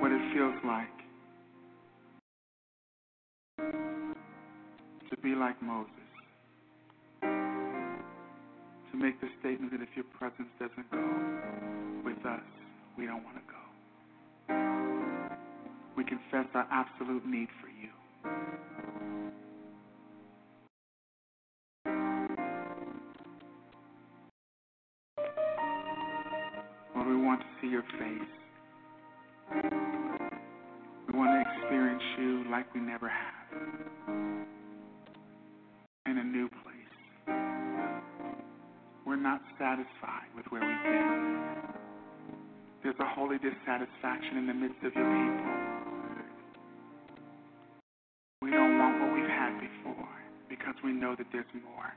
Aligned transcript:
what 0.00 0.12
it 0.12 0.20
feels 0.32 0.54
like 0.64 0.88
to 5.10 5.16
be 5.22 5.34
like 5.34 5.60
Moses. 5.62 5.92
To 7.20 8.96
make 8.96 9.20
the 9.20 9.28
statement 9.40 9.72
that 9.72 9.82
if 9.82 9.88
your 9.96 10.04
presence 10.18 10.48
doesn't 10.58 10.90
go 10.90 11.02
with 12.04 12.24
us, 12.24 12.40
we 12.96 13.06
don't 13.06 13.24
want 13.24 13.36
to 13.36 13.42
go. 13.42 13.56
We 15.96 16.04
confess 16.04 16.46
our 16.54 16.66
absolute 16.70 17.26
need 17.26 17.48
for 17.60 17.68
you. 17.68 17.90
Lord, 26.94 27.08
we 27.08 27.16
want 27.16 27.40
to 27.40 27.46
see 27.60 27.68
your 27.68 27.82
face. 27.98 28.37
Like 32.58 32.74
we 32.74 32.80
never 32.80 33.08
have. 33.08 33.54
In 36.06 36.18
a 36.18 36.24
new 36.24 36.48
place. 36.48 37.28
We're 39.06 39.14
not 39.14 39.40
satisfied 39.60 40.26
with 40.34 40.44
where 40.48 40.62
we've 40.62 40.82
been. 40.82 41.44
There's 42.82 42.98
a 42.98 43.06
holy 43.14 43.36
dissatisfaction 43.38 44.38
in 44.38 44.48
the 44.48 44.54
midst 44.54 44.78
of 44.78 44.92
your 44.92 45.06
people. 45.06 45.52
We 48.42 48.50
don't 48.50 48.76
want 48.76 49.02
what 49.02 49.14
we've 49.14 49.30
had 49.30 49.60
before 49.60 50.18
because 50.48 50.74
we 50.82 50.90
know 50.90 51.14
that 51.16 51.28
there's 51.30 51.46
more. 51.62 51.94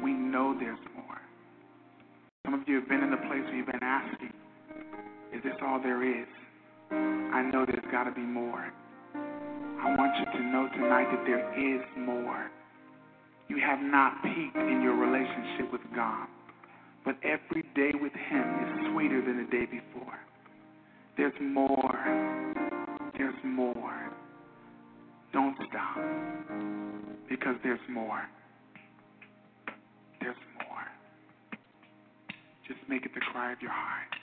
We 0.00 0.12
know 0.12 0.54
there's 0.60 0.78
more. 0.94 1.18
Some 2.46 2.54
of 2.54 2.60
you 2.68 2.76
have 2.76 2.88
been 2.88 3.02
in 3.02 3.10
the 3.10 3.16
place 3.26 3.42
where 3.42 3.56
you've 3.56 3.66
been 3.66 3.82
asking, 3.82 4.32
is 5.34 5.42
this 5.42 5.58
all 5.60 5.82
there 5.82 6.06
is? 6.06 6.28
I 6.92 7.42
know 7.50 7.66
there's 7.66 7.90
got 7.90 8.04
to 8.04 8.12
be 8.12 8.20
more. 8.20 8.72
I 9.80 9.94
want 9.96 10.12
you 10.18 10.24
to 10.38 10.44
know 10.44 10.68
tonight 10.74 11.06
that 11.10 11.24
there 11.24 11.76
is 11.76 11.80
more. 11.96 12.50
You 13.48 13.58
have 13.64 13.78
not 13.80 14.22
peaked 14.22 14.56
in 14.56 14.82
your 14.82 14.96
relationship 14.96 15.72
with 15.72 15.80
God, 15.94 16.26
but 17.04 17.16
every 17.22 17.62
day 17.74 17.92
with 17.94 18.12
Him 18.12 18.42
is 18.42 18.92
sweeter 18.92 19.22
than 19.24 19.38
the 19.38 19.50
day 19.50 19.66
before. 19.66 20.18
There's 21.16 21.32
more. 21.40 21.98
There's 23.16 23.34
more. 23.44 24.10
Don't 25.32 25.56
stop 25.68 25.98
because 27.28 27.54
there's 27.62 27.80
more. 27.88 28.22
There's 30.20 30.36
more. 30.54 30.84
Just 32.66 32.80
make 32.88 33.06
it 33.06 33.12
the 33.14 33.20
cry 33.32 33.52
of 33.52 33.62
your 33.62 33.70
heart. 33.70 34.17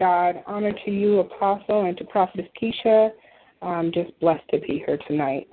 God. 0.00 0.42
Honor 0.46 0.72
to 0.84 0.90
you, 0.90 1.20
Apostle, 1.20 1.84
and 1.84 1.96
to 1.98 2.04
Prophetess 2.04 2.46
Kesha. 2.60 3.10
I'm 3.62 3.92
just 3.92 4.18
blessed 4.18 4.48
to 4.50 4.58
be 4.58 4.82
here 4.84 4.98
tonight. 5.06 5.46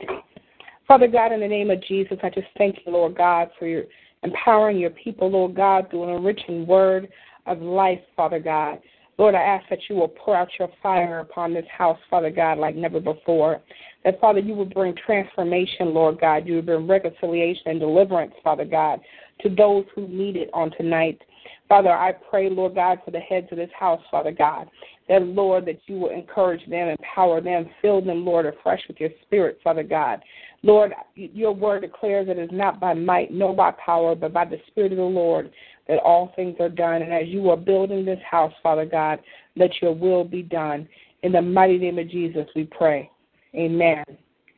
Father 0.87 1.07
God, 1.07 1.33
in 1.33 1.41
the 1.41 1.47
name 1.47 1.69
of 1.69 1.83
Jesus, 1.83 2.17
I 2.23 2.29
just 2.29 2.47
thank 2.57 2.77
you, 2.85 2.93
Lord 2.93 3.17
God, 3.17 3.49
for 3.59 3.67
your 3.67 3.83
empowering 4.23 4.77
your 4.77 4.91
people, 4.91 5.29
Lord 5.29 5.53
God, 5.53 5.89
through 5.89 6.05
an 6.05 6.15
enriching 6.15 6.65
word 6.65 7.09
of 7.45 7.61
life, 7.61 7.99
Father 8.15 8.39
God. 8.39 8.79
Lord, 9.17 9.35
I 9.35 9.41
ask 9.41 9.67
that 9.69 9.79
you 9.89 9.95
will 9.95 10.07
pour 10.07 10.35
out 10.35 10.47
your 10.57 10.69
fire 10.81 11.19
upon 11.19 11.53
this 11.53 11.65
house, 11.75 11.99
Father 12.09 12.29
God, 12.29 12.57
like 12.57 12.75
never 12.75 13.01
before. 13.01 13.61
That, 14.05 14.21
Father, 14.21 14.39
you 14.39 14.53
will 14.53 14.65
bring 14.65 14.95
transformation, 15.05 15.93
Lord 15.93 16.21
God. 16.21 16.47
You 16.47 16.55
will 16.55 16.61
bring 16.61 16.87
reconciliation 16.87 17.63
and 17.65 17.79
deliverance, 17.79 18.33
Father 18.43 18.65
God, 18.65 19.01
to 19.41 19.49
those 19.49 19.85
who 19.93 20.07
need 20.07 20.37
it 20.37 20.49
on 20.53 20.71
tonight. 20.77 21.19
Father, 21.69 21.91
I 21.91 22.13
pray, 22.13 22.49
Lord 22.49 22.75
God, 22.75 22.99
for 23.03 23.11
the 23.11 23.19
heads 23.19 23.47
of 23.51 23.57
this 23.57 23.69
house, 23.77 24.01
Father 24.09 24.31
God, 24.31 24.69
that, 25.09 25.21
Lord, 25.21 25.65
that 25.65 25.79
you 25.87 25.99
will 25.99 26.09
encourage 26.09 26.65
them, 26.69 26.87
empower 26.87 27.41
them, 27.41 27.69
fill 27.81 28.01
them, 28.01 28.25
Lord, 28.25 28.45
afresh 28.45 28.81
with 28.87 28.99
your 28.99 29.09
spirit, 29.23 29.59
Father 29.63 29.83
God. 29.83 30.21
Lord, 30.63 30.93
your 31.15 31.53
word 31.53 31.81
declares 31.81 32.27
that 32.27 32.37
it 32.37 32.43
is 32.43 32.49
not 32.51 32.79
by 32.79 32.93
might, 32.93 33.31
nor 33.31 33.55
by 33.55 33.71
power, 33.71 34.15
but 34.15 34.33
by 34.33 34.45
the 34.45 34.59
Spirit 34.67 34.91
of 34.91 34.97
the 34.97 35.03
Lord 35.03 35.51
that 35.87 35.99
all 35.99 36.33
things 36.35 36.55
are 36.59 36.69
done. 36.69 37.01
And 37.01 37.13
as 37.13 37.27
you 37.27 37.49
are 37.49 37.57
building 37.57 38.05
this 38.05 38.19
house, 38.29 38.53
Father 38.63 38.85
God, 38.85 39.19
let 39.55 39.71
your 39.81 39.93
will 39.93 40.23
be 40.23 40.41
done. 40.41 40.87
In 41.23 41.31
the 41.31 41.41
mighty 41.41 41.77
name 41.77 41.99
of 41.99 42.09
Jesus, 42.09 42.47
we 42.55 42.65
pray. 42.65 43.09
Amen 43.55 44.03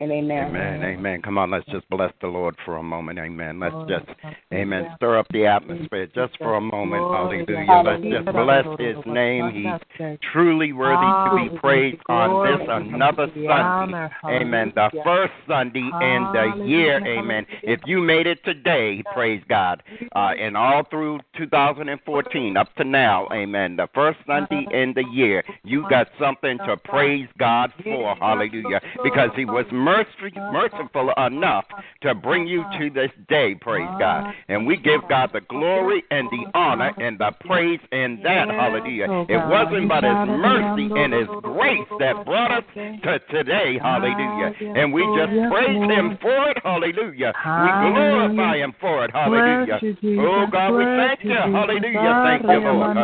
and 0.01 0.12
amen. 0.12 0.48
Amen, 0.48 0.84
amen. 0.84 1.22
Come 1.22 1.38
on, 1.38 1.51
let's 1.51 1.66
just 1.66 1.88
bless 1.90 2.13
the 2.22 2.28
Lord 2.28 2.56
for 2.66 2.78
a 2.78 2.84
moment. 2.84 3.19
Amen. 3.19 3.60
Let's 3.60 3.75
just, 3.90 4.06
amen, 4.54 4.88
stir 4.96 5.18
up 5.18 5.28
the 5.31 5.46
atmosphere 5.46 6.07
just 6.16 6.38
for 6.38 6.56
a 6.56 6.62
moment. 6.62 7.04
Hallelujah. 7.04 7.84
Let's 7.84 8.04
just 8.04 8.25
bless 8.34 8.66
his 8.80 8.96
name. 9.06 9.51
He's 9.51 10.18
truly 10.31 10.72
worthy 10.72 10.96
to 10.96 11.50
be 11.51 11.57
praised 11.60 12.01
on 12.07 12.48
this 12.48 12.68
another 12.69 13.28
Sunday. 13.28 14.09
Amen. 14.26 14.71
The 14.74 14.90
first 15.04 15.33
Sunday 15.47 15.80
in 15.80 16.28
the 16.33 16.64
year. 16.66 17.06
Amen. 17.06 17.45
If 17.64 17.81
you 17.85 18.02
made 18.02 18.26
it 18.26 18.40
today, 18.45 19.04
praise 19.14 19.44
God. 19.50 19.83
Uh, 20.16 20.31
and 20.40 20.56
all 20.56 20.83
through 20.90 21.19
2014 21.38 22.56
up 22.56 22.74
to 22.76 22.83
now, 22.85 23.28
amen. 23.33 23.76
The 23.76 23.90
first 23.94 24.19
Sunday 24.26 24.66
in 24.71 24.94
the 24.94 25.04
year, 25.12 25.44
you 25.64 25.85
got 25.90 26.07
something 26.19 26.57
to 26.59 26.78
praise 26.78 27.28
God 27.38 27.74
for. 27.83 28.16
Hallelujah. 28.16 28.80
Because 29.04 29.30
he 29.35 29.45
was 29.45 29.66
mercy, 29.90 30.40
merciful 30.52 31.12
enough 31.26 31.66
to 32.02 32.14
bring 32.16 32.48
you 32.48 32.64
to 32.78 32.90
this 32.90 33.12
day, 33.28 33.56
praise 33.56 33.88
God. 34.00 34.34
And 34.48 34.66
we 34.68 34.78
give 34.78 35.02
God 35.10 35.31
the 35.34 35.42
glory 35.42 36.04
and 36.12 36.28
the 36.30 36.44
honor 36.58 36.92
and 37.00 37.18
the 37.18 37.31
praise 37.46 37.80
in 37.92 38.19
that, 38.24 38.50
hallelujah. 38.50 39.08
It 39.30 39.42
wasn't 39.50 39.90
but 39.90 40.04
His 40.04 40.14
mercy 40.48 40.90
and 40.96 41.14
His 41.14 41.28
grace 41.42 41.88
that 42.00 42.26
brought 42.26 42.52
us 42.52 42.64
to 42.76 43.19
today, 43.31 43.80
hallelujah. 43.81 44.54
And 44.76 44.94
we 44.94 45.02
just 45.18 45.31
praise 45.52 45.81
Him 45.90 46.18
for 46.22 46.50
it, 46.52 46.58
hallelujah. 46.64 47.34
We 47.64 47.69
glorify 47.92 48.58
Him 48.58 48.74
for 48.80 49.06
it, 49.06 49.12
hallelujah. 49.12 49.80
Oh, 50.19 50.46
God, 50.52 50.69
we 50.72 50.84
thank 50.84 51.24
you, 51.24 51.34
hallelujah. 51.34 52.22
Thank 52.26 52.44
you, 52.44 52.60
Lord. 52.60 52.98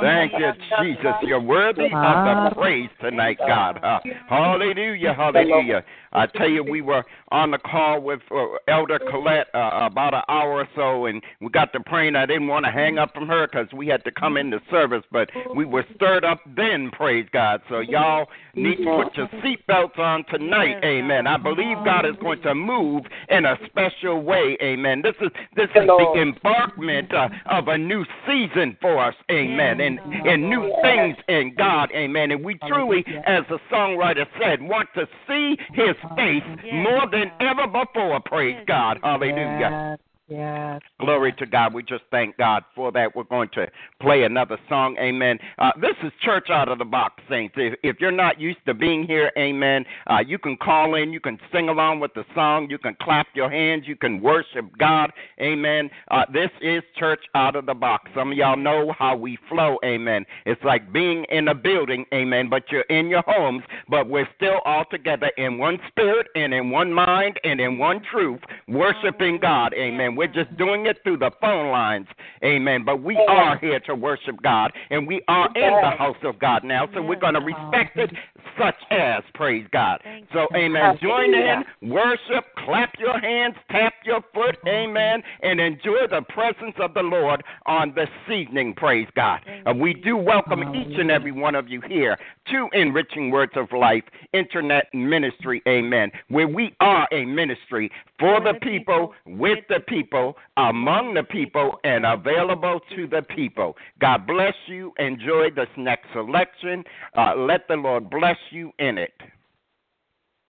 Thank 0.00 0.32
you, 0.32 0.52
Jesus. 0.80 1.14
You're 1.22 1.40
worthy 1.40 1.84
of 1.84 1.90
the 1.90 2.50
praise 2.54 2.90
tonight, 3.00 3.38
God. 3.38 3.80
Ah, 3.82 4.00
hallelujah, 4.28 5.14
hallelujah. 5.14 5.84
I 6.14 6.26
tell 6.26 6.48
you, 6.48 6.62
we 6.62 6.80
were 6.80 7.04
on 7.30 7.50
the 7.50 7.58
call 7.58 8.00
with 8.00 8.20
uh, 8.30 8.44
Elder 8.68 8.98
Coylette 8.98 9.46
uh, 9.54 9.86
about 9.86 10.14
an 10.14 10.22
hour 10.28 10.60
or 10.60 10.68
so, 10.76 11.06
and 11.06 11.22
we 11.40 11.48
got 11.48 11.72
to 11.72 11.80
praying. 11.80 12.16
I 12.16 12.26
didn't 12.26 12.46
want 12.46 12.64
to 12.64 12.70
hang 12.70 12.98
up 12.98 13.12
from 13.12 13.26
her 13.26 13.46
because 13.46 13.72
we 13.72 13.88
had 13.88 14.04
to 14.04 14.12
come 14.12 14.36
into 14.36 14.60
service, 14.70 15.02
but 15.10 15.28
we 15.54 15.64
were 15.64 15.84
stirred 15.96 16.24
up 16.24 16.40
then, 16.56 16.90
praise 16.92 17.26
God. 17.32 17.60
So 17.68 17.80
y'all 17.80 18.28
need 18.54 18.76
to 18.76 19.02
put 19.04 19.16
your 19.16 19.28
seatbelts 19.42 19.98
on 19.98 20.24
tonight, 20.30 20.82
amen. 20.84 21.26
I 21.26 21.36
believe 21.36 21.76
God 21.84 22.06
is 22.06 22.14
going 22.20 22.42
to 22.42 22.54
move 22.54 23.02
in 23.28 23.44
a 23.44 23.56
special 23.66 24.22
way, 24.22 24.56
amen. 24.62 25.02
This 25.02 25.16
is 25.20 25.30
this 25.56 25.68
is 25.74 25.86
the 25.86 26.12
embarkment 26.20 27.12
uh, 27.12 27.28
of 27.50 27.68
a 27.68 27.76
new 27.76 28.04
season 28.26 28.76
for 28.80 29.04
us, 29.04 29.14
amen, 29.30 29.80
and 29.80 29.98
and 29.98 30.48
new 30.48 30.72
things 30.82 31.16
in 31.28 31.54
God, 31.56 31.90
amen. 31.92 32.30
And 32.30 32.44
we 32.44 32.56
truly, 32.68 33.04
as 33.26 33.42
the 33.48 33.58
songwriter 33.72 34.26
said, 34.40 34.62
want 34.62 34.88
to 34.94 35.06
see 35.26 35.56
His 35.72 35.96
face 36.16 36.44
more 36.72 37.06
than 37.10 37.30
ever 37.40 37.66
before. 37.66 38.20
Praise 38.20 38.58
God, 38.66 38.98
Hallelujah. 39.02 39.98
Yes. 40.26 40.80
Glory 41.00 41.34
to 41.34 41.44
God. 41.44 41.74
We 41.74 41.82
just 41.82 42.04
thank 42.10 42.38
God 42.38 42.62
for 42.74 42.90
that. 42.92 43.14
We're 43.14 43.24
going 43.24 43.50
to 43.54 43.66
play 44.00 44.22
another 44.22 44.56
song. 44.70 44.96
Amen. 44.98 45.38
Uh, 45.58 45.72
this 45.78 45.94
is 46.02 46.12
Church 46.22 46.48
Out 46.48 46.68
of 46.68 46.78
the 46.78 46.84
Box, 46.84 47.22
Saints. 47.28 47.54
If, 47.58 47.74
if 47.82 47.96
you're 48.00 48.10
not 48.10 48.40
used 48.40 48.64
to 48.66 48.72
being 48.72 49.06
here, 49.06 49.30
amen, 49.36 49.84
uh, 50.06 50.20
you 50.26 50.38
can 50.38 50.56
call 50.56 50.94
in. 50.94 51.12
You 51.12 51.20
can 51.20 51.38
sing 51.52 51.68
along 51.68 52.00
with 52.00 52.14
the 52.14 52.24
song. 52.34 52.68
You 52.70 52.78
can 52.78 52.96
clap 53.02 53.26
your 53.34 53.50
hands. 53.50 53.84
You 53.86 53.96
can 53.96 54.22
worship 54.22 54.64
God. 54.78 55.12
Amen. 55.42 55.90
Uh, 56.10 56.24
this 56.32 56.50
is 56.62 56.82
Church 56.96 57.20
Out 57.34 57.54
of 57.54 57.66
the 57.66 57.74
Box. 57.74 58.10
Some 58.14 58.32
of 58.32 58.38
y'all 58.38 58.56
know 58.56 58.94
how 58.98 59.16
we 59.16 59.36
flow. 59.50 59.76
Amen. 59.84 60.24
It's 60.46 60.62
like 60.64 60.90
being 60.90 61.26
in 61.30 61.48
a 61.48 61.54
building. 61.54 62.06
Amen. 62.14 62.48
But 62.48 62.62
you're 62.72 62.82
in 62.82 63.08
your 63.08 63.24
homes, 63.26 63.62
but 63.90 64.08
we're 64.08 64.28
still 64.36 64.60
all 64.64 64.86
together 64.90 65.30
in 65.36 65.58
one 65.58 65.78
spirit 65.88 66.28
and 66.34 66.54
in 66.54 66.70
one 66.70 66.94
mind 66.94 67.38
and 67.44 67.60
in 67.60 67.76
one 67.76 68.00
truth, 68.10 68.40
worshiping 68.68 69.38
God. 69.38 69.74
Amen. 69.74 70.13
We're 70.16 70.28
just 70.28 70.56
doing 70.56 70.86
it 70.86 70.98
through 71.02 71.18
the 71.18 71.30
phone 71.40 71.70
lines. 71.70 72.06
Amen. 72.44 72.84
But 72.84 73.02
we 73.02 73.16
are 73.28 73.58
here 73.58 73.80
to 73.80 73.94
worship 73.94 74.42
God, 74.42 74.72
and 74.90 75.06
we 75.06 75.22
are 75.28 75.48
in 75.54 75.72
the 75.82 75.96
house 75.96 76.16
of 76.22 76.38
God 76.38 76.64
now, 76.64 76.88
so 76.94 77.02
we're 77.02 77.18
going 77.18 77.34
to 77.34 77.40
respect 77.40 77.96
it 77.96 78.10
such 78.58 78.76
as, 78.90 79.22
praise 79.34 79.66
God. 79.72 80.00
So, 80.32 80.46
amen. 80.54 80.98
Join 81.02 81.34
in, 81.34 81.64
worship, 81.90 82.44
clap 82.64 82.94
your 82.98 83.18
hands, 83.18 83.54
tap 83.70 83.94
your 84.04 84.20
foot, 84.32 84.56
amen, 84.66 85.22
and 85.42 85.60
enjoy 85.60 86.06
the 86.10 86.22
presence 86.28 86.74
of 86.78 86.94
the 86.94 87.02
Lord 87.02 87.42
on 87.66 87.92
this 87.94 88.08
evening, 88.32 88.74
praise 88.74 89.08
God. 89.16 89.40
And 89.66 89.80
we 89.80 89.94
do 89.94 90.16
welcome 90.16 90.62
each 90.74 90.98
and 90.98 91.10
every 91.10 91.32
one 91.32 91.54
of 91.54 91.68
you 91.68 91.80
here 91.88 92.16
to 92.50 92.68
Enriching 92.72 93.30
Words 93.30 93.52
of 93.56 93.72
Life 93.72 94.04
Internet 94.32 94.86
Ministry, 94.92 95.62
amen, 95.66 96.12
where 96.28 96.48
we 96.48 96.74
are 96.80 97.08
a 97.12 97.24
ministry 97.24 97.90
for 98.18 98.40
the 98.40 98.54
people, 98.60 99.12
with 99.26 99.58
the 99.68 99.80
people, 100.04 100.36
among 100.56 101.14
the 101.14 101.22
people, 101.22 101.78
and 101.84 102.04
available 102.04 102.80
to 102.94 103.06
the 103.06 103.22
people. 103.22 103.76
God 104.00 104.26
bless 104.26 104.54
you. 104.66 104.92
Enjoy 104.98 105.50
this 105.54 105.68
next 105.76 106.06
selection. 106.12 106.84
Uh, 107.16 107.34
let 107.36 107.66
the 107.68 107.74
Lord 107.74 108.10
bless 108.10 108.36
you 108.50 108.72
in 108.78 108.98
it. 108.98 109.14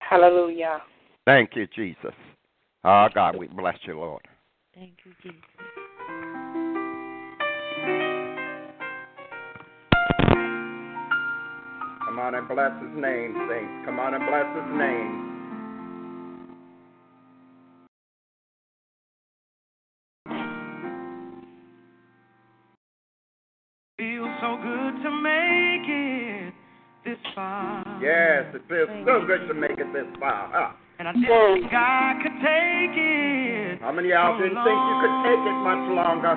Hallelujah. 0.01 0.83
Thank 1.27 1.51
you, 1.55 1.67
Jesus. 1.75 2.15
Oh, 2.85 3.09
God, 3.15 3.37
we 3.37 3.47
bless 3.49 3.79
you, 3.87 3.99
Lord. 3.99 4.23
Thank 4.75 4.93
you, 5.05 5.13
Jesus. 5.23 5.41
Come 12.07 12.19
on 12.19 12.35
and 12.35 12.49
bless 12.49 12.73
his 12.81 13.03
name, 13.03 13.35
saints. 13.49 13.87
Come 13.87 13.99
on 13.99 14.15
and 14.15 14.25
bless 14.27 14.47
his 14.55 14.79
name. 14.79 15.34
So 24.45 24.61
good 24.61 25.01
to 25.01 25.11
make 25.25 25.89
it 25.89 26.53
this 27.03 27.17
far. 27.35 27.81
Yes, 27.97 28.53
it 28.53 28.61
feels 28.69 28.93
so 29.09 29.25
good 29.25 29.49
to 29.49 29.55
make 29.55 29.81
it 29.81 29.89
this 29.97 30.05
far. 30.21 30.53
Huh? 30.53 30.77
And 30.99 31.09
I 31.09 31.13
didn't 31.13 31.65
think 31.65 31.73
I 31.73 32.21
could 32.21 32.37
take 32.45 32.93
it. 32.93 33.81
How 33.81 33.91
many 33.91 34.13
of 34.13 34.21
y'all 34.21 34.37
didn't 34.37 34.61
think 34.61 34.77
you 34.77 34.97
could 35.01 35.17
take 35.25 35.41
it 35.49 35.59
much 35.65 35.85
longer? 35.97 36.37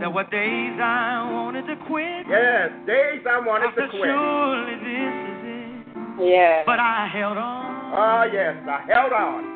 There 0.00 0.08
were 0.08 0.24
days 0.24 0.80
I 0.80 1.28
wanted 1.28 1.68
to 1.68 1.76
quit. 1.84 2.24
Yes, 2.32 2.72
days 2.88 3.20
I 3.28 3.44
wanted 3.44 3.76
I 3.76 3.84
to 3.84 3.92
quit. 3.92 4.08
surely 4.08 4.74
this 4.80 5.12
is 5.28 5.40
it. 5.52 6.32
Yes. 6.32 6.64
But 6.64 6.80
I 6.80 7.12
held 7.12 7.36
on. 7.36 7.92
Oh, 7.92 8.24
yes, 8.32 8.56
I 8.64 8.88
held 8.88 9.12
on. 9.12 9.52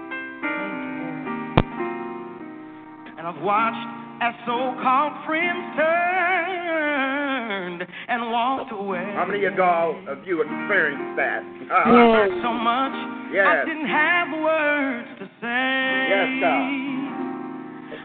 And 3.17 3.27
I've 3.27 3.41
watched 3.41 3.96
as 4.21 4.35
so-called 4.47 5.13
friends 5.27 5.77
turned 5.77 7.83
and 8.09 8.31
walked 8.33 8.73
away. 8.73 9.13
How 9.15 9.25
many 9.27 9.45
of 9.45 9.55
y'all 9.55 9.97
of 10.09 10.27
you 10.27 10.41
experienced 10.43 11.17
that? 11.17 11.43
I 11.71 11.91
Uh, 11.91 12.13
hurt 12.15 12.33
so 12.43 12.53
much, 12.53 12.93
I 12.95 13.31
Yes. 13.33 13.67
didn't 13.67 13.87
have 13.87 14.33
words 14.33 15.09
to 15.19 15.29
say. 15.41 16.07
Yes, 16.09 16.41
God. 16.41 16.71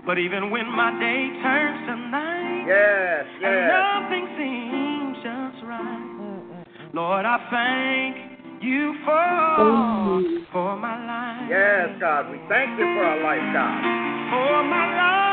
But 0.06 0.18
even 0.18 0.50
when 0.50 0.68
my 0.68 0.92
day 1.00 1.30
turns 1.44 1.86
to 1.88 1.96
night, 1.96 2.66
Yes, 2.68 3.26
and 3.36 3.42
yes. 3.42 3.72
nothing 3.72 4.28
seems 4.38 5.18
just 5.24 5.64
right, 5.64 6.00
Lord, 6.94 7.26
I 7.26 7.38
thank 7.50 8.18
you 8.62 8.94
for 9.06 10.22
for 10.52 10.76
my 10.76 10.98
life, 11.06 11.50
Yes, 11.50 11.90
God. 12.00 12.30
We 12.32 12.38
thank 12.50 12.78
you 12.80 12.86
for 12.96 13.06
our 13.06 13.18
life, 13.18 13.54
God. 13.54 13.84
for 14.32 14.64
my 14.64 14.86
life, 14.98 15.31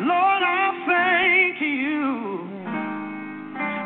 Lord, 0.00 0.42
I 0.42 0.72
thank 0.88 1.60
you 1.60 2.48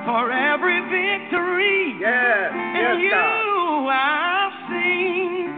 for 0.06 0.30
every 0.30 0.78
victory. 0.86 1.96
Yes, 2.00 2.52
In 2.54 2.80
yes, 2.80 2.96
you 3.02 3.10
God. 3.10 3.88
I've 3.90 4.54
seen, 4.70 5.50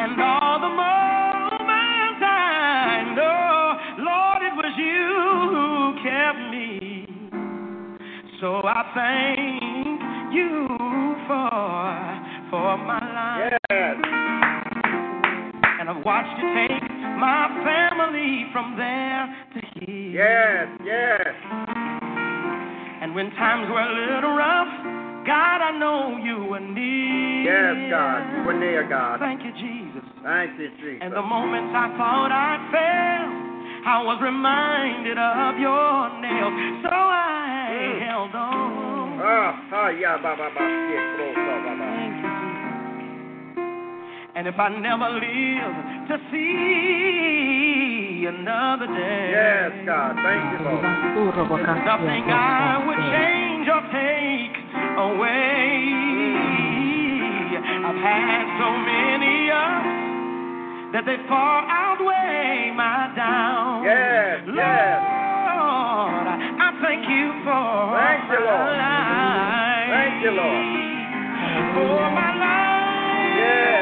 and 0.00 0.20
all 0.20 0.58
the 0.58 0.68
moments 0.74 2.20
I 2.24 3.14
know, 3.14 3.78
Lord, 4.02 4.42
it 4.42 4.54
was 4.58 4.74
you 4.76 5.06
who 5.54 5.94
kept 6.02 6.40
me. 6.50 7.06
So 8.40 8.48
I 8.64 8.82
thank 8.94 10.34
you 10.34 10.66
for 11.28 11.50
for 12.50 12.76
my 12.76 12.98
life, 12.98 13.52
Yes, 13.70 13.96
and 15.80 15.88
I've 15.88 16.04
watched 16.04 16.36
you 16.42 16.48
take 16.68 16.81
my 17.22 17.46
family 17.62 18.50
from 18.50 18.74
there 18.74 19.22
to 19.54 19.60
here. 19.78 20.10
yes, 20.10 20.66
yes. 20.82 21.30
And 23.02 23.14
when 23.14 23.30
times 23.38 23.70
were 23.70 23.78
a 23.78 23.94
little 23.94 24.34
rough, 24.34 24.72
God, 25.22 25.58
I 25.62 25.70
know 25.78 26.18
you 26.18 26.50
were 26.50 26.58
near. 26.58 27.46
Yes, 27.46 27.90
God. 27.94 28.20
You 28.34 28.42
were 28.42 28.58
near, 28.58 28.82
God. 28.88 29.20
Thank 29.22 29.42
you, 29.46 29.52
Jesus. 29.54 30.02
Thank 30.26 30.58
you, 30.58 30.66
Jesus. 30.82 30.98
And 31.02 31.14
the 31.14 31.22
moments 31.22 31.70
I 31.78 31.94
thought 31.94 32.30
I 32.34 32.58
failed, 32.74 33.86
I 33.86 34.02
was 34.02 34.18
reminded 34.22 35.18
of 35.18 35.58
your 35.62 36.10
nails. 36.18 36.54
So 36.82 36.90
I 36.90 37.70
Mm. 37.70 37.98
held 38.02 38.34
on. 38.34 39.20
Ah, 39.22 39.62
ah, 39.72 39.88
yeah, 39.94 40.16
ba, 40.18 40.34
ba, 40.34 40.50
ba, 40.50 40.62
shit, 40.90 41.06
bro, 41.14 41.26
ba, 41.38 41.54
ba, 41.62 41.72
ba. 41.78 42.01
Thank 44.34 44.46
you, 44.46 44.48
Jesus. 44.48 44.48
And 44.48 44.48
if 44.48 44.58
I 44.58 44.68
never 44.68 45.08
live 45.10 45.74
to 46.08 46.16
see 46.32 48.26
another 48.28 48.86
day, 48.86 49.30
Yes, 49.32 49.72
God. 49.86 50.16
Thank 50.16 50.52
you, 50.52 50.64
Lord. 50.64 50.82
There's 50.82 51.84
nothing 51.84 52.24
I 52.30 52.78
would 52.86 52.98
change 53.12 53.68
or 53.68 53.82
take 53.92 54.56
away. 54.98 55.88
I've 57.84 57.96
had 57.96 58.44
so 58.58 58.70
many 58.78 59.50
ups 59.50 60.92
that 60.92 61.04
they 61.06 61.16
far 61.28 61.64
outweigh 61.68 62.72
my 62.76 63.12
downs. 63.16 63.84
Yes, 63.86 64.40
Lord, 64.46 64.56
yes. 64.56 65.02
I 66.58 66.70
thank 66.82 67.08
you 67.08 67.32
for 67.44 67.96
Thank 67.98 68.30
you, 68.30 68.38
Lord. 68.40 68.76
my 68.76 68.80
life. 68.80 69.90
Thank 69.92 70.22
you, 70.24 70.30
Lord. 70.32 70.62
For 71.74 72.10
my 72.12 72.30
life. 72.38 73.34
Yes, 73.36 73.72
yes. 73.72 73.81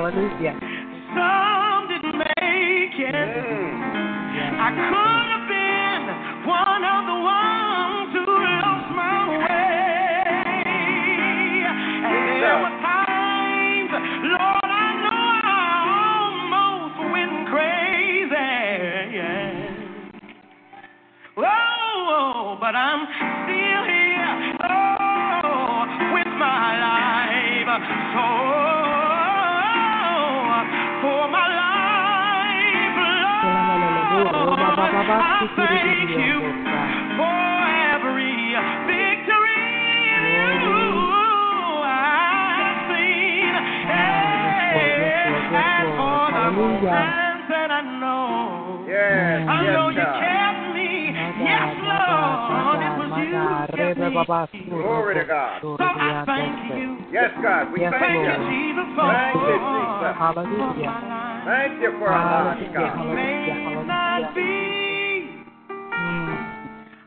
Hallelujah. 0.00 0.56
some 1.12 1.84
didn't 1.92 2.16
make 2.16 2.96
it. 2.96 3.12
Mm. 3.12 4.56
I 4.56 4.72
could 4.72 5.28
have 5.28 5.44
been 5.44 6.08
one 6.48 6.84
of 6.88 7.04
the 7.04 7.20
ones 7.20 8.08
who 8.16 8.24
lost 8.24 8.96
my 8.96 9.28
way. 9.28 10.24
And 12.00 12.40
there 12.40 12.64
were 12.64 12.76
times, 12.80 13.92
Lord, 14.24 14.72
I 14.72 14.88
know 15.04 15.20
I 15.36 15.68
almost 16.00 16.96
went 17.12 17.52
crazy. 17.52 18.40
Yeah. 19.20 19.84
Oh, 21.36 22.56
but 22.58 22.72
I'm 22.72 23.04
still 23.04 23.84
here. 23.84 24.32
Oh, 24.64 25.84
with 26.16 26.32
my 26.40 26.80
life. 26.80 27.68
So, 28.16 28.79
for 31.00 31.28
my 31.28 31.48
life, 31.48 32.96
Lord. 34.20 34.60
I 35.08 35.48
thank 35.56 36.10
you 36.10 36.36
for 37.16 37.40
every 37.96 38.52
victory 38.84 39.64
I've 41.88 42.80
seen. 42.92 43.54
And 43.90 44.76
for 45.96 46.20
the 46.36 46.52
plans 46.84 47.44
that 47.48 47.70
I 47.70 47.80
know. 47.98 48.84
I 49.48 49.64
know 49.72 49.88
you 49.88 50.04
kept 50.04 50.62
me. 50.76 51.16
Yes, 51.40 51.80
Lord. 51.80 52.89
Reba 53.68 54.10
me. 54.10 54.24
Glory 54.70 55.14
to 55.14 55.24
God. 55.24 55.60
So 55.60 55.76
I 55.80 56.24
thank 56.26 56.78
you. 56.78 57.00
Yes, 57.12 57.30
God, 57.42 57.72
we 57.72 57.80
Yes, 57.80 57.92
thank 57.92 58.06
Thank 58.06 58.22
you, 58.22 58.30
you. 58.30 58.50
Jesus, 58.54 58.88
for 58.94 59.10
Thank 59.10 59.34
you, 59.34 59.40
for 59.40 59.58
Jesus. 59.58 60.14
Hallelujah. 60.16 60.86
my 60.86 61.02
life. 61.10 61.44
Thank 61.44 61.82
you 61.82 61.90
for 61.98 62.08
our 62.08 62.22
lives, 62.22 62.60
Hallelujah. 62.60 62.78
God. 62.78 63.00
It 63.00 63.14
may 63.14 63.50
Hallelujah. 63.50 63.84
not 63.84 64.22
Hallelujah. 64.22 64.38
be 64.38 64.50
Mm. 65.90 66.36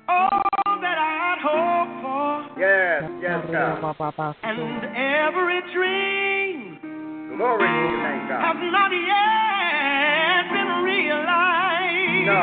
all 0.09 0.75
that 0.83 0.97
I'd 0.99 1.39
hoped 1.39 1.95
for, 2.03 2.59
Yes, 2.59 3.03
yes, 3.21 3.39
God. 3.49 3.79
And 4.43 4.59
every 4.93 5.61
dream 5.73 6.77
Glory 7.37 7.65
to 7.65 7.73
your 7.73 7.97
name, 8.03 8.27
has 8.27 8.43
God. 8.43 8.59
not 8.59 8.91
yet 8.91 10.43
been 10.51 10.83
realized. 10.83 12.27
No. 12.27 12.41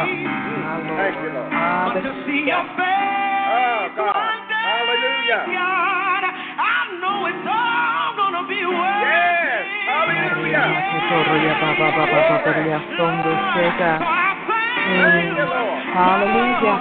Thank 0.97 1.17
you, 1.23 1.31
Lord. 1.31 1.53
But 1.95 2.01
to 2.01 2.13
see 2.27 2.43
your 2.49 2.65
face 2.77 3.30
Oh, 3.51 3.91
God. 3.99 4.15
one 4.15 4.47
day, 4.47 4.63
Hallelujah. 4.63 5.43
God, 5.51 6.23
I 6.23 7.03
know 7.03 7.27
it's 7.27 7.47
all 7.51 8.15
gonna 8.15 8.47
be 8.47 8.63
worth 8.63 9.03
Yes. 9.03 9.67
it. 9.67 9.91
Hallelujah. 9.91 10.71
Hallelujah. 15.91 16.79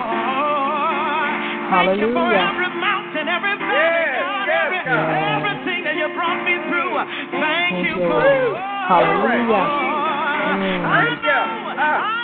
Thank 1.69 1.97
Hallelujah. 1.99 2.49
every 2.53 2.69
mountain, 2.77 3.25
every 3.29 3.55
valley, 3.57 4.05
Yes, 4.09 4.85
God, 4.85 5.09
yes, 5.09 5.41
everything 5.41 5.81
that 5.85 5.95
you 5.97 6.07
brought 6.13 6.41
me 6.45 6.57
through. 6.69 6.93
Thank 7.33 7.41
Thank 7.41 7.85
you 7.85 7.97
you, 7.97 8.09
for 8.09 8.21
Lord. 8.21 8.57
Hallelujah. 8.89 9.57
I. 9.57 10.53
Thank 10.85 11.21
you. 11.21 11.29
know, 11.29 11.73
ah. 11.77 12.18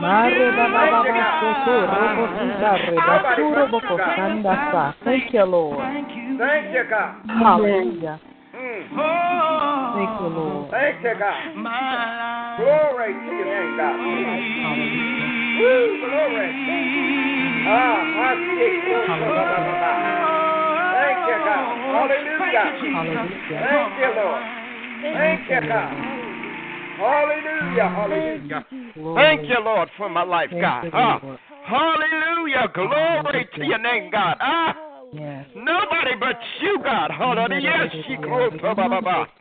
Mare 0.00 0.30
you. 0.30 0.50
Baba 0.54 0.78
Thank 0.78 0.92
Baba 0.94 1.08
you, 1.08 1.14
God. 1.18 1.42
Soko 1.42 1.74
Robo 1.90 2.24
Sika 2.38 2.70
Reba 2.86 3.14
Nobody 3.18 3.42
Suro 3.42 3.62
but 3.66 3.70
Boko 3.70 3.92
you, 3.92 3.98
God. 3.98 4.14
Sanda 4.18 4.54
Sa. 4.70 4.94
Thank 5.04 5.26
you, 5.34 5.44
Lord. 5.44 5.78
Thank 5.78 6.08
you. 6.14 6.38
Thank 6.38 6.72
you, 6.72 6.84
God. 6.88 7.10
Hallelujah. 7.26 8.20
Mm. 8.54 8.94
Oh, 8.94 9.92
Thank 9.98 10.20
you, 10.22 10.28
Lord. 10.38 10.70
Thank 10.70 11.02
you, 11.02 11.14
God. 11.18 11.54
My 11.58 11.74
life. 11.74 12.62
Glory 12.62 13.10
to 13.14 13.30
your 13.30 13.46
name, 13.46 13.76
God. 13.78 13.94
Hallelujah. 13.98 15.30
Woo, 15.58 15.98
glory. 16.06 16.48
Ah, 17.66 17.98
I 18.06 18.38
see. 18.38 18.78
Thank 20.94 21.18
you, 21.26 21.38
God. 21.42 21.64
Hallelujah. 21.90 22.78
Hallelujah. 22.94 23.66
Thank 23.66 23.98
you, 23.98 24.10
Lord. 24.14 24.42
Thank 25.02 25.42
you, 25.50 25.60
God. 25.68 26.27
Hallelujah. 26.98 27.88
Hallelujah. 27.88 28.66
Thank 29.14 29.48
you, 29.48 29.60
Lord, 29.62 29.88
for 29.96 30.08
my 30.08 30.24
life, 30.24 30.50
God. 30.50 30.90
Ah, 30.92 31.20
hallelujah. 31.64 32.68
Glory 32.74 33.48
to 33.54 33.64
your 33.64 33.78
name, 33.78 34.10
God. 34.10 34.36
Ah, 34.40 34.76
Yes. 35.12 35.46
nobody 35.54 36.16
but 36.20 36.36
you, 36.60 36.78
God. 36.84 37.10
Hallelujah. 37.10 37.88
Yes, 37.90 38.04
she 38.06 38.16
close. 38.16 38.52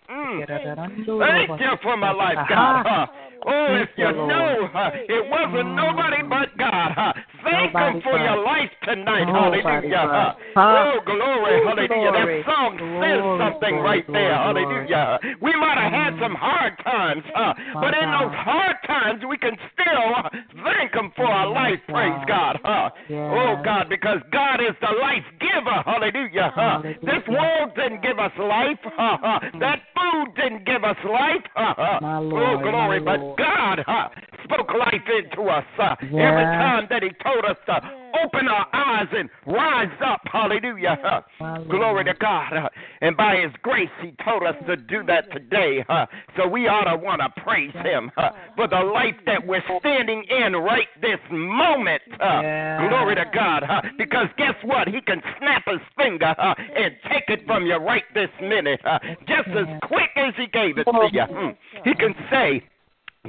Mm. 0.09 0.47
Thank 0.47 1.59
you 1.61 1.71
for 1.83 1.97
my 1.97 2.11
life, 2.11 2.37
God. 2.49 2.85
Huh? 2.87 3.05
Oh, 3.45 3.75
if 3.79 3.89
you 3.95 4.09
know 4.11 4.67
huh, 4.73 4.89
it 4.95 5.23
wasn't 5.29 5.69
nobody 5.77 6.23
but 6.25 6.49
God. 6.57 6.89
Huh? 6.97 7.13
Thank 7.45 7.71
Nobody 7.71 7.93
Him 7.93 8.01
for 8.01 8.17
your 8.17 8.43
life 8.43 8.71
tonight. 8.83 9.29
Hallelujah. 9.29 10.03
Huh? 10.09 10.33
but- 10.33 10.57
Huh? 10.57 10.91
Oh, 10.97 10.99
glory. 11.05 11.61
Ooh, 11.61 11.67
Hallelujah. 11.69 12.11
That 12.17 12.45
song 12.49 12.73
says 12.97 13.21
something 13.37 13.75
right 13.77 14.05
there. 14.09 14.33
Hallelujah. 14.33 15.19
We 15.39 15.53
might 15.55 15.77
have 15.77 15.93
had 15.93 16.13
some 16.19 16.33
hard 16.33 16.73
times, 16.83 17.23
huh? 17.35 17.53
But 17.77 17.93
in 17.93 18.09
those 18.09 18.33
hard 18.41 18.77
times, 18.87 19.21
we 19.29 19.37
can 19.37 19.55
still 19.71 20.09
thank 20.65 20.93
Him 20.97 21.13
for 21.15 21.27
our 21.29 21.47
life. 21.47 21.79
Praise 21.87 22.17
God. 22.27 22.57
Oh, 22.65 23.61
God, 23.63 23.85
because 23.87 24.17
God 24.33 24.59
is 24.61 24.73
the 24.81 24.91
life 24.97 25.23
giver. 25.39 25.77
Hallelujah. 25.85 26.51
This 27.05 27.23
world 27.29 27.69
didn't 27.77 28.01
give 28.01 28.17
us 28.17 28.33
life. 28.41 28.81
That 29.61 29.79
food 29.97 30.35
didn't 30.35 30.65
give 30.65 30.83
us 30.83 30.97
life. 31.03 31.43
Huh? 31.55 31.73
Huh? 31.77 31.99
My 32.01 32.17
oh, 32.17 32.29
glory. 32.29 32.99
my 32.99 33.17
But 33.17 33.19
Lord. 33.19 33.37
God 33.37 33.79
spoke 34.43 34.69
life 34.77 35.07
into 35.09 35.49
us 35.49 35.65
uh, 35.79 35.95
every 36.01 36.45
time 36.45 36.87
that 36.89 37.03
He 37.03 37.09
told 37.23 37.43
us 37.45 37.57
to 37.65 38.06
open 38.23 38.47
our 38.47 38.67
eyes 38.73 39.07
and 39.11 39.29
rise 39.45 39.91
up. 40.05 40.21
Hallelujah. 40.31 41.23
Glory 41.69 42.03
to 42.05 42.13
God. 42.19 42.53
And 43.01 43.15
by 43.17 43.37
His 43.43 43.51
grace, 43.61 43.89
He 44.01 44.13
told 44.23 44.43
us 44.43 44.55
to 44.67 44.75
do 44.75 45.03
that 45.07 45.31
today. 45.31 45.83
huh? 45.87 46.05
So 46.37 46.47
we 46.47 46.67
ought 46.67 46.83
to 46.91 46.97
want 46.97 47.21
to 47.21 47.41
praise 47.41 47.73
Him 47.83 48.11
for 48.55 48.67
the 48.67 48.79
life 48.93 49.15
that 49.25 49.45
we're 49.45 49.63
standing 49.79 50.23
in 50.29 50.53
right 50.53 50.87
this 51.01 51.19
moment. 51.31 52.01
Yes. 52.07 52.81
Glory 52.89 53.15
to 53.15 53.25
God. 53.33 53.63
huh? 53.65 53.81
Because 53.97 54.27
guess 54.37 54.53
what? 54.63 54.87
He 54.87 55.01
can 55.01 55.21
snap 55.39 55.63
His 55.65 55.81
finger 55.97 56.33
and 56.37 56.95
take 57.09 57.23
it 57.29 57.45
from 57.47 57.65
you 57.65 57.75
right 57.77 58.03
this 58.13 58.29
minute, 58.41 58.79
just 59.27 59.47
as 59.49 59.65
quick 59.83 60.11
as 60.15 60.33
He 60.37 60.47
gave 60.47 60.77
it 60.77 60.83
to 60.85 61.09
you. 61.11 61.23
Hmm. 61.23 61.49
He 61.83 61.93
can 61.95 62.13
say, 62.29 62.63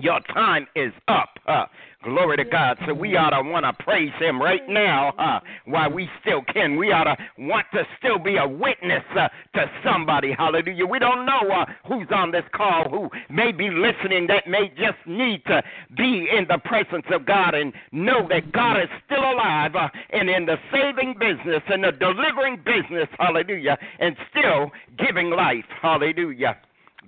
your 0.01 0.21
time 0.33 0.67
is 0.77 0.93
up. 1.09 1.31
Uh, 1.47 1.65
glory 2.05 2.37
to 2.37 2.45
God. 2.45 2.79
So 2.87 2.95
we 2.95 3.17
ought 3.17 3.31
to 3.31 3.43
want 3.49 3.65
to 3.65 3.85
praise 3.85 4.13
Him 4.19 4.41
right 4.41 4.67
now 4.69 5.11
uh, 5.19 5.41
while 5.65 5.91
we 5.91 6.09
still 6.21 6.43
can. 6.43 6.77
We 6.77 6.93
ought 6.93 7.05
to 7.05 7.17
want 7.39 7.67
to 7.75 7.85
still 7.99 8.19
be 8.19 8.37
a 8.37 8.47
witness 8.47 9.03
uh, 9.17 9.29
to 9.55 9.71
somebody. 9.85 10.33
Hallelujah. 10.33 10.87
We 10.87 10.99
don't 10.99 11.27
know 11.27 11.41
uh, 11.51 11.67
who's 11.87 12.09
on 12.11 12.31
this 12.31 12.45
call 12.55 12.89
who 12.89 13.11
may 13.33 13.53
be 13.53 13.71
listening 13.71 14.27
that 14.29 14.47
may 14.47 14.69
just 14.69 14.99
need 15.07 15.45
to 15.47 15.63
be 15.97 16.29
in 16.37 16.47
the 16.49 16.59
presence 16.65 17.07
of 17.11 17.27
God 17.27 17.55
and 17.55 17.73
know 17.93 18.27
that 18.29 18.53
God 18.53 18.81
is 18.81 18.89
still 19.07 19.25
alive 19.33 19.75
uh, 19.75 19.89
and 20.11 20.31
in 20.31 20.47
the 20.47 20.57
saving 20.73 21.15
business 21.19 21.63
and 21.69 21.85
the 21.85 21.93
delivering 21.93 22.59
business. 22.65 23.09
Hallelujah. 23.19 23.77
And 23.99 24.17
still 24.31 24.71
giving 24.99 25.31
life. 25.31 25.65
Hallelujah. 25.83 26.57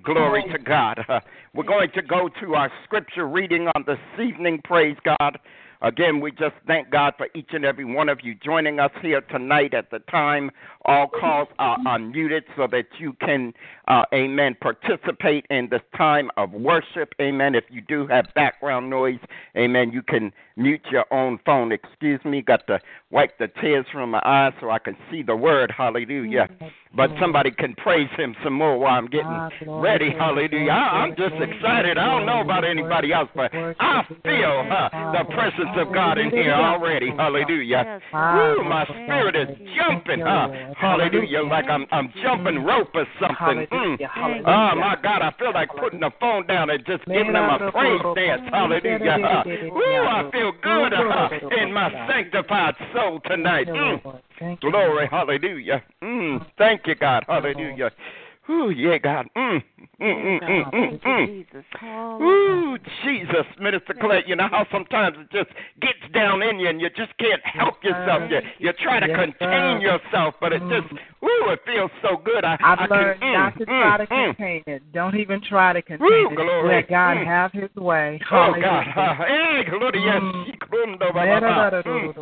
Glory 0.02 0.44
to 0.52 0.58
God. 0.58 1.04
Uh, 1.08 1.20
we're 1.54 1.64
going 1.64 1.90
to 1.94 2.02
go 2.02 2.28
to 2.40 2.54
our 2.54 2.70
scripture 2.84 3.28
reading 3.28 3.68
on 3.74 3.84
this 3.86 3.98
evening. 4.20 4.60
Praise 4.64 4.96
God. 5.04 5.38
Again, 5.83 6.21
we 6.21 6.31
just 6.33 6.55
thank 6.66 6.90
God 6.90 7.14
for 7.16 7.29
each 7.35 7.49
and 7.53 7.64
every 7.64 7.85
one 7.87 8.09
of 8.11 8.21
you 8.23 8.35
joining 8.35 8.79
us 8.81 8.90
here 9.01 9.23
tonight 9.23 9.73
at 9.73 9.90
the 9.90 10.01
time. 10.11 10.51
All 10.85 11.09
calls 11.09 11.49
are 11.59 11.79
unmuted 11.79 12.43
so 12.57 12.66
that 12.71 12.87
you 12.99 13.14
can, 13.14 13.53
uh, 13.88 14.05
amen, 14.12 14.57
participate 14.61 15.47
in 15.51 15.69
this 15.71 15.83
time 15.97 16.31
of 16.37 16.53
worship. 16.53 17.14
Amen. 17.21 17.55
If 17.55 17.64
you 17.71 17.81
do 17.81 18.07
have 18.09 18.27
background 18.35 18.90
noise, 18.90 19.19
amen, 19.57 19.90
you 19.93 20.03
can 20.03 20.33
mute 20.57 20.83
your 20.90 21.07
own 21.12 21.38
phone. 21.47 21.73
Excuse 21.73 22.23
me, 22.25 22.43
got 22.43 22.66
to 22.66 22.79
wipe 23.11 23.38
the 23.38 23.49
tears 23.61 23.87
from 23.93 24.11
my 24.11 24.23
eyes 24.25 24.53
so 24.61 24.71
I 24.71 24.79
can 24.79 24.97
see 25.11 25.23
the 25.23 25.37
word. 25.37 25.73
Hallelujah. 25.77 26.49
But 26.95 27.11
somebody 27.21 27.51
can 27.53 27.75
praise 27.75 28.09
him 28.16 28.35
some 28.43 28.53
more 28.55 28.77
while 28.79 28.95
I'm 28.99 29.07
getting 29.07 29.27
Ah, 29.29 29.49
ready. 29.66 30.11
Hallelujah. 30.19 30.73
I, 30.73 31.05
I'm 31.05 31.14
just 31.16 31.35
excited. 31.35 31.97
I 31.99 32.07
don't 32.07 32.27
know 32.27 32.40
about 32.40 32.64
anybody 32.64 33.12
else, 33.12 33.29
but 33.35 33.51
I 33.55 34.03
feel 34.25 34.66
uh, 34.71 35.12
the 35.12 35.25
presence 35.33 35.69
of 35.78 35.92
God 35.92 36.18
in 36.18 36.30
here 36.30 36.52
already. 36.52 37.11
Hallelujah. 37.11 38.00
Ah, 38.12 38.54
Woo, 38.56 38.64
my 38.64 38.85
spirit 38.85 39.37
is 39.37 39.48
jumping. 39.76 40.20
Huh? 40.20 40.48
Hallelujah. 40.76 41.42
Like 41.42 41.66
I'm 41.66 41.87
I'm 41.90 42.12
jumping 42.22 42.64
rope 42.64 42.90
or 42.94 43.06
something. 43.20 43.66
Mm. 43.70 43.98
Oh 44.46 44.74
my 44.78 44.96
God, 45.02 45.22
I 45.22 45.33
feel 45.38 45.52
like 45.52 45.70
putting 45.76 46.00
the 46.00 46.11
phone 46.20 46.46
down 46.46 46.70
and 46.70 46.85
just 46.87 47.04
giving 47.06 47.33
them 47.33 47.48
a 47.50 47.70
praise 47.70 48.00
dance. 48.14 48.42
Hallelujah. 48.50 49.18
Huh? 49.22 49.42
Woo, 49.72 50.04
I 50.06 50.30
feel 50.33 50.52
good 50.62 50.92
uh, 50.94 51.28
in 51.62 51.72
my 51.72 51.90
sanctified 52.09 52.74
soul 52.94 53.20
tonight. 53.26 53.66
Thank 53.66 53.76
you, 53.76 53.80
Mm. 53.80 54.04
Lord. 54.04 54.20
Thank 54.38 54.62
you, 54.62 54.70
Glory, 54.70 55.06
hallelujah. 55.11 55.83
Mm, 56.02 56.46
thank 56.56 56.87
you, 56.87 56.94
God, 56.94 57.24
hallelujah. 57.26 57.90
Ooh, 58.48 58.70
yeah, 58.70 58.98
God. 58.98 59.26
Mm, 59.37 59.62
mm, 60.01 60.40
mm, 60.40 60.40
mm, 60.43 60.73
mm, 60.73 61.01
mm. 61.03 62.23
Ooh, 62.23 62.79
Jesus, 63.05 63.47
Minister 63.61 63.95
Clay. 64.01 64.23
You 64.27 64.37
know 64.37 64.49
how 64.51 64.66
sometimes 64.73 65.16
it 65.19 65.31
just 65.31 65.51
gets 65.81 66.12
down 66.12 66.43
in 66.43 66.59
you 66.59 66.69
and 66.69 66.81
you 66.81 66.88
just 66.90 67.16
can't 67.19 67.40
help 67.45 67.83
yourself. 67.83 68.31
You 68.31 68.40
you 68.59 68.73
try 68.83 69.01
to 69.01 69.07
contain 69.07 69.81
yourself, 69.81 70.35
but 70.40 70.53
it 70.53 70.61
just 70.71 70.93
ooh, 70.93 71.51
it 71.51 71.61
feels 71.66 71.90
so 72.03 72.16
good. 72.23 72.45
I, 72.45 72.57
I 72.62 72.73
I've 72.73 72.79
can, 72.79 72.90
learned 72.90 73.23
mm, 73.23 73.33
not 73.33 73.59
to 73.59 73.66
mm, 73.66 73.66
try 73.66 73.97
to 73.97 74.07
mm. 74.07 74.37
contain 74.37 74.62
it. 74.66 74.93
Don't 74.93 75.16
even 75.16 75.40
try 75.40 75.73
to 75.73 75.83
contain 75.83 76.07
Woo, 76.09 76.29
it. 76.31 76.37
glory. 76.37 76.77
Let 76.77 76.88
God 76.88 77.16
Mm. 77.16 77.27
have 77.27 77.53
His 77.53 77.75
way. 77.77 78.21
Oh 78.31 78.55
God, 78.61 78.85
hey, 79.27 79.64
glory, 79.69 80.03
yes, 80.05 80.21
Mm. 80.21 80.57
Mm. 81.85 82.14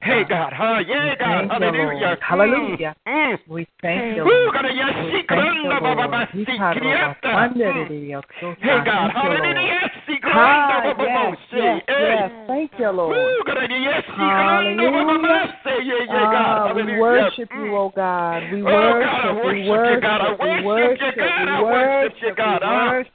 Hey 0.00 0.24
God, 0.28 0.52
huh? 0.52 0.78
Yeah, 0.86 1.14
God, 1.18 1.50
hallelujah. 1.50 2.16
Hallelujah. 2.20 2.94
Mm, 3.06 3.12
mm. 3.12 3.38
We 3.48 3.66
thank 3.80 4.16
you, 4.16 4.24
Lord. 4.24 4.54
God, 4.54 4.66
yes, 4.74 4.92
Mm. 6.82 8.22
Hey 8.60 8.78
God, 8.84 9.10
Thank 9.12 9.24
you, 9.24 9.30
Lord. 9.30 9.56
hallelujah, 9.56 9.92
Ah, 10.24 10.82
yes, 10.98 11.38
yes, 11.52 11.82
yes. 11.88 12.30
Thank 12.48 12.72
you, 12.78 12.90
Lord. 12.90 13.34
Hallelujah. 14.06 15.54
si. 15.64 15.70
Yeah, 15.70 16.04
yeah, 16.08 16.26
God, 16.30 16.58
Ah, 16.58 16.74
we 16.74 16.82
hallelujah. 16.82 17.00
worship 17.00 17.50
Mm. 17.52 17.66
you, 17.66 17.76
oh 17.76 17.92
God. 17.94 18.42
We 18.52 18.62
worship, 18.62 19.44
we 19.44 19.68
worship 19.68 19.94
you, 19.94 20.00
God. 20.00 20.40
We 20.40 20.64
worship 20.64 21.16
you, 21.16 21.22
God. 21.22 21.58
We 21.58 21.64
worship 21.64 22.16
you, 22.22 22.34
God. 22.36 22.62
we 22.62 22.68
Ah, 22.68 22.90
worship. 22.90 23.12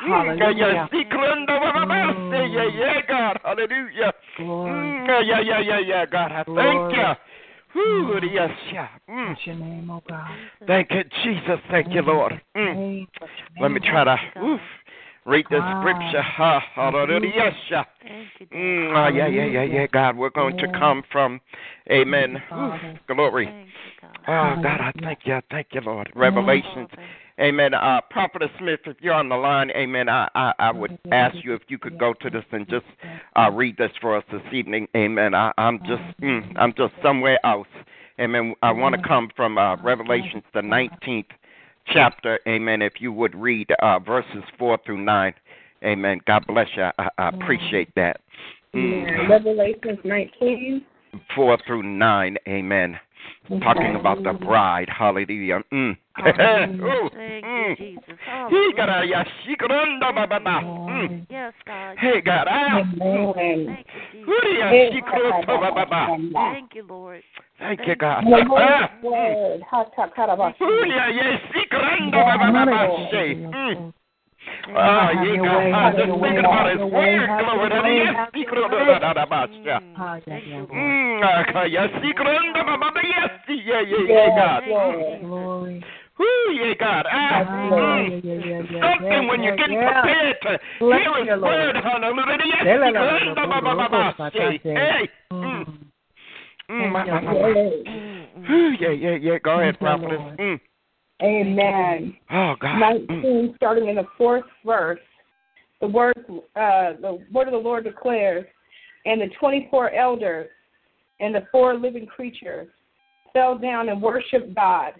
Mm, 0.00 0.38
yeah, 0.38 0.50
yeah, 0.50 0.66
Hallelujah. 0.70 0.88
yeah, 2.78 3.00
God, 3.06 3.38
hallelujah. 3.44 4.12
Glory. 4.36 4.70
Mm, 4.70 5.06
yeah, 5.26 5.40
yeah, 5.40 5.60
yeah, 5.60 5.78
yeah, 5.78 6.06
God, 6.06 6.32
I 6.32 6.44
thank 6.44 6.92
you. 6.92 7.29
Whew, 7.72 8.20
yes, 8.32 8.50
yeah. 8.72 8.88
Mm. 9.08 9.26
Bless 9.26 9.46
your 9.46 9.56
name, 9.56 9.90
oh 9.90 10.02
God. 10.08 10.30
Thank 10.66 10.90
you, 10.90 11.02
Jesus. 11.22 11.60
Thank 11.70 11.94
you, 11.94 12.02
Lord. 12.02 12.40
Mm. 12.56 13.06
Let 13.60 13.70
me 13.70 13.80
try 13.80 14.04
to 14.04 14.16
oof, 14.42 14.60
read 15.24 15.46
the 15.50 15.60
scripture. 15.78 16.22
Ha, 16.22 16.62
hallelujah. 16.74 17.30
Yes, 17.34 17.52
yeah. 17.70 17.84
Thank 18.02 18.28
you, 18.38 18.46
Dad. 18.46 18.56
Mm, 18.56 18.92
ah, 18.96 19.08
yeah, 19.08 19.26
yeah, 19.26 19.44
yeah, 19.44 19.62
yeah, 19.62 19.86
God. 19.86 20.16
We're 20.16 20.30
going 20.30 20.56
to 20.56 20.66
come 20.68 21.02
from, 21.12 21.40
amen. 21.90 22.36
Oof, 22.36 22.80
glory. 23.06 23.46
Thank 23.46 23.68
you, 23.68 23.92
God. 24.00 24.18
Oh, 24.26 24.62
God, 24.62 24.80
I 24.80 24.92
thank 25.00 25.20
you. 25.24 25.34
I 25.34 25.42
thank 25.50 25.68
you, 25.72 25.80
Lord. 25.82 26.10
Revelations. 26.14 26.88
Amen. 27.40 27.72
Uh, 27.72 28.00
Prophet 28.10 28.42
Smith, 28.58 28.80
if 28.84 28.98
you're 29.00 29.14
on 29.14 29.30
the 29.30 29.36
line, 29.36 29.70
amen, 29.70 30.10
I, 30.10 30.28
I, 30.34 30.52
I 30.58 30.72
would 30.72 30.98
ask 31.10 31.36
you 31.42 31.54
if 31.54 31.62
you 31.68 31.78
could 31.78 31.98
go 31.98 32.12
to 32.12 32.28
this 32.28 32.44
and 32.52 32.68
just 32.68 32.84
uh, 33.34 33.50
read 33.50 33.78
this 33.78 33.90
for 34.00 34.14
us 34.16 34.24
this 34.30 34.42
evening. 34.52 34.86
Amen. 34.94 35.34
I, 35.34 35.50
I'm 35.56 35.78
just, 35.78 36.20
mm, 36.20 36.52
I'm 36.56 36.74
just 36.76 36.92
somewhere 37.02 37.38
else. 37.44 37.68
Amen. 38.20 38.54
I 38.62 38.72
want 38.72 38.94
to 38.94 39.08
come 39.08 39.30
from 39.34 39.56
uh, 39.56 39.76
Revelations, 39.76 40.42
the 40.52 40.60
19th 40.60 41.24
chapter. 41.86 42.40
Amen. 42.46 42.82
If 42.82 42.94
you 43.00 43.10
would 43.12 43.34
read 43.34 43.70
uh, 43.80 43.98
verses 43.98 44.44
4 44.58 44.78
through 44.84 45.02
9. 45.02 45.34
Amen. 45.82 46.20
God 46.26 46.46
bless 46.46 46.68
you. 46.76 46.82
I, 46.82 47.08
I 47.16 47.28
appreciate 47.30 47.94
that. 47.94 48.20
Mm. 48.74 49.30
Revelations 49.30 49.98
19. 50.04 50.84
4 51.34 51.58
through 51.66 51.84
9. 51.84 52.36
Amen. 52.46 53.00
Talking 53.62 53.96
about 53.96 54.22
the 54.22 54.32
bride. 54.32 54.88
Hallelujah. 54.88 55.62
Mm. 55.72 55.96
Ooh, 56.20 57.10
Thank 57.14 57.44
mm. 57.44 57.70
you, 57.70 57.76
Jesus. 57.76 58.18
Hallelujah. 58.26 59.24
Mm. 60.86 61.26
Yes, 61.28 61.52
God. 61.66 61.96
Hey, 61.98 62.20
God. 62.20 62.46
Ah. 62.48 62.78
Amen. 62.78 63.32
Thank 63.66 63.86
you, 64.14 64.24
Who 64.24 64.32
Jesus. 64.32 64.42
the 64.42 64.52
yashikurunda 64.60 65.46
ba 65.60 65.70
ba 65.74 65.86
ba. 65.86 66.02
Thank 66.52 66.74
you, 66.74 66.84
Lord. 66.88 67.22
Thank 67.58 67.80
you, 67.86 67.96
God. 67.96 68.24
The 74.66 74.72
Ah. 74.76 74.80
The. 74.80 74.80
Mm. 74.80 74.80
Ah, 74.80 75.10
yeah, 75.22 75.36
God. 75.36 75.62
I'm 75.70 75.96
just 75.96 76.06
your 76.06 76.20
thinking 76.20 76.44
about 76.44 76.66
His 76.70 76.80
word. 76.80 77.28
have 77.28 77.40
Glory 77.40 77.60
your 77.60 77.68
to 77.68 77.74
the 77.74 77.82
way, 77.82 77.98
have 78.10 78.34
your 78.34 78.46
yashikurunda 78.46 79.00
ba 79.00 79.12
ba 79.14 79.24
ba. 79.26 79.40
Yeah. 79.50 79.78
Ah, 79.96 80.14
yeah, 80.14 80.20
Thank 80.26 80.46
yeah, 80.46 80.56
you, 80.56 80.66
Lord. 80.66 80.80
Mm, 80.80 81.20
ah, 81.24 81.42
ka- 81.50 81.70
yashikurunda 81.70 82.60
ba 82.66 82.74
ba 82.78 82.88
ba. 82.94 83.00
Yes, 83.02 83.30
yeah, 83.48 83.80
yeah, 83.80 84.04
yeah, 84.06 84.28
God. 84.36 84.62
Lord. 84.68 85.20
Glory. 85.22 85.84
Whoo, 86.20 86.52
yeah, 86.52 86.74
God. 86.76 87.06
Ah, 87.08 87.40
Yes, 87.40 87.48
mm. 87.48 87.70
Yeah, 87.70 88.20
yeah, 88.20 88.38
yeah, 88.44 88.62
yeah, 88.70 88.82
Something 88.84 89.22
when 89.28 89.40
you're 89.42 89.56
getting 89.56 89.80
prepared 89.80 90.36
to 90.44 90.52
hear 90.78 91.10
His 91.24 91.40
word. 91.40 91.76
Hallelujah. 91.80 92.60
Yes, 92.60 92.76
la, 92.76 93.34
ba, 93.34 93.44
ba, 93.48 93.58
ba, 93.60 93.72
ba, 93.74 93.86
ba. 93.88 94.14
la, 94.18 94.50
Hey. 94.60 95.08
Mm. 95.32 95.40
Mm. 95.40 95.80
Mm, 96.70 96.78
Thank 96.78 96.92
ma, 96.92 97.04
you, 97.04 97.12
ma, 97.12 97.20
ma, 97.20 97.32
Lord. 97.32 97.56
ma. 97.56 97.62
Yes. 97.62 98.46
Whew, 98.46 98.70
Yeah, 98.78 98.90
yeah, 98.90 99.16
yeah. 99.16 99.38
Go 99.42 99.58
ahead, 99.58 99.74
Thank 99.80 100.02
you, 100.02 100.08
prophetess. 100.08 100.38
Mm. 100.38 100.60
Amen. 101.22 102.16
Oh, 102.30 102.54
God. 102.60 102.80
Mm. 102.80 103.08
19, 103.08 103.54
starting 103.56 103.88
in 103.88 103.96
the 103.96 104.06
fourth 104.16 104.44
verse, 104.64 105.00
the 105.80 105.86
word, 105.86 106.14
uh, 106.28 106.92
the 107.00 107.18
word 107.32 107.48
of 107.48 107.52
the 107.52 107.58
Lord 107.58 107.84
declares, 107.84 108.46
and 109.06 109.20
the 109.20 109.28
24 109.38 109.92
elders 109.92 110.48
and 111.20 111.34
the 111.34 111.46
four 111.52 111.74
living 111.74 112.06
creatures 112.06 112.68
fell 113.32 113.56
down 113.56 113.88
and 113.88 114.00
worshiped 114.00 114.54
God, 114.54 114.94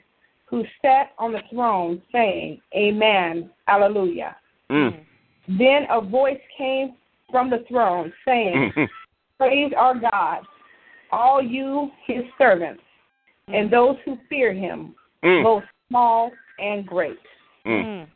who 0.46 0.64
sat 0.82 1.12
on 1.18 1.32
the 1.32 1.40
throne, 1.50 2.02
saying, 2.12 2.60
Amen, 2.74 3.50
Alleluia. 3.68 4.36
Mm. 4.70 5.00
Then 5.48 5.86
a 5.90 6.00
voice 6.00 6.40
came 6.56 6.94
from 7.30 7.50
the 7.50 7.64
throne, 7.68 8.12
saying, 8.24 8.72
Mm. 8.76 8.88
Praise 9.38 9.72
our 9.74 9.98
God, 9.98 10.42
all 11.10 11.42
you 11.42 11.90
his 12.06 12.24
servants, 12.36 12.82
and 13.48 13.70
those 13.70 13.96
who 14.04 14.18
fear 14.28 14.52
him, 14.52 14.94
Mm. 15.24 15.42
both 15.42 15.64
small 15.90 16.30
and 16.58 16.86
great. 16.86 17.18
Mm. 17.66 18.06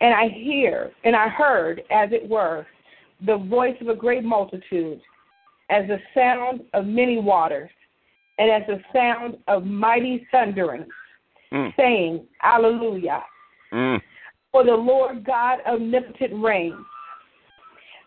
And 0.00 0.14
I 0.14 0.28
hear, 0.28 0.92
and 1.04 1.16
I 1.16 1.28
heard, 1.28 1.82
as 1.90 2.10
it 2.12 2.28
were, 2.28 2.66
the 3.24 3.38
voice 3.38 3.76
of 3.80 3.88
a 3.88 3.94
great 3.94 4.22
multitude, 4.22 5.00
as 5.70 5.86
the 5.88 5.98
sound 6.14 6.60
of 6.74 6.86
many 6.86 7.18
waters, 7.18 7.70
and 8.38 8.50
as 8.50 8.62
the 8.68 8.80
sound 8.92 9.38
of 9.48 9.64
mighty 9.64 10.26
thunderings, 10.30 10.92
Mm. 11.50 11.74
saying, 11.76 12.26
Alleluia. 12.42 13.24
Mm. 13.72 14.00
For 14.52 14.64
the 14.64 14.76
Lord 14.76 15.24
God 15.24 15.60
omnipotent 15.66 16.42
reigns. 16.42 16.84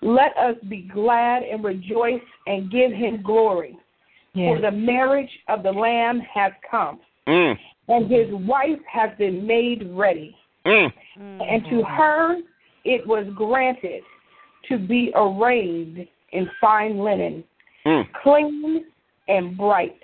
Let 0.01 0.35
us 0.37 0.55
be 0.69 0.81
glad 0.93 1.43
and 1.43 1.63
rejoice 1.63 2.21
and 2.47 2.71
give 2.71 2.91
him 2.91 3.21
glory. 3.23 3.77
For 4.33 4.59
the 4.59 4.71
marriage 4.71 5.29
of 5.47 5.61
the 5.63 5.71
Lamb 5.71 6.19
has 6.21 6.53
come, 6.69 6.99
Mm. 7.27 7.57
And 7.91 8.09
his 8.09 8.27
wife 8.31 8.79
has 8.91 9.09
been 9.17 9.45
made 9.45 9.87
ready. 9.91 10.35
Mm. 10.65 10.91
And 11.17 11.65
to 11.65 11.83
her 11.83 12.37
it 12.85 13.05
was 13.05 13.25
granted 13.35 14.03
to 14.69 14.77
be 14.77 15.11
arrayed 15.15 16.07
in 16.31 16.49
fine 16.59 16.99
linen, 16.99 17.43
Mm. 17.85 18.07
clean 18.23 18.85
and 19.27 19.57
bright. 19.57 19.99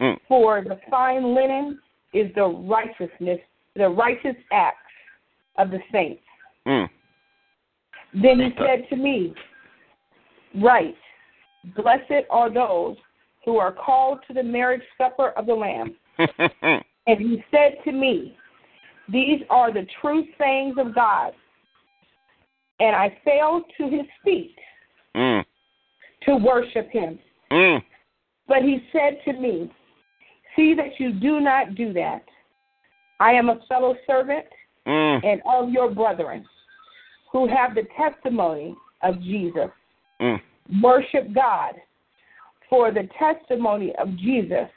Mm. 0.00 0.18
For 0.28 0.62
the 0.62 0.78
fine 0.90 1.34
linen 1.34 1.80
is 2.12 2.32
the 2.34 2.46
righteousness, 2.46 3.40
the 3.74 3.88
righteous 3.88 4.36
acts 4.50 4.78
of 5.56 5.70
the 5.70 5.80
saints. 5.90 6.22
Mm. 6.66 6.90
Then 8.14 8.40
he 8.40 8.54
said 8.58 8.88
to 8.90 8.96
me, 8.96 9.34
Right, 10.54 10.96
blessed 11.76 12.26
are 12.28 12.50
those 12.50 12.96
who 13.44 13.56
are 13.56 13.72
called 13.72 14.18
to 14.28 14.34
the 14.34 14.42
marriage 14.42 14.82
supper 14.98 15.30
of 15.30 15.46
the 15.46 15.54
Lamb. 15.54 15.96
And 17.06 17.18
he 17.18 17.44
said 17.50 17.76
to 17.84 17.92
me, 17.92 18.36
These 19.08 19.42
are 19.50 19.72
the 19.72 19.86
true 20.00 20.24
sayings 20.38 20.76
of 20.78 20.94
God. 20.94 21.32
And 22.80 22.94
I 22.96 23.16
fell 23.24 23.64
to 23.78 23.88
his 23.88 24.06
feet 24.24 24.56
Mm. 25.14 25.44
to 26.22 26.36
worship 26.36 26.88
him. 26.90 27.18
Mm. 27.50 27.82
But 28.48 28.62
he 28.62 28.86
said 28.92 29.20
to 29.24 29.32
me, 29.34 29.70
See 30.56 30.74
that 30.74 30.98
you 30.98 31.12
do 31.12 31.40
not 31.40 31.74
do 31.74 31.92
that. 31.92 32.24
I 33.20 33.32
am 33.32 33.48
a 33.50 33.60
fellow 33.68 33.96
servant 34.06 34.46
Mm. 34.86 35.24
and 35.24 35.42
of 35.46 35.70
your 35.70 35.90
brethren 35.90 36.44
who 37.30 37.46
have 37.46 37.74
the 37.74 37.84
testimony 37.96 38.74
of 39.02 39.20
Jesus. 39.20 39.70
Mm. 40.20 40.40
Worship 40.82 41.32
God, 41.32 41.74
for 42.68 42.90
the 42.90 43.08
testimony 43.18 43.94
of 43.96 44.16
Jesus 44.16 44.68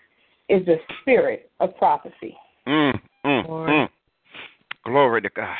is 0.49 0.65
the 0.65 0.77
spirit 1.01 1.49
of 1.59 1.75
prophecy. 1.77 2.35
Mm. 2.67 2.99
Mm. 3.25 3.47
Lord. 3.47 3.69
Mm. 3.69 3.89
Glory 4.85 5.21
to 5.21 5.29
God. 5.29 5.55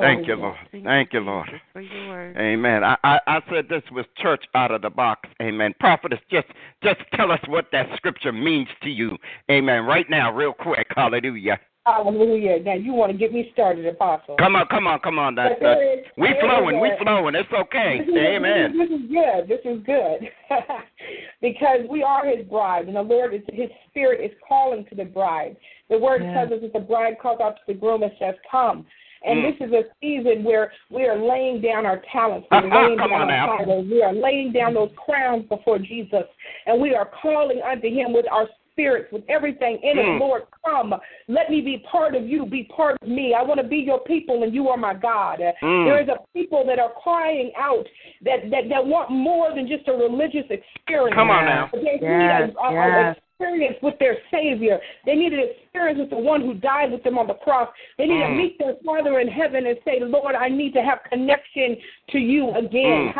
Thank 0.00 0.26
you, 0.26 0.36
Lord. 0.36 0.56
Thank 0.72 1.12
you, 1.12 1.20
Lord. 1.20 1.48
For 1.72 1.80
your 1.80 2.08
word. 2.08 2.36
Amen. 2.36 2.82
I, 2.82 2.96
I, 3.04 3.20
I 3.26 3.40
said 3.50 3.68
this 3.68 3.82
was 3.92 4.04
church 4.16 4.44
out 4.54 4.70
of 4.70 4.82
the 4.82 4.90
box. 4.90 5.28
Amen. 5.40 5.74
Prophetess, 5.78 6.18
just 6.30 6.48
just 6.82 6.98
tell 7.14 7.30
us 7.30 7.40
what 7.46 7.66
that 7.72 7.86
scripture 7.96 8.32
means 8.32 8.68
to 8.82 8.88
you. 8.88 9.16
Amen. 9.50 9.84
Right 9.84 10.06
now, 10.10 10.32
real 10.32 10.52
quick. 10.52 10.86
Hallelujah. 10.96 11.58
Hallelujah. 11.86 12.58
Now 12.64 12.74
you 12.74 12.92
want 12.92 13.12
to 13.12 13.16
get 13.18 13.32
me 13.32 13.48
started, 13.52 13.86
Apostle. 13.86 14.34
Come 14.38 14.56
on, 14.56 14.66
come 14.66 14.88
on, 14.88 14.98
come 14.98 15.20
on. 15.20 15.36
That, 15.36 15.52
But 15.52 15.60
there 15.60 15.74
that, 15.76 15.98
is- 16.00 16.06
we 16.16 16.26
there 16.32 16.40
flowing, 16.40 16.80
we 16.80 16.90
a- 16.90 16.98
flowing. 17.00 17.36
It's 17.36 17.52
okay. 17.52 17.98
This 18.04 18.08
is- 18.08 18.16
Amen. 18.16 18.76
This 18.76 18.90
is 18.90 19.06
good. 19.08 19.48
This 19.48 19.60
is 19.64 19.82
good. 19.86 20.28
because 21.40 21.80
we 21.88 22.02
are 22.02 22.26
his 22.26 22.44
bride, 22.46 22.86
and 22.88 22.96
the 22.96 23.02
Lord 23.02 23.34
is 23.34 23.42
his 23.52 23.70
spirit 23.88 24.20
is 24.20 24.36
calling 24.46 24.84
to 24.86 24.96
the 24.96 25.04
bride. 25.04 25.56
The 25.88 25.96
word 25.98 26.22
Yeah. 26.24 26.34
tells 26.34 26.52
us 26.52 26.60
that 26.62 26.72
the 26.72 26.80
bride 26.80 27.18
calls 27.22 27.40
out 27.40 27.54
to 27.56 27.62
the 27.68 27.74
groom 27.74 28.02
and 28.02 28.12
says, 28.18 28.34
Come. 28.50 28.84
And 29.24 29.38
Mm. 29.40 29.58
this 29.58 29.68
is 29.68 29.72
a 29.72 29.84
season 30.00 30.44
where 30.44 30.72
we 30.90 31.06
are 31.06 31.16
laying 31.16 31.60
down 31.60 31.86
our 31.86 32.02
talents. 32.12 32.46
We're 32.50 32.60
laying 32.86 32.98
Come 32.98 33.10
down 33.10 33.22
on 33.22 33.28
now. 33.28 33.48
our 33.50 33.58
titles. 33.58 33.86
We 33.90 34.02
are 34.02 34.12
laying 34.12 34.52
down 34.52 34.74
those 34.74 34.90
crowns 34.96 35.46
before 35.48 35.78
Jesus. 35.78 36.24
And 36.66 36.80
we 36.80 36.94
are 36.94 37.06
calling 37.22 37.60
unto 37.62 37.88
him 37.88 38.12
with 38.12 38.26
our 38.30 38.48
spirits, 38.76 39.10
with 39.10 39.24
everything 39.28 39.78
in 39.82 39.96
Mm. 39.96 40.16
us. 40.16 40.20
Lord, 40.20 40.42
come. 40.64 40.94
Let 41.28 41.48
me 41.48 41.62
be 41.62 41.78
part 41.78 42.14
of 42.14 42.28
you. 42.28 42.44
Be 42.44 42.64
part 42.64 42.98
of 43.00 43.08
me. 43.08 43.32
I 43.32 43.42
want 43.42 43.58
to 43.58 43.66
be 43.66 43.78
your 43.78 44.00
people, 44.00 44.42
and 44.42 44.54
you 44.54 44.68
are 44.68 44.76
my 44.76 44.92
God. 44.92 45.40
Mm. 45.62 45.84
There 45.86 45.98
is 46.00 46.08
a 46.08 46.18
people 46.34 46.62
that 46.66 46.78
are 46.78 46.90
crying 47.02 47.52
out 47.56 47.86
that, 48.22 48.50
that, 48.50 48.68
that 48.68 48.86
want 48.86 49.10
more 49.10 49.54
than 49.54 49.66
just 49.66 49.88
a 49.88 49.92
religious 49.92 50.44
experience. 50.50 51.14
Come 51.14 51.30
on 51.30 51.46
now. 51.46 51.70
They 51.72 51.98
Yes, 52.02 52.02
need 52.02 52.54
a, 52.54 52.60
a, 52.60 52.68
a 52.68 53.12
yes. 53.12 53.16
Experience 53.38 53.76
with 53.82 53.94
their 53.98 54.16
Savior. 54.32 54.78
They 55.04 55.14
need 55.14 55.32
an 55.32 55.40
experience 55.40 55.98
with 56.00 56.10
the 56.10 56.16
one 56.16 56.40
who 56.40 56.54
died 56.54 56.90
with 56.90 57.02
them 57.02 57.18
on 57.18 57.26
the 57.26 57.34
cross. 57.34 57.68
They 57.98 58.06
need 58.06 58.20
to 58.20 58.26
Mm. 58.26 58.36
meet 58.36 58.58
their 58.58 58.74
Father 58.84 59.20
in 59.20 59.28
heaven 59.28 59.66
and 59.66 59.78
say, 59.84 60.00
Lord, 60.00 60.34
I 60.34 60.48
need 60.48 60.72
to 60.74 60.82
have 60.82 61.02
connection 61.04 61.76
to 62.08 62.18
you 62.18 62.50
again. 62.52 63.08
Mm. 63.08 63.12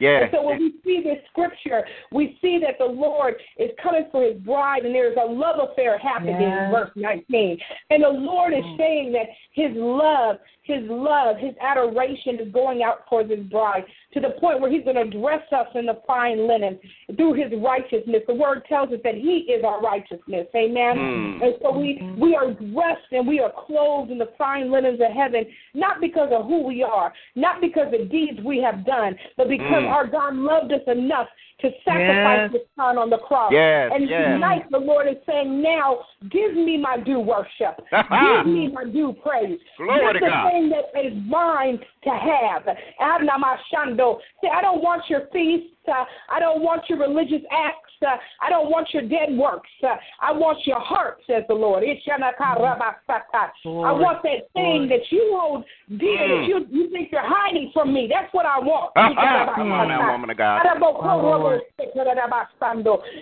Yeah. 0.00 0.22
And 0.22 0.30
so 0.32 0.42
when 0.42 0.58
we 0.58 0.74
see 0.84 1.02
this 1.02 1.22
scripture, 1.26 1.86
we 2.12 2.38
see 2.40 2.58
that 2.58 2.78
the 2.78 2.86
Lord 2.86 3.34
is 3.58 3.70
coming 3.82 4.06
for 4.10 4.22
his 4.22 4.36
bride, 4.38 4.84
and 4.84 4.94
there's 4.94 5.16
a 5.16 5.26
love 5.26 5.58
affair 5.70 5.98
happening 5.98 6.40
in 6.40 6.70
verse 6.70 6.90
19. 6.96 7.58
And 7.90 8.02
the 8.02 8.08
Lord 8.08 8.52
is 8.54 8.64
saying 8.78 9.12
that 9.12 9.28
his 9.52 9.72
love, 9.74 10.38
his 10.70 10.88
love, 10.88 11.36
his 11.36 11.54
adoration 11.60 12.38
is 12.40 12.52
going 12.52 12.82
out 12.82 13.08
towards 13.08 13.30
his 13.30 13.40
bride 13.46 13.84
to 14.14 14.20
the 14.20 14.30
point 14.40 14.60
where 14.60 14.70
he's 14.70 14.84
going 14.84 14.96
to 14.96 15.18
dress 15.18 15.42
us 15.52 15.66
in 15.74 15.86
the 15.86 16.00
fine 16.06 16.46
linen 16.46 16.78
through 17.16 17.34
his 17.34 17.52
righteousness. 17.62 18.22
The 18.26 18.34
word 18.34 18.64
tells 18.68 18.90
us 18.92 19.00
that 19.04 19.14
he 19.14 19.46
is 19.52 19.64
our 19.64 19.80
righteousness. 19.80 20.46
Amen. 20.54 20.96
Mm. 20.96 21.42
And 21.42 21.54
so 21.62 21.76
we, 21.76 22.00
we 22.18 22.34
are 22.34 22.52
dressed 22.52 23.10
and 23.12 23.26
we 23.26 23.40
are 23.40 23.52
clothed 23.66 24.10
in 24.10 24.18
the 24.18 24.30
fine 24.38 24.70
linens 24.70 25.00
of 25.00 25.12
heaven, 25.12 25.44
not 25.74 26.00
because 26.00 26.30
of 26.32 26.46
who 26.46 26.62
we 26.66 26.82
are, 26.82 27.12
not 27.34 27.60
because 27.60 27.92
of 27.92 28.10
deeds 28.10 28.38
we 28.44 28.58
have 28.58 28.84
done, 28.86 29.16
but 29.36 29.48
because 29.48 29.70
Mm. 29.70 29.88
our 29.88 30.06
God 30.06 30.34
loved 30.34 30.72
us 30.72 30.80
enough 30.86 31.28
to 31.62 31.70
sacrifice 31.84 32.50
Yes. 32.50 32.52
his 32.52 32.62
son 32.76 32.98
on 32.98 33.10
the 33.10 33.18
cross. 33.18 33.52
Yes, 33.52 33.90
and 33.94 34.08
yes. 34.08 34.34
tonight 34.34 34.64
the 34.70 34.78
Lord 34.78 35.06
is 35.08 35.16
saying, 35.26 35.62
now 35.62 36.00
give 36.30 36.54
me 36.54 36.76
my 36.78 36.98
due 36.98 37.20
worship. 37.20 37.76
give 37.90 38.46
me 38.46 38.68
my 38.72 38.84
due 38.84 39.14
praise. 39.22 39.58
Glory 39.76 40.14
to 40.14 40.20
the 40.20 40.26
God. 40.26 40.50
thing 40.50 40.70
that 40.70 41.04
is 41.04 41.12
mine 41.26 41.78
to 42.04 42.10
have. 42.10 42.62
Adnamashando. 43.00 44.18
Say, 44.42 44.48
I 44.52 44.60
don't 44.62 44.82
want 44.82 45.02
your 45.08 45.22
feasts. 45.32 45.76
Uh, 45.88 46.04
I 46.30 46.40
don't 46.40 46.62
want 46.62 46.82
your 46.88 46.98
religious 46.98 47.42
acts. 47.50 47.89
Uh, 48.02 48.16
I 48.40 48.48
don't 48.48 48.70
want 48.70 48.88
your 48.92 49.02
dead 49.02 49.36
works. 49.36 49.68
Uh, 49.82 49.96
I 50.20 50.32
want 50.32 50.58
your 50.66 50.80
heart, 50.80 51.18
says 51.26 51.44
the 51.48 51.54
Lord. 51.54 51.82
Ishanakarabasata. 51.84 53.50
I 53.66 53.92
want 53.92 54.22
that 54.22 54.48
thing 54.54 54.88
that 54.88 55.00
you 55.10 55.38
hold 55.38 55.64
dear, 55.98 56.28
that 56.28 56.46
you, 56.48 56.66
you 56.70 56.90
think 56.90 57.12
you're 57.12 57.20
hiding 57.22 57.70
from 57.74 57.92
me. 57.92 58.08
That's 58.10 58.32
what 58.32 58.46
I 58.46 58.58
want. 58.58 58.94
Come 58.94 59.72
on 59.72 59.88
now, 59.88 60.12
woman 60.12 60.30
of 60.30 60.36
God. 60.36 60.62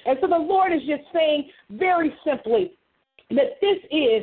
And 0.06 0.18
so 0.20 0.26
the 0.28 0.36
Lord 0.36 0.72
is 0.72 0.82
just 0.86 1.02
saying 1.12 1.50
very 1.70 2.14
simply 2.24 2.72
that 3.30 3.58
this 3.60 3.78
is 3.90 4.22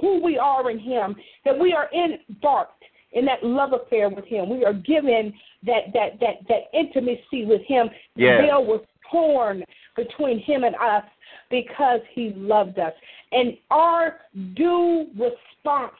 who 0.00 0.22
we 0.22 0.38
are 0.38 0.70
in 0.70 0.78
Him, 0.78 1.16
that 1.44 1.58
we 1.58 1.72
are 1.72 1.88
embarked 1.94 2.82
in 3.12 3.24
that 3.26 3.42
love 3.42 3.72
affair 3.72 4.08
with 4.08 4.24
Him. 4.24 4.48
We 4.48 4.64
are 4.64 4.72
given 4.72 5.32
that 5.64 5.92
that 5.92 6.18
that 6.20 6.48
that 6.48 6.76
intimacy 6.76 7.44
with 7.44 7.62
Him. 7.66 7.88
Yes. 8.16 8.40
The 8.40 8.46
veil 8.46 8.64
was 8.64 8.80
torn 9.10 9.62
between 9.96 10.38
Him 10.38 10.64
and 10.64 10.74
us 10.76 11.04
because 11.50 12.00
He 12.14 12.32
loved 12.36 12.78
us, 12.78 12.92
and 13.32 13.56
our 13.70 14.18
due 14.54 15.06
response 15.18 15.92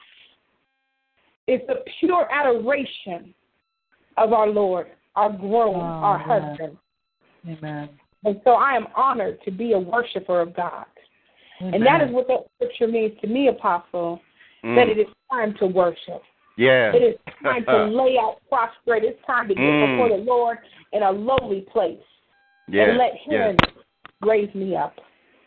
is 1.46 1.60
the 1.66 1.82
pure 2.00 2.28
adoration 2.32 3.34
of 4.16 4.32
our 4.32 4.48
Lord, 4.48 4.88
our 5.16 5.30
groom, 5.30 5.76
our 5.76 6.16
Oh, 6.16 6.26
yeah. 6.34 6.48
husband. 6.48 6.78
Amen. 7.48 7.88
And 8.24 8.40
so 8.44 8.52
I 8.52 8.74
am 8.76 8.86
honored 8.94 9.42
to 9.44 9.50
be 9.50 9.72
a 9.72 9.78
worshiper 9.78 10.40
of 10.40 10.54
God. 10.54 10.86
And 11.60 11.84
that 11.86 12.00
is 12.02 12.10
what 12.12 12.26
that 12.28 12.40
scripture 12.56 12.88
means 12.88 13.12
to 13.20 13.26
me, 13.28 13.48
Apostle, 13.48 14.20
Mm. 14.64 14.76
that 14.76 14.88
it 14.88 14.98
is 14.98 15.06
time 15.30 15.54
to 15.54 15.66
worship. 15.66 16.22
Yeah. 16.56 16.92
It 16.92 17.02
is 17.02 17.18
time 17.42 17.64
to 17.64 17.84
lay 18.00 18.18
out 18.18 18.38
prostrate. 18.48 19.04
It's 19.04 19.20
time 19.26 19.48
to 19.48 19.54
get 19.54 19.62
Mm. 19.62 19.96
before 19.96 20.08
the 20.16 20.24
Lord 20.24 20.58
in 20.92 21.02
a 21.02 21.10
lowly 21.10 21.62
place 21.62 21.98
yeah. 22.68 22.88
and 22.90 22.98
let 22.98 23.12
yeah. 23.26 23.52
Him 24.22 24.28
raise 24.28 24.54
me 24.54 24.76
up. 24.76 24.96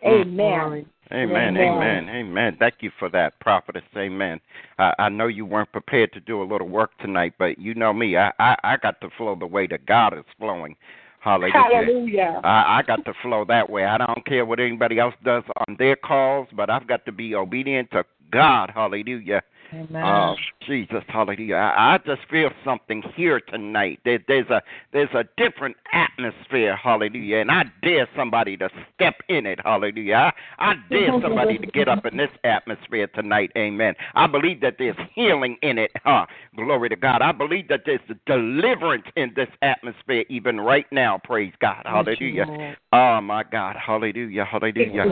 Mm. 0.06 0.22
Amen. 0.22 0.86
Amen, 1.12 1.56
Amen. 1.56 1.58
amen, 1.58 2.10
amen. 2.10 2.58
Thank 2.60 2.76
you 2.80 2.92
for 2.98 3.10
that, 3.10 3.40
prophetess. 3.40 3.84
Amen. 3.96 4.40
I, 4.80 4.94
I 4.98 5.10
know 5.10 5.28
you 5.28 5.46
weren't 5.46 5.72
prepared 5.72 6.12
to 6.14 6.20
do 6.20 6.42
a 6.42 6.44
little 6.44 6.68
work 6.68 6.98
tonight, 6.98 7.34
but 7.38 7.60
you 7.60 7.76
know 7.76 7.94
me. 7.94 8.18
I, 8.18 8.32
I, 8.40 8.56
I 8.64 8.78
got 8.78 9.00
to 9.02 9.10
flow 9.16 9.36
the 9.40 9.46
way 9.46 9.68
that 9.68 9.86
God 9.86 10.18
is 10.18 10.26
flowing. 10.40 10.76
Hallelujah. 11.20 11.54
Hallelujah. 11.54 12.42
I, 12.44 12.80
I 12.80 12.84
got 12.86 13.06
to 13.06 13.14
flow 13.22 13.46
that 13.48 13.70
way. 13.70 13.86
I 13.86 14.00
don't 14.00 14.26
care 14.26 14.46
what 14.46 14.60
anybody 14.60 14.98
else 14.98 15.14
does 15.24 15.44
on 15.68 15.76
their 15.78 15.96
calls, 15.96 16.48
but 16.56 16.72
I've 16.72 16.88
got 16.88 17.06
to 17.06 17.12
be 17.12 17.36
obedient 17.36 17.92
to 17.92 18.04
God. 18.32 18.72
Hallelujah. 18.74 19.44
Amen. 19.76 20.06
Oh, 20.06 20.36
Jesus, 20.66 21.04
hallelujah. 21.08 21.56
I, 21.56 21.96
I 21.96 21.98
just 22.06 22.22
feel 22.30 22.50
something 22.64 23.04
here 23.16 23.42
tonight. 23.42 24.00
There, 24.06 24.20
there's 24.28 24.50
a 24.50 24.62
there's 24.94 25.14
a 25.14 25.26
different 25.36 25.76
atmosphere, 25.92 26.76
hallelujah. 26.76 27.38
And 27.40 27.52
I 27.52 27.66
dare 27.82 28.08
somebody 28.16 28.56
to 28.58 28.70
step 28.94 29.16
in 29.28 29.46
it, 29.46 29.60
hallelujah. 29.64 30.32
I, 30.60 30.72
I 30.72 30.76
dare 30.90 31.12
somebody 31.22 31.58
to 31.58 31.68
get 31.68 31.90
up 31.90 32.06
in 32.06 32.18
this 32.18 32.30
atmosphere 32.46 33.08
tonight, 33.08 33.52
amen. 33.58 33.96
I 34.14 34.28
believe 34.28 34.62
that 34.62 34.76
there's 34.80 34.96
healing 35.14 35.58
in 35.62 35.78
it, 35.78 35.92
huh? 36.06 36.26
Glory 36.56 36.90
to 36.90 36.96
God. 36.96 37.22
I 37.22 37.34
believe 37.34 37.68
that 37.68 37.82
there's 37.86 38.00
deliverance 38.26 39.06
in 39.18 39.34
this 39.36 39.50
atmosphere 39.62 40.24
even 40.30 40.62
right 40.62 40.86
now, 40.92 41.20
praise 41.22 41.54
God, 41.60 41.84
hallelujah. 41.86 42.46
Oh 42.94 43.20
my 43.20 43.44
God, 43.44 43.76
hallelujah, 43.76 44.46
hallelujah. 44.46 45.06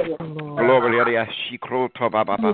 Glory 0.56 0.92
to 1.04 1.12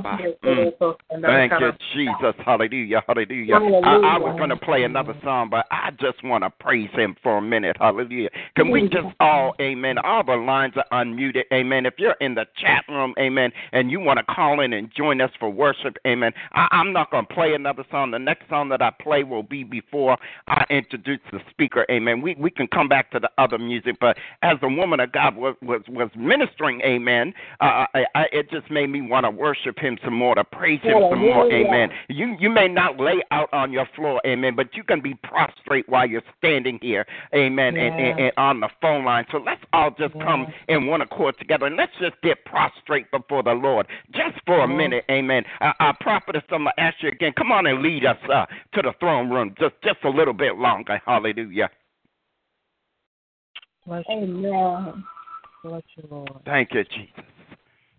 God. 0.01 0.19
Mm. 0.43 0.73
Thank 1.21 1.51
you, 1.59 1.71
Jesus. 1.93 1.98
Hallelujah. 2.45 3.03
Hallelujah. 3.07 3.55
I, 3.55 4.15
I 4.15 4.17
was 4.17 4.35
going 4.37 4.49
to 4.49 4.55
play 4.55 4.83
another 4.83 5.13
song, 5.23 5.49
but 5.49 5.65
I 5.71 5.91
just 5.99 6.23
want 6.23 6.43
to 6.43 6.49
praise 6.49 6.89
him 6.93 7.15
for 7.21 7.37
a 7.37 7.41
minute. 7.41 7.77
Hallelujah. 7.79 8.29
Can 8.55 8.71
we 8.71 8.83
just 8.83 9.07
all, 9.19 9.53
amen, 9.59 9.97
all 9.97 10.23
the 10.23 10.35
lines 10.35 10.73
are 10.77 11.03
unmuted, 11.03 11.43
amen. 11.51 11.85
If 11.85 11.95
you're 11.97 12.15
in 12.21 12.35
the 12.35 12.45
chat 12.57 12.85
room, 12.87 13.13
amen, 13.19 13.51
and 13.71 13.91
you 13.91 13.99
want 13.99 14.19
to 14.19 14.23
call 14.23 14.61
in 14.61 14.73
and 14.73 14.89
join 14.95 15.21
us 15.21 15.31
for 15.39 15.49
worship, 15.49 15.97
amen, 16.05 16.33
I, 16.53 16.67
I'm 16.71 16.93
not 16.93 17.11
going 17.11 17.25
to 17.25 17.33
play 17.33 17.53
another 17.53 17.83
song. 17.91 18.11
The 18.11 18.19
next 18.19 18.49
song 18.49 18.69
that 18.69 18.81
I 18.81 18.91
play 18.91 19.23
will 19.23 19.43
be 19.43 19.63
before 19.63 20.17
I 20.47 20.65
introduce 20.69 21.19
the 21.31 21.39
speaker, 21.49 21.85
amen. 21.89 22.21
We, 22.21 22.35
we 22.35 22.49
can 22.49 22.67
come 22.67 22.87
back 22.87 23.11
to 23.11 23.19
the 23.19 23.29
other 23.37 23.57
music, 23.57 23.97
but 23.99 24.17
as 24.41 24.57
the 24.61 24.69
woman 24.69 24.99
of 24.99 25.11
God 25.11 25.35
was, 25.35 25.55
was, 25.61 25.81
was 25.89 26.09
ministering, 26.15 26.81
amen, 26.81 27.33
uh, 27.61 27.85
I, 27.93 28.05
I, 28.15 28.25
it 28.31 28.49
just 28.51 28.69
made 28.71 28.87
me 28.87 29.01
want 29.01 29.25
to 29.25 29.31
worship 29.31 29.77
him 29.79 29.97
some 30.03 30.13
more, 30.13 30.35
to 30.35 30.43
praise 30.43 30.81
him 30.81 30.93
some 31.09 31.19
more, 31.19 31.49
Hallelujah. 31.49 31.65
Amen. 31.79 31.97
You 32.09 32.35
you 32.39 32.49
may 32.49 32.67
not 32.67 32.99
lay 32.99 33.21
out 33.31 33.49
on 33.53 33.71
your 33.71 33.87
floor, 33.95 34.21
amen, 34.25 34.55
but 34.55 34.75
you 34.75 34.83
can 34.83 35.01
be 35.01 35.15
prostrate 35.15 35.87
while 35.87 36.07
you're 36.07 36.23
standing 36.37 36.79
here, 36.81 37.05
amen, 37.33 37.77
and, 37.77 37.99
and, 37.99 38.19
and 38.19 38.31
on 38.37 38.59
the 38.59 38.69
phone 38.81 39.05
line. 39.05 39.25
So 39.31 39.37
let's 39.37 39.61
all 39.73 39.91
just 39.91 40.13
come 40.19 40.47
in 40.67 40.87
one 40.87 41.01
accord 41.01 41.37
together 41.37 41.65
and 41.65 41.75
let's 41.75 41.91
just 41.99 42.15
get 42.21 42.43
prostrate 42.45 43.09
before 43.11 43.43
the 43.43 43.53
Lord 43.53 43.87
just 44.13 44.43
for 44.45 44.61
a 44.61 44.67
minute, 44.67 45.05
amen. 45.09 45.43
Uh, 45.61 45.73
our 45.79 45.95
prophetess, 45.99 46.43
I'm 46.49 46.63
going 46.63 46.73
to 46.77 46.83
ask 46.83 46.97
you 47.01 47.09
again, 47.09 47.33
come 47.37 47.51
on 47.51 47.65
and 47.67 47.81
lead 47.81 48.05
us 48.05 48.17
uh, 48.31 48.45
to 48.73 48.81
the 48.81 48.93
throne 48.99 49.29
room 49.29 49.55
just, 49.59 49.75
just 49.83 49.97
a 50.03 50.09
little 50.09 50.33
bit 50.33 50.57
longer. 50.57 51.01
Hallelujah. 51.05 51.69
Bless 53.85 54.03
you, 54.09 54.15
Amen. 54.17 55.03
bless 55.63 55.83
you, 55.95 56.03
Lord. 56.11 56.31
Thank 56.45 56.73
you, 56.73 56.83
Jesus. 56.83 57.25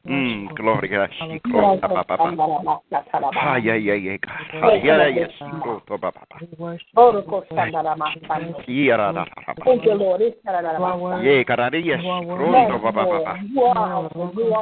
Mm, 0.08 0.56
glory 0.56 0.88
to 0.88 0.88
God. 0.88 1.10
Ah, 3.36 3.56
yeah, 3.56 3.74
yeah, 3.74 3.94
yeah, 3.94 4.16
Ah, 4.26 4.72
yeah, 4.72 4.96
Oh. 4.96 5.52
Thank 9.62 9.84
you, 9.84 9.94
Lord. 9.94 10.22
You 10.22 10.40
are. 10.40 11.22
Yeah, 11.22 11.42
God, 11.44 11.60
ah, 11.60 11.72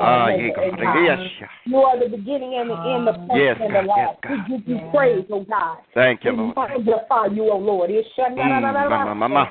Ah, 0.02 0.28
yes. 0.28 1.18
You 1.66 1.78
the 2.00 2.08
beginning 2.16 2.54
and 2.58 2.70
the 2.70 2.74
end, 2.74 3.06
the 3.06 3.12
first 3.28 3.38
Yes, 3.38 3.56
and 3.60 3.74
the 3.74 3.82
God, 3.82 3.94
yes, 3.96 4.08
last. 4.08 4.22
God. 4.22 4.48
We 4.48 4.56
give 4.56 4.68
you 4.68 4.78
praise, 4.90 5.26
oh 5.30 5.44
God. 5.44 5.78
Thank 5.94 6.24
you, 6.24 6.32
We 6.32 6.36
magnify 6.56 7.26
you, 7.26 7.50
oh 7.52 7.58
Lord. 7.58 7.90
Mm, 7.90 8.88
mama, 8.88 9.14
mama. 9.14 9.50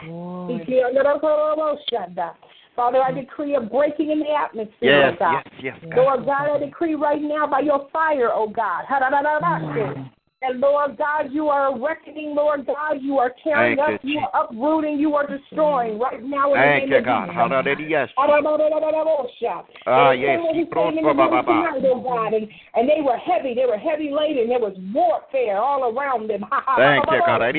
Father, 2.78 3.02
I 3.02 3.12
decree 3.12 3.56
a 3.56 3.60
breaking 3.60 4.12
in 4.12 4.20
the 4.20 4.32
atmosphere, 4.32 4.70
Yes, 4.82 5.14
oh 5.16 5.20
God. 5.20 5.44
yes, 5.62 5.64
yes, 5.64 5.78
God. 5.90 5.98
Lord 5.98 6.26
God, 6.28 6.50
I 6.56 6.60
decree 6.64 6.94
right 6.94 7.20
now 7.20 7.48
by 7.48 7.62
your 7.62 7.90
fire, 7.92 8.30
oh 8.32 8.48
God. 8.48 8.86
And 10.44 10.60
Lord 10.60 10.98
God, 11.00 11.32
you 11.32 11.48
are 11.48 11.74
reckoning, 11.80 12.36
Lord 12.36 12.68
God, 12.68 13.02
you 13.02 13.18
are 13.18 13.34
tearing 13.44 13.78
Thank 13.78 13.96
up, 13.96 14.02
you, 14.04 14.14
you 14.14 14.20
are 14.20 14.44
uprooting, 14.44 15.00
you 15.00 15.16
are 15.16 15.26
destroying 15.26 15.98
right 15.98 16.22
now 16.22 16.54
in 16.54 16.62
Thank 16.62 16.84
the 16.84 16.88
you, 16.90 17.02
name 17.02 17.06
God. 17.06 17.24
of 17.24 17.66
Jesus. 17.66 18.10
Hallelujah. 18.18 19.64
Ah, 19.88 19.88
Ah, 19.88 20.12
yes. 20.12 20.40
Oh 20.40 22.02
God, 22.04 22.34
and, 22.34 22.48
and 22.76 22.88
they 22.88 23.02
were 23.02 23.18
heavy. 23.18 23.56
They 23.56 23.66
were 23.66 23.80
heavy 23.80 24.12
laden. 24.14 24.50
There 24.50 24.60
was 24.60 24.78
warfare 24.94 25.58
all 25.58 25.90
around 25.98 26.30
them. 26.30 26.46
Thank 26.78 27.06
you, 27.10 27.20
God. 27.26 27.42
And 27.42 27.56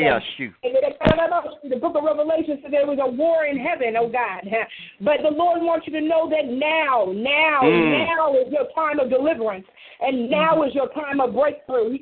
the 1.72 1.76
book 1.80 1.96
of 1.96 2.04
Revelation 2.04 2.60
said 2.62 2.72
there 2.72 2.86
was 2.86 2.98
a 3.02 3.10
war 3.10 3.46
in 3.46 3.58
heaven, 3.58 3.96
oh 3.98 4.08
God. 4.08 4.46
But 5.00 5.22
the 5.22 5.30
Lord 5.34 5.62
wants 5.62 5.86
you 5.88 5.92
to 5.94 6.00
know 6.00 6.30
that 6.30 6.46
now, 6.46 7.10
now, 7.10 7.62
Mm. 7.62 8.06
now 8.06 8.34
is 8.34 8.52
your 8.52 8.68
time 8.74 9.00
of 9.00 9.10
deliverance. 9.10 9.66
And 10.00 10.30
now 10.30 10.62
is 10.62 10.74
your 10.74 10.88
time 10.90 11.20
of 11.20 11.34
breakthrough. 11.34 11.98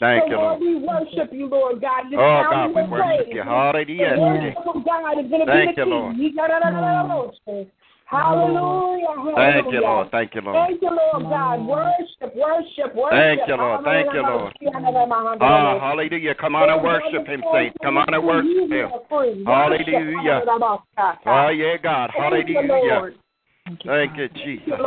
Thank 0.00 0.24
so, 0.24 0.30
you, 0.30 0.36
Lord, 0.36 0.60
Lord. 0.60 0.60
we 0.60 0.74
worship 0.76 1.32
you, 1.32 1.46
Lord 1.46 1.80
God. 1.80 2.04
This 2.10 2.18
Oh, 2.18 2.42
God, 2.50 2.74
we 2.74 2.82
worship 2.82 3.26
you. 3.28 3.34
The 3.34 3.44
Hallelujah. 3.44 4.54
worship 4.56 4.66
of 4.66 4.84
God 4.84 5.18
is 5.18 5.30
going 5.30 5.40
to 5.40 5.46
Thank 5.46 5.76
be 5.76 5.82
the 5.82 5.88
you, 5.88 5.94
Lord. 5.94 6.16
Hallelujah. 6.16 7.56
Hallelujah. 8.06 9.34
Thank 9.34 9.72
you, 9.72 9.80
Lord. 9.80 10.10
Thank 10.12 10.34
you, 10.34 10.40
Lord. 10.40 10.56
Thank 10.68 10.82
you, 10.82 10.90
Lord 10.90 11.22
God. 11.28 11.66
Worship, 11.66 12.36
worship, 12.36 12.94
worship. 12.94 13.10
Thank 13.10 13.48
you, 13.48 13.56
Lord. 13.56 13.84
Thank 13.84 14.12
you, 14.14 14.22
Lord. 14.22 14.52
Ah, 15.40 15.78
hallelujah. 15.80 16.34
Come 16.36 16.54
on 16.54 16.70
and 16.70 16.82
worship 16.82 17.26
him, 17.26 17.42
saints. 17.52 17.76
Come 17.82 17.98
on 17.98 18.14
and 18.14 18.24
worship 18.24 18.70
him. 18.70 18.90
Hallelujah. 19.44 20.42
Oh, 21.26 21.48
yeah, 21.48 21.76
God. 21.82 22.10
Hallelujah. 22.16 23.12
Thank 23.66 23.84
you, 23.84 23.90
Thank 23.90 24.16
you, 24.16 24.28
Jesus. 24.28 24.80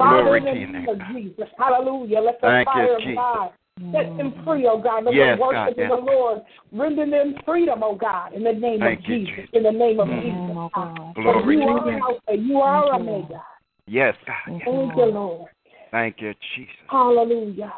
Lord. 0.00 0.24
Glory 0.24 0.40
Father, 0.40 0.48
in 0.48 0.66
to 0.66 0.66
the 0.66 0.72
name 0.72 0.84
name, 0.84 0.88
of 0.88 1.14
Jesus. 1.14 1.48
Hallelujah. 1.58 2.20
Let 2.20 2.40
the 2.40 2.46
Thank 2.46 2.66
fire 2.66 2.96
of 2.96 3.02
God 3.14 3.52
Set 3.92 4.16
them 4.18 4.34
free, 4.44 4.68
oh 4.68 4.80
God. 4.80 5.04
Let 5.04 5.14
Yes, 5.14 5.38
them 5.38 5.40
worship 5.40 5.78
in 5.78 5.84
yes. 5.84 5.90
the 5.90 5.96
Lord. 5.96 6.42
Render 6.72 7.10
them 7.10 7.34
freedom, 7.46 7.82
oh 7.82 7.94
God, 7.94 8.34
in 8.34 8.44
the 8.44 8.52
name 8.52 8.80
Thank 8.80 9.00
of 9.00 9.04
you, 9.06 9.18
Jesus. 9.18 9.34
Jesus. 9.36 9.50
In 9.54 9.62
the 9.62 9.72
name 9.72 10.00
of 10.00 10.08
Mm. 10.08 10.20
Jesus. 10.20 10.56
Oh, 10.56 10.70
God. 10.74 11.14
Glory 11.14 11.54
you 11.54 11.60
to 11.62 11.66
are 11.66 11.90
you. 11.90 11.98
Alpha, 12.02 12.42
you 12.42 12.56
are 12.60 12.94
Omega. 12.94 13.42
Yes, 13.86 14.14
God. 14.26 14.36
Yes. 14.48 14.62
Thank 14.64 14.96
you, 14.96 15.04
Lord. 15.04 15.50
Thank 15.90 16.20
you, 16.20 16.34
Jesus. 16.54 16.74
Hallelujah. 16.88 17.72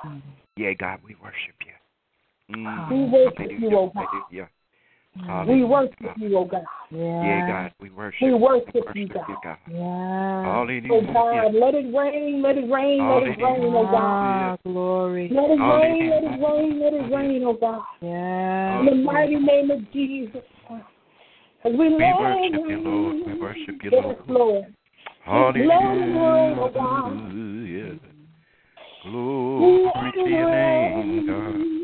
Yeah, 0.57 0.73
God, 0.75 0.99
we 1.07 1.15
worship 1.23 1.55
you. 1.65 2.57
Mm. 2.57 2.91
We 2.91 3.05
worship 3.05 3.39
Hallelujah. 3.39 3.61
you, 3.61 3.77
oh 3.79 3.93
God. 3.95 4.07
Hallelujah. 4.11 4.49
We 5.47 5.65
worship 5.65 6.17
you, 6.17 6.39
oh 6.39 6.45
God. 6.45 6.63
Yeah, 6.91 7.47
God, 7.47 7.73
we 7.81 7.91
worship 7.91 8.23
We 8.23 8.29
you. 8.29 8.37
worship 8.37 8.75
We 8.75 8.81
you, 8.81 8.85
worship 8.87 8.99
you, 8.99 9.09
God. 9.09 9.27
God. 9.43 9.57
Yeah. 9.71 9.79
Oh 9.79 10.43
Hallelujah. 10.45 11.13
God, 11.13 11.55
let 11.55 11.75
it 11.75 11.95
rain, 11.97 12.43
let 12.43 12.57
it 12.57 12.71
rain, 12.71 13.09
let 13.09 13.23
it 13.23 13.39
rain, 13.43 13.73
oh 13.75 13.85
God. 13.85 13.95
Ah, 13.95 14.57
glory. 14.65 15.29
Let 15.33 15.51
it 15.51 15.61
rain, 15.61 16.11
let 16.11 16.25
it 16.25 16.41
rain, 16.43 16.81
let 16.81 16.93
it 16.95 17.15
rain, 17.15 17.45
oh 17.45 17.55
God. 17.55 17.83
Yeah. 18.01 18.81
In 18.81 18.87
the 18.87 18.95
mighty 18.95 19.37
name 19.37 19.71
of 19.71 19.93
Jesus. 19.93 20.43
As 21.65 21.73
we, 21.73 21.95
We 21.95 22.13
worship 22.19 22.53
you, 22.69 22.81
Lord. 22.81 23.27
We 23.27 23.35
worship 23.41 23.83
you, 23.83 23.91
Lord. 23.91 24.17
Yes, 24.17 24.27
Lord. 24.29 24.39
Lord. 24.39 24.75
Hallelujah. 25.25 25.71
Glory 29.05 30.13
to 30.15 30.31
your 30.31 30.51
name, 30.51 31.27
God. 31.27 31.82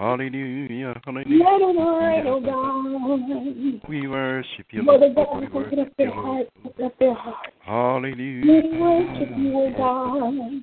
Hallelujah. 0.00 0.94
Let 1.04 1.26
it 1.26 1.28
rain, 1.28 2.24
oh 2.26 2.40
Hallelujah. 2.40 3.80
God. 3.82 3.88
We 3.90 4.08
worship 4.08 4.66
you, 4.70 4.82
Mother 4.82 5.08
Lord. 5.14 5.28
God, 5.28 5.40
We 5.40 5.46
open 5.48 5.78
worship 5.78 5.78
up 5.78 5.92
their 5.98 6.06
you, 6.06 6.14
Lord. 6.14 6.24
hearts, 6.24 6.50
open 6.64 6.84
up 6.86 6.98
their 6.98 7.14
hearts. 7.14 7.52
We 7.66 7.66
Hallelujah. 7.66 8.80
worship 8.80 9.28
you, 9.36 9.52
oh 9.56 9.70
God. 9.76 10.62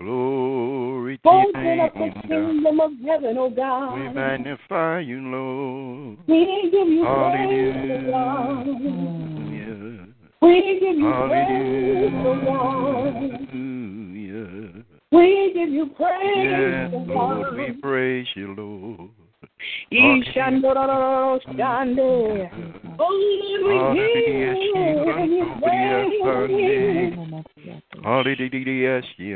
Glory 0.00 1.18
to 1.18 1.30
your 1.30 1.42
Open 1.46 1.78
up 1.78 1.94
the 1.94 2.10
kingdom 2.26 2.80
of 2.80 2.90
heaven, 3.06 3.38
oh 3.38 3.50
We 3.50 3.54
God. 3.54 4.14
magnify 4.16 4.98
you, 4.98 5.20
Lord. 5.20 6.18
We 6.26 6.68
give 6.72 6.88
you 6.88 7.04
praise, 7.04 8.00
oh 8.04 8.10
God. 8.10 8.66
Hallelujah. 8.66 10.06
We 10.42 10.80
give 10.80 10.98
you 10.98 11.12
praise, 11.28 12.12
oh 12.26 12.34
God. 12.44 13.71
We 15.12 15.52
give 15.54 15.68
you 15.68 15.90
praise, 15.94 16.36
Yes, 16.36 16.90
Lord, 17.06 17.54
we 17.54 17.72
praise 17.82 18.26
you, 18.34 18.54
Lord. 18.56 19.10
Ishandorororoshande. 19.92 22.50
Oh, 22.98 23.12
Lord, 23.60 23.68
we 23.68 23.74
you. 24.54 24.72
Hallelujah. 25.54 26.02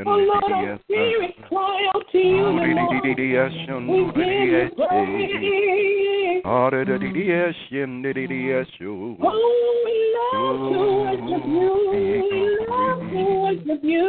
Oh, 0.07 0.17
Lord, 0.17 0.53
spirit 0.85 1.35
cry 1.49 1.79
out 1.95 2.05
to 2.13 2.19
you, 2.19 2.37
Lord. 2.37 2.55
We 3.89 3.99
give 4.15 4.27
you 4.27 4.75
praise. 4.77 6.43
Oh, 9.23 9.83
we 9.85 9.93
love 10.17 10.73
to 10.73 10.79
worship 11.01 11.45
you. 11.47 11.71
We 11.91 11.97
love 12.69 13.01
to 13.11 13.21
worship 13.41 13.83
you. 13.83 14.09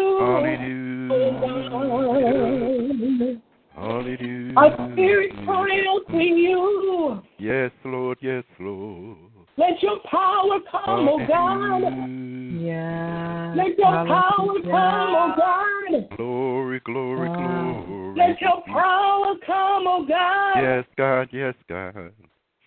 Oh, 3.30 3.38
Hallelujah. 3.78 4.54
God. 4.54 4.80
Our 4.80 4.92
spirit 4.94 5.32
cry 5.46 5.86
out 5.88 6.12
to 6.12 6.18
you. 6.18 7.22
Yes, 7.38 7.72
Lord. 7.86 8.18
Yes, 8.22 8.44
Lord. 8.60 9.18
Let 9.58 9.82
your 9.84 10.00
power 10.10 10.60
come, 10.72 11.08
oh 11.10 11.26
God. 11.28 11.82
Yeah. 12.60 13.54
Let 13.56 13.78
your 13.78 14.06
power 14.08 14.54
come, 14.64 15.16
oh 15.16 15.34
God. 15.38 16.18
Glory, 16.18 16.80
glory, 16.86 17.30
Wow. 17.30 17.84
glory. 17.88 18.18
Let 18.18 18.42
your 18.42 18.62
power 18.66 19.36
come, 19.46 19.88
oh 19.88 20.06
God. 20.08 20.62
Yes, 20.62 20.86
God. 20.98 21.30
Yes, 21.32 21.56
God. 21.70 22.12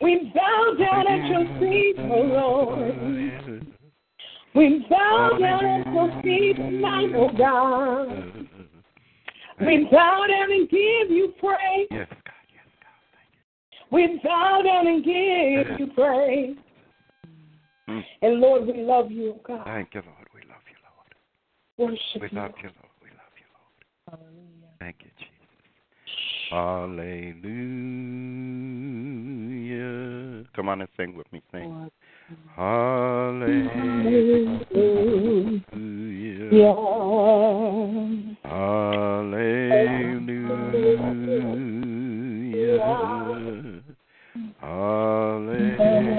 We 0.00 0.32
bow 0.34 0.74
down 0.78 1.06
at 1.08 1.28
your 1.28 1.46
feet, 1.58 1.96
oh 1.98 2.22
Lord. 2.22 3.66
We 4.54 4.86
bow 4.88 5.36
down 5.38 5.66
at 5.66 5.86
your 5.92 6.22
feet 6.22 6.56
tonight, 6.56 7.12
oh 7.16 7.30
God. 7.36 8.48
We 9.66 9.88
bow 9.90 10.26
down 10.28 10.50
and 10.52 10.68
give 10.68 11.10
you 11.10 11.34
praise. 11.38 11.88
Yes, 11.90 12.08
God. 12.08 12.34
Yes, 12.54 12.66
God. 12.80 13.00
Thank 13.12 13.30
you. 13.34 13.42
We 13.90 14.20
bow 14.24 14.62
down 14.64 14.86
and 14.86 15.04
give 15.04 15.78
you 15.78 15.86
praise. 15.94 16.56
Mm. 17.88 18.04
And 18.22 18.40
Lord, 18.40 18.66
we 18.66 18.82
love 18.82 19.10
you, 19.10 19.34
oh 19.34 19.40
God. 19.46 19.64
Thank 19.64 19.94
you, 19.94 20.02
Lord. 20.06 20.28
We 20.34 20.40
love 20.48 20.62
you, 20.68 20.76
Lord. 20.84 21.14
Worship 21.90 22.22
We 22.22 22.28
you. 22.30 22.38
love 22.38 22.52
you, 22.62 22.70
Lord. 22.70 22.94
We 23.02 23.10
love 23.10 23.34
you, 23.36 23.46
Lord. 23.52 24.20
Hallelujah. 24.20 24.72
Thank 24.78 24.96
you, 25.00 25.10
Jesus. 25.18 25.30
Hallelujah. 29.70 30.44
Come 30.54 30.68
on 30.68 30.80
and 30.80 30.90
sing 30.96 31.14
with 31.16 31.30
me. 31.32 31.42
Sing. 31.52 31.90
Hallelujah. 32.56 34.20
Hallelujah. 38.44 39.00
Hallelujah. 44.60 46.10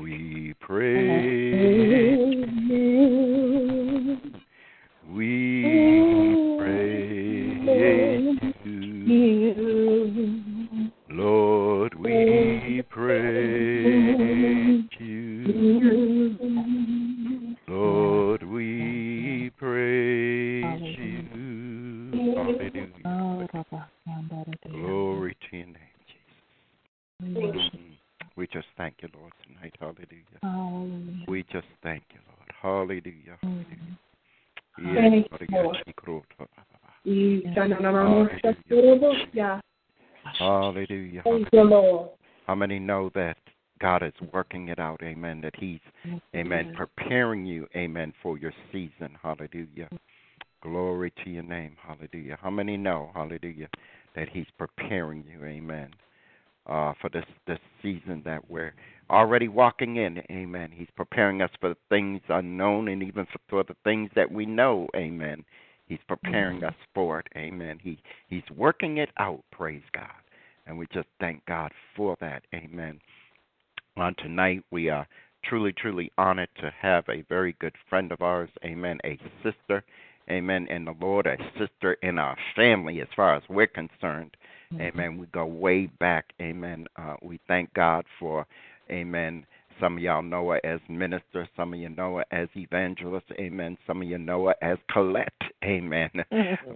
We 0.00 0.54
praise, 0.60 1.37
just 28.52 28.66
thank 28.76 28.96
you, 29.02 29.08
Lord, 29.18 29.32
tonight. 29.46 29.74
Hallelujah. 29.78 31.24
We 31.28 31.44
just 31.52 31.66
thank 31.82 32.04
you, 32.12 32.20
Lord. 32.28 32.50
Hallelujah. 32.60 33.38
Hallelujah. 33.42 33.98
Thank 35.00 35.14
Yes, 35.48 35.50
Lord. 35.50 35.76
Hallelujah. 38.78 39.60
Hallelujah. 40.38 41.22
Thank 41.24 41.48
you, 41.52 41.62
Lord. 41.62 42.10
How 42.46 42.54
many 42.54 42.78
know 42.78 43.10
that 43.14 43.36
God 43.80 44.02
is 44.02 44.12
working 44.32 44.68
it 44.68 44.78
out? 44.78 45.02
Amen. 45.02 45.40
That 45.40 45.54
He's, 45.56 45.80
amen, 46.34 46.74
preparing 46.76 47.44
you, 47.44 47.66
amen, 47.76 48.12
for 48.22 48.38
your 48.38 48.52
season. 48.72 49.16
Hallelujah. 49.22 49.88
Glory 50.62 51.12
to 51.24 51.30
your 51.30 51.42
name. 51.42 51.76
Hallelujah. 51.80 52.38
How 52.40 52.50
many 52.50 52.76
know, 52.76 53.10
hallelujah, 53.14 53.68
that 54.16 54.28
He's 54.28 54.46
preparing 54.58 55.24
you, 55.30 55.44
amen, 55.44 55.90
uh, 56.68 56.92
for 57.00 57.08
this, 57.10 57.24
this 57.46 57.58
season 57.82 58.22
that 58.24 58.50
we're 58.50 58.74
already 59.10 59.48
walking 59.48 59.96
in, 59.96 60.22
amen. 60.30 60.70
He's 60.72 60.88
preparing 60.96 61.42
us 61.42 61.50
for 61.60 61.70
the 61.70 61.76
things 61.88 62.20
unknown 62.28 62.88
and 62.88 63.02
even 63.02 63.26
for, 63.26 63.38
for 63.48 63.64
the 63.64 63.76
things 63.84 64.10
that 64.14 64.30
we 64.30 64.46
know, 64.46 64.88
amen. 64.94 65.44
He's 65.86 65.98
preparing 66.06 66.62
us 66.64 66.74
for 66.94 67.20
it, 67.20 67.26
amen. 67.36 67.78
He 67.82 67.98
He's 68.28 68.42
working 68.54 68.98
it 68.98 69.08
out, 69.18 69.42
praise 69.50 69.82
God. 69.94 70.06
And 70.66 70.76
we 70.76 70.86
just 70.92 71.08
thank 71.18 71.44
God 71.46 71.72
for 71.96 72.14
that, 72.20 72.42
amen. 72.54 73.00
On 73.96 74.14
tonight, 74.16 74.62
we 74.70 74.90
are 74.90 75.08
truly, 75.44 75.72
truly 75.72 76.12
honored 76.18 76.50
to 76.60 76.70
have 76.78 77.04
a 77.08 77.22
very 77.22 77.56
good 77.58 77.74
friend 77.88 78.12
of 78.12 78.20
ours, 78.20 78.50
amen, 78.64 78.98
a 79.04 79.18
sister, 79.42 79.82
amen, 80.30 80.66
in 80.68 80.84
the 80.84 80.94
Lord, 81.00 81.26
a 81.26 81.36
sister 81.58 81.94
in 82.02 82.18
our 82.18 82.36
family 82.54 83.00
as 83.00 83.08
far 83.16 83.34
as 83.34 83.42
we're 83.48 83.66
concerned, 83.66 84.36
amen. 84.74 85.18
We 85.18 85.26
go 85.26 85.46
way 85.46 85.86
back, 85.86 86.32
amen. 86.40 86.86
Uh, 86.96 87.16
we 87.22 87.40
thank 87.48 87.72
God 87.74 88.04
for, 88.18 88.46
amen. 88.90 89.44
Some 89.80 89.96
of 89.96 90.02
y'all 90.02 90.22
know 90.22 90.50
her 90.50 90.60
as 90.66 90.80
minister, 90.88 91.48
some 91.56 91.72
of 91.72 91.78
you 91.78 91.88
know 91.88 92.16
her 92.16 92.24
as 92.32 92.48
evangelist, 92.56 93.26
amen. 93.38 93.78
Some 93.86 94.02
of 94.02 94.08
you 94.08 94.18
know 94.18 94.46
her 94.46 94.56
as 94.60 94.78
Coylette, 94.90 95.28
amen. 95.64 96.10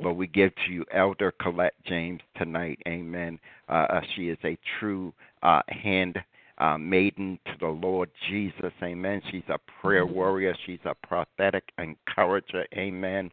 but 0.02 0.14
we 0.14 0.28
give 0.28 0.52
to 0.66 0.72
you 0.72 0.84
Elder 0.92 1.32
Coylette 1.40 1.70
James 1.84 2.20
tonight, 2.36 2.78
amen. 2.86 3.40
Uh, 3.68 3.86
uh, 3.90 4.00
she 4.14 4.28
is 4.28 4.38
a 4.44 4.56
true 4.78 5.12
uh, 5.42 5.62
hand 5.68 6.18
uh, 6.58 6.78
maiden 6.78 7.38
to 7.46 7.52
the 7.58 7.66
Lord 7.66 8.08
Jesus. 8.28 8.72
Amen. 8.82 9.20
She's 9.30 9.42
a 9.48 9.58
prayer 9.80 10.06
warrior. 10.06 10.54
She's 10.64 10.78
a 10.84 10.94
prophetic 10.94 11.64
encourager. 11.78 12.66
Amen. 12.74 13.30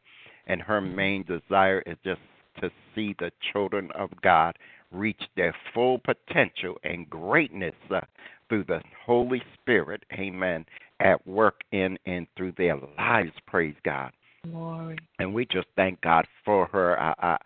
And 0.48 0.62
her 0.62 0.82
main 0.82 1.24
desire 1.24 1.84
is 1.86 1.98
just 2.04 2.22
to 2.62 2.70
see 2.94 3.16
the 3.20 3.32
children 3.52 3.90
of 3.96 4.10
God 4.22 4.58
reach 4.92 5.22
their 5.36 5.56
full 5.74 6.00
potential 6.00 6.78
and 6.84 7.10
greatness 7.10 7.76
uh, 7.94 8.02
through 8.48 8.64
the 8.66 8.82
Holy 9.06 9.42
Spirit. 9.54 10.04
Amen. 10.14 10.66
At 11.00 11.26
work 11.28 11.62
in 11.72 11.98
and 12.06 12.28
through 12.36 12.54
their 12.58 12.78
lives. 12.98 13.32
Praise 13.46 13.76
God. 13.84 14.12
Glory. 14.50 14.98
and 15.20 15.34
we 15.34 15.46
just 15.46 15.68
thank 15.76 16.00
God 16.02 16.26
for 16.46 16.66
her. 16.68 17.00
I, 17.00 17.14
I, 17.20 17.38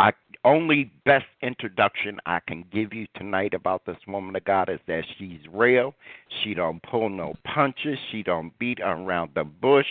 I 0.00 0.12
only 0.44 0.90
best 1.04 1.26
introduction 1.42 2.18
I 2.26 2.40
can 2.46 2.64
give 2.72 2.92
you 2.92 3.06
tonight 3.14 3.54
about 3.54 3.84
this 3.86 3.98
woman 4.08 4.34
of 4.34 4.44
God 4.44 4.68
is 4.68 4.80
that 4.88 5.04
she's 5.18 5.40
real. 5.52 5.94
She 6.42 6.54
don't 6.54 6.82
pull 6.82 7.08
no 7.08 7.34
punches. 7.44 7.98
She 8.10 8.22
don't 8.22 8.58
beat 8.58 8.80
around 8.80 9.30
the 9.34 9.44
bush. 9.44 9.86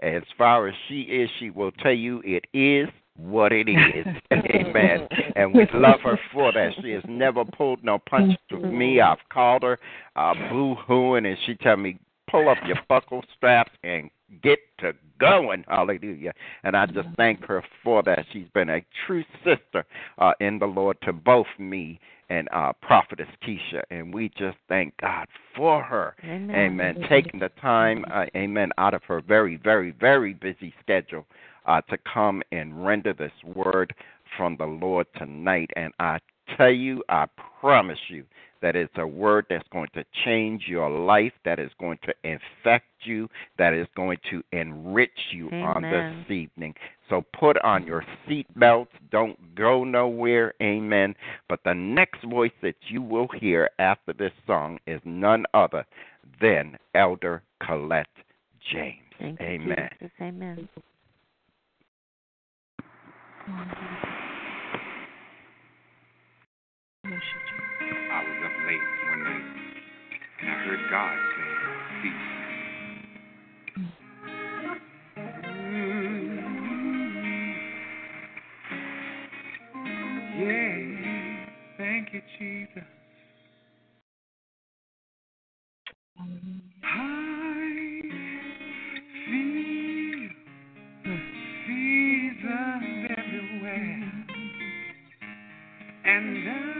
As 0.00 0.22
far 0.36 0.68
as 0.68 0.74
she 0.88 1.02
is, 1.02 1.30
she 1.38 1.50
will 1.50 1.72
tell 1.72 1.92
you 1.92 2.22
it 2.24 2.44
is 2.52 2.88
what 3.16 3.52
it 3.52 3.68
is. 3.68 4.06
Amen. 4.32 5.08
And 5.36 5.54
we 5.54 5.66
love 5.72 6.00
her 6.02 6.18
for 6.32 6.52
that. 6.52 6.72
She 6.82 6.90
has 6.90 7.02
never 7.08 7.44
pulled 7.44 7.84
no 7.84 7.98
punch 7.98 8.38
to 8.50 8.58
me. 8.58 9.00
I've 9.00 9.18
called 9.32 9.62
her 9.62 9.78
uh, 10.16 10.34
boo 10.50 10.74
hooing, 10.86 11.26
and 11.26 11.38
she 11.46 11.54
tell 11.54 11.76
me 11.76 11.98
pull 12.30 12.48
up 12.48 12.58
your 12.66 12.78
buckle 12.88 13.22
straps 13.36 13.72
and 13.84 14.10
get 14.42 14.58
to 14.80 14.92
going. 15.20 15.64
Hallelujah. 15.68 16.32
And 16.64 16.76
I 16.76 16.86
just 16.86 17.08
thank 17.16 17.44
her 17.44 17.62
for 17.82 18.02
that. 18.02 18.24
She's 18.32 18.48
been 18.54 18.70
a 18.70 18.80
true 19.06 19.24
sister 19.44 19.84
uh, 20.18 20.32
in 20.40 20.58
the 20.58 20.66
Lord 20.66 20.96
to 21.02 21.12
both 21.12 21.46
me 21.58 22.00
and 22.30 22.48
uh, 22.52 22.72
Prophetess 22.82 23.28
Kesha. 23.46 23.82
And 23.90 24.12
we 24.12 24.30
just 24.30 24.56
thank 24.68 24.96
God 24.96 25.26
for 25.56 25.82
her. 25.82 26.16
Amen. 26.24 26.50
Amen. 26.50 27.06
Taking 27.08 27.38
the 27.38 27.50
time, 27.60 28.04
uh, 28.12 28.24
amen, 28.34 28.70
out 28.78 28.94
of 28.94 29.02
her 29.04 29.20
very, 29.20 29.56
very, 29.56 29.92
very 29.92 30.34
busy 30.34 30.74
schedule 30.82 31.26
uh, 31.66 31.80
to 31.82 31.98
come 32.12 32.42
and 32.52 32.84
render 32.84 33.12
this 33.12 33.32
word 33.44 33.94
from 34.36 34.56
the 34.56 34.66
Lord 34.66 35.06
tonight. 35.16 35.70
And 35.76 35.92
I 35.98 36.18
tell 36.56 36.70
you, 36.70 37.02
I 37.08 37.26
promise 37.60 37.98
you, 38.08 38.24
that 38.64 38.76
it's 38.76 38.94
a 38.96 39.06
word 39.06 39.44
that's 39.50 39.68
going 39.70 39.90
to 39.92 40.02
change 40.24 40.64
your 40.66 40.88
life, 40.88 41.34
that 41.44 41.58
is 41.58 41.70
going 41.78 41.98
to 42.02 42.14
infect 42.24 42.86
you, 43.02 43.28
that 43.58 43.74
is 43.74 43.86
going 43.94 44.16
to 44.30 44.42
enrich 44.52 45.10
you 45.32 45.50
on 45.50 45.82
this 45.82 46.30
evening. 46.30 46.74
So 47.10 47.26
put 47.38 47.62
on 47.62 47.86
your 47.86 48.02
seatbelts. 48.26 48.88
Don't 49.10 49.54
go 49.54 49.84
nowhere. 49.84 50.54
Amen. 50.62 51.14
But 51.46 51.60
the 51.66 51.74
next 51.74 52.24
voice 52.24 52.52
that 52.62 52.76
you 52.88 53.02
will 53.02 53.28
hear 53.38 53.68
after 53.78 54.14
this 54.14 54.32
song 54.46 54.78
is 54.86 55.00
none 55.04 55.44
other 55.52 55.84
than 56.40 56.78
Elder 56.94 57.42
Coylette 57.62 58.04
James. 58.72 58.96
Thank 59.18 59.40
you, 59.40 59.46
Amen. 59.46 59.90
Jesus. 60.00 60.12
Amen. 60.22 60.68
I 63.46 63.50
was 68.24 68.44
up 68.44 68.52
late 68.66 68.88
one 69.10 69.22
night 69.24 69.48
and 70.40 70.50
I 70.50 70.52
heard 70.64 70.82
God 70.90 71.18
say, 71.36 71.50
Cease. 72.02 72.26
Mm-hmm. 73.78 74.74
Yeah, 80.40 80.78
thank 81.78 82.14
you, 82.14 82.22
Jesus. 82.38 82.84
Mm-hmm. 86.20 86.58
I 86.84 87.23
and 96.16 96.48
I 96.48 96.73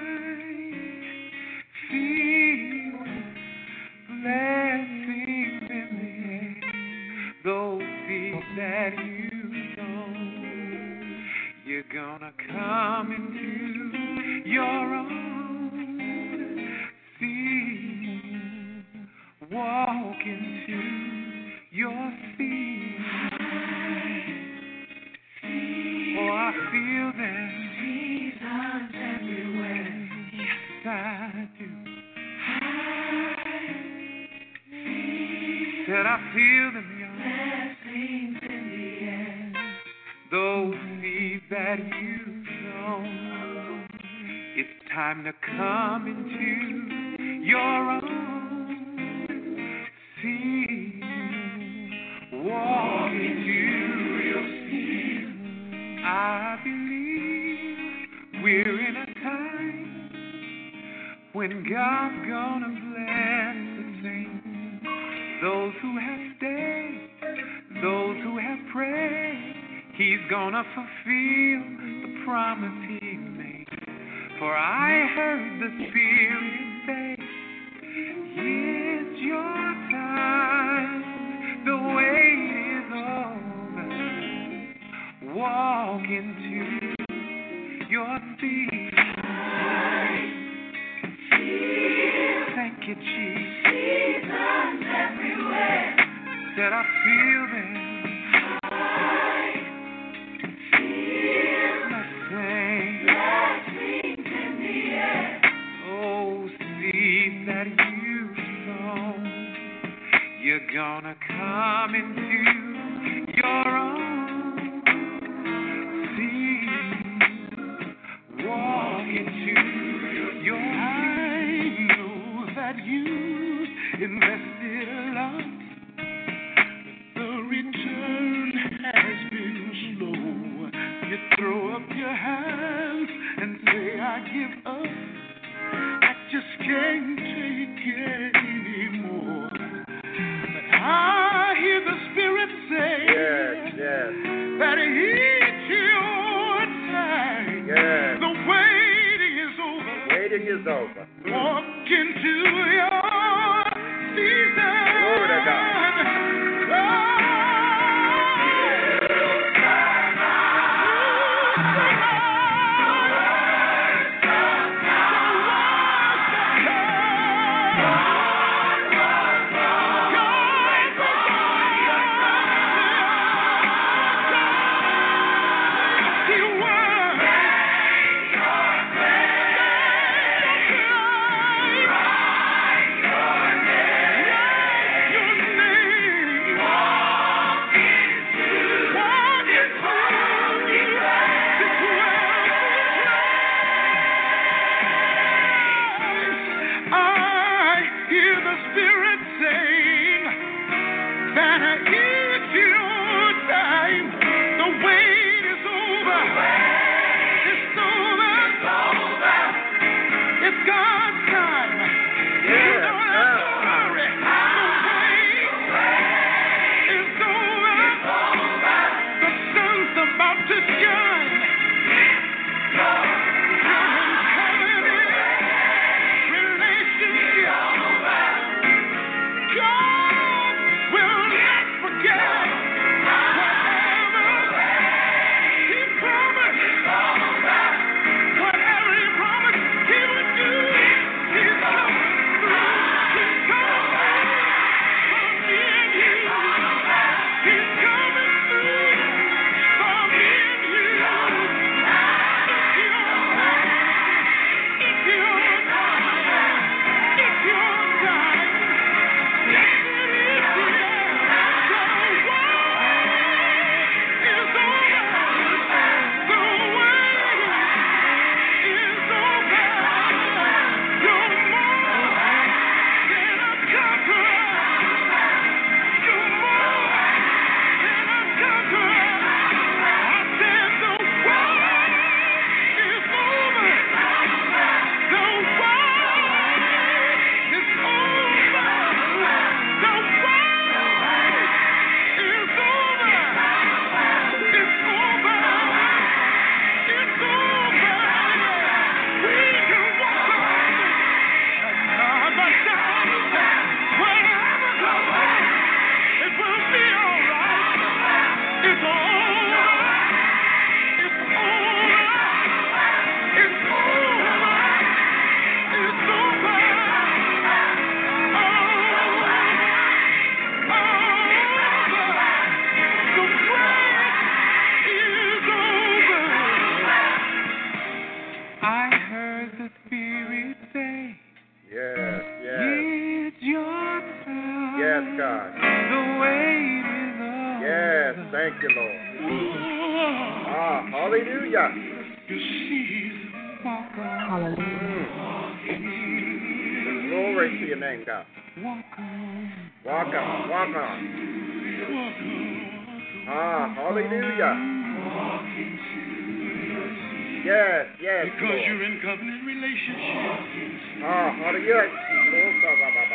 Ah. 359.86 361.36
Oh, 361.36 361.44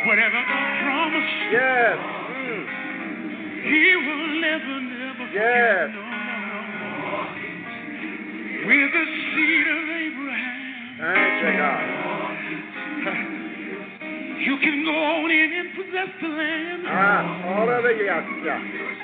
Whatever 0.06 0.40
God 0.46 0.70
promised, 0.84 1.34
Yes. 1.50 1.98
Mm. 1.98 2.64
He 3.60 3.84
will 3.96 4.26
never, 4.40 4.74
never 4.80 5.26
Yes. 5.34 5.90
forget. 5.90 5.94
No, 5.94 6.00
no. 6.00 7.26
The 8.90 9.04
seed 9.34 9.66
of 9.66 9.82
Abraham. 9.90 10.96
Thank 11.00 11.34
you, 11.42 11.52
God. 11.58 11.84
You 14.40 14.56
can 14.56 14.84
go 14.86 14.90
on 14.96 15.30
in 15.30 15.52
and 15.52 15.68
possess 15.76 16.08
the 16.22 16.28
land. 16.28 16.82
Ah, 16.88 17.38
hallelujah. 17.44 18.24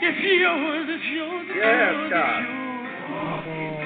It's 0.01 0.21
yours, 0.25 0.89
it's 0.89 1.05
yours, 1.12 1.45
it's 1.51 1.57
Yes, 1.61 1.93
yours, 1.93 2.11
God. 2.11 2.41
it's 2.41 2.49
yours. 3.47 3.86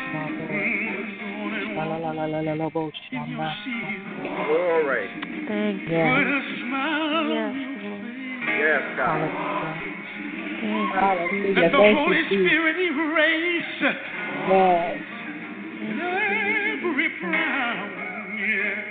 Glory. 4.47 5.09
Thank 5.49 5.83
you. 5.83 5.97
Yes. 5.97 6.13
Put 6.13 6.27
a 6.27 6.41
Yes, 8.61 8.83
Lord. 8.99 9.21
face. 9.21 9.41
God. 9.41 9.81
Hallelujah. 10.95 11.31
Thank 11.31 11.47
you. 11.47 11.63
Let 11.63 11.73
the 11.73 11.79
Holy. 11.79 12.23
Spirit 12.27 12.77
erase 12.77 13.81
Yes. 14.49 15.01
every 15.81 17.09
frown. 17.21 17.89
Yeah. 18.39 18.91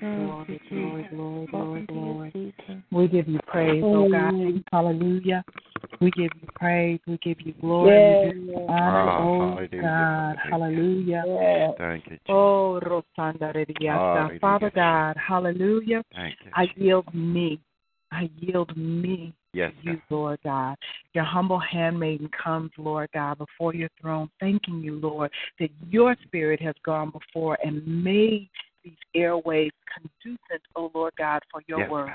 Glory, 0.00 0.44
you, 0.48 0.58
glory, 0.68 1.02
Jesus. 1.02 1.14
glory, 1.14 1.46
Walk 1.52 1.62
glory, 1.62 1.82
glory. 1.86 2.54
We 2.90 3.02
give 3.08 3.28
you 3.28 3.38
praise, 3.46 3.84
oh 3.84 4.08
God. 4.10 4.34
Hallelujah. 4.72 5.44
We 6.02 6.10
give 6.10 6.30
you 6.40 6.48
praise. 6.56 6.98
We 7.06 7.16
give 7.18 7.40
you 7.42 7.54
glory. 7.60 8.18
We 8.22 8.28
give 8.28 8.36
you 8.36 8.52
Yes. 8.54 8.68
honor, 8.68 8.90
Ah, 8.90 9.18
oh 9.18 9.38
hallelujah, 9.38 9.80
God. 9.80 10.36
hallelujah. 10.36 11.22
Hallelujah. 11.22 11.24
Yes. 11.26 11.74
Thank 11.78 12.04
you, 12.06 12.10
Jesus. 12.10 12.20
Oh, 12.28 12.80
Rosanda 12.82 13.54
Rediasa. 13.54 14.00
Hallelujah. 14.00 14.40
Father 14.40 14.70
God, 14.74 15.16
hallelujah. 15.16 16.02
Thank 16.12 16.34
you. 16.44 16.50
I 16.54 16.68
yield 16.74 17.14
me. 17.14 17.60
I 18.10 18.28
yield 18.36 18.76
me 18.76 19.32
Yes, 19.54 19.72
to 19.84 19.90
you, 19.90 19.96
God. 19.96 20.02
Lord 20.10 20.38
God. 20.42 20.76
Your 21.14 21.24
humble 21.24 21.60
handmaiden 21.60 22.28
comes, 22.30 22.72
Lord 22.76 23.08
God, 23.14 23.38
before 23.38 23.72
your 23.72 23.90
throne, 24.00 24.28
thanking 24.40 24.80
you, 24.80 24.98
Lord, 24.98 25.30
that 25.60 25.70
your 25.88 26.16
spirit 26.24 26.60
has 26.62 26.74
gone 26.84 27.12
before 27.12 27.56
and 27.64 27.86
made 27.86 28.50
these 28.82 28.96
airways 29.14 29.70
conducive, 29.94 30.62
oh 30.74 30.90
Lord 30.94 31.12
God, 31.16 31.42
for 31.52 31.62
your 31.68 31.78
Yes, 31.80 31.90
word. 31.92 32.12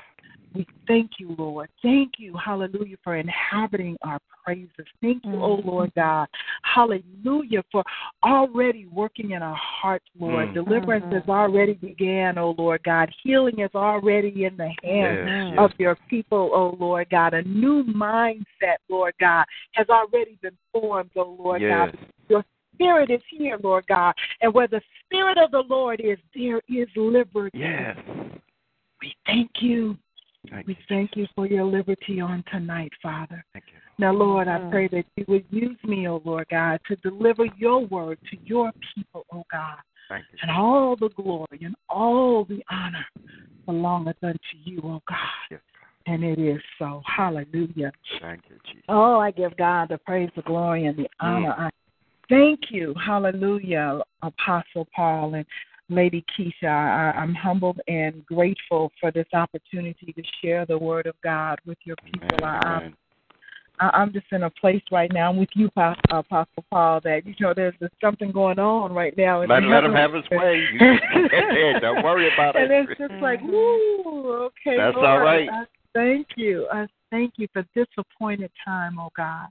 God. 0.58 0.66
We 0.68 0.68
thank 0.88 1.12
you, 1.20 1.36
Lord. 1.38 1.70
Thank 1.82 2.14
you, 2.18 2.36
hallelujah, 2.38 2.97
for 3.03 3.16
inhabiting 3.16 3.97
our 4.01 4.20
praises. 4.43 4.70
Thank 5.01 5.26
you, 5.26 5.36
oh 5.36 5.58
Mhm. 5.58 5.66
Lord 5.66 5.91
God. 5.95 6.28
Hallelujah, 6.64 7.64
for 7.72 7.84
already 8.24 8.86
working 8.88 9.32
in 9.32 9.43
our 9.43 9.55
hearts, 9.55 10.05
Lord. 10.20 10.49
Mm. 10.49 10.53
Deliverance 10.53 11.05
Mhm. 11.05 11.14
has 11.14 11.30
already 11.30 11.74
began, 11.74 12.38
oh 12.38 12.51
Lord 12.58 12.84
God. 12.84 13.14
Healing 13.24 13.60
is 13.60 13.74
already 13.76 14.45
in 14.45 14.55
the 14.58 14.70
hands 14.84 15.28
Yes, 15.28 15.53
yes. 15.53 15.60
of 15.60 15.80
your 15.80 15.95
people, 16.10 16.51
oh 16.53 16.78
Lord 16.80 17.10
God. 17.10 17.34
A 17.34 17.41
new 17.43 17.84
mindset, 17.84 18.78
Lord 18.89 19.14
God, 19.20 19.45
has 19.74 19.89
already 19.89 20.38
been 20.41 20.58
formed, 20.72 21.12
oh 21.16 21.36
Lord 21.39 21.62
yes. 21.62 21.91
God. 21.91 21.99
Your 22.30 22.45
spirit 22.74 23.10
is 23.10 23.24
here, 23.30 23.58
Lord 23.58 23.86
God. 23.88 24.16
And 24.41 24.53
where 24.53 24.68
the 24.68 24.82
spirit 25.05 25.38
of 25.38 25.51
the 25.51 25.64
Lord 25.64 25.99
is, 25.99 26.20
there 26.34 26.62
is 26.68 26.88
liberty. 26.95 27.60
Yes. 27.60 27.97
We 29.01 29.16
thank 29.26 29.62
you. 29.62 29.97
Thank 30.50 30.68
We 30.68 30.74
you. 30.74 30.84
thank 30.88 31.16
you 31.16 31.28
for 31.36 31.48
your 31.48 31.66
liberty 31.66 32.20
on 32.20 32.43
tonight, 32.52 32.91
Father. 33.02 33.43
Thank 33.54 33.66
you. 33.74 33.80
Now, 34.00 34.14
Lord, 34.14 34.48
I 34.48 34.60
Mhm. 34.60 34.70
pray 34.70 34.88
that 34.89 35.06
you 35.16 35.26
would 35.28 35.45
use 35.50 35.78
me, 35.84 36.08
oh 36.08 36.22
Lord 36.24 36.48
God, 36.50 36.80
to 36.88 36.95
deliver 36.98 37.45
your 37.58 37.86
word 37.86 38.20
to 38.30 38.38
your 38.45 38.72
people, 38.93 39.26
oh 39.32 39.43
God. 39.52 39.80
Thank 40.08 40.26
you. 40.32 40.39
And 40.41 40.52
all 40.52 40.95
the 40.95 41.10
glory 41.10 41.60
and 41.62 41.76
all 41.89 42.45
the 42.45 42.64
honor 42.70 43.06
belongeth 43.66 44.24
unto 44.24 44.58
you, 44.64 44.82
oh 44.84 45.02
God. 45.08 45.18
Yes, 45.50 45.62
And 46.06 46.24
it 46.24 46.39
is 46.39 46.62
so. 46.80 47.02
Hallelujah. 47.06 47.91
Thank 48.22 48.50
you, 48.50 48.58
Jesus. 48.66 48.86
Oh, 48.88 49.20
I 49.20 49.32
give 49.32 49.58
God 49.58 49.89
the 49.89 49.98
praise, 49.98 50.30
the 50.36 50.41
glory, 50.43 50.86
and 50.86 50.98
the 50.98 51.10
honor. 51.20 51.54
I 51.58 51.70
thank 52.30 52.72
you. 52.72 52.93
Hallelujah, 52.93 54.02
Apostle 54.22 54.88
Paul. 54.95 55.34
And 55.34 55.45
Lady 55.89 56.25
Kesha. 56.38 56.67
I, 56.67 57.11
I'm 57.17 57.33
humbled 57.33 57.79
and 57.88 58.25
grateful 58.25 58.91
for 58.99 59.11
this 59.11 59.27
opportunity 59.33 60.13
to 60.13 60.23
share 60.41 60.65
the 60.65 60.77
word 60.77 61.07
of 61.07 61.15
God 61.23 61.59
with 61.65 61.77
your 61.83 61.95
people. 62.11 62.43
I, 62.43 62.59
I'm, 62.65 62.97
I- 63.79 63.89
I'm 63.93 64.11
just 64.11 64.25
in 64.31 64.43
a 64.43 64.49
place 64.49 64.81
right 64.91 65.11
now 65.13 65.31
with 65.31 65.49
you, 65.53 65.69
Pa- 65.69 65.95
uh, 66.11 66.17
Apostle 66.17 66.65
Paul, 66.69 67.01
that 67.03 67.25
you 67.25 67.35
know 67.39 67.53
there's, 67.53 67.73
there's 67.79 67.91
something 68.01 68.31
going 68.31 68.59
on 68.59 68.93
right 68.93 69.15
now. 69.17 69.41
Let, 69.41 69.63
let 69.63 69.83
him 69.83 69.93
have 69.93 70.13
his 70.13 70.29
way. 70.31 70.67
Don't 71.81 72.03
worry 72.03 72.31
about 72.33 72.55
and 72.55 72.71
it. 72.71 72.75
And 72.75 72.89
it's 72.89 72.99
just 72.99 73.21
like, 73.21 73.41
woo, 73.41 74.45
okay, 74.45 74.77
That's 74.77 74.95
Lord, 74.95 75.07
all 75.07 75.19
right. 75.19 75.49
I 75.49 75.65
thank 75.93 76.27
you. 76.35 76.67
I 76.71 76.88
thank 77.09 77.33
you 77.38 77.47
for 77.53 77.65
this 77.75 77.88
appointed 77.97 78.51
time, 78.65 78.99
oh 78.99 79.09
God, 79.15 79.47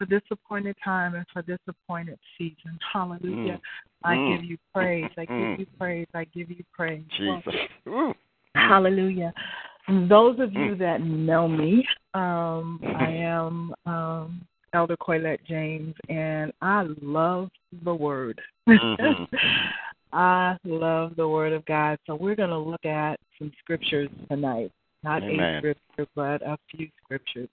for 0.00 0.06
this 0.06 0.22
appointed 0.30 0.74
time 0.82 1.14
and 1.14 1.26
for 1.30 1.42
this 1.42 1.58
appointed 1.68 2.18
season. 2.38 2.78
Hallelujah. 2.90 3.60
Mm. 3.60 3.60
I 4.02 4.16
Mm. 4.16 4.28
give 4.28 4.44
you 4.44 4.58
praise. 4.72 5.10
I 5.18 5.26
Mm. 5.26 5.50
give 5.50 5.60
you 5.60 5.66
praise. 5.78 6.06
I 6.14 6.24
give 6.24 6.50
you 6.50 6.64
praise. 6.72 7.04
Jesus. 7.10 7.54
Hallelujah. 8.54 9.34
Those 9.86 10.38
of 10.40 10.54
you 10.54 10.74
Mm. 10.74 10.78
that 10.78 11.02
know 11.02 11.46
me, 11.48 11.86
um, 12.14 12.80
I 12.96 13.10
am 13.10 13.74
um, 13.84 14.46
Elder 14.72 14.96
Coylette 14.96 15.44
James, 15.44 15.94
and 16.08 16.52
I 16.62 16.82
love 17.02 17.50
the 17.82 17.94
Word. 17.94 18.40
Mhm. 18.66 19.28
I 20.12 20.56
love 20.64 21.14
the 21.16 21.28
Word 21.28 21.52
of 21.52 21.64
God. 21.66 21.98
So 22.06 22.14
we're 22.14 22.36
going 22.36 22.50
to 22.50 22.58
look 22.58 22.84
at 22.86 23.20
some 23.38 23.52
scriptures 23.58 24.08
tonight. 24.28 24.72
Not 25.02 25.22
Amen. 25.22 25.56
a 25.56 25.58
scripture, 25.58 26.06
but 26.14 26.42
a 26.42 26.58
few 26.70 26.88
scriptures. 27.02 27.48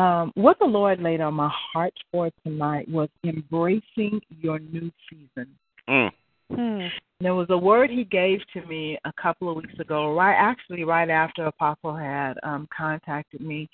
Um, 0.00 0.32
what 0.34 0.58
the 0.58 0.64
Lord 0.64 1.02
laid 1.02 1.20
on 1.20 1.34
my 1.34 1.50
heart 1.52 1.92
for 2.10 2.30
tonight 2.42 2.88
was 2.88 3.10
embracing 3.22 4.18
your 4.30 4.58
new 4.58 4.90
season. 5.10 5.50
Mm. 5.86 6.10
Hmm. 6.54 6.86
There 7.20 7.34
was 7.34 7.48
a 7.50 7.58
word 7.58 7.90
he 7.90 8.04
gave 8.04 8.40
to 8.54 8.64
me 8.66 8.96
a 9.04 9.12
couple 9.20 9.50
of 9.50 9.56
weeks 9.56 9.78
ago, 9.78 10.14
right 10.14 10.34
actually 10.34 10.84
right 10.84 11.10
after 11.10 11.44
Apostle 11.44 11.94
had 11.94 12.38
um 12.42 12.66
contacted 12.74 13.42
me 13.42 13.68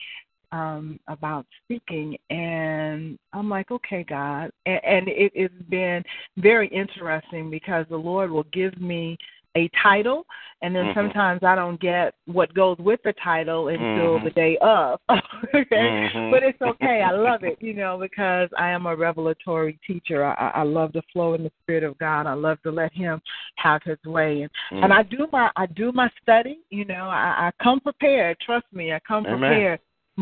um 0.51 0.99
about 1.07 1.47
speaking 1.63 2.17
and 2.29 3.17
I'm 3.33 3.49
like, 3.49 3.71
Okay, 3.71 4.05
God 4.09 4.51
and, 4.67 4.81
and 4.85 5.09
it, 5.09 5.31
it's 5.33 5.55
been 5.71 6.03
very 6.39 6.67
interesting 6.69 7.51
because 7.51 7.87
the 7.89 7.97
Lord 7.97 8.33
will 8.33 8.47
give 8.53 8.81
me 8.81 9.17
a 9.57 9.69
title 9.83 10.27
and 10.63 10.75
then 10.75 10.87
Mhm. 10.87 10.95
sometimes 10.95 11.43
I 11.43 11.55
don't 11.55 11.81
get 11.81 12.15
what 12.27 12.53
goes 12.55 12.79
with 12.79 13.03
the 13.03 13.13
title 13.15 13.69
until 13.69 14.19
Mhm. 14.19 14.25
the 14.25 14.31
day 14.31 14.57
of. 14.59 15.01
okay. 15.55 16.11
Mhm. 16.15 16.31
But 16.31 16.43
it's 16.43 16.61
okay. 16.61 17.03
I 17.03 17.11
love 17.11 17.43
it, 17.45 17.61
you 17.61 17.75
know, 17.75 17.99
because 17.99 18.51
I 18.57 18.71
am 18.71 18.87
a 18.87 18.95
revelatory 18.95 19.79
teacher. 19.87 20.25
I, 20.25 20.51
I 20.55 20.63
love 20.63 20.93
to 20.93 21.03
flow 21.13 21.35
in 21.35 21.43
the 21.43 21.53
spirit 21.63 21.85
of 21.85 21.99
God. 21.99 22.27
I 22.27 22.35
love 22.35 22.61
to 22.63 22.71
let 22.71 22.93
Him 22.93 23.21
have 23.57 23.83
His 23.83 24.03
way, 24.05 24.43
and 24.43 24.51
Mm. 24.73 24.85
and 24.85 24.93
I 24.93 25.03
do 25.03 25.29
my 25.33 25.51
I 25.57 25.67
do 25.67 25.93
my 25.93 26.11
study. 26.23 26.61
You 26.71 26.85
know, 26.85 27.09
I, 27.09 27.49
I 27.49 27.51
come 27.63 27.81
prepared. 27.81 28.39
Trust 28.41 28.67
me, 28.73 28.93
I 28.93 29.01
come 29.01 29.27
Amen. 29.27 29.41
prepared. 29.41 29.81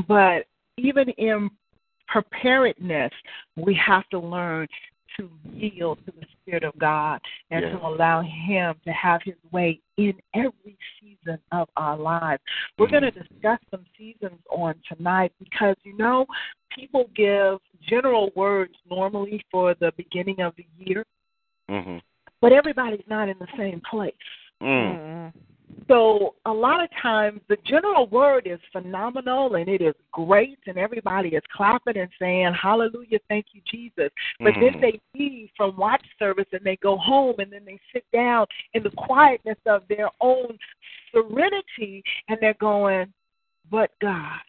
But 0.08 0.46
even 0.76 1.08
in 1.10 1.50
preparedness, 2.08 3.12
we 3.56 3.74
have 3.74 4.08
to 4.10 4.18
learn 4.18 4.66
to 5.16 5.30
yield 5.44 5.98
to 6.06 6.12
the 6.12 6.26
Spirit 6.40 6.64
of 6.64 6.76
God 6.78 7.20
and 7.50 7.62
Yes. 7.62 7.72
to 7.72 7.86
allow 7.86 8.22
Him 8.22 8.74
to 8.84 8.92
have 8.92 9.22
His 9.22 9.36
way 9.52 9.80
in 9.96 10.14
every 10.34 10.76
season 11.00 11.38
of 11.52 11.68
our 11.76 11.96
lives. 11.96 12.42
We're 12.78 12.88
going 12.88 13.02
to 13.02 13.10
discuss 13.10 13.58
some 13.70 13.84
seasons 13.96 14.40
on 14.50 14.74
tonight 14.88 15.32
because, 15.38 15.76
you 15.84 15.96
know, 15.96 16.26
people 16.74 17.10
give 17.14 17.58
general 17.88 18.30
words 18.34 18.74
normally 18.88 19.42
for 19.50 19.74
the 19.74 19.92
beginning 19.96 20.40
of 20.40 20.54
the 20.56 20.66
year, 20.78 21.04
Mhm. 21.70 22.00
but 22.40 22.52
everybody's 22.52 23.06
not 23.06 23.28
in 23.28 23.38
the 23.38 23.48
same 23.56 23.80
place. 23.82 24.14
Mm. 24.62 24.96
Mm-mm. 24.96 25.32
So 25.88 26.34
a 26.46 26.52
lot 26.52 26.82
of 26.82 26.88
times 27.02 27.40
the 27.48 27.58
general 27.66 28.06
word 28.06 28.46
is 28.46 28.58
phenomenal 28.72 29.56
and 29.56 29.68
it 29.68 29.82
is 29.82 29.94
great 30.12 30.58
and 30.66 30.78
everybody 30.78 31.30
is 31.30 31.42
clapping 31.54 31.98
and 31.98 32.08
saying, 32.18 32.54
Hallelujah, 32.54 33.18
thank 33.28 33.46
you, 33.52 33.60
Jesus. 33.70 34.10
But 34.40 34.54
then 34.60 34.74
Mhm. 34.74 34.80
they 34.80 35.00
leave 35.14 35.50
from 35.56 35.76
watch 35.76 36.04
service 36.18 36.46
and 36.52 36.64
they 36.64 36.76
go 36.76 36.96
home 36.96 37.38
and 37.38 37.52
then 37.52 37.64
they 37.64 37.78
sit 37.92 38.04
down 38.12 38.46
in 38.72 38.82
the 38.82 38.90
quietness 38.92 39.58
of 39.66 39.86
their 39.88 40.08
own 40.20 40.58
serenity 41.12 42.02
and 42.28 42.38
they're 42.40 42.54
going, 42.54 43.12
But 43.70 43.90
God, 43.98 44.40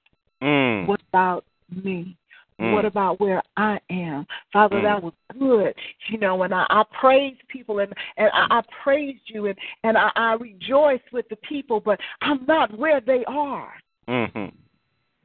Mm. 0.42 0.88
what 0.88 1.02
about 1.10 1.46
me? 1.70 2.18
Mm. 2.62 2.72
What 2.74 2.86
about 2.86 3.20
where 3.20 3.42
I 3.58 3.80
am? 3.90 4.26
Father, 4.54 4.78
Mm. 4.78 4.84
that 4.84 5.04
was 5.04 5.14
good. 5.38 5.76
You 6.08 6.18
know, 6.20 6.42
and 6.44 6.54
I, 6.54 6.66
I 6.70 6.84
praise 7.00 7.36
people 7.50 7.80
and, 7.80 7.94
and 8.18 8.30
I, 8.34 8.60
I 8.60 8.62
praised 8.84 9.24
you 9.26 9.48
and, 9.48 9.58
and 9.84 9.98
I, 9.98 10.10
I 10.16 10.34
rejoice 10.34 11.02
with 11.12 11.28
the 11.30 11.36
people, 11.38 11.82
but 11.82 12.00
I'm 12.22 12.46
not 12.46 12.78
where 12.78 13.02
they 13.02 13.26
are. 13.28 13.74
Mhm. 14.08 14.54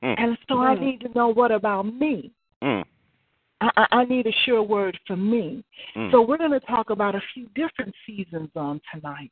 Mm. 0.02 0.14
And 0.18 0.38
so 0.48 0.58
I 0.58 0.74
Mm. 0.74 0.80
need 0.80 1.00
to 1.02 1.08
know 1.14 1.28
what 1.28 1.52
about 1.52 1.82
me? 1.86 2.32
Mm. 2.62 2.84
I, 3.60 3.70
I 3.76 3.86
I 4.00 4.04
need 4.06 4.26
a 4.26 4.32
sure 4.44 4.62
word 4.62 4.98
for 5.06 5.16
me. 5.16 5.62
Mm. 5.94 6.10
So 6.10 6.22
we're 6.22 6.38
going 6.38 6.50
to 6.58 6.60
talk 6.60 6.90
about 6.90 7.14
a 7.14 7.22
few 7.34 7.46
different 7.54 7.94
seasons 8.06 8.50
on 8.56 8.80
tonight 8.92 9.30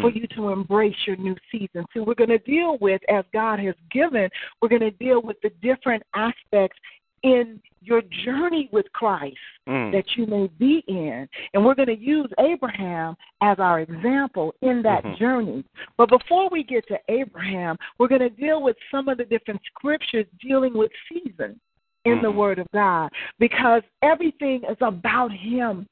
for 0.00 0.10
you 0.10 0.26
to 0.28 0.48
embrace 0.50 0.96
your 1.06 1.16
new 1.16 1.34
season. 1.50 1.84
So 1.92 2.02
we're 2.02 2.14
going 2.14 2.30
to 2.30 2.38
deal 2.38 2.78
with, 2.80 3.02
as 3.10 3.24
God 3.32 3.58
has 3.58 3.74
given, 3.90 4.28
we're 4.60 4.68
going 4.70 4.80
to 4.82 4.90
deal 4.92 5.20
with 5.20 5.36
the 5.42 5.50
different 5.60 6.02
aspects 6.14 6.78
in 7.22 7.60
your 7.80 8.02
journey 8.24 8.68
with 8.72 8.90
Christ 8.92 9.36
Mm. 9.68 9.92
that 9.92 10.16
you 10.16 10.26
may 10.26 10.48
be 10.58 10.82
in. 10.88 11.28
And 11.54 11.64
we're 11.64 11.74
going 11.74 11.86
to 11.86 11.96
use 11.96 12.28
Abraham 12.38 13.16
as 13.40 13.58
our 13.58 13.80
example 13.80 14.54
in 14.62 14.82
that 14.82 15.04
Mhm. 15.04 15.16
journey. 15.18 15.64
But 15.96 16.08
before 16.08 16.48
we 16.50 16.64
get 16.64 16.86
to 16.88 17.00
Abraham, 17.08 17.78
we're 17.98 18.08
going 18.08 18.20
to 18.22 18.30
deal 18.30 18.62
with 18.62 18.76
some 18.90 19.08
of 19.08 19.18
the 19.18 19.24
different 19.24 19.60
scriptures 19.64 20.26
dealing 20.40 20.74
with 20.74 20.90
seasons 21.08 21.58
in 22.04 22.20
the 22.22 22.32
Mhm. 22.32 22.34
Word 22.34 22.58
of 22.58 22.68
God 22.72 23.12
because 23.38 23.82
everything 24.02 24.64
is 24.64 24.80
about 24.80 25.30
Him. 25.30 25.88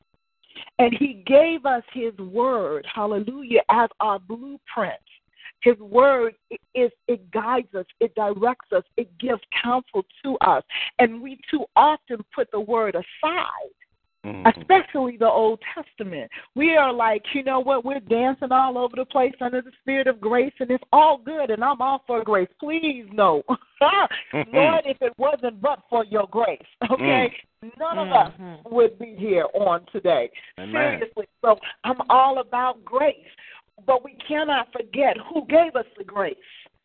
And 0.80 0.92
He 0.92 1.22
gave 1.26 1.64
us 1.64 1.84
His 1.92 2.16
Word, 2.18 2.84
hallelujah, 2.86 3.62
as 3.68 3.88
our 4.00 4.18
blueprint. 4.18 5.00
His 5.62 5.78
word 5.78 6.34
is 6.74 6.90
it 7.06 7.30
guides 7.30 7.74
us, 7.74 7.86
it 8.00 8.14
directs 8.14 8.72
us, 8.72 8.84
it 8.96 9.16
gives 9.18 9.40
counsel 9.62 10.04
to 10.24 10.38
us. 10.38 10.64
And 10.98 11.20
we 11.20 11.38
too 11.50 11.64
often 11.76 12.24
put 12.34 12.50
the 12.50 12.60
word 12.60 12.94
aside, 12.94 13.74
Mhm. 14.24 14.54
especially 14.54 15.16
the 15.16 15.30
Old 15.30 15.62
Testament. 15.74 16.30
We 16.54 16.76
are 16.76 16.92
like, 16.92 17.34
you 17.34 17.42
know 17.42 17.60
what, 17.60 17.84
we're 17.84 18.00
dancing 18.00 18.52
all 18.52 18.76
over 18.78 18.96
the 18.96 19.04
place 19.04 19.34
under 19.40 19.62
the 19.62 19.72
spirit 19.80 20.06
of 20.06 20.20
grace 20.20 20.52
and 20.60 20.70
it's 20.70 20.84
all 20.92 21.18
good 21.18 21.50
and 21.50 21.64
I'm 21.64 21.80
all 21.80 22.02
for 22.06 22.22
grace. 22.22 22.48
Please 22.58 23.06
no. 23.12 23.42
Lord, 24.52 24.84
if 24.86 25.00
it 25.00 25.12
wasn't 25.18 25.60
but 25.60 25.80
for 25.88 26.04
your 26.04 26.26
grace, 26.26 26.60
okay? 26.90 27.34
None 27.78 27.98
of 27.98 28.12
us 28.12 28.32
Mhm. 28.38 28.70
would 28.70 28.98
be 28.98 29.14
here 29.14 29.46
on 29.54 29.84
today. 29.86 30.30
Amen. 30.58 30.98
Seriously. 30.98 31.26
So 31.42 31.58
I'm 31.84 32.00
all 32.08 32.38
about 32.38 32.84
grace. 32.84 33.28
But 33.86 34.04
we 34.04 34.16
cannot 34.26 34.72
forget 34.72 35.16
who 35.32 35.46
gave 35.46 35.76
us 35.76 35.86
the 35.96 36.04
grace. 36.04 36.36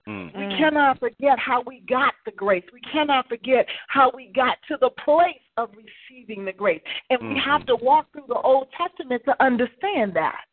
Mm. 0.08 0.36
We 0.38 0.56
cannot 0.56 1.00
forget 1.00 1.40
how 1.40 1.64
we 1.66 1.82
got 1.90 2.14
the 2.26 2.32
grace. 2.32 2.64
We 2.72 2.82
cannot 2.82 3.28
forget 3.28 3.66
how 3.88 4.12
we 4.14 4.32
got 4.36 4.58
to 4.68 4.78
the 4.80 4.92
place 5.04 5.42
of 5.58 5.72
receiving 5.76 6.46
the 6.46 6.54
grace. 6.54 6.82
And 7.10 7.20
we 7.22 7.36
Mhm. 7.36 7.44
have 7.44 7.66
to 7.66 7.76
walk 7.76 8.12
through 8.12 8.28
the 8.28 8.40
Old 8.40 8.72
Testament 8.74 9.24
to 9.26 9.36
understand 9.42 10.14
that. 10.14 10.46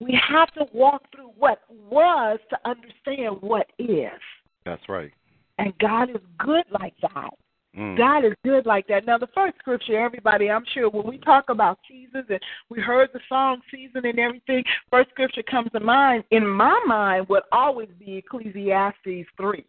We 0.00 0.12
have 0.14 0.52
to 0.52 0.66
walk 0.72 1.10
through 1.12 1.28
what 1.36 1.62
was 1.70 2.38
to 2.50 2.58
understand 2.64 3.40
what 3.42 3.70
is. 3.78 4.20
That's 4.64 4.88
right. 4.88 5.12
And 5.58 5.76
God 5.78 6.10
is 6.10 6.22
good 6.38 6.64
like 6.70 6.96
that. 6.98 7.32
Mm. 7.76 7.96
God 7.98 8.24
is 8.24 8.32
good 8.44 8.64
like 8.64 8.86
that. 8.88 9.04
Now, 9.06 9.18
the 9.18 9.28
first 9.34 9.58
scripture, 9.58 10.00
everybody, 10.00 10.50
I'm 10.50 10.64
sure 10.72 10.88
when 10.88 11.06
we 11.06 11.18
talk 11.18 11.50
about 11.50 11.78
seasons 11.88 12.24
and 12.30 12.40
we 12.70 12.80
heard 12.80 13.10
the 13.12 13.20
song 13.28 13.60
season 13.70 14.06
and 14.06 14.18
everything, 14.18 14.64
first 14.90 15.10
scripture 15.10 15.42
comes 15.42 15.70
to 15.72 15.80
mind. 15.80 16.24
In 16.30 16.46
my 16.46 16.80
mind, 16.86 17.28
would 17.28 17.42
always 17.52 17.90
be 17.98 18.16
Ecclesiastes 18.16 19.28
3. 19.36 19.64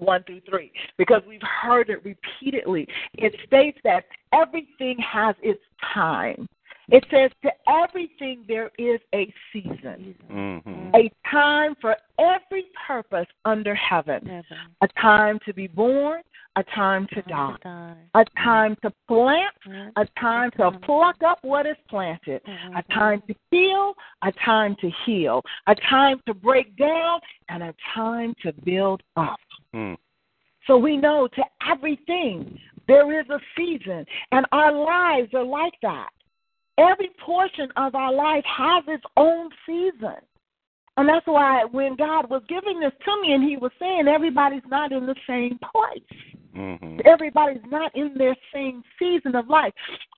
1 0.00 0.24
through 0.24 0.40
3, 0.50 0.72
because 0.98 1.22
we've 1.28 1.40
heard 1.42 1.88
it 1.88 2.04
repeatedly. 2.04 2.84
It 3.14 3.32
states 3.46 3.78
that 3.84 4.04
everything 4.32 4.98
has 4.98 5.36
its 5.40 5.60
time. 5.94 6.48
It 6.88 7.04
says, 7.10 7.30
To 7.42 7.50
everything 7.68 8.44
there 8.46 8.70
is 8.78 9.00
a 9.14 9.32
season, 9.52 10.14
Mhm. 10.30 10.94
a 10.94 11.10
time 11.28 11.74
for 11.76 11.96
every 12.18 12.66
purpose 12.86 13.26
under 13.44 13.74
heaven, 13.74 14.24
Heaven. 14.26 14.58
a 14.82 14.88
time 14.88 15.38
to 15.40 15.54
be 15.54 15.66
born, 15.66 16.22
a 16.56 16.62
time 16.62 17.06
to 17.08 17.22
die, 17.22 17.56
Die. 17.62 17.96
a 18.14 18.24
time 18.36 18.76
to 18.82 18.90
plant, 19.08 19.54
Yeah. 19.66 19.90
a 19.96 20.06
time 20.20 20.50
to 20.52 20.70
pluck 20.72 21.22
up 21.22 21.42
what 21.42 21.66
is 21.66 21.76
planted, 21.88 22.42
a 22.74 22.82
time 22.92 23.22
to 23.22 23.34
heal, 23.50 23.96
a 24.22 24.30
time 24.32 24.76
to 24.76 24.90
heal, 24.90 25.42
a 25.66 25.74
time 25.74 26.20
to 26.26 26.34
break 26.34 26.76
down, 26.76 27.20
and 27.48 27.62
a 27.62 27.74
time 27.94 28.34
to 28.42 28.52
build 28.52 29.02
up. 29.16 29.40
Mm. 29.74 29.96
So 30.66 30.76
we 30.76 30.96
know 30.96 31.28
to 31.28 31.44
everything 31.66 32.60
there 32.86 33.18
is 33.18 33.28
a 33.30 33.40
season, 33.56 34.06
and 34.32 34.46
our 34.52 34.70
lives 34.70 35.32
are 35.34 35.42
like 35.42 35.74
that. 35.80 36.10
Every 36.78 37.10
portion 37.24 37.68
of 37.76 37.94
our 37.94 38.12
life 38.12 38.44
has 38.44 38.84
its 38.88 39.04
own 39.16 39.48
season. 39.66 40.16
And 40.96 41.08
that's 41.08 41.26
why 41.26 41.64
when 41.64 41.96
God 41.96 42.30
was 42.30 42.42
giving 42.48 42.78
this 42.80 42.92
to 43.04 43.20
me 43.20 43.32
and 43.32 43.42
he 43.42 43.56
was 43.56 43.72
saying 43.80 44.06
everybody's 44.06 44.62
not 44.68 44.92
in 44.92 45.06
the 45.06 45.16
same 45.26 45.58
place. 45.72 46.20
Mm-hmm. 46.56 47.00
Everybody's 47.04 47.64
not 47.66 47.94
in 47.96 48.14
their 48.16 48.36
same 48.52 48.82
season 48.98 49.34
of 49.34 49.48
life. 49.48 49.72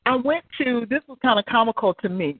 I 0.04 0.16
went 0.16 0.44
to 0.62 0.86
this 0.90 1.00
was 1.08 1.18
kind 1.22 1.38
of 1.38 1.46
comical 1.46 1.94
to 1.94 2.08
me. 2.10 2.38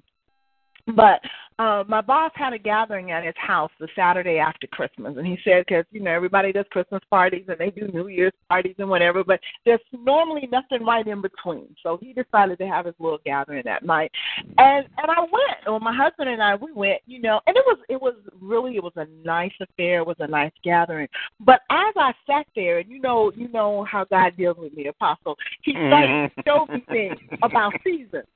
But 0.95 1.20
uh, 1.59 1.84
my 1.89 2.03
boss 2.03 2.30
had 2.34 2.53
a 2.53 2.59
gathering 2.59 3.11
at 3.12 3.24
his 3.24 3.34
house 3.39 3.70
the 3.80 3.89
Saturday 3.97 4.39
after 4.39 4.66
Christmas, 4.66 5.14
and 5.16 5.26
he 5.26 5.39
said 5.43 5.64
because 5.66 5.84
you 5.91 6.01
know 6.01 6.11
everybody 6.11 6.53
does 6.53 6.66
Christmas 6.70 7.01
parties 7.09 7.45
and 7.49 7.57
they 7.59 7.70
do 7.70 7.89
New 7.89 8.09
Year's 8.09 8.34
parties 8.49 8.74
and 8.78 8.91
whatever, 8.91 9.24
but 9.24 9.41
there's 9.64 9.80
normally 9.93 10.49
nothing 10.53 10.84
right 10.87 11.07
in 11.07 11.22
between. 11.22 11.74
So 11.82 11.99
he 12.01 12.12
decided 12.12 12.59
to 12.59 12.66
have 12.66 12.84
his 12.84 12.95
little 12.99 13.20
gathering 13.24 13.62
that 13.64 13.84
night, 13.84 14.12
and 14.59 14.87
and 14.99 15.11
I 15.11 15.20
went. 15.20 15.66
Well, 15.66 15.80
my 15.80 15.97
husband 15.97 16.28
and 16.28 16.43
I 16.43 16.55
we 16.57 16.72
went, 16.72 17.01
you 17.07 17.20
know, 17.20 17.41
and 17.47 17.57
it 17.57 17.64
was 17.66 17.78
it 17.89 18.01
was 18.01 18.14
really 18.41 18.76
it 18.76 18.82
was 18.82 18.93
a 18.97 19.07
nice 19.24 19.55
affair. 19.61 20.01
It 20.01 20.07
was 20.07 20.16
a 20.20 20.26
nice 20.26 20.53
gathering. 20.62 21.09
But 21.41 21.62
as 21.70 21.95
I 21.97 22.12
sat 22.26 22.47
there, 22.55 22.80
and 22.80 22.91
you 22.91 23.01
know 23.01 23.32
you 23.34 23.49
know 23.49 23.84
how 23.91 24.05
God 24.05 24.37
deals 24.37 24.59
with 24.59 24.74
me, 24.74 24.89
Apostle, 24.89 25.37
he 25.62 25.72
started 25.72 26.30
to 26.37 26.43
show 26.47 26.66
me 26.66 26.84
things 26.89 27.18
about 27.43 27.72
seasons, 27.82 28.26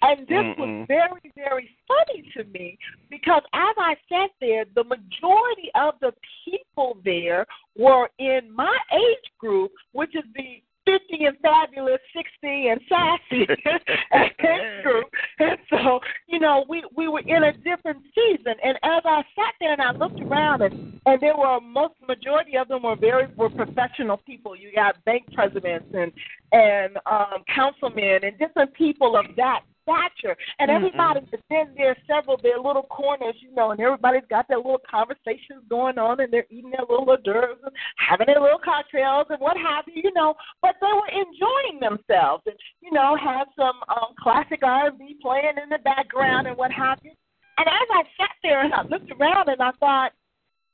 and 0.00 0.20
this 0.20 0.56
was 0.56 0.68
Mm-mm. 0.68 0.88
very 0.88 1.30
very 1.34 1.68
funny 2.06 2.24
to 2.36 2.44
me 2.52 2.78
because 3.10 3.42
as 3.52 3.74
I 3.78 3.94
sat 4.08 4.30
there, 4.40 4.64
the 4.74 4.84
majority 4.84 5.70
of 5.74 5.94
the 6.00 6.12
people 6.44 6.98
there 7.04 7.46
were 7.76 8.08
in 8.18 8.54
my 8.54 8.76
age 8.92 9.30
group, 9.38 9.72
which 9.92 10.14
is 10.14 10.24
the 10.34 10.62
50 10.86 11.24
and 11.26 11.36
fabulous, 11.40 12.00
60 12.16 12.68
and 12.68 12.80
sassy 12.88 13.42
age 14.12 14.82
group. 14.82 15.06
And 15.38 15.58
so, 15.68 16.00
you 16.26 16.40
know, 16.40 16.64
we, 16.68 16.82
we 16.96 17.06
were 17.06 17.20
in 17.20 17.44
a 17.44 17.52
different 17.52 18.02
season. 18.14 18.54
And 18.64 18.76
as 18.82 19.02
I 19.04 19.22
sat 19.36 19.54
there 19.60 19.72
and 19.72 19.82
I 19.82 19.92
looked 19.92 20.20
around, 20.20 20.62
and, 20.62 21.00
and 21.06 21.20
there 21.20 21.36
were 21.36 21.60
most 21.60 21.94
majority 22.08 22.56
of 22.56 22.68
them 22.68 22.82
were 22.82 22.96
very 22.96 23.26
were 23.36 23.50
professional 23.50 24.16
people. 24.16 24.56
You 24.56 24.72
got 24.74 25.02
bank 25.04 25.24
presidents 25.34 25.86
and 25.94 26.12
and 26.52 26.96
um, 27.06 27.44
councilmen 27.54 28.24
and 28.24 28.38
different 28.38 28.74
people 28.74 29.16
of 29.16 29.26
that 29.36 29.60
stature. 29.90 30.36
And 30.58 30.70
everybody 30.70 31.20
is 31.20 31.40
in 31.50 31.74
their 31.76 31.96
several 32.06 32.36
their 32.42 32.58
little 32.58 32.84
corners, 32.84 33.34
you 33.40 33.54
know, 33.54 33.70
and 33.70 33.80
everybody's 33.80 34.28
got 34.28 34.48
their 34.48 34.58
little 34.58 34.82
conversations 34.88 35.64
going 35.68 35.98
on 35.98 36.20
and 36.20 36.32
they're 36.32 36.46
eating 36.50 36.70
their 36.70 36.86
little 36.88 37.08
hors 37.08 37.20
d'oeuvres 37.24 37.58
and 37.64 37.74
having 37.96 38.26
their 38.26 38.40
little 38.40 38.60
cocktails 38.62 39.26
and 39.30 39.40
what 39.40 39.56
have 39.56 39.84
you, 39.86 40.02
you 40.04 40.12
know. 40.14 40.34
But 40.62 40.76
they 40.80 40.92
were 40.92 41.10
enjoying 41.10 41.80
themselves 41.80 42.42
and, 42.46 42.56
you 42.80 42.92
know, 42.92 43.16
had 43.16 43.44
some 43.56 43.80
um 43.88 44.14
classic 44.18 44.60
R 44.62 44.88
and 44.88 44.98
B 44.98 45.16
playing 45.20 45.58
in 45.62 45.68
the 45.68 45.78
background 45.78 46.46
and 46.46 46.56
what 46.56 46.72
have 46.72 46.98
you. 47.02 47.12
And 47.58 47.66
as 47.66 47.88
I 47.92 48.02
sat 48.16 48.34
there 48.42 48.64
and 48.64 48.72
I 48.72 48.82
looked 48.82 49.10
around 49.12 49.48
and 49.48 49.60
I 49.60 49.70
thought, 49.80 50.12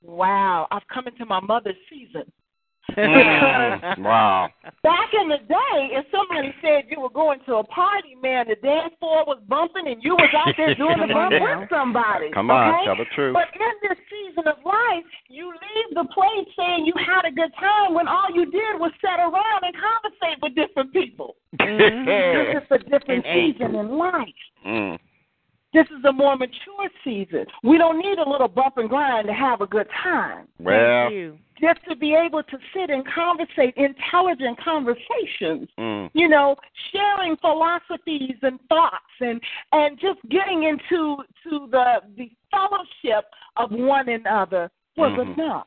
Wow, 0.03 0.69
I've 0.71 0.87
come 0.93 1.09
into 1.09 1.27
my 1.27 1.41
mother's 1.41 1.75
season. 1.91 2.31
Mm. 2.95 3.99
wow. 4.07 4.49
Back 4.83 5.11
in 5.21 5.29
the 5.29 5.43
day, 5.49 5.79
if 5.93 6.07
somebody 6.15 6.55
said 6.63 6.87
you 6.91 7.01
were 7.01 7.11
going 7.11 7.41
to 7.47 7.57
a 7.57 7.65
party, 7.65 8.15
man, 8.23 8.47
the 8.49 8.57
dance 8.57 8.95
floor 8.99 9.25
was 9.27 9.43
bumping 9.49 9.91
and 9.91 10.03
you 10.03 10.15
was 10.15 10.31
out 10.31 10.55
there 10.57 10.75
doing 10.81 11.03
the 11.03 11.13
bump 11.13 11.35
with 11.35 11.69
somebody. 11.69 12.31
Come 12.33 12.51
on, 12.51 12.75
okay? 12.75 12.85
tell 12.87 12.97
the 12.97 13.11
truth. 13.15 13.35
But 13.35 13.51
in 13.59 13.75
this 13.83 13.99
season 14.07 14.47
of 14.47 14.63
life, 14.65 15.07
you 15.29 15.51
leave 15.51 15.91
the 15.95 16.07
place 16.15 16.49
saying 16.57 16.87
you 16.87 16.95
had 16.95 17.27
a 17.27 17.33
good 17.35 17.53
time 17.59 17.95
when 17.95 18.07
all 18.07 18.31
you 18.33 18.47
did 18.47 18.79
was 18.79 18.93
sit 19.03 19.19
around 19.19 19.61
and 19.67 19.75
conversate 19.75 20.39
with 20.43 20.55
different 20.55 20.93
people. 20.93 21.37
This 21.67 22.63
is 22.63 22.69
a 22.71 22.79
different 22.79 23.25
season 23.25 23.75
in 23.75 23.99
life. 23.99 24.41
Mm. 24.67 24.99
This 25.77 25.87
is 25.99 26.03
a 26.07 26.13
more 26.13 26.37
mature 26.39 26.89
season. 27.05 27.45
We 27.63 27.77
don't 27.77 27.99
need 27.99 28.19
a 28.19 28.27
little 28.27 28.49
bump 28.49 28.79
and 28.79 28.89
grind 28.89 29.27
to 29.27 29.35
have 29.35 29.61
a 29.61 29.67
good 29.67 29.87
time 30.03 30.49
Well, 30.59 31.11
just 31.61 31.81
to 31.87 31.95
be 31.95 32.15
able 32.15 32.43
to 32.45 32.59
sit 32.75 32.89
and 32.89 33.05
conversate 33.07 33.75
intelligent 33.77 34.59
conversations 34.63 35.69
mm. 35.79 36.11
you 36.15 36.29
know 36.29 36.57
sharing 36.93 37.37
philosophies 37.37 38.37
and 38.43 38.59
thoughts 38.69 39.17
and 39.21 39.41
and 39.73 39.99
just 39.99 40.19
getting 40.31 40.65
into 40.65 41.17
to 41.45 41.69
the 41.71 42.01
the 42.17 42.31
fellowship 42.51 43.25
of 43.57 43.71
one 43.71 44.09
another 44.09 44.71
was 44.97 45.13
Mhm. 45.13 45.35
enough 45.35 45.67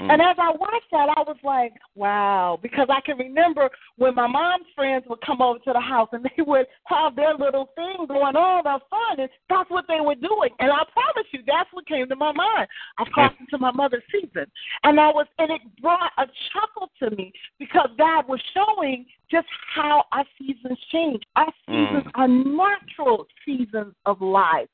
Mm. 0.00 0.12
and 0.12 0.22
as 0.22 0.36
I 0.38 0.50
watched 0.50 0.90
that, 0.92 1.08
I 1.16 1.22
was 1.22 1.36
like, 1.42 1.72
wow, 1.94 2.58
because 2.62 2.88
I 2.90 3.00
can 3.00 3.16
remember 3.16 3.70
when 3.96 4.14
my 4.14 4.26
mom's 4.26 4.66
friends 4.74 5.04
would 5.08 5.20
come 5.22 5.40
over 5.40 5.58
to 5.60 5.72
the 5.72 5.80
house 5.80 6.08
and 6.12 6.24
they 6.36 6.42
would 6.42 6.66
have 6.84 7.16
their 7.16 7.34
little 7.34 7.70
thing 7.74 8.06
going 8.06 8.36
on 8.36 8.66
of 8.66 8.82
fun, 8.90 9.20
and 9.20 9.30
that's 9.48 9.70
what 9.70 9.86
they 9.88 10.00
were 10.00 10.14
doing. 10.14 10.50
And 10.58 10.70
I 10.70 10.82
promise 10.92 11.26
you, 11.32 11.40
that's 11.46 11.68
what 11.72 11.86
came 11.86 12.08
to 12.08 12.16
my 12.16 12.32
mind. 12.32 12.68
I've 12.98 13.06
crossed 13.08 13.36
into 13.40 13.58
my 13.58 13.70
mother's 13.72 14.02
season. 14.12 14.46
And 14.84 15.00
I 15.00 15.08
was 15.08 15.26
and 15.38 15.50
it 15.50 15.60
brought 15.80 16.12
a 16.18 16.26
chuckle 16.52 16.90
to 17.00 17.16
me 17.16 17.32
because 17.58 17.88
God 17.98 18.28
was 18.28 18.40
showing 18.54 19.06
just 19.30 19.46
how 19.74 20.04
our 20.12 20.24
seasons 20.38 20.78
change. 20.92 21.22
Our 21.36 21.52
seasons 21.66 22.04
Mm. 22.04 22.10
are 22.14 22.28
natural 22.28 23.26
seasons 23.44 23.94
of 24.04 24.20
life 24.20 24.68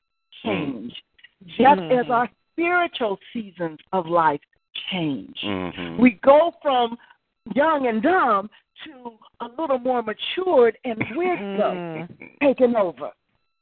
change. 0.45 0.93
Just 1.47 1.81
as 1.81 2.09
our 2.11 2.29
spiritual 2.53 3.18
seasons 3.33 3.79
of 3.93 4.07
life 4.07 4.41
change. 4.91 5.39
Mhm. 5.43 5.99
We 5.99 6.12
go 6.23 6.55
from 6.62 6.99
young 7.55 7.87
and 7.87 8.03
dumb 8.03 8.51
to 8.85 9.18
a 9.41 9.49
little 9.61 9.79
more 9.79 10.03
matured 10.03 10.79
and 10.85 10.99
wisdom 11.16 12.09
taking 12.41 12.77
over. 12.77 13.11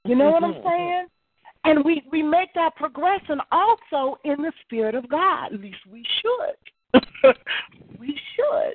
You 0.05 0.15
know 0.15 0.31
what 0.31 0.45
I'm 0.45 0.63
saying? 0.63 1.07
And 1.65 1.85
we 1.85 2.03
we 2.11 2.23
make 2.23 2.53
that 2.55 2.75
progression 2.77 3.41
also 3.53 4.19
in 4.25 4.43
the 4.43 4.53
spirit 4.63 4.95
of 4.95 5.09
God. 5.09 5.53
At 5.53 5.61
least 5.61 5.85
we 5.91 6.05
should. 6.21 7.03
we 7.99 8.19
should. 8.35 8.75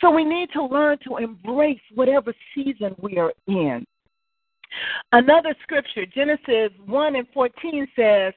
So 0.00 0.10
we 0.10 0.24
need 0.24 0.50
to 0.52 0.64
learn 0.64 0.98
to 1.06 1.18
embrace 1.18 1.80
whatever 1.94 2.34
season 2.54 2.94
we 2.98 3.18
are 3.18 3.32
in. 3.46 3.86
Another 5.12 5.54
scripture, 5.62 6.06
Genesis 6.06 6.70
1 6.86 7.16
and 7.16 7.26
14 7.34 7.88
says, 7.96 8.32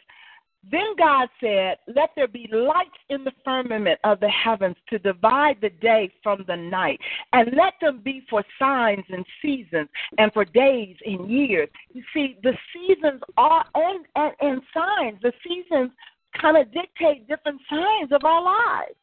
Then 0.72 0.96
God 0.98 1.28
said, 1.42 1.78
Let 1.94 2.12
there 2.16 2.28
be 2.28 2.48
lights 2.52 2.90
in 3.10 3.24
the 3.24 3.34
firmament 3.44 4.00
of 4.04 4.20
the 4.20 4.30
heavens 4.30 4.78
to 4.90 5.00
divide 5.00 5.58
the 5.62 5.70
day 5.70 6.12
from 6.22 6.46
the 6.48 6.56
night, 6.56 7.00
and 7.34 7.54
let 7.56 7.74
them 7.82 8.02
be 8.04 8.24
for 8.30 8.44
signs 8.58 9.04
and 9.10 9.26
seasons, 9.42 9.90
and 10.18 10.32
for 10.34 10.46
days 10.46 10.96
and 11.06 11.30
years. 11.30 11.70
You 11.94 12.04
see, 12.14 12.38
the 12.44 12.54
seasons 12.74 13.22
are, 13.38 13.66
and, 13.76 14.06
and, 14.16 14.34
and 14.40 14.62
signs, 14.74 15.22
the 15.22 15.34
seasons 15.46 15.92
kind 16.40 16.58
of 16.58 16.72
dictate 16.74 17.28
different 17.28 17.62
signs 17.70 18.12
of 18.12 18.24
our 18.24 18.44
lives. 18.44 18.96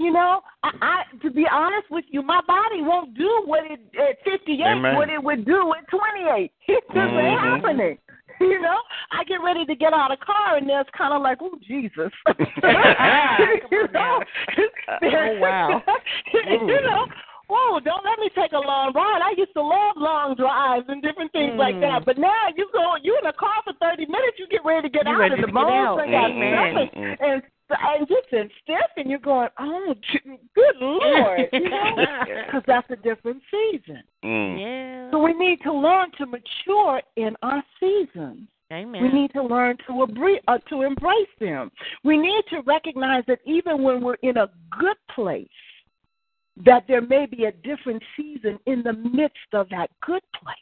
You 0.00 0.12
know, 0.12 0.40
I, 0.64 0.70
I 0.82 1.02
to 1.22 1.30
be 1.30 1.46
honest 1.50 1.88
with 1.88 2.04
you, 2.10 2.20
my 2.20 2.40
body 2.48 2.82
won't 2.82 3.14
do 3.16 3.42
what 3.44 3.62
it 3.70 3.78
at 3.96 4.18
58 4.24 4.60
Amen. 4.60 4.96
what 4.96 5.08
it 5.08 5.22
would 5.22 5.44
do 5.44 5.72
at 5.78 5.88
28. 5.88 6.50
It 6.66 6.84
just 6.88 6.96
ain't 6.98 7.06
Mhm. 7.06 7.40
happening. 7.40 7.98
You 8.40 8.60
know, 8.60 8.78
I 9.10 9.24
get 9.24 9.42
ready 9.42 9.64
to 9.66 9.74
get 9.74 9.92
out 9.92 10.12
of 10.12 10.18
the 10.18 10.24
car, 10.24 10.56
and 10.56 10.68
there's 10.68 10.86
kind 10.96 11.14
of 11.14 11.22
like, 11.22 11.38
oh 11.40 11.56
Jesus, 11.66 12.12
you 13.70 13.88
know, 13.92 14.20
Oh, 15.02 15.38
wow. 15.40 15.82
you 16.32 16.80
know. 16.82 17.06
Whoa, 17.48 17.80
don't 17.80 18.04
let 18.04 18.18
me 18.18 18.30
take 18.34 18.52
a 18.52 18.58
long 18.58 18.94
ride. 18.94 19.20
I 19.20 19.34
used 19.36 19.52
to 19.52 19.60
love 19.60 19.96
long 19.96 20.34
drives 20.36 20.86
and 20.88 21.02
different 21.02 21.32
things 21.32 21.52
like 21.58 21.78
that. 21.80 22.06
But 22.06 22.16
now 22.16 22.48
you 22.56 22.66
go, 22.72 22.94
you 23.02 23.18
in 23.20 23.28
a 23.28 23.32
car 23.34 23.60
for 23.64 23.74
thirty 23.76 24.06
minutes, 24.06 24.38
you 24.38 24.46
get 24.48 24.64
ready 24.64 24.88
to 24.88 24.92
get 24.92 25.04
You 25.06 25.12
out, 25.12 25.32
and 25.32 25.42
the 25.42 25.52
bones 25.52 26.00
got 26.00 26.32
stuffing 26.32 27.16
and 27.20 27.42
and 27.80 28.08
just 28.08 28.32
in 28.32 28.50
stiff, 28.62 28.90
and 28.96 29.08
you're 29.08 29.18
going, 29.18 29.48
oh, 29.58 29.94
good 30.54 30.74
lord, 30.80 31.40
you 31.52 31.68
know, 31.68 31.96
because 32.46 32.62
that's 32.66 32.90
a 32.90 32.96
different 32.96 33.42
season. 33.50 34.02
Mm. 34.24 34.60
Yeah. 34.60 35.10
So 35.10 35.18
we 35.18 35.32
need 35.34 35.60
to 35.62 35.72
learn 35.72 36.10
to 36.18 36.26
mature 36.26 37.02
in 37.16 37.36
our 37.42 37.62
seasons. 37.80 38.48
Amen. 38.72 39.02
We 39.02 39.08
need 39.12 39.32
to 39.34 39.42
learn 39.42 39.76
to 39.86 39.92
abre- 39.92 40.40
uh, 40.48 40.58
to 40.70 40.82
embrace 40.82 41.28
them. 41.38 41.70
We 42.04 42.16
need 42.16 42.42
to 42.50 42.62
recognize 42.62 43.22
that 43.28 43.40
even 43.44 43.82
when 43.82 44.00
we're 44.00 44.14
in 44.22 44.38
a 44.38 44.48
good 44.78 44.96
place, 45.14 45.48
that 46.64 46.84
there 46.88 47.02
may 47.02 47.26
be 47.26 47.44
a 47.44 47.52
different 47.52 48.02
season 48.16 48.58
in 48.66 48.82
the 48.82 48.92
midst 48.92 49.52
of 49.52 49.68
that 49.70 49.90
good 50.04 50.22
place. 50.42 50.56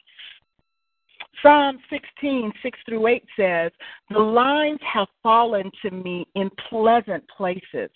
Psalm 1.41 1.79
16, 1.89 2.51
6 2.61 2.79
through 2.85 3.07
8 3.07 3.23
says, 3.37 3.71
The 4.09 4.19
lines 4.19 4.79
have 4.93 5.07
fallen 5.23 5.71
to 5.83 5.91
me 5.91 6.27
in 6.35 6.49
pleasant 6.69 7.23
places. 7.35 7.89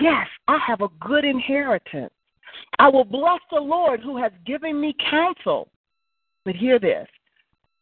Yes, 0.00 0.26
I 0.48 0.58
have 0.66 0.80
a 0.80 0.88
good 1.00 1.24
inheritance. 1.24 2.12
I 2.78 2.88
will 2.88 3.04
bless 3.04 3.40
the 3.50 3.60
Lord 3.60 4.00
who 4.00 4.16
has 4.16 4.32
given 4.46 4.80
me 4.80 4.94
counsel. 5.10 5.68
But 6.44 6.56
hear 6.56 6.78
this 6.78 7.06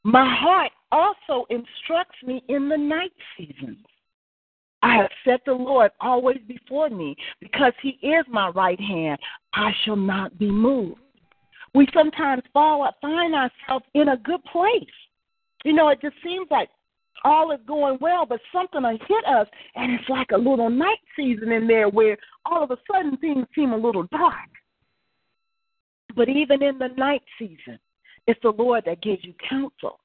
my 0.05 0.33
heart 0.39 0.71
also 0.93 1.47
instructs 1.51 2.23
me 2.25 2.43
in 2.49 2.69
the 2.69 2.77
night 2.77 3.12
seasons. 3.37 3.85
I 4.83 4.95
have 4.97 5.11
set 5.25 5.41
the 5.45 5.53
Lord 5.53 5.91
always 6.01 6.39
before 6.47 6.91
me 6.91 7.17
because 7.41 7.73
he 7.83 7.99
is 8.07 8.25
my 8.29 8.51
right 8.51 8.81
hand. 8.81 9.19
I 9.53 9.73
shall 9.85 9.97
not 9.97 10.39
be 10.39 10.49
moved. 10.49 11.01
We 11.75 11.89
sometimes 11.93 12.43
fall, 12.53 12.89
find 13.01 13.35
ourselves 13.35 13.85
in 13.95 14.11
a 14.11 14.17
good 14.17 14.43
place, 14.45 14.85
You 15.67 15.73
know, 15.73 15.89
it 15.89 16.01
just 16.01 16.14
seems 16.23 16.47
like 16.49 16.69
all 17.25 17.51
is 17.51 17.59
going 17.67 17.99
well, 18.01 18.25
but 18.25 18.39
something 18.53 18.85
will 18.85 18.99
hit 19.09 19.27
us, 19.27 19.49
and 19.75 19.93
it's 19.93 20.09
like 20.09 20.29
a 20.33 20.39
little 20.39 20.71
night 20.71 21.01
season 21.17 21.51
in 21.51 21.67
there 21.67 21.89
where 21.89 22.17
all 22.45 22.62
of 22.62 22.71
a 22.71 22.77
sudden 22.89 23.17
things 23.17 23.45
seem 23.53 23.73
a 23.73 23.77
little 23.77 24.05
dark. 24.12 24.49
But 26.14 26.29
even 26.29 26.62
in 26.62 26.79
the 26.79 26.91
night 26.97 27.23
season, 27.37 27.81
it's 28.29 28.39
the 28.45 28.51
Lord 28.51 28.85
that 28.87 29.03
gives 29.03 29.25
you 29.25 29.35
counsel. 29.51 29.99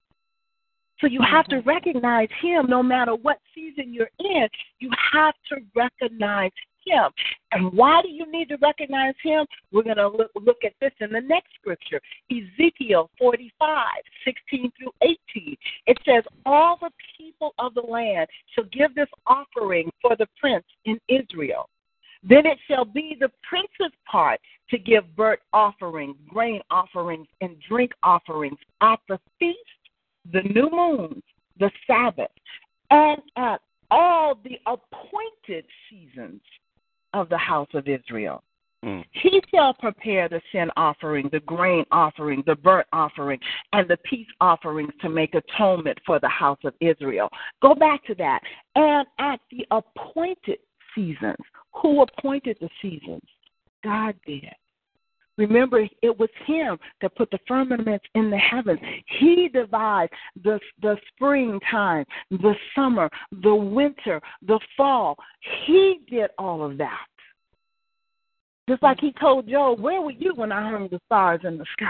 So 0.99 1.05
you 1.05 1.22
have 1.22 1.45
to 1.49 1.57
mm-hmm. 1.57 1.70
recognize 1.70 2.30
Him 2.41 2.66
no 2.68 2.82
matter 2.82 3.14
what 3.14 3.38
season 3.53 3.93
you're 3.93 4.09
in. 4.20 4.47
You 4.80 4.89
have 5.14 5.36
to 5.49 5.57
recognize 5.76 6.51
Him. 6.86 7.11
And 7.51 7.71
why 7.73 8.01
do 8.01 8.09
you 8.09 8.29
need 8.32 8.49
to 8.49 8.57
recognize 8.61 9.15
Him? 9.23 9.45
We're 9.71 9.84
going 9.84 9.97
to 9.97 10.07
look, 10.07 10.32
look 10.36 10.63
at 10.65 10.73
this 10.82 10.91
in 10.99 11.11
the 11.11 11.21
next 11.21 11.49
scripture 11.59 12.01
Ezekiel 12.32 13.09
45, 13.17 13.86
16 14.25 14.71
through 14.77 14.91
18. 15.36 15.57
It 15.88 15.97
says, 16.05 16.23
All 16.45 16.77
the 16.82 16.91
people 17.17 17.53
of 17.59 17.73
the 17.73 17.82
land 17.82 18.27
shall 18.53 18.65
give 18.65 18.95
this 18.95 19.09
offering 19.27 19.89
for 20.01 20.15
the 20.15 20.27
prince 20.39 20.65
in 20.86 20.99
Israel. 21.07 21.69
Then 22.23 22.45
it 22.45 22.59
shall 22.67 22.86
be 22.86 23.17
the 23.19 23.32
prince's 23.41 23.95
part 24.09 24.39
to 24.69 24.77
give 24.77 25.15
burnt 25.15 25.39
offerings, 25.53 26.15
grain 26.29 26.61
offerings, 26.69 27.27
and 27.41 27.57
drink 27.67 27.91
offerings 28.03 28.59
at 28.82 28.99
the 29.09 29.19
feast 29.39 29.57
the 30.32 30.41
new 30.43 30.69
moons, 30.69 31.23
the 31.59 31.71
Sabbath, 31.88 32.32
and 32.91 33.21
at 33.38 33.61
all 33.89 34.36
the 34.43 34.59
appointed 34.65 35.65
seasons 35.89 36.41
of 37.14 37.30
the 37.30 37.38
house 37.38 37.70
of 37.74 37.88
Israel. 37.88 38.43
Mm. 38.84 39.03
He 39.12 39.41
shall 39.53 39.74
prepare 39.76 40.28
the 40.28 40.41
sin 40.51 40.72
offering, 40.76 41.30
the 41.32 41.41
grain 41.41 41.86
offering, 41.91 42.43
the 42.47 42.55
burnt 42.55 42.88
offering, 42.91 43.39
and 43.74 43.88
the 43.88 43.97
peace 43.97 44.28
offerings 44.39 44.91
to 45.01 45.09
make 45.09 45.36
atonement 45.36 45.99
for 46.05 46.20
the 46.20 46.30
house 46.30 46.57
of 46.64 46.74
Israel. 46.80 47.30
Go 47.62 47.76
back 47.76 48.03
to 48.05 48.16
that. 48.16 48.39
And 48.76 49.05
at 49.20 49.39
the 49.51 49.68
appointed 49.70 50.57
seasons. 50.95 51.38
Who 51.82 52.01
appointed 52.01 52.57
the 52.59 52.70
seasons? 52.82 53.22
God 53.84 54.16
did. 54.26 54.49
Remember, 55.38 55.88
it 56.01 56.19
was 56.19 56.29
Him 56.45 56.77
that 57.01 57.15
put 57.15 57.32
the 57.32 57.39
firmaments 57.47 58.05
in 58.15 58.29
the 58.29 58.38
heavens. 58.38 58.79
He 59.19 59.49
devised 59.51 60.11
the 60.43 60.59
the 60.82 60.97
springtime, 61.13 62.05
the 62.29 62.53
summer, 62.75 63.09
the 63.41 63.55
winter, 63.55 64.21
the 64.45 64.59
fall. 64.75 65.15
He 65.65 65.99
did 66.09 66.32
all 66.38 66.63
of 66.63 66.77
that. 66.77 67.07
Just 68.69 68.84
like 68.84 68.99
He 68.99 69.13
told 69.13 69.47
Job, 69.47 69.79
"Where 69.79 70.01
were 70.01 70.11
you 70.11 70.34
when 70.36 70.51
I 70.51 70.69
hung 70.69 70.88
the 70.89 70.99
stars 71.05 71.41
in 71.43 71.57
the 71.57 71.65
sky?" 71.73 71.88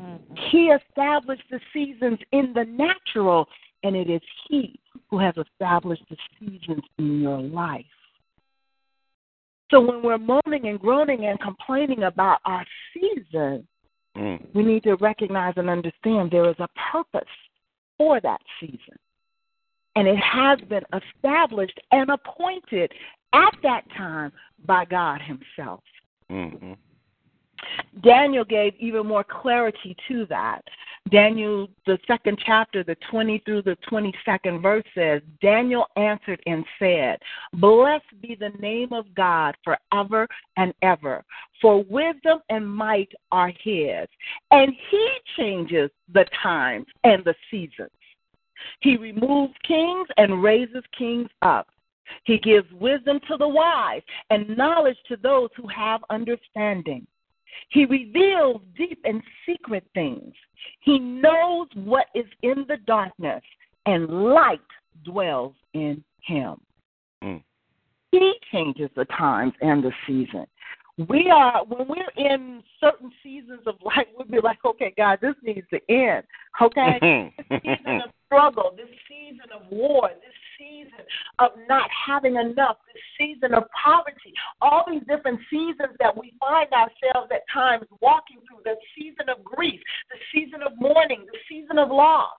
Mm-hmm. 0.00 0.34
He 0.50 0.66
established 0.68 1.44
the 1.50 1.60
seasons 1.72 2.18
in 2.32 2.52
the 2.54 2.64
natural, 2.64 3.46
and 3.82 3.96
it 3.96 4.10
is 4.10 4.22
He 4.48 4.78
who 5.10 5.18
has 5.18 5.34
established 5.36 6.04
the 6.08 6.16
seasons 6.38 6.82
in 6.98 7.20
your 7.20 7.40
life. 7.40 7.84
So 9.70 9.80
when 9.80 10.02
we're 10.02 10.18
moaning 10.18 10.68
and 10.68 10.78
groaning 10.78 11.26
and 11.26 11.40
complaining 11.40 12.04
about 12.04 12.38
our 12.44 12.64
season, 12.94 13.66
Mm. 14.16 14.40
we 14.54 14.62
need 14.62 14.82
to 14.84 14.94
recognize 14.96 15.52
and 15.56 15.68
understand 15.68 16.30
there 16.30 16.48
is 16.48 16.56
a 16.58 16.68
purpose 16.90 17.28
for 17.98 18.20
that 18.20 18.40
season. 18.58 18.98
And 19.94 20.08
it 20.08 20.16
has 20.16 20.58
been 20.68 20.84
established 20.94 21.78
and 21.92 22.10
appointed 22.10 22.92
at 23.32 23.54
that 23.62 23.82
time 23.96 24.32
by 24.64 24.84
God 24.86 25.20
Himself. 25.20 25.82
hmm 26.28 26.72
Daniel 28.02 28.44
gave 28.44 28.74
even 28.78 29.06
more 29.06 29.24
clarity 29.24 29.96
to 30.08 30.26
that. 30.26 30.62
Daniel, 31.10 31.68
the 31.86 31.98
second 32.06 32.38
chapter, 32.44 32.82
the 32.82 32.96
20 33.10 33.40
through 33.44 33.62
the 33.62 33.76
22nd 33.90 34.60
verse 34.60 34.84
says, 34.94 35.22
Daniel 35.40 35.86
answered 35.96 36.40
and 36.46 36.64
said, 36.78 37.18
Blessed 37.54 38.20
be 38.20 38.34
the 38.34 38.50
name 38.58 38.92
of 38.92 39.14
God 39.14 39.54
forever 39.62 40.26
and 40.56 40.74
ever, 40.82 41.24
for 41.62 41.84
wisdom 41.84 42.40
and 42.48 42.68
might 42.68 43.12
are 43.30 43.52
his, 43.62 44.08
and 44.50 44.72
he 44.90 45.08
changes 45.36 45.90
the 46.12 46.26
times 46.42 46.86
and 47.04 47.24
the 47.24 47.34
seasons. 47.50 47.90
He 48.80 48.96
removes 48.96 49.54
kings 49.66 50.08
and 50.16 50.42
raises 50.42 50.82
kings 50.96 51.28
up. 51.42 51.68
He 52.24 52.38
gives 52.38 52.70
wisdom 52.72 53.20
to 53.28 53.36
the 53.36 53.48
wise 53.48 54.02
and 54.30 54.56
knowledge 54.56 54.98
to 55.08 55.16
those 55.16 55.50
who 55.56 55.66
have 55.68 56.02
understanding. 56.10 57.06
He 57.68 57.84
reveals 57.84 58.60
deep 58.76 59.00
and 59.04 59.22
secret 59.44 59.84
things. 59.94 60.32
He 60.80 60.98
knows 60.98 61.68
what 61.74 62.06
is 62.14 62.26
in 62.42 62.64
the 62.68 62.78
darkness, 62.86 63.42
and 63.86 64.06
light 64.08 64.60
dwells 65.04 65.54
in 65.74 66.02
him. 66.22 66.60
Mm. 67.22 67.42
He 68.12 68.34
changes 68.52 68.90
the 68.96 69.04
times 69.06 69.52
and 69.60 69.82
the 69.82 69.92
season. 70.06 70.46
We 71.08 71.30
are 71.30 71.62
when 71.66 71.88
we're 71.88 72.24
in 72.30 72.62
certain 72.80 73.12
seasons 73.22 73.60
of 73.66 73.74
life, 73.84 74.06
we'll 74.16 74.26
be 74.26 74.40
like, 74.40 74.64
okay, 74.64 74.94
God, 74.96 75.18
this 75.20 75.34
needs 75.42 75.66
to 75.68 75.80
end. 75.90 76.24
Okay, 76.60 77.32
this 77.50 77.60
season 77.62 78.00
of 78.02 78.10
struggle, 78.26 78.72
this 78.76 78.88
season 79.06 79.46
of 79.54 79.70
war, 79.70 80.08
this 80.08 80.32
season 80.58 81.04
of 81.38 81.50
not 81.68 81.88
having 81.90 82.36
enough, 82.36 82.76
this 82.92 83.02
season 83.18 83.54
of 83.54 83.64
poverty, 83.72 84.32
all 84.60 84.84
these 84.88 85.02
different 85.08 85.40
seasons 85.50 85.94
that 86.00 86.16
we 86.16 86.32
find 86.40 86.68
ourselves 86.72 87.30
at 87.32 87.42
times 87.52 87.86
walking 88.00 88.38
through, 88.48 88.62
the 88.64 88.76
season 88.96 89.28
of 89.28 89.44
grief, 89.44 89.80
the 90.10 90.18
season 90.32 90.62
of 90.62 90.72
mourning, 90.78 91.24
the 91.26 91.38
season 91.48 91.78
of 91.78 91.88
loss. 91.88 92.30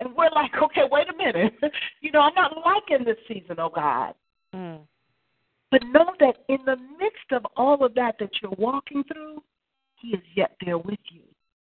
And 0.00 0.14
we're 0.14 0.30
like, 0.34 0.52
okay, 0.62 0.82
wait 0.90 1.06
a 1.08 1.16
minute. 1.16 1.54
you 2.00 2.12
know, 2.12 2.20
I'm 2.20 2.34
not 2.34 2.52
liking 2.64 3.04
this 3.04 3.18
season, 3.26 3.56
oh 3.58 3.70
God. 3.74 4.14
Mm. 4.54 4.80
But 5.70 5.82
know 5.92 6.12
that 6.20 6.38
in 6.48 6.58
the 6.64 6.76
midst 6.98 7.32
of 7.32 7.44
all 7.56 7.84
of 7.84 7.94
that 7.94 8.16
that 8.20 8.30
you're 8.40 8.54
walking 8.58 9.04
through, 9.12 9.42
He 10.00 10.08
is 10.08 10.22
yet 10.34 10.52
there 10.64 10.78
with 10.78 11.00
you. 11.10 11.22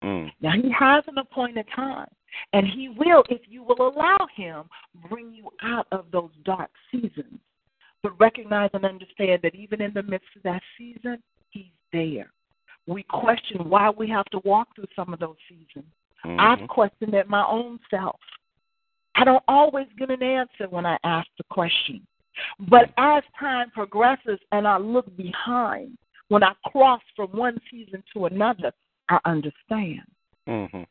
Mm. 0.03 0.31
Now, 0.41 0.53
He 0.53 0.71
has 0.77 1.03
an 1.07 1.17
appointed 1.17 1.65
time, 1.75 2.07
and 2.53 2.67
He 2.67 2.89
will, 2.89 3.23
if 3.29 3.41
you 3.47 3.63
will 3.63 3.88
allow 3.88 4.17
Him, 4.36 4.63
bring 5.09 5.34
you 5.34 5.51
out 5.61 5.88
of 5.91 6.05
those 6.11 6.32
dark 6.45 6.71
seasons. 6.91 7.39
But 8.03 8.19
recognize 8.19 8.71
and 8.73 8.86
understand 8.86 9.41
that 9.43 9.55
even 9.55 9.82
in 9.82 9.93
the 9.93 10.03
midst 10.03 10.29
of 10.36 10.43
that 10.43 10.61
season, 10.77 11.21
He's 11.49 11.65
there. 11.91 12.32
We 12.88 13.03
question 13.03 13.69
why 13.69 13.89
we 13.89 14.09
have 14.09 14.25
to 14.25 14.39
walk 14.43 14.75
through 14.75 14.88
some 14.95 15.13
of 15.13 15.19
those 15.19 15.38
seasons. 15.47 15.86
Mhm. 16.25 16.39
I've 16.39 16.67
questioned 16.67 17.13
it 17.13 17.29
my 17.29 17.45
own 17.45 17.79
self. 17.89 18.19
I 19.15 19.23
don't 19.23 19.43
always 19.47 19.88
get 19.97 20.09
an 20.09 20.23
answer 20.23 20.67
when 20.69 20.86
I 20.86 20.97
ask 21.03 21.27
the 21.38 21.43
question. 21.45 22.05
But 22.59 22.91
as 22.97 23.23
time 23.38 23.69
progresses 23.71 24.39
and 24.51 24.67
I 24.67 24.77
look 24.77 25.15
behind, 25.17 25.97
when 26.29 26.43
I 26.43 26.53
cross 26.67 27.01
from 27.15 27.29
one 27.32 27.59
season 27.69 28.03
to 28.13 28.25
another, 28.25 28.71
I 29.09 29.19
understand. 29.25 30.05
Mhm. 30.47 30.88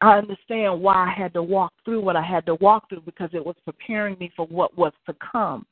I 0.00 0.18
understand 0.18 0.80
why 0.80 0.94
I 0.94 1.14
had 1.16 1.32
to 1.34 1.42
walk 1.42 1.72
through 1.84 2.02
what 2.02 2.16
I 2.16 2.22
had 2.22 2.44
to 2.46 2.56
walk 2.56 2.88
through 2.88 3.02
because 3.02 3.30
it 3.32 3.44
was 3.44 3.56
preparing 3.64 4.16
me 4.18 4.32
for 4.36 4.46
what 4.46 4.76
was 4.76 4.92
to 5.06 5.14
come. 5.32 5.66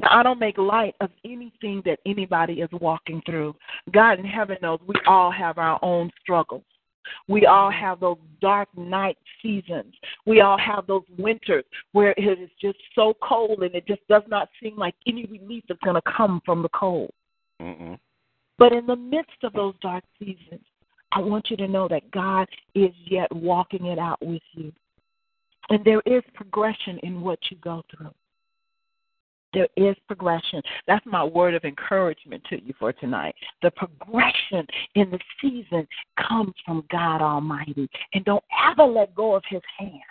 Now, 0.00 0.08
I 0.10 0.22
don't 0.22 0.38
make 0.38 0.58
light 0.58 0.94
of 1.00 1.10
anything 1.24 1.82
that 1.84 1.98
anybody 2.06 2.54
is 2.54 2.70
walking 2.72 3.22
through. 3.26 3.54
God 3.92 4.18
in 4.18 4.24
heaven 4.24 4.56
knows 4.62 4.80
we 4.86 4.94
all 5.06 5.30
have 5.30 5.58
our 5.58 5.78
own 5.82 6.10
struggles. 6.20 6.62
We 7.28 7.46
all 7.46 7.70
have 7.70 8.00
those 8.00 8.18
dark 8.40 8.68
night 8.76 9.18
seasons. 9.42 9.94
We 10.26 10.40
all 10.40 10.58
have 10.58 10.86
those 10.86 11.02
winters 11.18 11.64
where 11.92 12.14
it 12.16 12.38
is 12.38 12.50
just 12.60 12.78
so 12.94 13.14
cold 13.22 13.62
and 13.62 13.74
it 13.74 13.86
just 13.86 14.06
does 14.08 14.22
not 14.28 14.48
seem 14.62 14.76
like 14.76 14.94
any 15.06 15.24
relief 15.26 15.64
is 15.68 15.78
going 15.82 15.96
to 15.96 16.12
come 16.16 16.40
from 16.44 16.62
the 16.62 16.68
cold. 16.68 17.12
Mhm. 17.60 17.98
But 18.58 18.72
in 18.72 18.86
the 18.86 18.96
midst 18.96 19.42
of 19.42 19.52
those 19.54 19.74
dark 19.80 20.04
seasons, 20.18 20.64
I 21.12 21.20
want 21.20 21.50
you 21.50 21.56
to 21.58 21.68
know 21.68 21.88
that 21.88 22.10
God 22.10 22.48
is 22.74 22.92
yet 23.04 23.34
walking 23.34 23.86
it 23.86 23.98
out 23.98 24.24
with 24.24 24.42
you. 24.52 24.72
And 25.70 25.84
there 25.84 26.02
is 26.06 26.22
progression 26.34 26.98
in 27.02 27.20
what 27.20 27.38
you 27.50 27.56
go 27.58 27.82
through. 27.94 28.12
There 29.52 29.68
is 29.76 29.96
progression. 30.06 30.62
That's 30.86 31.04
my 31.06 31.24
word 31.24 31.54
of 31.54 31.64
encouragement 31.64 32.42
to 32.50 32.62
you 32.62 32.72
for 32.78 32.92
tonight. 32.92 33.34
The 33.62 33.72
progression 33.72 34.66
in 34.94 35.10
the 35.10 35.18
season 35.40 35.88
comes 36.28 36.54
from 36.64 36.84
God 36.90 37.20
Almighty. 37.20 37.88
And 38.14 38.24
don't 38.24 38.44
ever 38.68 38.84
let 38.84 39.14
go 39.14 39.34
of 39.34 39.42
His 39.48 39.62
hand. 39.78 40.02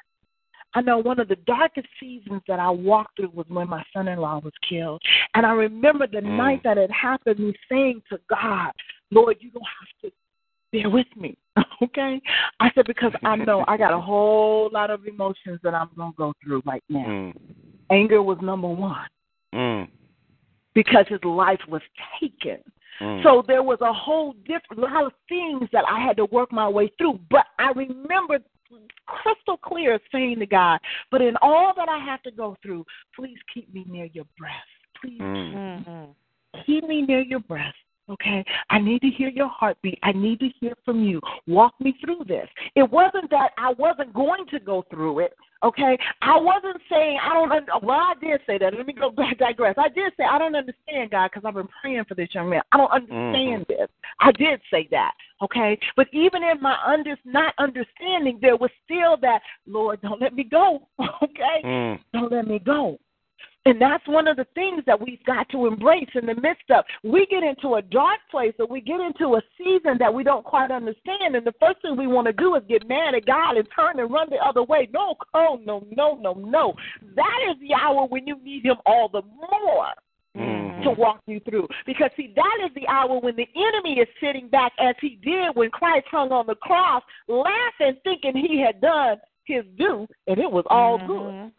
I 0.75 0.81
know 0.81 0.99
one 0.99 1.19
of 1.19 1.27
the 1.27 1.37
darkest 1.47 1.87
seasons 1.99 2.41
that 2.47 2.59
I 2.59 2.69
walked 2.69 3.17
through 3.17 3.31
was 3.33 3.47
when 3.49 3.69
my 3.69 3.83
son 3.93 4.07
in 4.07 4.19
law 4.19 4.39
was 4.43 4.53
killed. 4.67 5.01
And 5.33 5.45
I 5.45 5.51
remember 5.51 6.05
the 6.05 6.21
Mm. 6.21 6.37
night 6.37 6.63
that 6.63 6.77
it 6.77 6.91
happened, 6.91 7.39
me 7.39 7.55
saying 7.69 8.03
to 8.09 8.19
God, 8.29 8.71
Lord, 9.09 9.37
you 9.41 9.49
don't 9.49 9.63
have 9.63 10.01
to 10.03 10.11
bear 10.71 10.89
with 10.89 11.07
me. 11.15 11.37
Okay? 11.81 12.21
I 12.59 12.69
said, 12.75 12.85
because 12.87 13.13
I 13.23 13.37
know 13.37 13.63
I 13.65 13.77
got 13.77 13.93
a 13.93 14.01
whole 14.09 14.69
lot 14.73 14.91
of 14.91 15.05
emotions 15.07 15.61
that 15.63 15.73
I'm 15.73 15.89
going 15.95 16.11
to 16.11 16.17
go 16.17 16.33
through 16.43 16.61
right 16.65 16.83
now. 16.89 17.05
Mm. 17.05 17.33
Anger 17.89 18.21
was 18.21 18.37
number 18.41 18.67
one 18.67 19.07
Mm. 19.55 19.87
because 20.75 21.05
his 21.07 21.23
life 21.23 21.61
was 21.69 21.81
taken. 22.19 22.57
Mm. 23.01 23.23
So 23.23 23.43
there 23.47 23.63
was 23.63 23.79
a 23.81 23.93
whole 23.93 24.33
different 24.45 24.79
lot 24.79 25.05
of 25.05 25.13
things 25.29 25.69
that 25.71 25.85
I 25.89 25.99
had 26.05 26.17
to 26.17 26.25
work 26.25 26.51
my 26.51 26.67
way 26.67 26.91
through. 26.97 27.19
But 27.31 27.45
I 27.57 27.71
remember 27.71 28.39
crystal 29.07 29.57
clear 29.57 29.99
saying 30.11 30.39
to 30.39 30.45
God, 30.45 30.79
but 31.11 31.21
in 31.21 31.35
all 31.41 31.73
that 31.77 31.87
I 31.87 31.97
have 31.97 32.21
to 32.23 32.31
go 32.31 32.57
through, 32.61 32.85
please 33.15 33.37
keep 33.53 33.73
me 33.73 33.85
near 33.87 34.05
your 34.05 34.25
breast. 34.37 34.67
Please 35.01 35.21
Mm. 35.21 36.13
Keep 36.65 36.83
me 36.87 37.03
near 37.03 37.21
your 37.21 37.39
breast. 37.39 37.77
Okay, 38.09 38.43
I 38.71 38.79
need 38.79 39.01
to 39.01 39.09
hear 39.09 39.29
your 39.29 39.49
heartbeat. 39.49 39.99
I 40.01 40.11
need 40.13 40.39
to 40.39 40.49
hear 40.59 40.73
from 40.83 41.03
you. 41.03 41.21
Walk 41.47 41.73
me 41.79 41.95
through 42.03 42.23
this. 42.27 42.47
It 42.75 42.89
wasn't 42.89 43.29
that 43.29 43.51
I 43.57 43.71
wasn't 43.77 44.13
going 44.13 44.45
to 44.47 44.59
go 44.59 44.83
through 44.89 45.19
it. 45.19 45.33
Okay, 45.61 45.97
I 46.21 46.37
wasn't 46.39 46.77
saying 46.89 47.19
I 47.21 47.33
don't. 47.33 47.51
un- 47.51 47.67
Well, 47.83 47.99
I 47.99 48.13
did 48.21 48.39
say 48.47 48.57
that. 48.57 48.73
Let 48.73 48.87
me 48.87 48.93
go 48.93 49.11
back. 49.17 49.37
Digress. 49.37 49.75
I 49.77 49.89
did 49.89 50.13
say 50.17 50.23
I 50.23 50.39
don't 50.39 50.55
understand 50.55 51.11
God 51.11 51.29
because 51.31 51.45
I've 51.45 51.53
been 51.53 51.67
praying 51.81 52.05
for 52.05 52.15
this 52.15 52.29
young 52.33 52.49
man. 52.49 52.61
I 52.71 52.77
don't 52.77 52.91
understand 52.91 53.65
this. 53.67 53.87
I 54.21 54.31
did 54.31 54.61
say 54.71 54.87
that. 54.91 55.11
Okay, 55.41 55.77
but 55.95 56.07
even 56.11 56.43
in 56.43 56.61
my 56.61 56.77
under 56.85 57.15
not 57.25 57.53
understanding, 57.59 58.39
there 58.41 58.57
was 58.57 58.71
still 58.85 59.17
that 59.17 59.41
Lord, 59.67 60.01
don't 60.01 60.21
let 60.21 60.33
me 60.33 60.43
go. 60.43 60.87
Okay, 61.21 61.61
Mm. 61.63 61.99
don't 62.13 62.31
let 62.31 62.47
me 62.47 62.59
go. 62.59 62.97
And 63.69 63.79
that's 63.79 64.07
one 64.07 64.27
of 64.27 64.35
the 64.35 64.47
things 64.55 64.81
that 64.87 64.99
we've 64.99 65.23
got 65.25 65.47
to 65.49 65.67
embrace 65.67 66.09
in 66.15 66.25
the 66.25 66.33
midst 66.33 66.71
of. 66.71 66.83
We 67.03 67.27
get 67.27 67.43
into 67.43 67.75
a 67.75 67.83
dark 67.83 68.17
place 68.31 68.53
or 68.57 68.65
we 68.65 68.81
get 68.81 68.99
into 68.99 69.35
a 69.35 69.41
season 69.59 69.97
that 69.99 70.11
we 70.11 70.23
don't 70.23 70.43
quite 70.43 70.71
understand. 70.71 71.35
And 71.35 71.45
the 71.45 71.53
first 71.59 71.79
thing 71.83 71.95
we 71.95 72.07
want 72.07 72.25
to 72.25 72.33
do 72.33 72.55
is 72.55 72.63
get 72.67 72.87
mad 72.87 73.13
at 73.13 73.27
God 73.27 73.57
and 73.57 73.67
turn 73.75 73.99
and 73.99 74.11
run 74.11 74.27
the 74.31 74.37
other 74.37 74.63
way. 74.63 74.89
No, 74.91 75.15
oh, 75.35 75.59
no, 75.63 75.85
no, 75.95 76.15
no, 76.15 76.33
no. 76.33 76.73
That 77.15 77.39
is 77.51 77.57
the 77.61 77.75
hour 77.75 78.07
when 78.07 78.25
you 78.25 78.39
need 78.43 78.65
Him 78.65 78.77
all 78.87 79.07
the 79.07 79.21
more 79.21 79.93
Mhm. 80.35 80.83
to 80.83 80.91
walk 80.91 81.21
you 81.27 81.39
through. 81.41 81.67
Because, 81.85 82.09
see, 82.17 82.33
that 82.35 82.57
is 82.65 82.73
the 82.73 82.87
hour 82.87 83.19
when 83.19 83.35
the 83.35 83.47
enemy 83.55 83.99
is 83.99 84.07
sitting 84.19 84.47
back 84.47 84.73
as 84.79 84.95
he 84.99 85.19
did 85.21 85.55
when 85.55 85.69
Christ 85.69 86.07
hung 86.07 86.31
on 86.31 86.47
the 86.47 86.55
cross, 86.55 87.03
laughing, 87.27 87.97
thinking 88.03 88.35
he 88.35 88.59
had 88.59 88.81
done 88.81 89.19
his 89.45 89.65
due, 89.77 90.07
and 90.27 90.39
it 90.39 90.51
was 90.51 90.65
all 90.69 90.97
good 90.97 91.33
Mhm. 91.33 91.51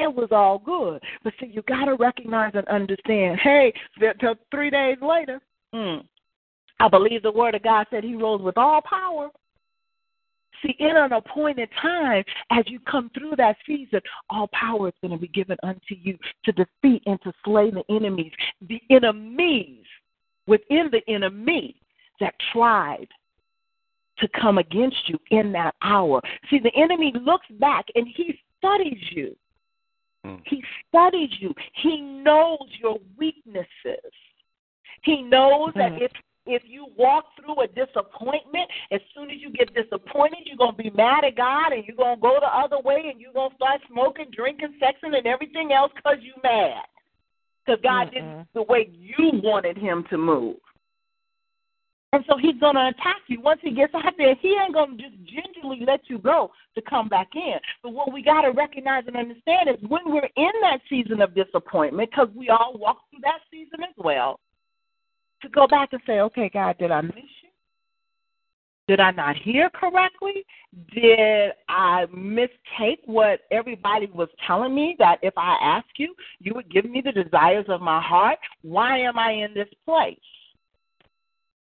It 0.00 0.14
was 0.14 0.28
all 0.30 0.58
good. 0.58 1.02
But 1.22 1.32
see, 1.40 1.46
you 1.46 1.62
got 1.62 1.86
to 1.86 1.94
recognize 1.94 2.52
and 2.54 2.66
understand. 2.68 3.38
Hey, 3.40 3.72
th- 3.98 4.18
th- 4.20 4.38
three 4.50 4.70
days 4.70 4.96
later, 5.02 5.40
mm, 5.74 6.04
I 6.78 6.88
believe 6.88 7.22
the 7.22 7.32
word 7.32 7.54
of 7.54 7.62
God 7.62 7.86
said 7.90 8.04
He 8.04 8.14
rose 8.14 8.40
with 8.40 8.58
all 8.58 8.80
power. 8.82 9.28
See, 10.62 10.76
in 10.78 10.96
an 10.96 11.12
appointed 11.12 11.70
time, 11.80 12.22
as 12.50 12.64
you 12.66 12.80
come 12.80 13.10
through 13.14 13.32
that 13.36 13.56
season, 13.66 14.00
all 14.28 14.48
power 14.52 14.88
is 14.88 14.94
going 15.00 15.12
to 15.12 15.20
be 15.20 15.28
given 15.28 15.56
unto 15.62 15.94
you 16.02 16.18
to 16.44 16.52
defeat 16.52 17.02
and 17.06 17.20
to 17.22 17.32
slay 17.44 17.70
the 17.70 17.84
enemies, 17.88 18.32
the 18.68 18.80
enemies 18.90 19.84
within 20.46 20.90
the 20.92 21.00
enemy 21.08 21.76
that 22.20 22.34
tried 22.52 23.08
to 24.18 24.28
come 24.38 24.58
against 24.58 25.08
you 25.08 25.18
in 25.30 25.50
that 25.52 25.74
hour. 25.82 26.20
See, 26.50 26.58
the 26.58 26.74
enemy 26.76 27.12
looks 27.24 27.46
back 27.58 27.86
and 27.94 28.06
he 28.14 28.38
studies 28.58 29.02
you. 29.12 29.34
Mm. 30.26 30.40
He 30.44 30.62
studies 30.88 31.30
you. 31.40 31.54
He 31.82 32.00
knows 32.00 32.68
your 32.78 32.98
weaknesses. 33.16 34.12
He 35.02 35.22
knows 35.22 35.72
that 35.74 35.92
Mhm. 35.92 36.02
if 36.02 36.12
if 36.46 36.62
you 36.66 36.86
walk 36.96 37.36
through 37.36 37.60
a 37.60 37.68
disappointment, 37.68 38.68
as 38.90 39.00
soon 39.14 39.30
as 39.30 39.36
you 39.40 39.50
get 39.50 39.72
disappointed, 39.74 40.40
you're 40.46 40.56
gonna 40.56 40.72
be 40.72 40.90
mad 40.90 41.22
at 41.22 41.36
God 41.36 41.72
and 41.72 41.84
you're 41.86 41.96
gonna 41.96 42.16
go 42.16 42.40
the 42.40 42.52
other 42.52 42.80
way 42.80 43.08
and 43.10 43.20
you're 43.20 43.32
gonna 43.32 43.54
start 43.54 43.80
smoking, 43.86 44.30
drinking, 44.30 44.74
sexing, 44.80 45.16
and 45.16 45.26
everything 45.26 45.72
else 45.72 45.92
because 45.94 46.18
you're 46.22 46.34
mad. 46.42 46.86
Because 47.64 47.80
God 47.82 48.10
didn't 48.10 48.48
the 48.54 48.62
way 48.62 48.90
you 48.90 49.40
wanted 49.44 49.76
Him 49.76 50.04
to 50.04 50.18
move. 50.18 50.56
And 52.12 52.24
so 52.28 52.36
he's 52.36 52.58
going 52.58 52.74
to 52.74 52.88
attack 52.88 53.22
you. 53.28 53.40
Once 53.40 53.60
he 53.62 53.70
gets 53.70 53.94
out 53.94 54.14
there, 54.18 54.34
he 54.40 54.56
ain't 54.60 54.74
going 54.74 54.96
to 54.96 55.02
just 55.02 55.14
gingerly 55.24 55.84
let 55.86 56.00
you 56.08 56.18
go 56.18 56.50
to 56.74 56.82
come 56.82 57.08
back 57.08 57.28
in. 57.34 57.54
But 57.84 57.92
what 57.92 58.12
we 58.12 58.20
got 58.22 58.42
to 58.42 58.50
recognize 58.50 59.04
and 59.06 59.16
understand 59.16 59.68
is 59.68 59.76
when 59.88 60.02
we're 60.06 60.28
in 60.36 60.50
that 60.62 60.80
season 60.88 61.22
of 61.22 61.36
disappointment, 61.36 62.10
because 62.10 62.28
we 62.34 62.48
all 62.48 62.76
walk 62.76 62.98
through 63.10 63.20
that 63.22 63.40
season 63.50 63.84
as 63.84 63.94
well, 63.96 64.40
to 65.42 65.48
go 65.48 65.68
back 65.68 65.90
and 65.92 66.02
say, 66.04 66.20
okay, 66.20 66.50
God, 66.52 66.76
did 66.78 66.90
I 66.90 67.00
miss 67.00 67.14
you? 67.14 67.48
Did 68.88 68.98
I 68.98 69.12
not 69.12 69.36
hear 69.36 69.70
correctly? 69.70 70.44
Did 70.92 71.52
I 71.68 72.06
mistake 72.12 73.02
what 73.04 73.42
everybody 73.52 74.06
was 74.12 74.28
telling 74.48 74.74
me 74.74 74.96
that 74.98 75.18
if 75.22 75.34
I 75.36 75.56
ask 75.62 75.86
you, 75.96 76.12
you 76.40 76.54
would 76.56 76.68
give 76.72 76.86
me 76.86 77.00
the 77.00 77.12
desires 77.12 77.66
of 77.68 77.80
my 77.80 78.02
heart? 78.02 78.40
Why 78.62 78.98
am 78.98 79.16
I 79.16 79.30
in 79.30 79.54
this 79.54 79.68
place? 79.84 80.18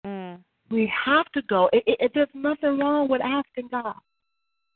Mm. 0.05 0.39
We 0.71 0.91
have 1.05 1.27
to 1.33 1.43
go. 1.43 1.69
It, 1.73 1.85
it, 1.87 1.97
it, 2.01 2.13
there's 2.15 2.29
nothing 2.35 2.79
wrong 2.79 3.09
with 3.09 3.21
asking 3.23 3.69
God, 3.71 3.95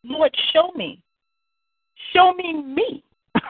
Lord, 0.05 0.35
show 0.53 0.71
me. 0.75 1.01
Show 2.13 2.33
me 2.35 2.63
me. 2.63 3.05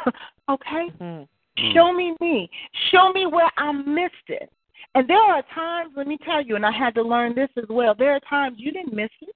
okay? 0.49 0.87
Mm. 1.01 1.29
Show 1.75 1.93
me 1.93 2.15
me. 2.21 2.49
Show 2.91 3.13
me 3.13 3.27
where 3.27 3.51
I 3.57 3.73
missed 3.73 4.15
it. 4.29 4.51
And 4.95 5.09
there 5.09 5.19
are 5.19 5.43
times, 5.55 5.93
let 5.97 6.07
me 6.07 6.19
tell 6.25 6.43
you, 6.43 6.57
and 6.57 6.65
I 6.65 6.73
had 6.73 6.95
to 6.95 7.03
learn 7.03 7.35
this 7.35 7.51
as 7.57 7.65
well. 7.69 7.95
There 7.97 8.13
are 8.13 8.21
times 8.21 8.57
you 8.59 8.73
didn't 8.73 8.95
miss 8.95 9.11
it. 9.21 9.35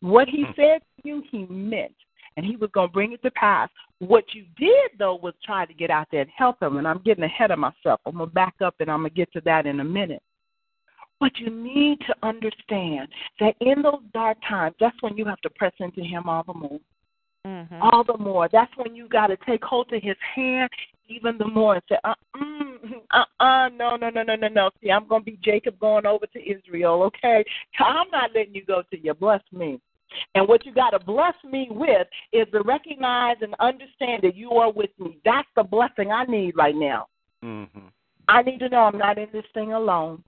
What 0.00 0.28
he 0.28 0.44
said 0.56 0.80
to 0.80 1.08
you, 1.08 1.22
he 1.30 1.46
meant. 1.46 1.94
And 2.36 2.46
he 2.46 2.56
was 2.56 2.70
going 2.72 2.88
to 2.88 2.92
bring 2.92 3.12
it 3.12 3.22
to 3.22 3.30
pass. 3.32 3.68
What 3.98 4.24
you 4.32 4.44
did, 4.56 4.98
though, 4.98 5.16
was 5.16 5.34
try 5.44 5.66
to 5.66 5.74
get 5.74 5.90
out 5.90 6.06
there 6.10 6.20
and 6.20 6.30
help 6.36 6.62
him. 6.62 6.76
And 6.76 6.86
I'm 6.86 7.02
getting 7.04 7.24
ahead 7.24 7.50
of 7.50 7.58
myself. 7.58 8.00
I'm 8.06 8.16
going 8.16 8.28
to 8.28 8.34
back 8.34 8.54
up 8.64 8.76
and 8.80 8.90
I'm 8.90 9.00
going 9.00 9.10
to 9.10 9.16
get 9.16 9.32
to 9.32 9.40
that 9.44 9.66
in 9.66 9.80
a 9.80 9.84
minute. 9.84 10.22
But 11.20 11.36
you 11.38 11.50
need 11.50 11.98
to 12.06 12.14
understand 12.22 13.08
that 13.40 13.56
in 13.60 13.82
those 13.82 14.02
dark 14.14 14.38
times, 14.48 14.76
that's 14.78 14.96
when 15.00 15.16
you 15.16 15.24
have 15.24 15.40
to 15.40 15.50
press 15.50 15.72
into 15.80 16.02
him 16.02 16.28
all 16.28 16.44
the 16.44 16.54
more 16.54 16.80
Mhm. 17.46 17.78
all 17.80 18.04
the 18.04 18.16
more. 18.18 18.48
That's 18.48 18.74
when 18.76 18.94
you 18.94 19.08
got 19.08 19.28
to 19.28 19.36
take 19.46 19.64
hold 19.64 19.92
of 19.92 20.02
his 20.02 20.16
hand 20.34 20.70
even 21.08 21.38
the 21.38 21.46
more 21.46 21.74
and 21.74 21.82
say, 21.88 21.96
uh, 22.04 22.14
mm, 22.36 22.76
uh, 23.10 23.24
uh, 23.40 23.68
no, 23.70 23.96
no, 23.96 24.10
no, 24.10 24.22
no, 24.22 24.36
no, 24.36 24.48
no. 24.48 24.70
See, 24.82 24.90
I'm 24.90 25.06
going 25.08 25.22
to 25.22 25.30
be 25.30 25.38
Jacob 25.42 25.78
going 25.78 26.06
over 26.06 26.26
to 26.26 26.38
Israel, 26.38 27.02
okay? 27.04 27.44
I'm 27.78 28.10
not 28.10 28.30
letting 28.34 28.54
you 28.54 28.64
go 28.64 28.82
till 28.90 29.00
you 29.00 29.14
bless 29.14 29.40
me. 29.52 29.80
And 30.34 30.48
what 30.48 30.64
you 30.64 30.72
got 30.72 30.90
to 30.90 30.98
bless 30.98 31.34
me 31.44 31.68
with 31.70 32.06
is 32.32 32.46
to 32.52 32.62
recognize 32.62 33.36
and 33.42 33.54
understand 33.60 34.22
that 34.22 34.36
you 34.36 34.52
are 34.52 34.72
with 34.72 34.90
me. 34.98 35.18
That's 35.24 35.48
the 35.54 35.62
blessing 35.62 36.10
I 36.10 36.24
need 36.24 36.56
right 36.56 36.74
now. 36.74 37.06
Mm-hmm. 37.44 37.88
I 38.28 38.42
need 38.42 38.58
to 38.60 38.68
know 38.68 38.80
I'm 38.80 38.98
not 38.98 39.18
in 39.18 39.28
this 39.32 39.44
thing 39.54 39.72
alone. 39.72 40.22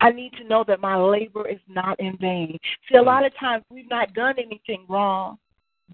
I 0.00 0.10
need 0.10 0.32
to 0.34 0.44
know 0.44 0.64
that 0.68 0.80
my 0.80 0.96
labor 0.96 1.48
is 1.48 1.60
not 1.68 1.98
in 2.00 2.16
vain. 2.18 2.58
See, 2.88 2.96
a 2.96 3.02
lot 3.02 3.24
of 3.24 3.34
times 3.36 3.64
we've 3.70 3.88
not 3.88 4.12
done 4.14 4.34
anything 4.38 4.84
wrong, 4.88 5.38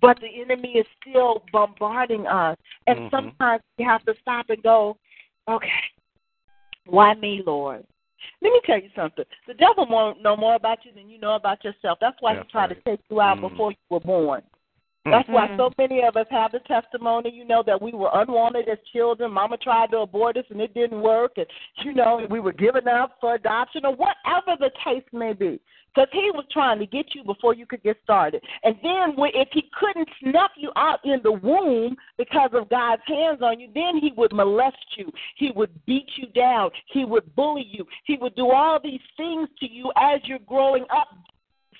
but 0.00 0.18
the 0.20 0.40
enemy 0.40 0.72
is 0.72 0.86
still 1.00 1.44
bombarding 1.52 2.26
us. 2.26 2.56
And 2.86 2.98
Mhm. 2.98 3.10
sometimes 3.10 3.62
we 3.78 3.84
have 3.84 4.04
to 4.06 4.14
stop 4.20 4.50
and 4.50 4.62
go, 4.62 4.96
okay, 5.48 5.70
why 6.86 7.14
me, 7.14 7.42
Lord? 7.42 7.86
Let 8.40 8.52
me 8.52 8.60
tell 8.64 8.78
you 8.78 8.90
something. 8.94 9.24
The 9.46 9.54
devil 9.54 9.86
won't 9.86 10.22
know 10.22 10.36
more 10.36 10.54
about 10.54 10.84
you 10.84 10.92
than 10.92 11.08
you 11.08 11.18
know 11.18 11.34
about 11.34 11.64
yourself. 11.64 11.98
That's 12.00 12.20
why 12.20 12.34
That's 12.34 12.46
he 12.46 12.52
tried 12.52 12.70
right. 12.70 12.84
to 12.84 12.90
take 12.90 13.00
you 13.10 13.20
out 13.20 13.38
Mhm. 13.38 13.42
before 13.42 13.70
you 13.72 13.76
were 13.88 14.00
born. 14.00 14.42
Mm. 15.06 15.10
That's 15.10 15.28
why 15.28 15.48
so 15.56 15.70
mm. 15.70 15.78
many 15.78 16.02
of 16.04 16.16
us 16.16 16.26
have 16.30 16.52
the 16.52 16.60
testimony, 16.60 17.32
you 17.32 17.44
know, 17.44 17.62
that 17.66 17.80
we 17.80 17.92
were 17.92 18.10
unwanted 18.14 18.68
as 18.68 18.78
children. 18.92 19.32
Mama 19.32 19.56
tried 19.56 19.90
to 19.90 19.98
abort 19.98 20.36
us 20.36 20.44
and 20.50 20.60
it 20.60 20.74
didn't 20.74 21.00
work. 21.00 21.32
And, 21.36 21.46
you 21.84 21.92
know, 21.92 22.24
we 22.30 22.40
were 22.40 22.52
given 22.52 22.86
up 22.86 23.16
for 23.20 23.34
adoption 23.34 23.84
or 23.84 23.96
whatever 23.96 24.56
the 24.58 24.70
case 24.84 25.04
may 25.12 25.32
be. 25.32 25.60
Because 25.94 26.08
he 26.12 26.30
was 26.32 26.46
trying 26.50 26.78
to 26.78 26.86
get 26.86 27.14
you 27.14 27.22
before 27.22 27.54
you 27.54 27.66
could 27.66 27.82
get 27.82 27.98
started. 28.02 28.42
And 28.62 28.76
then 28.82 29.14
when, 29.14 29.30
if 29.34 29.48
he 29.52 29.64
couldn't 29.78 30.08
snuff 30.22 30.52
you 30.56 30.70
out 30.74 31.00
in 31.04 31.20
the 31.22 31.32
womb 31.32 31.96
because 32.16 32.48
of 32.54 32.70
God's 32.70 33.02
hands 33.06 33.42
on 33.42 33.60
you, 33.60 33.68
then 33.74 33.98
he 34.00 34.10
would 34.16 34.32
molest 34.32 34.78
you. 34.96 35.12
He 35.36 35.50
would 35.54 35.70
beat 35.84 36.08
you 36.16 36.28
down. 36.28 36.70
He 36.86 37.04
would 37.04 37.34
bully 37.36 37.66
you. 37.70 37.86
He 38.06 38.16
would 38.18 38.34
do 38.36 38.50
all 38.52 38.80
these 38.82 39.02
things 39.18 39.50
to 39.60 39.70
you 39.70 39.92
as 40.00 40.20
you're 40.24 40.38
growing 40.46 40.84
up, 40.84 41.08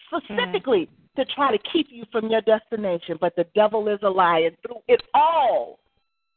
specifically 0.08 0.90
mm. 0.90 1.01
To 1.16 1.24
try 1.26 1.50
to 1.50 1.58
keep 1.72 1.88
you 1.90 2.04
from 2.10 2.28
your 2.30 2.40
destination. 2.42 3.18
But 3.20 3.36
the 3.36 3.46
devil 3.54 3.88
is 3.88 3.98
a 4.02 4.08
liar. 4.08 4.46
And 4.46 4.56
through 4.66 4.80
it 4.88 5.02
all, 5.14 5.78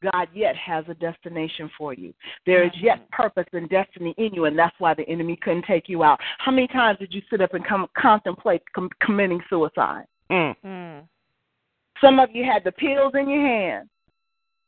God 0.02 0.28
yet 0.34 0.54
has 0.56 0.84
a 0.88 0.94
destination 0.94 1.70
for 1.78 1.94
you. 1.94 2.12
There 2.44 2.64
is 2.64 2.72
yet 2.80 3.10
purpose 3.10 3.46
and 3.52 3.68
destiny 3.68 4.14
in 4.18 4.34
you, 4.34 4.44
and 4.44 4.58
that's 4.58 4.74
why 4.78 4.94
the 4.94 5.08
enemy 5.08 5.38
couldn't 5.40 5.64
take 5.64 5.88
you 5.88 6.02
out. 6.02 6.20
How 6.38 6.52
many 6.52 6.68
times 6.68 6.98
did 6.98 7.14
you 7.14 7.22
sit 7.30 7.40
up 7.40 7.54
and 7.54 7.66
com- 7.66 7.88
contemplate 7.96 8.62
com- 8.74 8.90
committing 9.00 9.40
suicide? 9.48 10.04
Mm. 10.30 10.54
Mm. 10.64 11.02
Some 12.02 12.18
of 12.18 12.30
you 12.32 12.44
had 12.44 12.62
the 12.64 12.72
pills 12.72 13.12
in 13.14 13.28
your 13.28 13.40
hand. 13.40 13.88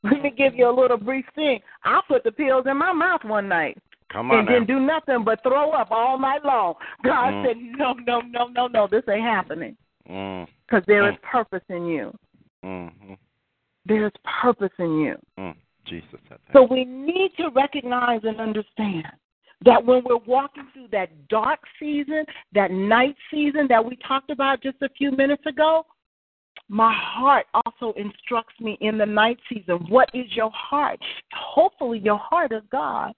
Let 0.02 0.22
me 0.22 0.30
give 0.30 0.54
you 0.54 0.70
a 0.70 0.72
little 0.72 0.96
brief 0.96 1.26
thing. 1.34 1.60
I 1.84 2.00
put 2.08 2.24
the 2.24 2.32
pills 2.32 2.66
in 2.70 2.76
my 2.76 2.92
mouth 2.92 3.24
one 3.24 3.48
night 3.48 3.76
Come 4.10 4.30
on 4.30 4.38
and 4.38 4.48
didn't 4.48 4.66
do 4.68 4.80
nothing 4.80 5.24
but 5.24 5.42
throw 5.42 5.72
up 5.72 5.90
all 5.90 6.18
night 6.18 6.44
long. 6.44 6.74
God 7.04 7.34
Mm. 7.34 7.46
said, 7.46 7.56
no, 7.58 7.92
no, 7.92 8.20
no, 8.20 8.46
no, 8.46 8.66
no, 8.68 8.86
this 8.86 9.02
ain't 9.08 9.22
happening. 9.22 9.76
Because 10.08 10.84
there 10.86 11.02
Mm. 11.04 11.12
is 11.12 11.18
purpose 11.22 11.62
in 11.68 11.86
you. 11.86 12.18
Mm-hmm. 12.64 13.14
There's 13.84 14.12
purpose 14.42 14.72
in 14.78 14.98
you. 15.00 15.16
Mm. 15.38 15.54
Jesus 15.84 16.08
said 16.28 16.38
that. 16.46 16.52
So 16.52 16.62
we 16.64 16.84
need 16.84 17.30
to 17.36 17.48
recognize 17.50 18.24
and 18.24 18.40
understand 18.40 19.06
That 19.64 19.84
when 19.84 20.04
we're 20.04 20.18
walking 20.18 20.68
through 20.72 20.88
that 20.92 21.10
dark 21.28 21.58
season, 21.80 22.24
that 22.52 22.70
night 22.70 23.16
season 23.28 23.66
that 23.68 23.84
we 23.84 23.96
talked 23.96 24.30
about 24.30 24.62
just 24.62 24.80
a 24.82 24.88
few 24.90 25.10
minutes 25.10 25.44
ago, 25.46 25.84
my 26.68 26.92
heart 26.94 27.46
also 27.54 27.92
instructs 27.98 28.54
me 28.60 28.78
in 28.80 28.98
the 28.98 29.06
night 29.06 29.38
season. 29.48 29.78
What 29.88 30.10
is 30.14 30.26
your 30.36 30.52
heart? 30.52 31.00
Hopefully, 31.32 31.98
your 31.98 32.18
heart 32.18 32.52
is 32.52 32.62
God. 32.70 33.14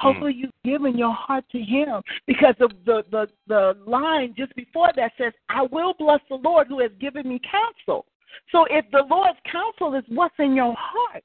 Hopefully, 0.00 0.34
you've 0.34 0.50
given 0.64 0.96
your 0.96 1.12
heart 1.12 1.44
to 1.52 1.58
Him 1.60 2.02
because 2.26 2.54
the, 2.58 2.68
the 2.86 3.04
the 3.10 3.28
the 3.46 3.76
line 3.86 4.34
just 4.36 4.54
before 4.56 4.90
that 4.96 5.12
says, 5.18 5.32
"I 5.48 5.62
will 5.62 5.94
bless 5.98 6.20
the 6.28 6.36
Lord 6.36 6.68
who 6.68 6.80
has 6.80 6.90
given 6.98 7.28
me 7.28 7.40
counsel." 7.50 8.06
So, 8.50 8.64
if 8.70 8.84
the 8.92 9.02
Lord's 9.10 9.38
counsel 9.50 9.94
is 9.94 10.04
what's 10.08 10.34
in 10.38 10.54
your 10.54 10.74
heart, 10.78 11.24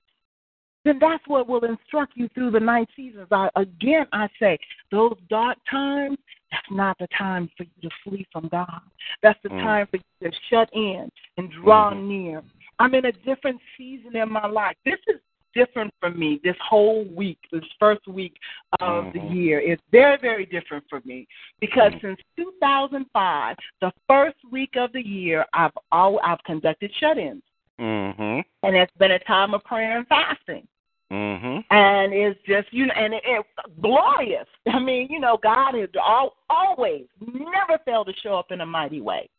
then 0.84 1.00
that's 1.00 1.24
what 1.28 1.48
will 1.48 1.64
instruct 1.64 2.14
you 2.16 2.28
through 2.34 2.52
the 2.52 2.60
night 2.60 2.90
seasons. 2.96 3.28
I, 3.32 3.50
again, 3.56 4.08
I 4.12 4.28
say 4.40 4.58
those 4.92 5.18
dark 5.30 5.58
times. 5.70 6.18
That's 6.52 6.72
not 6.72 6.98
the 7.00 7.08
time 7.18 7.50
for 7.58 7.64
you 7.64 7.90
to 7.90 7.96
flee 8.04 8.28
from 8.32 8.48
God. 8.50 8.82
That's 9.22 9.42
the 9.42 9.50
Mm. 9.50 9.64
time 9.64 9.88
for 9.88 9.98
you 9.98 10.32
to 10.32 10.38
shut 10.50 10.70
in 10.74 11.10
and 11.38 11.52
draw 11.52 11.92
Mhm. 11.92 12.04
near. 12.04 12.44
I'm 12.80 12.94
in 12.94 13.06
a 13.06 13.12
different 13.12 13.62
season 13.78 14.16
in 14.16 14.32
my 14.32 14.46
life. 14.48 14.78
This 14.84 15.00
is 15.08 15.20
different 15.56 15.94
for 16.00 16.12
me. 16.12 16.40
This 16.44 16.56
whole 16.60 17.06
week, 17.06 17.40
this 17.52 17.64
first 17.80 18.08
week 18.08 18.38
of 18.80 19.12
the 19.14 19.20
Mhm. 19.20 19.34
year, 19.34 19.60
is 19.60 19.80
very, 19.92 20.18
very 20.18 20.46
different 20.46 20.88
for 20.90 21.02
me 21.06 21.28
because 21.60 21.94
Mhm. 21.94 22.02
since 22.02 22.22
2005, 22.36 23.58
the 23.80 23.92
first 24.08 24.38
week 24.52 24.76
of 24.76 24.92
the 24.92 25.06
year, 25.06 25.46
I've 25.54 25.76
all 25.92 26.20
I've 26.22 26.44
conducted 26.44 26.94
shut-ins, 26.96 27.44
Mhm. 27.80 28.44
and 28.64 28.76
it's 28.76 28.96
been 28.98 29.12
a 29.12 29.20
time 29.20 29.54
of 29.54 29.64
prayer 29.64 29.98
and 29.98 30.08
fasting 30.08 30.68
Mhm. 31.12 31.64
and 31.70 32.14
it's 32.14 32.42
just 32.44 32.72
you 32.74 32.88
know, 32.88 32.94
and 32.96 33.14
it, 33.14 33.24
it's 33.26 33.48
glorious. 33.80 34.48
I 34.68 34.80
mean, 34.80 35.08
you 35.10 35.20
know, 35.20 35.38
God 35.38 35.76
has 35.76 35.90
all, 36.02 36.38
always 36.50 37.06
never 37.20 37.78
failed 37.86 38.08
to 38.08 38.14
show 38.14 38.36
up 38.38 38.52
in 38.52 38.62
a 38.62 38.66
mighty 38.66 39.02
way. 39.02 39.30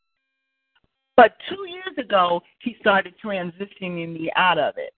But 1.17 1.37
two 1.49 1.67
years 1.69 1.97
ago, 1.99 2.43
He 2.61 2.77
started 2.81 3.15
transitioning 3.19 4.13
me 4.13 4.31
out 4.37 4.59
of 4.59 4.77
it, 4.79 4.95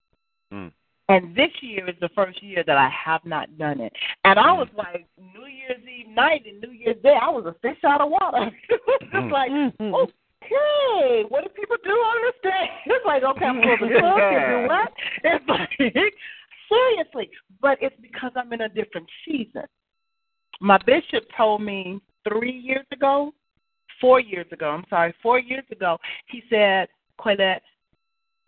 Mm. 0.53 0.71
And 1.09 1.35
this 1.35 1.49
year 1.61 1.89
is 1.89 1.95
the 1.99 2.09
first 2.09 2.41
year 2.43 2.63
that 2.65 2.77
I 2.77 2.89
have 2.89 3.25
not 3.25 3.57
done 3.57 3.81
it. 3.81 3.91
And 4.25 4.37
I 4.39 4.51
was 4.51 4.67
Mm. 4.69 4.77
like, 4.77 5.05
New 5.17 5.47
Year's 5.47 5.83
Eve 5.87 6.07
night 6.09 6.45
and 6.45 6.61
New 6.61 6.71
Year's 6.71 7.01
Day, 7.01 7.15
I 7.19 7.29
was 7.29 7.45
a 7.45 7.53
fish 7.55 7.83
out 7.83 7.99
of 8.01 8.09
water. 8.11 8.51
it's 8.69 9.13
Mm. 9.13 9.31
like, 9.31 9.51
Mhm. 9.51 9.93
okay, 9.93 11.23
what 11.29 11.43
do 11.43 11.49
people 11.49 11.77
do 11.83 11.91
on 11.91 12.21
this 12.21 12.41
day? 12.43 12.71
It's 12.85 13.05
like, 13.05 13.23
okay, 13.23 13.45
I'm 13.45 13.61
supposed 13.61 13.81
to 13.81 13.99
cook 13.99 14.19
and 14.19 14.47
do 14.61 14.67
what? 14.67 14.93
It's 15.23 15.47
like, 15.47 15.69
seriously. 16.69 17.31
But 17.59 17.81
it's 17.81 17.99
because 18.01 18.31
I'm 18.35 18.53
in 18.53 18.61
a 18.61 18.69
different 18.69 19.09
season. 19.25 19.65
My 20.61 20.77
bishop 20.77 21.23
told 21.35 21.61
me 21.61 21.99
three 22.27 22.51
years 22.51 22.85
ago, 22.91 23.33
four 23.99 24.19
years 24.19 24.45
ago, 24.51 24.69
I'm 24.69 24.85
sorry, 24.89 25.13
four 25.23 25.39
years 25.39 25.65
ago, 25.71 25.97
he 26.27 26.43
said, 26.49 26.87
Coylette, 27.19 27.61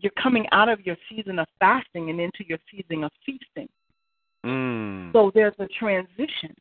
you're 0.02 0.12
coming 0.22 0.46
out 0.52 0.68
of 0.68 0.84
your 0.84 0.96
season 1.08 1.38
of 1.38 1.46
fasting 1.58 2.10
and 2.10 2.20
into 2.20 2.44
your 2.46 2.58
season 2.70 3.04
of 3.04 3.10
feasting. 3.24 3.68
Mm. 4.44 5.12
So 5.12 5.30
there's 5.34 5.54
a 5.58 5.68
transition. 5.78 6.54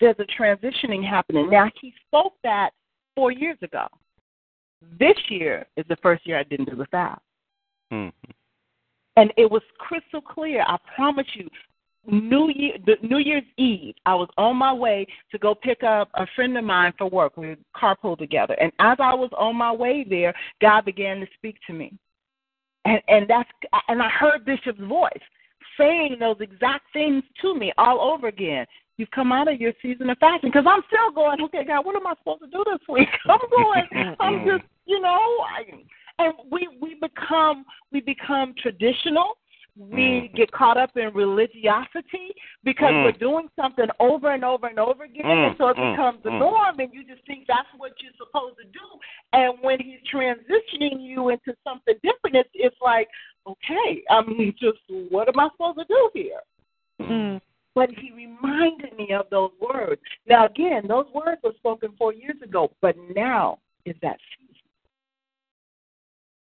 There's 0.00 0.16
a 0.18 0.40
transitioning 0.40 1.06
happening. 1.06 1.50
Now, 1.50 1.68
he 1.80 1.92
spoke 2.06 2.34
that 2.44 2.70
four 3.16 3.32
years 3.32 3.58
ago. 3.62 3.86
This 4.98 5.16
year 5.28 5.66
is 5.76 5.84
the 5.88 5.96
first 5.96 6.26
year 6.26 6.38
I 6.38 6.44
didn't 6.44 6.70
do 6.70 6.76
the 6.76 6.86
fast. 6.86 7.20
Mhm. 7.90 8.12
And 9.16 9.32
it 9.36 9.50
was 9.50 9.62
crystal 9.78 10.20
clear. 10.20 10.64
I 10.66 10.76
promise 10.94 11.26
you. 11.34 11.50
New 12.06 12.48
Year, 12.48 12.78
the 12.86 12.96
New 13.02 13.18
Year's 13.18 13.44
Eve, 13.58 13.94
I 14.06 14.14
was 14.14 14.30
on 14.38 14.56
my 14.56 14.72
way 14.72 15.06
to 15.30 15.38
go 15.38 15.54
pick 15.54 15.82
up 15.82 16.08
a 16.14 16.26
friend 16.28 16.56
of 16.56 16.64
mine 16.64 16.92
for 16.96 17.06
work. 17.08 17.36
We 17.36 17.56
carpool 17.76 18.16
together, 18.16 18.54
and 18.58 18.72
as 18.78 18.96
I 18.98 19.12
was 19.12 19.30
on 19.36 19.56
my 19.56 19.72
way 19.72 20.04
there, 20.08 20.32
God 20.62 20.86
began 20.86 21.20
to 21.20 21.26
speak 21.34 21.58
to 21.66 21.74
me, 21.74 21.92
and 22.88 23.02
and 23.08 23.28
that's 23.28 23.48
and 23.88 24.02
I 24.02 24.08
heard 24.08 24.44
Bishop's 24.44 24.80
voice 24.80 25.12
saying 25.78 26.16
those 26.18 26.36
exact 26.40 26.84
things 26.92 27.22
to 27.42 27.54
me 27.54 27.72
all 27.78 28.00
over 28.00 28.28
again. 28.28 28.66
You've 28.96 29.10
come 29.12 29.30
out 29.30 29.46
of 29.46 29.60
your 29.60 29.72
season 29.80 30.10
of 30.10 30.18
fasting 30.18 30.50
because 30.50 30.66
I'm 30.68 30.82
still 30.88 31.12
going. 31.14 31.40
Okay, 31.42 31.64
God, 31.64 31.86
what 31.86 31.94
am 31.94 32.06
I 32.06 32.14
supposed 32.18 32.40
to 32.40 32.48
do 32.48 32.64
this 32.66 32.80
week? 32.88 33.08
I'm 33.28 33.38
going. 33.50 34.16
I'm 34.20 34.46
just, 34.46 34.64
you 34.86 35.00
know, 35.00 35.18
I, 35.18 36.24
and 36.24 36.34
we 36.50 36.68
we 36.80 36.96
become 37.00 37.64
we 37.92 38.00
become 38.00 38.54
traditional. 38.60 39.34
We 39.78 40.28
Mm. 40.28 40.34
get 40.34 40.50
caught 40.50 40.76
up 40.76 40.96
in 40.96 41.14
religiosity 41.14 42.34
because 42.64 42.90
Mm. 42.92 43.04
we're 43.04 43.12
doing 43.12 43.48
something 43.54 43.88
over 44.00 44.32
and 44.32 44.44
over 44.44 44.66
and 44.66 44.78
over 44.78 45.04
again, 45.04 45.24
Mm, 45.24 45.46
and 45.48 45.56
so 45.56 45.68
it 45.68 45.76
mm, 45.76 45.92
becomes 45.92 46.22
the 46.24 46.30
mm. 46.30 46.38
norm, 46.40 46.80
and 46.80 46.92
you 46.92 47.04
just 47.04 47.24
think 47.26 47.46
that's 47.46 47.68
what 47.76 47.92
you're 48.02 48.12
supposed 48.14 48.56
to 48.58 48.64
do. 48.64 48.80
And 49.32 49.54
when 49.60 49.78
he's 49.78 50.00
transitioning 50.12 51.00
you 51.00 51.28
into 51.28 51.56
something 51.62 51.94
different, 52.02 52.36
it's 52.36 52.50
it's 52.54 52.80
like, 52.80 53.08
okay, 53.46 54.02
I 54.10 54.20
mean, 54.22 54.52
just 54.58 54.80
what 55.10 55.28
am 55.28 55.38
I 55.38 55.48
supposed 55.50 55.78
to 55.78 55.84
do 55.84 56.10
here? 56.12 56.40
Mm. 57.00 57.40
But 57.74 57.90
he 57.90 58.10
reminded 58.10 58.96
me 58.96 59.12
of 59.12 59.30
those 59.30 59.52
words. 59.60 60.02
Now, 60.26 60.46
again, 60.46 60.88
those 60.88 61.06
words 61.14 61.40
were 61.44 61.54
spoken 61.54 61.92
four 61.96 62.12
years 62.12 62.42
ago, 62.42 62.72
but 62.80 62.96
now 63.14 63.60
is 63.84 63.94
that. 64.02 64.18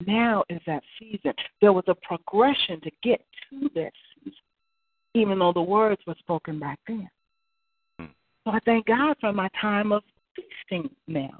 Now 0.07 0.45
is 0.49 0.61
that 0.65 0.81
season. 0.97 1.33
There 1.61 1.73
was 1.73 1.83
a 1.87 1.95
progression 1.95 2.79
to 2.81 2.91
get 3.03 3.23
to 3.49 3.69
that 3.75 3.91
season, 4.15 4.33
even 5.13 5.37
though 5.37 5.51
the 5.51 5.61
words 5.61 6.01
were 6.07 6.15
spoken 6.19 6.59
back 6.59 6.79
then. 6.87 7.09
Hmm. 7.99 8.05
So 8.45 8.51
I 8.51 8.59
thank 8.63 8.87
God 8.87 9.17
for 9.19 9.33
my 9.33 9.49
time 9.59 9.91
of 9.91 10.03
feasting 10.33 10.89
now. 11.07 11.39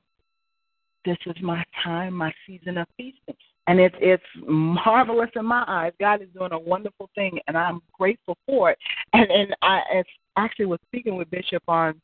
This 1.06 1.18
is 1.26 1.36
my 1.42 1.64
time, 1.82 2.14
my 2.14 2.34
season 2.46 2.78
of 2.78 2.88
feasting. 2.98 3.36
And 3.68 3.80
it's 3.80 3.96
it's 4.00 4.24
marvelous 4.46 5.30
in 5.36 5.46
my 5.46 5.64
eyes. 5.68 5.94
God 6.00 6.22
is 6.22 6.28
doing 6.38 6.52
a 6.52 6.60
wonderful 6.60 7.10
thing 7.16 7.40
and 7.48 7.58
I'm 7.58 7.82
grateful 7.98 8.38
for 8.46 8.72
it. 8.72 8.78
And 9.14 9.30
and 9.32 9.56
I 9.62 10.04
actually 10.36 10.66
was 10.66 10.80
speaking 10.88 11.16
with 11.16 11.32
Bishop 11.32 11.64
on 11.70 12.00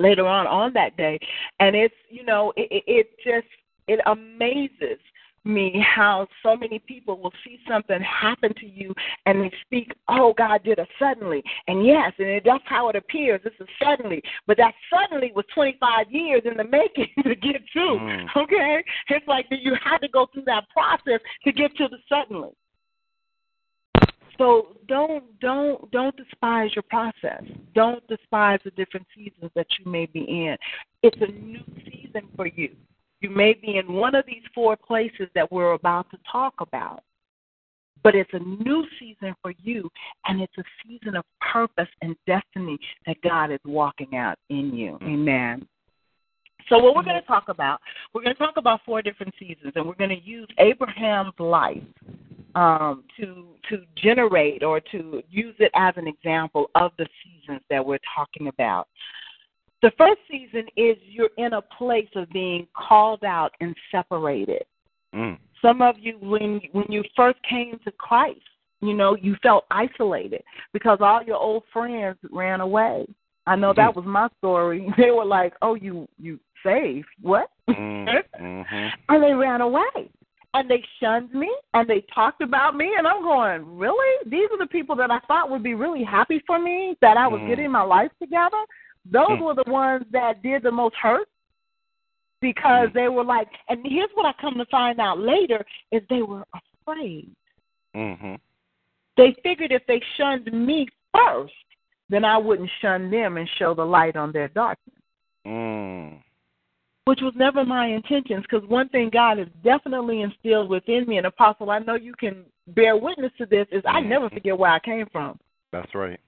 later 0.00 0.26
on 0.26 0.46
on 0.46 0.72
that 0.74 0.96
day 0.96 1.18
and 1.60 1.74
it's 1.76 1.94
you 2.10 2.24
know, 2.24 2.52
it 2.56 2.68
it, 2.70 2.84
it 2.86 3.10
just 3.24 3.46
it 3.86 4.00
amazes 4.06 4.98
me 5.48 5.84
how 5.96 6.28
so 6.42 6.56
many 6.56 6.78
people 6.78 7.18
will 7.18 7.32
see 7.44 7.58
something 7.68 7.98
happen 8.00 8.54
to 8.54 8.66
you 8.66 8.94
and 9.26 9.40
they 9.42 9.52
speak, 9.64 9.92
oh, 10.08 10.34
God 10.36 10.62
did 10.62 10.78
it 10.78 10.88
suddenly. 10.98 11.42
And 11.66 11.84
yes, 11.84 12.12
and 12.18 12.40
that's 12.44 12.64
how 12.66 12.88
it 12.90 12.96
appears. 12.96 13.40
This 13.42 13.54
is 13.60 13.68
suddenly. 13.82 14.22
But 14.46 14.58
that 14.58 14.74
suddenly 14.92 15.32
was 15.34 15.44
25 15.54 16.10
years 16.10 16.42
in 16.44 16.56
the 16.56 16.64
making 16.64 17.08
to 17.24 17.34
get 17.34 17.62
to. 17.72 17.78
Mm. 17.78 18.26
Okay? 18.36 18.84
It's 19.08 19.26
like 19.26 19.48
that 19.50 19.60
you 19.60 19.74
had 19.82 19.98
to 19.98 20.08
go 20.08 20.26
through 20.32 20.44
that 20.44 20.68
process 20.70 21.20
to 21.44 21.52
get 21.52 21.76
to 21.76 21.88
the 21.88 21.98
suddenly. 22.08 22.50
So 24.38 24.76
don't 24.86 25.24
don't 25.40 25.90
don't 25.90 26.16
despise 26.16 26.70
your 26.76 26.84
process. 26.84 27.42
Don't 27.74 28.06
despise 28.06 28.60
the 28.64 28.70
different 28.70 29.06
seasons 29.14 29.50
that 29.56 29.66
you 29.78 29.90
may 29.90 30.06
be 30.06 30.20
in. 30.20 30.56
It's 31.02 31.16
a 31.20 31.32
new 31.32 31.60
season 31.84 32.28
for 32.36 32.46
you. 32.46 32.70
You 33.20 33.30
may 33.30 33.54
be 33.54 33.76
in 33.76 33.92
one 33.92 34.14
of 34.14 34.24
these 34.26 34.42
four 34.54 34.76
places 34.76 35.28
that 35.34 35.50
we're 35.50 35.72
about 35.72 36.10
to 36.10 36.18
talk 36.30 36.54
about. 36.60 37.02
But 38.04 38.14
it's 38.14 38.30
a 38.32 38.38
new 38.38 38.86
season 39.00 39.34
for 39.42 39.52
you, 39.60 39.90
and 40.26 40.40
it's 40.40 40.56
a 40.56 40.62
season 40.86 41.16
of 41.16 41.24
purpose 41.40 41.88
and 42.00 42.14
destiny 42.28 42.78
that 43.06 43.20
God 43.22 43.50
is 43.50 43.58
walking 43.64 44.16
out 44.16 44.38
in 44.50 44.72
you. 44.72 44.98
Amen. 45.02 45.66
So, 46.68 46.78
what 46.78 46.94
we're 46.94 47.02
going 47.02 47.20
to 47.20 47.26
talk 47.26 47.48
about, 47.48 47.80
we're 48.12 48.22
going 48.22 48.34
to 48.34 48.38
talk 48.38 48.56
about 48.56 48.80
four 48.86 49.02
different 49.02 49.34
seasons, 49.38 49.72
and 49.74 49.84
we're 49.84 49.94
going 49.94 50.10
to 50.10 50.22
use 50.22 50.46
Abraham's 50.58 51.32
life 51.40 51.82
um, 52.54 53.04
to 53.18 53.46
to 53.70 53.82
generate 53.96 54.62
or 54.62 54.80
to 54.80 55.22
use 55.30 55.54
it 55.58 55.70
as 55.74 55.94
an 55.96 56.06
example 56.06 56.70
of 56.74 56.92
the 56.98 57.06
seasons 57.24 57.60
that 57.70 57.84
we're 57.84 57.98
talking 58.14 58.48
about. 58.48 58.88
The 59.82 59.92
first 59.96 60.20
season 60.30 60.66
is 60.76 60.96
you're 61.02 61.30
in 61.38 61.52
a 61.52 61.62
place 61.62 62.08
of 62.16 62.28
being 62.30 62.66
called 62.76 63.22
out 63.24 63.52
and 63.60 63.76
separated. 63.92 64.64
Mm. 65.14 65.38
Some 65.62 65.82
of 65.82 65.96
you, 65.98 66.18
when 66.20 66.60
when 66.72 66.86
you 66.88 67.02
first 67.16 67.38
came 67.48 67.78
to 67.84 67.92
Christ, 67.92 68.40
you 68.80 68.94
know 68.94 69.16
you 69.16 69.36
felt 69.42 69.64
isolated 69.70 70.42
because 70.72 70.98
all 71.00 71.22
your 71.22 71.36
old 71.36 71.62
friends 71.72 72.18
ran 72.30 72.60
away. 72.60 73.06
I 73.46 73.56
know 73.56 73.72
that 73.74 73.94
was 73.96 74.04
my 74.04 74.28
story. 74.38 74.92
They 74.98 75.10
were 75.10 75.24
like, 75.24 75.54
"Oh, 75.62 75.74
you 75.74 76.08
you 76.18 76.38
saved 76.64 77.06
what?" 77.22 77.50
Mm. 77.68 78.22
Mhm. 78.40 78.92
and 79.08 79.22
they 79.22 79.32
ran 79.32 79.60
away 79.60 80.10
and 80.54 80.70
they 80.70 80.82
shunned 81.00 81.32
me 81.34 81.50
and 81.74 81.88
they 81.88 82.02
talked 82.14 82.40
about 82.42 82.74
me 82.76 82.94
and 82.96 83.06
I'm 83.06 83.22
going, 83.22 83.78
Really? 83.78 84.16
These 84.26 84.48
are 84.52 84.58
the 84.58 84.66
people 84.66 84.96
that 84.96 85.10
I 85.10 85.20
thought 85.20 85.50
would 85.50 85.62
be 85.62 85.74
really 85.74 86.04
happy 86.04 86.42
for 86.46 86.58
me, 86.58 86.96
that 87.00 87.16
I 87.16 87.26
was 87.26 87.40
Mm. 87.40 87.48
getting 87.48 87.70
my 87.70 87.82
life 87.82 88.10
together. 88.20 88.62
Those 89.10 89.38
Mm. 89.38 89.40
were 89.40 89.54
the 89.54 89.70
ones 89.70 90.04
that 90.10 90.42
did 90.42 90.62
the 90.62 90.70
most 90.70 90.94
hurt 90.96 91.28
because 92.40 92.88
Mm. 92.90 92.92
they 92.92 93.08
were 93.08 93.24
like 93.24 93.48
and 93.68 93.84
here's 93.86 94.10
what 94.14 94.26
I 94.26 94.32
come 94.34 94.56
to 94.58 94.66
find 94.66 95.00
out 95.00 95.18
later 95.18 95.64
is 95.90 96.02
they 96.08 96.22
were 96.22 96.44
afraid. 96.54 97.34
Mhm. 97.94 98.38
They 99.16 99.32
figured 99.42 99.72
if 99.72 99.84
they 99.86 100.00
shunned 100.16 100.52
me 100.52 100.88
first, 101.12 101.54
then 102.08 102.24
I 102.24 102.36
wouldn't 102.38 102.70
shun 102.80 103.10
them 103.10 103.36
and 103.36 103.48
show 103.58 103.74
the 103.74 103.84
light 103.84 104.16
on 104.16 104.32
their 104.32 104.48
darkness. 104.48 105.02
Mm. 105.46 106.22
Which 107.04 107.22
was 107.22 107.34
never 107.34 107.64
my 107.64 107.86
intentions, 107.86 108.42
because 108.42 108.68
one 108.68 108.88
thing 108.90 109.08
God 109.08 109.38
has 109.38 109.48
definitely 109.64 110.20
instilled 110.20 110.68
within 110.68 111.06
me, 111.06 111.16
and 111.16 111.26
Apostle, 111.26 111.70
I 111.70 111.78
know 111.78 111.94
you 111.94 112.14
can 112.14 112.44
bear 112.68 112.96
witness 112.96 113.32
to 113.38 113.46
this, 113.46 113.66
is 113.72 113.82
I 113.86 114.00
never 114.00 114.28
forget 114.28 114.58
where 114.58 114.70
I 114.70 114.78
came 114.78 115.06
from. 115.06 115.40
That's 115.72 115.94
right. 115.94 116.20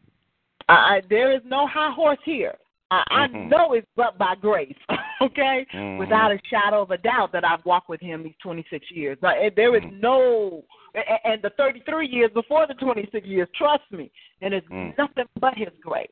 I 0.68 1.02
there 1.08 1.32
is 1.32 1.42
no 1.44 1.66
high 1.66 1.92
horse 1.92 2.18
here. 2.24 2.56
I, 2.90 3.04
I 3.10 3.26
know 3.28 3.72
it's 3.74 3.86
but 3.96 4.18
by 4.18 4.34
grace, 4.34 4.74
okay, 5.22 5.64
Mhm. 5.74 5.98
without 5.98 6.32
a 6.32 6.38
shadow 6.48 6.82
of 6.82 6.90
a 6.90 6.98
doubt 6.98 7.30
that 7.32 7.44
I've 7.44 7.64
walked 7.64 7.88
with 7.88 8.00
Him 8.00 8.22
these 8.24 8.34
26 8.42 8.90
years. 8.90 9.16
But 9.20 9.36
there 9.56 9.76
is 9.76 9.82
no, 9.92 10.64
a- 10.96 11.26
and 11.26 11.40
the 11.42 11.50
33 11.50 12.08
years 12.08 12.30
before 12.34 12.66
the 12.66 12.74
26 12.74 13.26
years, 13.26 13.48
trust 13.54 13.84
me, 13.92 14.10
and 14.42 14.52
it's 14.54 14.66
Mm. 14.68 14.96
nothing 14.98 15.26
but 15.38 15.54
His 15.56 15.68
grace. 15.80 16.08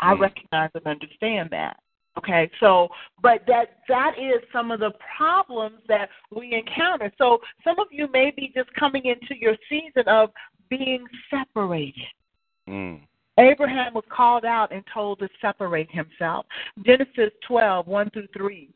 I 0.00 0.14
Mm. 0.14 0.20
recognize 0.20 0.70
and 0.74 0.86
understand 0.86 1.50
that. 1.50 1.76
Okay, 2.16 2.48
so 2.60 2.88
but 3.20 3.44
that 3.46 3.80
that 3.88 4.16
is 4.16 4.40
some 4.52 4.70
of 4.70 4.78
the 4.78 4.92
problems 5.16 5.80
that 5.88 6.08
we 6.30 6.52
encounter. 6.54 7.12
So 7.18 7.40
some 7.64 7.78
of 7.80 7.88
you 7.90 8.06
may 8.12 8.30
be 8.30 8.52
just 8.54 8.72
coming 8.74 9.04
into 9.06 9.36
your 9.36 9.56
season 9.68 10.06
of 10.06 10.30
being 10.68 11.04
separated. 11.28 12.06
Mm. 12.68 13.00
Abraham 13.38 13.94
was 13.94 14.04
called 14.08 14.44
out 14.44 14.72
and 14.72 14.84
told 14.92 15.18
to 15.18 15.28
separate 15.40 15.90
himself. 15.90 16.46
Genesis 16.84 17.30
12, 17.46 17.86
1 17.86 18.10
through 18.10 18.28
3, 18.36 18.68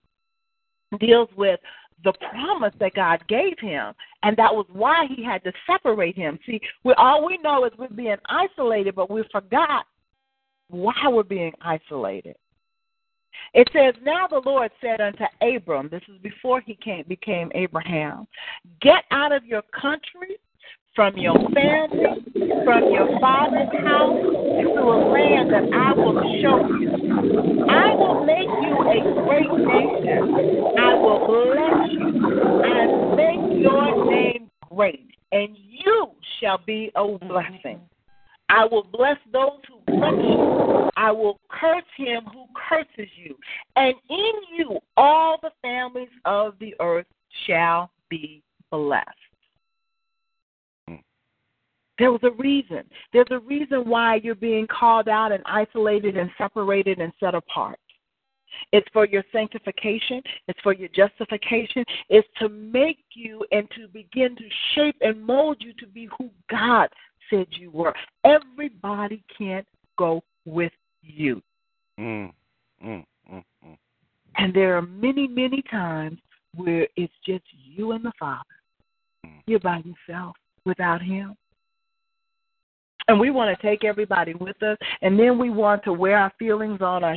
deals 0.99 1.29
with 1.37 1.61
the 2.05 2.13
promise 2.31 2.75
that 2.81 2.95
God 2.95 3.23
gave 3.29 3.59
him, 3.59 3.93
and 4.23 4.37
that 4.37 4.55
was 4.55 4.67
why 4.73 5.07
he 5.15 5.25
had 5.25 5.43
to 5.45 5.53
separate 5.67 6.17
him. 6.17 6.39
See, 6.47 6.61
we 6.85 6.95
all 6.95 7.27
we 7.27 7.39
know 7.39 7.65
is 7.65 7.73
we're 7.79 7.89
being 7.89 8.17
isolated, 8.27 8.95
but 8.95 9.11
we 9.11 9.23
forgot 9.33 9.87
why 10.69 10.95
we're 11.09 11.23
being 11.23 11.53
isolated. 11.61 12.37
It 13.55 13.69
says, 13.73 13.95
Now 14.05 14.27
the 14.27 14.43
Lord 14.45 14.71
said 14.81 15.01
unto 15.01 15.25
Abram, 15.43 15.89
this 15.91 16.03
is 16.09 16.19
before 16.23 16.61
he 16.61 16.75
came, 16.75 17.05
became 17.09 17.51
Abraham, 17.55 18.27
get 18.81 19.05
out 19.11 19.33
of 19.33 19.45
your 19.45 19.63
country, 19.63 20.37
from 20.99 21.17
your 21.17 21.37
family, 21.55 22.27
from 22.65 22.91
your 22.91 23.21
father's 23.21 23.71
house, 23.87 24.19
to 24.19 24.81
a 24.83 24.99
land 25.13 25.49
that 25.53 25.63
I 25.73 25.93
will 25.95 26.19
show 26.43 26.59
you. 26.77 26.91
I 27.71 27.95
will 27.95 28.25
make 28.25 28.49
you 28.49 28.75
a 28.83 28.99
great 29.23 29.53
nation. 29.65 30.35
I 30.77 30.95
will 30.95 31.25
bless 31.25 31.93
you 31.93 32.63
and 32.65 33.15
make 33.15 33.63
your 33.63 34.11
name 34.11 34.51
great, 34.69 35.07
and 35.31 35.57
you 35.57 36.09
shall 36.41 36.59
be 36.67 36.91
a 36.97 37.07
blessing. 37.07 37.79
I 38.49 38.65
will 38.65 38.89
bless 38.93 39.19
those 39.33 39.61
who 39.69 39.79
bless 39.87 40.15
you. 40.15 40.91
I 40.97 41.13
will 41.13 41.39
curse 41.49 41.85
him 41.97 42.25
who 42.33 42.47
curses 42.69 43.09
you. 43.15 43.37
And 43.77 43.95
in 44.11 44.33
you 44.57 44.81
all 44.97 45.39
the 45.43 45.53
families 45.63 46.09
of 46.25 46.55
the 46.59 46.75
earth 46.81 47.07
shall 47.47 47.89
be 48.11 48.43
blessed. 48.73 49.28
There 51.99 52.13
was 52.13 52.21
a 52.23 52.31
reason. 52.31 52.85
There's 53.13 53.27
a 53.31 53.41
reason 53.41 53.89
why 53.89 54.17
you're 54.17 54.35
being 54.35 54.67
called 54.67 55.09
out 55.09 55.33
and 55.33 55.43
isolated 55.47 56.17
and 56.17 56.31
separated 56.39 56.99
and 56.99 57.13
set 57.19 57.35
apart. 57.35 57.79
It's 58.73 58.87
for 58.93 59.07
your 59.07 59.25
sanctification. 59.33 60.23
It's 60.47 60.61
for 60.63 60.73
your 60.73 60.89
justification. 60.89 61.85
It's 62.09 62.29
to 62.39 62.49
make 62.49 62.99
you 63.15 63.45
and 63.53 63.69
to 63.77 63.89
begin 63.89 64.37
to 64.37 64.45
shape 64.75 64.97
and 65.01 65.23
mold 65.23 65.59
you 65.61 65.73
to 65.75 65.87
be 65.87 66.09
who 66.19 66.31
God 66.51 66.89
said 67.31 67.47
you 67.51 67.71
were. 67.71 67.95
Everybody 68.25 69.23
can't 69.37 69.67
go 69.99 70.23
with 70.45 70.73
you. 71.03 71.43
Mm. 71.99 72.33
Mm. 72.85 73.05
Mm. 73.33 73.45
Mm. 73.67 73.79
And 74.37 74.55
there 74.55 74.77
are 74.77 74.83
many, 74.83 75.27
many 75.27 75.63
times 75.71 76.19
where 76.55 76.87
it's 76.97 77.13
just 77.27 77.45
you 77.53 77.93
and 77.93 78.05
the 78.05 78.13
Father. 78.19 78.45
Mm. 79.27 79.43
You're 79.47 79.61
by 79.61 79.83
yourself 79.85 80.37
without 80.65 81.03
Him. 81.03 81.37
And 83.09 83.19
we 83.19 83.31
want 83.31 83.57
to 83.57 83.67
take 83.67 83.85
everybody 83.85 84.35
with 84.35 84.63
us, 84.63 84.77
and 85.01 85.19
then 85.19 85.39
we 85.39 85.51
want 85.51 85.83
to 85.85 85.93
wear 85.93 86.19
our 86.19 86.33
feelings 86.39 86.83
on 86.83 87.03
our 87.03 87.17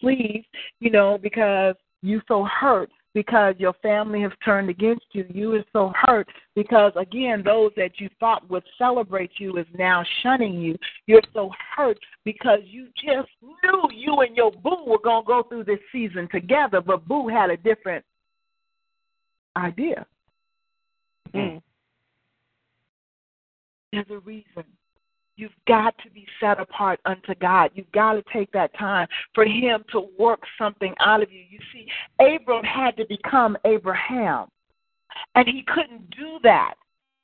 sleeves, 0.00 0.46
you 0.80 0.90
know, 0.90 1.18
because 1.20 1.74
you 2.02 2.20
so 2.28 2.44
hurt 2.44 2.90
because 3.14 3.54
your 3.58 3.74
family 3.82 4.22
has 4.22 4.32
turned 4.44 4.70
against 4.70 5.04
you. 5.12 5.24
You 5.28 5.54
are 5.54 5.64
so 5.72 5.92
hurt 5.94 6.28
because 6.54 6.92
again, 6.96 7.42
those 7.44 7.70
that 7.76 8.00
you 8.00 8.08
thought 8.18 8.48
would 8.50 8.64
celebrate 8.78 9.32
you 9.38 9.56
is 9.58 9.66
now 9.76 10.04
shunning 10.22 10.54
you. 10.54 10.76
You're 11.06 11.22
so 11.34 11.50
hurt 11.76 11.98
because 12.24 12.60
you 12.64 12.88
just 12.96 13.28
knew 13.42 13.82
you 13.94 14.20
and 14.20 14.36
your 14.36 14.50
boo 14.50 14.84
were 14.86 15.00
gonna 15.02 15.24
go 15.26 15.42
through 15.42 15.64
this 15.64 15.80
season 15.90 16.28
together, 16.30 16.80
but 16.80 17.06
boo 17.06 17.28
had 17.28 17.50
a 17.50 17.56
different 17.56 18.04
idea. 19.56 20.06
Mm. 21.34 21.62
There's 23.92 24.06
a 24.10 24.18
reason. 24.20 24.64
You've 25.36 25.52
got 25.66 25.94
to 26.04 26.10
be 26.10 26.26
set 26.40 26.60
apart 26.60 27.00
unto 27.04 27.34
God. 27.34 27.70
You've 27.74 27.90
got 27.92 28.12
to 28.14 28.22
take 28.32 28.52
that 28.52 28.76
time 28.78 29.08
for 29.34 29.44
Him 29.44 29.82
to 29.92 30.08
work 30.18 30.40
something 30.58 30.94
out 31.00 31.22
of 31.22 31.32
you. 31.32 31.42
You 31.48 31.58
see, 31.72 31.86
Abram 32.20 32.64
had 32.64 32.96
to 32.98 33.06
become 33.08 33.56
Abraham, 33.64 34.48
and 35.34 35.48
he 35.48 35.64
couldn't 35.66 36.10
do 36.10 36.38
that 36.42 36.74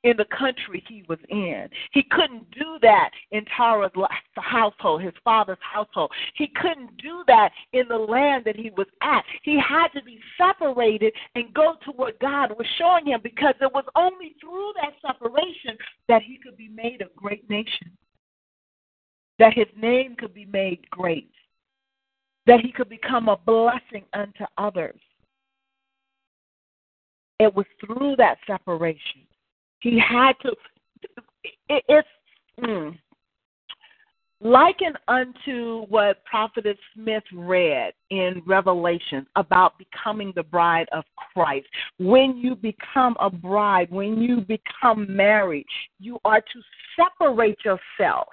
in 0.03 0.15
the 0.17 0.25
country 0.25 0.83
he 0.87 1.03
was 1.09 1.19
in. 1.29 1.67
He 1.91 2.03
couldn't 2.03 2.49
do 2.51 2.77
that 2.81 3.09
in 3.31 3.43
Terah's 3.45 3.91
household, 4.35 5.01
his 5.01 5.13
father's 5.23 5.57
household. 5.61 6.11
He 6.35 6.47
couldn't 6.47 6.95
do 6.97 7.23
that 7.27 7.49
in 7.73 7.87
the 7.89 7.97
land 7.97 8.45
that 8.45 8.55
he 8.55 8.71
was 8.77 8.87
at. 9.01 9.23
He 9.43 9.59
had 9.59 9.89
to 9.89 10.03
be 10.03 10.19
separated 10.37 11.13
and 11.35 11.53
go 11.53 11.75
to 11.85 11.91
what 11.91 12.19
God 12.19 12.51
was 12.57 12.67
showing 12.77 13.07
him 13.07 13.19
because 13.21 13.55
it 13.61 13.71
was 13.73 13.85
only 13.95 14.35
through 14.39 14.71
that 14.81 14.93
separation 15.05 15.77
that 16.07 16.21
he 16.21 16.37
could 16.37 16.55
be 16.55 16.69
made 16.69 17.01
a 17.01 17.09
great 17.17 17.49
nation, 17.49 17.91
that 19.37 19.53
his 19.53 19.67
name 19.75 20.15
could 20.17 20.33
be 20.33 20.45
made 20.45 20.89
great, 20.89 21.31
that 22.47 22.61
he 22.61 22.71
could 22.71 22.89
become 22.89 23.27
a 23.27 23.37
blessing 23.37 24.05
unto 24.13 24.45
others. 24.57 24.99
It 27.39 27.53
was 27.53 27.65
through 27.79 28.15
that 28.17 28.37
separation. 28.45 29.28
He 29.81 29.99
had 29.99 30.33
to. 30.41 30.53
It, 31.69 31.83
it's 31.87 32.07
mm, 32.59 32.97
likened 34.41 34.97
unto 35.07 35.85
what 35.87 36.23
Prophetess 36.25 36.77
Smith 36.93 37.23
read 37.33 37.93
in 38.09 38.41
Revelation 38.45 39.25
about 39.35 39.77
becoming 39.77 40.33
the 40.35 40.43
bride 40.43 40.87
of 40.91 41.03
Christ. 41.33 41.67
When 41.97 42.37
you 42.37 42.55
become 42.55 43.15
a 43.19 43.29
bride, 43.29 43.89
when 43.91 44.21
you 44.21 44.41
become 44.41 45.13
married, 45.13 45.65
you 45.99 46.19
are 46.25 46.41
to 46.41 46.61
separate 46.95 47.59
yourself 47.63 48.29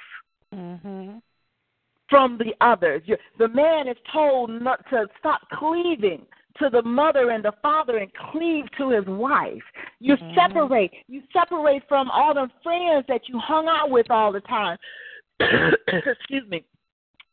Mhm. 0.55 1.21
from 2.09 2.39
the 2.39 2.55
others. 2.61 3.03
You- 3.07 3.19
The 3.39 3.49
man 3.49 3.89
is 3.89 3.99
told 4.13 4.51
not 4.51 4.89
to 4.91 5.09
stop 5.19 5.49
cleaving 5.51 6.27
to 6.59 6.71
the 6.71 6.83
mother 6.83 7.31
and 7.31 7.45
the 7.45 7.53
father 7.63 7.99
and 7.99 8.13
cleave 8.15 8.65
to 8.79 8.91
his 8.91 9.05
wife. 9.07 9.63
You 10.01 10.17
Mhm. 10.17 10.35
separate. 10.35 10.93
You 11.09 11.23
separate 11.33 11.87
from 11.89 12.11
all 12.11 12.35
the 12.35 12.49
friends 12.63 13.07
that 13.07 13.29
you 13.29 13.39
hung 13.39 13.69
out 13.69 13.91
with 13.91 14.11
all 14.11 14.33
the 14.33 14.41
time. 14.43 14.79
Excuse 15.89 16.47
me. 16.49 16.65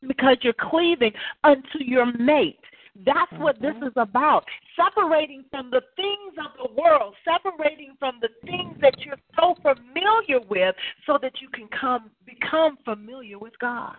Because 0.06 0.38
you're 0.42 0.54
cleaving 0.54 1.14
unto 1.44 1.80
your 1.80 2.06
mate. 2.06 2.60
That's 2.96 3.32
what 3.40 3.60
this 3.60 3.76
is 3.82 3.94
about. 3.96 4.48
Separating 4.76 5.44
from 5.50 5.72
the 5.72 5.82
things 5.96 6.38
of 6.38 6.52
the 6.58 6.74
world, 6.80 7.16
separating 7.26 7.96
from 7.98 8.20
the 8.22 8.30
things 8.46 8.78
that 8.82 8.94
you're 9.04 9.18
so 9.36 9.56
familiar 9.56 10.40
with 10.48 10.76
so 11.06 11.18
that 11.22 11.42
you 11.42 11.50
can 11.50 11.68
come 11.70 12.12
become 12.26 12.78
familiar 12.86 13.40
with 13.40 13.58
God. 13.60 13.96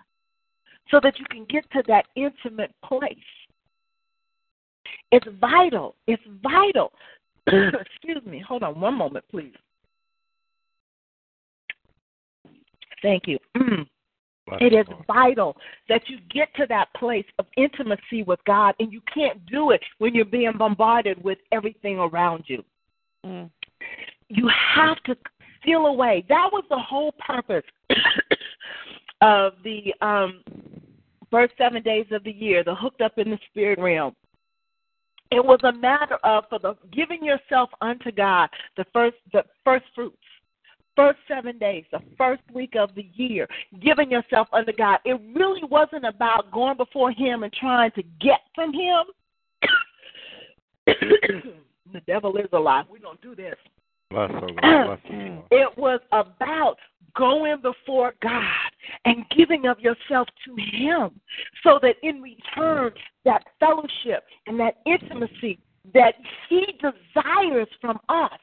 So 0.91 1.01
that 1.01 1.19
you 1.19 1.25
can 1.27 1.45
get 1.47 1.69
to 1.73 1.83
that 1.89 2.07
intimate 2.15 2.73
place. 2.83 3.17
It's 5.13 5.27
vital. 5.41 5.95
It's 6.07 6.23
vital. 6.43 6.93
Excuse 7.47 8.25
me. 8.25 8.43
Hold 8.47 8.63
on 8.63 8.81
one 8.81 8.95
moment, 8.95 9.25
please. 9.31 9.53
Thank 13.03 13.27
you. 13.27 13.39
Bless 14.47 14.61
It 14.61 14.71
the 14.71 14.81
is 14.81 14.87
Lord. 14.91 15.07
vital 15.07 15.57
that 15.89 16.09
you 16.09 16.19
get 16.33 16.55
to 16.57 16.67
that 16.69 16.89
place 16.95 17.25
of 17.39 17.47
intimacy 17.57 18.23
with 18.27 18.41
God, 18.47 18.75
and 18.79 18.93
you 18.93 19.01
can't 19.13 19.45
do 19.47 19.71
it 19.71 19.83
when 19.99 20.15
you're 20.15 20.25
being 20.25 20.53
bombarded 20.59 21.23
with 21.23 21.39
everything 21.53 21.99
around 21.99 22.45
you. 22.47 22.65
Mm. 23.25 23.51
You 24.29 24.51
have 24.75 25.03
to 25.05 25.17
steal 25.61 25.87
away. 25.87 26.25
That 26.29 26.49
was 26.53 26.65
the 26.69 26.79
whole 26.79 27.13
purpose 27.13 27.65
of 29.21 29.55
the 29.65 29.95
um, 30.01 30.43
first 31.31 31.55
seven 31.57 31.83
days 31.83 32.07
of 32.11 32.23
the 32.25 32.33
year, 32.33 32.63
the 32.65 32.75
hooked 32.75 33.01
up 33.01 33.19
in 33.19 33.31
the 33.31 33.39
spirit 33.51 33.79
realm. 33.79 34.15
It 35.35 35.45
was 35.45 35.59
a 35.65 35.73
matter 35.73 36.17
of 36.23 36.45
for 36.49 36.61
the 36.61 36.75
giving 36.93 37.25
yourself 37.25 37.69
unto 37.81 38.13
God, 38.13 38.49
the 38.77 38.85
first 38.93 39.17
the 39.33 39.43
first 39.65 39.85
fruits, 39.93 40.17
first 40.95 41.19
seven 41.27 41.59
days, 41.59 41.85
the 41.91 41.99
first 42.17 42.43
week 42.53 42.75
of 42.79 42.95
the 42.95 43.09
year, 43.15 43.49
giving 43.83 44.13
yourself 44.13 44.47
unto 44.53 44.71
God. 44.73 45.01
It 45.05 45.21
really 45.35 45.65
wasn't 45.69 46.05
about 46.05 46.53
going 46.53 46.77
before 46.77 47.11
Him 47.11 47.43
and 47.43 47.53
trying 47.53 47.91
to 47.93 48.03
get 48.21 48.43
from 48.55 48.73
Him. 48.73 49.07
the 51.93 52.01
devil 52.07 52.37
is 52.37 52.49
alive. 52.53 52.85
We 52.89 53.01
don't 53.01 53.21
do 53.21 53.35
this. 53.35 53.57
Bless 54.11 54.31
the 54.31 54.37
Lord. 54.37 54.87
Bless 54.87 55.01
the 55.09 55.43
It 55.51 55.77
was 55.77 55.99
about 56.13 56.77
going 57.17 57.61
before 57.61 58.15
God 58.23 58.43
and 59.05 59.25
giving 59.37 59.67
of 59.67 59.79
yourself 59.81 60.29
to 60.47 60.55
Him 60.57 61.21
so 61.63 61.79
that 61.83 61.97
in 62.03 62.21
return, 62.21 62.93
that 63.25 63.45
fellowship 63.61 64.25
and 64.47 64.59
that 64.61 64.79
intimacy 64.87 65.59
that 65.93 66.15
He 66.49 66.79
desires 66.81 67.69
from 67.81 67.99
us 68.09 68.39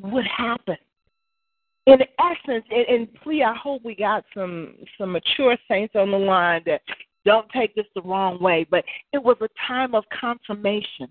would 0.00 0.26
happen. 0.26 0.76
In 1.86 1.98
essence, 2.20 2.64
and, 2.70 2.86
and 2.88 3.14
please, 3.22 3.42
I 3.46 3.54
hope 3.54 3.82
we 3.84 3.94
got 3.94 4.24
some 4.34 4.74
some 4.98 5.12
mature 5.12 5.56
saints 5.66 5.94
on 5.96 6.10
the 6.10 6.18
line 6.18 6.62
that 6.66 6.82
don't 7.24 7.48
take 7.50 7.74
this 7.74 7.86
the 7.94 8.02
wrong 8.02 8.40
way, 8.40 8.66
but 8.70 8.84
it 9.12 9.22
was 9.22 9.36
a 9.40 9.48
time 9.66 9.94
of 9.94 10.04
consummation. 10.18 11.08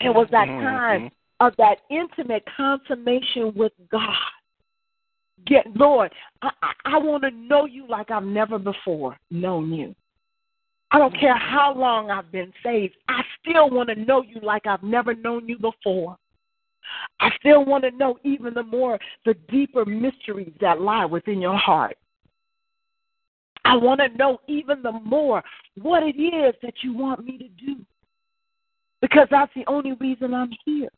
It 0.00 0.14
was 0.14 0.28
that 0.30 0.48
mm-hmm. 0.48 0.64
time 0.64 1.10
of 1.40 1.54
that 1.56 1.78
intimate 1.90 2.44
consummation 2.56 3.52
with 3.54 3.72
God. 3.90 4.14
Get 5.46 5.66
Lord, 5.74 6.12
I, 6.42 6.50
I, 6.62 6.72
I 6.84 6.98
want 6.98 7.22
to 7.24 7.30
know 7.30 7.66
you 7.66 7.86
like 7.88 8.10
I've 8.10 8.24
never 8.24 8.58
before 8.58 9.16
known 9.30 9.72
you. 9.72 9.94
I 10.90 10.98
don't 10.98 11.14
mm. 11.14 11.20
care 11.20 11.36
how 11.36 11.74
long 11.74 12.10
I've 12.10 12.32
been 12.32 12.52
saved. 12.62 12.94
I 13.08 13.22
still 13.40 13.70
want 13.70 13.88
to 13.90 13.94
know 13.94 14.22
you 14.22 14.40
like 14.42 14.66
I've 14.66 14.82
never 14.82 15.14
known 15.14 15.48
you 15.48 15.58
before. 15.58 16.16
I 17.20 17.30
still 17.38 17.64
want 17.64 17.84
to 17.84 17.90
know 17.90 18.18
even 18.24 18.54
the 18.54 18.62
more 18.62 18.98
the 19.24 19.34
deeper 19.50 19.84
mysteries 19.84 20.52
that 20.60 20.80
lie 20.80 21.04
within 21.04 21.40
your 21.40 21.56
heart. 21.56 21.96
I 23.64 23.76
want 23.76 24.00
to 24.00 24.08
know 24.16 24.40
even 24.48 24.82
the 24.82 24.92
more 24.92 25.42
what 25.80 26.02
it 26.02 26.18
is 26.18 26.54
that 26.62 26.74
you 26.82 26.96
want 26.96 27.24
me 27.24 27.36
to 27.36 27.48
do. 27.48 27.76
Because 29.02 29.28
that's 29.30 29.52
the 29.54 29.64
only 29.66 29.92
reason 29.92 30.32
I'm 30.32 30.50
here. 30.64 30.88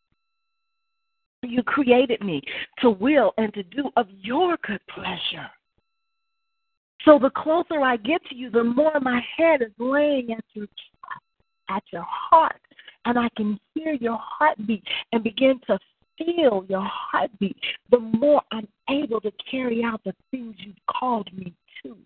You 1.43 1.63
created 1.63 2.21
me 2.21 2.43
to 2.81 2.91
will 2.91 3.33
and 3.39 3.53
to 3.55 3.63
do 3.63 3.91
of 3.97 4.07
your 4.21 4.59
good 4.67 4.81
pleasure. 4.95 5.51
So 7.05 7.19
the 7.19 7.31
closer 7.31 7.81
I 7.81 7.97
get 7.97 8.23
to 8.27 8.35
you, 8.35 8.51
the 8.51 8.63
more 8.63 9.01
my 9.01 9.23
head 9.37 9.63
is 9.63 9.73
laying 9.79 10.33
at 10.33 10.45
your 10.53 10.67
at 11.71 11.83
your 11.93 12.05
heart, 12.07 12.61
and 13.05 13.19
I 13.19 13.29
can 13.37 13.59
hear 13.75 13.95
your 13.95 14.19
heartbeat 14.21 14.83
and 15.13 15.23
begin 15.23 15.61
to 15.69 15.79
feel 16.19 16.65
your 16.69 16.85
heartbeat, 16.85 17.57
the 17.91 18.01
more 18.01 18.43
I'm 18.51 18.69
able 18.91 19.21
to 19.21 19.33
carry 19.51 19.83
out 19.85 20.03
the 20.05 20.13
things 20.31 20.57
you've 20.59 20.75
called 20.91 21.31
me 21.33 21.55
to. 21.83 21.97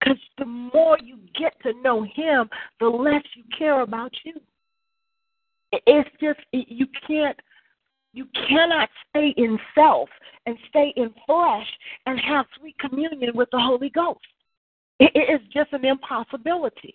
Because 0.00 0.18
the 0.38 0.46
more 0.46 0.96
you 1.02 1.18
get 1.38 1.52
to 1.62 1.74
know 1.82 2.02
Him, 2.02 2.48
the 2.80 2.88
less 2.88 3.22
you 3.36 3.44
care 3.56 3.82
about 3.82 4.12
you. 4.24 4.34
It's 5.72 6.08
just 6.20 6.40
you 6.52 6.86
can't 7.06 7.38
you 8.12 8.26
cannot 8.48 8.88
stay 9.08 9.32
in 9.36 9.58
self 9.74 10.08
and 10.46 10.56
stay 10.68 10.92
in 10.96 11.14
flesh 11.26 11.66
and 12.06 12.18
have 12.20 12.46
sweet 12.58 12.76
communion 12.78 13.30
with 13.34 13.48
the 13.52 13.58
Holy 13.58 13.90
Ghost. 13.90 14.18
It 14.98 15.12
is 15.14 15.46
just 15.52 15.72
an 15.72 15.84
impossibility. 15.84 16.94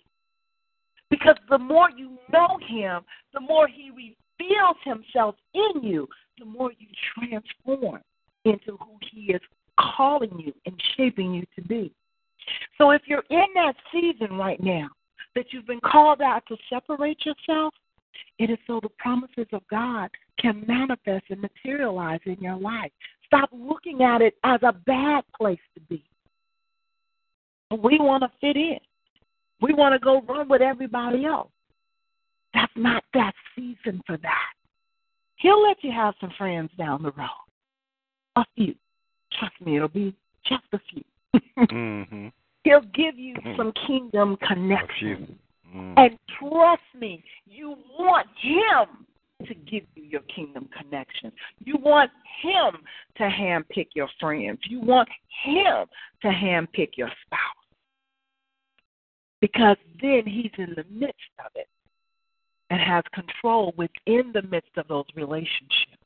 Because 1.08 1.36
the 1.48 1.58
more 1.58 1.88
you 1.90 2.18
know 2.32 2.58
Him, 2.68 3.02
the 3.32 3.40
more 3.40 3.66
He 3.66 3.90
reveals 3.90 4.76
Himself 4.84 5.36
in 5.54 5.82
you, 5.82 6.06
the 6.38 6.44
more 6.44 6.72
you 6.78 6.86
transform 7.18 8.02
into 8.44 8.76
who 8.76 8.98
He 9.10 9.32
is 9.32 9.40
calling 9.78 10.38
you 10.38 10.52
and 10.66 10.80
shaping 10.96 11.32
you 11.32 11.44
to 11.56 11.62
be. 11.62 11.92
So 12.78 12.90
if 12.90 13.02
you're 13.06 13.24
in 13.30 13.46
that 13.54 13.74
season 13.92 14.36
right 14.36 14.62
now 14.62 14.88
that 15.34 15.46
you've 15.50 15.66
been 15.66 15.80
called 15.80 16.20
out 16.20 16.42
to 16.48 16.56
separate 16.70 17.24
yourself, 17.24 17.72
it 18.38 18.50
is 18.50 18.58
so 18.66 18.80
the 18.82 18.88
promises 18.98 19.46
of 19.52 19.62
God 19.70 20.10
can 20.38 20.64
manifest 20.66 21.26
and 21.30 21.40
materialize 21.40 22.20
in 22.26 22.36
your 22.40 22.56
life. 22.56 22.90
Stop 23.26 23.50
looking 23.52 24.02
at 24.02 24.22
it 24.22 24.34
as 24.44 24.60
a 24.62 24.72
bad 24.72 25.24
place 25.36 25.58
to 25.74 25.80
be. 25.82 26.04
We 27.70 27.98
want 27.98 28.22
to 28.22 28.30
fit 28.40 28.56
in. 28.56 28.78
We 29.60 29.72
want 29.72 29.94
to 29.94 29.98
go 29.98 30.22
run 30.22 30.48
with 30.48 30.62
everybody 30.62 31.24
else. 31.24 31.50
That's 32.54 32.72
not 32.76 33.04
that 33.14 33.32
season 33.54 34.02
for 34.06 34.16
that. 34.18 34.52
He'll 35.36 35.62
let 35.62 35.82
you 35.82 35.92
have 35.92 36.14
some 36.20 36.32
friends 36.38 36.70
down 36.78 37.02
the 37.02 37.12
road. 37.12 37.28
A 38.36 38.44
few. 38.54 38.74
Trust 39.38 39.54
me, 39.64 39.76
it'll 39.76 39.88
be 39.88 40.14
just 40.46 40.64
a 40.72 40.78
few. 40.90 41.04
mm-hmm. 41.58 42.28
He'll 42.64 42.80
give 42.94 43.18
you 43.18 43.36
some 43.56 43.72
kingdom 43.86 44.36
connections. 44.46 45.30
Mm. 45.76 45.94
And 45.96 46.18
trust 46.38 46.82
me, 46.98 47.22
you 47.46 47.76
want 47.98 48.26
him 48.40 49.06
to 49.46 49.54
give 49.54 49.84
you 49.94 50.04
your 50.04 50.22
kingdom 50.34 50.68
connection. 50.76 51.30
You 51.64 51.76
want 51.76 52.10
him 52.42 52.80
to 53.18 53.22
handpick 53.24 53.88
your 53.94 54.08
friends. 54.18 54.58
You 54.68 54.80
want 54.80 55.08
him 55.44 55.86
to 56.22 56.28
handpick 56.28 56.90
your 56.96 57.10
spouse. 57.26 57.40
Because 59.40 59.76
then 60.00 60.22
he's 60.24 60.50
in 60.56 60.74
the 60.74 60.84
midst 60.90 61.16
of 61.44 61.52
it 61.54 61.68
and 62.70 62.80
has 62.80 63.04
control 63.12 63.74
within 63.76 64.32
the 64.32 64.42
midst 64.42 64.70
of 64.76 64.88
those 64.88 65.04
relationships. 65.14 66.00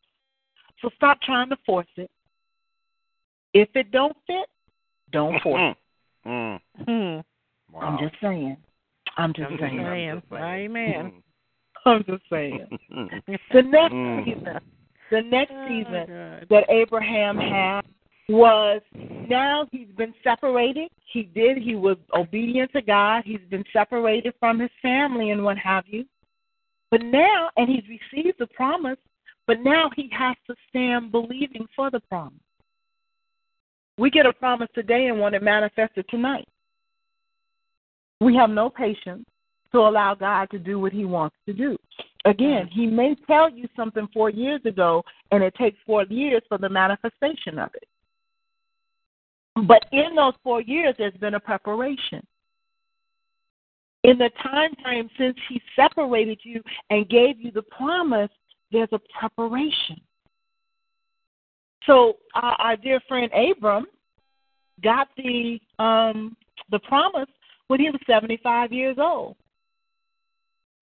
So 0.83 0.91
stop 0.97 1.21
trying 1.23 1.49
to 1.51 1.57
force 1.65 1.87
it. 1.97 2.11
If 3.55 3.69
it 3.75 3.93
don't 3.93 4.17
fit, 4.27 4.47
don't 5.13 5.41
force 5.43 5.77
it. 6.25 6.29
Mm. 6.29 6.61
Hmm. 6.85 7.75
Wow. 7.75 7.83
I'm 7.83 7.99
just 7.99 8.21
saying. 8.21 8.57
I'm 9.21 9.33
just 9.35 9.61
saying. 9.61 9.81
Amen. 9.81 10.23
Amen. 10.33 11.13
I'm 11.87 12.05
just 12.05 12.23
saying. 12.31 12.67
The 13.53 13.63
next 13.63 13.93
Mm. 13.93 14.25
season, 14.25 14.59
the 15.11 15.23
next 15.23 15.53
Oh, 15.53 15.69
season 15.69 16.07
God. 16.07 16.47
that 16.49 16.65
Abraham 16.69 17.37
had 17.37 17.83
was 18.29 18.81
now 19.29 19.67
he's 19.73 19.89
been 19.97 20.15
separated. 20.23 20.91
He 21.13 21.25
did. 21.25 21.59
He 21.59 21.75
was 21.75 21.97
obedient 22.15 22.73
to 22.73 22.83
God. 22.83 23.25
He's 23.25 23.41
been 23.51 23.65
separated 23.73 24.35
from 24.39 24.59
his 24.59 24.71
family 24.81 25.31
and 25.31 25.45
what 25.45 25.59
have 25.59 25.85
you. 25.87 26.05
But 26.91 27.03
now, 27.03 27.51
and 27.57 27.69
he's 27.69 27.85
received 27.89 28.39
the 28.39 28.47
promise, 28.49 28.99
but 29.47 29.61
now 29.61 29.91
he 29.97 30.09
has 30.13 30.37
to 30.47 30.55
stand 30.69 31.13
believing 31.13 31.67
for 31.75 31.91
the 31.91 32.01
promise. 32.01 32.35
We 33.99 34.11
get 34.11 34.27
a 34.27 34.33
promise 34.33 34.69
today 34.75 35.07
and 35.09 35.21
want 35.21 35.35
it 35.35 35.43
manifested 35.43 36.07
tonight. 36.09 36.49
We 38.21 38.37
have 38.37 38.51
no 38.51 38.69
patience 38.69 39.25
to 39.73 39.79
allow 39.79 40.15
God 40.15 40.51
to 40.51 40.59
do 40.59 40.79
what 40.79 40.93
he 40.93 41.05
wants 41.05 41.37
to 41.47 41.53
do. 41.53 41.77
Again, 42.25 42.69
he 42.71 42.87
may 42.87 43.15
tell 43.27 43.49
you 43.51 43.67
something 43.75 44.09
four 44.13 44.31
years 44.31 44.61
ago, 44.67 45.03
and 45.31 45.43
it 45.43 45.55
takes 45.55 45.79
four 45.87 46.05
years 46.05 46.43
for 46.49 46.59
the 46.59 46.69
manifestation 46.69 47.59
of 47.59 47.71
it. 47.75 47.89
But 49.67 49.87
in 49.93 50.15
those 50.15 50.35
four 50.43 50.61
years, 50.61 50.95
there's 50.99 51.15
been 51.15 51.35
a 51.35 51.41
preparation. 51.41 52.27
In 54.05 54.17
the 54.19 54.31
time 54.43 54.71
frame 54.83 55.11
since 55.19 55.37
he 55.49 55.61
separated 55.77 56.41
you 56.43 56.63
and 56.89 57.09
gave 57.09 57.41
you 57.41 57.51
the 57.51 57.63
promise, 57.63 58.31
there's 58.73 58.89
a 58.93 59.01
preparation. 59.19 60.01
So 61.87 62.19
our, 62.35 62.53
our 62.53 62.77
dear 62.77 63.01
friend 63.09 63.31
Abram 63.33 63.87
got 64.83 65.09
the 65.17 65.59
um, 65.79 66.37
the 66.71 66.79
promise 66.81 67.29
when 67.71 67.79
he 67.79 67.89
was 67.89 68.01
75 68.05 68.73
years 68.73 68.97
old. 68.99 69.37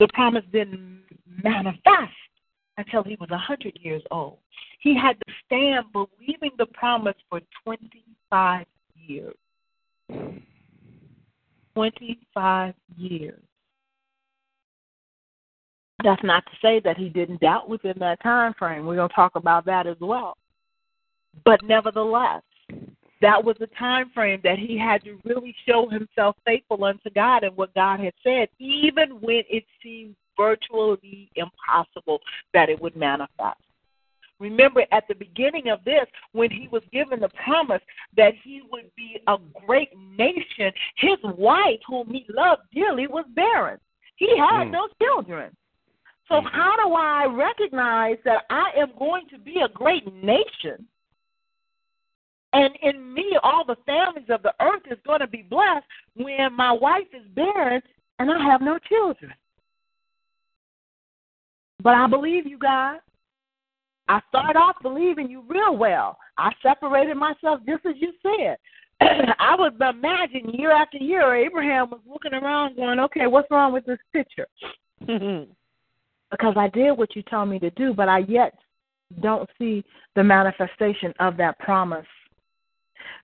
The 0.00 0.08
promise 0.14 0.44
didn't 0.50 1.02
manifest 1.44 2.16
until 2.78 3.02
he 3.02 3.14
was 3.20 3.28
100 3.28 3.78
years 3.82 4.02
old. 4.10 4.38
He 4.80 4.96
had 4.96 5.18
to 5.18 5.34
stand 5.44 5.84
believing 5.92 6.52
the 6.56 6.64
promise 6.64 7.16
for 7.28 7.42
25 7.62 8.64
years. 9.06 9.34
25 11.74 12.74
years. 12.96 13.42
That's 16.02 16.24
not 16.24 16.46
to 16.46 16.52
say 16.62 16.80
that 16.86 16.96
he 16.96 17.10
didn't 17.10 17.42
doubt 17.42 17.68
within 17.68 17.98
that 17.98 18.22
time 18.22 18.54
frame. 18.58 18.86
We're 18.86 18.96
going 18.96 19.10
to 19.10 19.14
talk 19.14 19.34
about 19.34 19.66
that 19.66 19.86
as 19.86 19.98
well. 20.00 20.38
But 21.44 21.62
nevertheless, 21.62 22.42
that 23.20 23.42
was 23.42 23.56
the 23.58 23.66
time 23.68 24.10
frame 24.10 24.40
that 24.44 24.58
he 24.58 24.78
had 24.78 25.02
to 25.04 25.20
really 25.24 25.54
show 25.66 25.88
himself 25.88 26.36
faithful 26.46 26.84
unto 26.84 27.10
God 27.10 27.44
and 27.44 27.56
what 27.56 27.74
God 27.74 28.00
had 28.00 28.14
said, 28.22 28.48
even 28.58 29.20
when 29.20 29.42
it 29.48 29.64
seemed 29.82 30.14
virtually 30.36 31.30
impossible 31.34 32.20
that 32.54 32.68
it 32.68 32.80
would 32.80 32.96
manifest. 32.96 33.58
Remember 34.38 34.84
at 34.92 35.08
the 35.08 35.14
beginning 35.14 35.68
of 35.68 35.82
this, 35.84 36.06
when 36.32 36.50
he 36.50 36.68
was 36.68 36.82
given 36.92 37.18
the 37.20 37.28
promise 37.44 37.82
that 38.16 38.34
he 38.44 38.62
would 38.70 38.88
be 38.96 39.20
a 39.26 39.36
great 39.66 39.90
nation, 40.16 40.72
his 40.96 41.18
wife, 41.36 41.80
whom 41.88 42.08
he 42.08 42.24
loved 42.28 42.62
dearly, 42.72 43.08
was 43.08 43.24
barren. 43.34 43.80
He 44.14 44.36
had 44.36 44.68
Mm. 44.68 44.70
no 44.70 44.88
children. 45.02 45.56
So, 46.28 46.42
Mhm. 46.42 46.50
how 46.50 46.76
do 46.76 46.94
I 46.94 47.24
recognize 47.24 48.22
that 48.22 48.44
I 48.50 48.70
am 48.76 48.92
going 48.92 49.26
to 49.28 49.38
be 49.38 49.60
a 49.60 49.68
great 49.68 50.06
nation? 50.12 50.86
And 52.52 52.74
in 52.82 53.12
me, 53.12 53.36
all 53.42 53.64
the 53.64 53.76
families 53.84 54.28
of 54.30 54.42
the 54.42 54.54
earth 54.60 54.82
is 54.90 54.98
going 55.06 55.20
to 55.20 55.26
be 55.26 55.42
blessed 55.42 55.84
when 56.14 56.52
my 56.54 56.72
wife 56.72 57.06
is 57.12 57.26
barren 57.34 57.82
and 58.18 58.30
I 58.30 58.42
have 58.44 58.60
no 58.60 58.78
children. 58.78 59.32
But 61.82 61.94
I 61.94 62.06
believe 62.06 62.46
you, 62.46 62.58
God. 62.58 62.98
I 64.08 64.20
start 64.30 64.56
off 64.56 64.76
believing 64.82 65.28
you 65.28 65.44
real 65.46 65.76
well. 65.76 66.16
I 66.38 66.52
separated 66.62 67.16
myself 67.16 67.60
just 67.68 67.84
as 67.84 67.94
you 67.98 68.12
said. 68.22 68.56
I 69.38 69.54
would 69.58 69.74
imagine 69.74 70.50
year 70.54 70.72
after 70.72 70.96
year, 70.96 71.34
Abraham 71.34 71.90
was 71.90 72.00
looking 72.10 72.32
around 72.32 72.76
going, 72.76 72.98
okay, 73.00 73.26
what's 73.26 73.50
wrong 73.50 73.72
with 73.72 73.84
this 73.84 73.98
picture? 74.12 74.46
because 76.30 76.54
I 76.56 76.68
did 76.68 76.92
what 76.92 77.14
you 77.14 77.22
told 77.22 77.48
me 77.48 77.58
to 77.60 77.70
do, 77.70 77.92
but 77.94 78.08
I 78.08 78.18
yet 78.20 78.54
don't 79.20 79.48
see 79.58 79.84
the 80.16 80.24
manifestation 80.24 81.14
of 81.20 81.36
that 81.36 81.58
promise. 81.58 82.06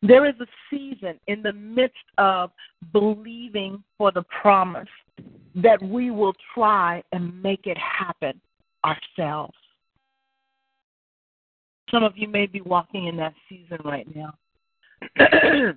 There 0.06 0.26
is 0.28 0.34
a 0.40 0.46
season 0.70 1.18
in 1.28 1.42
the 1.42 1.52
midst 1.52 1.96
of 2.18 2.50
believing 2.92 3.82
for 3.96 4.12
the 4.12 4.22
promise 4.42 4.88
that 5.54 5.82
we 5.82 6.10
will 6.10 6.34
try 6.54 7.02
and 7.12 7.42
make 7.42 7.66
it 7.66 7.78
happen 7.78 8.38
ourselves. 8.84 9.54
Some 11.90 12.02
of 12.02 12.12
you 12.16 12.28
may 12.28 12.46
be 12.46 12.60
walking 12.60 13.06
in 13.06 13.16
that 13.16 13.32
season 13.48 13.78
right 13.84 14.06
now. 14.14 14.34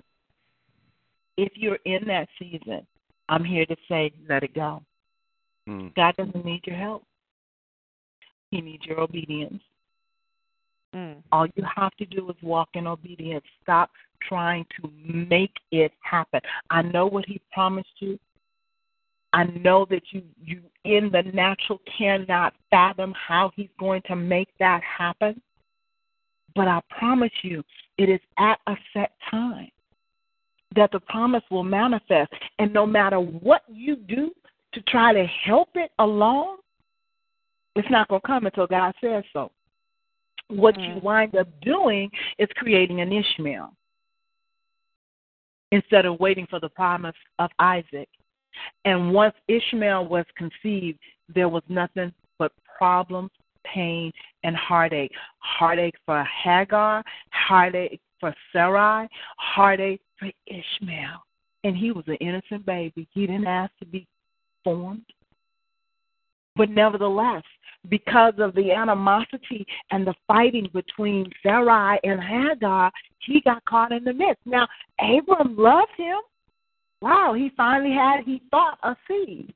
if 1.38 1.52
you're 1.54 1.78
in 1.86 2.06
that 2.08 2.28
season, 2.38 2.86
I'm 3.28 3.44
here 3.44 3.64
to 3.66 3.76
say, 3.88 4.12
let 4.28 4.42
it 4.42 4.54
go. 4.54 4.82
Mm. 5.68 5.94
God 5.94 6.16
doesn't 6.16 6.44
need 6.44 6.62
your 6.66 6.76
help. 6.76 7.04
He 8.50 8.60
needs 8.60 8.84
your 8.84 9.00
obedience. 9.00 9.62
Mm. 10.94 11.22
All 11.32 11.46
you 11.54 11.64
have 11.74 11.94
to 11.96 12.06
do 12.06 12.28
is 12.30 12.36
walk 12.42 12.70
in 12.74 12.86
obedience. 12.86 13.44
Stop 13.62 13.90
trying 14.26 14.66
to 14.80 14.90
make 15.04 15.54
it 15.70 15.92
happen. 16.00 16.40
I 16.70 16.82
know 16.82 17.06
what 17.06 17.26
he 17.26 17.40
promised 17.52 17.88
you. 17.98 18.18
I 19.32 19.44
know 19.44 19.86
that 19.90 20.02
you 20.10 20.22
you 20.42 20.62
in 20.84 21.10
the 21.12 21.22
natural 21.34 21.80
cannot 21.98 22.54
fathom 22.70 23.14
how 23.14 23.50
he's 23.54 23.68
going 23.78 24.02
to 24.06 24.16
make 24.16 24.48
that 24.58 24.82
happen. 24.82 25.40
But 26.54 26.66
I 26.66 26.80
promise 26.98 27.32
you, 27.42 27.62
it 27.98 28.08
is 28.08 28.20
at 28.38 28.58
a 28.66 28.74
set 28.92 29.12
time 29.30 29.70
that 30.74 30.90
the 30.92 31.00
promise 31.00 31.42
will 31.50 31.64
manifest. 31.64 32.32
And 32.58 32.72
no 32.72 32.86
matter 32.86 33.18
what 33.20 33.62
you 33.68 33.96
do 33.96 34.30
to 34.72 34.80
try 34.82 35.12
to 35.12 35.24
help 35.24 35.68
it 35.74 35.90
along, 35.98 36.58
it's 37.76 37.90
not 37.90 38.08
going 38.08 38.20
to 38.20 38.26
come 38.26 38.46
until 38.46 38.66
God 38.66 38.94
says 39.00 39.24
so. 39.32 39.50
What 40.48 40.78
you 40.80 40.94
Mm. 40.94 41.02
wind 41.02 41.36
up 41.36 41.48
doing 41.60 42.10
is 42.38 42.48
creating 42.56 43.00
an 43.02 43.12
Ishmael 43.12 43.74
instead 45.72 46.06
of 46.06 46.20
waiting 46.20 46.46
for 46.48 46.60
the 46.60 46.68
promise 46.68 47.16
of 47.38 47.50
Isaac. 47.58 48.08
And 48.84 49.12
once 49.12 49.34
Ishmael 49.48 50.06
was 50.06 50.24
conceived, 50.36 50.98
there 51.34 51.48
was 51.48 51.62
nothing 51.68 52.12
but 52.38 52.52
problems, 52.76 53.30
pain, 53.64 54.12
and 54.44 54.56
heartache. 54.56 55.12
Heartache 55.38 55.96
for 56.04 56.24
Hagar, 56.24 57.04
heartache 57.30 58.00
for 58.20 58.34
Sarai, 58.52 59.08
heartache 59.36 60.00
for 60.18 60.30
Ishmael. 60.46 61.22
And 61.64 61.76
he 61.76 61.92
was 61.92 62.04
an 62.06 62.16
innocent 62.16 62.64
baby. 62.64 63.06
He 63.12 63.26
didn't 63.26 63.46
ask 63.46 63.72
to 63.80 63.86
be 63.86 64.06
formed. 64.64 65.04
But 66.58 66.70
nevertheless, 66.70 67.44
because 67.88 68.34
of 68.38 68.52
the 68.54 68.72
animosity 68.72 69.64
and 69.92 70.04
the 70.04 70.14
fighting 70.26 70.68
between 70.74 71.30
Sarai 71.42 72.00
and 72.02 72.20
Hagar, 72.20 72.90
he 73.20 73.40
got 73.40 73.64
caught 73.64 73.92
in 73.92 74.02
the 74.02 74.12
midst. 74.12 74.44
Now, 74.44 74.66
Abram 75.00 75.56
loved 75.56 75.92
him. 75.96 76.18
Wow, 77.00 77.32
he 77.34 77.52
finally 77.56 77.92
had, 77.92 78.24
he 78.24 78.42
thought, 78.50 78.78
a 78.82 78.96
seed. 79.06 79.54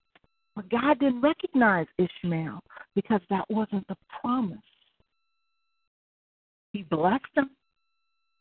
But 0.54 0.70
God 0.70 1.00
didn't 1.00 1.22
recognize 1.22 1.86
Ishmael 1.98 2.62
because 2.94 3.20
that 3.30 3.50
wasn't 3.50 3.88
the 3.88 3.96
promise. 4.20 4.58
He 6.72 6.84
blessed 6.84 7.24
him 7.34 7.50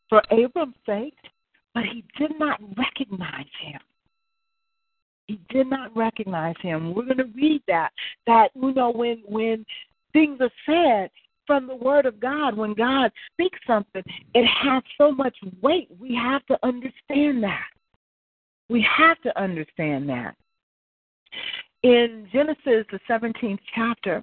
for 0.08 0.22
Abram's 0.30 0.76
sake, 0.86 1.18
but 1.74 1.82
he 1.82 2.04
did 2.16 2.38
not 2.38 2.60
recognize 2.78 3.46
him. 3.60 3.80
He 5.32 5.40
did 5.48 5.70
not 5.70 5.96
recognize 5.96 6.56
him. 6.60 6.94
We're 6.94 7.06
going 7.06 7.16
to 7.16 7.30
read 7.34 7.62
that. 7.66 7.90
That 8.26 8.48
you 8.54 8.74
know, 8.74 8.90
when 8.90 9.22
when 9.26 9.64
things 10.12 10.38
are 10.40 10.50
said 10.66 11.10
from 11.46 11.66
the 11.66 11.74
Word 11.74 12.04
of 12.04 12.20
God, 12.20 12.54
when 12.54 12.74
God 12.74 13.10
speaks 13.32 13.58
something, 13.66 14.02
it 14.34 14.46
has 14.46 14.82
so 14.98 15.10
much 15.10 15.34
weight. 15.62 15.88
We 15.98 16.14
have 16.14 16.44
to 16.46 16.58
understand 16.62 17.42
that. 17.44 17.64
We 18.68 18.86
have 18.98 19.18
to 19.22 19.40
understand 19.40 20.06
that. 20.10 20.34
In 21.82 22.28
Genesis, 22.30 22.86
the 22.92 23.00
17th 23.08 23.58
chapter, 23.74 24.22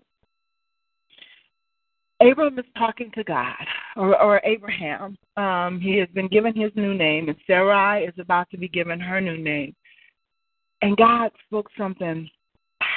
Abram 2.22 2.60
is 2.60 2.65
talking 2.77 3.10
to 3.15 3.23
God, 3.23 3.56
or, 3.95 4.22
or 4.22 4.41
Abraham. 4.44 5.18
Um, 5.38 5.80
he 5.80 5.98
has 5.98 6.07
been 6.14 6.27
given 6.27 6.53
his 6.53 6.72
new 6.76 6.94
name, 6.94 7.30
and 7.30 7.38
Sarai 7.48 8.03
is 8.03 8.14
about 8.19 8.49
to 8.52 8.57
be 8.57 8.68
given 8.68 8.99
her 8.99 9.19
new 9.19 9.38
name. 9.38 9.76
And 10.82 10.96
God 10.98 11.32
spoke 11.46 11.70
something 11.78 12.30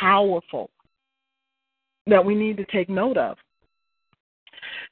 powerful 0.00 0.70
that 2.06 2.24
we 2.24 2.34
need 2.34 2.56
to 2.56 2.64
take 2.66 2.88
note 2.88 3.16
of. 3.16 3.36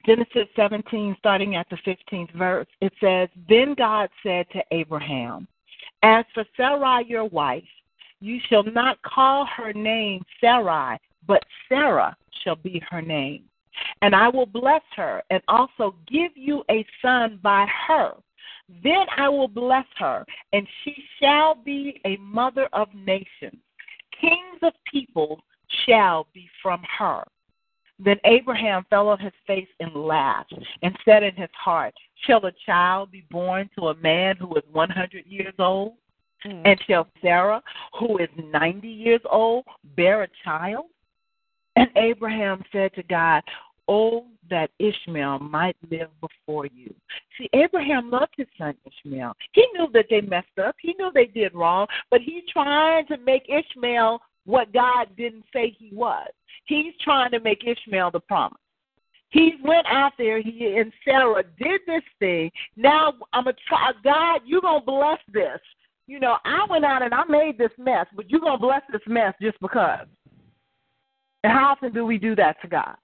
Genesis 0.05 0.47
17, 0.55 1.15
starting 1.19 1.55
at 1.55 1.67
the 1.69 1.77
15th 1.77 2.33
verse, 2.33 2.67
it 2.81 2.91
says, 2.99 3.29
Then 3.47 3.75
God 3.77 4.09
said 4.23 4.45
to 4.51 4.61
Abraham, 4.71 5.47
As 6.03 6.25
for 6.33 6.43
Sarai 6.57 7.05
your 7.07 7.25
wife, 7.25 7.63
you 8.19 8.39
shall 8.49 8.63
not 8.63 9.01
call 9.03 9.45
her 9.45 9.73
name 9.73 10.23
Sarai, 10.39 10.97
but 11.27 11.43
Sarah 11.69 12.15
shall 12.43 12.55
be 12.55 12.81
her 12.89 13.01
name. 13.01 13.43
And 14.01 14.15
I 14.15 14.27
will 14.27 14.45
bless 14.45 14.81
her 14.95 15.23
and 15.29 15.41
also 15.47 15.95
give 16.07 16.31
you 16.35 16.63
a 16.69 16.85
son 17.01 17.39
by 17.41 17.65
her. 17.87 18.13
Then 18.83 19.05
I 19.17 19.29
will 19.29 19.47
bless 19.47 19.85
her, 19.97 20.25
and 20.53 20.67
she 20.83 20.95
shall 21.19 21.55
be 21.55 22.01
a 22.05 22.17
mother 22.17 22.67
of 22.73 22.87
nations. 22.93 23.59
Kings 24.19 24.59
of 24.61 24.73
peoples 24.91 25.39
shall 25.85 26.27
be 26.33 26.49
from 26.61 26.81
her. 26.97 27.23
Then 28.03 28.17
Abraham 28.25 28.85
fell 28.89 29.09
on 29.09 29.19
his 29.19 29.33
face 29.45 29.67
and 29.79 29.93
laughed, 29.95 30.53
and 30.81 30.97
said 31.05 31.23
in 31.23 31.35
his 31.35 31.49
heart, 31.53 31.93
Shall 32.25 32.43
a 32.45 32.51
child 32.65 33.11
be 33.11 33.25
born 33.29 33.69
to 33.77 33.89
a 33.89 33.95
man 33.95 34.37
who 34.37 34.55
is 34.55 34.63
100 34.71 35.25
years 35.25 35.53
old? 35.59 35.93
Mm. 36.45 36.61
And 36.65 36.81
shall 36.87 37.07
Sarah, 37.21 37.61
who 37.99 38.17
is 38.17 38.29
90 38.51 38.87
years 38.87 39.21
old, 39.29 39.65
bear 39.95 40.23
a 40.23 40.27
child? 40.43 40.85
And 41.75 41.89
Abraham 41.95 42.63
said 42.71 42.93
to 42.95 43.03
God, 43.03 43.43
Oh, 43.87 44.25
that 44.51 44.69
Ishmael 44.77 45.39
might 45.39 45.75
live 45.89 46.09
before 46.19 46.67
you. 46.67 46.93
See, 47.37 47.49
Abraham 47.53 48.11
loved 48.11 48.33
his 48.37 48.47
son 48.57 48.75
Ishmael. 48.85 49.35
He 49.53 49.65
knew 49.73 49.87
that 49.93 50.05
they 50.09 50.21
messed 50.21 50.59
up. 50.63 50.75
He 50.79 50.93
knew 50.99 51.09
they 51.11 51.25
did 51.25 51.55
wrong, 51.55 51.87
but 52.11 52.21
he's 52.21 52.43
trying 52.51 53.07
to 53.07 53.17
make 53.17 53.49
Ishmael 53.49 54.21
what 54.45 54.71
God 54.73 55.07
didn't 55.17 55.45
say 55.51 55.75
he 55.77 55.89
was. 55.93 56.27
He's 56.65 56.93
trying 57.01 57.31
to 57.31 57.39
make 57.39 57.63
Ishmael 57.65 58.11
the 58.11 58.19
promise. 58.19 58.59
He 59.29 59.53
went 59.63 59.87
out 59.87 60.11
there, 60.17 60.41
he 60.41 60.75
and 60.77 60.91
Sarah 61.05 61.43
did 61.57 61.81
this 61.87 62.03
thing. 62.19 62.51
Now 62.75 63.13
I'm 63.31 63.47
a 63.47 63.53
try 63.67 63.91
God, 64.03 64.41
you're 64.45 64.61
gonna 64.61 64.83
bless 64.85 65.19
this. 65.31 65.59
You 66.05 66.19
know, 66.19 66.37
I 66.43 66.65
went 66.69 66.83
out 66.83 67.01
and 67.01 67.13
I 67.13 67.23
made 67.29 67.57
this 67.57 67.71
mess, 67.77 68.07
but 68.13 68.29
you're 68.29 68.41
gonna 68.41 68.57
bless 68.57 68.81
this 68.91 69.01
mess 69.07 69.33
just 69.41 69.57
because. 69.61 70.05
And 71.43 71.53
how 71.53 71.71
often 71.71 71.93
do 71.93 72.05
we 72.05 72.17
do 72.17 72.35
that 72.35 72.61
to 72.61 72.67
God? 72.67 72.95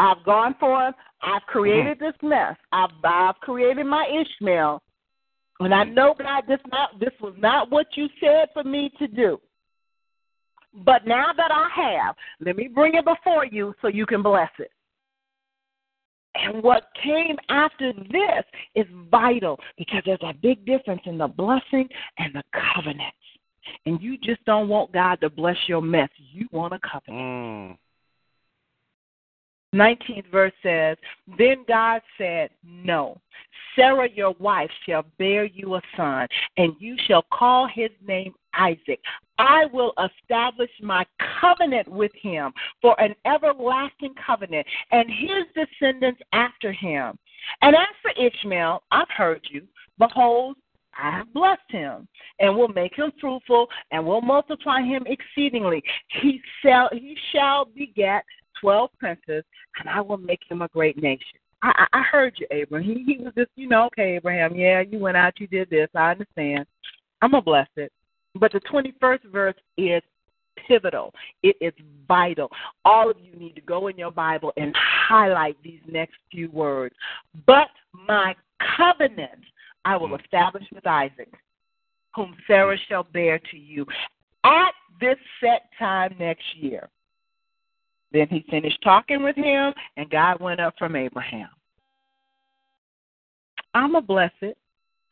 I've 0.00 0.24
gone 0.24 0.54
for 0.58 0.86
him. 0.86 0.94
I've 1.22 1.42
created 1.42 1.98
this 1.98 2.14
mess. 2.22 2.56
I've 2.72 2.90
I've 3.04 3.36
created 3.36 3.84
my 3.84 4.06
Ishmael, 4.08 4.82
and 5.60 5.74
I 5.74 5.84
know 5.84 6.14
God, 6.18 6.44
this 6.48 6.60
not 6.72 6.98
this 6.98 7.12
was 7.20 7.34
not 7.36 7.70
what 7.70 7.86
you 7.94 8.08
said 8.18 8.48
for 8.54 8.64
me 8.64 8.90
to 8.98 9.06
do. 9.06 9.38
But 10.72 11.06
now 11.06 11.32
that 11.36 11.50
I 11.50 11.68
have, 11.74 12.14
let 12.40 12.56
me 12.56 12.68
bring 12.68 12.94
it 12.94 13.04
before 13.04 13.44
you 13.44 13.74
so 13.82 13.88
you 13.88 14.06
can 14.06 14.22
bless 14.22 14.50
it. 14.58 14.70
And 16.34 16.62
what 16.62 16.84
came 17.02 17.36
after 17.48 17.92
this 17.92 18.44
is 18.76 18.86
vital 19.10 19.58
because 19.76 20.02
there's 20.06 20.22
a 20.22 20.32
big 20.32 20.64
difference 20.64 21.02
in 21.04 21.18
the 21.18 21.26
blessing 21.26 21.88
and 22.18 22.32
the 22.34 22.44
covenant. 22.74 23.14
And 23.84 24.00
you 24.00 24.16
just 24.16 24.42
don't 24.44 24.68
want 24.68 24.92
God 24.92 25.20
to 25.20 25.28
bless 25.28 25.56
your 25.66 25.82
mess. 25.82 26.08
You 26.16 26.46
want 26.52 26.72
a 26.72 26.78
covenant. 26.78 27.76
Mm. 27.76 27.78
19th 29.74 30.30
verse 30.30 30.52
says, 30.62 30.96
Then 31.38 31.64
God 31.68 32.02
said, 32.18 32.50
No. 32.64 33.20
Sarah 33.76 34.08
your 34.12 34.34
wife 34.38 34.70
shall 34.84 35.04
bear 35.18 35.44
you 35.44 35.76
a 35.76 35.82
son, 35.96 36.26
and 36.56 36.74
you 36.80 36.96
shall 37.06 37.24
call 37.32 37.68
his 37.72 37.90
name 38.06 38.34
Isaac. 38.52 39.00
I 39.38 39.66
will 39.72 39.92
establish 39.98 40.70
my 40.82 41.06
covenant 41.40 41.88
with 41.88 42.12
him 42.20 42.52
for 42.82 43.00
an 43.00 43.14
everlasting 43.24 44.14
covenant, 44.26 44.66
and 44.90 45.08
his 45.08 45.44
descendants 45.54 46.20
after 46.32 46.72
him. 46.72 47.16
And 47.62 47.76
as 47.76 47.88
for 48.02 48.10
Ishmael, 48.22 48.82
I've 48.90 49.08
heard 49.16 49.40
you. 49.50 49.62
Behold, 49.98 50.56
I 50.98 51.10
have 51.10 51.32
blessed 51.32 51.60
him, 51.68 52.08
and 52.40 52.56
will 52.56 52.68
make 52.68 52.96
him 52.96 53.12
fruitful, 53.20 53.68
and 53.92 54.04
will 54.04 54.20
multiply 54.20 54.82
him 54.82 55.06
exceedingly. 55.06 55.82
He 56.20 56.40
shall 56.62 56.88
he 56.92 57.16
shall 57.32 57.66
beget 57.66 58.24
twelve 58.60 58.90
princes, 58.98 59.44
and 59.78 59.88
I 59.88 60.00
will 60.00 60.18
make 60.18 60.40
him 60.48 60.62
a 60.62 60.68
great 60.68 61.00
nation. 61.00 61.38
I, 61.62 61.86
I, 61.92 61.98
I 61.98 62.02
heard 62.02 62.34
you, 62.38 62.46
Abraham. 62.50 63.04
He, 63.06 63.14
he 63.14 63.22
was 63.22 63.32
just, 63.36 63.50
you 63.56 63.68
know, 63.68 63.86
okay, 63.86 64.16
Abraham. 64.16 64.54
Yeah, 64.54 64.80
you 64.80 64.98
went 64.98 65.16
out, 65.16 65.38
you 65.38 65.46
did 65.46 65.70
this. 65.70 65.88
I 65.94 66.12
understand. 66.12 66.66
I'm 67.22 67.32
gonna 67.32 67.42
bless 67.42 67.68
it. 67.76 67.92
But 68.34 68.52
the 68.52 68.60
21st 68.60 69.30
verse 69.30 69.56
is 69.76 70.02
pivotal. 70.66 71.12
It 71.42 71.56
is 71.60 71.72
vital. 72.06 72.48
All 72.84 73.10
of 73.10 73.16
you 73.20 73.38
need 73.38 73.54
to 73.56 73.60
go 73.60 73.88
in 73.88 73.98
your 73.98 74.12
Bible 74.12 74.52
and 74.56 74.74
highlight 74.76 75.56
these 75.62 75.80
next 75.90 76.14
few 76.30 76.50
words. 76.50 76.94
But 77.46 77.68
my 78.06 78.34
covenant 78.76 79.40
I 79.84 79.96
will 79.96 80.08
mm. 80.08 80.22
establish 80.22 80.64
with 80.72 80.86
Isaac, 80.86 81.32
whom 82.14 82.36
Sarah 82.46 82.76
shall 82.88 83.04
bear 83.04 83.38
to 83.50 83.56
you 83.56 83.86
at 84.44 84.72
this 85.00 85.16
set 85.40 85.70
time 85.78 86.14
next 86.18 86.44
year. 86.56 86.88
Then 88.12 88.28
he 88.28 88.44
finished 88.50 88.78
talking 88.82 89.22
with 89.22 89.36
him, 89.36 89.72
and 89.96 90.10
God 90.10 90.40
went 90.40 90.60
up 90.60 90.74
from 90.78 90.96
Abraham. 90.96 91.48
I'm 93.74 93.94
a 93.94 94.02
blessed. 94.02 94.56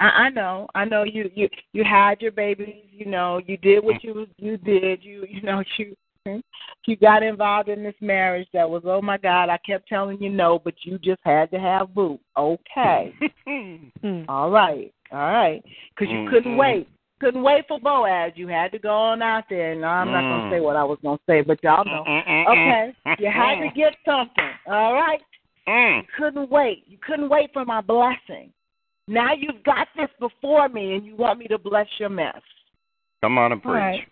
I, 0.00 0.06
I 0.06 0.30
know, 0.30 0.68
I 0.74 0.84
know 0.84 1.04
you 1.04 1.30
you 1.34 1.48
you 1.72 1.84
had 1.84 2.20
your 2.20 2.32
babies. 2.32 2.84
You 2.90 3.06
know, 3.06 3.40
you 3.46 3.56
did 3.56 3.84
what 3.84 4.02
you 4.02 4.26
you 4.36 4.56
did. 4.56 5.02
You 5.02 5.26
you 5.28 5.42
know 5.42 5.62
you 5.78 5.94
you 6.86 6.96
got 6.96 7.22
involved 7.22 7.68
in 7.68 7.82
this 7.82 7.94
marriage 8.00 8.48
that 8.52 8.68
was 8.68 8.82
oh 8.84 9.02
my 9.02 9.18
God. 9.18 9.48
I 9.48 9.58
kept 9.58 9.88
telling 9.88 10.20
you 10.20 10.30
no, 10.30 10.58
but 10.58 10.74
you 10.82 10.98
just 10.98 11.20
had 11.24 11.50
to 11.52 11.58
have 11.58 11.94
boo. 11.94 12.18
Okay, 12.36 13.14
all 14.28 14.50
right, 14.50 14.92
all 15.12 15.32
right, 15.32 15.62
because 15.90 16.12
you 16.12 16.28
couldn't 16.28 16.52
Mhm. 16.52 16.58
wait. 16.58 16.88
Couldn't 17.20 17.42
wait 17.42 17.64
for 17.66 17.80
Boaz. 17.80 18.32
You 18.36 18.46
had 18.48 18.70
to 18.72 18.78
go 18.78 18.94
on 18.94 19.22
out 19.22 19.44
there. 19.50 19.74
No, 19.74 19.88
I'm 19.88 20.12
not 20.12 20.22
gonna 20.22 20.42
Mm. 20.44 20.50
say 20.50 20.60
what 20.60 20.76
I 20.76 20.84
was 20.84 20.98
gonna 21.02 21.18
say, 21.26 21.40
but 21.40 21.62
y'all 21.64 21.84
know. 21.84 22.04
Okay, 22.06 22.94
you 23.18 23.28
had 23.30 23.56
to 23.60 23.68
get 23.74 23.96
something. 24.04 24.50
All 24.66 24.94
right. 24.94 25.20
Mm. 25.66 26.02
You 26.02 26.08
couldn't 26.16 26.48
wait. 26.50 26.84
You 26.86 26.98
couldn't 26.98 27.28
wait 27.28 27.52
for 27.52 27.64
my 27.64 27.80
blessing. 27.80 28.52
Now 29.08 29.32
you've 29.32 29.62
got 29.64 29.88
this 29.96 30.10
before 30.20 30.68
me, 30.68 30.94
and 30.94 31.04
you 31.04 31.16
want 31.16 31.38
me 31.40 31.46
to 31.48 31.58
bless 31.58 31.88
your 31.98 32.08
mess. 32.10 32.40
Come 33.20 33.36
on 33.38 33.52
and 33.52 33.62
preach. 33.62 33.74
right. 33.74 34.06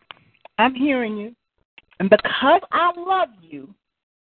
I'm 0.58 0.74
hearing 0.74 1.16
you. 1.16 1.34
And 2.00 2.10
because 2.10 2.62
I 2.72 2.92
love 2.96 3.28
you, 3.40 3.72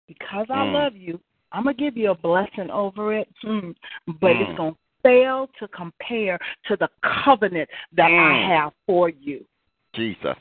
because 0.07 0.49
I 0.49 0.65
Mm. 0.65 0.73
love 0.73 0.95
you, 0.95 1.19
I'm 1.51 1.63
going 1.63 1.75
to 1.75 1.81
give 1.81 1.97
you 1.97 2.11
a 2.11 2.15
blessing 2.15 2.69
over 2.71 3.13
it. 3.13 3.27
Hmm. 3.41 3.71
But 4.19 4.37
Mm. 4.37 4.41
it's 4.41 4.57
going 4.57 4.73
to 4.73 4.79
fail 5.03 5.49
to 5.59 5.67
compare 5.69 6.39
to 6.67 6.75
the 6.77 6.89
covenant 7.01 7.69
that 7.93 8.05
I 8.05 8.09
Mm. 8.09 8.47
have 8.47 8.73
for 8.85 9.09
you. 9.09 9.45
Jesus. 9.93 10.37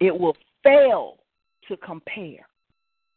It 0.00 0.18
will 0.18 0.36
fail 0.62 1.18
to 1.68 1.76
compare. 1.78 2.46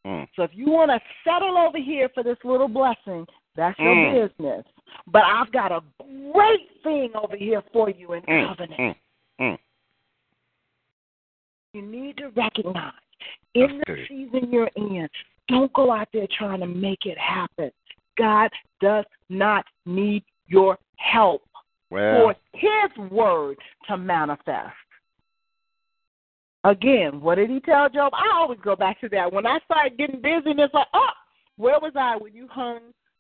Mm. 0.06 0.27
So 0.35 0.44
if 0.44 0.52
you 0.53 0.69
want 0.69 0.91
to 0.91 1.02
settle 1.23 1.57
over 1.57 1.77
here 1.77 2.10
for 2.10 2.23
this 2.23 2.38
little 2.44 2.68
blessing, 2.68 3.26
that's 3.56 3.77
your 3.80 3.95
Mm. 3.95 4.30
business. 4.30 4.65
But 5.07 5.23
I've 5.23 5.52
got 5.52 5.72
a 5.72 5.81
great 6.31 6.69
thing 6.84 7.15
over 7.15 7.35
here 7.35 7.61
for 7.72 7.90
you 7.90 8.14
in 8.14 8.22
Mm. 8.23 8.48
covenant. 8.48 8.80
Mm. 8.80 8.95
Mm. 9.40 9.60
You 11.73 11.81
need 11.81 12.18
to 12.18 12.30
recognize 12.30 12.94
in 13.56 13.61
That's 13.61 13.80
the 13.88 13.95
good. 13.95 14.07
season 14.07 14.52
you're 14.52 14.69
in, 14.76 15.10
don't 15.48 15.72
go 15.73 15.91
out 15.91 16.07
there 16.11 16.27
trying 16.27 16.60
to 16.60 16.68
make 16.68 17.06
it 17.06 17.18
happen. 17.18 17.72
God 18.18 18.49
does 18.81 19.06
not 19.30 19.65
need 19.85 20.23
your 20.48 20.77
help 20.98 21.44
Well, 21.90 22.34
for 22.34 22.35
His 22.53 23.11
word 23.11 23.57
to 23.88 23.98
manifest. 23.98 24.73
Again, 26.64 27.19
what 27.19 27.35
did 27.35 27.49
He 27.49 27.60
tell 27.60 27.90
Job? 27.90 28.14
I 28.14 28.35
always 28.35 28.60
go 28.64 28.76
back 28.76 29.02
to 29.02 29.10
that. 29.10 29.31
When 29.31 29.45
I 29.45 29.60
start 29.65 29.98
getting 29.98 30.22
busy, 30.22 30.52
and 30.52 30.60
it's 30.60 30.73
like, 30.73 30.88
oh, 30.94 31.10
where 31.57 31.80
was 31.80 31.94
I 31.95 32.15
when 32.18 32.34
you 32.34 32.48
hung 32.49 32.80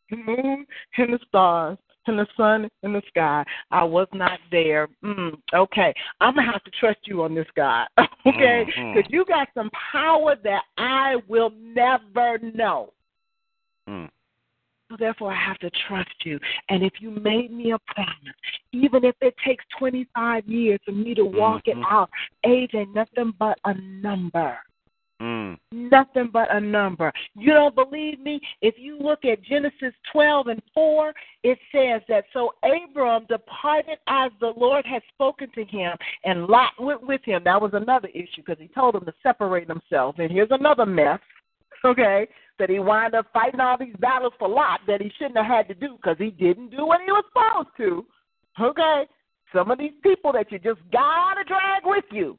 the 0.09 0.17
moon 0.17 0.65
and 0.97 1.13
the 1.13 1.19
stars 1.27 1.77
and 2.07 2.17
the 2.17 2.27
sun 2.37 2.69
in 2.83 2.93
the 2.93 3.01
sky? 3.09 3.43
I 3.71 3.83
was 3.83 4.07
not 4.13 4.39
there. 4.49 4.87
Mm, 5.03 5.33
okay, 5.53 5.93
I'm 6.21 6.35
gonna 6.35 6.51
have 6.51 6.63
to 6.63 6.71
trust 6.79 6.99
you 7.05 7.23
on 7.23 7.35
this, 7.35 7.47
God. 7.55 7.87
okay, 8.25 8.65
because 8.65 9.09
you 9.11 9.25
got 9.25 9.49
some 9.53 9.69
power 9.91 10.35
that 10.43 10.63
I 10.77 11.17
will 11.27 11.51
never 11.59 12.39
know. 12.39 12.93
mm. 13.89 14.09
So 14.93 14.97
therefore, 14.99 15.31
I 15.31 15.43
have 15.43 15.57
to 15.59 15.71
trust 15.87 16.13
you. 16.23 16.39
And 16.69 16.83
if 16.83 16.93
you 16.99 17.09
made 17.09 17.51
me 17.51 17.71
a 17.71 17.79
promise, 17.95 18.35
even 18.73 19.03
if 19.03 19.15
it 19.21 19.33
takes 19.43 19.65
25 19.79 20.47
years 20.47 20.79
for 20.85 20.91
me 20.91 21.15
to 21.15 21.25
walk 21.25 21.67
it 21.67 21.75
Mhm. 21.75 21.91
out, 21.91 22.11
age 22.43 22.75
ain't 22.75 22.93
nothing 22.93 23.31
but 23.31 23.57
a 23.65 23.73
number. 23.73 24.59
Mm. 25.19 25.57
Nothing 25.71 26.27
but 26.27 26.51
a 26.51 26.59
number. 26.59 27.11
You 27.35 27.53
don't 27.53 27.73
believe 27.73 28.19
me? 28.19 28.39
If 28.61 28.77
you 28.77 28.97
look 28.99 29.25
at 29.25 29.41
Genesis 29.41 29.95
12 30.11 30.47
and 30.47 30.61
4, 30.73 31.15
it 31.41 31.57
says 31.71 32.03
that 32.07 32.25
so 32.33 32.53
Abram 32.61 33.25
departed 33.25 33.97
as 34.07 34.31
the 34.39 34.53
Lord 34.55 34.85
had 34.85 35.01
spoken 35.07 35.49
to 35.51 35.63
him, 35.63 35.97
and 36.23 36.45
Lot 36.45 36.79
went 36.79 37.01
with 37.01 37.23
him. 37.23 37.43
That 37.45 37.61
was 37.61 37.73
another 37.73 38.09
issue 38.09 38.43
because 38.45 38.59
he 38.59 38.67
told 38.67 38.95
him 38.95 39.05
to 39.05 39.13
separate 39.23 39.67
himself. 39.67 40.19
And 40.19 40.31
here's 40.31 40.51
another 40.51 40.85
mess, 40.85 41.21
okay, 41.83 42.27
that 42.59 42.69
he 42.69 42.79
wound 42.79 43.15
up 43.15 43.25
fighting 43.33 43.59
all 43.59 43.77
these 43.77 43.95
battles 43.99 44.33
for 44.37 44.47
Lot 44.47 44.81
that 44.87 45.01
he 45.01 45.11
shouldn't 45.17 45.37
have 45.37 45.45
had 45.45 45.67
to 45.69 45.73
do 45.73 45.97
because 45.97 46.17
he 46.17 46.29
didn't 46.29 46.69
do 46.69 46.85
what 46.85 47.01
he 47.05 47.11
was 47.11 47.23
supposed 47.29 47.69
to. 47.77 48.05
Okay? 48.61 49.07
Some 49.53 49.71
of 49.71 49.77
these 49.77 49.93
people 50.01 50.31
that 50.33 50.51
you 50.51 50.59
just 50.59 50.79
gotta 50.91 51.43
drag 51.43 51.83
with 51.85 52.05
you 52.11 52.37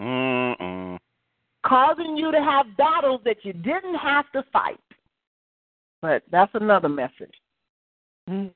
Mm-mm. 0.00 0.98
causing 1.64 2.16
you 2.16 2.30
to 2.32 2.40
have 2.42 2.76
battles 2.76 3.20
that 3.24 3.38
you 3.42 3.52
didn't 3.52 3.96
have 3.96 4.30
to 4.32 4.44
fight. 4.52 4.80
But 6.02 6.22
that's 6.30 6.52
another 6.54 6.88
message. 6.88 7.34
Mm. 8.28 8.50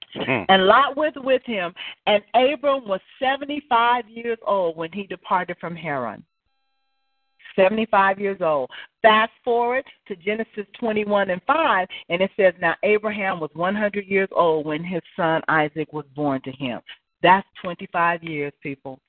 And 0.48 0.66
Lot 0.66 0.96
went 0.96 1.22
with 1.22 1.42
him, 1.44 1.72
and 2.06 2.22
Abram 2.34 2.88
was 2.88 3.00
75 3.20 4.08
years 4.08 4.38
old 4.46 4.76
when 4.76 4.90
he 4.92 5.04
departed 5.04 5.56
from 5.60 5.76
Haran. 5.76 6.24
75 7.60 8.18
years 8.18 8.40
old. 8.40 8.70
Fast 9.02 9.32
forward 9.44 9.84
to 10.08 10.16
Genesis 10.16 10.66
21 10.78 11.30
and 11.30 11.40
5, 11.46 11.88
and 12.08 12.22
it 12.22 12.30
says, 12.36 12.54
Now 12.60 12.74
Abraham 12.82 13.40
was 13.40 13.50
100 13.54 14.06
years 14.06 14.28
old 14.32 14.66
when 14.66 14.84
his 14.84 15.02
son 15.16 15.42
Isaac 15.48 15.92
was 15.92 16.06
born 16.14 16.40
to 16.42 16.52
him. 16.52 16.80
That's 17.22 17.46
25 17.62 18.22
years, 18.22 18.52
people. 18.62 19.00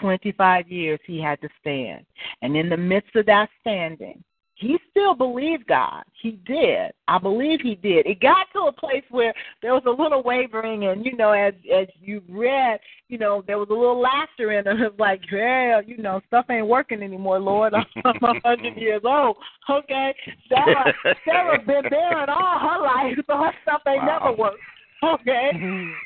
25 0.00 0.68
years 0.68 1.00
he 1.06 1.20
had 1.20 1.40
to 1.40 1.48
stand. 1.60 2.06
And 2.42 2.56
in 2.56 2.68
the 2.68 2.76
midst 2.76 3.14
of 3.16 3.26
that 3.26 3.48
standing, 3.60 4.22
he 4.58 4.76
still 4.90 5.14
believed 5.14 5.68
God. 5.68 6.02
He 6.20 6.32
did. 6.44 6.90
I 7.06 7.18
believe 7.18 7.60
he 7.62 7.76
did. 7.76 8.06
It 8.06 8.20
got 8.20 8.48
to 8.52 8.62
a 8.62 8.72
place 8.72 9.04
where 9.10 9.32
there 9.62 9.72
was 9.72 9.84
a 9.86 10.02
little 10.02 10.22
wavering, 10.24 10.84
and 10.86 11.06
you 11.06 11.16
know, 11.16 11.30
as 11.30 11.54
as 11.74 11.86
you 12.00 12.22
read, 12.28 12.80
you 13.08 13.18
know, 13.18 13.44
there 13.46 13.58
was 13.58 13.68
a 13.70 13.72
little 13.72 14.00
laughter 14.00 14.52
in 14.52 14.66
it. 14.66 14.80
It 14.80 14.80
was 14.80 14.92
like, 14.98 15.20
yeah, 15.30 15.80
you 15.86 15.96
know, 15.98 16.20
stuff 16.26 16.46
ain't 16.50 16.66
working 16.66 17.02
anymore, 17.02 17.38
Lord. 17.38 17.72
I'm 18.04 18.16
a 18.22 18.40
hundred 18.44 18.76
years 18.76 19.02
old. 19.04 19.36
Okay, 19.70 20.14
Sarah, 20.48 20.92
Sarah 21.24 21.58
been 21.60 21.84
there 21.88 22.22
in 22.24 22.28
all 22.28 22.58
her 22.58 22.82
life, 22.82 23.16
so 23.28 23.36
her 23.38 23.52
stuff 23.62 23.82
ain't 23.86 24.02
Wow. 24.02 24.18
never 24.20 24.36
worked. 24.36 24.60
Okay, 25.04 25.52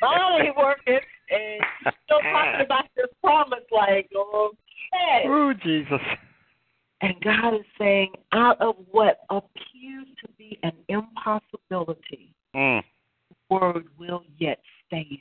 mine 0.02 0.46
ain't 0.46 0.56
working, 0.56 1.00
and 1.30 1.94
still 2.04 2.20
talking 2.20 2.66
about 2.66 2.84
this 2.94 3.06
promise, 3.22 3.64
like, 3.70 4.10
okay. 4.14 5.26
Ooh, 5.26 5.54
Jesus. 5.54 6.00
And 7.02 7.20
God 7.20 7.54
is 7.54 7.66
saying, 7.78 8.12
out 8.32 8.60
of 8.60 8.76
what 8.90 9.20
appears 9.28 10.06
to 10.24 10.28
be 10.38 10.58
an 10.62 10.72
impossibility, 10.88 12.32
Mm. 12.54 12.82
the 13.28 13.36
word 13.50 13.88
will 13.98 14.24
yet 14.38 14.60
stand. 14.86 15.18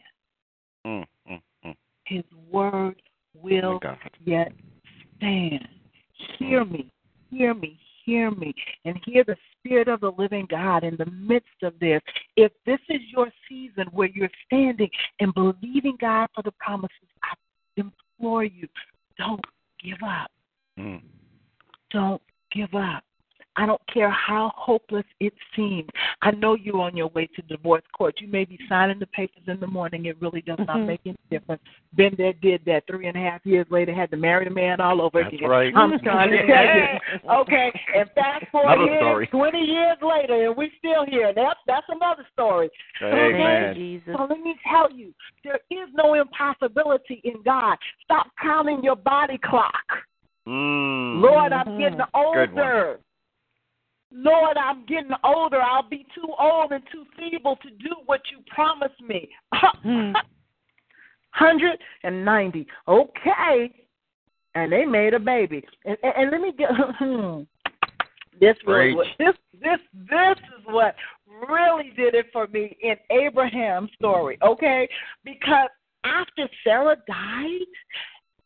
Mm. 0.86 1.08
Mm. 1.28 1.42
Mm. 1.66 1.76
His 2.06 2.24
word 2.50 3.02
Oh, 3.36 3.40
will 3.42 3.80
God. 3.80 3.98
yet 4.24 4.52
stand. 5.18 5.68
Hear 6.38 6.66
me, 6.66 6.92
hear 7.30 7.54
me, 7.54 7.80
hear 8.06 8.30
me, 8.30 8.54
and 8.86 9.00
hear 9.06 9.24
the 9.24 9.38
Spirit 9.58 9.88
of 9.88 10.02
the 10.02 10.12
living 10.12 10.46
God 10.48 10.84
in 10.84 10.96
the 10.98 11.06
midst 11.06 11.64
of 11.64 11.80
this. 11.80 12.02
If 12.36 12.52
this 12.66 12.80
is 12.90 13.02
your 13.12 13.32
season 13.48 13.88
where 13.92 14.10
you're 14.10 14.30
standing 14.46 14.90
and 15.20 15.34
believing 15.34 15.98
God 16.00 16.30
for 16.36 16.44
the 16.44 16.52
promises, 16.54 17.08
I 17.24 17.34
implore 17.78 18.44
you, 18.44 18.68
don't 19.18 19.44
give 19.84 20.02
up. 20.04 20.30
Don't 21.92 22.22
give 22.54 22.74
up. 22.74 23.04
I 23.58 23.66
don't 23.66 23.82
care 23.94 24.10
how 24.10 24.54
hopeless 24.56 25.04
it 25.20 25.34
seems. 25.58 25.90
I 26.22 26.32
know 26.32 26.56
you're 26.56 26.80
on 26.80 26.96
your 26.96 27.10
way 27.10 27.28
to 27.36 27.42
divorce 27.42 27.84
court. 27.92 28.16
You 28.22 28.30
may 28.30 28.46
be 28.46 28.58
signing 28.70 28.98
the 28.98 29.08
papers 29.08 29.44
in 29.46 29.60
the 29.60 29.68
morning. 29.68 30.06
It 30.06 30.16
really 30.22 30.42
does 30.42 30.58
not 30.60 30.70
Mm-hmm. 30.78 30.88
make 30.88 31.02
any 31.06 31.18
difference. 31.30 31.62
Been 31.94 32.16
there, 32.18 32.32
did 32.32 32.62
that. 32.66 32.84
Three 32.88 33.08
and 33.08 33.18
a 33.18 33.20
half 33.20 33.46
years 33.46 33.66
later, 33.70 33.94
had 33.94 34.10
to 34.12 34.18
marry 34.18 34.46
the 34.46 34.52
man 34.52 34.80
all 34.80 35.02
over 35.02 35.22
That's 35.22 35.34
again. 35.34 35.50
right. 35.50 35.74
I'm 35.76 36.00
trying 36.00 36.32
to. 36.32 37.00
Okay, 37.42 37.72
and 37.98 38.10
fast 38.16 38.46
forward 38.54 38.72
Another 38.74 38.90
here, 38.90 39.00
story. 39.02 39.28
20 39.28 39.60
years 39.60 39.98
later, 40.02 40.48
and 40.48 40.56
we're 40.56 40.70
still 40.80 41.06
here. 41.06 41.34
That's, 41.36 41.60
that's 41.68 41.86
another 41.90 42.26
story. 42.32 42.70
Amen. 43.04 43.76
Jesus. 43.76 44.16
So 44.18 44.28
let 44.30 44.40
me 44.40 44.56
tell 44.72 44.90
you, 44.94 45.14
there 45.44 45.60
is 45.70 45.90
no 45.94 46.14
impossibility 46.14 47.20
in 47.26 47.44
God. 47.44 47.78
Stop 48.06 48.28
counting 48.42 48.82
your 48.82 48.96
body 48.96 49.38
clock. 49.44 49.74
Mm. 50.48 51.22
Lord, 51.22 51.54
I'm 51.54 51.80
getting 51.80 52.00
older. 52.14 53.00
Lord, 54.14 54.58
I'm 54.58 54.86
getting 54.86 55.12
older. 55.24 55.62
I'll 55.62 55.88
be 55.88 56.06
too 56.14 56.28
old 56.40 56.72
and 56.72 56.84
too 56.92 57.06
feeble 57.18 57.56
to 57.58 57.70
do 57.70 57.96
what 58.06 58.22
you 58.32 58.44
promised 58.54 59.02
me. 59.02 59.30
Hmm. 59.84 60.14
190. 61.40 62.68
Okay. 62.88 63.72
And 64.54 64.72
they 64.72 64.86
made 64.86 65.14
a 65.14 65.20
baby. 65.20 65.64
And, 65.86 65.98
and, 66.04 66.14
and 66.18 66.32
let 66.32 66.42
me 66.42 66.52
get 66.58 66.70
this 68.40 68.58
Preach. 68.66 68.96
was 68.96 69.08
this 69.18 69.34
this 69.54 69.80
this 69.94 70.38
is 70.38 70.66
what 70.66 70.96
really 71.50 71.92
did 71.96 72.16
it 72.16 72.26
for 72.34 72.48
me 72.48 72.76
in 72.82 72.96
Abraham's 73.16 73.92
story, 73.96 74.38
okay? 74.44 74.90
Because 75.24 75.70
after 76.04 76.50
Sarah 76.64 76.98
died, 77.08 77.68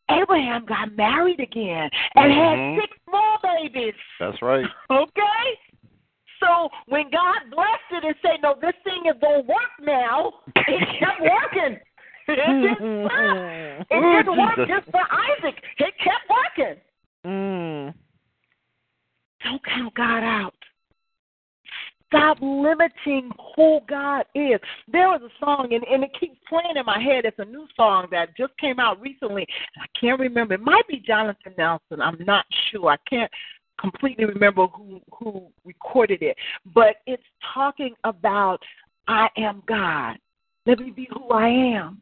Abraham 0.10 0.66
got 0.66 0.96
married 0.96 1.40
again 1.40 1.90
and 2.16 2.32
Mhm. 2.32 2.76
had 2.76 2.82
six 2.82 2.98
more 3.12 3.38
babies. 3.42 3.96
That's 4.20 4.42
right. 4.42 4.66
Okay? 4.90 5.60
So 6.40 6.70
when 6.88 7.10
God 7.10 7.50
blessed 7.50 7.92
it 7.92 8.04
and 8.04 8.16
said, 8.22 8.42
No, 8.44 8.56
this 8.62 8.76
thing 8.84 9.06
is 9.08 9.16
gonna 9.22 9.40
work 9.42 9.72
now, 9.82 10.34
it 10.56 11.00
kept 11.00 11.22
working. 11.22 11.80
It 12.28 12.36
didn't 12.36 13.08
stop. 13.08 13.38
It 13.90 13.96
Ooh, 13.98 14.18
didn't 14.18 14.38
work 14.38 14.56
Jesus. 14.56 14.68
just 14.68 14.92
for 14.92 15.02
Isaac. 15.02 15.64
It 15.78 15.94
kept 15.98 16.30
working. 16.30 16.82
Mm. 17.26 17.94
Don't 19.44 19.64
count 19.66 19.94
God 19.96 20.24
out. 20.24 20.54
Stop 22.08 22.38
limiting 22.42 23.32
who 23.56 23.80
God 23.90 24.26
is. 24.36 24.60
There 24.92 25.10
was 25.10 25.22
a 25.24 25.44
song, 25.44 25.70
and, 25.72 25.84
and 25.84 26.04
it 26.04 26.12
keeps 26.20 26.38
playing 26.48 26.78
in 26.78 26.86
my 26.86 27.00
head. 27.00 27.26
It's 27.26 27.40
a 27.40 27.46
new 27.46 27.68
song 27.76 28.08
that 28.12 28.38
just 28.38 28.56
came 28.58 28.80
out 28.80 29.02
recently. 29.02 29.46
I 29.78 29.86
can't 30.00 30.20
remember. 30.20 30.54
It 30.54 30.62
might 30.62 30.88
be 30.88 31.02
Jonathan 31.06 31.54
Nelson. 31.58 32.02
I'm 32.02 32.24
not 32.26 32.46
sure. 32.72 32.90
I 32.90 32.98
can't 33.10 33.32
completely 33.80 34.26
remember 34.26 34.68
who 34.68 35.02
who 35.12 35.48
recorded 35.66 36.22
it. 36.22 36.38
But 36.74 36.98
it's 37.08 37.24
talking 37.54 37.96
about 38.04 38.62
I 39.08 39.28
am 39.38 39.64
God. 39.68 40.18
Let 40.66 40.80
me 40.80 40.92
be 40.92 41.08
who 41.12 41.30
I 41.30 41.48
am. 41.48 42.02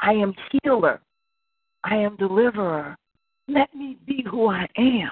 I 0.00 0.12
am 0.12 0.34
healer. 0.62 1.00
I 1.84 1.96
am 1.96 2.16
deliverer. 2.16 2.96
Let 3.48 3.74
me 3.74 3.96
be 4.06 4.24
who 4.28 4.48
I 4.48 4.66
am. 4.76 5.10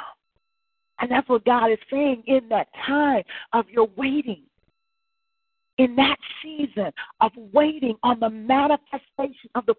And 1.01 1.11
that's 1.11 1.29
what 1.29 1.45
God 1.45 1.71
is 1.71 1.79
saying 1.91 2.23
in 2.27 2.49
that 2.51 2.69
time 2.87 3.23
of 3.53 3.69
your 3.69 3.89
waiting. 3.97 4.43
In 5.79 5.97
that 5.97 6.17
season 6.43 6.93
of 7.21 7.33
waiting 7.53 7.97
on 8.03 8.21
the 8.21 8.31
manifestation 8.31 9.51
of 9.57 9.67
the 9.67 9.75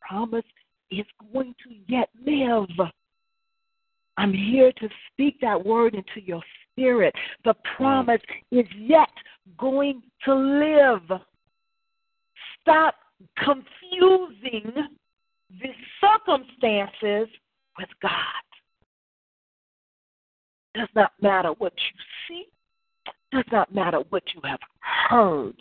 promise 0.00 0.44
is 0.90 1.06
going 1.32 1.54
to 1.64 1.74
yet 1.92 2.10
live. 2.24 2.68
I'm 4.18 4.32
here 4.32 4.72
to 4.72 4.88
speak 5.12 5.40
that 5.40 5.64
word 5.64 5.94
into 5.94 6.20
your 6.22 6.42
spirit. 6.72 7.14
The 7.44 7.54
promise 7.76 8.20
is 8.50 8.66
yet 8.76 9.08
going 9.58 10.02
to 10.24 10.34
live. 10.34 11.20
Stop 12.60 12.94
confusing 13.38 14.72
the 15.60 15.70
circumstances 16.00 17.28
with 17.78 17.88
God. 18.02 18.47
Does 20.78 20.88
not 20.94 21.12
matter 21.20 21.48
what 21.58 21.72
you 21.74 21.98
see, 22.28 22.46
does 23.32 23.44
not 23.50 23.74
matter 23.74 23.98
what 24.10 24.22
you 24.32 24.40
have 24.44 24.60
heard, 25.10 25.54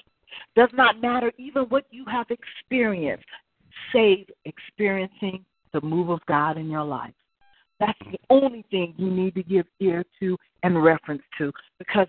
does 0.55 0.69
not 0.73 1.01
matter 1.01 1.31
even 1.39 1.63
what 1.63 1.85
you 1.89 2.05
have 2.05 2.27
experienced, 2.29 3.25
save 3.91 4.27
experiencing 4.45 5.43
the 5.73 5.81
move 5.81 6.09
of 6.09 6.19
God 6.27 6.59
in 6.59 6.69
your 6.69 6.83
life. 6.83 7.15
That's 7.79 7.97
the 8.11 8.19
only 8.29 8.63
thing 8.69 8.93
you 8.97 9.09
need 9.09 9.33
to 9.35 9.43
give 9.43 9.65
ear 9.79 10.05
to 10.19 10.37
and 10.61 10.83
reference 10.83 11.23
to 11.39 11.51
because 11.79 12.07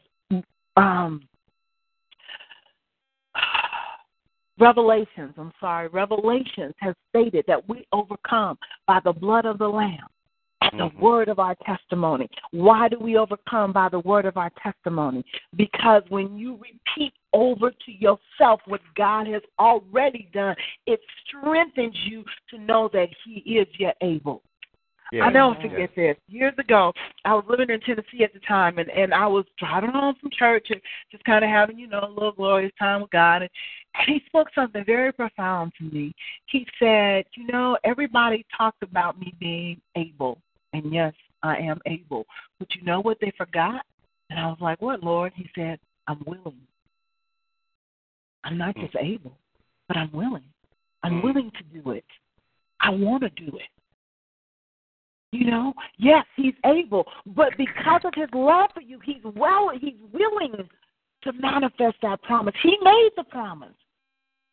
um, 0.77 1.27
Revelations, 4.59 5.33
I'm 5.39 5.53
sorry, 5.61 5.89
Revelations 5.89 6.75
has 6.81 6.95
stated 7.09 7.45
that 7.47 7.67
we 7.69 7.87
overcome 7.93 8.59
by 8.87 9.01
the 9.03 9.13
blood 9.13 9.47
of 9.47 9.57
the 9.57 9.69
Lamb 9.69 10.09
and 10.71 10.81
the 10.81 10.85
mm-hmm. 10.85 11.01
word 11.01 11.29
of 11.29 11.39
our 11.39 11.55
testimony. 11.67 12.29
Why 12.51 12.89
do 12.89 12.99
we 12.99 13.17
overcome 13.17 13.73
by 13.73 13.89
the 13.89 14.01
word 14.01 14.25
of 14.25 14.37
our 14.37 14.51
testimony? 14.63 15.25
Because 15.57 16.03
when 16.09 16.37
you 16.37 16.55
repeat 16.55 17.13
over 17.33 17.71
to 17.71 17.93
yourself 17.93 18.61
what 18.67 18.81
God 18.97 19.27
has 19.29 19.43
already 19.59 20.29
done, 20.33 20.57
it 20.87 21.01
strengthens 21.27 21.97
you 22.05 22.25
to 22.51 22.59
know 22.59 22.89
that 22.93 23.09
He 23.25 23.41
is 23.59 23.69
yet 23.79 23.97
able. 24.03 24.43
I 25.13 25.31
never 25.31 25.55
forget 25.55 25.91
this. 25.97 26.17
Years 26.29 26.55
ago, 26.59 26.93
I 27.25 27.35
was 27.35 27.45
living 27.49 27.71
in 27.71 27.81
Tennessee 27.81 28.25
at 28.25 28.35
the 28.35 28.41
time, 28.41 28.79
and 28.79 28.91
and 28.91 29.15
I 29.15 29.27
was 29.27 29.47
driving 29.59 29.91
home 29.91 30.15
from 30.21 30.31
church 30.39 30.67
and 30.71 30.81
just 31.11 31.25
kind 31.25 31.45
of 31.45 31.51
having, 31.51 31.79
you 31.79 31.87
know, 31.87 32.01
a 32.01 32.09
little 32.09 32.33
glorious 32.33 32.73
time 32.79 33.03
with 33.03 33.11
God. 33.11 33.43
And, 33.43 33.51
and 33.95 34.05
He 34.07 34.23
spoke 34.27 34.49
something 34.55 34.85
very 34.85 35.13
profound 35.13 35.73
to 35.79 35.85
me. 35.85 36.15
He 36.47 36.67
said, 36.79 37.25
"You 37.35 37.47
know, 37.47 37.79
everybody 37.85 38.45
talked 38.57 38.83
about 38.83 39.19
me 39.19 39.35
being 39.41 39.81
able, 39.97 40.39
and 40.73 40.93
yes, 40.93 41.13
I 41.43 41.57
am 41.57 41.81
able, 41.87 42.27
but 42.59 42.69
you 42.75 42.83
know 42.83 43.01
what 43.01 43.19
they 43.21 43.33
forgot?" 43.37 43.85
And 44.31 44.39
I 44.39 44.47
was 44.47 44.59
like, 44.61 44.81
"What, 44.81 45.03
Lord?" 45.03 45.33
He 45.35 45.49
said, 45.55 45.79
"I'm 46.07 46.23
willing. 46.27 46.61
I'm 48.45 48.59
not 48.59 48.77
mm. 48.77 48.83
just 48.83 48.97
able, 49.01 49.33
but 49.89 49.97
I'm 49.97 50.13
willing. 50.13 50.45
I'm 51.03 51.21
mm. 51.21 51.25
willing 51.25 51.51
to 51.53 51.81
do 51.81 51.91
it. 51.91 52.05
I 52.81 52.91
want 52.91 53.23
to 53.23 53.31
do 53.31 53.57
it." 53.57 53.71
You 55.31 55.51
know, 55.51 55.75
yes, 55.99 56.25
he's 56.37 56.55
able, 56.65 57.05
but 57.27 57.51
because 57.59 58.01
of 58.05 58.15
his 58.15 58.29
love 58.33 58.71
for 58.73 58.81
you, 58.81 58.99
he's 59.05 59.23
well, 59.25 59.71
he's 59.79 59.99
willing 60.13 60.69
to 61.23 61.33
manifest 61.35 61.97
that 62.03 62.23
promise. 62.23 62.55
He 62.63 62.79
made 62.83 63.11
the 63.17 63.25
promise. 63.25 63.75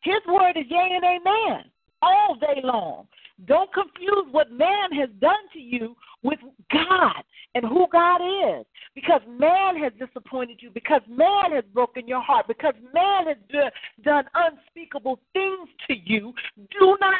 His 0.01 0.19
word 0.27 0.57
is 0.57 0.65
yea 0.69 0.89
and 0.95 1.03
amen 1.03 1.71
all 2.01 2.35
day 2.35 2.61
long. 2.63 3.07
Don't 3.43 3.71
confuse 3.73 4.27
what 4.31 4.51
man 4.51 4.93
has 4.93 5.09
done 5.19 5.33
to 5.53 5.59
you 5.59 5.95
with 6.23 6.39
God 6.71 7.21
and 7.53 7.65
who 7.65 7.85
God 7.91 8.21
is. 8.21 8.65
Because 8.95 9.21
man 9.27 9.77
has 9.77 9.91
disappointed 9.99 10.59
you, 10.61 10.69
because 10.69 11.01
man 11.09 11.51
has 11.51 11.65
broken 11.73 12.07
your 12.07 12.21
heart, 12.21 12.47
because 12.47 12.73
man 12.93 13.27
has 13.27 13.37
do, 13.51 13.59
done 14.03 14.23
unspeakable 14.35 15.19
things 15.33 15.67
to 15.87 15.95
you. 15.95 16.33
Do 16.79 16.97
not 17.01 17.15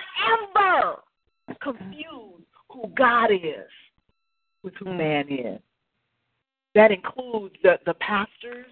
ever 0.56 1.02
confuse 1.62 2.42
who 2.70 2.88
God 2.96 3.32
is 3.32 3.70
with 4.64 4.74
who 4.80 4.92
hmm. 4.92 4.98
man 4.98 5.26
is. 5.30 5.60
That 6.76 6.92
includes 6.92 7.56
the, 7.64 7.78
the 7.86 7.94
pastors, 7.96 8.66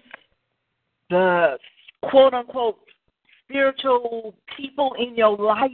the 1.10 1.58
quote 2.02 2.34
unquote 2.34 2.78
spiritual 3.42 4.34
people 4.56 4.94
in 4.98 5.14
your 5.14 5.36
life 5.36 5.70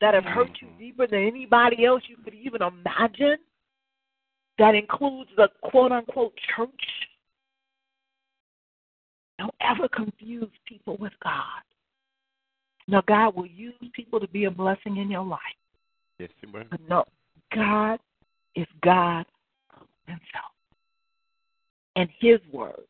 that 0.00 0.14
have 0.14 0.24
hurt 0.24 0.50
you 0.60 0.68
mm-hmm. 0.68 0.78
deeper 0.78 1.06
than 1.06 1.26
anybody 1.26 1.84
else 1.84 2.02
you 2.08 2.16
could 2.22 2.34
even 2.34 2.60
imagine. 2.62 3.36
That 4.58 4.74
includes 4.74 5.30
the 5.36 5.48
quote 5.62 5.92
unquote 5.92 6.34
church. 6.56 6.70
Don't 9.38 9.54
ever 9.60 9.88
confuse 9.88 10.50
people 10.66 10.96
with 10.98 11.12
God. 11.22 11.62
Now, 12.88 13.02
God 13.06 13.34
will 13.34 13.46
use 13.46 13.74
people 13.92 14.20
to 14.20 14.28
be 14.28 14.44
a 14.44 14.50
blessing 14.50 14.96
in 14.96 15.10
your 15.10 15.24
life. 15.24 15.40
Yes, 16.18 16.30
will. 16.40 16.70
But 16.70 16.80
no, 16.88 17.04
God 17.54 17.98
is 18.54 18.66
God 18.82 19.26
Himself. 20.06 20.52
And 21.96 22.08
His 22.20 22.38
word, 22.52 22.86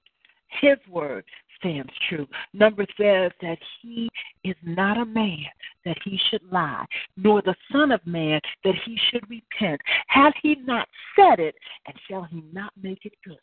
His 0.60 0.78
word 0.88 1.24
stands 1.56 1.92
true. 2.08 2.26
Number 2.52 2.86
says 2.98 3.32
that 3.42 3.58
He 3.80 4.08
is 4.44 4.56
not 4.62 4.98
a 4.98 5.04
man 5.04 5.46
that 5.84 5.96
He 6.04 6.18
should 6.30 6.42
lie, 6.50 6.84
nor 7.16 7.42
the 7.42 7.54
Son 7.72 7.92
of 7.92 8.04
Man 8.06 8.40
that 8.64 8.74
He 8.84 8.98
should 9.10 9.28
repent. 9.28 9.80
Hath 10.08 10.34
He 10.42 10.56
not 10.64 10.88
said 11.14 11.40
it, 11.40 11.54
and 11.86 11.96
shall 12.08 12.24
He 12.24 12.42
not 12.52 12.72
make 12.80 13.04
it 13.04 13.14
good? 13.24 13.36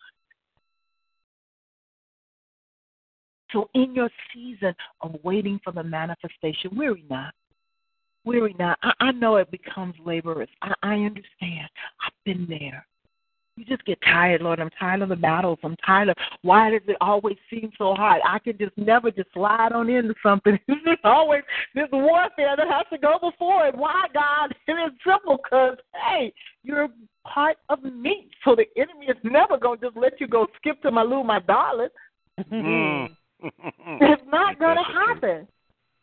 So, 3.52 3.69
in 3.76 3.94
your 3.94 4.10
season 4.34 4.73
of 5.02 5.15
waiting 5.23 5.60
for 5.64 5.72
the 5.72 5.84
manifestation, 5.84 6.76
weary 6.76 7.06
not. 7.10 7.34
Weary 8.26 8.56
not. 8.57 8.80
I, 8.81 8.94
I 8.99 9.11
know 9.11 9.35
it 9.35 9.52
becomes 9.52 9.94
laborious. 10.03 10.49
I, 10.61 10.73
I 10.81 10.94
understand. 10.95 11.69
I've 12.02 12.23
been 12.26 12.48
there. 12.49 12.85
You 13.56 13.66
just 13.66 13.86
get 13.86 14.00
tired, 14.02 14.42
Lord. 14.42 14.60
I'm 14.60 14.72
tired 14.80 15.04
of 15.04 15.10
the 15.10 15.16
battles. 15.16 15.60
I'm 15.64 15.76
tired 15.86 16.10
of 16.10 16.16
why 16.42 16.72
does 16.72 16.82
it 16.88 16.98
always 17.00 17.38
seem 17.52 17.72
so 17.78 17.94
hard? 17.94 18.22
I 18.28 18.40
can 18.40 18.58
just 18.58 18.76
never 18.78 19.12
just 19.12 19.32
slide 19.32 19.74
on 19.74 19.90
into 19.90 20.16
something. 20.24 20.58
There's 20.68 20.98
always 21.04 21.44
this 21.76 21.88
warfare 21.92 22.56
that 22.58 22.68
has 22.68 22.86
to 22.92 22.98
go 22.98 23.20
before 23.22 23.68
it. 23.68 23.76
Why, 23.76 24.06
God? 24.14 24.56
And 24.68 24.92
it's 24.92 25.04
simple 25.06 25.38
because, 25.44 25.78
hey, 25.94 26.34
you're 26.64 26.88
part 27.26 27.58
of 27.70 27.84
me. 27.84 28.28
So 28.44 28.56
the 28.56 28.66
enemy 28.76 29.06
is 29.08 29.18
never 29.24 29.58
going 29.58 29.80
to 29.80 29.88
just 29.88 29.98
let 29.98 30.20
you 30.20 30.28
go 30.28 30.48
skip 30.58 30.82
to 30.82 30.90
my 30.90 31.04
loo, 31.04 31.24
my 31.24 31.40
darling. 31.40 31.90
Mm. 32.52 33.10
It's 34.00 34.24
not 34.32 34.58
going 34.58 34.78
to 34.78 34.84
happen. 34.84 35.48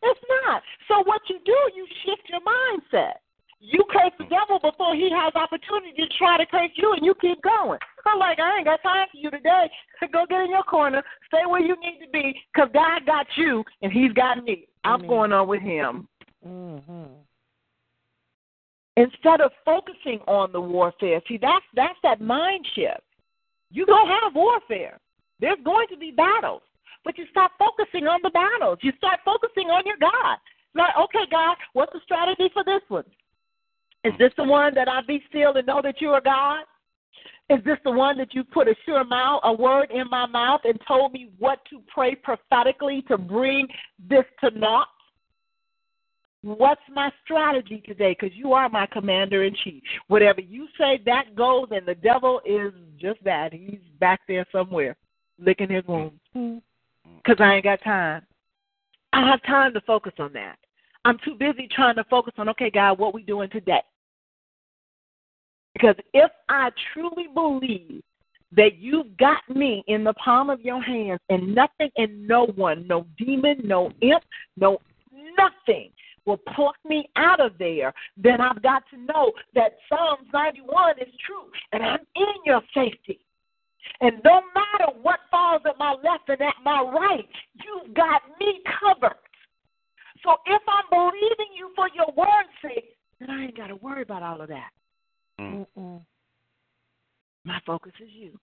It's 0.03 0.19
not. 0.45 0.61
So 0.87 1.03
what 1.03 1.21
you 1.27 1.39
do, 1.43 1.57
you 1.75 1.87
shift 2.05 2.29
your 2.29 2.39
mindset. 2.41 3.17
You 3.63 3.85
curse 3.91 4.11
the 4.17 4.25
devil 4.25 4.57
before 4.59 4.95
he 4.95 5.07
has 5.13 5.35
opportunity 5.35 5.93
to 5.95 6.07
try 6.17 6.37
to 6.37 6.45
curse 6.47 6.71
you, 6.73 6.93
and 6.93 7.05
you 7.05 7.13
keep 7.21 7.39
going. 7.43 7.77
I'm 8.07 8.17
like, 8.17 8.39
I 8.39 8.57
ain't 8.57 8.65
got 8.65 8.81
time 8.81 9.05
for 9.11 9.17
you 9.17 9.29
today. 9.29 9.69
Go 10.11 10.25
get 10.27 10.41
in 10.41 10.49
your 10.49 10.63
corner, 10.63 11.03
stay 11.27 11.45
where 11.47 11.61
you 11.61 11.75
need 11.79 12.03
to 12.03 12.09
be, 12.11 12.33
because 12.51 12.69
God 12.73 13.05
got 13.05 13.27
you, 13.37 13.63
and 13.83 13.91
He's 13.91 14.11
got 14.13 14.43
me. 14.43 14.67
I'm 14.83 15.07
going 15.07 15.31
on 15.31 15.47
with 15.47 15.61
Him. 15.61 16.07
Mm-hmm. 16.45 17.13
Instead 18.97 19.41
of 19.41 19.51
focusing 19.63 20.19
on 20.27 20.51
the 20.51 20.59
warfare, 20.59 21.21
see 21.27 21.37
that's 21.37 21.65
that's 21.75 21.97
that 22.01 22.19
mind 22.19 22.65
shift. 22.73 23.05
You 23.69 23.85
gonna 23.85 24.11
have 24.23 24.33
warfare. 24.33 24.99
There's 25.39 25.59
going 25.63 25.87
to 25.89 25.97
be 25.97 26.09
battles, 26.09 26.63
but 27.05 27.15
you 27.17 27.25
stop 27.29 27.51
focusing 27.59 28.07
on 28.07 28.21
the 28.23 28.31
battles. 28.31 28.79
You 28.81 28.91
start 28.97 29.19
focusing 29.23 29.69
on 29.69 29.85
your 29.85 29.97
God. 30.01 30.37
Like, 30.73 30.93
okay, 30.97 31.29
God, 31.29 31.57
what's 31.73 31.93
the 31.93 31.99
strategy 32.03 32.49
for 32.53 32.63
this 32.63 32.81
one? 32.87 33.05
Is 34.03 34.13
this 34.17 34.31
the 34.35 34.43
one 34.43 34.73
that 34.75 34.89
I 34.89 35.01
be 35.01 35.23
still 35.29 35.53
and 35.55 35.67
know 35.67 35.81
that 35.83 36.01
you 36.01 36.09
are 36.09 36.21
God? 36.21 36.63
Is 37.49 37.63
this 37.65 37.77
the 37.83 37.91
one 37.91 38.17
that 38.17 38.33
you 38.33 38.43
put 38.43 38.67
a 38.67 38.75
sure 38.85 39.03
mouth, 39.03 39.41
a 39.43 39.53
word 39.53 39.91
in 39.91 40.09
my 40.09 40.25
mouth, 40.25 40.61
and 40.63 40.79
told 40.87 41.11
me 41.11 41.29
what 41.37 41.59
to 41.69 41.81
pray 41.93 42.15
prophetically 42.15 43.03
to 43.09 43.17
bring 43.17 43.67
this 44.09 44.23
to 44.41 44.51
naught? 44.51 44.87
What's 46.43 46.81
my 46.91 47.11
strategy 47.23 47.83
today? 47.85 48.15
Because 48.19 48.35
you 48.35 48.53
are 48.53 48.69
my 48.69 48.87
commander 48.87 49.43
in 49.43 49.53
chief. 49.63 49.83
Whatever 50.07 50.41
you 50.41 50.67
say, 50.79 50.99
that 51.05 51.35
goes, 51.35 51.67
and 51.71 51.85
the 51.85 51.93
devil 51.93 52.41
is 52.45 52.71
just 52.99 53.23
that. 53.23 53.53
He's 53.53 53.79
back 53.99 54.21
there 54.27 54.45
somewhere, 54.51 54.95
licking 55.37 55.69
his 55.69 55.85
wounds. 55.85 56.19
Mm-hmm. 56.35 56.57
Because 57.17 57.37
I 57.39 57.55
ain't 57.55 57.65
got 57.65 57.83
time. 57.83 58.23
I 59.13 59.29
have 59.29 59.43
time 59.43 59.73
to 59.73 59.81
focus 59.81 60.13
on 60.17 60.33
that. 60.33 60.57
I'm 61.03 61.19
too 61.25 61.35
busy 61.35 61.67
trying 61.67 61.95
to 61.95 62.03
focus 62.05 62.33
on, 62.37 62.49
okay, 62.49 62.71
God, 62.71 62.97
what 62.97 63.13
we 63.13 63.23
doing 63.23 63.49
today? 63.49 63.81
Because 65.73 65.95
if 66.13 66.31
I 66.49 66.69
truly 66.93 67.27
believe 67.33 68.01
that 68.55 68.77
you've 68.77 69.15
got 69.17 69.41
me 69.49 69.83
in 69.87 70.03
the 70.03 70.13
palm 70.13 70.49
of 70.49 70.61
your 70.61 70.81
hands 70.81 71.19
and 71.29 71.55
nothing 71.55 71.89
and 71.95 72.27
no 72.27 72.47
one, 72.55 72.85
no 72.87 73.05
demon, 73.17 73.61
no 73.63 73.91
imp, 74.01 74.23
no 74.57 74.79
nothing 75.37 75.89
will 76.25 76.39
pluck 76.55 76.75
me 76.85 77.09
out 77.15 77.39
of 77.39 77.53
there, 77.57 77.93
then 78.17 78.41
I've 78.41 78.61
got 78.61 78.83
to 78.91 78.97
know 78.97 79.31
that 79.55 79.77
Psalms 79.89 80.27
91 80.33 80.99
is 80.99 81.13
true 81.25 81.49
and 81.71 81.83
I'm 81.83 82.01
in 82.15 82.35
your 82.45 82.61
safety. 82.73 83.19
And 84.01 84.17
no 84.23 84.41
matter 84.53 84.91
what 85.01 85.19
falls 85.31 85.61
at 85.67 85.77
my 85.77 85.91
left 85.91 86.29
and 86.29 86.41
at 86.41 86.55
my 86.63 86.81
right, 86.81 87.27
you've 87.55 87.93
got 87.95 88.21
me 88.39 88.61
covered. 88.79 89.17
So 90.23 90.35
if 90.45 90.61
I'm 90.67 90.89
believing 90.89 91.53
you 91.57 91.71
for 91.75 91.87
your 91.95 92.13
word's 92.15 92.49
sake, 92.61 92.95
then 93.19 93.29
I 93.29 93.45
ain't 93.45 93.57
got 93.57 93.67
to 93.67 93.75
worry 93.77 94.03
about 94.03 94.21
all 94.21 94.41
of 94.41 94.49
that. 94.49 94.69
Mm. 95.41 95.65
Mm-mm. 95.77 96.01
My 97.43 97.59
focus 97.65 97.93
is 98.01 98.09
you. 98.11 98.37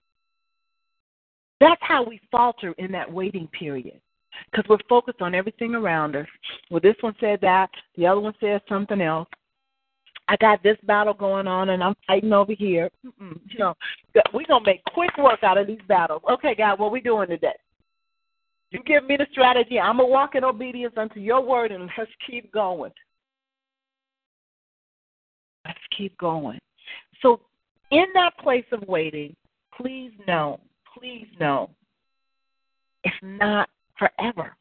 That's 1.61 1.81
how 1.83 2.05
we 2.05 2.21
falter 2.31 2.73
in 2.79 2.93
that 2.93 3.13
waiting 3.13 3.49
period 3.49 4.01
because 4.51 4.69
we're 4.69 4.79
focused 4.89 5.21
on 5.21 5.35
everything 5.35 5.75
around 5.75 6.17
us. 6.17 6.27
Well, 6.71 6.81
this 6.81 6.97
one 7.01 7.15
said 7.21 7.41
that, 7.43 7.71
the 7.97 8.07
other 8.07 8.21
one 8.21 8.35
said 8.41 8.61
something 8.69 9.01
else. 9.01 9.29
I 10.29 10.37
got 10.37 10.63
this 10.63 10.77
battle 10.85 11.15
going 11.15 11.47
on 11.47 11.71
and 11.71 11.83
I'm 11.83 11.95
fighting 12.07 12.33
over 12.33 12.53
here. 12.53 12.91
Mm-mm. 13.05 13.41
No, 13.59 13.75
we're 14.33 14.45
going 14.47 14.63
to 14.63 14.71
make 14.71 14.85
quick 14.93 15.17
work 15.17 15.43
out 15.43 15.59
of 15.59 15.67
these 15.67 15.81
battles. 15.89 16.23
Okay, 16.31 16.55
God, 16.55 16.79
what 16.79 16.93
we 16.93 17.01
doing 17.01 17.29
today? 17.29 17.57
You 18.71 18.81
give 18.85 19.07
me 19.07 19.17
the 19.17 19.27
strategy. 19.33 19.81
I'm 19.81 19.97
going 19.97 20.09
to 20.09 20.13
walk 20.13 20.35
in 20.35 20.45
obedience 20.45 20.95
unto 20.97 21.19
your 21.19 21.41
word 21.41 21.73
and 21.73 21.89
let's 21.97 22.11
keep 22.27 22.53
going. 22.53 22.93
Let's 25.65 25.79
keep 25.97 26.17
going. 26.19 26.59
So, 27.23 27.41
in 27.91 28.07
that 28.15 28.37
place 28.39 28.65
of 28.73 28.83
waiting, 28.87 29.35
please 29.75 30.13
know, 30.27 30.61
please 30.97 31.27
know, 31.41 31.71
it's 33.05 33.17
not 33.23 33.71
forever. 33.99 34.57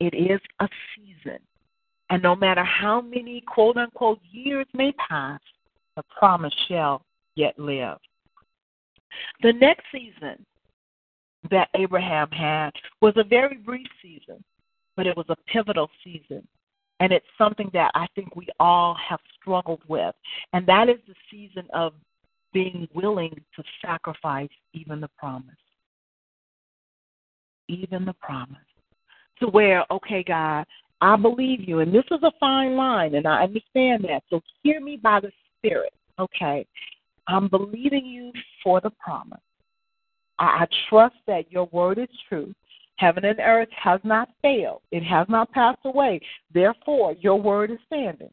It 0.00 0.14
is 0.14 0.40
a 0.60 0.68
season. 0.96 1.38
And 2.10 2.22
no 2.22 2.34
matter 2.34 2.64
how 2.64 3.00
many 3.00 3.42
quote 3.46 3.76
unquote 3.76 4.20
years 4.30 4.66
may 4.74 4.92
pass, 4.92 5.40
the 5.96 6.02
promise 6.18 6.54
shall 6.68 7.04
yet 7.36 7.58
live. 7.58 7.98
The 9.42 9.52
next 9.52 9.84
season 9.92 10.44
that 11.50 11.68
Abraham 11.74 12.30
had 12.30 12.70
was 13.00 13.14
a 13.16 13.24
very 13.24 13.56
brief 13.56 13.86
season, 14.00 14.42
but 14.96 15.06
it 15.06 15.16
was 15.16 15.26
a 15.28 15.36
pivotal 15.52 15.90
season. 16.04 16.46
And 17.02 17.12
it's 17.12 17.26
something 17.36 17.68
that 17.72 17.90
I 17.96 18.06
think 18.14 18.36
we 18.36 18.46
all 18.60 18.96
have 19.08 19.18
struggled 19.40 19.82
with. 19.88 20.14
And 20.52 20.64
that 20.68 20.88
is 20.88 20.98
the 21.08 21.14
season 21.28 21.66
of 21.74 21.94
being 22.52 22.86
willing 22.94 23.34
to 23.56 23.62
sacrifice 23.84 24.48
even 24.72 25.00
the 25.00 25.10
promise. 25.18 25.56
Even 27.66 28.04
the 28.04 28.12
promise. 28.12 28.56
To 29.40 29.48
where, 29.48 29.84
okay, 29.90 30.22
God, 30.22 30.64
I 31.00 31.16
believe 31.16 31.68
you. 31.68 31.80
And 31.80 31.92
this 31.92 32.04
is 32.12 32.22
a 32.22 32.30
fine 32.38 32.76
line, 32.76 33.16
and 33.16 33.26
I 33.26 33.42
understand 33.42 34.04
that. 34.04 34.22
So 34.30 34.40
hear 34.62 34.80
me 34.80 34.96
by 34.96 35.18
the 35.18 35.32
Spirit. 35.58 35.92
Okay. 36.20 36.64
I'm 37.26 37.48
believing 37.48 38.06
you 38.06 38.30
for 38.62 38.80
the 38.80 38.90
promise. 38.90 39.40
I, 40.38 40.44
I 40.44 40.66
trust 40.88 41.16
that 41.26 41.50
your 41.50 41.68
word 41.72 41.98
is 41.98 42.08
true. 42.28 42.54
Heaven 42.96 43.24
and 43.24 43.40
earth 43.40 43.68
has 43.72 44.00
not 44.04 44.28
failed, 44.42 44.82
it 44.90 45.02
has 45.02 45.26
not 45.28 45.50
passed 45.52 45.80
away. 45.84 46.20
Therefore, 46.52 47.14
your 47.20 47.40
word 47.40 47.70
is 47.70 47.78
standing. 47.86 48.30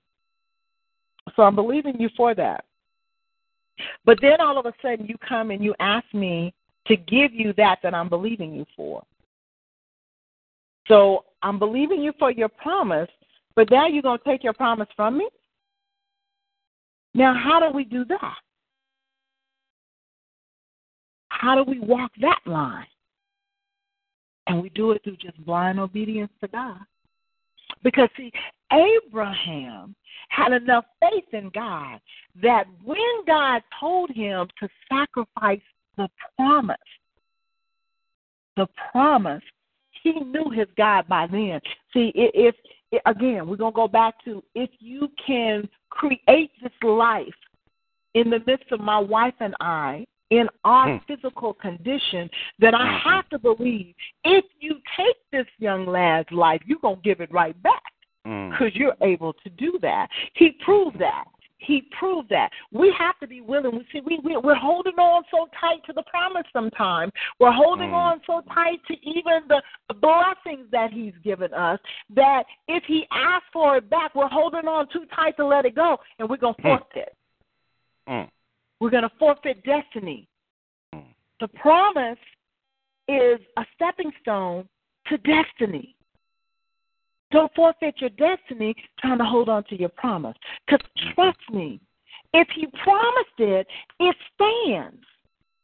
So 1.36 1.44
I'm 1.44 1.56
believing 1.56 1.99
you 1.99 2.10
for 2.15 2.36
that. 2.36 2.65
But 4.06 4.19
then 4.22 4.41
all 4.41 4.57
of 4.57 4.65
a 4.65 4.73
sudden, 4.81 5.06
you 5.06 5.15
come 5.27 5.52
and 5.52 5.64
you 5.64 5.73
ask 5.80 6.06
me 6.14 6.53
to 6.88 6.95
give 6.95 7.34
you 7.34 7.53
that 7.53 7.80
that 7.84 7.94
I'm 7.94 8.10
believing 8.10 8.53
you 8.53 8.65
for. 8.76 9.03
So 10.88 11.26
I'm 11.44 11.60
believing 11.60 12.02
you 12.02 12.14
for 12.19 12.31
your 12.31 12.49
promise, 12.49 13.10
but 13.56 13.69
now 13.69 13.88
you're 13.88 14.02
going 14.02 14.18
to 14.18 14.23
take 14.23 14.44
your 14.44 14.53
promise 14.53 14.88
from 14.95 15.18
me? 15.18 15.30
Now, 17.14 17.34
how 17.34 17.60
do 17.60 17.76
we 17.76 17.86
do 17.86 18.06
that? 18.06 18.36
How 21.30 21.56
do 21.56 21.64
we 21.69 21.80
walk 21.80 22.11
that 22.22 22.40
line? 22.45 22.86
And 24.49 24.61
we 24.61 24.69
do 24.69 24.91
it 24.91 25.03
through 25.03 25.17
just 25.17 25.38
blind 25.45 25.80
obedience 25.80 26.31
to 26.41 26.47
God. 26.47 26.80
Because, 27.84 28.09
see, 28.17 28.31
Abraham 28.73 29.95
had 30.30 30.51
enough 30.51 30.85
faith 30.99 31.26
in 31.34 31.49
God 31.53 31.99
that 32.41 32.65
when 32.84 32.97
God 33.27 33.61
told 33.80 34.09
him 34.09 34.47
to 34.59 34.67
sacrifice 34.89 35.61
the 35.97 36.09
promise, 36.35 36.77
the 38.57 38.67
promise, 38.91 39.43
he 40.01 40.13
knew 40.13 40.49
his 40.49 40.67
God 40.77 41.07
by 41.07 41.27
then. 41.27 41.61
See, 41.93 42.11
if, 42.15 42.55
if 42.91 43.01
again, 43.05 43.47
we're 43.47 43.55
going 43.55 43.73
to 43.73 43.76
go 43.76 43.88
back 43.88 44.15
to 44.26 44.43
if 44.55 44.71
you 44.80 45.09
can 45.26 45.69
create 45.91 46.51
this 46.61 46.71
life 46.81 47.27
in 48.15 48.31
the 48.31 48.39
midst 48.47 48.71
of 48.71 48.80
my 48.80 48.97
wife 48.97 49.35
and 49.39 49.55
I, 49.59 50.05
in 50.30 50.47
our 50.64 50.88
Mm. 50.88 51.03
physical 51.06 51.53
condition, 51.53 52.30
that 52.60 52.76
I 52.76 52.85
Mhm. 52.88 52.99
have 53.01 53.30
to 53.30 53.39
believe 53.39 53.95
if 54.23 54.45
you 54.60 54.80
take 54.95 55.18
this 55.31 55.47
young 55.57 55.85
lad's 55.85 56.31
life, 56.31 56.61
you're 56.65 56.80
going 56.80 56.97
to 56.97 57.01
give 57.01 57.19
it 57.22 57.31
right 57.31 57.60
back 57.64 57.93
Mm. 58.26 58.51
because 58.51 58.76
you're 58.76 58.97
able 59.01 59.34
to 59.34 59.49
do 59.49 59.80
that. 59.80 60.10
He 60.34 60.51
proved 60.51 60.99
that. 60.99 61.26
He 61.61 61.81
proved 61.91 62.30
that. 62.30 62.53
We 62.72 62.89
have 62.91 63.19
to 63.19 63.27
be 63.27 63.41
willing. 63.41 63.76
We 63.76 63.85
see 63.91 63.99
we, 63.99 64.18
we 64.19 64.38
we're 64.38 64.56
holding 64.56 64.97
on 64.97 65.26
so 65.30 65.49
tight 65.60 65.84
to 65.85 65.93
the 65.93 66.03
promise 66.03 66.47
sometimes. 66.53 67.11
We're 67.39 67.51
holding 67.51 67.89
Mm. 67.89 67.95
on 67.95 68.22
so 68.26 68.41
tight 68.53 68.80
to 68.85 69.06
even 69.06 69.45
the, 69.49 69.61
the 69.89 69.93
blessings 69.95 70.69
that 70.72 70.91
he's 70.93 71.18
given 71.18 71.53
us 71.53 71.80
that 72.11 72.45
if 72.69 72.85
he 72.85 73.06
asks 73.11 73.49
for 73.51 73.76
it 73.76 73.89
back, 73.89 74.15
we're 74.15 74.30
holding 74.30 74.69
on 74.69 74.88
too 74.88 75.06
tight 75.07 75.35
to 75.35 75.45
let 75.45 75.65
it 75.65 75.76
go 75.76 75.99
and 76.19 76.30
we're 76.30 76.38
gonna 76.38 76.53
Hmm. 76.60 76.77
forfeit. 76.77 77.14
Mm. 78.07 78.30
We're 78.80 78.89
gonna 78.89 79.11
forfeit 79.19 79.64
destiny. 79.64 80.27
Mm. 80.93 81.03
The 81.39 81.47
promise 81.49 82.19
is 83.07 83.39
a 83.57 83.65
stepping 83.76 84.11
stone 84.22 84.68
to 85.07 85.18
destiny. 85.18 85.95
Don't 87.31 87.53
forfeit 87.56 87.95
your 87.99 88.10
destiny 88.11 88.76
trying 88.99 89.19
to 89.19 89.26
hold 89.26 89.49
on 89.49 89.64
to 89.65 89.80
your 89.80 89.89
promise. 89.89 90.35
Because 90.65 90.85
trust 91.14 91.39
me, 91.51 91.80
if 92.34 92.47
you 92.56 92.68
promised 92.84 93.39
it, 93.39 93.68
it 93.99 94.15
stands. 94.34 95.03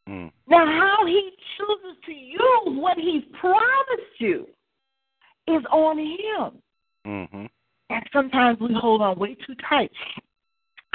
Mm. 0.07 0.31
Now, 0.47 0.65
how 0.65 1.05
he 1.05 1.31
chooses 1.57 1.97
to 2.05 2.11
use 2.11 2.79
what 2.79 2.97
he's 2.97 3.23
promised 3.39 4.19
you 4.19 4.47
is 5.47 5.63
on 5.71 5.97
him. 5.97 6.61
Mm-hmm. 7.05 7.45
And 7.89 8.03
sometimes 8.11 8.59
we 8.59 8.73
hold 8.73 9.01
on 9.01 9.17
way 9.17 9.35
too 9.35 9.55
tight. 9.69 9.91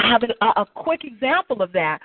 I 0.03 0.09
have 0.09 0.23
a, 0.23 0.61
a 0.61 0.67
quick 0.67 1.05
example 1.05 1.63
of 1.63 1.73
that. 1.73 1.99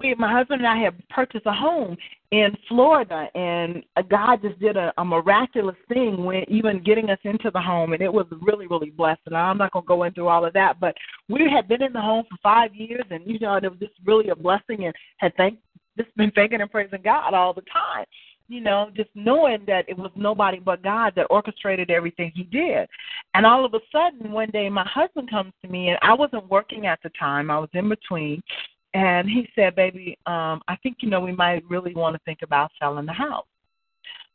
We, 0.00 0.14
my 0.14 0.32
husband 0.32 0.60
and 0.60 0.68
I 0.68 0.82
have 0.84 0.94
purchased 1.10 1.44
a 1.44 1.52
home 1.52 1.96
in 2.30 2.56
Florida, 2.68 3.28
and 3.34 3.84
uh, 3.96 4.02
God 4.02 4.40
just 4.40 4.58
did 4.58 4.76
a, 4.76 4.92
a 4.96 5.04
miraculous 5.04 5.76
thing 5.92 6.24
when 6.24 6.44
even 6.48 6.82
getting 6.82 7.10
us 7.10 7.18
into 7.24 7.50
the 7.50 7.60
home, 7.60 7.92
and 7.92 8.00
it 8.00 8.12
was 8.12 8.26
really, 8.40 8.66
really 8.66 8.90
blessed. 8.90 9.20
And 9.26 9.36
I'm 9.36 9.58
not 9.58 9.72
going 9.72 9.84
to 9.84 9.88
go 9.88 10.04
into 10.04 10.28
all 10.28 10.46
of 10.46 10.54
that, 10.54 10.80
but 10.80 10.96
we 11.28 11.50
had 11.50 11.68
been 11.68 11.82
in 11.82 11.92
the 11.92 12.00
home 12.00 12.24
for 12.30 12.38
five 12.42 12.74
years, 12.74 13.04
and 13.10 13.26
you 13.26 13.38
know, 13.38 13.56
it 13.56 13.64
was 13.64 13.78
just 13.80 13.92
really 14.06 14.30
a 14.30 14.36
blessing, 14.36 14.86
and 14.86 14.94
had 15.18 15.36
thank 15.36 15.58
just 15.98 16.16
been 16.16 16.30
thanking 16.30 16.62
and 16.62 16.70
praising 16.70 17.02
God 17.02 17.34
all 17.34 17.52
the 17.52 17.62
time 17.62 18.06
you 18.52 18.60
know, 18.60 18.90
just 18.94 19.08
knowing 19.14 19.64
that 19.66 19.88
it 19.88 19.96
was 19.96 20.10
nobody 20.14 20.58
but 20.58 20.82
God 20.82 21.14
that 21.16 21.26
orchestrated 21.30 21.90
everything 21.90 22.30
he 22.34 22.44
did. 22.44 22.86
And 23.34 23.46
all 23.46 23.64
of 23.64 23.72
a 23.74 23.80
sudden, 23.90 24.30
one 24.30 24.50
day, 24.50 24.68
my 24.68 24.86
husband 24.86 25.30
comes 25.30 25.52
to 25.62 25.68
me, 25.70 25.88
and 25.88 25.98
I 26.02 26.12
wasn't 26.12 26.50
working 26.50 26.86
at 26.86 26.98
the 27.02 27.10
time, 27.18 27.50
I 27.50 27.58
was 27.58 27.70
in 27.72 27.88
between. 27.88 28.42
And 28.94 29.28
he 29.28 29.48
said, 29.54 29.74
Baby, 29.74 30.18
um, 30.26 30.60
I 30.68 30.76
think, 30.82 30.98
you 31.00 31.08
know, 31.08 31.20
we 31.20 31.32
might 31.32 31.64
really 31.68 31.94
want 31.94 32.14
to 32.14 32.20
think 32.26 32.40
about 32.42 32.70
selling 32.78 33.06
the 33.06 33.12
house. 33.12 33.46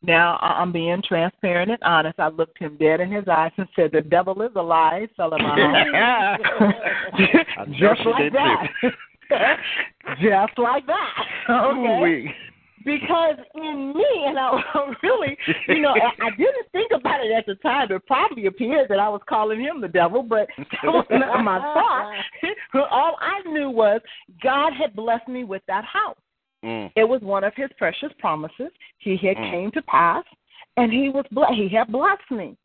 Now, 0.01 0.37
I- 0.41 0.61
I'm 0.61 0.71
being 0.71 1.01
transparent 1.07 1.69
and 1.69 1.83
honest. 1.83 2.19
I 2.19 2.29
looked 2.29 2.57
him 2.57 2.75
dead 2.79 2.99
in 2.99 3.11
his 3.11 3.27
eyes 3.27 3.51
and 3.57 3.67
said, 3.75 3.91
The 3.91 4.01
devil 4.01 4.41
is 4.41 4.51
a 4.55 4.61
lie, 4.61 5.07
selling 5.15 5.43
my 5.43 5.85
house. 5.93 6.73
Just 7.79 8.01
like 8.05 8.33
that. 8.33 8.67
Just 10.19 10.57
like 10.57 10.85
that. 10.87 11.23
Okay 11.49 11.99
Ooh-wee. 11.99 12.33
Because 12.85 13.35
in 13.55 13.93
me, 13.95 14.25
and 14.25 14.37
I 14.39 14.61
really, 15.03 15.37
you 15.67 15.81
know, 15.81 15.93
I 15.93 16.29
didn't 16.31 16.67
think 16.71 16.91
about 16.93 17.25
it 17.25 17.31
at 17.31 17.45
the 17.45 17.55
time. 17.55 17.91
It 17.91 18.05
probably 18.05 18.45
appeared 18.45 18.89
that 18.89 18.99
I 18.99 19.09
was 19.09 19.21
calling 19.27 19.59
him 19.59 19.81
the 19.81 19.87
devil, 19.87 20.23
but 20.23 20.47
that 20.57 20.67
was 20.85 21.05
not 21.09 21.43
my 21.43 21.59
thought. 21.59 22.87
All 22.91 23.15
I 23.19 23.41
knew 23.49 23.69
was 23.69 24.01
God 24.41 24.73
had 24.73 24.95
blessed 24.95 25.27
me 25.27 25.43
with 25.43 25.61
that 25.67 25.85
house. 25.85 26.17
Mm. 26.65 26.91
It 26.95 27.03
was 27.07 27.21
one 27.21 27.43
of 27.43 27.53
His 27.55 27.69
precious 27.77 28.09
promises. 28.19 28.71
He 28.99 29.11
had 29.17 29.37
Mm. 29.37 29.51
came 29.51 29.71
to 29.71 29.81
pass, 29.83 30.23
and 30.77 30.91
He 30.91 31.09
was 31.09 31.25
ble- 31.31 31.53
He 31.53 31.69
had 31.69 31.91
blessed 31.91 32.31
me. 32.31 32.57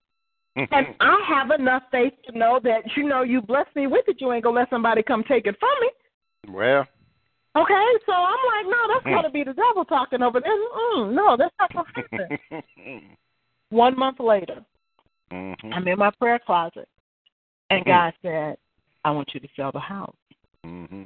And 0.55 0.69
I 1.01 1.19
have 1.29 1.51
enough 1.59 1.85
faith 1.91 2.13
to 2.27 2.37
know 2.39 2.61
that 2.63 2.83
you 2.95 3.05
know 3.09 3.23
you 3.23 3.41
blessed 3.41 3.75
me 3.75 3.87
with 3.87 4.05
it. 4.07 4.21
You 4.21 4.33
ain't 4.33 4.45
gonna 4.45 4.61
let 4.61 4.69
somebody 4.69 5.03
come 5.03 5.25
take 5.25 5.47
it 5.47 5.57
from 5.59 5.71
me. 5.81 5.91
well, 6.55 6.87
Okay, 7.55 7.85
so 8.07 8.13
I'm 8.13 8.39
like, 8.47 8.67
no, 8.67 8.95
that's 8.95 9.05
got 9.05 9.23
to 9.23 9.31
be 9.31 9.45
the 9.45 9.53
devil 9.53 9.85
talking 9.85 10.23
over 10.23 10.41
there. 10.41 10.53
Mm-mm, 10.53 11.13
no, 11.13 11.37
that's 11.37 11.55
not 11.61 11.73
going 11.73 11.87
to 11.95 12.39
happen. 12.49 13.03
One 13.69 13.99
month 13.99 14.21
later, 14.21 14.65
mm-hmm. 15.31 15.73
I'm 15.73 15.87
in 15.87 15.99
my 15.99 16.11
prayer 16.19 16.41
closet, 16.45 16.89
and 17.69 17.85
God 17.85 18.15
said, 18.23 18.57
I 19.05 19.11
want 19.11 19.35
you 19.35 19.41
to 19.41 19.49
sell 19.55 19.71
the 19.71 19.81
house. 19.81 20.17
Mm-hmm. 20.65 21.03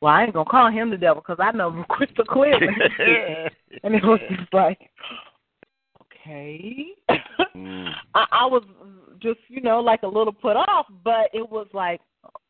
Well, 0.00 0.12
I 0.12 0.24
ain't 0.24 0.32
going 0.32 0.46
to 0.46 0.50
call 0.50 0.70
him 0.70 0.90
the 0.90 0.96
devil 0.96 1.22
because 1.26 1.38
I 1.40 1.56
know 1.56 1.70
him 1.70 1.84
crystal 1.88 2.24
clearly. 2.24 2.66
and 3.82 3.94
it 3.94 4.02
was 4.02 4.20
just 4.30 4.52
like, 4.52 4.78
okay. 6.02 6.86
Mm. 7.56 7.90
I, 8.14 8.26
I 8.32 8.46
was 8.46 8.62
just, 9.20 9.40
you 9.48 9.60
know, 9.60 9.80
like 9.80 10.02
a 10.02 10.08
little 10.08 10.32
put 10.32 10.56
off, 10.56 10.86
but 11.04 11.30
it 11.32 11.48
was 11.48 11.66
like, 11.72 12.00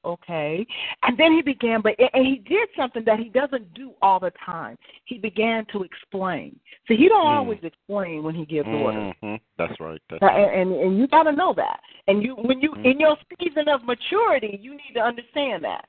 okay. 0.09 0.67
And 1.03 1.17
then 1.19 1.33
he 1.33 1.43
began, 1.43 1.81
but 1.83 1.95
and 1.99 2.27
he 2.27 2.37
did 2.49 2.69
something 2.77 3.05
that 3.05 3.19
he 3.19 3.29
doesn't 3.29 3.73
do 3.75 3.93
all 4.03 4.19
the 4.19 4.33
time. 4.45 4.77
He 5.05 5.19
began 5.19 5.67
to 5.73 5.83
explain. 5.83 6.59
So 6.87 6.95
he 6.95 7.09
don't 7.09 7.27
Mm. 7.27 7.37
always 7.39 7.59
explain 7.63 8.23
when 8.23 8.35
he 8.35 8.45
gives 8.47 8.69
orders. 8.69 9.15
Mm-hmm. 9.23 9.37
That's 9.59 9.79
right. 9.81 10.01
That's 10.09 10.23
right. 10.23 10.55
And, 10.55 10.73
and 10.73 10.81
and 10.81 10.99
you 10.99 11.07
got 11.07 11.25
to 11.25 11.33
know 11.33 11.53
that. 11.57 11.81
And 12.07 12.23
you 12.23 12.35
when 12.35 12.61
you 12.61 12.73
Mhm. 12.73 12.85
in 12.85 13.01
your 13.01 13.17
season 13.39 13.69
of 13.69 13.85
maturity, 13.85 14.59
you 14.61 14.73
need 14.73 14.95
to 14.95 15.01
understand 15.01 15.63
that. 15.65 15.87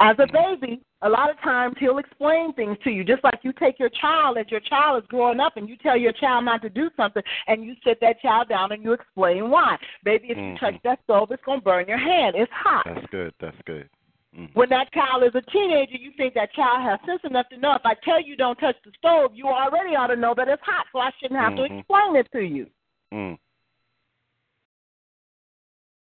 As 0.00 0.16
a 0.20 0.26
baby, 0.32 0.80
a 1.02 1.08
lot 1.08 1.28
of 1.28 1.40
times 1.40 1.74
he'll 1.80 1.98
explain 1.98 2.52
things 2.52 2.76
to 2.84 2.90
you, 2.90 3.02
just 3.02 3.24
like 3.24 3.40
you 3.42 3.52
take 3.52 3.80
your 3.80 3.88
child 3.88 4.38
as 4.38 4.46
your 4.48 4.60
child 4.60 5.02
is 5.02 5.08
growing 5.08 5.40
up, 5.40 5.56
and 5.56 5.68
you 5.68 5.76
tell 5.76 5.96
your 5.96 6.12
child 6.12 6.44
not 6.44 6.62
to 6.62 6.68
do 6.68 6.88
something, 6.96 7.22
and 7.48 7.64
you 7.64 7.74
sit 7.84 8.00
that 8.00 8.20
child 8.20 8.48
down 8.48 8.70
and 8.70 8.82
you 8.82 8.92
explain 8.92 9.50
why. 9.50 9.76
Baby, 10.04 10.30
if 10.30 10.36
you 10.36 10.54
Mhm. 10.54 10.60
touch 10.60 10.80
that 10.82 11.02
stove, 11.02 11.32
it's 11.32 11.42
gonna 11.42 11.60
burn 11.60 11.88
your 11.88 11.98
hand. 11.98 12.36
It's 12.36 12.52
hot. 12.52 12.84
That's 12.84 13.06
good. 13.06 13.34
That's 13.40 13.60
good. 13.62 13.90
Mhm. 14.36 14.54
When 14.54 14.68
that 14.68 14.92
child 14.92 15.24
is 15.24 15.34
a 15.34 15.42
teenager, 15.42 15.96
you 15.96 16.12
think 16.12 16.34
that 16.34 16.52
child 16.52 16.82
has 16.82 17.00
sense 17.00 17.24
enough 17.24 17.48
to 17.48 17.56
know 17.56 17.72
if 17.72 17.84
I 17.84 17.94
tell 17.94 18.20
you 18.20 18.36
don't 18.36 18.58
touch 18.58 18.76
the 18.84 18.92
stove, 18.92 19.34
you 19.34 19.48
already 19.48 19.96
ought 19.96 20.08
to 20.08 20.16
know 20.16 20.34
that 20.34 20.48
it's 20.48 20.62
hot, 20.62 20.86
so 20.92 21.00
I 21.00 21.10
shouldn't 21.18 21.40
have 21.40 21.56
to 21.56 21.62
Mhm. 21.62 21.78
explain 21.78 22.16
it 22.16 22.30
to 22.32 22.44
you. 22.44 22.70
Mm. 23.12 23.38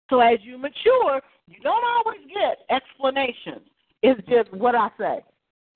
So 0.10 0.20
as 0.20 0.44
you 0.44 0.58
mature, 0.58 1.22
you 1.48 1.60
don't 1.62 1.84
always 1.84 2.26
get 2.28 2.66
explanations. 2.70 3.70
It's 4.08 4.28
just 4.28 4.54
what 4.54 4.74
I 4.76 4.90
say. 4.98 5.24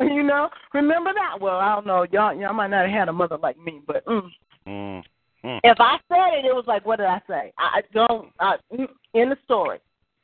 you 0.00 0.22
know, 0.22 0.48
remember 0.74 1.12
that? 1.14 1.40
Well, 1.40 1.58
I 1.58 1.74
don't 1.74 1.86
know. 1.86 2.04
Y'all, 2.10 2.34
y'all 2.34 2.52
might 2.52 2.68
not 2.68 2.86
have 2.86 2.98
had 2.98 3.08
a 3.08 3.12
mother 3.12 3.38
like 3.38 3.58
me, 3.58 3.80
but 3.86 4.04
mm, 4.06 4.28
Mm. 4.66 5.02
Mm. 5.44 5.60
if 5.64 5.78
I 5.80 5.96
said 6.08 6.38
it, 6.38 6.44
it 6.44 6.54
was 6.54 6.64
like, 6.66 6.84
what 6.84 6.96
did 6.96 7.06
I 7.06 7.20
say? 7.28 7.52
I 7.58 7.80
don't. 7.94 8.28
I, 8.40 8.56
mm, 8.72 8.88
in 9.14 9.30
the 9.30 9.36
story, 9.44 9.78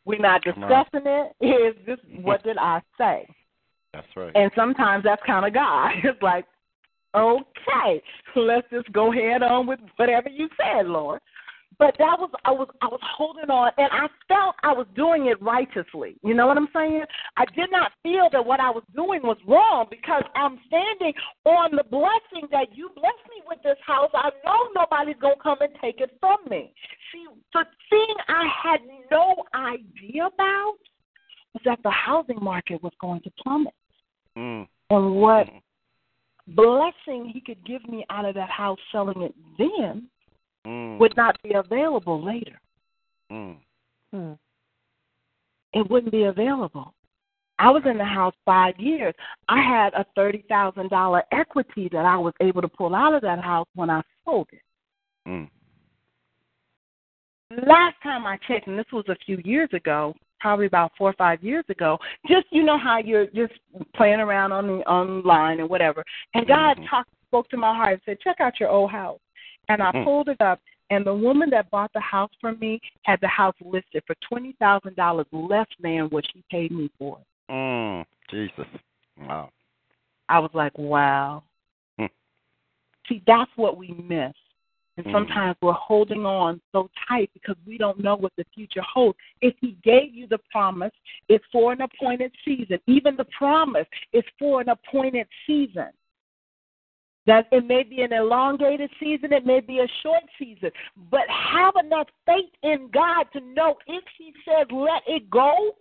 we're 0.04 0.18
not 0.18 0.42
discussing 0.42 1.06
it. 1.06 1.32
It's 1.40 1.78
just 1.86 2.02
what 2.22 2.42
did 2.42 2.58
I 2.58 2.82
say? 2.98 3.26
That's 3.92 4.06
right. 4.16 4.32
And 4.34 4.50
sometimes 4.56 5.04
that's 5.04 5.22
kind 5.24 5.46
of 5.46 5.54
God. 5.54 5.92
It's 6.04 6.20
like, 6.20 6.44
okay, 7.14 8.02
let's 8.36 8.66
just 8.70 8.92
go 8.92 9.12
head 9.12 9.42
on 9.42 9.66
with 9.66 9.78
whatever 9.96 10.28
you 10.28 10.48
said, 10.56 10.86
Lord. 10.86 11.20
But 11.78 11.94
that 11.98 12.18
was 12.18 12.30
I 12.44 12.50
was 12.50 12.68
I 12.82 12.86
was 12.86 13.00
holding 13.02 13.50
on, 13.50 13.72
and 13.78 13.88
I 13.90 14.06
felt 14.28 14.54
I 14.62 14.72
was 14.72 14.86
doing 14.94 15.26
it 15.26 15.40
righteously. 15.42 16.16
You 16.22 16.34
know 16.34 16.46
what 16.46 16.56
I'm 16.56 16.68
saying? 16.74 17.04
I 17.36 17.44
did 17.56 17.70
not 17.70 17.92
feel 18.02 18.28
that 18.32 18.44
what 18.44 18.60
I 18.60 18.70
was 18.70 18.84
doing 18.94 19.22
was 19.22 19.38
wrong 19.46 19.86
because 19.90 20.22
I'm 20.34 20.58
standing 20.66 21.12
on 21.44 21.74
the 21.74 21.84
blessing 21.84 22.48
that 22.52 22.76
you 22.76 22.90
blessed 22.94 23.26
me 23.28 23.42
with 23.48 23.62
this 23.62 23.78
house. 23.84 24.10
I 24.14 24.30
know 24.44 24.68
nobody's 24.74 25.20
gonna 25.20 25.34
come 25.42 25.58
and 25.60 25.72
take 25.80 26.00
it 26.00 26.16
from 26.20 26.38
me. 26.48 26.72
See, 27.12 27.26
the 27.52 27.64
thing 27.90 28.14
I 28.28 28.46
had 28.62 28.80
no 29.10 29.34
idea 29.54 30.26
about 30.26 30.74
was 31.54 31.62
that 31.64 31.78
the 31.82 31.90
housing 31.90 32.38
market 32.42 32.82
was 32.82 32.92
going 33.00 33.20
to 33.22 33.30
plummet 33.42 33.74
Mm. 34.36 34.66
and 34.90 35.14
what 35.16 35.46
Mm. 35.46 35.62
blessing 36.48 37.28
he 37.28 37.40
could 37.40 37.62
give 37.64 37.86
me 37.88 38.04
out 38.10 38.24
of 38.24 38.34
that 38.34 38.50
house 38.50 38.78
selling 38.90 39.22
it 39.22 39.34
then 39.56 40.10
Mm. 40.66 40.98
would 40.98 41.16
not 41.16 41.36
be 41.42 41.52
available 41.54 42.22
later. 42.22 42.58
Mm. 43.30 43.56
Hmm. 44.12 44.32
It 45.74 45.90
wouldn't 45.90 46.12
be 46.12 46.24
available. 46.24 46.94
I 47.58 47.70
was 47.70 47.82
in 47.84 47.98
the 47.98 48.04
house 48.04 48.34
five 48.44 48.74
years. 48.78 49.14
I 49.48 49.60
had 49.60 49.92
a 49.94 50.04
thirty 50.16 50.44
thousand 50.48 50.90
dollar 50.90 51.22
equity 51.32 51.88
that 51.92 52.04
I 52.04 52.16
was 52.16 52.34
able 52.40 52.62
to 52.62 52.68
pull 52.68 52.94
out 52.94 53.14
of 53.14 53.22
that 53.22 53.40
house 53.40 53.68
when 53.74 53.90
I 53.90 54.02
sold 54.24 54.48
it. 54.52 54.62
Mm. 55.28 55.48
Last 57.66 57.96
time 58.02 58.26
I 58.26 58.38
checked, 58.48 58.66
and 58.66 58.78
this 58.78 58.86
was 58.92 59.04
a 59.08 59.16
few 59.24 59.38
years 59.44 59.68
ago, 59.72 60.14
probably 60.40 60.66
about 60.66 60.92
four 60.98 61.10
or 61.10 61.14
five 61.14 61.42
years 61.44 61.64
ago, 61.68 61.98
just 62.26 62.46
you 62.50 62.64
know 62.64 62.78
how 62.78 62.98
you're 62.98 63.26
just 63.26 63.52
playing 63.94 64.20
around 64.20 64.52
on 64.52 64.66
the 64.66 64.78
online 64.88 65.60
and 65.60 65.68
whatever. 65.68 66.04
And 66.34 66.46
God 66.46 66.78
Mhm. 66.78 66.88
talked 66.88 67.10
spoke 67.34 67.48
to 67.48 67.56
my 67.56 67.74
heart 67.74 67.94
and 67.94 68.02
said, 68.04 68.20
Check 68.20 68.40
out 68.40 68.60
your 68.60 68.68
old 68.68 68.92
house. 68.92 69.18
And 69.68 69.82
I 69.82 69.90
Mm. 69.92 70.04
pulled 70.04 70.28
it 70.28 70.40
up 70.40 70.60
and 70.90 71.04
the 71.04 71.14
woman 71.14 71.50
that 71.50 71.70
bought 71.70 71.92
the 71.92 72.00
house 72.00 72.30
from 72.40 72.58
me 72.58 72.80
had 73.02 73.20
the 73.20 73.28
house 73.28 73.54
listed 73.60 74.02
for 74.06 74.14
twenty 74.20 74.52
thousand 74.52 74.96
dollars 74.96 75.26
less 75.32 75.66
than 75.80 76.08
what 76.10 76.24
she 76.32 76.42
paid 76.50 76.70
me 76.70 76.90
for. 76.98 77.18
Mm. 77.50 78.04
Jesus. 78.30 78.66
Wow. 79.18 79.50
I 80.28 80.38
was 80.38 80.50
like, 80.54 80.76
Wow. 80.78 81.44
Hmm. 81.98 82.06
See, 83.08 83.22
that's 83.26 83.50
what 83.56 83.76
we 83.76 83.88
miss. 83.88 84.34
And 84.96 85.06
Mhm. 85.06 85.12
sometimes 85.12 85.56
we're 85.60 85.72
holding 85.72 86.24
on 86.24 86.60
so 86.70 86.88
tight 87.08 87.30
because 87.34 87.56
we 87.66 87.76
don't 87.78 87.98
know 87.98 88.14
what 88.14 88.32
the 88.36 88.44
future 88.54 88.82
holds. 88.82 89.18
If 89.40 89.56
He 89.60 89.72
gave 89.82 90.14
you 90.14 90.26
the 90.26 90.38
promise, 90.50 90.92
it's 91.28 91.44
for 91.46 91.72
an 91.72 91.80
appointed 91.80 92.32
season. 92.44 92.78
Even 92.86 93.16
the 93.16 93.24
promise 93.26 93.88
is 94.12 94.24
for 94.38 94.60
an 94.60 94.68
appointed 94.68 95.26
season. 95.46 95.90
That 97.26 97.46
it 97.52 97.66
may 97.66 97.82
be 97.82 98.02
an 98.02 98.12
elongated 98.12 98.90
season, 99.00 99.32
it 99.32 99.46
may 99.46 99.60
be 99.60 99.78
a 99.78 99.88
short 100.02 100.24
season, 100.38 100.70
but 101.10 101.22
have 101.28 101.74
enough 101.82 102.08
faith 102.26 102.50
in 102.62 102.90
God 102.92 103.26
to 103.32 103.40
know 103.40 103.76
if 103.86 104.04
He 104.18 104.32
says 104.44 104.66
let 104.70 105.02
it 105.06 105.30
go, 105.30 105.74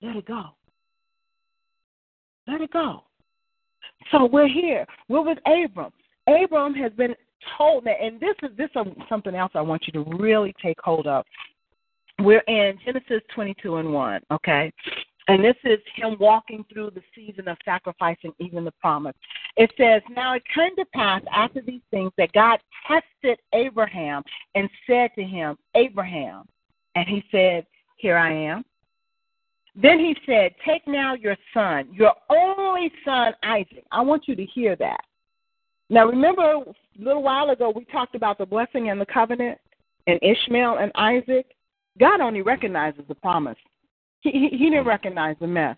let 0.00 0.16
it 0.16 0.26
go. 0.26 0.44
Let 2.46 2.60
it 2.60 2.72
go. 2.72 3.04
So 4.10 4.26
we're 4.26 4.48
here. 4.48 4.84
We're 5.08 5.24
with 5.24 5.38
Abram. 5.46 5.92
Abram 6.26 6.74
has 6.74 6.92
been 6.92 7.14
told 7.56 7.84
that, 7.84 7.96
and 8.00 8.20
this 8.20 8.34
is 8.42 8.56
this 8.56 8.70
is 8.74 8.92
something 9.08 9.34
else 9.34 9.52
I 9.54 9.60
want 9.60 9.84
you 9.86 9.92
to 10.04 10.16
really 10.16 10.54
take 10.62 10.76
hold 10.82 11.06
of. 11.06 11.24
We're 12.20 12.42
in 12.46 12.78
Genesis 12.84 13.22
22 13.34 13.76
and 13.76 13.92
1, 13.92 14.20
okay? 14.30 14.72
And 15.32 15.42
this 15.42 15.56
is 15.64 15.78
him 15.94 16.18
walking 16.20 16.62
through 16.70 16.90
the 16.90 17.00
season 17.14 17.48
of 17.48 17.56
sacrificing 17.64 18.34
even 18.38 18.66
the 18.66 18.72
promise. 18.72 19.14
It 19.56 19.72
says, 19.78 20.02
Now 20.14 20.34
it 20.34 20.42
came 20.54 20.76
to 20.76 20.84
pass 20.92 21.22
after 21.34 21.62
these 21.62 21.80
things 21.90 22.12
that 22.18 22.34
God 22.34 22.58
tested 22.86 23.38
Abraham 23.54 24.24
and 24.54 24.68
said 24.86 25.08
to 25.14 25.24
him, 25.24 25.56
Abraham. 25.74 26.44
And 26.96 27.08
he 27.08 27.24
said, 27.30 27.64
Here 27.96 28.18
I 28.18 28.30
am. 28.30 28.62
Then 29.74 29.98
he 29.98 30.14
said, 30.26 30.54
Take 30.66 30.86
now 30.86 31.14
your 31.14 31.38
son, 31.54 31.88
your 31.94 32.12
only 32.28 32.92
son, 33.02 33.32
Isaac. 33.42 33.86
I 33.90 34.02
want 34.02 34.28
you 34.28 34.36
to 34.36 34.44
hear 34.44 34.76
that. 34.76 35.00
Now, 35.88 36.08
remember 36.08 36.42
a 36.42 36.64
little 36.98 37.22
while 37.22 37.48
ago 37.48 37.72
we 37.74 37.86
talked 37.86 38.14
about 38.14 38.36
the 38.36 38.44
blessing 38.44 38.90
and 38.90 39.00
the 39.00 39.06
covenant 39.06 39.58
and 40.06 40.20
Ishmael 40.22 40.76
and 40.76 40.92
Isaac? 40.94 41.46
God 41.98 42.20
only 42.20 42.42
recognizes 42.42 43.04
the 43.08 43.14
promise. 43.14 43.56
He, 44.22 44.30
he, 44.30 44.48
he 44.56 44.70
didn't 44.70 44.86
recognize 44.86 45.36
the 45.40 45.46
mess. 45.46 45.76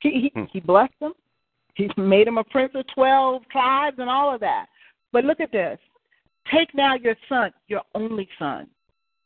He, 0.00 0.30
he, 0.34 0.42
he 0.52 0.60
blessed 0.60 0.94
them. 1.00 1.12
He 1.74 1.88
made 1.96 2.28
him 2.28 2.38
a 2.38 2.44
prince 2.44 2.72
of 2.74 2.84
12 2.94 3.42
tribes 3.50 3.96
and 3.98 4.08
all 4.08 4.32
of 4.34 4.40
that. 4.40 4.66
But 5.12 5.24
look 5.24 5.40
at 5.40 5.50
this. 5.50 5.78
Take 6.52 6.74
now 6.74 6.94
your 6.94 7.16
son, 7.28 7.50
your 7.68 7.82
only 7.94 8.28
son, 8.38 8.68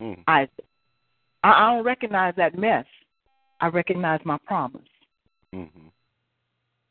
Mm. 0.01 0.23
Isaac. 0.28 0.65
I, 1.43 1.51
I 1.51 1.74
don't 1.74 1.85
recognize 1.85 2.35
that 2.36 2.56
mess. 2.56 2.85
I 3.60 3.66
recognize 3.66 4.20
my 4.24 4.39
promise. 4.47 4.81
Mm-hmm. 5.52 5.89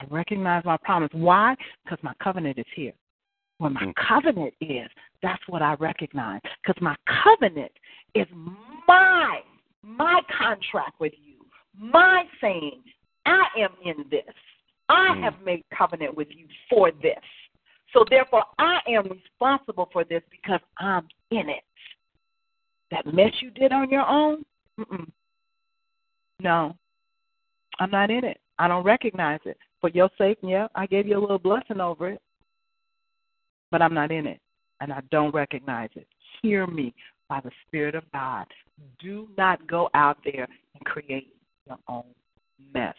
I 0.02 0.06
recognize 0.10 0.66
my 0.66 0.76
promise. 0.84 1.10
Why? 1.14 1.56
Because 1.86 2.00
my 2.04 2.12
covenant 2.22 2.60
is 2.60 2.66
here. 2.76 2.92
When 3.60 3.74
my 3.74 3.84
Mm. 3.86 3.94
covenant 3.96 4.54
is, 4.60 4.90
that's 5.24 5.42
what 5.48 5.62
I 5.62 5.76
recognize. 5.76 6.42
Because 6.62 6.82
my 6.82 6.96
covenant 7.24 7.72
is 8.14 8.28
my 8.88 9.40
my 9.84 10.22
contract 10.38 11.00
with 11.00 11.14
you, 11.24 11.27
my 11.78 12.24
saying, 12.42 12.84
I 13.26 13.46
am 13.58 13.72
in 13.84 14.06
this. 14.10 14.34
I 14.90 15.10
Mm. 15.10 15.22
have 15.24 15.42
made 15.42 15.64
covenant 15.70 16.16
with 16.16 16.30
you 16.32 16.48
for 16.70 16.92
this. 16.92 17.24
So 17.94 18.06
therefore, 18.10 18.46
I 18.60 18.80
am 18.88 19.10
responsible 19.10 19.90
for 19.92 20.04
this 20.04 20.24
because 20.30 20.62
I'm 20.78 21.08
in 21.32 21.50
it. 21.50 21.64
That 22.92 23.06
mess 23.06 23.42
you 23.42 23.50
did 23.52 23.72
on 23.72 23.90
your 23.90 24.08
own, 24.08 24.46
mm-mm. 24.80 25.10
no, 26.40 26.76
I'm 27.80 27.92
not 27.92 28.10
in 28.10 28.24
it. 28.24 28.40
I 28.60 28.68
don't 28.68 28.84
recognize 28.84 29.40
it. 29.46 29.58
For 29.82 29.90
your 29.90 30.10
sake, 30.18 30.38
yeah, 30.42 30.68
I 30.74 30.86
gave 30.86 31.08
you 31.08 31.18
a 31.18 31.20
little 31.20 31.38
blessing 31.38 31.82
over 31.82 32.10
it, 32.10 32.22
but 33.72 33.82
I'm 33.82 33.94
not 33.94 34.12
in 34.12 34.26
it, 34.26 34.40
and 34.80 34.92
I 34.92 35.02
don't 35.12 35.34
recognize 35.34 35.90
it. 35.96 36.08
Hear 36.42 36.66
me 36.66 36.94
by 37.30 37.42
the 37.42 37.52
Spirit 37.68 37.94
of 37.94 38.10
God. 38.12 38.48
Do 39.00 39.28
not 39.38 39.66
go 39.68 39.90
out 39.94 40.18
there 40.24 40.48
and 40.76 40.86
create 40.86 41.34
your 41.68 41.78
own 41.88 42.04
mess 42.74 42.96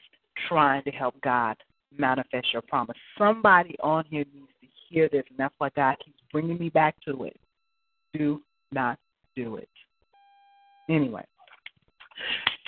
trying 0.48 0.82
to 0.84 0.90
help 0.90 1.20
God 1.22 1.56
manifest 1.96 2.52
your 2.52 2.62
promise. 2.62 2.96
Somebody 3.16 3.76
on 3.82 4.04
here 4.08 4.24
needs 4.34 4.48
to 4.60 4.68
hear 4.88 5.08
this, 5.08 5.24
and 5.30 5.38
that's 5.38 5.54
why 5.58 5.70
God 5.74 5.96
keeps 6.04 6.18
bringing 6.32 6.58
me 6.58 6.68
back 6.68 6.96
to 7.06 7.24
it. 7.24 7.36
Do 8.14 8.42
not 8.72 8.98
do 9.36 9.56
it. 9.56 9.68
Anyway, 10.88 11.24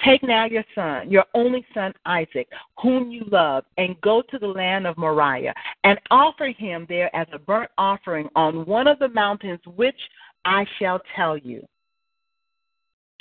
take 0.04 0.22
now 0.22 0.44
your 0.44 0.64
son, 0.74 1.10
your 1.10 1.24
only 1.34 1.64
son 1.72 1.92
Isaac, 2.04 2.48
whom 2.82 3.10
you 3.10 3.24
love, 3.30 3.64
and 3.78 4.00
go 4.02 4.22
to 4.30 4.38
the 4.38 4.46
land 4.46 4.86
of 4.86 4.98
Moriah, 4.98 5.54
and 5.84 5.98
offer 6.10 6.48
him 6.48 6.86
there 6.88 7.14
as 7.16 7.26
a 7.32 7.38
burnt 7.38 7.70
offering 7.78 8.28
on 8.36 8.66
one 8.66 8.86
of 8.86 8.98
the 8.98 9.08
mountains 9.08 9.60
which 9.76 9.98
I 10.44 10.66
shall 10.78 11.00
tell 11.16 11.36
you. 11.36 11.66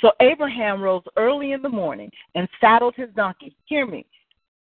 So 0.00 0.12
Abraham 0.20 0.80
rose 0.80 1.02
early 1.16 1.52
in 1.52 1.62
the 1.62 1.68
morning 1.68 2.10
and 2.34 2.48
saddled 2.60 2.94
his 2.96 3.10
donkey. 3.16 3.54
Hear 3.66 3.86
me. 3.86 4.06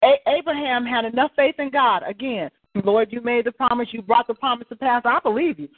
A- 0.04 0.20
Abraham 0.28 0.84
had 0.84 1.04
enough 1.04 1.30
faith 1.36 1.54
in 1.58 1.70
God. 1.70 2.02
Again, 2.06 2.50
Lord, 2.84 3.12
you 3.12 3.20
made 3.20 3.46
the 3.46 3.52
promise, 3.52 3.88
you 3.92 4.02
brought 4.02 4.26
the 4.26 4.34
promise 4.34 4.68
to 4.68 4.76
pass. 4.76 5.02
I 5.04 5.20
believe 5.20 5.58
you. 5.58 5.68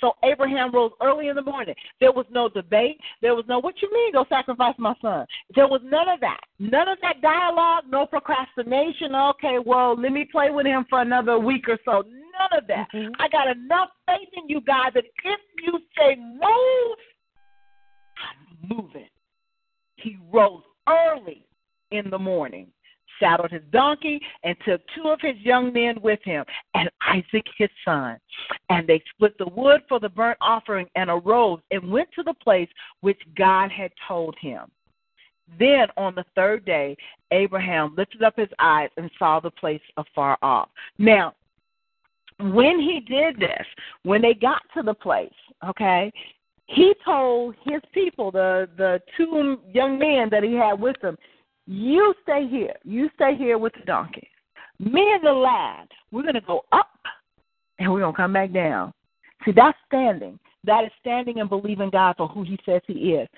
So 0.00 0.12
Abraham 0.22 0.72
rose 0.72 0.92
early 1.02 1.28
in 1.28 1.34
the 1.34 1.42
morning. 1.42 1.74
There 2.00 2.12
was 2.12 2.26
no 2.30 2.48
debate. 2.48 3.00
There 3.20 3.34
was 3.34 3.44
no, 3.48 3.58
what 3.58 3.74
you 3.82 3.92
mean, 3.92 4.12
go 4.12 4.24
sacrifice 4.28 4.74
my 4.78 4.94
son? 5.02 5.26
There 5.56 5.66
was 5.66 5.80
none 5.82 6.08
of 6.08 6.20
that. 6.20 6.40
None 6.60 6.88
of 6.88 6.98
that 7.02 7.20
dialogue, 7.20 7.84
no 7.88 8.06
procrastination. 8.06 9.14
Okay, 9.14 9.58
well, 9.64 10.00
let 10.00 10.12
me 10.12 10.28
play 10.30 10.50
with 10.50 10.66
him 10.66 10.86
for 10.88 11.00
another 11.00 11.38
week 11.38 11.68
or 11.68 11.78
so. 11.84 12.02
None 12.02 12.62
of 12.62 12.68
that. 12.68 12.86
Mm-hmm. 12.94 13.20
I 13.20 13.28
got 13.28 13.48
enough 13.48 13.88
faith 14.06 14.28
in 14.36 14.48
you, 14.48 14.60
God, 14.60 14.92
that 14.94 15.04
if 15.04 15.40
you 15.64 15.80
say 15.96 16.14
move, 16.14 16.96
moving. 18.68 19.08
He 19.96 20.16
rose 20.32 20.62
early 20.88 21.44
in 21.90 22.10
the 22.10 22.18
morning, 22.18 22.68
saddled 23.20 23.50
his 23.50 23.62
donkey, 23.72 24.20
and 24.44 24.56
took 24.64 24.80
two 24.94 25.08
of 25.08 25.20
his 25.20 25.36
young 25.38 25.72
men 25.72 26.00
with 26.02 26.20
him, 26.24 26.44
and 26.74 26.90
Isaac 27.06 27.46
his 27.56 27.70
son. 27.84 28.18
And 28.68 28.86
they 28.86 29.02
split 29.14 29.36
the 29.38 29.48
wood 29.48 29.82
for 29.88 29.98
the 29.98 30.08
burnt 30.08 30.38
offering 30.40 30.86
and 30.94 31.10
arose 31.10 31.60
and 31.70 31.90
went 31.90 32.08
to 32.14 32.22
the 32.22 32.34
place 32.34 32.68
which 33.00 33.20
God 33.36 33.70
had 33.70 33.90
told 34.06 34.36
him. 34.40 34.70
Then 35.58 35.88
on 35.96 36.14
the 36.14 36.24
third 36.34 36.64
day, 36.64 36.96
Abraham 37.30 37.94
lifted 37.96 38.22
up 38.22 38.36
his 38.36 38.48
eyes 38.58 38.90
and 38.96 39.10
saw 39.18 39.40
the 39.40 39.50
place 39.50 39.80
afar 39.96 40.36
off. 40.42 40.68
Now, 40.98 41.34
when 42.38 42.78
he 42.78 43.00
did 43.00 43.40
this, 43.40 43.66
when 44.02 44.22
they 44.22 44.34
got 44.34 44.62
to 44.76 44.82
the 44.82 44.94
place, 44.94 45.32
okay, 45.66 46.12
he 46.68 46.94
told 47.04 47.54
his 47.64 47.80
people, 47.92 48.30
the 48.30 48.68
the 48.76 49.00
two 49.16 49.58
young 49.72 49.98
men 49.98 50.28
that 50.30 50.42
he 50.44 50.54
had 50.54 50.74
with 50.74 50.96
him, 51.02 51.16
you 51.66 52.14
stay 52.22 52.46
here. 52.46 52.74
You 52.84 53.10
stay 53.14 53.34
here 53.34 53.58
with 53.58 53.72
the 53.72 53.84
donkey. 53.84 54.28
Me 54.78 55.12
and 55.12 55.24
the 55.24 55.32
lad, 55.32 55.88
we're 56.12 56.22
gonna 56.22 56.42
go 56.42 56.64
up 56.72 56.90
and 57.78 57.90
we're 57.90 58.00
gonna 58.00 58.16
come 58.16 58.34
back 58.34 58.52
down. 58.52 58.92
See, 59.44 59.52
that's 59.52 59.78
standing. 59.86 60.38
That 60.64 60.84
is 60.84 60.90
standing 61.00 61.40
and 61.40 61.48
believing 61.48 61.90
God 61.90 62.16
for 62.18 62.28
who 62.28 62.42
He 62.42 62.58
says 62.66 62.82
He 62.86 63.14
is. 63.14 63.28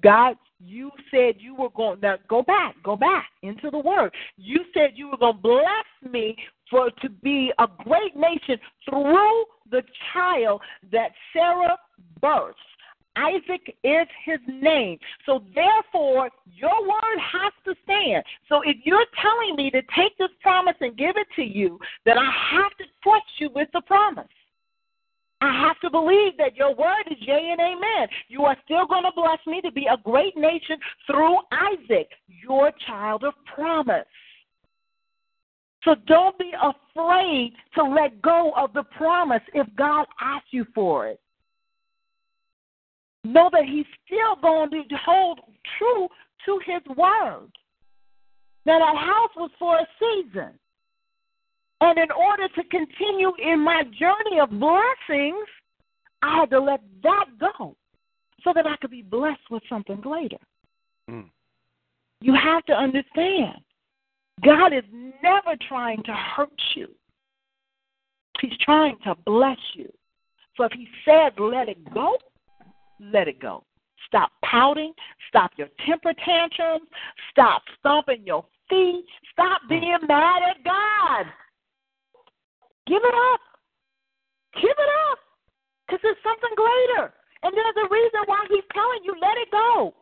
God, 0.00 0.36
you 0.64 0.90
said 1.10 1.34
you 1.38 1.54
were 1.54 1.70
going 1.70 2.00
now 2.00 2.16
go 2.28 2.42
back, 2.42 2.76
go 2.82 2.96
back 2.96 3.26
into 3.42 3.70
the 3.70 3.78
word. 3.78 4.12
You 4.36 4.60
said 4.74 4.90
you 4.94 5.10
were 5.10 5.16
going 5.16 5.36
to 5.36 5.42
bless 5.42 6.12
me 6.12 6.36
for 6.70 6.90
to 7.02 7.08
be 7.08 7.52
a 7.58 7.66
great 7.84 8.16
nation 8.16 8.58
through 8.88 9.44
the 9.70 9.82
child 10.12 10.60
that 10.90 11.10
Sarah 11.32 11.76
births. 12.20 12.58
Isaac 13.14 13.76
is 13.84 14.06
his 14.24 14.38
name. 14.48 14.98
So 15.26 15.44
therefore, 15.54 16.30
your 16.46 16.80
word 16.80 17.18
has 17.20 17.52
to 17.66 17.74
stand. 17.84 18.24
So 18.48 18.62
if 18.62 18.76
you're 18.84 19.04
telling 19.20 19.56
me 19.56 19.70
to 19.70 19.82
take 19.94 20.16
this 20.18 20.30
promise 20.40 20.76
and 20.80 20.96
give 20.96 21.16
it 21.16 21.26
to 21.36 21.42
you, 21.42 21.78
then 22.06 22.16
I 22.16 22.30
have 22.52 22.74
to 22.78 22.84
trust 23.02 23.26
you 23.38 23.50
with 23.54 23.68
the 23.74 23.82
promise. 23.82 24.28
I 25.42 25.66
have 25.66 25.80
to 25.80 25.90
believe 25.90 26.36
that 26.38 26.54
your 26.54 26.72
word 26.72 27.02
is 27.10 27.16
yea 27.20 27.50
and 27.50 27.60
amen. 27.60 28.08
You 28.28 28.44
are 28.44 28.56
still 28.64 28.86
going 28.86 29.02
to 29.02 29.10
bless 29.12 29.40
me 29.44 29.60
to 29.62 29.72
be 29.72 29.86
a 29.92 30.00
great 30.04 30.36
nation 30.36 30.76
through 31.04 31.38
Isaac, 31.50 32.08
your 32.28 32.70
child 32.86 33.24
of 33.24 33.34
promise. 33.52 34.06
So 35.84 35.96
don't 36.06 36.38
be 36.38 36.52
afraid 36.62 37.54
to 37.74 37.82
let 37.82 38.22
go 38.22 38.52
of 38.56 38.72
the 38.72 38.84
promise 38.84 39.42
if 39.52 39.66
God 39.74 40.06
asks 40.20 40.46
you 40.52 40.64
for 40.72 41.08
it. 41.08 41.20
Know 43.24 43.50
that 43.52 43.64
He's 43.64 43.86
still 44.06 44.36
going 44.40 44.70
to 44.70 44.96
hold 45.04 45.40
true 45.76 46.06
to 46.46 46.60
His 46.64 46.96
word. 46.96 47.50
Now, 48.64 48.78
that 48.78 48.96
house 48.96 49.30
was 49.36 49.50
for 49.58 49.76
a 49.76 49.86
season. 49.98 50.52
And 51.82 51.98
in 51.98 52.12
order 52.12 52.46
to 52.46 52.62
continue 52.68 53.32
in 53.42 53.58
my 53.58 53.82
journey 53.98 54.38
of 54.40 54.50
blessings, 54.50 55.48
I 56.22 56.38
had 56.38 56.50
to 56.50 56.60
let 56.60 56.80
that 57.02 57.24
go 57.40 57.74
so 58.44 58.52
that 58.54 58.68
I 58.68 58.76
could 58.76 58.92
be 58.92 59.02
blessed 59.02 59.50
with 59.50 59.64
something 59.68 60.00
greater. 60.00 60.36
Mm. 61.10 61.28
You 62.20 62.34
have 62.34 62.64
to 62.66 62.72
understand 62.72 63.56
God 64.44 64.72
is 64.72 64.84
never 64.92 65.56
trying 65.68 66.04
to 66.04 66.12
hurt 66.12 66.62
you, 66.76 66.86
He's 68.40 68.56
trying 68.60 68.96
to 69.02 69.16
bless 69.26 69.58
you. 69.74 69.92
So 70.56 70.62
if 70.62 70.72
He 70.72 70.86
said 71.04 71.32
let 71.40 71.68
it 71.68 71.92
go, 71.92 72.16
let 73.00 73.26
it 73.26 73.40
go. 73.40 73.64
Stop 74.06 74.30
pouting. 74.44 74.92
Stop 75.28 75.50
your 75.56 75.68
temper 75.84 76.12
tantrums. 76.24 76.86
Stop 77.32 77.62
stomping 77.80 78.22
your 78.24 78.44
feet. 78.70 79.04
Stop 79.32 79.62
being 79.68 79.98
mad 80.06 80.42
at 80.48 80.62
God. 80.62 81.26
Give 82.86 83.02
it 83.02 83.14
up. 83.32 83.40
Give 84.54 84.70
it 84.70 84.90
up. 85.10 85.18
Because 85.86 86.00
there's 86.02 86.22
something 86.22 86.54
greater. 86.56 87.12
And 87.42 87.52
there's 87.54 87.76
a 87.84 87.92
reason 87.92 88.20
why 88.26 88.44
he's 88.48 88.64
telling 88.72 89.00
you, 89.04 89.14
let 89.20 89.36
it 89.38 89.50
go. 89.50 89.94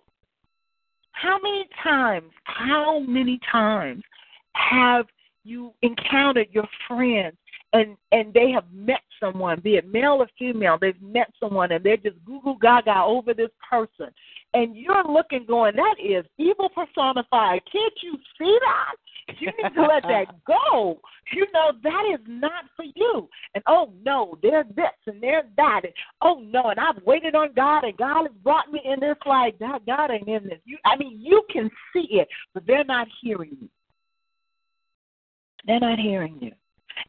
How 1.13 1.39
many 1.43 1.67
times, 1.83 2.31
how 2.45 3.01
many 3.01 3.39
times 3.51 4.03
have 4.55 5.07
you 5.45 5.73
encountered 5.83 6.49
your 6.51 6.69
friends 6.87 7.37
and 7.73 7.97
and 8.11 8.35
they 8.35 8.51
have 8.51 8.65
met 8.73 9.01
someone, 9.21 9.61
be 9.61 9.77
it 9.77 9.91
male 9.91 10.19
or 10.21 10.29
female, 10.39 10.79
they've 10.81 11.01
met 11.01 11.31
someone 11.39 11.73
and 11.73 11.85
they're 11.85 11.97
just 11.97 12.17
goo 12.25 12.41
goo 12.43 12.57
gaga 12.61 13.03
over 13.05 13.35
this 13.35 13.51
person. 13.69 14.09
And 14.53 14.77
you're 14.77 15.05
looking 15.05 15.47
going, 15.47 15.77
that 15.77 15.95
is 16.03 16.25
evil 16.39 16.69
personified. 16.71 17.61
Can't 17.71 17.93
you 18.03 18.17
see 18.37 18.59
that? 18.61 18.95
You 19.39 19.53
need 19.63 19.75
to 19.77 19.83
let 19.83 20.03
that 20.03 20.27
go. 20.47 21.01
You 21.33 21.47
know 21.55 21.71
that 21.85 22.05
is 22.13 22.21
not 22.27 22.65
for 22.75 22.85
you. 22.97 23.29
And 23.55 23.63
oh 23.69 23.93
no, 24.05 24.37
there's 24.43 24.67
this 24.75 24.87
and 25.07 25.23
there's 25.23 25.45
that. 25.57 25.83
And 25.85 25.93
oh 26.23 26.43
no, 26.45 26.71
and 26.71 26.81
I've 26.81 27.03
waited 27.05 27.37
on 27.37 27.53
God 27.55 27.85
and 27.85 27.97
God 27.97 28.23
has 28.23 28.37
brought 28.43 28.73
me 28.73 28.81
in 28.85 28.99
this 28.99 29.17
like 29.27 29.59
that. 29.61 29.87
God 29.87 30.11
ain't 30.11 30.27
in 30.27 30.45
this. 30.45 30.59
You, 30.65 30.79
I 30.85 30.97
mean, 30.97 31.21
you 31.21 31.43
can 31.53 31.71
see 31.93 32.09
it, 32.11 32.27
but 32.53 32.67
they're 32.67 32.85
not 32.85 33.07
hearing 33.23 33.57
you. 33.61 33.69
They're 35.67 35.79
not 35.79 35.99
hearing 35.99 36.39
you. 36.41 36.53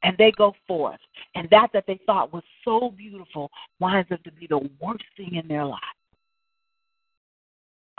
And 0.03 0.17
they 0.17 0.31
go 0.37 0.53
forth. 0.67 0.99
And 1.35 1.47
that 1.51 1.69
that 1.73 1.85
they 1.87 1.99
thought 2.05 2.33
was 2.33 2.43
so 2.65 2.93
beautiful 2.95 3.49
winds 3.79 4.11
up 4.11 4.23
to 4.23 4.31
be 4.31 4.47
the 4.47 4.69
worst 4.79 5.03
thing 5.17 5.35
in 5.35 5.47
their 5.47 5.65
life. 5.65 5.79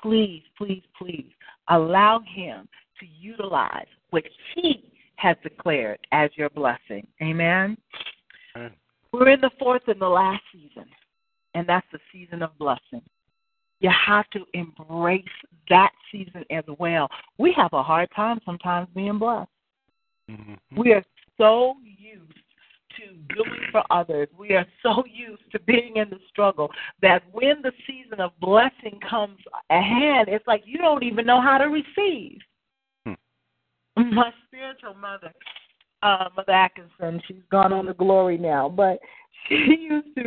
Please, 0.01 0.43
please, 0.59 0.83
please 0.99 1.31
allow 1.69 2.21
him 2.35 2.69
to 2.99 3.07
utilize 3.21 3.87
what 4.11 4.25
he 4.55 4.85
has 5.17 5.37
declared 5.43 5.99
as 6.11 6.31
your 6.35 6.51
blessing. 6.51 7.07
Amen. 7.23 7.77
Amen. 8.57 8.73
We're 9.13 9.29
in 9.29 9.41
the 9.41 9.51
fourth 9.59 9.83
and 9.87 10.01
the 10.01 10.09
last 10.09 10.43
season, 10.53 10.87
and 11.55 11.69
that's 11.69 11.87
the 11.93 11.99
season 12.13 12.43
of 12.43 12.57
blessing. 12.59 13.03
You 13.81 13.91
have 14.07 14.29
to 14.31 14.45
embrace 14.55 15.25
that 15.69 15.91
season 16.11 16.45
as 16.51 16.65
well. 16.79 17.09
We 17.39 17.53
have 17.57 17.73
a 17.73 17.83
hard 17.83 18.09
time 18.15 18.41
sometimes 18.45 18.89
being 18.95 19.19
blessed. 19.19 19.51
Mm-hmm. 20.31 20.81
We 20.81 20.93
are 20.93 21.05
so 21.43 21.75
used 21.83 22.33
to 22.97 23.35
doing 23.35 23.61
for 23.73 23.83
others. 23.91 24.29
We 24.39 24.51
are 24.53 24.67
so 24.83 25.03
used 25.13 25.51
to 25.51 25.61
being 25.61 25.97
in 25.97 26.09
the 26.09 26.19
struggle 26.29 26.71
that 27.01 27.23
when 27.33 27.63
the 27.63 27.73
season 27.87 28.21
of 28.21 28.31
blessing 28.41 29.01
comes 29.09 29.39
ahead, 29.71 30.29
it's 30.29 30.47
like 30.47 30.63
you 30.65 30.79
don't 30.79 31.03
even 31.03 31.27
know 31.27 31.41
how 31.41 31.59
to 31.59 31.65
receive. 31.65 32.39
Hmm. 33.05 34.15
My 34.15 34.31
spiritual 34.47 34.95
mother, 34.95 35.33
uh, 36.03 36.29
Mother 36.37 36.53
Atkinson, 36.53 37.21
she's 37.27 37.43
gone 37.51 37.73
on 37.73 37.87
to 37.87 37.95
glory 37.95 38.39
now, 38.39 38.69
but 38.69 39.01
she 39.49 39.55
used 39.91 40.15
to, 40.17 40.25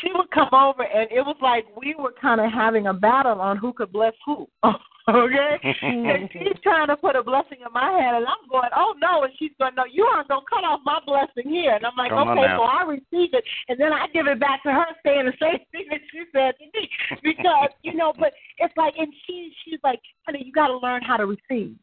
she 0.00 0.10
would 0.14 0.30
come 0.30 0.48
over 0.52 0.84
and 0.84 1.10
it 1.10 1.20
was 1.20 1.36
like 1.42 1.66
we 1.76 1.94
were 1.98 2.14
kind 2.20 2.40
of 2.40 2.50
having 2.50 2.86
a 2.86 2.94
battle 2.94 3.40
on 3.40 3.58
who 3.58 3.72
could 3.74 3.92
bless 3.92 4.14
who. 4.24 4.48
okay? 5.08 5.56
and 5.82 6.28
she's 6.32 6.58
trying 6.62 6.88
to 6.88 6.96
put 6.96 7.16
a 7.16 7.22
blessing 7.22 7.58
in 7.64 7.72
my 7.72 7.90
head, 7.90 8.14
and 8.14 8.26
I'm 8.26 8.48
going, 8.50 8.70
oh 8.74 8.94
no, 8.98 9.24
and 9.24 9.32
she's 9.38 9.52
going, 9.58 9.74
no, 9.76 9.84
you 9.84 10.04
aren't 10.04 10.28
going 10.28 10.40
to 10.40 10.50
cut 10.50 10.64
off 10.64 10.80
my 10.84 11.00
blessing 11.06 11.50
here. 11.50 11.74
And 11.74 11.84
I'm 11.86 11.96
like, 11.96 12.10
Come 12.10 12.28
okay, 12.28 12.46
so 12.56 12.62
I 12.62 12.82
receive 12.82 13.34
it, 13.34 13.44
and 13.68 13.78
then 13.78 13.92
I 13.92 14.06
give 14.12 14.26
it 14.26 14.40
back 14.40 14.62
to 14.64 14.72
her, 14.72 14.86
saying 15.04 15.26
the 15.26 15.32
same 15.40 15.58
thing 15.72 15.86
that 15.90 16.00
she 16.10 16.22
said 16.32 16.54
to 16.58 16.64
me, 16.74 16.88
because 17.22 17.70
you 17.82 17.94
know, 17.94 18.12
but 18.18 18.32
it's 18.58 18.76
like, 18.76 18.94
and 18.98 19.12
she, 19.26 19.52
she's 19.64 19.80
like, 19.84 20.00
honey, 20.26 20.42
you 20.44 20.52
got 20.52 20.68
to 20.68 20.78
learn 20.78 21.02
how 21.02 21.16
to 21.16 21.26
receive. 21.26 21.76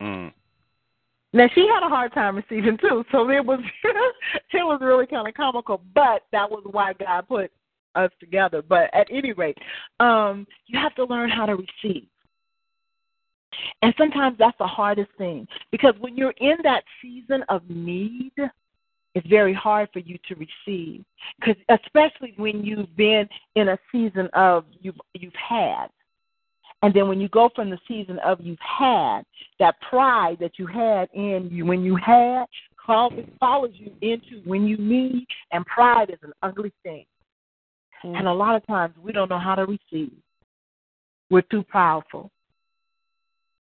Mm. 0.00 0.32
Now 1.32 1.48
she 1.54 1.66
had 1.66 1.84
a 1.84 1.88
hard 1.88 2.12
time 2.12 2.36
receiving 2.36 2.76
too, 2.76 3.04
so 3.10 3.30
it 3.30 3.44
was 3.44 3.60
it 3.84 4.64
was 4.64 4.80
really 4.82 5.06
kind 5.06 5.26
of 5.26 5.34
comical. 5.34 5.80
But 5.94 6.22
that 6.32 6.50
was 6.50 6.62
why 6.70 6.92
God 6.92 7.26
put 7.26 7.50
us 7.94 8.10
together. 8.20 8.62
But 8.62 8.92
at 8.92 9.08
any 9.10 9.32
rate, 9.32 9.56
um, 10.00 10.46
you 10.66 10.78
have 10.78 10.94
to 10.96 11.04
learn 11.04 11.30
how 11.30 11.46
to 11.46 11.56
receive. 11.56 12.06
And 13.82 13.94
sometimes 13.98 14.36
that's 14.38 14.56
the 14.58 14.66
hardest 14.66 15.10
thing 15.18 15.46
because 15.70 15.94
when 16.00 16.16
you're 16.16 16.34
in 16.38 16.56
that 16.62 16.84
season 17.00 17.44
of 17.48 17.62
need, 17.68 18.32
it's 19.14 19.26
very 19.26 19.52
hard 19.52 19.88
for 19.92 19.98
you 19.98 20.18
to 20.28 20.34
receive. 20.34 21.04
Because 21.38 21.56
especially 21.68 22.34
when 22.36 22.64
you've 22.64 22.94
been 22.96 23.28
in 23.56 23.68
a 23.68 23.78
season 23.90 24.28
of 24.32 24.64
you've 24.80 24.96
you've 25.14 25.34
had, 25.34 25.88
and 26.82 26.92
then 26.94 27.08
when 27.08 27.20
you 27.20 27.28
go 27.28 27.50
from 27.54 27.70
the 27.70 27.78
season 27.86 28.18
of 28.20 28.40
you've 28.40 28.58
had, 28.58 29.22
that 29.58 29.80
pride 29.80 30.38
that 30.40 30.58
you 30.58 30.66
had 30.66 31.08
in 31.12 31.48
you 31.50 31.66
when 31.66 31.82
you 31.82 31.96
had 31.96 32.46
follows 32.86 33.12
follows 33.38 33.70
you 33.74 33.92
into 34.00 34.42
when 34.44 34.66
you 34.66 34.76
need, 34.76 35.26
and 35.52 35.64
pride 35.66 36.10
is 36.10 36.18
an 36.22 36.32
ugly 36.42 36.72
thing. 36.82 37.04
Mm. 38.04 38.18
And 38.18 38.28
a 38.28 38.32
lot 38.32 38.56
of 38.56 38.66
times 38.66 38.94
we 39.02 39.12
don't 39.12 39.28
know 39.28 39.38
how 39.38 39.54
to 39.54 39.66
receive. 39.66 40.12
We're 41.30 41.42
too 41.42 41.64
powerful. 41.64 42.30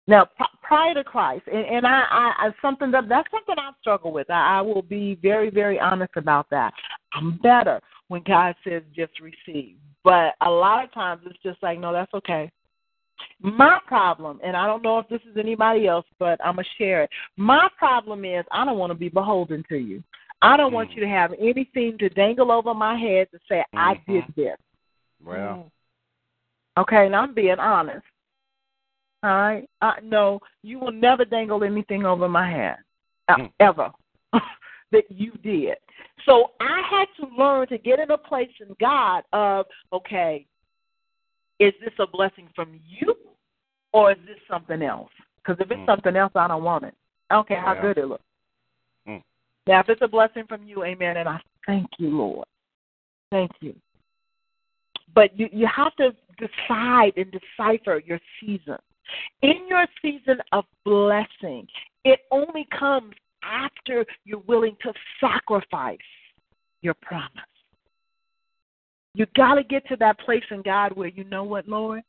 Now, 0.06 0.26
p- 0.26 0.44
prior 0.62 0.94
to 0.94 1.04
Christ, 1.04 1.44
and, 1.46 1.64
and 1.64 1.86
I, 1.86 2.04
I, 2.10 2.32
I 2.38 2.50
something 2.60 2.90
that 2.90 3.08
that's 3.08 3.30
something 3.30 3.54
I 3.58 3.70
struggle 3.80 4.12
with. 4.12 4.28
I, 4.30 4.58
I 4.58 4.60
will 4.60 4.82
be 4.82 5.18
very, 5.22 5.50
very 5.50 5.80
honest 5.80 6.12
about 6.16 6.46
that. 6.50 6.74
I'm 7.14 7.38
better 7.38 7.80
when 8.08 8.22
God 8.26 8.54
says 8.66 8.82
just 8.94 9.12
receive, 9.20 9.76
but 10.02 10.34
a 10.42 10.50
lot 10.50 10.84
of 10.84 10.92
times 10.92 11.22
it's 11.24 11.42
just 11.42 11.62
like, 11.62 11.78
no, 11.78 11.92
that's 11.92 12.12
okay. 12.12 12.50
My 13.40 13.78
problem, 13.86 14.40
and 14.44 14.56
I 14.56 14.66
don't 14.66 14.82
know 14.82 14.98
if 14.98 15.08
this 15.08 15.20
is 15.30 15.36
anybody 15.38 15.86
else, 15.86 16.06
but 16.18 16.38
I'm 16.44 16.56
gonna 16.56 16.68
share 16.76 17.04
it. 17.04 17.10
My 17.36 17.68
problem 17.78 18.24
is 18.24 18.44
I 18.50 18.64
don't 18.64 18.78
want 18.78 18.90
to 18.90 18.98
be 18.98 19.08
beholden 19.08 19.64
to 19.68 19.76
you. 19.76 20.02
I 20.42 20.56
don't 20.58 20.72
want 20.72 20.90
mm. 20.90 20.96
you 20.96 21.00
to 21.02 21.08
have 21.08 21.32
anything 21.40 21.96
to 21.98 22.08
dangle 22.10 22.52
over 22.52 22.74
my 22.74 22.98
head 22.98 23.28
to 23.30 23.38
say 23.48 23.64
I 23.72 23.94
mm-hmm. 23.94 24.12
did 24.12 24.24
this. 24.36 24.56
Well, 25.24 25.70
mm. 26.76 26.82
Okay, 26.82 27.06
and 27.06 27.14
I'm 27.14 27.34
being 27.34 27.58
honest. 27.60 28.04
All 29.24 29.30
right. 29.30 29.68
Uh, 29.80 29.94
no, 30.02 30.38
you 30.62 30.78
will 30.78 30.92
never 30.92 31.24
dangle 31.24 31.64
anything 31.64 32.04
over 32.04 32.28
my 32.28 32.48
head, 32.50 32.76
uh, 33.28 33.36
Mm. 33.36 33.52
ever, 33.58 33.90
that 34.92 35.10
you 35.10 35.32
did. 35.42 35.78
So 36.26 36.52
I 36.60 36.82
had 36.82 37.06
to 37.16 37.34
learn 37.34 37.66
to 37.68 37.78
get 37.78 37.98
in 38.00 38.10
a 38.10 38.18
place 38.18 38.52
in 38.60 38.76
God 38.78 39.24
of, 39.32 39.66
okay, 39.94 40.46
is 41.58 41.72
this 41.80 41.94
a 41.98 42.06
blessing 42.06 42.50
from 42.54 42.78
you 42.86 43.16
or 43.94 44.12
is 44.12 44.18
this 44.26 44.36
something 44.46 44.82
else? 44.82 45.10
Because 45.36 45.58
if 45.58 45.70
it's 45.70 45.80
Mm. 45.80 45.86
something 45.86 46.16
else, 46.16 46.32
I 46.34 46.46
don't 46.46 46.62
want 46.62 46.84
it. 46.84 46.94
I 47.30 47.36
don't 47.36 47.48
care 47.48 47.60
how 47.60 47.72
Yeah. 47.72 47.80
good 47.80 47.98
it 47.98 48.06
looks. 48.06 48.24
Mm. 49.08 49.22
Now, 49.66 49.80
if 49.80 49.88
it's 49.88 50.02
a 50.02 50.08
blessing 50.08 50.46
from 50.46 50.64
you, 50.64 50.84
amen, 50.84 51.16
and 51.16 51.28
I 51.30 51.40
thank 51.64 51.98
you, 51.98 52.10
Lord. 52.10 52.46
Thank 53.30 53.52
you. 53.62 53.74
But 55.14 55.38
you, 55.38 55.48
you 55.50 55.66
have 55.66 55.94
to 55.96 56.14
decide 56.36 57.16
and 57.16 57.30
decipher 57.32 58.02
your 58.04 58.20
season. 58.38 58.78
In 59.42 59.66
your 59.68 59.86
season 60.02 60.38
of 60.52 60.64
blessing, 60.84 61.66
it 62.04 62.20
only 62.30 62.66
comes 62.78 63.14
after 63.42 64.04
you're 64.24 64.42
willing 64.46 64.76
to 64.82 64.92
sacrifice 65.20 65.98
your 66.82 66.94
promise. 67.02 67.30
You 69.14 69.26
got 69.36 69.54
to 69.54 69.62
get 69.62 69.86
to 69.88 69.96
that 69.96 70.18
place 70.20 70.42
in 70.50 70.62
God 70.62 70.96
where 70.96 71.08
you 71.08 71.24
know 71.24 71.44
what, 71.44 71.68
Lord? 71.68 72.02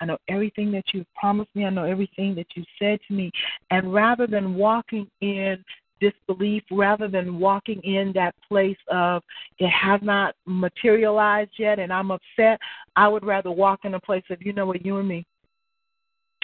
I 0.00 0.04
know 0.04 0.18
everything 0.28 0.70
that 0.72 0.84
you've 0.92 1.12
promised 1.14 1.50
me. 1.54 1.64
I 1.64 1.70
know 1.70 1.84
everything 1.84 2.34
that 2.36 2.46
you 2.54 2.64
said 2.78 3.00
to 3.08 3.14
me. 3.14 3.30
And 3.70 3.92
rather 3.92 4.26
than 4.26 4.54
walking 4.54 5.08
in 5.20 5.62
disbelief, 6.00 6.62
rather 6.70 7.08
than 7.08 7.38
walking 7.38 7.80
in 7.82 8.12
that 8.14 8.34
place 8.48 8.76
of 8.90 9.22
it 9.58 9.70
has 9.70 10.00
not 10.02 10.34
materialized 10.46 11.52
yet 11.58 11.78
and 11.78 11.92
I'm 11.92 12.10
upset, 12.10 12.58
I 12.96 13.08
would 13.08 13.24
rather 13.24 13.50
walk 13.50 13.80
in 13.84 13.94
a 13.94 14.00
place 14.00 14.24
of, 14.30 14.42
you 14.42 14.52
know 14.52 14.66
what, 14.66 14.84
you 14.84 14.98
and 14.98 15.08
me. 15.08 15.24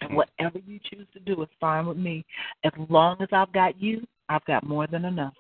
And 0.01 0.17
whatever 0.17 0.59
you 0.67 0.79
choose 0.91 1.07
to 1.13 1.21
do 1.21 1.43
is 1.43 1.49
fine 1.61 1.87
with 1.87 1.97
me. 1.97 2.25
As 2.65 2.73
long 2.89 3.17
as 3.21 3.29
I've 3.33 3.53
got 3.53 3.81
you, 3.81 4.07
I've 4.29 4.45
got 4.45 4.65
more 4.65 4.87
than 4.87 5.05
enough. 5.05 5.35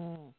Mm. 0.00 0.32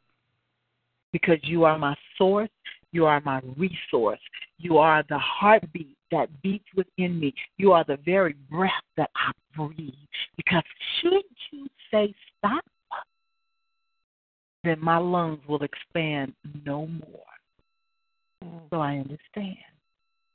Because 1.12 1.38
you 1.44 1.64
are 1.64 1.78
my 1.78 1.96
source, 2.18 2.50
you 2.92 3.06
are 3.06 3.22
my 3.22 3.42
resource, 3.56 4.20
you 4.58 4.78
are 4.78 5.04
the 5.10 5.18
heartbeat 5.18 5.98
that 6.12 6.30
beats 6.42 6.66
within 6.76 7.20
me, 7.20 7.34
you 7.58 7.72
are 7.72 7.84
the 7.88 7.98
very 8.06 8.36
breath 8.50 8.72
that 8.98 9.10
I 9.16 9.32
breathe. 9.56 9.94
Because 10.36 10.64
should 11.02 11.24
you 11.52 11.68
say 11.92 12.14
stop, 12.38 12.64
then 14.64 14.80
my 14.82 14.98
lungs 14.98 15.40
will 15.48 15.64
expand 15.64 16.34
no 16.66 16.88
more. 16.88 17.24
Mm. 18.44 18.70
So 18.70 18.80
I 18.80 18.98
understand. 18.98 19.58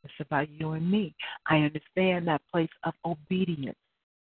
It's 0.05 0.13
about 0.21 0.51
you 0.51 0.73
and 0.73 0.91
me. 0.91 1.15
I 1.47 1.59
understand 1.59 2.27
that 2.29 2.43
place 2.51 2.71
of 2.85 2.95
obedience. 3.05 3.77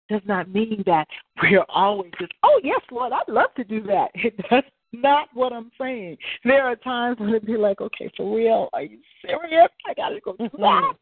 Does 0.09 0.21
not 0.25 0.49
mean 0.49 0.83
that 0.85 1.07
we're 1.41 1.65
always 1.69 2.11
just, 2.19 2.31
oh, 2.43 2.61
yes, 2.63 2.81
Lord, 2.91 3.11
I'd 3.11 3.31
love 3.31 3.53
to 3.57 3.63
do 3.63 3.81
that. 3.83 4.07
That's 4.49 4.67
not 4.93 5.27
what 5.33 5.51
I'm 5.53 5.71
saying. 5.79 6.17
There 6.43 6.63
are 6.63 6.75
times 6.77 7.19
when 7.19 7.29
it'd 7.29 7.45
be 7.45 7.57
like, 7.57 7.81
okay, 7.81 8.09
for 8.15 8.35
real, 8.35 8.69
are 8.73 8.83
you 8.83 8.99
serious? 9.21 9.67
I 9.85 9.93
got 9.93 10.09
to 10.09 10.19
go 10.21 10.33
do 10.37 10.49
that? 10.49 10.57
Mm. 10.57 10.93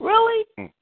Really? 0.00 0.44
Mm. 0.58 0.72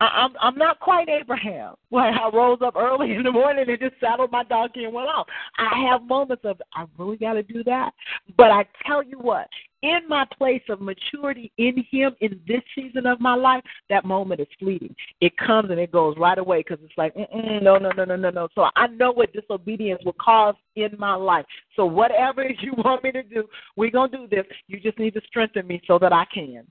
I, 0.00 0.06
I'm 0.06 0.32
I'm 0.40 0.56
not 0.56 0.80
quite 0.80 1.08
Abraham. 1.08 1.74
Where 1.90 2.10
I 2.10 2.28
rose 2.32 2.58
up 2.64 2.74
early 2.74 3.12
in 3.12 3.22
the 3.22 3.30
morning 3.30 3.66
and 3.68 3.78
just 3.78 3.94
saddled 4.00 4.32
my 4.32 4.44
donkey 4.44 4.84
and 4.84 4.92
went 4.92 5.08
off. 5.08 5.26
I 5.58 5.86
have 5.88 6.02
moments 6.02 6.44
of 6.44 6.60
I 6.74 6.86
really 6.98 7.16
got 7.16 7.34
to 7.34 7.42
do 7.42 7.62
that. 7.64 7.92
But 8.36 8.50
I 8.50 8.66
tell 8.86 9.02
you 9.02 9.18
what, 9.18 9.46
in 9.82 10.00
my 10.08 10.24
place 10.36 10.62
of 10.68 10.80
maturity 10.80 11.52
in 11.58 11.84
Him 11.90 12.14
in 12.20 12.40
this 12.46 12.62
season 12.74 13.06
of 13.06 13.20
my 13.20 13.34
life, 13.34 13.62
that 13.90 14.04
moment 14.04 14.40
is 14.40 14.46
fleeting. 14.58 14.94
It 15.20 15.36
comes 15.36 15.70
and 15.70 15.78
it 15.78 15.92
goes 15.92 16.16
right 16.18 16.38
away 16.38 16.64
because 16.66 16.78
it's 16.84 16.96
like, 16.96 17.14
no, 17.16 17.76
no, 17.78 17.90
no, 17.90 18.04
no, 18.04 18.16
no, 18.16 18.30
no. 18.30 18.48
So 18.54 18.66
I 18.76 18.86
know 18.88 19.12
what 19.12 19.32
disobedience 19.32 20.02
will 20.04 20.16
cause 20.20 20.54
in 20.76 20.90
my 20.98 21.14
life. 21.14 21.46
So 21.76 21.84
whatever 21.84 22.44
you 22.60 22.72
want 22.78 23.04
me 23.04 23.12
to 23.12 23.22
do, 23.22 23.44
we're 23.76 23.90
gonna 23.90 24.12
do 24.12 24.26
this. 24.30 24.46
You 24.66 24.80
just 24.80 24.98
need 24.98 25.14
to 25.14 25.20
strengthen 25.26 25.66
me 25.66 25.80
so 25.86 25.98
that 25.98 26.12
I 26.12 26.24
can. 26.32 26.66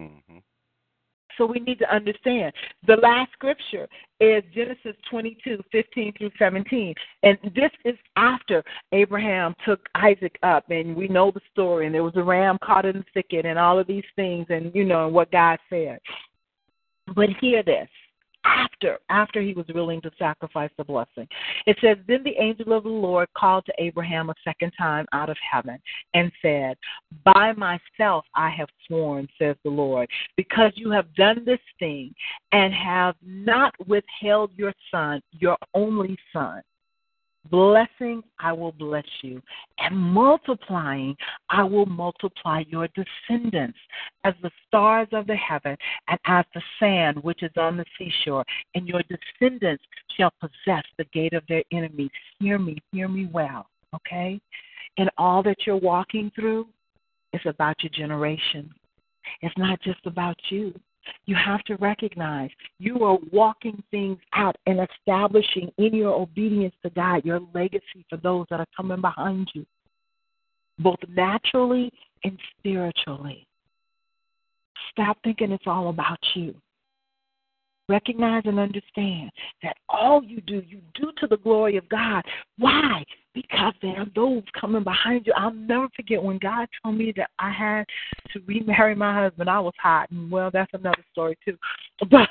Mm-hmm. 0.00 0.38
So 1.40 1.46
we 1.46 1.58
need 1.60 1.78
to 1.78 1.94
understand. 1.94 2.52
The 2.86 2.96
last 2.96 3.32
scripture 3.32 3.88
is 4.20 4.42
Genesis 4.54 4.94
22, 5.10 5.62
15 5.72 6.12
through 6.18 6.30
17. 6.38 6.94
And 7.22 7.38
this 7.54 7.70
is 7.86 7.96
after 8.16 8.62
Abraham 8.92 9.54
took 9.66 9.80
Isaac 9.94 10.38
up, 10.42 10.68
and 10.68 10.94
we 10.94 11.08
know 11.08 11.30
the 11.30 11.40
story, 11.50 11.86
and 11.86 11.94
there 11.94 12.04
was 12.04 12.12
a 12.16 12.22
ram 12.22 12.58
caught 12.62 12.84
in 12.84 12.98
the 12.98 13.04
thicket, 13.14 13.46
and 13.46 13.58
all 13.58 13.78
of 13.78 13.86
these 13.86 14.04
things, 14.16 14.44
and 14.50 14.70
you 14.74 14.84
know, 14.84 15.06
and 15.06 15.14
what 15.14 15.32
God 15.32 15.58
said. 15.70 15.98
But 17.16 17.30
hear 17.40 17.62
this 17.62 17.88
after 18.44 18.98
after 19.08 19.40
he 19.40 19.52
was 19.52 19.66
willing 19.74 20.00
to 20.02 20.10
sacrifice 20.18 20.70
the 20.76 20.84
blessing. 20.84 21.28
It 21.66 21.76
says, 21.80 21.98
Then 22.06 22.22
the 22.24 22.36
angel 22.38 22.72
of 22.72 22.84
the 22.84 22.88
Lord 22.88 23.28
called 23.36 23.66
to 23.66 23.72
Abraham 23.78 24.30
a 24.30 24.34
second 24.44 24.72
time 24.78 25.06
out 25.12 25.30
of 25.30 25.36
heaven 25.50 25.78
and 26.14 26.32
said, 26.40 26.76
By 27.24 27.52
myself 27.52 28.24
I 28.34 28.50
have 28.50 28.68
sworn, 28.86 29.28
says 29.38 29.56
the 29.64 29.70
Lord, 29.70 30.08
because 30.36 30.72
you 30.74 30.90
have 30.90 31.14
done 31.14 31.44
this 31.44 31.60
thing 31.78 32.14
and 32.52 32.72
have 32.72 33.16
not 33.24 33.74
withheld 33.86 34.50
your 34.56 34.74
son, 34.90 35.20
your 35.32 35.56
only 35.74 36.18
son. 36.32 36.62
Blessing, 37.48 38.22
I 38.38 38.52
will 38.52 38.72
bless 38.72 39.06
you, 39.22 39.40
and 39.78 39.96
multiplying, 39.96 41.16
I 41.48 41.62
will 41.62 41.86
multiply 41.86 42.64
your 42.68 42.86
descendants 42.88 43.78
as 44.24 44.34
the 44.42 44.50
stars 44.68 45.08
of 45.12 45.26
the 45.26 45.36
heaven 45.36 45.76
and 46.08 46.18
as 46.26 46.44
the 46.54 46.60
sand 46.78 47.16
which 47.22 47.42
is 47.42 47.50
on 47.56 47.78
the 47.78 47.84
seashore, 47.98 48.44
and 48.74 48.86
your 48.86 49.00
descendants 49.08 49.82
shall 50.16 50.32
possess 50.38 50.84
the 50.98 51.04
gate 51.14 51.32
of 51.32 51.42
their 51.48 51.64
enemies. 51.72 52.10
Hear 52.38 52.58
me, 52.58 52.76
hear 52.92 53.08
me 53.08 53.28
well, 53.32 53.66
okay? 53.94 54.38
And 54.98 55.10
all 55.16 55.42
that 55.44 55.66
you're 55.66 55.76
walking 55.76 56.30
through, 56.34 56.68
it's 57.32 57.46
about 57.46 57.82
your 57.82 57.90
generation. 57.90 58.70
It's 59.40 59.56
not 59.56 59.80
just 59.80 60.04
about 60.04 60.36
you. 60.50 60.74
You 61.26 61.34
have 61.34 61.62
to 61.64 61.76
recognize 61.76 62.50
you 62.78 63.04
are 63.04 63.18
walking 63.32 63.82
things 63.90 64.18
out 64.34 64.56
and 64.66 64.80
establishing 64.80 65.70
in 65.78 65.94
your 65.94 66.14
obedience 66.14 66.74
to 66.82 66.90
God 66.90 67.24
your 67.24 67.40
legacy 67.54 68.04
for 68.08 68.16
those 68.18 68.46
that 68.50 68.60
are 68.60 68.66
coming 68.76 69.00
behind 69.00 69.50
you, 69.54 69.64
both 70.78 70.98
naturally 71.08 71.92
and 72.24 72.38
spiritually. 72.58 73.46
Stop 74.90 75.18
thinking 75.22 75.52
it's 75.52 75.66
all 75.66 75.88
about 75.88 76.18
you. 76.34 76.54
Recognize 77.90 78.42
and 78.44 78.60
understand 78.60 79.32
that 79.64 79.76
all 79.88 80.22
you 80.22 80.40
do, 80.42 80.62
you 80.68 80.80
do 80.94 81.10
to 81.18 81.26
the 81.26 81.38
glory 81.38 81.76
of 81.76 81.88
God. 81.88 82.22
Why? 82.56 83.04
Because 83.34 83.74
there 83.82 83.98
are 84.00 84.06
those 84.14 84.44
coming 84.58 84.84
behind 84.84 85.26
you. 85.26 85.32
I'll 85.36 85.52
never 85.52 85.88
forget 85.96 86.22
when 86.22 86.38
God 86.38 86.68
told 86.80 86.96
me 86.96 87.12
that 87.16 87.30
I 87.40 87.50
had 87.50 87.84
to 88.32 88.40
remarry 88.46 88.94
my 88.94 89.24
husband. 89.24 89.50
I 89.50 89.58
was 89.58 89.74
hot, 89.82 90.08
and 90.12 90.30
well, 90.30 90.52
that's 90.52 90.72
another 90.72 91.04
story 91.10 91.36
too. 91.44 91.56
But 92.08 92.28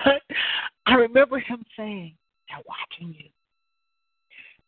I 0.86 0.94
remember 0.94 1.40
him 1.40 1.66
saying, 1.76 2.14
"They're 2.48 2.64
watching 2.66 3.14
you, 3.20 3.30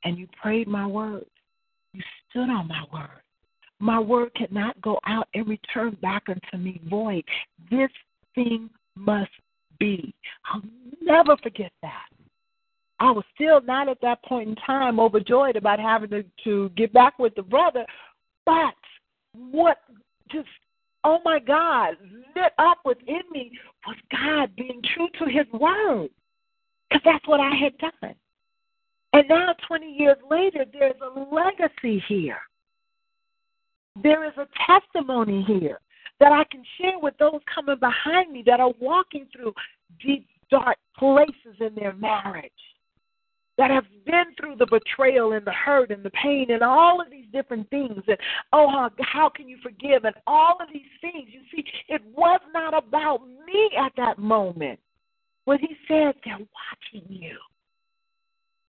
and 0.04 0.18
you 0.18 0.28
prayed 0.42 0.68
my 0.68 0.86
word. 0.86 1.26
You 1.94 2.02
stood 2.30 2.50
on 2.50 2.68
my 2.68 2.84
word. 2.92 3.22
My 3.80 4.00
word 4.00 4.34
cannot 4.36 4.80
go 4.82 5.00
out 5.08 5.30
and 5.34 5.48
return 5.48 5.98
back 6.02 6.24
unto 6.28 6.58
me 6.62 6.82
void. 6.90 7.24
This 7.70 7.90
thing 8.36 8.70
must 8.96 9.32
be. 9.82 10.14
I'll 10.46 10.62
never 11.02 11.36
forget 11.38 11.72
that. 11.82 12.06
I 13.00 13.10
was 13.10 13.26
still 13.34 13.62
not 13.62 13.90
at 13.90 14.00
that 14.02 14.24
point 14.24 14.48
in 14.50 14.56
time 14.58 15.00
overjoyed 15.00 15.56
about 15.56 15.80
having 15.80 16.12
to, 16.12 16.24
to 16.44 16.70
get 16.78 16.94
back 16.94 17.18
with 17.18 17.34
the 17.34 17.42
brother, 17.42 17.84
but 18.46 18.76
what 19.34 19.78
just, 20.32 20.48
oh 21.04 21.18
my 21.26 21.40
God, 21.40 21.96
lit 22.36 22.54
up 22.60 22.78
within 22.86 23.24
me 23.32 23.52
was 23.88 23.98
God 24.12 24.56
being 24.56 24.82
true 24.94 25.10
to 25.18 25.26
his 25.26 25.52
word. 25.52 26.10
Because 26.90 27.02
that's 27.04 27.28
what 27.28 27.40
I 27.40 27.56
had 27.56 27.76
done. 27.80 28.16
And 29.14 29.28
now, 29.28 29.56
20 29.68 29.92
years 29.92 30.18
later, 30.30 30.66
there's 30.72 30.96
a 31.02 31.36
legacy 31.36 32.04
here. 32.08 32.38
There 34.02 34.26
is 34.26 34.34
a 34.38 34.48
testimony 34.68 35.44
here 35.48 35.80
that 36.22 36.32
I 36.32 36.44
can 36.52 36.64
share 36.80 37.00
with 37.00 37.16
those 37.18 37.42
coming 37.54 37.80
behind 37.80 38.32
me 38.32 38.44
that 38.46 38.60
are 38.60 38.72
walking 38.80 39.26
through 39.36 39.54
deep, 40.00 40.28
dark 40.52 40.78
places 40.98 41.58
in 41.60 41.74
their 41.76 41.94
marriage, 41.94 42.52
that 43.58 43.72
have 43.72 43.86
been 44.06 44.36
through 44.40 44.56
the 44.58 44.68
betrayal 44.68 45.34
and 45.34 45.46
the 45.46 45.52
hurt 45.52 45.90
and 45.90 46.04
the 46.04 46.12
pain 46.12 46.52
and 46.52 46.62
all 46.62 47.02
of 47.02 47.10
these 47.10 47.26
different 47.34 47.68
things. 47.72 48.04
And 48.08 48.18
oh, 48.54 48.70
how, 48.70 48.92
how 49.00 49.30
can 49.30 49.50
you 49.50 49.58
forgive? 49.64 50.06
And 50.06 50.14
all 50.28 50.58
of 50.62 50.68
these 50.72 50.84
things. 51.02 51.28
You 51.28 51.42
see, 51.52 51.64
it 51.90 52.04
was 52.16 52.40
not 52.54 52.78
about 52.78 53.22
me 53.28 53.72
at 53.84 53.92
that 53.98 54.20
moment. 54.20 54.80
When 55.46 55.58
he 55.58 55.76
said, 55.88 56.14
they're 56.24 56.38
watching 56.38 57.10
you. 57.10 57.36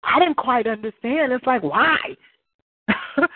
I 0.04 0.20
didn't 0.20 0.38
quite 0.38 0.68
understand. 0.68 1.32
It's 1.32 1.46
like, 1.48 1.64
why? 1.64 1.98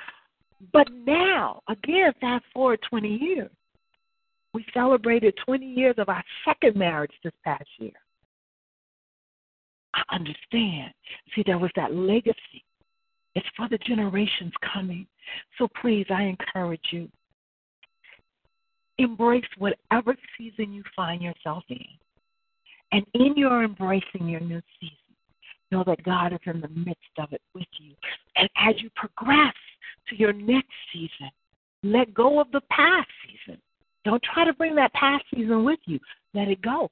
but 0.72 0.88
now, 1.07 1.61
again, 1.68 2.14
fast 2.22 2.45
forward 2.53 2.80
20 2.88 3.07
years. 3.07 3.49
We 4.56 4.65
celebrated 4.73 5.34
20 5.45 5.65
years 5.65 5.95
of 5.98 6.07
our 6.07 6.23
second 6.45 6.77
marriage 6.77 7.11
this 7.26 7.34
past 7.44 7.68
year. 7.77 7.91
I 9.94 10.15
understand. 10.15 10.94
See, 11.36 11.44
there 11.45 11.57
was 11.57 11.72
that 11.76 11.94
legacy. 11.94 12.64
It's 13.36 13.45
for 13.57 13.68
the 13.68 13.77
generations 13.80 14.53
coming. 14.73 15.07
So 15.57 15.68
please, 15.82 16.06
I 16.10 16.22
encourage 16.22 16.86
you. 16.91 17.10
Embrace 18.98 19.44
whatever 19.57 20.15
season 20.38 20.72
you 20.72 20.84
find 20.95 21.22
yourself 21.22 21.65
in. 21.68 21.86
And 22.94 23.06
in 23.14 23.36
your 23.36 23.61
embracing 23.61 24.30
your 24.30 24.40
new 24.40 24.61
season, 24.80 24.95
know 25.69 25.84
that 25.86 26.02
God 26.03 26.32
is 26.32 26.40
in 26.45 26.61
the 26.61 26.69
midst 26.69 27.02
of 27.18 27.34
it 27.34 27.41
with 27.53 27.68
you. 27.77 27.94
And 28.38 28.48
as 28.56 28.82
you 28.82 28.90
progress 28.95 29.53
to 30.07 30.15
your 30.15 30.32
next 30.32 30.72
season, 30.94 31.30
let 31.84 32.14
go 32.14 32.40
of 32.40 32.49
the 32.53 32.61
past 32.72 33.10
season 33.27 33.60
don't 34.06 34.23
try 34.23 34.45
to 34.45 34.53
bring 34.53 34.76
that 34.76 34.94
past 34.94 35.26
season 35.34 35.65
with 35.65 35.80
you. 35.86 35.99
Let 36.34 36.48
it 36.48 36.61
go. 36.61 36.90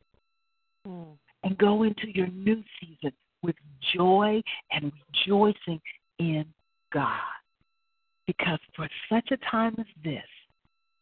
Mm. 0.87 1.17
And 1.43 1.57
go 1.57 1.83
into 1.83 2.07
your 2.13 2.27
new 2.27 2.61
season 2.79 3.13
with 3.43 3.55
joy 3.95 4.41
and 4.71 4.91
rejoicing 5.27 5.79
in 6.19 6.45
God. 6.91 7.19
Because 8.25 8.59
for 8.75 8.87
such 9.09 9.29
a 9.31 9.37
time 9.51 9.75
as 9.77 9.85
this, 10.03 10.23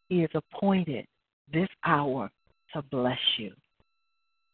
He 0.08 0.20
has 0.20 0.30
appointed 0.34 1.06
this 1.52 1.68
hour 1.84 2.30
to 2.74 2.82
bless 2.82 3.18
you. 3.38 3.52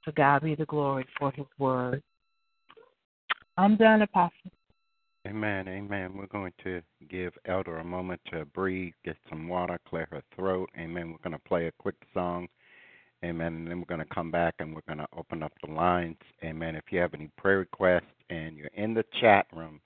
To 0.05 0.13
God 0.13 0.43
be 0.43 0.55
the 0.55 0.67
glory 0.67 1.07
for 1.19 1.33
His 1.33 1.47
word. 1.59 2.03
I'm 3.57 3.77
done, 3.77 4.03
Apostle. 4.03 4.53
Amen, 5.29 5.69
amen. 5.69 6.13
We're 6.17 6.27
going 6.27 6.55
to 6.65 6.81
give 7.11 7.35
Elder 7.45 7.79
a 7.79 7.85
moment 7.85 8.19
to 8.33 8.47
breathe, 8.47 8.95
get 9.05 9.17
some 9.29 9.47
water, 9.47 9.79
clear 9.87 10.09
her 10.11 10.23
throat. 10.35 10.71
Amen. 10.79 11.11
We're 11.11 11.19
going 11.31 11.39
to 11.39 11.49
play 11.49 11.67
a 11.67 11.73
quick 11.73 11.97
song. 12.15 12.49
Amen. 13.23 13.53
And 13.55 13.69
then 13.69 13.79
we're 13.79 13.95
going 13.95 14.07
to 14.07 14.15
come 14.15 14.31
back 14.31 14.55
and 14.59 14.75
we're 14.75 14.81
going 14.87 15.01
to 15.01 15.07
open 15.15 15.43
up 15.43 15.53
the 15.63 15.71
lines. 15.71 16.17
Amen. 16.43 16.75
If 16.77 16.85
you 16.91 17.01
have 17.01 17.13
any 17.13 17.29
prayer 17.37 17.59
requests 17.59 18.05
and 18.31 18.57
you're 18.57 18.71
in 18.73 18.95
the 18.95 19.05
chat 19.21 19.47
room, 19.55 19.81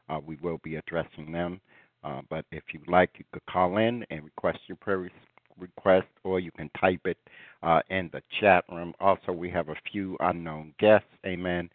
Uh, 0.08 0.20
we 0.24 0.36
will 0.36 0.60
be 0.62 0.76
addressing 0.76 1.32
them. 1.32 1.60
Uh, 2.02 2.22
but 2.30 2.44
if 2.52 2.62
you'd 2.72 2.88
like, 2.88 3.10
you 3.18 3.24
could 3.32 3.44
call 3.46 3.78
in 3.78 4.04
and 4.10 4.24
request 4.24 4.60
your 4.66 4.76
prayer 4.76 5.10
request, 5.58 6.06
or 6.24 6.40
you 6.40 6.50
can 6.52 6.70
type 6.80 7.00
it 7.04 7.18
uh, 7.62 7.80
in 7.90 8.08
the 8.12 8.22
chat 8.40 8.64
room. 8.70 8.94
Also, 9.00 9.32
we 9.32 9.50
have 9.50 9.68
a 9.68 9.74
few 9.90 10.16
unknown 10.20 10.72
guests. 10.78 11.08
Amen. 11.26 11.68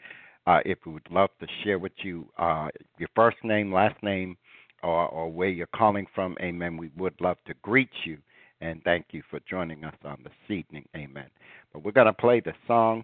Uh, 0.47 0.59
if 0.65 0.77
we 0.85 0.93
would 0.93 1.07
love 1.11 1.29
to 1.39 1.47
share 1.63 1.79
with 1.79 1.91
you 2.03 2.27
uh, 2.37 2.67
your 2.97 3.09
first 3.15 3.37
name, 3.43 3.73
last 3.73 4.01
name, 4.03 4.37
or, 4.85 5.07
or 5.07 5.31
where 5.31 5.49
you're 5.49 5.67
calling 5.75 6.05
from, 6.13 6.37
amen, 6.41 6.77
we 6.77 6.91
would 6.95 7.19
love 7.19 7.37
to 7.47 7.55
greet 7.63 7.89
you 8.05 8.17
and 8.61 8.81
thank 8.83 9.07
you 9.11 9.23
for 9.29 9.39
joining 9.49 9.83
us 9.83 9.95
on 10.05 10.19
this 10.23 10.31
evening, 10.47 10.85
amen. 10.95 11.25
But 11.73 11.83
we're 11.83 11.91
going 11.91 12.05
to 12.05 12.13
play 12.13 12.39
the 12.39 12.53
song, 12.67 13.03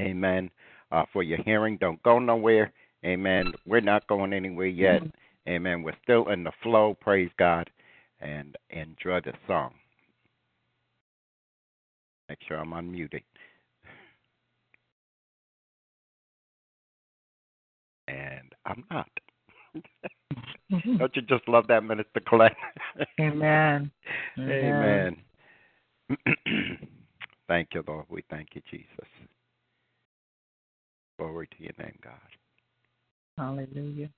amen, 0.00 0.50
uh, 0.92 1.04
for 1.12 1.24
your 1.24 1.42
hearing. 1.42 1.78
Don't 1.78 2.02
go 2.04 2.20
nowhere, 2.20 2.72
amen. 3.04 3.52
We're 3.66 3.80
not 3.80 4.06
going 4.06 4.32
anywhere 4.32 4.68
yet, 4.68 5.02
mm-hmm. 5.02 5.50
amen. 5.50 5.82
We're 5.82 5.96
still 6.04 6.28
in 6.28 6.44
the 6.44 6.52
flow, 6.62 6.96
praise 7.00 7.30
God, 7.38 7.68
and 8.20 8.56
enjoy 8.70 9.20
the 9.20 9.34
song. 9.48 9.74
Make 12.28 12.38
sure 12.46 12.58
I'm 12.58 12.70
unmuted. 12.70 13.22
And 18.06 18.52
I'm 18.64 18.84
not. 18.90 19.08
Mm-hmm. 20.72 20.96
Don't 20.96 21.16
you 21.16 21.22
just 21.22 21.46
love 21.48 21.66
that 21.68 21.84
Minister 21.84 22.20
Coylette? 22.20 22.54
Amen. 23.20 23.90
Amen. 24.38 25.16
Amen. 26.10 26.26
thank 27.48 27.68
you, 27.74 27.82
Lord. 27.86 28.06
We 28.08 28.22
thank 28.30 28.48
you, 28.54 28.62
Jesus. 28.70 29.08
Glory 31.18 31.46
to 31.46 31.62
your 31.62 31.72
name, 31.78 31.98
God. 32.02 32.14
Hallelujah. 33.38 34.10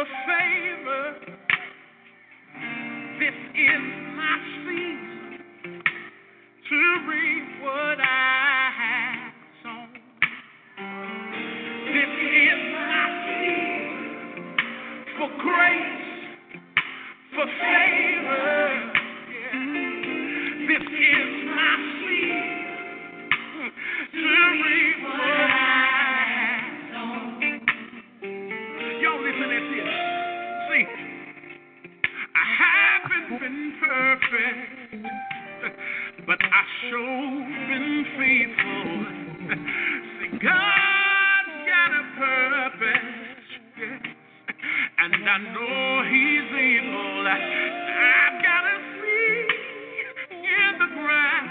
for 0.00 0.06
favor. 0.06 1.14
This 3.18 3.36
is 3.54 3.84
my 4.16 4.36
season 4.64 5.82
to 6.68 6.80
reap 7.10 7.62
what 7.62 7.98
I 8.00 8.70
have 8.80 9.32
sown. 9.62 9.92
This 11.92 12.12
is 12.16 12.60
my 12.72 13.04
season 13.28 14.56
for 15.18 15.28
grace, 15.44 16.08
for 17.34 17.46
favor. 17.60 18.56
Yeah. 19.36 19.58
This 20.64 20.86
is 20.88 21.30
my 21.44 21.74
season 22.00 23.72
to 24.12 24.32
reap. 24.64 24.99
perfect, 33.90 35.02
but 36.26 36.38
I 36.40 36.62
sure 36.86 37.42
been 37.66 38.06
faithful. 38.14 38.90
See, 40.20 40.30
God's 40.38 41.56
got 41.66 41.90
a 41.90 42.04
purpose, 42.14 43.46
and 44.98 45.12
I 45.28 45.38
know 45.38 46.06
He's 46.06 46.50
able. 46.54 47.26
I've 47.26 48.36
got 48.46 48.62
a 48.62 48.78
seed 48.94 49.50
in 50.38 50.72
the 50.78 50.90
ground 50.94 51.50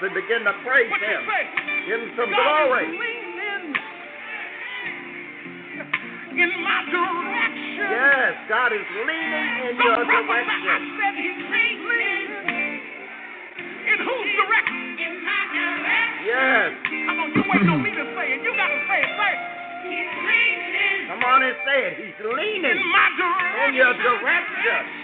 and 0.00 0.14
begin 0.16 0.44
to 0.48 0.54
praise 0.64 0.88
what 0.88 1.00
Him. 1.04 1.22
Give 1.84 2.00
Him 2.00 2.12
some 2.16 2.30
God 2.32 2.72
glory. 2.72 2.88
in 6.40 6.52
my 6.64 6.80
direction. 6.88 7.84
Yes, 7.84 8.32
God 8.48 8.72
is 8.72 8.86
leaning 9.04 9.48
in 9.68 9.76
Don't 9.76 9.84
your 9.84 10.04
direction. 10.08 10.56
I 10.64 10.80
said 10.96 11.14
He's 11.20 11.40
leaning. 11.52 12.32
In 13.92 13.98
whose 14.00 14.30
direction? 14.40 15.04
In 15.04 15.14
my 15.20 15.40
direction. 15.52 16.24
Yes. 16.24 16.68
Come 16.80 17.18
on, 17.20 17.28
you 17.36 17.42
waiting 17.44 17.68
on 17.68 17.80
me 17.84 17.90
to 17.92 18.04
say 18.16 18.26
it. 18.32 18.40
You 18.40 18.56
got 18.56 18.72
to 18.72 18.80
say 18.88 18.98
it 19.04 19.12
first. 19.20 19.42
He's 19.84 20.12
leaning. 20.16 21.00
Come 21.12 21.24
on 21.28 21.40
and 21.44 21.56
say 21.66 21.78
it. 21.90 21.94
He's 22.00 22.20
leaning. 22.24 22.72
In 22.72 22.88
my 22.88 23.06
direction. 23.20 23.68
In 23.68 23.74
your 23.76 23.94
direction. 24.00 24.99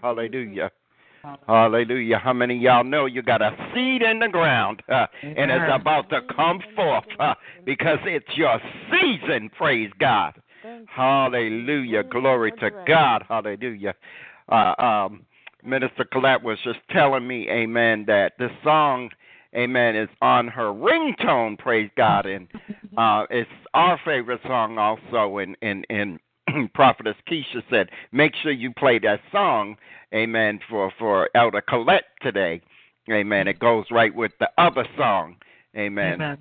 hallelujah. 0.02 0.70
Hallelujah. 1.46 2.18
How 2.18 2.32
many 2.32 2.56
of 2.56 2.62
y'all 2.62 2.84
know 2.84 3.06
you 3.06 3.22
got 3.22 3.42
a 3.42 3.50
seed 3.74 4.02
in 4.02 4.20
the 4.20 4.28
ground 4.28 4.82
uh, 4.88 5.06
and 5.22 5.50
it's 5.50 5.64
about 5.72 6.08
to 6.10 6.20
come 6.34 6.60
forth 6.76 7.04
uh, 7.18 7.34
because 7.64 7.98
it's 8.04 8.36
your 8.36 8.60
season, 8.90 9.50
praise 9.56 9.90
God. 9.98 10.34
Hallelujah. 10.86 12.02
Glory 12.04 12.52
to 12.52 12.70
God. 12.86 13.24
Hallelujah. 13.28 13.94
Uh, 14.48 14.74
um, 14.78 15.26
Minister 15.64 16.04
Coylette 16.04 16.42
was 16.42 16.58
just 16.64 16.78
telling 16.90 17.26
me, 17.26 17.48
amen, 17.50 18.04
that 18.06 18.32
this 18.38 18.50
song, 18.62 19.10
amen, 19.54 19.96
is 19.96 20.08
on 20.22 20.48
her 20.48 20.72
ringtone, 20.72 21.58
praise 21.58 21.90
God. 21.96 22.26
And 22.26 22.48
uh, 22.96 23.24
it's 23.30 23.50
our 23.74 24.00
favorite 24.04 24.40
song 24.44 24.78
also. 24.78 25.38
And, 25.38 25.56
and, 25.62 25.86
and 25.90 26.18
Prophetess 26.74 27.16
Kesha 27.30 27.62
said, 27.70 27.90
make 28.12 28.32
sure 28.42 28.52
you 28.52 28.72
play 28.72 28.98
that 29.00 29.20
song, 29.32 29.76
amen, 30.14 30.60
for, 30.68 30.92
for 30.98 31.28
Elder 31.34 31.62
Coylette 31.62 32.02
today. 32.22 32.60
Amen. 33.10 33.48
It 33.48 33.58
goes 33.58 33.86
right 33.90 34.14
with 34.14 34.32
the 34.38 34.48
other 34.58 34.86
song. 34.96 35.36
Amen. 35.76 36.14
Amen. 36.14 36.38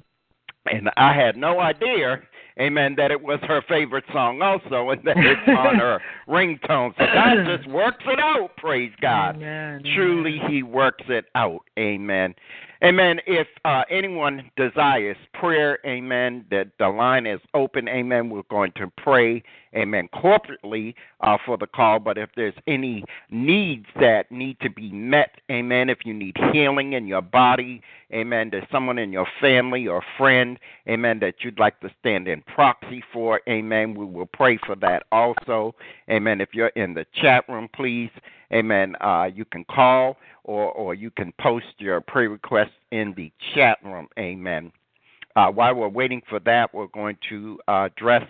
And 0.69 0.89
I 0.97 1.13
had 1.13 1.37
no 1.37 1.61
idea, 1.61 2.21
amen, 2.59 2.95
that 2.97 3.09
it 3.09 3.21
was 3.21 3.39
her 3.43 3.61
favorite 3.69 4.03
song 4.11 4.41
also 4.41 4.89
and 4.89 5.01
that 5.05 5.15
it's 5.15 5.47
on 5.47 5.75
her 5.79 6.01
ringtone. 6.27 6.93
So 6.97 7.05
God 7.13 7.45
just 7.57 7.69
works 7.69 8.03
it 8.05 8.19
out, 8.19 8.49
praise 8.57 8.91
God. 9.01 9.37
Amen. 9.37 9.81
Truly, 9.95 10.41
He 10.49 10.63
works 10.63 11.05
it 11.07 11.25
out. 11.35 11.61
Amen. 11.79 12.35
Amen. 12.83 13.19
If 13.25 13.47
uh, 13.65 13.83
anyone 13.89 14.51
desires 14.55 15.17
prayer, 15.33 15.79
amen, 15.85 16.45
that 16.51 16.67
the 16.77 16.89
line 16.89 17.25
is 17.25 17.39
open, 17.55 17.87
amen. 17.87 18.29
We're 18.29 18.43
going 18.51 18.71
to 18.73 18.91
pray, 18.97 19.41
amen, 19.75 20.09
corporately 20.13 20.93
uh, 21.21 21.37
for 21.43 21.57
the 21.57 21.65
call. 21.65 21.99
But 21.99 22.19
if 22.19 22.29
there's 22.35 22.53
any 22.67 23.03
needs 23.31 23.87
that 23.99 24.31
need 24.31 24.59
to 24.59 24.69
be 24.69 24.91
met, 24.91 25.31
amen, 25.49 25.89
if 25.89 25.99
you 26.05 26.13
need 26.13 26.37
healing 26.53 26.93
in 26.93 27.07
your 27.07 27.23
body, 27.23 27.81
amen, 28.13 28.49
there's 28.51 28.67
someone 28.71 28.99
in 28.99 29.11
your 29.11 29.27
family 29.41 29.87
or 29.87 30.03
friend, 30.15 30.59
amen, 30.87 31.19
that 31.19 31.35
you'd 31.39 31.59
like 31.59 31.79
to 31.79 31.89
stand 31.99 32.27
in 32.27 32.41
proxy 32.43 33.03
for, 33.11 33.41
amen, 33.49 33.95
we 33.95 34.05
will 34.05 34.27
pray 34.27 34.59
for 34.65 34.75
that 34.75 35.03
also. 35.11 35.73
Amen. 36.09 36.41
If 36.41 36.49
you're 36.53 36.67
in 36.69 36.93
the 36.93 37.05
chat 37.13 37.43
room, 37.49 37.67
please, 37.73 38.11
amen, 38.53 38.95
uh, 39.01 39.29
you 39.33 39.45
can 39.45 39.63
call 39.65 40.17
or, 40.43 40.71
or 40.71 40.93
you 40.93 41.11
can 41.11 41.33
post 41.39 41.65
your 41.77 42.01
prayer 42.01 42.29
request 42.29 42.71
in 42.91 43.13
the 43.15 43.31
chat 43.53 43.77
room. 43.83 44.07
Amen. 44.17 44.71
Uh, 45.35 45.47
while 45.51 45.75
we're 45.75 45.87
waiting 45.87 46.21
for 46.27 46.39
that, 46.39 46.73
we're 46.73 46.87
going 46.87 47.17
to 47.29 47.59
uh, 47.67 47.87
address, 47.91 48.27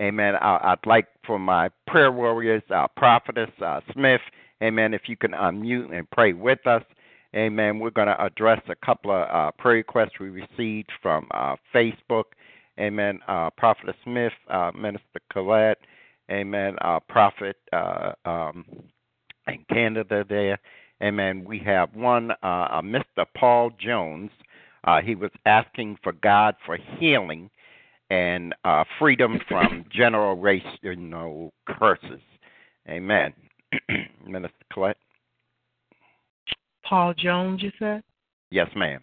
amen. 0.00 0.34
Uh, 0.34 0.58
I'd 0.62 0.84
like 0.84 1.06
for 1.24 1.38
my 1.38 1.70
prayer 1.86 2.10
warriors, 2.10 2.62
uh, 2.74 2.88
prophetess 2.96 3.50
uh, 3.64 3.80
Smith, 3.92 4.20
amen, 4.62 4.92
if 4.92 5.02
you 5.06 5.16
can 5.16 5.32
unmute 5.32 5.96
and 5.96 6.10
pray 6.10 6.32
with 6.32 6.66
us. 6.66 6.82
Amen. 7.36 7.78
We're 7.78 7.90
going 7.90 8.08
to 8.08 8.20
address 8.20 8.60
a 8.68 8.74
couple 8.74 9.12
of 9.12 9.28
uh, 9.28 9.52
prayer 9.52 9.76
requests 9.76 10.18
we 10.18 10.30
received 10.30 10.90
from 11.00 11.28
uh, 11.30 11.54
Facebook. 11.72 12.24
Amen. 12.80 13.20
Uh, 13.28 13.50
Prophet 13.50 13.94
Smith, 14.02 14.32
uh, 14.48 14.72
Minister 14.74 15.20
Coylette, 15.32 15.76
Amen. 16.30 16.76
Uh, 16.80 16.98
Prophet 17.08 17.56
um, 18.24 18.64
in 19.50 19.64
Canada 19.68 20.24
there. 20.28 20.58
Amen. 21.02 21.44
We 21.44 21.58
have 21.60 21.94
one, 21.94 22.30
uh, 22.42 22.46
uh, 22.46 22.82
Mr. 22.82 23.24
Paul 23.36 23.70
Jones. 23.78 24.30
Uh, 24.84 25.00
he 25.00 25.14
was 25.14 25.30
asking 25.46 25.98
for 26.02 26.12
God 26.12 26.54
for 26.64 26.78
healing 26.98 27.50
and 28.10 28.54
uh, 28.64 28.84
freedom 28.98 29.40
from 29.48 29.84
general 29.92 30.36
generational 30.36 31.50
curses. 31.66 32.20
Amen. 32.88 33.32
Minister 34.26 34.56
Coylette. 34.72 34.94
Paul 36.84 37.14
Jones, 37.14 37.62
you 37.62 37.70
said? 37.78 38.02
Yes, 38.50 38.68
ma'am. 38.74 39.00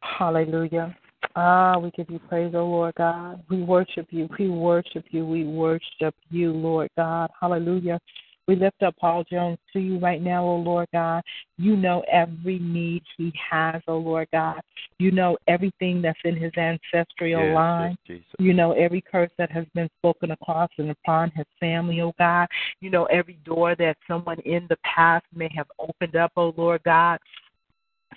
Hallelujah. 0.00 0.96
Ah, 1.34 1.78
we 1.78 1.90
give 1.90 2.08
you 2.08 2.18
praise, 2.18 2.54
O 2.54 2.64
Lord 2.66 2.94
God. 2.94 3.42
We 3.50 3.62
worship 3.62 4.06
you. 4.10 4.28
We 4.38 4.48
worship 4.48 5.04
you. 5.10 5.26
We 5.26 5.44
worship 5.44 6.14
you, 6.30 6.52
Lord 6.52 6.88
God. 6.96 7.30
Hallelujah. 7.38 8.00
We 8.46 8.54
lift 8.54 8.82
up 8.82 8.96
Paul 8.96 9.24
Jones 9.24 9.58
to 9.72 9.80
you 9.80 9.98
right 9.98 10.22
now, 10.22 10.44
O 10.44 10.56
Lord 10.56 10.88
God. 10.92 11.22
You 11.58 11.76
know 11.76 12.04
every 12.10 12.58
need 12.60 13.02
he 13.16 13.32
has, 13.50 13.82
O 13.88 13.98
Lord 13.98 14.28
God. 14.32 14.60
You 14.98 15.10
know 15.10 15.36
everything 15.48 16.00
that's 16.00 16.18
in 16.24 16.36
his 16.36 16.52
ancestral 16.56 17.28
Yes, 17.28 17.54
line. 17.54 17.96
yes. 18.06 18.20
You 18.38 18.54
know 18.54 18.72
every 18.72 19.00
curse 19.00 19.30
that 19.38 19.50
has 19.50 19.64
been 19.74 19.88
spoken 19.98 20.30
across 20.30 20.70
and 20.78 20.90
upon 20.90 21.30
his 21.30 21.46
family, 21.58 22.00
O 22.00 22.08
oh 22.08 22.14
God. 22.18 22.46
You 22.80 22.90
know 22.90 23.04
every 23.06 23.38
door 23.44 23.74
that 23.76 23.96
someone 24.06 24.38
in 24.40 24.66
the 24.68 24.76
past 24.84 25.24
may 25.34 25.50
have 25.56 25.66
opened 25.78 26.16
up, 26.16 26.32
oh 26.36 26.54
Lord 26.56 26.82
God. 26.84 27.18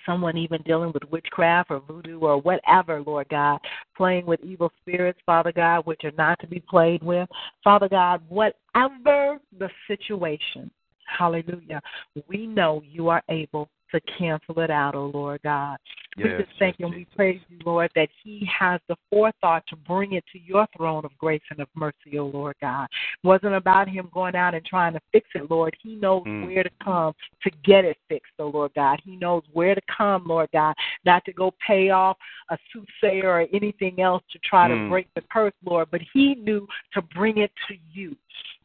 Someone 0.06 0.36
even 0.36 0.62
dealing 0.62 0.92
with 0.92 1.02
witchcraft 1.10 1.70
or 1.70 1.80
voodoo 1.80 2.20
or 2.20 2.40
whatever, 2.40 3.02
Lord 3.02 3.28
God, 3.28 3.60
playing 3.96 4.26
with 4.26 4.40
evil 4.42 4.72
spirits, 4.80 5.18
Father 5.26 5.52
God, 5.52 5.84
which 5.86 6.04
are 6.04 6.12
not 6.16 6.38
to 6.40 6.46
be 6.46 6.60
played 6.60 7.02
with. 7.02 7.28
Father 7.62 7.88
God, 7.88 8.22
whatever 8.28 9.38
the 9.58 9.68
situation, 9.86 10.70
hallelujah, 11.06 11.82
we 12.28 12.46
know 12.46 12.82
you 12.88 13.08
are 13.08 13.22
able 13.28 13.68
to 13.92 14.00
cancel 14.18 14.60
it 14.60 14.70
out, 14.70 14.94
oh 14.94 15.10
Lord 15.12 15.40
God. 15.42 15.78
we 16.16 16.24
Yes, 16.24 16.40
just 16.40 16.50
thank 16.58 16.76
yes, 16.78 16.80
you 16.80 16.86
and 16.86 16.94
we 16.94 17.06
praise 17.16 17.40
you, 17.48 17.58
Lord, 17.64 17.90
that 17.94 18.08
He 18.22 18.48
has 18.58 18.80
the 18.88 18.96
forethought 19.10 19.64
to 19.68 19.76
bring 19.76 20.14
it 20.14 20.24
to 20.32 20.38
your 20.40 20.66
throne 20.76 21.04
of 21.04 21.16
grace 21.18 21.42
and 21.50 21.60
of 21.60 21.68
mercy, 21.74 22.18
oh 22.18 22.26
Lord 22.26 22.56
God. 22.60 22.88
It 23.22 23.26
wasn't 23.26 23.54
about 23.54 23.88
Him 23.88 24.08
going 24.12 24.34
out 24.36 24.54
and 24.54 24.64
trying 24.64 24.92
to 24.94 25.00
fix 25.12 25.28
it, 25.34 25.50
Lord. 25.50 25.76
He 25.82 25.96
knows 25.96 26.24
Mm. 26.26 26.46
where 26.46 26.62
to 26.62 26.70
come 26.82 27.14
to 27.42 27.50
get 27.64 27.84
it 27.84 27.96
fixed, 28.08 28.32
oh 28.38 28.48
Lord 28.48 28.72
God. 28.74 29.00
He 29.04 29.16
knows 29.16 29.42
where 29.52 29.74
to 29.74 29.80
come, 29.94 30.24
Lord 30.26 30.48
God, 30.52 30.74
not 31.04 31.24
to 31.24 31.32
go 31.32 31.52
pay 31.66 31.90
off 31.90 32.16
a 32.50 32.58
soothsayer 32.72 33.28
or 33.28 33.46
anything 33.52 34.00
else 34.00 34.22
to 34.32 34.38
try 34.40 34.68
to 34.68 34.74
Mm. 34.74 34.88
break 34.88 35.12
the 35.14 35.22
curse, 35.32 35.54
Lord, 35.64 35.90
but 35.90 36.02
He 36.12 36.34
knew 36.34 36.66
to 36.92 37.02
bring 37.02 37.38
it 37.38 37.52
to 37.68 37.76
you. 37.92 38.16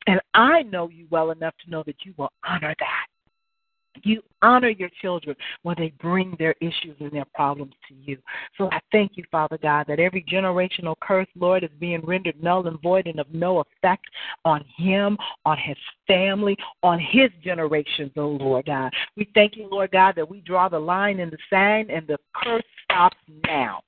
And 0.08 0.22
I 0.34 0.64
know 0.64 0.90
you 0.90 1.08
well 1.10 1.32
enough 1.32 1.56
to 1.64 1.70
know 1.70 1.84
that 1.84 2.06
you 2.06 2.14
will 2.18 2.32
honor 2.44 2.76
that. 2.80 3.08
You 4.04 4.22
honor 4.42 4.70
your 4.70 4.90
children 5.02 5.36
when 5.64 5.76
they 5.78 5.94
bring 6.00 6.36
their 6.38 6.56
issues 6.62 6.96
and 7.00 7.12
their 7.12 7.26
problems 7.34 7.74
to 7.88 7.96
you. 7.96 8.18
So 8.58 8.70
I 8.72 8.80
thank 8.92 9.14
you, 9.16 9.24
Father 9.32 9.58
God, 9.62 9.86
that 9.88 10.00
every 10.00 10.24
generational 10.24 10.96
curse, 11.02 11.28
Lord, 11.36 11.64
is 11.64 11.70
being 11.80 12.02
rendered 12.02 12.42
null 12.42 12.68
and 12.68 12.82
void 12.82 13.08
and 13.08 13.20
of 13.20 13.28
no 13.34 13.60
effect 13.60 14.06
on 14.44 14.64
him, 14.78 15.18
on 15.46 15.58
his 15.58 15.78
family, 16.08 16.58
on 16.84 17.00
his 17.00 17.30
generations, 17.44 18.12
oh 18.18 18.38
Lord 18.40 18.66
God. 18.66 18.94
We 19.16 19.30
thank 19.34 19.56
you, 19.56 19.68
Lord 19.70 19.92
God, 19.92 20.16
that 20.16 20.30
we 20.30 20.42
draw 20.42 20.70
the 20.70 20.80
line 20.80 21.20
in 21.20 21.30
the 21.30 21.38
sand 21.50 21.90
and 21.90 22.08
the 22.08 22.18
curse 22.36 22.64
stops 22.84 23.18
now. 23.48 23.82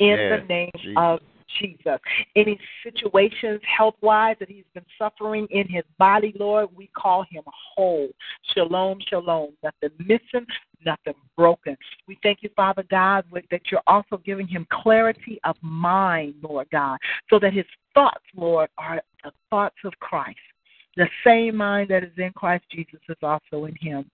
In 0.00 0.16
Yes, 0.18 0.40
the 0.40 0.46
name 0.48 0.70
Jesus. 0.76 0.94
of 0.96 1.20
Jesus. 1.60 1.98
Any 2.36 2.58
situations 2.82 3.60
health 3.64 3.96
wise 4.00 4.36
that 4.40 4.48
he's 4.48 4.64
been 4.74 4.84
suffering 4.98 5.46
in 5.50 5.68
his 5.68 5.84
body, 5.98 6.34
Lord, 6.38 6.68
we 6.74 6.90
call 6.96 7.24
him 7.30 7.42
whole. 7.46 8.08
Shalom, 8.54 8.98
shalom. 9.08 9.50
Nothing 9.62 9.96
missing, 9.98 10.46
nothing 10.84 11.14
broken. 11.36 11.76
We 12.06 12.18
thank 12.22 12.42
you, 12.42 12.50
Father 12.56 12.84
God, 12.90 13.24
that 13.50 13.60
you're 13.70 13.82
also 13.86 14.18
giving 14.18 14.46
him 14.46 14.66
clarity 14.70 15.38
of 15.44 15.56
mind, 15.62 16.34
Lord 16.42 16.68
God, 16.70 16.98
so 17.30 17.38
that 17.38 17.52
his 17.52 17.66
thoughts, 17.94 18.24
Lord, 18.36 18.68
are 18.78 19.00
the 19.22 19.32
thoughts 19.50 19.76
of 19.84 19.92
Christ. 20.00 20.38
The 20.96 21.08
same 21.26 21.56
mind 21.56 21.90
that 21.90 22.04
is 22.04 22.12
in 22.16 22.30
Christ 22.32 22.64
Jesus 22.70 23.00
is 23.08 23.16
also 23.22 23.64
in 23.64 23.74
him. 23.80 24.08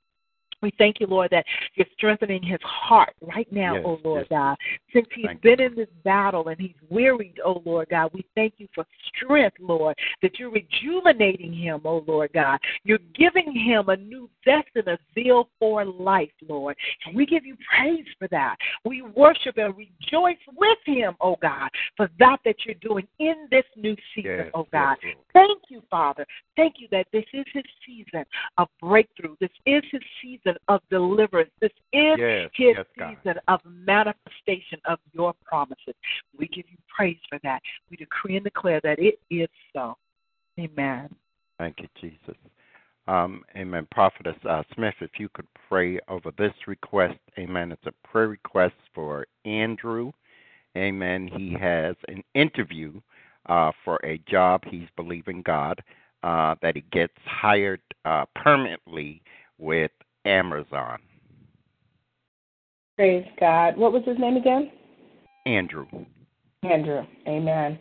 We 0.62 0.73
thank 0.78 1.01
you, 1.01 1.07
Lord, 1.07 1.31
that 1.31 1.45
you're 1.74 1.87
strengthening 1.97 2.43
his 2.43 2.61
heart 2.62 3.15
right 3.20 3.51
now, 3.53 3.74
Yes, 3.74 3.85
oh 3.87 4.01
Lord 4.05 4.27
yes. 4.31 4.39
God. 4.39 4.57
Since 4.93 5.07
he's 5.15 5.27
Thank 5.27 5.45
you. 5.45 5.57
been 5.57 5.66
in 5.66 5.74
this 5.74 5.89
battle 6.05 6.49
and 6.49 6.61
he's 6.61 6.74
wearied, 6.89 7.41
oh 7.45 7.62
Lord 7.65 7.89
God, 7.91 8.11
we 8.12 8.24
thank 8.35 8.55
you 8.59 8.69
for 8.74 8.85
strength, 9.09 9.57
Lord, 9.61 9.97
that 10.23 10.39
you're 10.39 10.51
rejuvenating 10.51 11.53
him, 11.53 11.81
oh 11.85 12.05
Lord 12.07 12.31
God. 12.35 12.59
You're 12.85 12.99
giving 13.15 13.53
him 13.53 13.89
a 13.89 13.97
new 13.97 14.28
zest 14.45 14.69
and 14.74 14.89
a 14.89 14.99
zeal 15.15 15.49
for 15.59 15.85
life, 15.85 16.31
Lord. 16.47 16.77
And 17.07 17.16
we 17.16 17.27
give 17.27 17.45
you 17.45 17.57
praise 17.77 18.07
for 18.19 18.28
that. 18.28 18.57
We 18.85 19.03
worship 19.03 19.57
and 19.59 19.74
rejoice 19.77 20.39
with 20.57 20.78
him, 20.85 21.15
oh 21.20 21.37
God, 21.41 21.70
for 21.97 22.09
that 22.19 22.39
that 22.45 22.57
you're 22.65 22.74
doing 22.77 23.07
in 23.19 23.47
this 23.51 23.65
new 23.77 23.97
season, 24.15 24.31
Yes, 24.31 24.51
oh 24.55 24.66
God. 24.73 24.97
Thank 25.32 25.62
you, 25.69 25.82
Father. 25.91 26.27
Thank 26.57 26.74
you 26.78 26.89
that 26.91 27.07
this 27.12 27.24
is 27.32 27.45
his 27.53 27.65
season 27.87 28.24
of 28.59 28.69
breakthrough. 28.81 29.37
This 29.41 29.51
is 29.66 29.82
his 29.91 30.03
season 30.23 30.49
of 30.68 30.81
deliverance. 30.90 31.51
This 31.60 31.72
is 31.93 32.18
Yes, 32.18 32.51
his 32.55 32.77
yes, 32.77 32.86
God. 32.98 33.16
season 33.22 33.40
of 33.48 33.60
manifestation 33.64 34.78
of 34.85 34.98
your 35.12 35.35
promises. 35.44 35.94
We 36.39 36.48
give 36.48 36.64
you 36.68 36.77
praise 36.94 37.18
for 37.28 37.39
that. 37.43 37.60
We 37.90 37.97
decree 37.97 38.36
and 38.36 38.44
declare 38.44 38.81
that 38.82 38.98
it 38.98 39.18
is 39.31 39.48
so. 39.74 39.97
Amen. 40.59 41.14
Thank 41.59 41.81
you, 41.81 41.89
Jesus. 42.01 42.36
Um, 43.06 43.43
amen. 43.56 43.89
Prophetess 43.90 44.36
uh, 44.48 44.62
Smith, 44.74 44.94
if 45.01 45.10
you 45.18 45.28
could 45.31 45.47
pray 45.68 45.98
over 46.09 46.31
this 46.39 46.52
request. 46.66 47.18
Amen. 47.39 47.72
It's 47.72 47.86
a 47.86 48.09
prayer 48.09 48.28
request 48.28 48.74
for 48.94 49.27
Andrew. 49.44 50.12
Amen. 50.77 51.28
He 51.36 51.52
has 51.59 51.97
an 52.09 52.22
interview 52.35 53.01
uh, 53.47 53.72
for 53.85 53.98
a 54.05 54.18
job. 54.31 54.62
He's 54.66 54.89
believing 54.97 55.43
God 55.43 55.82
uh, 56.22 56.55
that 56.62 56.77
he 56.77 56.85
gets 56.93 57.14
hired 57.24 57.81
uh, 58.05 58.27
permanently 58.36 59.22
with 59.59 59.90
Amazon. 60.24 60.98
Praise 62.97 63.26
God. 63.38 63.76
What 63.76 63.92
was 63.92 64.02
his 64.05 64.18
name 64.18 64.36
again? 64.36 64.70
Andrew. 65.47 65.86
Andrew. 66.62 67.02
Amen. 67.26 67.78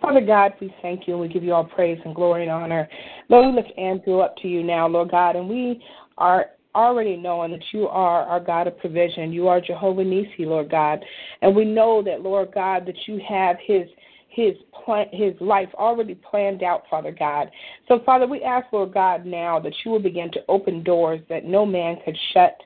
Father 0.00 0.20
God, 0.20 0.54
we 0.60 0.74
thank 0.82 1.06
you 1.06 1.14
and 1.14 1.20
we 1.20 1.28
give 1.28 1.44
you 1.44 1.52
all 1.52 1.64
praise 1.64 1.98
and 2.04 2.14
glory 2.14 2.42
and 2.42 2.50
honor. 2.50 2.88
Lord, 3.28 3.54
we 3.54 3.62
lift 3.62 3.78
Andrew 3.78 4.20
up 4.20 4.36
to 4.38 4.48
you 4.48 4.62
now, 4.62 4.88
Lord 4.88 5.10
God, 5.10 5.36
and 5.36 5.48
we 5.48 5.82
are 6.18 6.46
already 6.74 7.16
knowing 7.16 7.52
that 7.52 7.62
you 7.72 7.86
are 7.86 8.22
our 8.22 8.40
God 8.40 8.66
of 8.66 8.78
provision. 8.78 9.32
You 9.32 9.48
are 9.48 9.60
Jehovah 9.60 10.04
Nisi, 10.04 10.44
Lord 10.44 10.70
God. 10.70 11.04
And 11.42 11.54
we 11.54 11.64
know 11.64 12.02
that, 12.02 12.22
Lord 12.22 12.52
God, 12.52 12.86
that 12.86 12.96
you 13.06 13.20
have 13.28 13.56
his 13.64 13.86
his 14.32 14.54
plan, 14.84 15.06
his 15.12 15.34
life 15.40 15.68
already 15.74 16.14
planned 16.14 16.62
out, 16.62 16.84
Father 16.90 17.12
God. 17.12 17.50
So, 17.88 18.00
Father, 18.04 18.26
we 18.26 18.42
ask, 18.42 18.66
Lord 18.72 18.94
God, 18.94 19.26
now 19.26 19.60
that 19.60 19.74
you 19.84 19.90
will 19.90 20.00
begin 20.00 20.30
to 20.32 20.40
open 20.48 20.82
doors 20.82 21.20
that 21.28 21.44
no 21.44 21.66
man 21.66 21.98
could 22.04 22.16
shut 22.32 22.56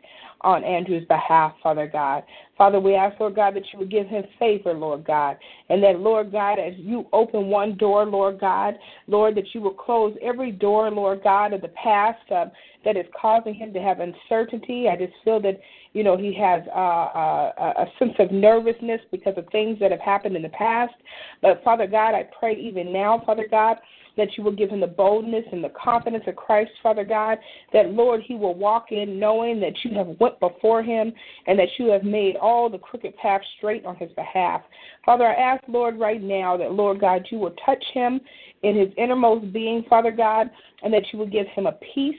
on 0.43 0.63
Andrew's 0.65 1.07
behalf, 1.09 1.55
Father 1.63 1.89
God. 1.89 2.23
Father, 2.57 2.79
we 2.79 2.95
ask, 2.95 3.19
Lord 3.19 3.35
God, 3.35 3.57
that 3.57 3.65
you 3.73 3.79
would 3.79 3.91
give 3.91 4.07
him 4.07 4.23
favor, 4.39 4.73
Lord 4.73 5.05
God, 5.05 5.37
and 5.69 5.83
that, 5.83 5.99
Lord 5.99 6.31
God, 6.31 6.59
as 6.59 6.75
you 6.77 7.07
open 7.13 7.47
one 7.47 7.77
door, 7.77 8.05
Lord 8.05 8.39
God, 8.39 8.79
Lord, 9.07 9.35
that 9.35 9.55
you 9.55 9.61
will 9.61 9.75
close 9.75 10.17
every 10.23 10.53
door, 10.53 10.91
Lord 10.91 11.23
God, 11.25 11.53
of 11.53 11.63
the 11.63 11.69
past 11.69 12.31
uh, 12.31 12.47
that 12.85 12.97
is 12.97 13.07
causing 13.21 13.55
him 13.55 13.73
to 13.73 13.81
have 13.81 13.99
uncertainty. 14.01 14.89
I 14.89 14.97
just 14.97 15.15
feel 15.25 15.41
that, 15.43 15.59
you 15.97 16.05
know, 16.05 16.15
he 16.15 16.35
has 16.35 16.63
uh, 16.75 16.79
uh, 16.79 17.73
a 17.79 17.87
sense 17.99 18.13
of 18.19 18.31
nervousness 18.31 19.01
because 19.11 19.33
of 19.39 19.47
things 19.51 19.79
that 19.81 19.91
have 19.91 20.01
happened 20.01 20.37
in 20.37 20.43
the 20.43 20.51
past. 20.51 20.93
But, 21.41 21.65
Father 21.65 21.87
God, 21.87 22.15
I 22.15 22.29
pray 22.39 22.55
even 22.55 22.93
now, 22.93 23.23
Father 23.25 23.47
God, 23.51 23.79
that 24.19 24.29
you 24.37 24.45
will 24.45 24.53
give 24.53 24.69
him 24.69 24.81
the 24.81 24.87
boldness 24.87 25.45
and 25.53 25.65
the 25.65 25.71
confidence 25.71 26.25
of 26.27 26.37
Christ, 26.37 26.71
Father 26.83 27.03
God, 27.03 27.39
that 27.73 27.93
Lord, 27.93 28.21
he 28.23 28.35
will 28.35 28.55
walk 28.55 28.93
in 28.93 29.19
knowing 29.19 29.59
that 29.61 29.73
you 29.85 29.97
have 29.97 30.09
went 30.21 30.39
before 30.39 30.83
him 30.83 31.15
and 31.47 31.59
that 31.59 31.69
you 31.79 31.87
have 31.87 32.05
made 32.05 32.37
all 32.37 32.69
the 32.69 32.77
crooked 32.77 33.17
paths 33.17 33.47
straight 33.57 33.87
on 33.87 33.97
his 33.97 34.11
behalf. 34.13 34.61
Father, 35.07 35.25
I 35.25 35.33
ask, 35.33 35.65
Lord, 35.67 35.99
right 35.99 36.23
now 36.23 36.59
that, 36.59 36.73
Lord 36.73 37.01
God, 37.01 37.27
you 37.31 37.39
will 37.39 37.55
touch 37.65 37.85
him 37.95 38.21
in 38.63 38.77
his 38.79 38.89
innermost 38.99 39.51
being, 39.51 39.83
Father 39.89 40.11
God, 40.11 40.51
and 40.83 40.93
that 40.93 41.05
you 41.11 41.19
will 41.19 41.27
give 41.27 41.47
him 41.49 41.67
a 41.67 41.79
peace 41.95 42.17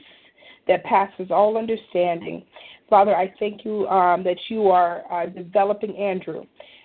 that 0.66 0.84
passes 0.84 1.28
all 1.30 1.56
understanding. 1.56 2.44
Father, 2.88 3.14
I 3.14 3.32
thank 3.38 3.64
you 3.64 3.86
um, 3.88 4.24
that 4.24 4.38
you 4.48 4.68
are 4.68 5.02
uh, 5.10 5.26
developing 5.26 5.96
Andrew 5.96 6.44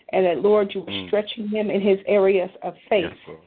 and 0.09 0.25
that, 0.25 0.39
Lord, 0.39 0.73
you 0.73 0.81
are 0.81 0.91
Mm. 0.91 1.07
stretching 1.07 1.47
him 1.47 1.69
in 1.69 1.81
his 1.81 1.99
areas 2.05 2.49
of 2.61 2.75
faith 2.89 3.11
Yes, 3.27 3.37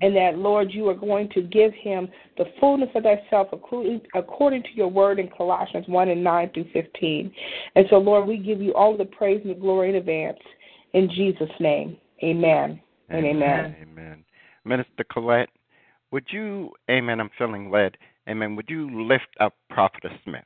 and 0.00 0.16
that, 0.16 0.38
Lord, 0.38 0.72
you 0.72 0.88
are 0.88 0.94
going 0.94 1.28
to 1.30 1.42
give 1.42 1.72
him 1.74 2.08
the 2.36 2.46
fullness 2.58 2.90
of 2.94 3.04
thyself 3.04 3.48
according, 3.52 4.00
according 4.14 4.62
to 4.64 4.72
your 4.74 4.88
word 4.88 5.18
in 5.18 5.28
Colossians 5.28 5.86
1 5.86 6.08
and 6.08 6.24
9 6.24 6.50
through 6.52 6.68
15. 6.72 7.32
And 7.76 7.86
so, 7.90 7.98
Lord, 7.98 8.26
we 8.26 8.38
give 8.38 8.60
you 8.60 8.74
all 8.74 8.96
the 8.96 9.04
praise 9.04 9.40
and 9.42 9.50
the 9.50 9.58
glory 9.58 9.90
in 9.90 9.96
advance. 9.96 10.38
In 10.94 11.08
Jesus' 11.10 11.50
name, 11.60 11.96
amen 12.22 12.80
and 13.10 13.24
amen. 13.24 13.76
Amen. 13.82 14.24
Minister 14.64 15.04
Coylette, 15.04 15.48
would 16.10 16.26
you, 16.30 16.70
amen, 16.90 17.20
I'm 17.20 17.30
feeling 17.36 17.70
led, 17.70 17.96
amen, 18.28 18.56
would 18.56 18.70
you 18.70 19.04
lift 19.06 19.28
up 19.40 19.54
Prophetess 19.70 20.12
Smith? 20.24 20.44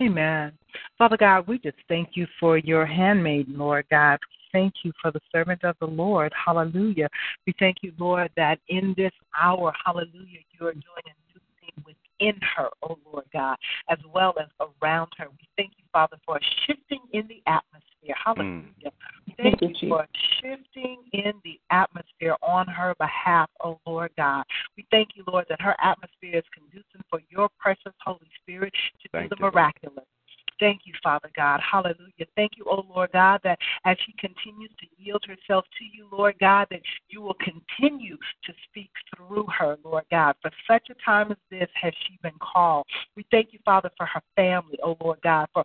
Amen. 0.00 0.52
Father 0.98 1.16
God, 1.16 1.46
we 1.46 1.58
just 1.58 1.76
thank 1.88 2.10
you 2.14 2.26
for 2.38 2.58
your 2.58 2.84
handmaid, 2.84 3.48
Lord 3.48 3.86
God. 3.90 4.18
Thank 4.52 4.74
you 4.84 4.92
for 5.00 5.10
the 5.10 5.20
servant 5.32 5.64
of 5.64 5.76
the 5.80 5.86
Lord. 5.86 6.32
Hallelujah. 6.34 7.08
We 7.46 7.54
thank 7.58 7.78
you, 7.82 7.92
Lord, 7.98 8.30
that 8.36 8.58
in 8.68 8.94
this 8.96 9.12
hour, 9.38 9.72
hallelujah, 9.84 10.40
you 10.58 10.66
are 10.66 10.72
doing 10.72 11.04
a 11.06 11.14
new 11.32 11.40
thing 11.60 11.84
within 11.84 12.40
her, 12.56 12.68
oh 12.82 12.98
Lord 13.10 13.24
God, 13.32 13.56
as 13.88 13.98
well 14.12 14.34
as 14.40 14.48
around 14.60 15.08
her. 15.18 15.26
We 15.30 15.48
thank 15.56 15.72
you, 15.76 15.84
Father, 15.92 16.16
for 16.24 16.36
a 16.36 16.40
shifting 16.66 17.00
in 17.12 17.26
the 17.28 17.42
atmosphere. 17.46 18.14
Mm. 18.26 18.36
Hallelujah. 18.36 18.62
We 18.84 19.15
Thank 19.36 19.60
Thank 19.60 19.82
you 19.82 19.88
for 19.90 20.06
shifting 20.40 20.98
in 21.12 21.32
the 21.44 21.60
atmosphere 21.70 22.36
on 22.42 22.66
her 22.68 22.94
behalf, 22.98 23.50
oh 23.62 23.78
Lord 23.86 24.10
God. 24.16 24.44
We 24.76 24.86
thank 24.90 25.10
you, 25.14 25.24
Lord, 25.26 25.46
that 25.48 25.60
her 25.60 25.76
atmosphere 25.82 26.38
is 26.38 26.44
conducive 26.54 27.02
for 27.10 27.20
your 27.28 27.48
precious 27.58 27.92
Holy 28.04 28.28
Spirit 28.42 28.72
to 29.02 29.08
Thank 29.12 29.30
do 29.30 29.36
the 29.36 29.42
Lord. 29.42 29.54
miraculous. 29.54 30.04
Thank 30.58 30.82
you, 30.84 30.94
Father 31.02 31.28
God. 31.36 31.60
Hallelujah. 31.60 32.26
Thank 32.34 32.52
you, 32.56 32.64
oh 32.66 32.84
Lord 32.88 33.10
God, 33.12 33.40
that 33.44 33.58
as 33.84 33.96
she 34.06 34.14
continues 34.18 34.70
to 34.80 34.86
yield 34.96 35.22
herself 35.26 35.64
to 35.78 35.84
you, 35.84 36.08
Lord 36.10 36.36
God, 36.40 36.68
that 36.70 36.80
you 37.08 37.20
will 37.20 37.36
continue 37.40 38.16
to 38.16 38.52
speak 38.68 38.90
through 39.14 39.46
her, 39.58 39.76
Lord 39.84 40.04
God. 40.10 40.34
For 40.40 40.50
such 40.66 40.88
a 40.90 40.94
time 41.04 41.30
as 41.30 41.36
this 41.50 41.68
has 41.74 41.92
she 42.06 42.18
been 42.22 42.38
called. 42.40 42.86
We 43.16 43.26
thank 43.30 43.52
you, 43.52 43.58
Father, 43.64 43.90
for 43.96 44.06
her 44.06 44.22
family, 44.34 44.78
oh 44.82 44.96
Lord 45.00 45.18
God, 45.22 45.48
for 45.52 45.64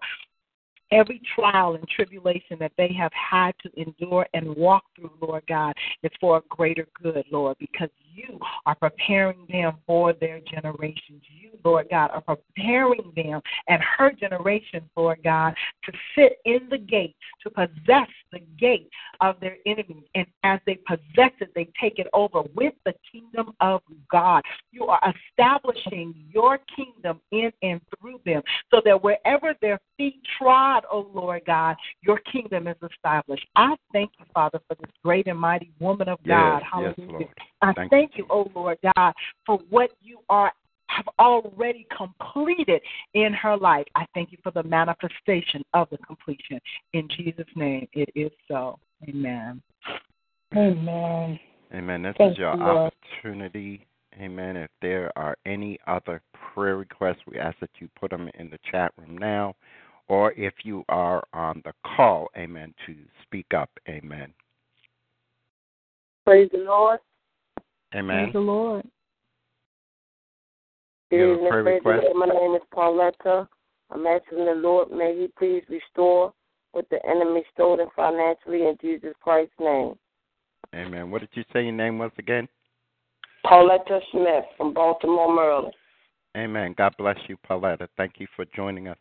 every 0.91 1.21
trial 1.35 1.75
and 1.75 1.87
tribulation 1.87 2.57
that 2.59 2.71
they 2.77 2.93
have 2.93 3.11
had 3.13 3.53
to 3.63 3.81
endure 3.81 4.27
and 4.33 4.55
walk 4.55 4.83
through, 4.95 5.11
Lord 5.21 5.43
God, 5.47 5.73
is 6.03 6.11
for 6.19 6.37
a 6.37 6.41
greater 6.49 6.87
good, 7.01 7.25
Lord, 7.31 7.57
because 7.59 7.89
you 8.13 8.39
are 8.65 8.75
preparing 8.75 9.45
them 9.49 9.77
for 9.85 10.13
their 10.13 10.39
generations. 10.39 11.21
You, 11.29 11.51
Lord 11.63 11.87
God, 11.89 12.11
are 12.11 12.21
preparing 12.21 13.11
them 13.15 13.41
and 13.67 13.81
her 13.97 14.11
generation, 14.11 14.89
Lord 14.95 15.19
God, 15.23 15.53
to 15.85 15.91
sit 16.15 16.39
in 16.45 16.67
the 16.69 16.77
gate, 16.77 17.15
to 17.43 17.49
possess 17.49 18.07
the 18.31 18.39
gate 18.59 18.89
of 19.19 19.39
their 19.39 19.57
enemies. 19.65 20.03
And 20.15 20.25
as 20.43 20.59
they 20.65 20.79
possess 20.87 21.31
it, 21.39 21.51
they 21.55 21.69
take 21.79 21.99
it 21.99 22.07
over 22.13 22.41
with 22.55 22.73
the 22.85 22.93
kingdom 23.11 23.53
of 23.59 23.81
God. 24.11 24.43
You 24.71 24.85
are 24.85 25.13
establishing 25.29 26.13
your 26.31 26.59
kingdom 26.75 27.19
in 27.31 27.51
and 27.61 27.81
through 27.99 28.19
them 28.25 28.41
so 28.71 28.81
that 28.85 29.03
wherever 29.03 29.53
their 29.61 29.79
feet 29.97 30.21
trod, 30.37 30.83
oh 30.91 31.09
Lord 31.13 31.43
God, 31.45 31.75
your 32.01 32.19
kingdom 32.31 32.67
is 32.67 32.77
established. 32.91 33.45
I 33.55 33.75
thank 33.93 34.11
you, 34.19 34.25
Father, 34.33 34.59
for 34.67 34.75
this 34.75 34.91
great 35.03 35.27
and 35.27 35.39
mighty 35.39 35.71
woman 35.79 36.09
of 36.09 36.19
God. 36.25 36.61
Yes, 36.61 36.69
yes, 36.77 36.95
Hallelujah. 36.97 37.11
Lord. 37.11 37.35
I 37.61 37.73
Thank 37.73 37.91
thank 37.91 38.11
you, 38.15 38.25
oh 38.29 38.49
Lord 38.55 38.77
God, 38.95 39.13
for 39.45 39.59
what 39.69 39.91
you 40.01 40.19
are 40.29 40.51
have 40.87 41.07
already 41.19 41.87
completed 41.95 42.81
in 43.13 43.33
her 43.33 43.55
life. 43.55 43.85
I 43.95 44.05
thank 44.13 44.31
you 44.31 44.37
for 44.43 44.51
the 44.51 44.63
manifestation 44.63 45.63
of 45.73 45.89
the 45.89 45.97
completion. 45.99 46.59
In 46.93 47.07
Jesus' 47.17 47.45
name, 47.55 47.87
it 47.93 48.09
is 48.15 48.31
so. 48.47 48.77
Amen. 49.07 49.61
Amen. 50.55 51.39
Amen. 51.73 52.03
This 52.03 52.15
Thank 52.17 52.31
is 52.33 52.37
your 52.37 52.53
you, 52.55 52.61
opportunity. 52.61 53.87
Amen. 54.19 54.57
If 54.57 54.69
there 54.81 55.17
are 55.17 55.37
any 55.45 55.79
other 55.87 56.21
prayer 56.53 56.75
requests, 56.75 57.19
we 57.25 57.39
ask 57.39 57.57
that 57.61 57.69
you 57.79 57.87
put 57.97 58.11
them 58.11 58.29
in 58.37 58.49
the 58.49 58.59
chat 58.69 58.91
room 58.97 59.17
now. 59.17 59.55
Or 60.09 60.33
if 60.33 60.53
you 60.63 60.83
are 60.89 61.23
on 61.33 61.61
the 61.63 61.71
call, 61.95 62.27
amen, 62.37 62.73
to 62.85 62.95
speak 63.23 63.45
up. 63.55 63.69
Amen. 63.87 64.33
Praise 66.25 66.49
the 66.51 66.59
Lord. 66.59 66.99
Amen. 67.93 68.25
Praise 68.25 68.33
the 68.33 68.39
Lord. 68.39 68.85
You 71.11 71.29
have 71.29 71.39
a 71.39 71.49
prayer 71.49 71.63
request? 71.63 72.03
Lord. 72.13 72.29
My 72.29 72.33
name 72.33 72.55
is 72.55 72.61
Pauletta. 72.73 73.47
I'm 73.91 74.07
asking 74.07 74.45
the 74.45 74.53
Lord, 74.55 74.91
may 74.91 75.13
He 75.19 75.27
please 75.37 75.63
restore 75.69 76.33
what 76.71 76.89
the 76.89 77.05
enemy 77.05 77.43
stolen 77.53 77.87
financially 77.95 78.67
in 78.67 78.77
Jesus 78.81 79.13
Christ's 79.21 79.53
name. 79.59 79.95
Amen. 80.73 81.11
What 81.11 81.19
did 81.19 81.29
you 81.33 81.43
say 81.51 81.63
your 81.63 81.73
name 81.73 81.97
was 81.97 82.11
again? 82.17 82.47
Pauletta 83.45 83.99
Smith 84.11 84.45
from 84.55 84.73
Baltimore, 84.73 85.33
Maryland. 85.33 85.73
Amen. 86.37 86.73
God 86.77 86.95
bless 86.97 87.17
you, 87.27 87.35
Pauletta. 87.45 87.89
Thank 87.97 88.13
you 88.19 88.27
for 88.35 88.45
joining 88.55 88.87
us. 88.87 88.97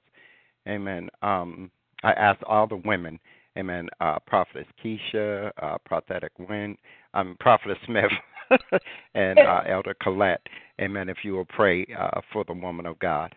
Amen. 0.69 1.09
Um, 1.23 1.71
I 2.03 2.13
asked 2.13 2.43
all 2.45 2.67
the 2.67 2.81
women, 2.85 3.21
Amen, 3.59 3.89
uh, 4.01 4.19
Prophetess 4.27 4.67
Kesha, 4.83 5.51
uh, 5.61 5.77
Prophetic 5.85 6.33
Win, 6.39 6.77
um, 7.15 7.37
Prophetess 7.41 7.79
Smith, 7.85 8.05
and 9.15 9.39
uh, 9.39 9.63
Elder 9.67 9.95
Coylette, 10.03 10.39
Amen, 10.81 11.09
if 11.09 11.19
you 11.23 11.35
will 11.35 11.45
pray 11.45 11.87
uh, 11.99 12.21
for 12.33 12.45
the 12.45 12.55
woman 12.55 12.87
of 12.87 12.99
God. 12.99 13.35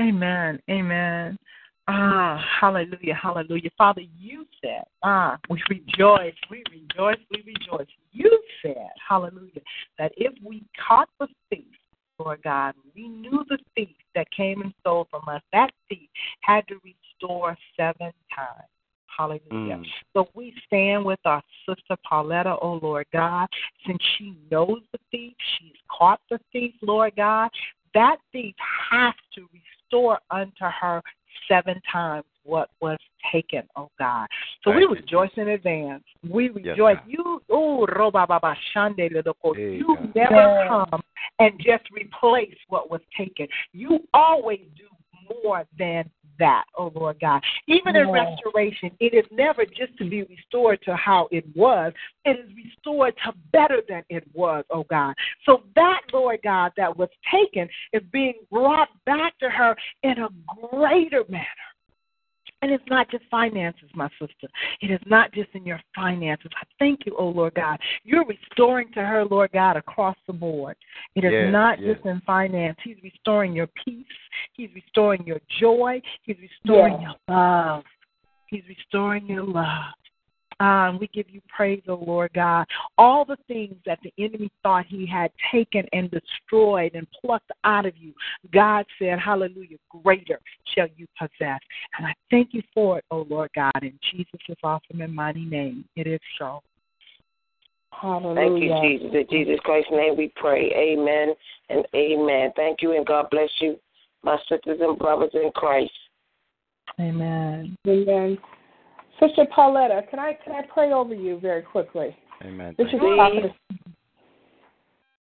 Amen. 0.00 0.60
Amen. 0.68 1.38
Ah, 1.86 2.42
hallelujah, 2.60 3.14
hallelujah. 3.14 3.70
Father, 3.76 4.00
you 4.18 4.46
said, 4.62 4.84
ah, 5.02 5.38
we 5.50 5.62
rejoice, 5.68 6.34
we 6.50 6.64
rejoice, 6.72 7.18
we 7.30 7.44
rejoice. 7.46 7.86
You 8.10 8.40
said, 8.62 8.88
hallelujah, 9.06 9.60
that 9.98 10.12
if 10.16 10.32
we 10.42 10.64
caught 10.88 11.10
the 11.20 11.28
thief, 11.50 11.66
Lord 12.18 12.40
God, 12.42 12.74
we 12.94 13.08
knew 13.08 13.44
the 13.48 13.58
thief 13.74 13.94
that 14.14 14.26
came 14.30 14.62
and 14.62 14.72
stole 14.80 15.06
from 15.10 15.28
us, 15.28 15.42
that 15.52 15.72
thief 15.88 16.08
had 16.40 16.66
to 16.68 16.76
restore 16.82 17.56
seven 17.76 18.12
times. 18.34 18.68
Hallelujah. 19.16 19.76
Mm. 19.76 19.84
So 20.12 20.28
we 20.34 20.54
stand 20.66 21.04
with 21.04 21.20
our 21.24 21.42
sister 21.68 21.96
Pauletta, 22.08 22.56
oh 22.60 22.78
Lord 22.82 23.06
God, 23.12 23.48
since 23.86 23.98
she 24.16 24.36
knows 24.50 24.80
the 24.92 24.98
thief, 25.10 25.34
she's 25.58 25.76
caught 25.90 26.20
the 26.30 26.38
thief, 26.52 26.74
Lord 26.82 27.14
God. 27.16 27.50
That 27.94 28.16
thief 28.32 28.54
has 28.90 29.14
to 29.36 29.48
restore 29.52 30.18
unto 30.30 30.64
her 30.64 31.00
seven 31.48 31.80
times 31.90 32.24
what 32.44 32.70
was 32.80 32.98
taken, 33.32 33.62
oh 33.76 33.90
God. 33.98 34.26
So 34.62 34.70
Thank 34.70 34.76
we 34.76 34.82
you, 34.82 35.02
rejoice 35.02 35.30
in 35.36 35.48
advance. 35.48 36.04
We 36.28 36.50
rejoice. 36.50 36.96
God. 36.96 37.04
you, 37.06 37.42
oh, 37.50 37.86
roba 37.86 38.26
baba 38.26 38.56
shande 38.74 39.10
leloko. 39.10 39.54
Hey, 39.54 39.76
you 39.76 39.96
God. 39.96 40.14
never 40.14 40.34
Yes. 40.34 40.68
come 40.68 41.02
and 41.38 41.52
just 41.58 41.84
replace 41.92 42.56
what 42.68 42.90
was 42.90 43.00
taken. 43.16 43.46
You 43.72 44.00
always 44.12 44.60
do 44.76 44.88
more 45.42 45.64
than 45.78 46.10
that, 46.38 46.64
oh 46.76 46.92
Lord 46.94 47.18
God. 47.20 47.42
Even 47.66 47.96
in 47.96 48.10
restoration, 48.10 48.90
it 49.00 49.14
is 49.14 49.24
never 49.30 49.64
just 49.64 49.96
to 49.98 50.08
be 50.08 50.22
restored 50.24 50.80
to 50.82 50.96
how 50.96 51.28
it 51.30 51.44
was. 51.54 51.92
It 52.24 52.38
is 52.38 52.50
restored 52.54 53.14
to 53.24 53.32
better 53.52 53.80
than 53.88 54.02
it 54.08 54.24
was, 54.32 54.64
oh 54.70 54.84
God. 54.84 55.14
So 55.46 55.62
that, 55.74 56.00
Lord 56.12 56.40
God, 56.42 56.72
that 56.76 56.96
was 56.96 57.08
taken 57.32 57.68
is 57.92 58.02
being 58.12 58.34
brought 58.50 58.88
back 59.06 59.38
to 59.38 59.50
her 59.50 59.76
in 60.02 60.18
a 60.18 60.28
greater 60.70 61.24
manner. 61.28 61.44
And 62.64 62.72
it's 62.72 62.84
not 62.88 63.10
just 63.10 63.24
finances, 63.30 63.90
my 63.94 64.08
sister. 64.18 64.48
It 64.80 64.90
is 64.90 65.00
not 65.04 65.34
just 65.34 65.50
in 65.52 65.66
your 65.66 65.78
finances. 65.94 66.50
I 66.56 66.64
thank 66.78 67.00
you, 67.04 67.14
oh 67.18 67.28
Lord 67.28 67.52
God. 67.52 67.78
You're 68.04 68.24
restoring 68.24 68.90
to 68.94 69.04
her, 69.04 69.22
Lord 69.26 69.50
God, 69.52 69.76
across 69.76 70.16
the 70.26 70.32
board. 70.32 70.74
It 71.14 71.24
is 71.24 71.30
Yes, 71.30 71.52
not 71.52 71.78
yes. 71.78 71.96
just 71.96 72.06
in 72.06 72.22
finance. 72.22 72.78
He's 72.82 72.96
restoring 73.02 73.52
your 73.52 73.66
peace. 73.84 74.06
He's 74.54 74.70
restoring 74.74 75.26
your 75.26 75.42
joy. 75.60 76.00
He's 76.22 76.38
restoring 76.38 77.02
Yes. 77.02 77.12
your 77.28 77.36
love. 77.36 77.84
He's 78.46 78.66
restoring 78.66 79.26
your 79.26 79.44
love. 79.44 79.92
Um, 80.60 80.98
we 81.00 81.08
give 81.08 81.26
you 81.28 81.40
praise, 81.48 81.82
O 81.88 81.94
Lord 81.94 82.32
God. 82.34 82.66
All 82.98 83.24
the 83.24 83.36
things 83.48 83.74
that 83.86 83.98
the 84.02 84.12
enemy 84.18 84.50
thought 84.62 84.86
he 84.86 85.06
had 85.06 85.30
taken 85.52 85.84
and 85.92 86.10
destroyed 86.10 86.94
and 86.94 87.06
plucked 87.20 87.50
out 87.64 87.86
of 87.86 87.96
you, 87.96 88.12
God 88.52 88.84
said, 88.98 89.18
Hallelujah, 89.18 89.78
greater 90.02 90.40
shall 90.74 90.88
you 90.96 91.06
possess. 91.18 91.60
And 91.98 92.06
I 92.06 92.14
thank 92.30 92.50
you 92.52 92.62
for 92.72 92.98
it, 92.98 93.04
O 93.10 93.26
Lord 93.28 93.50
God. 93.54 93.72
In 93.82 93.98
Jesus' 94.12 94.56
awesome 94.62 95.00
and 95.00 95.14
mighty 95.14 95.44
name, 95.44 95.84
it 95.96 96.06
is 96.06 96.20
so. 96.38 96.60
Hallelujah. 98.00 98.34
Thank 98.34 98.62
you, 98.62 98.98
Jesus. 98.98 99.14
In 99.14 99.26
Jesus 99.30 99.60
Christ's 99.64 99.90
name 99.92 100.16
we 100.16 100.32
pray. 100.36 100.70
Amen 100.72 101.34
and 101.70 101.86
amen. 101.94 102.52
Thank 102.56 102.82
you 102.82 102.96
and 102.96 103.06
God 103.06 103.26
bless 103.30 103.50
you, 103.60 103.78
my 104.22 104.36
sisters 104.48 104.78
and 104.80 104.98
brothers 104.98 105.30
in 105.34 105.50
Christ. 105.54 105.92
Amen. 107.00 107.76
Amen. 107.86 108.38
Sister 109.20 109.46
Pauletta, 109.54 110.02
can 110.10 110.18
I 110.18 110.36
can 110.44 110.54
I 110.54 110.62
pray 110.62 110.92
over 110.92 111.14
you 111.14 111.38
very 111.40 111.62
quickly? 111.62 112.16
Amen. 112.42 112.74
This 112.76 112.88
Thank 112.90 113.02
is 113.02 113.08
you. 113.08 113.14
Prophetess. 113.16 113.52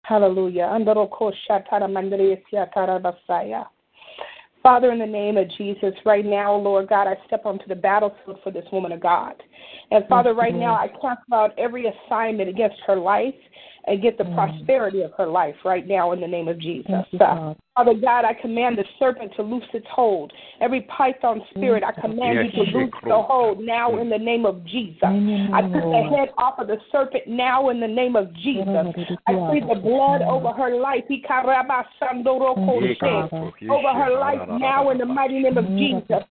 Hallelujah. 0.03 0.63
Andoroko 0.63 1.31
shatara 1.49 1.89
mandere 1.89 2.41
siatara 2.51 3.01
basaya. 3.01 3.65
Father, 4.61 4.93
in 4.93 4.99
the 4.99 5.05
name 5.05 5.35
of 5.35 5.49
Jesus, 5.57 5.93
right 6.05 6.25
now, 6.25 6.55
Lord 6.55 6.87
God, 6.87 7.05
I 7.05 7.17
step 7.27 7.45
onto 7.45 7.67
the 7.67 7.75
battlefield 7.75 8.39
for 8.43 8.51
this 8.51 8.63
woman 8.71 8.93
of 8.93 9.01
God. 9.01 9.33
And 9.91 10.07
Father, 10.07 10.33
right 10.33 10.55
now, 10.55 10.75
I 10.75 10.87
cancel 10.87 11.33
out 11.33 11.51
every 11.57 11.85
assignment 11.85 12.49
against 12.49 12.77
her 12.87 12.95
life 12.95 13.35
and 13.85 14.01
get 14.01 14.17
the 14.17 14.25
prosperity 14.25 15.01
of 15.01 15.11
her 15.17 15.27
life 15.27 15.55
right 15.65 15.87
now 15.87 16.11
in 16.13 16.21
the 16.21 16.27
name 16.27 16.47
of 16.47 16.59
Jesus. 16.59 17.05
Uh, 17.19 17.53
Father 17.75 17.95
God, 17.95 18.23
I 18.23 18.33
command 18.39 18.77
the 18.77 18.85
serpent 18.99 19.31
to 19.35 19.41
loose 19.41 19.63
its 19.73 19.87
hold. 19.89 20.31
Every 20.61 20.81
python 20.81 21.41
spirit, 21.49 21.83
I 21.83 21.91
command 21.99 22.35
Yes, 22.35 22.45
you 22.53 22.65
to 22.65 22.77
loose 22.77 22.93
the 23.03 23.21
hold 23.21 23.59
now 23.59 23.97
in 23.97 24.09
the 24.09 24.17
name 24.17 24.45
of 24.45 24.63
Jesus. 24.65 25.01
I 25.01 25.61
put 25.63 25.81
the 25.81 26.15
head 26.15 26.29
off 26.37 26.59
of 26.59 26.67
the 26.67 26.77
serpent 26.91 27.23
now 27.27 27.69
in 27.69 27.79
the 27.79 27.87
name 27.87 28.15
of 28.15 28.31
Jesus. 28.35 28.67
I 29.27 29.33
plead 29.49 29.63
the 29.67 29.81
blood 29.81 30.21
over 30.21 30.53
her 30.53 30.79
life. 30.79 31.03
Over 33.69 33.93
her 33.93 34.19
life 34.19 34.47
now 34.59 34.91
in 34.91 34.97
the 34.99 35.05
mighty 35.05 35.39
name 35.39 35.57
of 35.57 35.65
Jesus. 35.65 36.23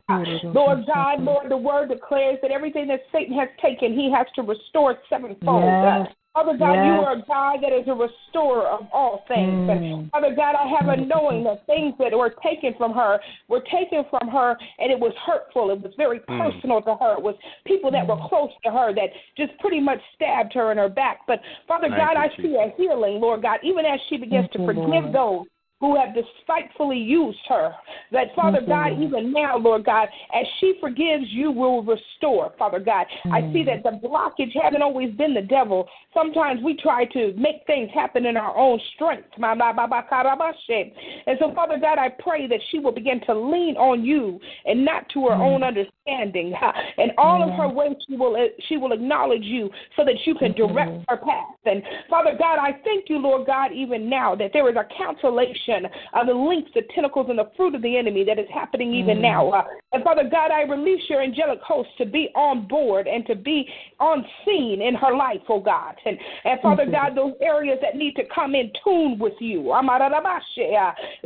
Lord 0.54 0.86
God, 0.86 1.20
Lord, 1.20 1.50
the 1.50 1.56
word 1.56 1.88
declares 1.88 2.38
that 2.42 2.52
everything 2.52 2.86
that 2.88 3.00
Satan 3.10 3.36
has 3.36 3.48
taken, 3.60 3.92
he 3.92 4.12
has 4.12 4.26
to 4.36 4.42
restore 4.42 4.96
sevenfold. 5.10 5.82
Yes. 5.82 6.06
Father 6.34 6.56
God, 6.56 6.72
you 6.72 6.92
are 7.04 7.12
a 7.12 7.22
God 7.26 7.58
that 7.62 7.72
is 7.76 7.86
a 7.88 7.92
restorer 7.92 8.66
of 8.66 8.86
all 8.90 9.22
things. 9.28 9.68
And 9.68 10.10
Father 10.10 10.34
God, 10.34 10.54
I 10.54 10.66
have 10.66 10.88
a 10.88 10.96
knowing 10.96 11.44
that 11.44 11.66
things 11.66 11.94
that 11.98 12.16
were 12.16 12.34
taken 12.42 12.72
from 12.78 12.94
her 12.94 13.18
were 13.48 13.60
taken 13.70 14.04
from 14.08 14.28
her 14.28 14.56
and 14.78 14.90
it 14.90 14.98
was 14.98 15.12
hurtful. 15.26 15.70
It 15.70 15.82
was 15.82 15.92
very 15.98 16.20
hmm. 16.26 16.40
personal 16.40 16.80
to 16.82 16.96
her. 16.96 17.18
It 17.18 17.22
was 17.22 17.34
people 17.66 17.90
that 17.90 18.06
were 18.06 18.16
close 18.28 18.50
to 18.64 18.70
her 18.70 18.94
that 18.94 19.10
just 19.36 19.58
pretty 19.58 19.80
much 19.80 19.98
stabbed 20.14 20.54
her 20.54 20.72
in 20.72 20.78
her 20.78 20.88
back. 20.88 21.20
But 21.26 21.40
Father 21.68 21.88
Thank 21.88 22.00
God, 22.00 22.12
you, 22.12 22.18
I 22.18 22.36
see 22.40 22.56
a 22.56 22.72
healing, 22.80 23.20
Lord 23.20 23.42
God, 23.42 23.58
even 23.62 23.84
as 23.84 24.00
she 24.08 24.16
begins 24.16 24.48
to 24.54 24.64
forgive 24.64 25.12
those 25.12 25.44
who 25.82 25.96
have 25.96 26.14
despitefully 26.14 26.96
used 26.96 27.40
her. 27.48 27.74
That, 28.12 28.28
Father 28.36 28.60
God, 28.64 28.92
even 29.02 29.32
now, 29.32 29.58
Lord 29.58 29.84
God, 29.84 30.06
as 30.32 30.46
she 30.60 30.74
forgives, 30.80 31.24
you 31.30 31.50
will 31.50 31.82
restore, 31.82 32.52
Father 32.56 32.78
God. 32.78 33.06
I 33.32 33.40
see 33.52 33.64
mm. 33.64 33.66
that 33.66 33.82
the 33.82 33.98
blockage 34.06 34.52
hasn't 34.62 34.80
always 34.80 35.12
been 35.16 35.34
the 35.34 35.42
devil. 35.42 35.88
Sometimes 36.14 36.62
we 36.62 36.76
try 36.76 37.04
to 37.06 37.34
make 37.36 37.66
things 37.66 37.90
happen 37.92 38.26
in 38.26 38.36
our 38.36 38.56
own 38.56 38.78
strength. 38.94 39.26
And 39.40 41.38
so, 41.40 41.52
Father 41.52 41.78
God, 41.80 41.98
I 41.98 42.10
pray 42.10 42.46
that 42.46 42.60
she 42.70 42.78
will 42.78 42.92
begin 42.92 43.20
to 43.26 43.34
lean 43.34 43.76
on 43.76 44.04
you 44.04 44.38
and 44.64 44.84
not 44.84 45.08
to 45.14 45.26
her 45.26 45.34
own 45.34 45.62
mm. 45.62 45.66
understanding. 45.66 46.54
Ha. 46.62 46.72
In 46.98 47.10
all 47.18 47.42
of 47.42 47.50
her 47.56 47.68
ways, 47.68 47.96
she 48.08 48.16
will 48.16 48.36
uh, 48.36 48.46
she 48.68 48.76
will 48.76 48.92
acknowledge 48.92 49.42
you 49.42 49.70
so 49.96 50.04
that 50.04 50.14
you 50.26 50.34
can 50.34 50.52
direct 50.52 50.92
her 51.08 51.16
path. 51.16 51.56
And 51.64 51.82
Father 52.10 52.32
God, 52.38 52.58
I 52.58 52.72
thank 52.84 53.08
you, 53.08 53.18
Lord 53.18 53.46
God, 53.46 53.72
even 53.72 54.08
now 54.08 54.34
that 54.36 54.50
there 54.52 54.68
is 54.68 54.76
a 54.76 54.86
cancellation 54.96 55.71
of 56.14 56.26
the 56.26 56.32
links, 56.32 56.70
the 56.74 56.82
tentacles, 56.94 57.26
and 57.28 57.38
the 57.38 57.50
fruit 57.56 57.74
of 57.74 57.82
the 57.82 57.96
enemy 57.96 58.24
that 58.24 58.38
is 58.38 58.46
happening 58.52 58.94
even 58.94 59.20
now. 59.20 59.50
Uh, 59.50 59.64
and 59.92 60.02
Father 60.04 60.28
God, 60.28 60.50
I 60.50 60.62
release 60.62 61.02
your 61.08 61.22
angelic 61.22 61.60
host 61.60 61.88
to 61.98 62.06
be 62.06 62.28
on 62.34 62.66
board 62.66 63.06
and 63.06 63.26
to 63.26 63.34
be 63.34 63.66
on 64.00 64.24
scene 64.44 64.82
in 64.82 64.94
her 64.94 65.14
life, 65.16 65.40
oh 65.48 65.60
God. 65.60 65.94
And, 66.04 66.18
and 66.44 66.60
Father 66.60 66.86
God, 66.86 67.16
those 67.16 67.34
areas 67.40 67.78
that 67.82 67.96
need 67.96 68.14
to 68.16 68.22
come 68.34 68.54
in 68.54 68.70
tune 68.84 69.18
with 69.18 69.34
you, 69.40 69.70
uh, 69.70 69.82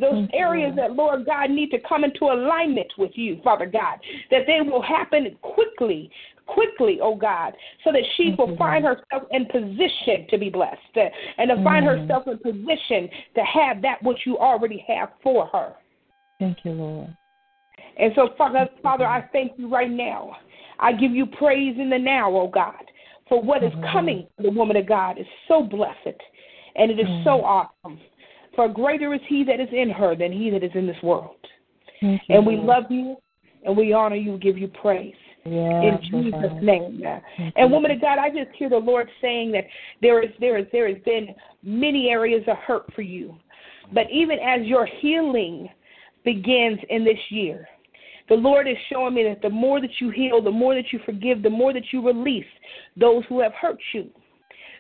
those 0.00 0.28
areas 0.33 0.75
that, 0.76 0.92
Lord 0.92 1.26
God, 1.26 1.50
need 1.50 1.70
to 1.70 1.78
come 1.89 2.05
into 2.05 2.25
alignment 2.26 2.92
with 2.99 3.12
you, 3.15 3.41
Father 3.42 3.66
God, 3.66 3.99
that 4.31 4.42
they 4.47 4.60
will 4.68 4.83
happen 4.83 5.36
quickly 5.42 6.10
quickly, 6.47 6.99
oh 7.02 7.15
God, 7.15 7.52
so 7.84 7.92
that 7.92 8.02
she 8.16 8.34
will 8.39 8.57
find 8.57 8.84
herself 8.84 9.28
in 9.31 9.47
position 9.47 10.26
to 10.31 10.39
be 10.39 10.49
blessed 10.50 10.78
and 11.39 11.50
to 11.50 11.62
find 11.62 11.84
herself 11.84 12.25
in 12.26 12.39
position 12.39 13.08
to 13.34 13.42
have 13.42 13.83
that 13.83 14.02
which 14.02 14.18
you 14.25 14.39
already 14.39 14.84
have 14.89 15.10
for 15.23 15.47
her. 15.47 15.75
Thank 16.39 16.58
you, 16.65 16.73
Lord. 16.73 17.16
And 17.99 18.12
so, 18.15 18.31
Father, 18.36 18.68
Father, 18.83 19.07
I 19.07 19.23
thank 19.33 19.52
you 19.57 19.68
right 19.68 19.91
now. 19.91 20.36
I 20.78 20.92
give 20.92 21.12
you 21.12 21.26
praise 21.26 21.76
in 21.78 21.91
the 21.91 21.99
now, 21.99 22.34
oh 22.34 22.49
God, 22.49 22.84
for 23.28 23.42
what 23.42 23.65
is 23.65 23.73
coming 23.92 24.26
the 24.39 24.50
woman 24.50 24.76
of 24.76 24.86
God 24.86 25.18
is 25.18 25.26
so 25.49 25.62
blessed 25.62 26.20
and 26.76 26.91
it 26.91 27.00
is 27.00 27.07
so 27.25 27.42
awesome. 27.42 27.99
For 28.55 28.68
greater 28.68 29.15
is 29.15 29.20
he 29.28 29.44
that 29.44 29.60
is 29.60 29.68
in 29.73 29.91
her 29.91 30.15
than 30.15 30.33
he 30.33 30.50
that 30.50 30.62
is 30.62 30.70
in 30.75 30.86
this 30.86 31.02
world. 31.02 31.36
And 32.02 32.47
we 32.47 32.57
love 32.57 32.84
you 32.91 33.16
and 33.65 33.76
we 33.76 33.92
honor 33.92 34.16
you, 34.16 34.33
and 34.33 34.41
give 34.41 34.57
you 34.57 34.68
praise 34.68 35.15
in 35.47 35.99
Jesus' 36.02 36.62
name. 36.62 37.02
And 37.57 37.70
woman 37.70 37.91
of 37.91 38.00
God, 38.00 38.18
I 38.18 38.28
just 38.31 38.55
hear 38.57 38.68
the 38.68 38.76
Lord 38.76 39.08
saying 39.20 39.52
that 39.52 39.65
there 40.02 40.23
is 40.23 40.31
there 40.41 40.58
is 40.58 40.66
there 40.73 40.89
has 40.89 41.02
been 41.05 41.28
many 41.62 42.08
areas 42.08 42.42
of 42.49 42.57
hurt 42.58 42.92
for 42.94 43.02
you. 43.02 43.34
But 43.92 44.10
even 44.10 44.39
as 44.39 44.66
your 44.66 44.86
healing 45.00 45.68
begins 46.25 46.78
in 46.91 47.05
this 47.05 47.18
year, 47.31 47.68
the 48.28 48.34
Lord 48.34 48.66
is 48.66 48.76
showing 48.91 49.15
me 49.15 49.23
that 49.25 49.42
the 49.42 49.50
more 49.50 49.81
that 49.81 50.00
you 50.00 50.10
heal, 50.10 50.42
the 50.42 50.50
more 50.50 50.75
that 50.75 50.92
you 50.92 50.99
forgive, 51.07 51.42
the 51.42 51.50
more 51.50 51.73
that 51.73 51.92
you 51.92 52.05
release 52.05 52.44
those 52.97 53.23
who 53.28 53.41
have 53.41 53.52
hurt 53.52 53.78
you, 53.94 54.10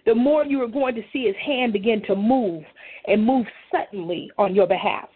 the 0.04 0.14
more 0.14 0.44
you 0.44 0.60
are 0.62 0.68
going 0.68 0.94
to 0.94 1.02
see 1.12 1.26
his 1.26 1.36
hand 1.44 1.72
begin 1.72 2.02
to 2.06 2.16
move 2.16 2.64
and 3.06 3.24
move 3.24 3.46
suddenly 3.70 4.30
on 4.38 4.54
your 4.54 4.66
behalf. 4.66 5.08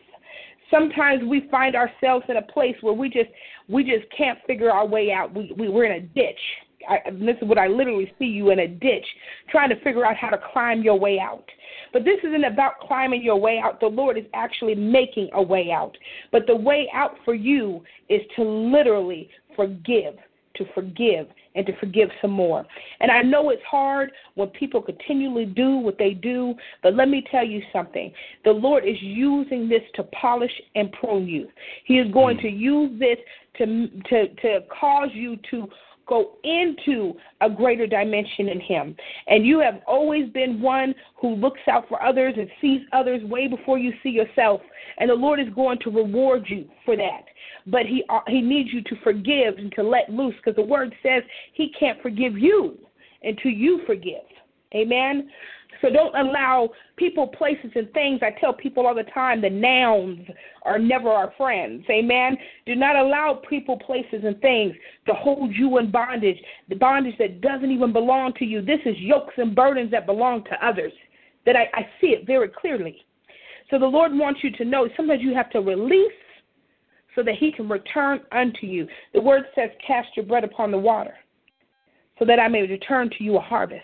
Sometimes 0.70 1.22
we 1.24 1.48
find 1.50 1.74
ourselves 1.74 2.24
in 2.28 2.36
a 2.36 2.42
place 2.42 2.76
where 2.80 2.94
we 2.94 3.08
just 3.08 3.30
we 3.68 3.84
just 3.84 4.04
can't 4.16 4.38
figure 4.46 4.70
our 4.70 4.86
way 4.86 5.12
out. 5.12 5.34
We, 5.34 5.52
we 5.56 5.68
we're 5.68 5.84
in 5.84 6.02
a 6.02 6.06
ditch. 6.06 6.40
I, 6.88 7.10
this 7.10 7.36
is 7.42 7.48
what 7.48 7.58
I 7.58 7.66
literally 7.66 8.10
see 8.18 8.24
you 8.24 8.50
in 8.50 8.60
a 8.60 8.68
ditch, 8.68 9.04
trying 9.50 9.68
to 9.68 9.78
figure 9.82 10.06
out 10.06 10.16
how 10.16 10.30
to 10.30 10.40
climb 10.52 10.82
your 10.82 10.98
way 10.98 11.18
out. 11.20 11.44
But 11.92 12.04
this 12.04 12.18
isn't 12.24 12.44
about 12.44 12.80
climbing 12.80 13.22
your 13.22 13.36
way 13.36 13.60
out. 13.62 13.80
The 13.80 13.86
Lord 13.86 14.16
is 14.16 14.24
actually 14.32 14.74
making 14.74 15.28
a 15.34 15.42
way 15.42 15.70
out. 15.72 15.96
But 16.32 16.46
the 16.46 16.56
way 16.56 16.88
out 16.94 17.16
for 17.24 17.34
you 17.34 17.82
is 18.08 18.22
to 18.36 18.44
literally 18.44 19.28
forgive, 19.56 20.14
to 20.56 20.64
forgive, 20.74 21.26
and 21.54 21.66
to 21.66 21.76
forgive 21.78 22.08
some 22.20 22.30
more. 22.30 22.64
And 23.00 23.10
I 23.10 23.22
know 23.22 23.50
it's 23.50 23.62
hard 23.68 24.12
when 24.34 24.48
people 24.48 24.80
continually 24.80 25.46
do 25.46 25.76
what 25.76 25.98
they 25.98 26.14
do, 26.14 26.54
but 26.82 26.94
let 26.94 27.08
me 27.08 27.24
tell 27.30 27.44
you 27.44 27.62
something. 27.72 28.12
The 28.44 28.52
Lord 28.52 28.84
is 28.86 28.96
using 29.00 29.68
this 29.68 29.82
to 29.94 30.04
polish 30.04 30.52
and 30.74 30.92
prune 30.92 31.26
you. 31.26 31.48
He 31.84 31.98
is 31.98 32.10
going 32.12 32.36
hmm. 32.36 32.42
to 32.42 32.50
use 32.50 32.98
this 32.98 33.18
to 33.58 33.88
to 34.08 34.28
to 34.28 34.60
cause 34.80 35.10
you 35.12 35.36
to 35.50 35.68
go 36.10 36.32
into 36.44 37.14
a 37.40 37.48
greater 37.48 37.86
dimension 37.86 38.48
in 38.48 38.60
Him. 38.60 38.94
And 39.28 39.46
you 39.46 39.60
have 39.60 39.80
always 39.86 40.28
been 40.30 40.60
one 40.60 40.94
who 41.18 41.36
looks 41.36 41.60
out 41.70 41.88
for 41.88 42.02
others 42.02 42.34
and 42.36 42.50
sees 42.60 42.82
others 42.92 43.24
way 43.24 43.48
before 43.48 43.78
you 43.78 43.92
see 44.02 44.10
yourself. 44.10 44.60
And 44.98 45.08
the 45.08 45.14
Lord 45.14 45.40
is 45.40 45.48
going 45.54 45.78
to 45.84 45.90
reward 45.90 46.44
you 46.48 46.68
for 46.84 46.96
that. 46.96 47.24
But 47.66 47.86
He 47.86 48.04
uh, 48.10 48.20
He 48.26 48.42
needs 48.42 48.70
you 48.72 48.82
to 48.82 48.96
forgive 49.02 49.56
and 49.56 49.72
to 49.72 49.82
let 49.82 50.10
loose 50.10 50.34
because 50.36 50.56
the 50.56 50.62
Word 50.62 50.94
says 51.02 51.22
He 51.54 51.72
can't 51.78 52.02
forgive 52.02 52.36
you 52.36 52.76
until 53.22 53.52
you 53.52 53.80
forgive. 53.86 54.26
Amen. 54.74 55.30
So 55.80 55.88
don't 55.90 56.14
allow 56.14 56.70
people, 56.96 57.26
places, 57.26 57.70
and 57.74 57.90
things. 57.92 58.20
I 58.22 58.38
tell 58.38 58.52
people 58.52 58.86
all 58.86 58.94
the 58.94 59.04
time 59.04 59.40
the 59.40 59.50
nouns 59.50 60.20
are 60.62 60.78
never 60.78 61.08
our 61.08 61.32
friends. 61.36 61.84
Amen. 61.90 62.36
Do 62.66 62.74
not 62.74 62.96
allow 62.96 63.40
people, 63.48 63.78
places, 63.78 64.22
and 64.24 64.38
things 64.40 64.74
to 65.06 65.14
hold 65.14 65.54
you 65.54 65.78
in 65.78 65.90
bondage, 65.90 66.38
the 66.68 66.74
bondage 66.74 67.16
that 67.18 67.40
doesn't 67.40 67.70
even 67.70 67.92
belong 67.92 68.34
to 68.34 68.44
you. 68.44 68.60
This 68.60 68.80
is 68.84 68.96
yokes 68.98 69.34
and 69.38 69.54
burdens 69.54 69.90
that 69.92 70.06
belong 70.06 70.44
to 70.44 70.66
others. 70.66 70.92
That 71.46 71.56
I, 71.56 71.70
I 71.72 71.88
see 72.00 72.08
it 72.08 72.26
very 72.26 72.48
clearly. 72.48 73.04
So 73.70 73.78
the 73.78 73.86
Lord 73.86 74.12
wants 74.12 74.40
you 74.42 74.50
to 74.52 74.64
know 74.64 74.88
sometimes 74.96 75.22
you 75.22 75.34
have 75.34 75.50
to 75.50 75.60
release 75.60 76.12
so 77.14 77.22
that 77.22 77.36
He 77.36 77.52
can 77.52 77.68
return 77.68 78.20
unto 78.32 78.66
you. 78.66 78.86
The 79.14 79.20
word 79.20 79.44
says, 79.54 79.70
Cast 79.86 80.08
your 80.16 80.26
bread 80.26 80.44
upon 80.44 80.70
the 80.70 80.78
water 80.78 81.14
so 82.18 82.26
that 82.26 82.38
I 82.38 82.48
may 82.48 82.62
return 82.62 83.08
to 83.16 83.24
you 83.24 83.38
a 83.38 83.40
harvest. 83.40 83.82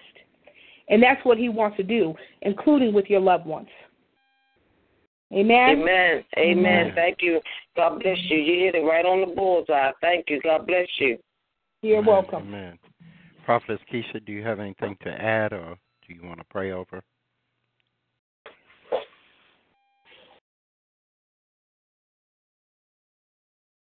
And 0.88 1.02
that's 1.02 1.24
what 1.24 1.38
he 1.38 1.48
wants 1.48 1.76
to 1.78 1.82
do, 1.82 2.14
including 2.42 2.94
with 2.94 3.06
your 3.06 3.20
loved 3.20 3.46
ones. 3.46 3.68
Amen. 5.32 5.80
Amen. 5.80 6.24
Amen. 6.38 6.92
Thank 6.94 7.18
you. 7.20 7.40
God 7.74 8.00
bless 8.00 8.18
you. 8.28 8.38
You 8.38 8.66
hit 8.66 8.76
it 8.76 8.84
right 8.84 9.04
on 9.04 9.28
the 9.28 9.34
bullseye. 9.34 9.90
Thank 10.00 10.26
you. 10.28 10.40
God 10.42 10.66
bless 10.66 10.86
you. 10.98 11.18
You're 11.82 11.98
Amen. 11.98 12.06
welcome. 12.06 12.42
Amen. 12.44 12.78
Prophetess 13.44 13.80
Kesha, 13.92 14.24
do 14.24 14.32
you 14.32 14.44
have 14.44 14.60
anything 14.60 14.96
to 15.02 15.10
add 15.10 15.52
or 15.52 15.76
do 16.06 16.14
you 16.14 16.20
want 16.24 16.38
to 16.38 16.44
pray 16.50 16.70
over? 16.72 17.02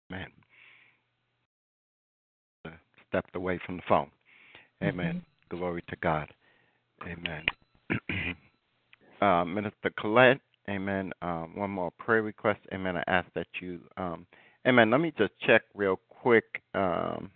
Man. 0.10 0.28
Stepped 3.10 3.36
away 3.36 3.60
from 3.66 3.78
the 3.78 3.84
phone. 3.88 4.10
Amen. 4.84 5.16
Mm-hmm. 5.16 5.58
Glory 5.58 5.84
to 5.90 5.96
God. 6.02 6.28
Amen. 7.08 8.36
uh, 9.22 9.44
Minister 9.46 9.92
Coylette, 10.00 10.40
amen. 10.70 11.12
Um, 11.22 11.54
one 11.56 11.70
more 11.70 11.92
prayer 11.92 12.22
request. 12.22 12.60
Amen. 12.74 12.98
I 12.98 13.04
ask 13.08 13.28
that 13.36 13.48
you, 13.62 13.80
um, 13.98 14.26
amen. 14.68 14.90
Let 14.92 15.02
me 15.02 15.14
just 15.18 15.34
check 15.46 15.64
real 15.76 16.00
quick 16.10 16.46
um, 16.74 17.30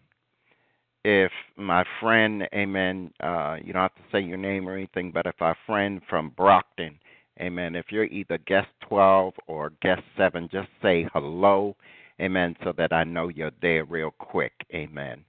if 1.08 1.32
my 1.56 1.86
friend, 2.02 2.44
amen, 2.54 3.12
uh, 3.22 3.56
you 3.64 3.72
don't 3.72 3.82
have 3.82 3.96
to 3.96 4.02
say 4.12 4.20
your 4.20 4.38
name 4.38 4.68
or 4.68 4.76
anything, 4.76 5.12
but 5.14 5.26
if 5.26 5.42
our 5.42 5.56
friend 5.66 6.02
from 6.10 6.32
Brockton, 6.36 7.00
amen, 7.40 7.76
if 7.76 7.86
you're 7.92 8.06
either 8.06 8.38
guest 8.40 8.68
12 8.90 9.34
or 9.48 9.72
guest 9.82 10.02
7, 10.18 10.50
just 10.52 10.68
say 10.82 11.08
hello, 11.14 11.78
amen, 12.20 12.58
so 12.62 12.74
that 12.78 12.92
I 12.92 13.06
know 13.06 13.30
you're 13.30 13.52
there 13.62 13.86
real 13.86 14.12
quick. 14.20 14.52
Amen. 14.74 15.24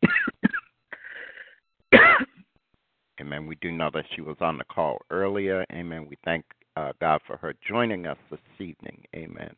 Amen. 3.20 3.46
We 3.46 3.56
do 3.56 3.72
know 3.72 3.90
that 3.94 4.04
she 4.14 4.20
was 4.20 4.36
on 4.40 4.58
the 4.58 4.64
call 4.64 4.98
earlier. 5.10 5.64
Amen. 5.72 6.06
We 6.08 6.16
thank 6.24 6.44
uh, 6.76 6.92
God 7.00 7.20
for 7.26 7.36
her 7.38 7.54
joining 7.68 8.06
us 8.06 8.18
this 8.30 8.40
evening. 8.60 9.02
Amen. 9.14 9.54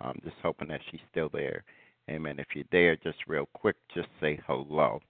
Um, 0.00 0.18
just 0.24 0.36
hoping 0.42 0.68
that 0.68 0.80
she's 0.90 1.00
still 1.10 1.28
there. 1.32 1.64
Amen. 2.10 2.38
If 2.38 2.48
you're 2.54 2.64
there, 2.72 2.96
just 2.96 3.18
real 3.28 3.48
quick, 3.54 3.76
just 3.94 4.08
say 4.20 4.40
hello. 4.46 5.00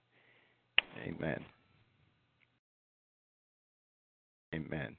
Amen. 1.05 1.39
Amen. 4.53 4.95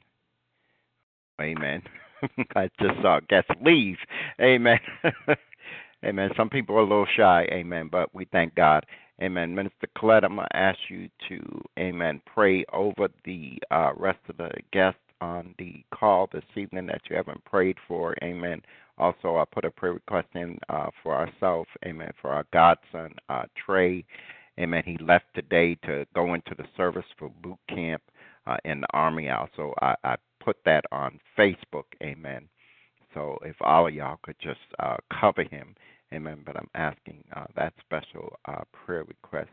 Amen. 1.40 1.82
I 2.56 2.68
just 2.80 2.94
saw 3.02 3.20
guests 3.28 3.50
leave. 3.64 3.96
Amen. 4.40 4.78
Amen. 6.04 6.30
Some 6.36 6.50
people 6.50 6.76
are 6.76 6.80
a 6.80 6.82
little 6.82 7.06
shy. 7.16 7.46
Amen. 7.52 7.88
But 7.90 8.14
we 8.14 8.26
thank 8.26 8.54
God. 8.54 8.84
Amen. 9.22 9.54
Minister 9.54 9.86
Coylette, 9.96 10.24
I'm 10.24 10.36
going 10.36 10.48
to 10.50 10.56
ask 10.56 10.78
you 10.88 11.08
to, 11.28 11.62
amen, 11.78 12.20
pray 12.26 12.64
over 12.72 13.08
the 13.24 13.58
uh, 13.70 13.92
rest 13.96 14.18
of 14.28 14.36
the 14.36 14.50
guests 14.72 14.98
on 15.20 15.54
the 15.58 15.84
call 15.92 16.28
this 16.32 16.44
evening 16.56 16.86
that 16.86 17.00
you 17.08 17.16
haven't 17.16 17.44
prayed 17.44 17.76
for. 17.86 18.16
Amen. 18.22 18.60
Also, 18.98 19.36
I 19.36 19.44
put 19.50 19.64
a 19.64 19.70
prayer 19.70 19.94
request 19.94 20.28
in 20.34 20.58
uh, 20.68 20.88
for 21.02 21.14
ourselves. 21.14 21.68
Amen. 21.84 22.10
For 22.20 22.30
our 22.30 22.44
godson, 22.52 23.14
uh, 23.28 23.44
Trey. 23.64 24.04
Amen. 24.58 24.82
He 24.84 24.98
left 24.98 25.26
today 25.34 25.76
to 25.86 26.06
go 26.14 26.34
into 26.34 26.54
the 26.56 26.66
service 26.76 27.06
for 27.18 27.30
boot 27.42 27.58
camp 27.68 28.02
uh, 28.46 28.56
in 28.64 28.80
the 28.80 28.86
Army. 28.92 29.30
Also, 29.30 29.74
I, 29.80 29.94
I 30.04 30.16
put 30.42 30.56
that 30.64 30.84
on 30.92 31.18
Facebook. 31.38 31.84
Amen. 32.02 32.48
So 33.14 33.38
if 33.42 33.56
all 33.60 33.86
of 33.86 33.94
y'all 33.94 34.18
could 34.22 34.36
just 34.40 34.60
uh, 34.80 34.96
cover 35.20 35.44
him. 35.44 35.74
Amen. 36.12 36.42
But 36.44 36.56
I'm 36.56 36.68
asking 36.74 37.24
uh, 37.34 37.46
that 37.56 37.72
special 37.80 38.36
uh, 38.46 38.62
prayer 38.72 39.04
request. 39.04 39.50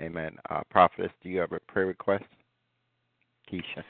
Amen. 0.00 0.36
Uh, 0.48 0.60
Prophetess, 0.70 1.12
do 1.22 1.28
you 1.28 1.38
have 1.40 1.52
a 1.52 1.60
prayer 1.60 1.86
request? 1.86 2.24
Kesha. 3.50 3.84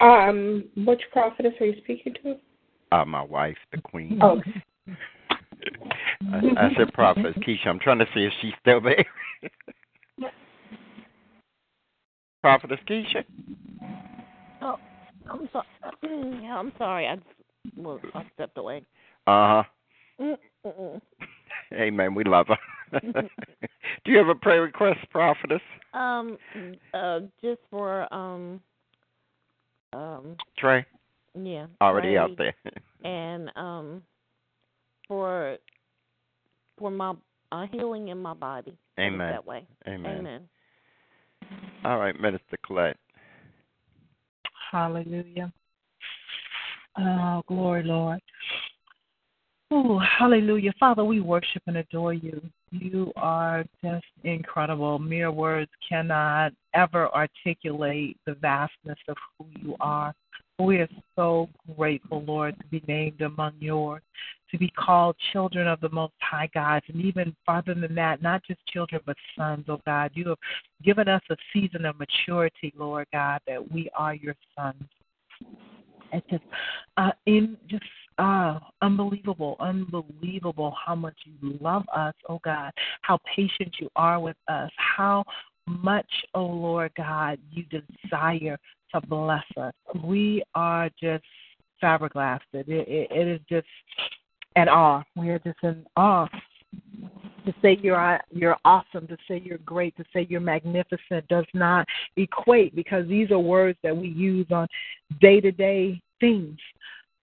Um, 0.00 0.64
which 0.76 1.00
prophetess 1.12 1.52
are 1.60 1.66
you 1.66 1.80
speaking 1.82 2.14
to? 2.22 2.36
Uh, 2.92 3.04
my 3.04 3.22
wife, 3.22 3.56
the 3.72 3.80
Queen. 3.80 4.18
Oh. 4.22 4.40
I, 6.32 6.36
I 6.56 6.70
said 6.76 6.92
Prophetess 6.92 7.34
Kesha. 7.36 7.66
I'm 7.66 7.78
trying 7.78 7.98
to 7.98 8.06
see 8.14 8.20
if 8.20 8.32
she's 8.40 8.52
still 8.60 8.80
there. 8.80 9.04
Prophetess 12.42 12.78
Kesha. 12.88 13.24
Oh, 14.62 14.76
I'm 15.30 15.48
sorry. 15.52 15.66
Yeah, 16.42 16.56
I'm 16.56 16.72
sorry. 16.78 17.06
I 17.06 17.18
well, 17.76 18.00
I 18.14 18.24
stepped 18.34 18.58
away. 18.58 18.82
Uh 19.26 19.62
huh. 19.62 19.62
Mm-mm. 20.20 21.00
Amen. 21.72 22.14
We 22.14 22.24
love 22.24 22.46
her. 22.48 23.00
do 23.00 24.12
you 24.12 24.18
have 24.18 24.28
a 24.28 24.34
prayer 24.34 24.62
request, 24.62 25.00
Prophetess? 25.10 25.60
Um, 25.94 26.38
uh, 26.94 27.20
just 27.42 27.60
for 27.70 28.12
um, 28.14 28.60
um, 29.92 30.36
Trey? 30.58 30.84
yeah, 31.34 31.66
Already 31.80 32.08
Trey, 32.08 32.18
out 32.18 32.30
there. 32.38 32.54
and 33.04 33.50
um, 33.56 34.02
for 35.08 35.58
for 36.78 36.90
my 36.90 37.14
uh, 37.52 37.66
healing 37.72 38.08
in 38.08 38.18
my 38.18 38.34
body. 38.34 38.76
Amen. 38.98 39.30
That 39.30 39.46
way. 39.46 39.66
Amen. 39.86 40.18
Amen. 40.18 40.48
All 41.84 41.98
right, 41.98 42.18
Minister 42.20 42.56
Coylette. 42.68 42.94
Hallelujah. 44.70 45.52
Oh, 46.98 47.42
glory, 47.46 47.84
Lord. 47.84 48.20
Hallelujah. 49.70 50.72
Father, 50.78 51.04
we 51.04 51.20
worship 51.20 51.62
and 51.66 51.78
adore 51.78 52.14
you. 52.14 52.40
You 52.70 53.12
are 53.16 53.64
just 53.82 54.04
incredible. 54.22 54.98
Mere 54.98 55.32
words 55.32 55.70
cannot 55.88 56.52
ever 56.74 57.08
articulate 57.08 58.16
the 58.26 58.34
vastness 58.34 58.98
of 59.08 59.16
who 59.38 59.46
you 59.60 59.76
are. 59.80 60.14
We 60.58 60.78
are 60.78 60.88
so 61.16 61.50
grateful, 61.76 62.22
Lord, 62.24 62.58
to 62.58 62.66
be 62.66 62.82
named 62.86 63.20
among 63.20 63.54
yours, 63.58 64.02
to 64.50 64.56
be 64.56 64.70
called 64.70 65.16
children 65.32 65.66
of 65.66 65.80
the 65.80 65.90
Most 65.90 66.14
High 66.20 66.48
God, 66.54 66.82
and 66.88 67.02
even 67.02 67.34
farther 67.44 67.74
than 67.74 67.94
that, 67.96 68.22
not 68.22 68.42
just 68.46 68.64
children, 68.68 69.02
but 69.04 69.16
sons, 69.36 69.66
oh 69.68 69.80
God. 69.84 70.12
You 70.14 70.28
have 70.28 70.38
given 70.82 71.08
us 71.08 71.22
a 71.28 71.36
season 71.52 71.84
of 71.84 71.96
maturity, 71.98 72.72
Lord 72.78 73.06
God, 73.12 73.40
that 73.46 73.70
we 73.70 73.90
are 73.94 74.14
your 74.14 74.36
sons. 74.56 74.82
It's 76.12 76.26
just 76.30 76.44
uh, 76.96 77.10
in 77.26 77.58
just 77.68 77.84
uh, 78.18 78.58
unbelievable, 78.82 79.56
unbelievable 79.60 80.74
how 80.84 80.94
much 80.94 81.16
you 81.24 81.58
love 81.60 81.84
us, 81.94 82.14
oh 82.28 82.40
God, 82.44 82.72
how 83.02 83.18
patient 83.34 83.74
you 83.78 83.88
are 83.96 84.18
with 84.20 84.36
us, 84.48 84.70
how 84.76 85.24
much, 85.66 86.10
oh 86.34 86.46
Lord 86.46 86.92
God, 86.96 87.38
you 87.50 87.64
desire 87.64 88.58
to 88.94 89.00
bless 89.08 89.44
us. 89.56 89.74
We 90.04 90.42
are 90.54 90.88
just 91.00 91.24
flabbergasted. 91.80 92.68
It, 92.68 92.88
it, 92.88 93.08
it 93.10 93.28
is 93.28 93.40
just 93.48 93.66
an 94.54 94.68
awe. 94.68 95.02
We 95.16 95.30
are 95.30 95.38
just 95.40 95.58
in 95.62 95.84
awe. 95.96 96.28
To 97.44 97.54
say 97.62 97.78
you're 97.80 98.20
you're 98.32 98.56
awesome, 98.64 99.06
to 99.06 99.16
say 99.28 99.40
you're 99.44 99.58
great, 99.58 99.96
to 99.98 100.04
say 100.12 100.26
you're 100.28 100.40
magnificent 100.40 101.28
does 101.28 101.44
not 101.54 101.86
equate 102.16 102.74
because 102.74 103.06
these 103.06 103.30
are 103.30 103.38
words 103.38 103.78
that 103.84 103.96
we 103.96 104.08
use 104.08 104.46
on 104.50 104.66
day 105.20 105.40
to 105.40 105.52
day 105.52 106.00
things. 106.18 106.58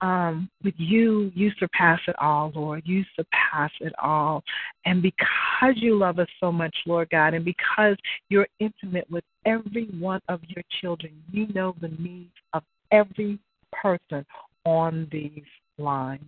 Um, 0.04 0.50
with 0.66 0.74
you, 0.76 1.32
you 1.34 1.50
surpass 1.58 2.00
it 2.10 2.16
all, 2.20 2.52
Lord. 2.54 2.84
You 2.86 3.06
surpass 3.16 3.72
it 3.80 3.94
all. 4.04 4.44
And 4.86 5.02
because 5.02 5.76
you 5.78 5.98
love 5.98 6.20
us 6.20 6.28
so 6.42 6.52
much, 6.52 6.76
Lord 6.86 7.10
God, 7.10 7.34
and 7.34 7.46
because 7.46 7.96
you're 8.28 8.48
intimate 8.60 9.10
with 9.10 9.24
every 9.46 9.86
one 9.98 10.20
of 10.28 10.42
your 10.50 10.64
children, 10.82 11.14
you 11.32 11.48
know 11.54 11.74
the 11.80 11.88
needs 11.88 12.34
of 12.52 12.64
every 12.92 13.40
person 13.72 14.26
on 14.66 15.08
these 15.10 15.46
lines. 15.78 16.26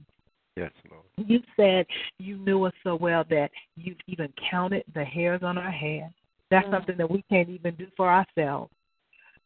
Yes, 0.55 0.71
Lord. 0.89 1.03
You 1.17 1.41
said 1.57 1.85
you 2.17 2.37
knew 2.37 2.63
us 2.63 2.73
so 2.81 2.95
well 2.95 3.25
that 3.29 3.51
you've 3.75 3.97
even 4.07 4.31
counted 4.49 4.85
the 4.93 5.03
hairs 5.03 5.43
on 5.43 5.57
our 5.57 5.71
head. 5.71 6.13
That's 6.49 6.65
Mm. 6.67 6.71
something 6.71 6.97
that 6.97 7.11
we 7.11 7.23
can't 7.23 7.49
even 7.49 7.75
do 7.75 7.87
for 7.97 8.09
ourselves. 8.09 8.71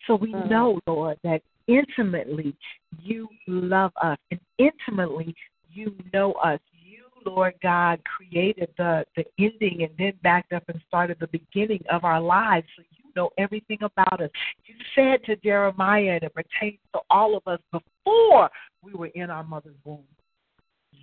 So 0.06 0.14
we 0.16 0.34
Mm. 0.34 0.50
know, 0.50 0.80
Lord, 0.86 1.18
that 1.24 1.42
intimately 1.70 2.56
you 3.02 3.30
love 3.48 3.92
us 4.02 4.18
and 4.32 4.40
intimately 4.58 5.36
you 5.72 5.96
know 6.14 6.34
us. 6.34 6.60
You, 6.84 7.06
Lord 7.26 7.54
God, 7.62 8.00
created 8.04 8.70
the, 8.78 9.06
the 9.16 9.24
ending 9.38 9.84
and 9.84 9.92
then 9.98 10.14
backed 10.24 10.52
up 10.52 10.64
and 10.68 10.82
started 10.88 11.18
the 11.20 11.28
beginning 11.28 11.84
of 11.92 12.04
our 12.04 12.20
lives. 12.20 12.66
So 12.76 12.84
you 12.92 13.12
know 13.16 13.30
everything 13.38 13.78
about 13.82 14.22
us. 14.22 14.32
You 14.66 14.76
said 14.96 15.24
to 15.26 15.36
Jeremiah, 15.38 16.18
and 16.22 16.24
it 16.24 16.34
pertains 16.34 16.80
to 16.94 17.00
all 17.10 17.38
of 17.38 17.44
us 17.46 17.60
before 17.72 18.50
we 18.82 18.94
were 18.94 19.12
in 19.14 19.30
our 19.30 19.44
mother's 19.44 19.76
womb 19.86 20.04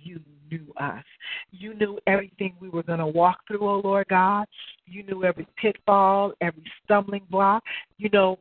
you 0.03 0.19
knew 0.49 0.73
us. 0.77 1.03
You 1.51 1.73
knew 1.73 1.99
everything 2.07 2.55
we 2.59 2.69
were 2.69 2.83
going 2.83 2.99
to 2.99 3.07
walk 3.07 3.39
through, 3.47 3.67
oh 3.67 3.81
Lord 3.83 4.07
God. 4.09 4.45
You 4.85 5.03
knew 5.03 5.23
every 5.23 5.47
pitfall, 5.57 6.33
every 6.41 6.63
stumbling 6.83 7.23
block. 7.29 7.63
You 7.97 8.09
know, 8.11 8.39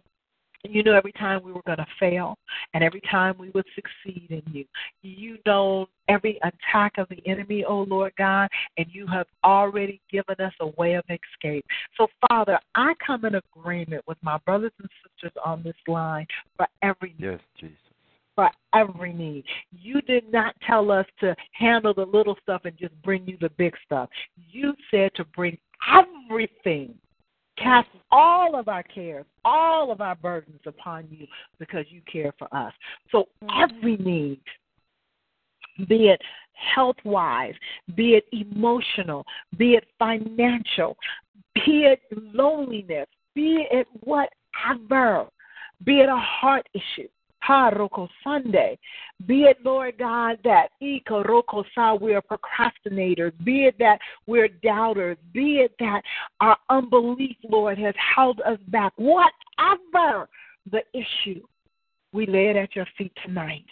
you 0.65 0.83
knew 0.83 0.93
every 0.93 1.12
time 1.12 1.43
we 1.44 1.52
were 1.52 1.62
going 1.67 1.78
to 1.78 1.86
fail 2.01 2.36
and 2.75 2.83
every 2.83 3.01
time 3.10 3.36
we 3.39 3.51
would 3.51 3.67
succeed 3.75 4.26
in 4.31 4.43
you. 4.52 4.65
You 5.02 5.39
know 5.47 5.86
every 6.09 6.39
attack 6.43 6.99
of 6.99 7.09
the 7.09 7.20
enemy, 7.26 7.65
oh 7.65 7.83
Lord 7.89 8.12
God, 8.18 8.49
and 8.76 8.86
you 8.91 9.07
have 9.07 9.26
already 9.44 10.01
given 10.10 10.36
us 10.39 10.52
a 10.60 10.68
way 10.78 10.94
of 10.94 11.05
escape. 11.10 11.65
So, 11.97 12.07
Father, 12.28 12.59
I 12.75 12.94
come 13.05 13.25
in 13.25 13.35
agreement 13.36 14.02
with 14.07 14.18
my 14.23 14.39
brothers 14.47 14.73
and 14.81 14.89
sisters 15.02 15.36
on 15.44 15.62
this 15.62 15.76
line 15.86 16.26
for 16.57 16.67
every 16.83 17.15
need. 17.18 17.25
Yes, 17.25 17.41
Jesus. 17.59 17.76
for 18.36 18.51
every 18.75 19.12
need. 19.12 19.44
You 19.73 20.01
did 20.02 20.31
not 20.31 20.55
tell 20.67 20.91
us 20.93 21.07
to 21.20 21.35
handle 21.52 21.94
the 21.94 22.05
little 22.05 22.36
stuff 22.43 22.62
and 22.65 22.76
just 22.76 22.94
bring 23.02 23.26
you 23.26 23.36
the 23.41 23.51
big 23.51 23.75
stuff. 23.85 24.09
You 24.51 24.75
said 24.91 25.10
to 25.17 25.25
bring 25.25 25.59
everything, 25.93 26.94
cast 27.57 27.89
all 28.10 28.59
of 28.59 28.68
our 28.68 28.83
cares, 28.83 29.26
all 29.44 29.91
of 29.91 30.01
our 30.01 30.15
burdens 30.15 30.60
upon 30.67 31.07
you 31.10 31.26
because 31.59 31.85
you 31.89 32.01
care 32.10 32.33
for 32.39 32.49
us. 32.55 32.73
So 33.10 33.28
mm. 33.43 33.49
every 33.62 33.97
need, 33.97 34.41
be 35.89 36.09
it 36.09 36.20
health 36.52 36.97
wise, 37.05 37.55
be 37.94 38.15
it 38.15 38.25
emotional, 38.33 39.25
be 39.59 39.75
it 39.75 39.85
financial, 39.99 40.97
be 41.55 41.85
it 41.85 42.01
loneliness, 42.12 43.07
be 43.35 43.67
it 43.70 43.86
whatever, 44.01 45.26
be 45.85 46.01
it 46.01 46.09
a 46.09 46.17
heart 46.17 46.67
issue. 46.75 47.09
Ha 47.47 47.70
Roko 47.70 48.08
Sunday. 48.25 48.76
Be 49.26 49.42
it, 49.42 49.58
Lord 49.65 49.99
God, 49.99 50.39
that 50.42 50.70
Ika 50.81 51.23
Roko 51.23 51.65
Sa 51.75 51.94
we 51.94 52.12
are 52.15 52.23
procrastinators. 52.23 53.33
Be 53.44 53.66
it 53.66 53.76
that 53.78 54.00
we're 54.26 54.49
doubters. 54.49 55.16
Be 55.33 55.58
it 55.58 55.73
that 55.78 56.02
our 56.41 56.57
unbelief, 56.70 57.36
Lord, 57.49 57.78
has 57.78 57.94
held 58.16 58.41
us 58.41 58.58
back. 58.68 58.92
Whatever 58.97 60.28
the 60.73 60.83
issue, 60.92 61.41
we 62.12 62.26
lay 62.26 62.49
it 62.49 62.57
at 62.57 62.75
your 62.75 62.86
feet 62.99 63.12
tonight. 63.25 63.66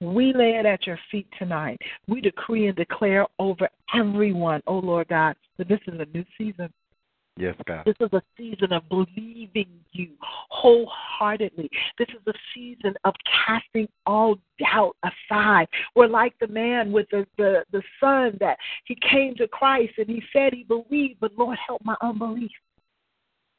We 0.00 0.34
lay 0.34 0.56
it 0.56 0.66
at 0.66 0.86
your 0.86 0.98
feet 1.10 1.28
tonight. 1.38 1.80
We 2.08 2.20
decree 2.20 2.66
and 2.66 2.76
declare 2.76 3.26
over 3.38 3.68
everyone, 3.94 4.62
oh 4.66 4.78
Lord 4.78 5.08
God, 5.08 5.36
that 5.58 5.68
this 5.68 5.80
is 5.86 6.00
a 6.00 6.06
new 6.12 6.24
season. 6.36 6.72
Yes, 7.38 7.54
God. 7.66 7.84
This 7.84 7.96
is 8.00 8.08
a 8.12 8.22
season 8.36 8.72
of 8.72 8.88
believing 8.88 9.68
you 9.92 10.08
wholeheartedly. 10.22 11.68
This 11.98 12.08
is 12.08 12.26
a 12.26 12.32
season 12.54 12.94
of 13.04 13.14
casting 13.46 13.88
all 14.06 14.36
doubt 14.58 14.96
aside. 15.04 15.66
We're 15.94 16.06
like 16.06 16.32
the 16.40 16.48
man 16.48 16.92
with 16.92 17.06
the, 17.10 17.26
the, 17.36 17.64
the 17.72 17.82
son 18.00 18.38
that 18.40 18.56
he 18.86 18.96
came 19.10 19.34
to 19.36 19.46
Christ 19.48 19.92
and 19.98 20.08
he 20.08 20.22
said 20.32 20.54
he 20.54 20.64
believed, 20.64 21.20
but 21.20 21.32
Lord, 21.36 21.58
help 21.66 21.84
my 21.84 21.96
unbelief. 22.00 22.50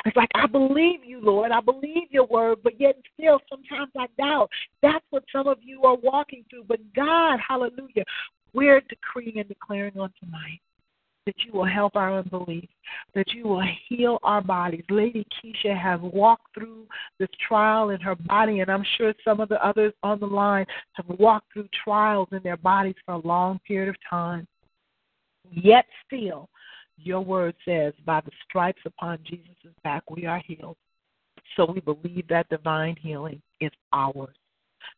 It's 0.05 0.17
like, 0.17 0.29
I 0.33 0.47
believe 0.47 1.03
you, 1.05 1.19
Lord. 1.21 1.51
I 1.51 1.59
believe 1.59 2.07
your 2.09 2.25
word, 2.27 2.59
but 2.63 2.79
yet 2.79 2.95
still 3.13 3.39
sometimes 3.49 3.91
I 3.97 4.07
doubt. 4.17 4.49
That's 4.81 5.05
what 5.11 5.23
some 5.31 5.47
of 5.47 5.57
you 5.61 5.83
are 5.83 5.97
walking 5.97 6.45
through. 6.49 6.63
But 6.67 6.79
God, 6.95 7.39
hallelujah, 7.45 8.05
we're 8.53 8.81
decreeing 8.81 9.37
and 9.37 9.47
declaring 9.47 9.99
on 9.99 10.11
tonight 10.19 10.61
that 11.27 11.35
you 11.45 11.51
will 11.51 11.65
help 11.65 11.97
our 11.97 12.19
unbelief, 12.19 12.69
that 13.13 13.31
you 13.33 13.43
will 13.43 13.63
heal 13.89 14.17
our 14.23 14.41
bodies. 14.41 14.83
Lady 14.89 15.27
Kesha 15.35 15.77
has 15.77 15.99
walked 16.01 16.53
through 16.53 16.85
this 17.19 17.29
trial 17.45 17.89
in 17.89 17.99
her 17.99 18.15
body, 18.15 18.61
and 18.61 18.71
I'm 18.71 18.85
sure 18.97 19.13
some 19.25 19.41
of 19.41 19.49
the 19.49 19.63
others 19.63 19.93
on 20.03 20.21
the 20.21 20.25
line 20.25 20.65
have 20.93 21.05
walked 21.19 21.51
through 21.51 21.67
trials 21.83 22.29
in 22.31 22.39
their 22.43 22.55
bodies 22.55 22.95
for 23.05 23.15
a 23.15 23.27
long 23.27 23.59
period 23.67 23.89
of 23.89 23.95
time. 24.09 24.47
Yet 25.51 25.85
still, 26.05 26.47
your 26.97 27.19
word 27.19 27.55
says, 27.65 27.93
by 28.05 28.21
the 28.21 28.31
stripes 28.47 28.81
upon 28.85 29.19
Jesus' 29.25 29.73
back, 29.83 30.09
we 30.09 30.25
are 30.25 30.41
healed. 30.47 30.77
So 31.57 31.69
we 31.69 31.81
believe 31.81 32.25
that 32.29 32.47
divine 32.49 32.95
healing 33.01 33.41
is 33.59 33.71
ours. 33.91 34.35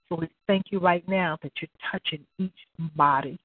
So 0.08 0.16
we 0.16 0.30
thank 0.46 0.66
you 0.70 0.80
right 0.80 1.08
now 1.08 1.40
that 1.42 1.52
you're 1.60 1.70
touching 1.92 2.24
each 2.38 2.52
body 2.96 3.40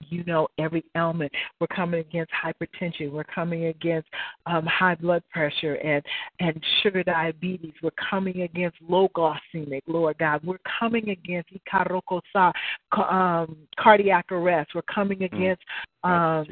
you 0.00 0.24
know 0.24 0.48
every 0.58 0.84
ailment. 0.96 1.32
We're 1.60 1.66
coming 1.68 2.00
against 2.00 2.32
hypertension. 2.32 3.10
We're 3.10 3.24
coming 3.24 3.66
against 3.66 4.08
um, 4.46 4.66
high 4.66 4.94
blood 4.94 5.22
pressure 5.30 5.74
and 5.74 6.02
and 6.40 6.62
sugar 6.82 7.02
diabetes. 7.02 7.72
We're 7.82 7.90
coming 8.10 8.42
against 8.42 8.76
low 8.86 9.08
glycemic. 9.16 9.82
Lord 9.86 10.18
God, 10.18 10.42
we're 10.44 10.58
coming 10.78 11.10
against 11.10 11.50
ikarokosa, 11.52 12.52
um, 12.92 13.56
cardiac 13.78 14.30
arrest. 14.30 14.70
We're 14.74 14.82
coming 14.82 15.22
against 15.22 15.62
um, 16.02 16.46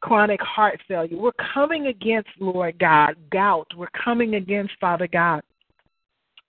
chronic 0.00 0.40
heart 0.42 0.80
failure. 0.86 1.16
We're 1.16 1.32
coming 1.54 1.86
against 1.86 2.28
Lord 2.38 2.78
God 2.78 3.16
gout. 3.30 3.66
We're 3.76 3.86
coming 4.04 4.34
against 4.34 4.72
Father 4.80 5.06
God 5.06 5.42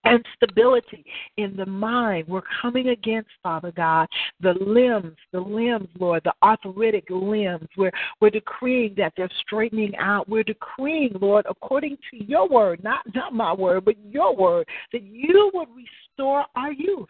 instability 0.06 1.06
in 1.38 1.56
the 1.56 1.66
mind. 1.66 2.27
We're 2.27 2.43
coming 2.61 2.90
against, 2.90 3.30
Father 3.43 3.72
God, 3.72 4.08
the 4.42 4.53
limbs, 4.61 5.17
the 5.32 5.40
limbs, 5.40 5.90
Lord, 6.00 6.24
the 6.24 6.34
arthritic 6.43 7.06
limbs. 7.09 7.67
We're, 7.77 7.92
we're 8.22 8.30
decreeing 8.30 8.95
that 8.98 9.14
they're 9.17 9.30
straightening 9.45 9.95
out. 9.98 10.30
We're 10.30 10.43
decreeing, 10.43 11.14
Lord, 11.19 11.45
according 11.50 11.98
to 12.11 12.24
your 12.24 12.48
word, 12.48 12.84
not, 12.84 13.01
not 13.14 13.34
my 13.34 13.53
word, 13.53 13.85
but 13.85 13.95
your 14.06 14.35
word, 14.35 14.67
that 14.93 15.03
you 15.03 15.51
would 15.53 15.69
restore 15.75 16.45
our 16.56 16.72
youth. 16.72 17.09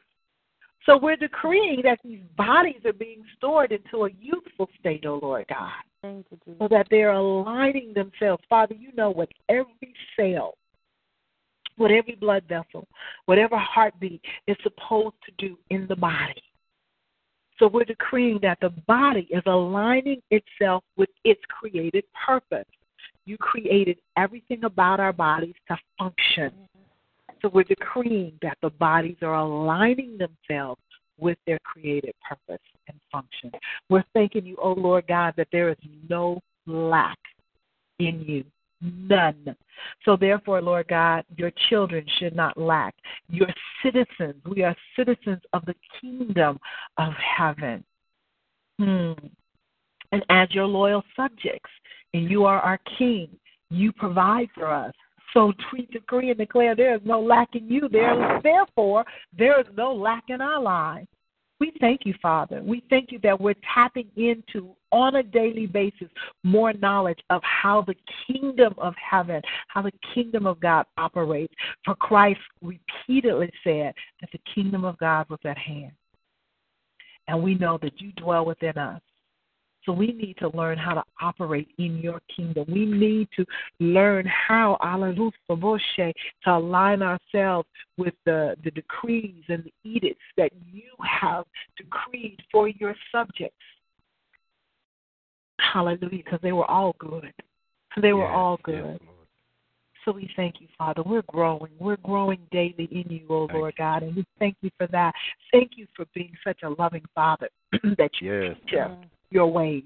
So 0.86 0.98
we're 0.98 1.16
decreeing 1.16 1.82
that 1.84 2.00
these 2.04 2.22
bodies 2.38 2.82
are 2.86 2.94
being 2.94 3.24
stored 3.38 3.72
into 3.72 4.06
a 4.06 4.10
youthful 4.22 4.70
state, 4.80 5.04
oh 5.08 5.20
Lord 5.20 5.46
God. 5.50 5.72
Thank 6.04 6.28
you, 6.30 6.38
Jesus. 6.46 6.60
So 6.60 6.68
that 6.68 6.88
they're 6.92 7.14
aligning 7.14 7.94
themselves. 7.94 8.44
Father, 8.48 8.76
you 8.76 8.92
know 8.96 9.10
what 9.10 9.30
every 9.50 9.94
cell 10.16 10.54
what 11.78 11.92
every 11.92 12.16
blood 12.16 12.44
vessel, 12.48 12.88
whatever 13.26 13.58
heartbeat 13.58 14.22
is 14.48 14.58
supposed 14.64 15.16
to 15.26 15.32
do 15.38 15.58
in 15.70 15.88
the 15.88 15.96
body. 15.96 16.42
So 17.60 17.68
we're 17.68 17.86
decreeing 17.86 18.40
that 18.42 18.58
the 18.62 18.70
body 18.86 19.28
is 19.30 19.44
aligning 19.46 20.22
itself 20.30 20.84
with 20.98 21.10
its 21.24 21.42
created 21.48 22.04
purpose. 22.26 22.68
You 23.26 23.38
created 23.38 23.98
everything 24.18 24.66
about 24.66 25.00
our 25.00 25.14
bodies 25.14 25.56
to 25.70 25.78
function. 25.98 26.52
So 27.42 27.50
we're 27.50 27.64
decreeing 27.64 28.34
that 28.42 28.58
the 28.62 28.72
bodies 28.72 29.18
are 29.22 29.36
aligning 29.36 30.18
themselves 30.18 30.82
with 31.18 31.38
their 31.48 31.60
created 31.60 32.14
purpose 32.28 32.62
and 32.88 33.00
function. 33.12 33.52
We're 33.90 34.04
thanking 34.14 34.46
you, 34.46 34.58
oh 34.62 34.74
Lord 34.74 35.06
God, 35.08 35.34
that 35.38 35.48
there 35.52 35.70
is 35.70 35.78
no 36.10 36.42
lack 36.66 37.18
in 38.00 38.22
you. 38.22 38.44
None. 38.82 39.56
So, 40.04 40.16
therefore, 40.16 40.62
Lord 40.62 40.88
God, 40.88 41.24
your 41.38 41.52
children 41.70 42.06
should 42.20 42.36
not 42.36 42.58
lack. 42.58 42.96
Your 43.30 43.48
citizens, 43.84 44.42
we 44.46 44.64
are 44.64 44.76
citizens 44.96 45.42
of 45.54 45.66
the 45.66 45.76
kingdom 46.02 46.60
of 46.98 47.14
heaven. 47.38 47.84
Hmm. 48.80 49.14
And 50.12 50.24
as 50.30 50.52
your 50.52 50.66
loyal 50.66 51.04
subjects, 51.16 51.70
and 52.14 52.30
you 52.30 52.46
are 52.46 52.60
our 52.60 52.80
king, 52.98 53.28
you 53.70 53.92
provide 53.92 54.48
for 54.54 54.72
us. 54.72 54.94
So 55.34 55.52
we 55.74 55.86
decree 55.92 56.30
and 56.30 56.38
declare 56.38 56.76
there 56.76 56.96
is 56.96 57.02
no 57.04 57.20
lack 57.20 57.56
in 57.56 57.68
you. 57.68 57.90
There, 57.92 58.40
therefore, 58.42 59.04
there 59.38 59.60
is 59.60 59.68
no 59.76 59.94
lack 59.94 60.26
in 60.30 60.40
our 60.40 60.62
lives. 60.62 61.08
We 61.60 61.72
thank 61.80 62.02
you, 62.06 62.14
Father. 62.22 62.62
We 62.62 62.84
thank 62.90 63.12
you 63.12 63.20
that 63.24 63.40
we're 63.40 63.56
tapping 63.74 64.10
into, 64.18 64.76
on 64.92 65.16
a 65.16 65.24
daily 65.24 65.68
basis, 65.68 66.10
more 66.44 66.74
knowledge 66.74 67.20
of 67.30 67.42
how 67.44 67.82
the 67.82 67.96
kingdom 68.28 68.74
of 68.78 68.94
heaven, 68.96 69.42
how 69.70 69.82
the 69.82 69.94
kingdom 70.14 70.46
of 70.46 70.60
God 70.60 70.86
operates. 70.98 71.54
For 71.86 71.96
Christ 71.96 72.42
repeatedly 72.62 73.52
said 73.64 73.94
that 74.20 74.30
the 74.34 74.40
kingdom 74.54 74.84
of 74.84 74.98
God 74.98 75.30
was 75.30 75.40
at 75.46 75.58
hand. 75.58 75.94
And 77.28 77.42
we 77.42 77.56
know 77.56 77.80
that 77.82 78.02
you 78.02 78.12
dwell 78.14 78.46
within 78.46 78.78
us. 78.78 79.02
So 79.86 79.92
we 79.92 80.08
need 80.08 80.38
to 80.40 80.50
learn 80.50 80.78
how 80.78 80.96
to 80.96 81.04
operate 81.22 81.70
in 81.78 81.98
your 81.98 82.20
kingdom. 82.36 82.66
We 82.68 82.86
need 82.86 83.28
to 83.36 83.46
learn 83.80 84.26
how, 84.26 84.78
hallelujah, 84.82 85.32
to 85.98 86.14
align 86.48 87.02
ourselves 87.02 87.68
with 87.98 88.14
the, 88.26 88.56
the 88.64 88.72
decrees 88.72 89.44
and 89.48 89.64
the 89.64 89.90
edicts 89.90 90.24
that 90.38 90.52
you 90.72 90.92
have 91.04 91.46
decreed 91.78 92.42
for 92.52 92.68
your 92.68 92.96
subjects. 93.12 93.56
Hallelujah, 95.60 96.24
because 96.24 96.40
they 96.42 96.52
were 96.52 96.70
all 96.70 96.96
good. 97.00 97.32
They 98.02 98.14
were 98.14 98.24
Yes, 98.24 98.34
all 98.34 98.60
yes, 98.68 98.84
good. 98.84 99.00
So 100.04 100.12
we 100.12 100.30
thank 100.36 100.62
you, 100.62 100.68
Father. 100.78 101.02
We're 101.04 101.24
growing. 101.24 101.72
We're 101.80 101.98
growing 101.98 102.40
daily 102.52 102.88
in 102.92 103.06
you, 103.10 103.26
oh 103.30 103.50
Lord 103.52 103.74
God, 103.76 104.04
and 104.04 104.16
we 104.16 104.26
thank 104.38 104.56
you 104.62 104.70
for 104.78 104.86
that. 104.88 105.14
Thank 105.52 105.72
you 105.78 105.88
for 105.96 106.06
being 106.14 106.34
such 106.46 106.60
a 106.64 106.70
loving 106.70 107.04
Father 107.16 107.50
that 107.98 108.12
you 108.22 108.32
Yes. 108.32 108.56
teach 108.64 108.80
us 108.80 108.92
your 109.30 109.48
ways. 109.48 109.84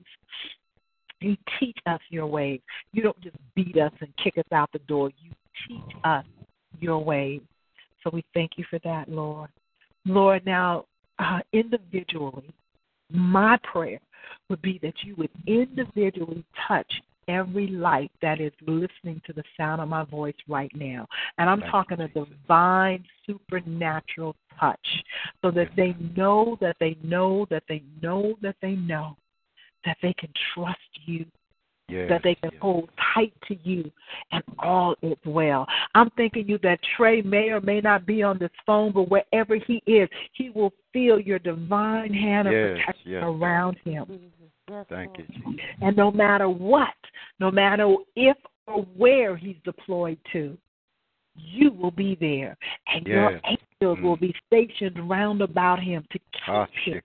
You 1.21 1.35
teach 1.59 1.77
us 1.85 1.99
your 2.09 2.27
ways. 2.27 2.61
You 2.93 3.03
don't 3.03 3.19
just 3.21 3.35
beat 3.55 3.77
us 3.77 3.91
and 3.99 4.09
kick 4.23 4.37
us 4.37 4.51
out 4.51 4.71
the 4.71 4.79
door. 4.79 5.11
You 5.21 5.31
teach 5.67 5.95
us 6.03 6.25
your 6.79 7.03
ways. 7.03 7.41
So 8.03 8.09
we 8.13 8.23
thank 8.33 8.51
you 8.57 8.63
for 8.69 8.79
that, 8.83 9.09
Lord. 9.09 9.49
Lord, 10.05 10.45
now 10.45 10.85
uh, 11.19 11.39
individually, 11.51 12.49
my 13.11 13.57
prayer 13.63 13.99
would 14.49 14.61
be 14.61 14.79
that 14.81 14.93
you 15.03 15.15
would 15.17 15.31
individually 15.47 16.45
touch 16.67 16.91
every 17.27 17.67
life 17.67 18.09
that 18.21 18.41
is 18.41 18.51
listening 18.65 19.21
to 19.25 19.33
the 19.33 19.43
sound 19.55 19.81
of 19.81 19.87
my 19.87 20.03
voice 20.03 20.35
right 20.47 20.71
now. 20.73 21.05
And 21.37 21.49
I'm 21.49 21.61
talking 21.61 21.99
a 22.01 22.07
divine, 22.07 23.03
supernatural 23.25 24.35
touch 24.59 25.03
so 25.41 25.51
that 25.51 25.69
they 25.77 25.95
know 26.15 26.57
that 26.59 26.75
they 26.79 26.97
know 27.03 27.45
that 27.49 27.63
they 27.69 27.83
know 28.01 28.35
that 28.41 28.55
they 28.61 28.71
know 28.71 29.15
that 29.85 29.97
they 30.01 30.13
can 30.13 30.29
trust 30.53 30.79
you 31.05 31.25
Yes. 31.89 32.07
that 32.09 32.21
they 32.23 32.35
can 32.35 32.51
hold 32.61 32.89
tight 33.15 33.33
to 33.47 33.57
you 33.63 33.91
and 34.31 34.43
all 34.59 34.95
is 35.01 35.17
well. 35.25 35.65
I'm 35.95 36.09
thinking 36.11 36.47
you 36.47 36.59
that 36.59 36.79
Trey 36.95 37.21
may 37.21 37.49
or 37.49 37.61
may 37.61 37.81
not 37.81 38.05
be 38.05 38.21
on 38.21 38.37
this 38.37 38.51
phone, 38.65 38.91
but 38.91 39.09
wherever 39.09 39.55
he 39.55 39.81
is, 39.87 40.07
he 40.33 40.51
will 40.51 40.71
feel 40.93 41.19
your 41.19 41.39
divine 41.39 42.13
hand 42.13 42.47
of 42.47 42.53
Yes, 42.53 42.77
protection 42.77 43.11
yes. 43.11 43.23
around 43.23 43.77
him. 43.83 44.05
Mm-hmm. 44.05 44.81
Thank 44.87 45.17
you, 45.17 45.25
Jesus. 45.33 45.65
And 45.81 45.97
no 45.97 46.11
matter 46.11 46.47
what, 46.47 46.93
no 47.39 47.49
matter 47.49 47.95
if 48.15 48.37
or 48.67 48.83
where 48.95 49.35
he's 49.35 49.57
deployed 49.63 50.19
to, 50.33 50.55
you 51.35 51.71
will 51.71 51.91
be 51.91 52.15
there. 52.19 52.55
And 52.93 53.07
your 53.07 53.31
Yes. 53.31 53.41
angels 53.45 53.97
mm. 53.97 54.01
will 54.03 54.17
be 54.17 54.35
stationed 54.45 55.09
round 55.09 55.41
about 55.41 55.79
him 55.79 56.05
to 56.11 56.19
keep 56.19 56.69
him, 56.85 57.01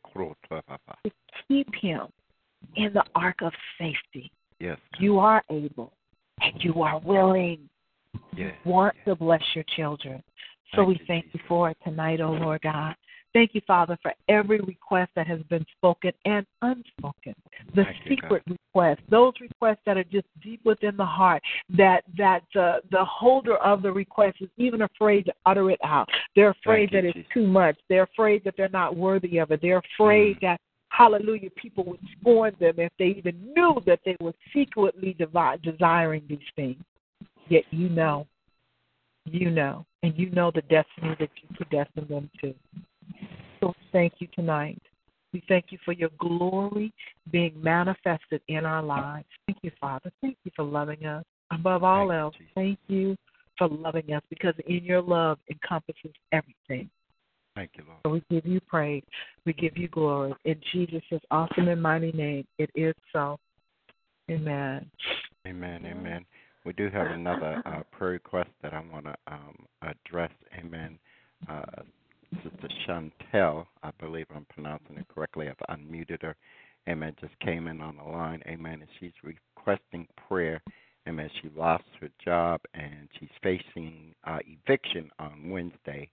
to 1.04 1.10
keep 1.48 1.74
him 1.74 2.08
in 2.76 2.92
the 2.92 3.04
ark 3.14 3.36
of 3.42 3.52
safety. 3.78 4.30
Yes. 4.60 4.78
You 4.98 5.18
are 5.18 5.42
able 5.50 5.92
and 6.40 6.54
you 6.62 6.82
are 6.82 7.00
willing. 7.00 7.68
Yes. 8.36 8.54
Want 8.64 8.94
to 9.06 9.14
bless 9.14 9.42
your 9.54 9.64
children. 9.76 10.22
So 10.74 10.78
Thank 10.78 10.88
we 10.88 11.00
thank 11.06 11.26
you 11.32 11.40
for 11.46 11.70
it 11.70 11.76
tonight, 11.84 12.20
oh 12.20 12.32
Lord 12.32 12.62
God. 12.62 12.94
Thank 13.32 13.52
you, 13.52 13.60
Father, 13.66 13.98
for 14.00 14.12
every 14.28 14.60
request 14.60 15.10
that 15.16 15.26
has 15.26 15.40
been 15.50 15.66
spoken 15.76 16.12
and 16.24 16.46
unspoken. 16.62 17.34
The 17.74 17.82
Thank 17.82 17.96
you, 18.04 18.10
secret 18.16 18.44
requests, 18.48 19.02
those 19.10 19.32
requests 19.40 19.80
that 19.86 19.96
are 19.96 20.04
just 20.04 20.26
deep 20.40 20.60
within 20.64 20.96
the 20.96 21.04
heart, 21.04 21.42
that 21.76 22.04
that 22.16 22.44
uh, 22.54 22.78
the 22.92 23.04
holder 23.04 23.56
of 23.56 23.82
the 23.82 23.90
request 23.90 24.36
is 24.40 24.48
even 24.56 24.82
afraid 24.82 25.26
to 25.26 25.34
utter 25.46 25.70
it 25.72 25.80
out. 25.82 26.08
They're 26.36 26.50
afraid 26.50 26.90
Thank 26.92 27.04
you, 27.06 27.12
that 27.12 27.18
it's 27.18 27.28
too 27.34 27.46
much. 27.48 27.76
They're 27.88 28.04
afraid 28.04 28.44
that 28.44 28.54
they're 28.56 28.68
not 28.68 28.96
worthy 28.96 29.38
of 29.38 29.50
it. 29.50 29.60
They're 29.60 29.82
afraid 29.96 30.38
that 30.40 30.60
hallelujah, 30.96 31.50
people 31.50 31.84
would 31.84 32.00
scorn 32.20 32.54
them 32.60 32.74
if 32.78 32.92
they 32.98 33.06
even 33.06 33.52
knew 33.54 33.80
that 33.86 34.00
they 34.04 34.16
were 34.20 34.34
secretly 34.52 35.14
devi- 35.18 35.58
desiring 35.62 36.22
these 36.28 36.38
things. 36.56 36.82
Yet 37.48 37.64
you 37.70 37.88
know, 37.88 38.26
you 39.24 39.50
know, 39.50 39.84
and 40.02 40.16
you 40.16 40.30
know 40.30 40.50
the 40.54 40.62
destiny 40.62 41.16
that 41.18 41.30
you 41.42 41.56
predestined 41.56 42.08
them 42.08 42.30
to. 42.40 42.54
So 43.60 43.74
thank 43.92 44.14
you 44.18 44.28
tonight. 44.34 44.80
We 45.32 45.42
thank 45.48 45.66
you 45.70 45.78
for 45.84 45.92
your 45.92 46.10
glory 46.18 46.92
being 47.32 47.60
manifested 47.60 48.40
in 48.48 48.64
our 48.64 48.82
lives. 48.82 49.26
Thank 49.46 49.58
you, 49.62 49.72
Father. 49.80 50.12
Thank 50.20 50.36
you 50.44 50.52
for 50.54 50.64
loving 50.64 51.06
us. 51.06 51.24
Above 51.50 51.82
all 51.82 52.12
else, 52.12 52.34
thank 52.54 52.78
you 52.86 53.16
for 53.58 53.68
loving 53.68 54.12
us 54.12 54.22
because 54.30 54.54
in 54.66 54.84
your 54.84 55.02
love 55.02 55.38
encompasses 55.50 56.12
everything. 56.32 56.88
Thank 57.54 57.70
you, 57.76 57.84
Lord. 57.86 58.00
So 58.04 58.10
we 58.10 58.22
give 58.30 58.46
you 58.46 58.60
praise. 58.60 59.04
We 59.46 59.52
give 59.52 59.76
you 59.76 59.88
glory. 59.88 60.34
In 60.44 60.60
Jesus' 60.72 61.02
awesome 61.30 61.68
and 61.68 61.80
mighty 61.80 62.12
name, 62.12 62.46
it 62.58 62.70
is 62.74 62.94
so. 63.12 63.38
Amen. 64.30 64.90
Amen. 65.46 65.86
Amen. 65.86 66.24
We 66.64 66.72
do 66.72 66.88
have 66.90 67.10
another 67.10 67.62
uh, 67.66 67.82
prayer 67.92 68.12
request 68.12 68.48
that 68.62 68.72
I 68.72 68.82
want 68.90 69.04
to 69.04 69.14
um, 69.28 69.66
address. 69.82 70.30
Amen. 70.58 70.98
Uh, 71.48 71.82
Sister 72.42 72.68
Chantel, 72.88 73.66
I 73.82 73.90
believe 74.00 74.26
I'm 74.34 74.46
pronouncing 74.46 74.96
it 74.96 75.06
correctly. 75.14 75.48
I've 75.48 75.78
unmuted 75.78 76.22
her. 76.22 76.34
Amen. 76.88 77.14
Just 77.20 77.38
came 77.40 77.68
in 77.68 77.80
on 77.80 77.96
the 77.96 78.02
line. 78.02 78.42
Amen. 78.46 78.80
And 78.80 78.88
she's 78.98 79.12
requesting 79.22 80.06
prayer. 80.28 80.62
Amen. 81.06 81.30
She 81.42 81.50
lost 81.56 81.84
her 82.00 82.08
job 82.24 82.60
and 82.72 83.08
she's 83.18 83.28
facing 83.42 84.14
uh, 84.24 84.38
eviction 84.46 85.10
on 85.18 85.50
Wednesday 85.50 86.08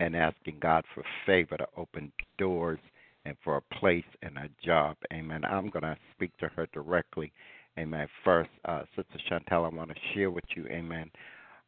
and 0.00 0.16
asking 0.16 0.58
God 0.60 0.84
for 0.94 1.04
favor 1.24 1.56
to 1.56 1.66
open 1.76 2.12
doors 2.36 2.80
and 3.24 3.36
for 3.44 3.56
a 3.56 3.74
place 3.76 4.04
and 4.22 4.36
a 4.36 4.48
job. 4.64 4.96
Amen. 5.12 5.44
I'm 5.44 5.68
going 5.70 5.84
to 5.84 5.96
speak 6.14 6.36
to 6.38 6.48
her 6.48 6.66
directly. 6.72 7.32
Amen. 7.78 8.06
First, 8.24 8.50
uh, 8.64 8.82
Sister 8.96 9.18
Chantel, 9.30 9.64
I 9.64 9.74
want 9.74 9.90
to 9.90 9.96
share 10.14 10.30
with 10.30 10.44
you, 10.56 10.66
Amen. 10.66 11.10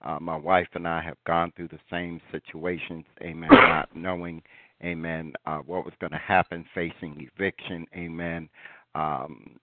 Uh, 0.03 0.19
my 0.20 0.36
wife 0.36 0.69
and 0.75 0.86
I 0.86 1.03
have 1.03 1.17
gone 1.27 1.53
through 1.57 1.69
the 1.69 1.81
same 1.91 2.20
situations, 2.31 3.05
Amen, 3.23 3.49
not 3.53 3.89
knowing, 3.95 4.43
Amen, 4.85 5.33
uh, 5.47 5.59
what 5.59 5.85
was 5.85 5.95
going 6.01 6.12
to 6.12 6.19
happen, 6.19 6.65
facing 6.75 7.28
eviction, 7.35 7.86
Amen. 7.97 8.49
Um, 8.95 9.59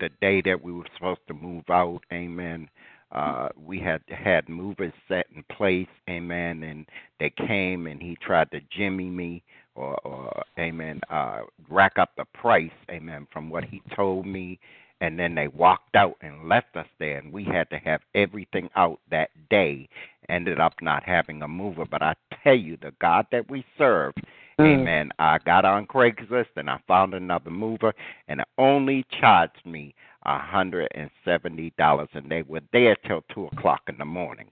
the 0.00 0.10
day 0.20 0.42
that 0.42 0.62
we 0.62 0.72
were 0.72 0.86
supposed 0.94 1.20
to 1.28 1.34
move 1.34 1.64
out, 1.70 2.00
Amen. 2.12 2.68
Uh, 3.12 3.48
we 3.64 3.78
had 3.78 4.02
had 4.08 4.48
movers 4.48 4.92
set 5.08 5.26
in 5.34 5.44
place, 5.56 5.88
Amen, 6.10 6.62
and 6.64 6.86
they 7.20 7.30
came 7.30 7.86
and 7.86 8.02
he 8.02 8.16
tried 8.20 8.50
to 8.50 8.60
jimmy 8.76 9.10
me 9.10 9.42
or, 9.76 9.96
or 10.06 10.42
Amen, 10.58 11.00
uh, 11.10 11.42
rack 11.68 11.98
up 11.98 12.12
the 12.16 12.24
price, 12.34 12.70
Amen, 12.90 13.26
from 13.32 13.50
what 13.50 13.64
he 13.64 13.82
told 13.94 14.26
me 14.26 14.58
and 15.00 15.18
then 15.18 15.34
they 15.34 15.48
walked 15.48 15.96
out 15.96 16.16
and 16.22 16.48
left 16.48 16.76
us 16.76 16.86
there 16.98 17.18
and 17.18 17.32
we 17.32 17.44
had 17.44 17.68
to 17.70 17.78
have 17.78 18.00
everything 18.14 18.70
out 18.76 19.00
that 19.10 19.30
day 19.50 19.88
ended 20.28 20.60
up 20.60 20.74
not 20.80 21.02
having 21.04 21.42
a 21.42 21.48
mover 21.48 21.84
but 21.90 22.02
i 22.02 22.14
tell 22.42 22.54
you 22.54 22.76
the 22.82 22.92
god 23.00 23.26
that 23.32 23.48
we 23.50 23.64
serve 23.76 24.12
Mm. 24.58 24.80
amen 24.80 25.10
i 25.18 25.38
got 25.44 25.64
on 25.64 25.86
craigslist 25.86 26.46
and 26.56 26.70
i 26.70 26.78
found 26.86 27.14
another 27.14 27.50
mover 27.50 27.92
and 28.28 28.40
it 28.40 28.46
only 28.58 29.04
charged 29.20 29.64
me 29.66 29.94
a 30.24 30.38
hundred 30.38 30.88
and 30.94 31.10
seventy 31.24 31.72
dollars 31.76 32.08
and 32.14 32.30
they 32.30 32.42
were 32.42 32.62
there 32.72 32.96
till 33.06 33.24
two 33.34 33.46
o'clock 33.46 33.82
in 33.88 33.98
the 33.98 34.04
morning 34.04 34.48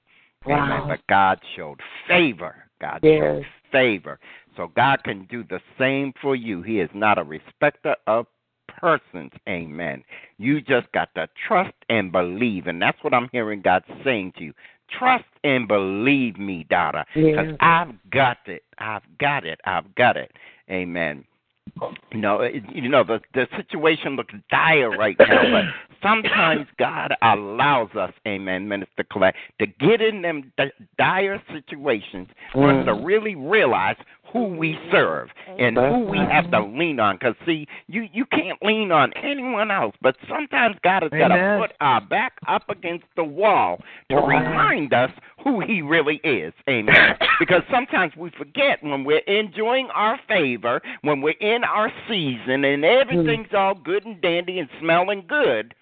amen 0.47 0.69
Wow. 0.69 0.87
but 0.89 1.07
god 1.09 1.41
showed 1.57 1.81
favor 2.09 2.57
god 2.81 3.01
Yes. 3.03 3.21
showed 3.21 3.47
favor 3.71 4.19
so 4.57 4.73
god 4.75 5.03
can 5.05 5.25
do 5.31 5.45
the 5.45 5.61
same 5.79 6.13
for 6.21 6.35
you 6.35 6.63
he 6.63 6.81
is 6.81 6.91
not 6.95 7.19
a 7.19 7.23
respecter 7.25 7.95
of 8.07 8.27
persons. 8.81 9.31
Amen. 9.49 10.03
You 10.39 10.61
just 10.61 10.91
got 10.93 11.15
to 11.15 11.29
trust 11.47 11.75
and 11.89 12.11
believe. 12.11 12.67
And 12.67 12.81
that's 12.81 13.03
what 13.03 13.15
I'm 13.15 13.29
hearing 13.33 13.61
God 13.63 13.83
saying 14.05 14.33
to 14.39 14.45
you. 14.45 14.53
Trust 14.99 15.25
and 15.45 15.67
believe 15.67 16.39
me, 16.39 16.65
daughter. 16.71 17.05
Because 17.15 17.49
Yes. 17.49 17.57
I've 17.61 18.11
got 18.11 18.39
it. 18.47 18.63
I've 18.79 19.03
got 19.19 19.45
it. 19.45 19.61
I've 19.65 19.95
got 19.95 20.17
it. 20.17 20.33
Amen. 20.71 21.25
You 22.13 22.19
know, 22.19 22.41
it, 22.41 22.63
you 22.75 22.89
know 22.89 23.05
the 23.05 23.21
the 23.35 23.47
situation 23.57 24.17
looks 24.17 24.35
dire 24.51 24.91
right 24.91 25.17
now, 25.19 25.43
but 25.51 25.65
sometimes 26.03 26.67
God 26.79 27.15
allows 27.23 27.91
us, 27.95 28.13
Amen, 28.27 28.69
Minister 28.69 29.05
Coylette, 29.05 29.35
to 29.61 29.67
get 29.67 30.01
in 30.01 30.23
them 30.23 30.53
di- 30.57 30.73
dire 30.99 31.41
situations 31.53 32.29
for 32.53 32.71
us 32.71 32.85
to 32.87 32.93
Mm. 32.93 33.05
really 33.05 33.35
realize 33.35 33.97
who 34.33 34.45
we 34.45 34.79
serve 34.91 35.29
and 35.59 35.77
who 35.77 35.99
we 36.11 36.17
have 36.17 36.51
to 36.51 36.61
lean 36.61 36.99
on. 36.99 37.17
Because 37.17 37.35
see, 37.45 37.67
you 37.89 38.09
you 38.13 38.25
can't 38.25 38.61
lean 38.63 38.91
on 38.91 39.13
anyone 39.15 39.71
else, 39.71 39.95
but 40.01 40.17
sometimes 40.29 40.77
God 40.83 41.03
has 41.03 41.11
got 41.11 41.29
to 41.29 41.59
put 41.61 41.77
our 41.81 42.01
back 42.01 42.33
up 42.49 42.69
against 42.71 43.05
the 43.15 43.25
wall 43.25 43.81
to 44.09 44.17
Wow. 44.17 44.27
remind 44.27 44.95
us 44.95 45.11
who 45.45 45.61
He 45.61 45.83
really 45.83 46.17
is. 46.25 46.55
Amen. 46.69 47.17
because 47.39 47.63
sometimes 47.71 48.17
we 48.17 48.31
forget 48.31 48.83
when 48.83 49.05
we're 49.05 49.19
enjoying 49.19 49.89
our 49.91 50.19
favor, 50.29 50.81
when 51.03 51.21
we're 51.21 51.35
in 51.41 51.63
our 51.65 51.93
season, 52.09 52.65
and 52.65 52.85
everything's 52.87 53.53
all 53.53 53.75
good 53.75 54.07
and 54.07 54.21
dandy 54.23 54.59
and 54.59 54.69
smelling 54.81 55.25
good 55.29 55.75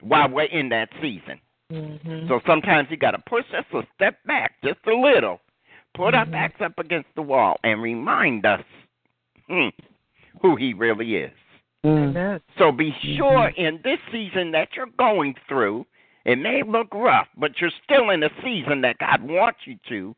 while 0.00 0.28
we're 0.28 0.44
in 0.44 0.68
that 0.70 0.88
season. 1.00 1.40
Mm-hmm. 1.72 2.28
So 2.28 2.40
sometimes 2.46 2.88
you 2.90 2.96
got 2.96 3.12
to 3.12 3.22
push 3.26 3.44
us 3.56 3.64
a 3.72 3.82
step 3.94 4.18
back 4.24 4.54
just 4.64 4.78
a 4.86 4.94
little, 4.94 5.40
put 5.94 6.14
our 6.14 6.24
Mhm. 6.24 6.32
backs 6.32 6.60
up 6.60 6.78
against 6.78 7.14
the 7.14 7.22
wall, 7.22 7.58
and 7.64 7.82
remind 7.82 8.46
us 8.46 8.62
hmm, 9.48 9.68
who 10.42 10.56
He 10.56 10.74
really 10.74 11.16
is. 11.16 11.32
Mm. 11.84 12.10
Amen. 12.10 12.40
So 12.58 12.70
be 12.70 12.94
sure 13.16 13.48
in 13.56 13.80
this 13.82 13.98
season 14.12 14.50
that 14.52 14.76
you're 14.76 14.86
going 14.98 15.34
through, 15.48 15.86
it 16.24 16.36
may 16.36 16.62
look 16.62 16.92
rough, 16.92 17.28
but 17.36 17.60
you're 17.60 17.70
still 17.84 18.10
in 18.10 18.22
a 18.22 18.30
season 18.42 18.82
that 18.82 18.98
God 18.98 19.22
wants 19.22 19.60
you 19.64 19.78
to. 19.88 20.14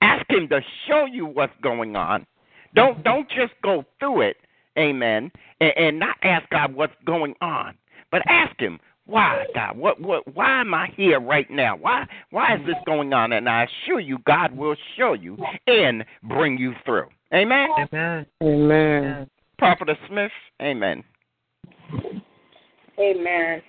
Ask 0.00 0.30
Him 0.30 0.48
to 0.48 0.62
show 0.86 1.06
you 1.06 1.26
what's 1.26 1.56
going 1.60 1.96
on. 1.96 2.26
Don't 2.74 3.02
don't 3.02 3.28
just 3.28 3.54
go 3.62 3.84
through 3.98 4.22
it 4.22 4.36
Amen. 4.78 5.30
And, 5.60 5.72
and 5.76 5.98
not 5.98 6.16
ask 6.22 6.48
God 6.50 6.74
what's 6.74 6.94
going 7.04 7.34
on, 7.40 7.74
but 8.10 8.22
ask 8.28 8.58
Him, 8.60 8.78
why, 9.08 9.46
God? 9.54 9.78
What, 9.78 9.98
what, 10.02 10.34
why 10.34 10.60
am 10.60 10.74
I 10.74 10.92
here 10.94 11.18
right 11.18 11.50
now? 11.50 11.76
Why, 11.76 12.06
why 12.30 12.56
is 12.56 12.60
this 12.66 12.76
going 12.84 13.14
on? 13.14 13.32
And 13.32 13.48
I 13.48 13.64
assure 13.64 14.00
you, 14.00 14.18
God 14.26 14.54
will 14.54 14.76
show 14.98 15.14
you 15.14 15.38
and 15.66 16.04
bring 16.24 16.58
you 16.58 16.74
through. 16.84 17.06
Amen. 17.32 17.68
Amen. 17.78 18.26
Amen. 18.42 19.30
Prophet 19.58 19.88
Smith. 20.08 20.30
Amen. 20.60 21.02
Amen. 23.00 23.62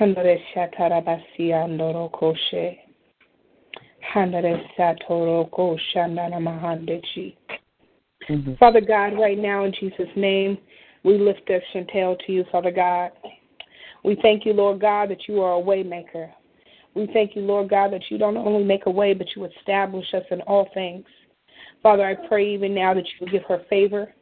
Handere 0.00 0.42
shatarabasi 0.52 1.52
andoro 1.52 2.10
koshe. 2.10 2.78
Handere 4.12 4.68
satoro 4.76 5.48
koshandana 5.50 6.40
mahandechi. 6.40 7.36
Father 8.58 8.80
God, 8.80 9.16
right 9.16 9.38
now 9.38 9.64
in 9.64 9.72
Jesus' 9.78 10.08
name, 10.16 10.58
we 11.04 11.18
lift 11.18 11.48
up 11.50 11.62
Chantel 11.72 12.18
to 12.26 12.32
you, 12.32 12.44
Father 12.50 12.72
God. 12.72 13.12
We 14.04 14.18
thank 14.20 14.44
you, 14.44 14.52
Lord 14.52 14.80
God, 14.80 15.10
that 15.10 15.26
you 15.26 15.40
are 15.40 15.58
a 15.58 15.62
waymaker. 15.62 16.30
We 16.94 17.08
thank 17.12 17.34
you, 17.34 17.42
Lord 17.42 17.70
God, 17.70 17.92
that 17.92 18.02
you 18.10 18.18
don't 18.18 18.36
only 18.36 18.62
make 18.62 18.86
a 18.86 18.90
way, 18.90 19.14
but 19.14 19.26
you 19.34 19.44
establish 19.44 20.06
us 20.14 20.22
in 20.30 20.42
all 20.42 20.68
things. 20.74 21.04
Father, 21.82 22.04
I 22.04 22.14
pray 22.28 22.54
even 22.54 22.74
now 22.74 22.94
that 22.94 23.04
you 23.04 23.14
would 23.20 23.32
give 23.32 23.42
her 23.48 23.62
favor, 23.68 24.14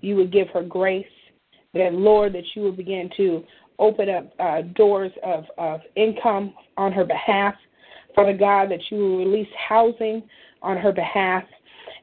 you 0.00 0.16
would 0.16 0.32
give 0.32 0.48
her 0.48 0.62
grace, 0.62 1.06
that, 1.72 1.94
Lord, 1.94 2.34
that 2.34 2.44
you 2.54 2.62
would 2.62 2.76
begin 2.76 3.08
to 3.16 3.44
open 3.78 4.08
up 4.10 4.32
uh, 4.40 4.62
doors 4.74 5.12
of, 5.24 5.44
of 5.56 5.80
income 5.96 6.52
on 6.76 6.92
her 6.92 7.04
behalf. 7.04 7.54
Father 8.14 8.36
God, 8.36 8.70
that 8.70 8.80
you 8.90 8.98
will 8.98 9.18
release 9.18 9.48
housing 9.68 10.22
on 10.62 10.76
her 10.76 10.92
behalf. 10.92 11.44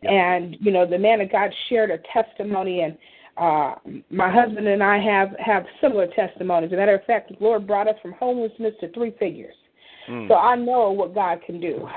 And, 0.04 0.56
you 0.60 0.72
know, 0.72 0.86
the 0.86 0.98
man 0.98 1.22
of 1.22 1.32
God 1.32 1.52
shared 1.68 1.92
a 1.92 2.00
testimony, 2.14 2.82
and 2.82 2.98
uh, 3.38 3.76
my 4.10 4.32
husband 4.32 4.68
and 4.68 4.82
I 4.82 4.98
have, 4.98 5.30
have 5.40 5.66
similar 5.82 6.08
testimonies. 6.08 6.70
As 6.70 6.74
a 6.74 6.78
matter 6.78 6.96
of 6.96 7.04
fact, 7.06 7.30
the 7.30 7.44
Lord 7.44 7.68
brought 7.68 7.88
us 7.88 7.96
from 8.02 8.14
homelessness 8.14 8.74
to 8.80 8.92
three 8.94 9.14
figures. 9.20 9.56
Mm. 10.10 10.28
So 10.28 10.36
I 10.36 10.56
know 10.56 10.92
what 10.92 11.14
God 11.14 11.42
can 11.46 11.60
do. 11.60 11.88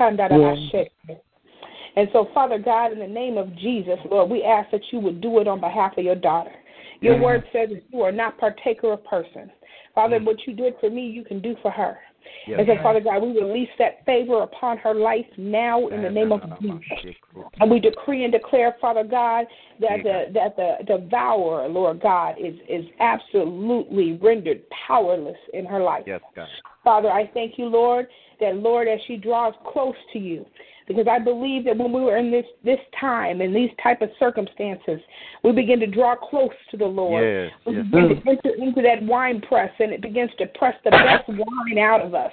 And 1.96 2.08
so, 2.12 2.28
Father 2.34 2.58
God, 2.58 2.92
in 2.92 2.98
the 2.98 3.06
name 3.06 3.38
of 3.38 3.54
Jesus, 3.56 3.98
Lord, 4.10 4.30
we 4.30 4.42
ask 4.42 4.70
that 4.70 4.82
you 4.92 5.00
would 5.00 5.20
do 5.20 5.40
it 5.40 5.48
on 5.48 5.60
behalf 5.60 5.96
of 5.96 6.04
your 6.04 6.14
daughter. 6.14 6.52
Your 7.00 7.16
Mhm. 7.16 7.22
word 7.22 7.44
says 7.52 7.70
that 7.70 7.82
you 7.92 8.02
are 8.02 8.12
not 8.12 8.38
partaker 8.38 8.92
of 8.92 9.04
person. 9.04 9.50
Father, 9.94 10.18
what 10.20 10.46
you 10.46 10.52
did 10.52 10.76
for 10.78 10.90
me, 10.90 11.06
you 11.06 11.24
can 11.24 11.40
do 11.40 11.56
for 11.56 11.70
her. 11.70 11.98
Yes. 12.46 12.60
And 12.60 12.68
so, 12.68 12.82
Father 12.82 13.00
God, 13.00 13.22
we 13.22 13.28
release 13.40 13.68
that 13.78 14.04
favor 14.06 14.42
upon 14.42 14.78
her 14.78 14.94
life 14.94 15.26
now 15.36 15.88
in 15.88 16.02
the 16.02 16.10
name 16.10 16.32
of 16.32 16.40
Jesus. 16.60 17.14
And 17.60 17.70
we 17.70 17.80
decree 17.80 18.24
and 18.24 18.32
declare, 18.32 18.76
Father 18.80 19.04
God, 19.04 19.46
that 19.80 20.02
the 20.02 20.26
that 20.34 20.56
the 20.56 20.84
devourer, 20.86 21.68
Lord 21.68 22.00
God, 22.00 22.36
is 22.38 22.54
is 22.68 22.84
absolutely 23.00 24.18
rendered 24.22 24.62
powerless 24.86 25.36
in 25.52 25.66
her 25.66 25.80
life. 25.80 26.04
Yes, 26.06 26.20
God. 26.34 26.48
Father, 26.84 27.10
I 27.10 27.28
thank 27.34 27.58
you, 27.58 27.66
Lord, 27.66 28.08
that 28.40 28.56
Lord, 28.56 28.88
as 28.88 28.98
she 29.06 29.16
draws 29.16 29.54
close 29.72 29.96
to 30.12 30.18
you, 30.18 30.44
because 30.86 31.06
I 31.08 31.18
believe 31.18 31.64
that 31.66 31.76
when 31.76 31.92
we 31.92 32.00
were 32.00 32.16
in 32.16 32.30
this 32.30 32.46
this 32.64 32.78
time 32.98 33.40
in 33.40 33.52
these 33.52 33.70
type 33.82 34.00
of 34.00 34.08
circumstances, 34.18 35.00
we 35.44 35.52
begin 35.52 35.78
to 35.80 35.86
draw 35.86 36.16
close 36.16 36.50
to 36.70 36.76
the 36.76 36.86
Lord. 36.86 37.22
Yes, 37.22 37.50
we 37.66 37.76
yes. 37.76 37.84
begin 37.84 38.08
to 38.08 38.30
enter 38.30 38.54
into 38.62 38.82
that 38.82 39.02
wine 39.02 39.40
press, 39.42 39.70
and 39.78 39.92
it 39.92 40.00
begins 40.00 40.30
to 40.38 40.46
press 40.58 40.74
the 40.84 40.90
best 40.90 41.24
wine 41.28 41.78
out 41.78 42.00
of 42.00 42.14
us. 42.14 42.32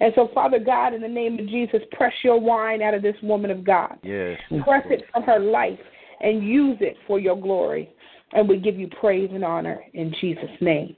And 0.00 0.12
so, 0.16 0.28
Father 0.34 0.58
God, 0.58 0.92
in 0.92 1.02
the 1.02 1.08
name 1.08 1.38
of 1.38 1.46
Jesus, 1.46 1.80
press 1.92 2.12
your 2.22 2.40
wine 2.40 2.82
out 2.82 2.94
of 2.94 3.02
this 3.02 3.16
woman 3.22 3.50
of 3.50 3.64
God. 3.64 3.96
Yes. 4.02 4.40
Press 4.64 4.84
it 4.90 5.04
from 5.12 5.22
her 5.22 5.38
life 5.38 5.78
and 6.20 6.42
use 6.42 6.78
it 6.80 6.96
for 7.06 7.20
your 7.20 7.40
glory. 7.40 7.90
And 8.32 8.48
we 8.48 8.58
give 8.58 8.76
you 8.76 8.88
praise 9.00 9.30
and 9.32 9.44
honor 9.44 9.84
in 9.92 10.12
Jesus' 10.20 10.44
name. 10.60 10.96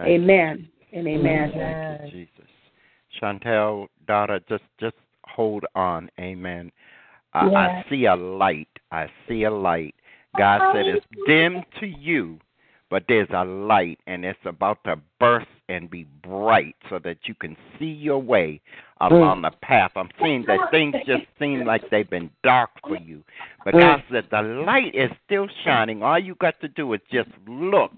Amen 0.00 0.68
and 0.92 1.06
amen. 1.06 2.10
Jesus. 2.10 2.28
Chantel, 3.20 3.88
daughter, 4.06 4.40
just 4.48 4.64
just 4.80 4.96
hold 5.24 5.64
on. 5.74 6.10
Amen. 6.20 6.70
I, 7.34 7.46
I 7.46 7.84
see 7.88 8.04
a 8.06 8.14
light. 8.14 8.68
I 8.90 9.06
see 9.26 9.44
a 9.44 9.50
light. 9.50 9.94
God 10.36 10.74
said 10.74 10.86
it's 10.86 11.06
dim 11.26 11.62
to 11.80 11.86
you, 11.86 12.38
but 12.90 13.04
there's 13.08 13.28
a 13.34 13.44
light, 13.44 13.98
and 14.06 14.24
it's 14.24 14.38
about 14.44 14.82
to 14.84 14.96
burst 15.18 15.46
and 15.68 15.90
be 15.90 16.06
bright 16.22 16.76
so 16.90 16.98
that 16.98 17.18
you 17.24 17.34
can 17.34 17.56
see 17.78 17.86
your 17.86 18.18
way 18.18 18.60
along 19.00 19.42
the 19.42 19.50
path. 19.62 19.92
I'm 19.96 20.10
seeing 20.22 20.44
that 20.46 20.70
things 20.70 20.94
just 21.06 21.24
seem 21.38 21.64
like 21.64 21.88
they've 21.90 22.08
been 22.08 22.30
dark 22.42 22.70
for 22.86 22.96
you. 22.96 23.22
But 23.64 23.72
God 23.72 24.02
said 24.10 24.26
the 24.30 24.42
light 24.42 24.94
is 24.94 25.10
still 25.26 25.48
shining. 25.64 26.02
All 26.02 26.18
you 26.18 26.34
got 26.36 26.60
to 26.60 26.68
do 26.68 26.92
is 26.92 27.00
just 27.10 27.30
look 27.46 27.92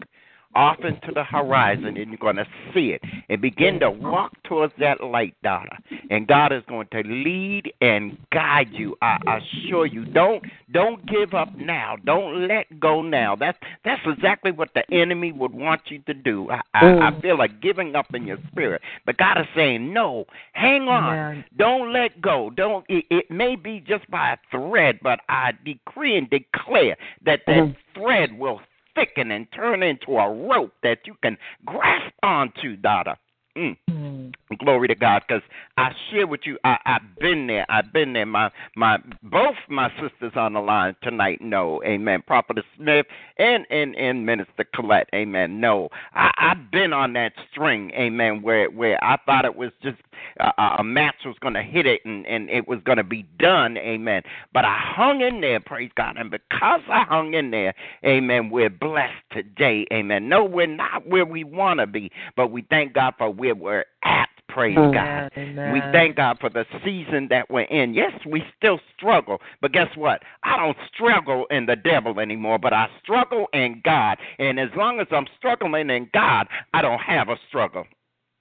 off 0.55 0.79
into 0.81 1.13
the 1.15 1.25
horizon 1.25 1.97
and 1.97 2.09
you're 2.09 2.17
going 2.17 2.37
to 2.37 2.47
see 2.73 2.91
it 2.91 3.01
and 3.29 3.41
begin 3.41 3.81
to 3.81 3.91
walk 3.91 4.33
towards 4.45 4.73
that 4.79 5.03
light 5.03 5.35
daughter. 5.43 5.77
And 6.11 6.27
god 6.27 6.53
is 6.53 6.63
going 6.69 6.89
to 6.93 7.01
lead 7.01 7.73
and 7.81 8.17
guide 8.33 8.69
you 8.73 8.97
i 9.03 9.19
assure 9.39 9.87
you. 9.87 10.05
Don't 10.05 10.45
don't 10.73 11.05
give 11.07 11.35
up 11.35 11.55
now. 11.57 11.97
Don't 12.05 12.49
let 12.49 12.81
go 12.81 13.03
now. 13.03 13.37
That's 13.37 13.59
that's 13.85 14.03
exactly 14.07 14.53
what 14.53 14.71
the 14.75 14.83
enemy 14.93 15.33
would 15.33 15.53
want 15.53 15.83
you 15.87 15.99
to 16.01 16.15
do. 16.15 16.51
I 16.51 16.61
i, 16.75 16.87
I 16.87 17.11
mm. 17.11 17.23
feel 17.23 17.39
like 17.39 17.61
giving 17.61 17.95
up 17.97 18.15
in 18.15 18.27
your 18.27 18.39
spirit. 18.51 18.83
But 19.07 19.17
god 19.17 19.39
is 19.39 19.47
saying 19.55 19.93
no 19.93 20.27
hang 20.53 20.89
on. 20.89 21.45
Don't 21.57 21.93
let 21.93 22.21
go. 22.21 22.51
Don't. 22.51 22.85
It, 22.89 23.05
it 23.11 23.31
may 23.31 23.57
be 23.57 23.81
just 23.87 24.11
by 24.11 24.33
a 24.33 24.37
thread, 24.51 24.99
but 25.03 25.21
I 25.29 25.53
decree 25.65 26.17
and 26.17 26.29
declare 26.31 26.97
that 27.25 27.41
that 27.47 27.57
mm-hmm. 27.57 28.01
thread 28.01 28.39
will 28.39 28.61
thicken 28.95 29.31
and 29.31 29.47
turn 29.53 29.83
into 29.83 30.17
a 30.17 30.33
rope 30.33 30.73
that 30.83 30.99
you 31.07 31.15
can 31.23 31.37
grasp 31.65 32.15
onto, 32.23 32.77
daughter. 32.77 33.17
Mm. 33.57 34.33
Glory 34.59 34.89
to 34.89 34.95
God, 34.95 35.23
because 35.27 35.43
I 35.77 35.91
share 36.11 36.27
with 36.27 36.41
you. 36.45 36.59
I, 36.65 36.79
I've 36.85 37.19
been 37.19 37.47
there. 37.47 37.67
I've 37.69 37.93
been 37.93 38.13
there. 38.13 38.27
My 38.27 38.51
my 38.77 38.99
both 39.23 39.57
my 39.69 39.91
sisters 40.01 40.33
on 40.37 40.53
the 40.53 40.61
line 40.61 40.97
tonight 41.03 41.41
know. 41.41 41.83
Amen. 41.85 42.23
Prophetess 42.27 42.65
Smith 42.77 43.07
and 43.39 43.67
and 43.71 43.97
and 43.97 44.27
Minister 44.27 44.65
Coylette. 44.75 45.07
Amen. 45.15 45.61
No, 45.61 45.89
I, 46.15 46.31
I've 46.37 46.71
been 46.71 46.93
on 46.93 47.13
that 47.15 47.33
string. 47.51 47.91
Amen. 47.95 48.43
Where 48.43 48.71
where 48.71 49.03
I 49.03 49.17
thought 49.27 49.45
it 49.45 49.57
was 49.57 49.71
just 49.83 49.99
uh, 50.41 50.77
a 50.79 50.85
match 50.85 51.17
was 51.25 51.37
going 51.41 51.55
to 51.55 51.63
hit 51.63 51.87
it 51.87 52.05
and 52.05 52.27
and 52.27 52.49
it 52.51 52.69
was 52.69 52.81
going 52.85 52.99
to 52.99 53.05
be 53.05 53.25
done. 53.39 53.77
Amen. 53.79 54.23
But 54.53 54.65
I 54.65 54.79
hung 54.79 55.21
in 55.21 55.41
there. 55.41 55.61
Praise 55.61 55.91
God. 55.97 56.17
And 56.17 56.31
because 56.31 56.81
I 56.89 57.05
hung 57.05 57.35
in 57.35 57.51
there, 57.51 57.75
Amen. 58.05 58.51
We're 58.51 58.71
blessed 58.71 59.13
today. 59.33 59.87
Amen. 59.93 60.29
No, 60.29 60.45
we're 60.45 60.67
not 60.67 61.07
where 61.07 61.27
we 61.27 61.45
want 61.45 61.81
to 61.81 61.87
be, 61.87 62.11
but 62.37 62.51
we 62.51 62.63
thank 62.71 62.93
God 62.93 63.15
for 63.19 63.31
where 63.53 63.85
we're 63.85 63.85
at. 64.05 64.29
Praise 64.49 64.77
God. 64.77 65.31
Amen. 65.37 65.73
We 65.73 65.81
thank 65.93 66.17
God 66.17 66.39
for 66.41 66.49
the 66.49 66.65
season 66.85 67.27
that 67.31 67.51
we're 67.51 67.63
in. 67.63 67.93
Yes, 67.93 68.13
we 68.25 68.43
still 68.57 68.79
struggle, 68.97 69.41
but 69.61 69.73
guess 69.73 69.89
what? 69.97 70.23
I 70.45 70.57
don't 70.57 70.77
struggle 70.95 71.47
in 71.51 71.67
the 71.67 71.75
devil 71.75 72.21
anymore, 72.21 72.59
but 72.59 72.73
I 72.73 72.87
struggle 73.03 73.47
in 73.53 73.83
God. 73.85 74.17
And 74.39 74.61
as 74.61 74.69
long 74.77 75.01
as 75.01 75.09
I'm 75.11 75.27
struggling 75.37 75.91
in 75.91 76.09
God, 76.15 76.47
I 76.73 76.83
don't 76.83 77.01
have 77.01 77.31
a 77.31 77.37
struggle. 77.49 77.85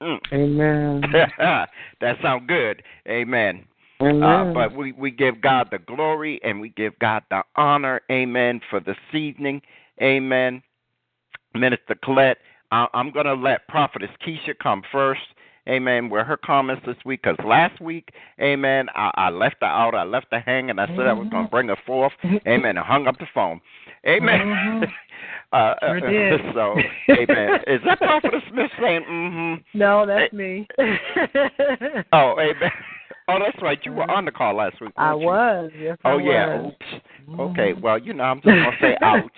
Mm. 0.04 0.20
Amen. 0.32 1.02
that 2.02 2.18
sounds 2.22 2.44
good. 2.48 2.84
Amen. 3.08 3.66
Amen. 4.02 4.24
Uh, 4.24 4.54
but 4.54 4.76
we, 4.76 4.92
we 4.92 5.10
give 5.10 5.42
God 5.42 5.70
the 5.72 5.80
glory 5.80 6.40
and 6.44 6.62
we 6.62 6.70
give 6.70 6.98
God 7.00 7.24
the 7.32 7.42
honor. 7.56 8.02
Amen. 8.12 8.62
For 8.70 8.80
this 8.80 8.98
evening. 9.14 9.62
Amen. 10.02 10.62
Minister 11.56 11.96
Coylette, 11.96 12.38
I, 12.74 12.88
I'm 12.96 13.12
going 13.12 13.28
to 13.28 13.36
let 13.36 13.68
Prophetess 13.68 14.10
Kesha 14.26 14.58
come 14.62 14.82
first. 14.92 15.22
Amen. 15.70 16.10
With 16.10 16.26
her 16.26 16.38
comments 16.38 16.82
this 16.86 16.98
week, 17.06 17.22
because 17.22 17.38
last 17.46 17.80
week, 17.80 18.10
Amen, 18.42 18.88
I, 18.96 19.12
I 19.14 19.30
left 19.30 19.58
her 19.62 19.68
out. 19.68 19.94
I 19.94 20.04
left 20.04 20.26
her 20.32 20.40
hanging. 20.40 20.80
I 20.80 20.88
said 20.88 21.02
I 21.02 21.14
was 21.14 21.28
going 21.30 21.46
to 21.46 21.52
bring 21.52 21.68
her 21.68 21.78
forth. 21.86 22.12
Amen. 22.48 22.76
And 22.78 22.80
hung 22.80 23.08
up 23.08 23.18
the 23.20 23.28
phone. 23.32 23.62
Amen. 24.08 24.84
uh, 25.54 25.76
Sure 25.82 26.34
uh. 26.34 26.52
So, 26.54 26.76
Amen. 27.14 27.62
Is 27.68 27.80
that 27.86 28.00
Prophetess 28.00 28.42
Smith 28.50 28.72
saying, 28.82 29.04
mm-hmm? 29.10 29.78
No, 29.78 30.06
that's 30.08 30.34
me. 30.34 30.68
Oh, 32.12 32.36
amen. 32.40 32.72
Oh, 33.30 33.38
that's 33.40 33.62
right. 33.62 33.80
You 33.86 33.94
were 33.94 34.10
on 34.12 34.26
the 34.26 34.32
call 34.32 34.56
last 34.56 34.82
week. 34.82 34.92
I 34.98 35.14
was. 35.14 35.72
Yes, 35.80 35.98
I 36.04 36.12
Oh 36.12 36.18
yeah. 36.18 36.62
was. 36.62 36.74
Oops. 37.30 37.40
Okay. 37.40 37.74
Well, 37.74 37.98
you 37.98 38.14
know, 38.14 38.24
I'm 38.24 38.42
just 38.42 38.48
gonna 38.48 38.72
say 38.82 38.98
ouch. 39.02 39.32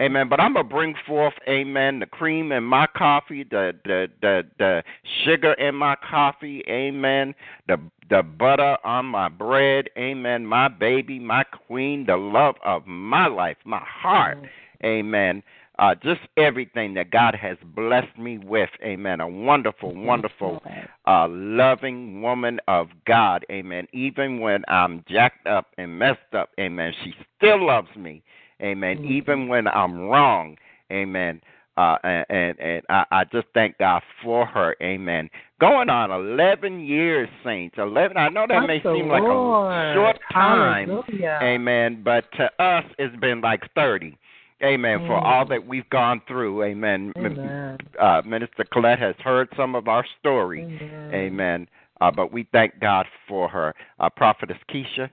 Amen. 0.00 0.28
But 0.28 0.40
I'm 0.40 0.54
gonna 0.54 0.68
bring 0.68 0.94
forth, 1.06 1.34
amen, 1.48 2.00
the 2.00 2.06
cream 2.06 2.50
in 2.50 2.64
my 2.64 2.86
coffee, 2.96 3.44
the 3.44 3.74
the 3.84 4.08
the 4.20 4.44
the 4.58 4.82
sugar 5.24 5.52
in 5.54 5.74
my 5.76 5.94
coffee, 5.96 6.64
amen, 6.68 7.34
the 7.68 7.78
the 8.10 8.22
butter 8.22 8.76
on 8.84 9.06
my 9.06 9.28
bread, 9.28 9.88
amen, 9.96 10.46
my 10.46 10.68
baby, 10.68 11.18
my 11.18 11.44
queen, 11.44 12.06
the 12.06 12.16
love 12.16 12.56
of 12.64 12.86
my 12.86 13.26
life, 13.26 13.56
my 13.64 13.82
heart, 13.84 14.38
amen. 14.84 15.42
Uh, 15.76 15.92
just 15.92 16.20
everything 16.36 16.94
that 16.94 17.10
God 17.10 17.34
has 17.34 17.56
blessed 17.74 18.16
me 18.16 18.38
with, 18.38 18.70
amen. 18.84 19.20
A 19.20 19.26
wonderful, 19.28 19.92
wonderful, 19.92 20.62
uh, 21.06 21.26
loving 21.28 22.22
woman 22.22 22.60
of 22.68 22.88
God, 23.06 23.44
amen. 23.50 23.88
Even 23.92 24.38
when 24.38 24.64
I'm 24.68 25.04
jacked 25.08 25.48
up 25.48 25.72
and 25.76 25.98
messed 25.98 26.32
up, 26.32 26.50
amen, 26.60 26.92
she 27.02 27.12
still 27.36 27.66
loves 27.66 27.88
me, 27.96 28.22
Amen. 28.64 28.98
Mm-hmm. 28.98 29.12
Even 29.12 29.48
when 29.48 29.68
I'm 29.68 30.00
wrong. 30.00 30.56
Amen. 30.90 31.40
Uh, 31.76 31.96
and 32.04 32.24
and, 32.30 32.58
and 32.60 32.82
I, 32.88 33.04
I 33.10 33.24
just 33.24 33.46
thank 33.52 33.78
God 33.78 34.02
for 34.22 34.46
her. 34.46 34.76
Amen. 34.80 35.28
Going 35.60 35.90
on 35.90 36.10
11 36.10 36.80
years, 36.80 37.28
saints. 37.44 37.76
11. 37.78 38.16
I 38.16 38.28
know 38.28 38.46
that 38.48 38.60
That's 38.60 38.66
may 38.66 38.82
seem 38.82 39.08
like 39.08 39.22
a 39.22 39.92
short 39.94 40.18
time. 40.32 40.88
Hallelujah. 40.88 41.38
Amen. 41.42 42.02
But 42.04 42.24
to 42.36 42.44
us, 42.62 42.84
it's 42.98 43.16
been 43.16 43.40
like 43.40 43.62
30. 43.74 44.16
Amen. 44.62 45.00
Mm. 45.00 45.06
For 45.08 45.14
all 45.16 45.46
that 45.46 45.66
we've 45.66 45.88
gone 45.90 46.22
through. 46.28 46.62
Amen. 46.62 47.12
Amen. 47.18 47.78
Uh, 48.00 48.22
Minister 48.24 48.64
Coylette 48.72 49.00
has 49.00 49.16
heard 49.18 49.48
some 49.56 49.74
of 49.74 49.88
our 49.88 50.04
story. 50.20 50.62
Amen. 50.62 51.14
Amen. 51.14 51.68
Uh, 52.00 52.10
but 52.10 52.32
we 52.32 52.48
thank 52.52 52.78
God 52.80 53.06
for 53.28 53.48
her. 53.48 53.74
Uh, 53.98 54.08
Prophetess 54.10 54.56
Kesha. 54.70 55.10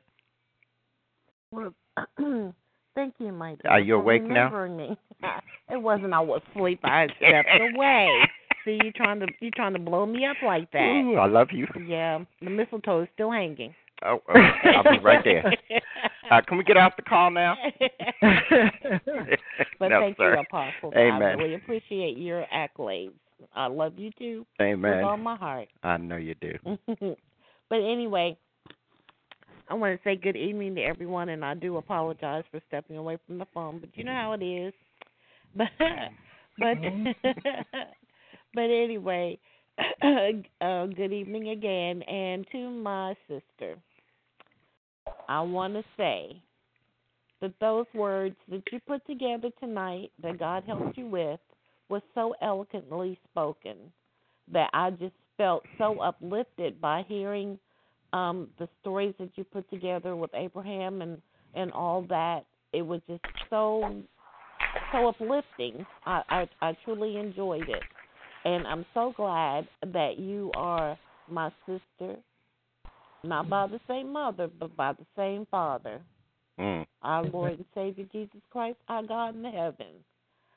Well, 1.51 1.73
thank 2.95 3.13
you, 3.19 3.31
my 3.31 3.55
dear. 3.61 3.71
Are 3.71 3.79
you 3.79 3.95
awake 3.95 4.23
now? 4.23 4.67
Me. 4.67 4.97
it 5.69 5.81
wasn't 5.81 6.13
I 6.13 6.19
was 6.19 6.41
asleep. 6.53 6.79
I 6.83 7.07
stepped 7.17 7.49
away. 7.75 8.09
See, 8.65 8.79
you 8.83 8.91
trying 8.91 9.19
to 9.19 9.27
you 9.39 9.51
trying 9.51 9.73
to 9.73 9.79
blow 9.79 10.05
me 10.05 10.25
up 10.25 10.37
like 10.45 10.71
that. 10.71 11.03
Ooh, 11.03 11.15
I 11.15 11.27
love 11.27 11.49
you. 11.51 11.67
Yeah, 11.87 12.19
the 12.41 12.49
mistletoe 12.49 13.01
is 13.03 13.07
still 13.13 13.31
hanging. 13.31 13.73
Oh, 14.03 14.21
oh 14.29 14.39
I'll 14.75 14.83
be 14.83 15.03
right 15.03 15.23
there. 15.23 15.53
Uh, 16.31 16.39
can 16.47 16.57
we 16.57 16.63
get 16.63 16.77
off 16.77 16.93
the 16.95 17.01
call 17.01 17.29
now? 17.29 17.57
but 18.21 19.89
no, 19.89 19.99
thank 19.99 20.15
sir. 20.15 20.35
you, 20.35 20.39
Apostle. 20.39 20.93
Amen. 20.95 21.21
I 21.21 21.33
really 21.33 21.55
appreciate 21.55 22.17
your 22.17 22.45
accolades. 22.55 23.11
I 23.53 23.67
love 23.67 23.99
you 23.99 24.11
too. 24.17 24.45
Amen. 24.61 24.97
With 24.97 25.03
all 25.03 25.17
my 25.17 25.35
heart. 25.35 25.67
I 25.83 25.97
know 25.97 26.15
you 26.15 26.35
do. 26.35 26.57
but 26.97 27.75
anyway, 27.75 28.37
I 29.71 29.73
want 29.73 29.97
to 29.97 30.03
say 30.03 30.17
good 30.17 30.35
evening 30.35 30.75
to 30.75 30.81
everyone, 30.81 31.29
and 31.29 31.45
I 31.45 31.53
do 31.53 31.77
apologize 31.77 32.43
for 32.51 32.59
stepping 32.67 32.97
away 32.97 33.17
from 33.25 33.37
the 33.37 33.47
phone, 33.53 33.79
but 33.79 33.89
you 33.93 34.03
know 34.03 34.11
how 34.11 34.33
it 34.33 34.43
is. 34.43 34.73
But 36.59 36.77
but 38.53 38.63
anyway, 38.63 39.39
uh, 40.61 40.85
good 40.87 41.13
evening 41.13 41.49
again, 41.49 42.01
and 42.03 42.45
to 42.51 42.69
my 42.69 43.15
sister, 43.27 43.77
I 45.29 45.41
want 45.41 45.73
to 45.75 45.83
say 45.95 46.41
that 47.39 47.53
those 47.61 47.85
words 47.93 48.35
that 48.49 48.63
you 48.71 48.79
put 48.85 49.05
together 49.07 49.49
tonight, 49.59 50.11
that 50.21 50.37
God 50.37 50.63
helped 50.67 50.97
you 50.97 51.07
with, 51.07 51.39
was 51.89 52.01
so 52.13 52.33
eloquently 52.41 53.17
spoken 53.31 53.77
that 54.51 54.69
I 54.73 54.91
just 54.91 55.15
felt 55.37 55.63
so 55.77 55.99
uplifted 55.99 56.81
by 56.81 57.03
hearing 57.07 57.57
um, 58.13 58.49
the 58.59 58.67
stories 58.81 59.13
that 59.19 59.29
you 59.35 59.43
put 59.43 59.69
together 59.69 60.15
with 60.15 60.31
Abraham 60.33 61.01
and 61.01 61.21
and 61.53 61.71
all 61.71 62.05
that. 62.09 62.45
It 62.73 62.81
was 62.81 63.01
just 63.07 63.23
so 63.49 64.01
so 64.91 65.07
uplifting. 65.07 65.85
I, 66.05 66.21
I 66.29 66.49
I 66.61 66.77
truly 66.85 67.17
enjoyed 67.17 67.67
it, 67.69 67.83
and 68.45 68.67
I'm 68.67 68.85
so 68.93 69.13
glad 69.15 69.67
that 69.93 70.19
you 70.19 70.51
are 70.55 70.97
my 71.29 71.51
sister, 71.65 72.17
not 73.23 73.49
by 73.49 73.67
the 73.67 73.79
same 73.87 74.11
mother, 74.11 74.49
but 74.59 74.75
by 74.75 74.93
the 74.93 75.05
same 75.15 75.45
Father, 75.49 76.01
mm. 76.59 76.85
our 77.01 77.23
Lord 77.25 77.53
and 77.53 77.65
Savior 77.73 78.05
Jesus 78.11 78.41
Christ, 78.49 78.77
our 78.87 79.03
God 79.03 79.35
in 79.35 79.43
heaven. 79.43 79.87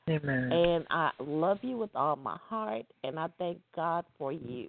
Amen. 0.08 0.52
And 0.52 0.84
I 0.90 1.10
love 1.18 1.58
you 1.62 1.78
with 1.78 1.94
all 1.94 2.16
my 2.16 2.36
heart, 2.48 2.84
and 3.02 3.18
I 3.18 3.28
thank 3.38 3.58
God 3.74 4.04
for 4.18 4.32
you. 4.32 4.68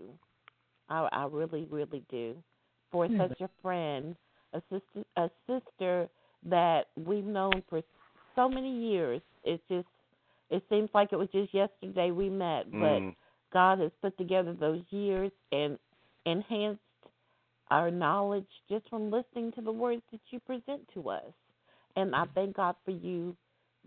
I, 0.90 1.08
I 1.12 1.28
really, 1.30 1.68
really 1.70 2.04
do. 2.10 2.36
For 2.92 3.06
Amen. 3.06 3.30
such 3.30 3.42
a 3.42 3.50
friend, 3.62 4.16
a 4.54 4.62
sister, 4.72 5.06
a 5.18 5.30
sister 5.48 6.10
that 6.46 6.88
we've 6.96 7.26
known 7.26 7.64
for 7.70 7.82
so 8.36 8.48
many 8.48 8.90
years. 8.90 9.22
It's 9.44 9.64
just, 9.70 9.88
it 10.50 10.64
seems 10.70 10.90
like 10.94 11.10
it 11.12 11.18
was 11.18 11.30
just 11.32 11.54
yesterday 11.54 12.12
we 12.12 12.30
met, 12.30 12.72
but 12.72 12.80
mm. 12.80 13.16
God 13.52 13.80
has 13.80 13.92
put 14.02 14.18
together 14.18 14.54
those 14.54 14.82
years 14.92 15.32
and 15.52 15.78
enhanced 16.26 16.82
our 17.72 17.90
knowledge 17.90 18.48
just 18.70 18.88
from 18.90 19.12
listening 19.12 19.52
to 19.54 19.62
the 19.62 19.72
words 19.72 20.02
that 20.12 20.22
you 20.30 20.40
present 20.42 20.88
to 20.94 21.10
us. 21.10 21.24
And 21.96 22.16
I 22.16 22.26
thank 22.36 22.56
God 22.56 22.76
for 22.84 22.92
you 22.92 23.36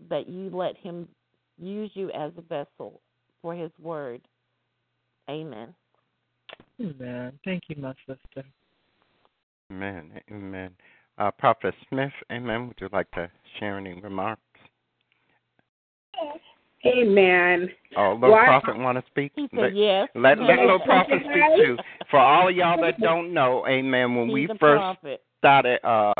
that 0.09 0.27
you 0.27 0.49
let 0.51 0.75
Him 0.77 1.07
use 1.57 1.91
you 1.93 2.09
as 2.11 2.31
a 2.37 2.41
vessel 2.41 3.01
for 3.41 3.53
His 3.53 3.71
word. 3.79 4.21
Amen. 5.29 5.73
Amen. 6.81 7.39
Thank 7.45 7.63
you, 7.67 7.75
my 7.77 7.93
sister. 8.07 8.47
Amen. 9.71 10.11
Amen. 10.31 10.71
Uh, 11.17 11.31
Prophet 11.31 11.73
Smith, 11.89 12.11
amen. 12.31 12.67
Would 12.67 12.77
you 12.79 12.89
like 12.91 13.11
to 13.11 13.29
share 13.59 13.77
any 13.77 13.93
remarks? 13.99 14.41
Amen. 16.85 17.69
Oh, 17.97 18.13
little 18.13 18.31
Well, 18.31 18.45
prophet 18.45 18.77
want 18.77 18.97
to 18.97 19.03
speak? 19.11 19.33
He 19.35 19.49
Let, 19.51 19.75
yes. 19.75 20.07
let, 20.15 20.39
let 20.39 20.59
little 20.59 20.79
prophet 20.79 21.19
speak 21.19 21.65
too. 21.65 21.77
For 22.09 22.19
all 22.19 22.47
of 22.47 22.55
y'all 22.55 22.81
that 22.81 22.99
don't 23.01 23.33
know, 23.33 23.65
amen. 23.67 24.15
When 24.15 24.27
He's 24.27 24.33
we 24.33 24.47
first 24.47 24.59
prophet. 24.59 25.21
started 25.39 25.79
uh 25.83 26.13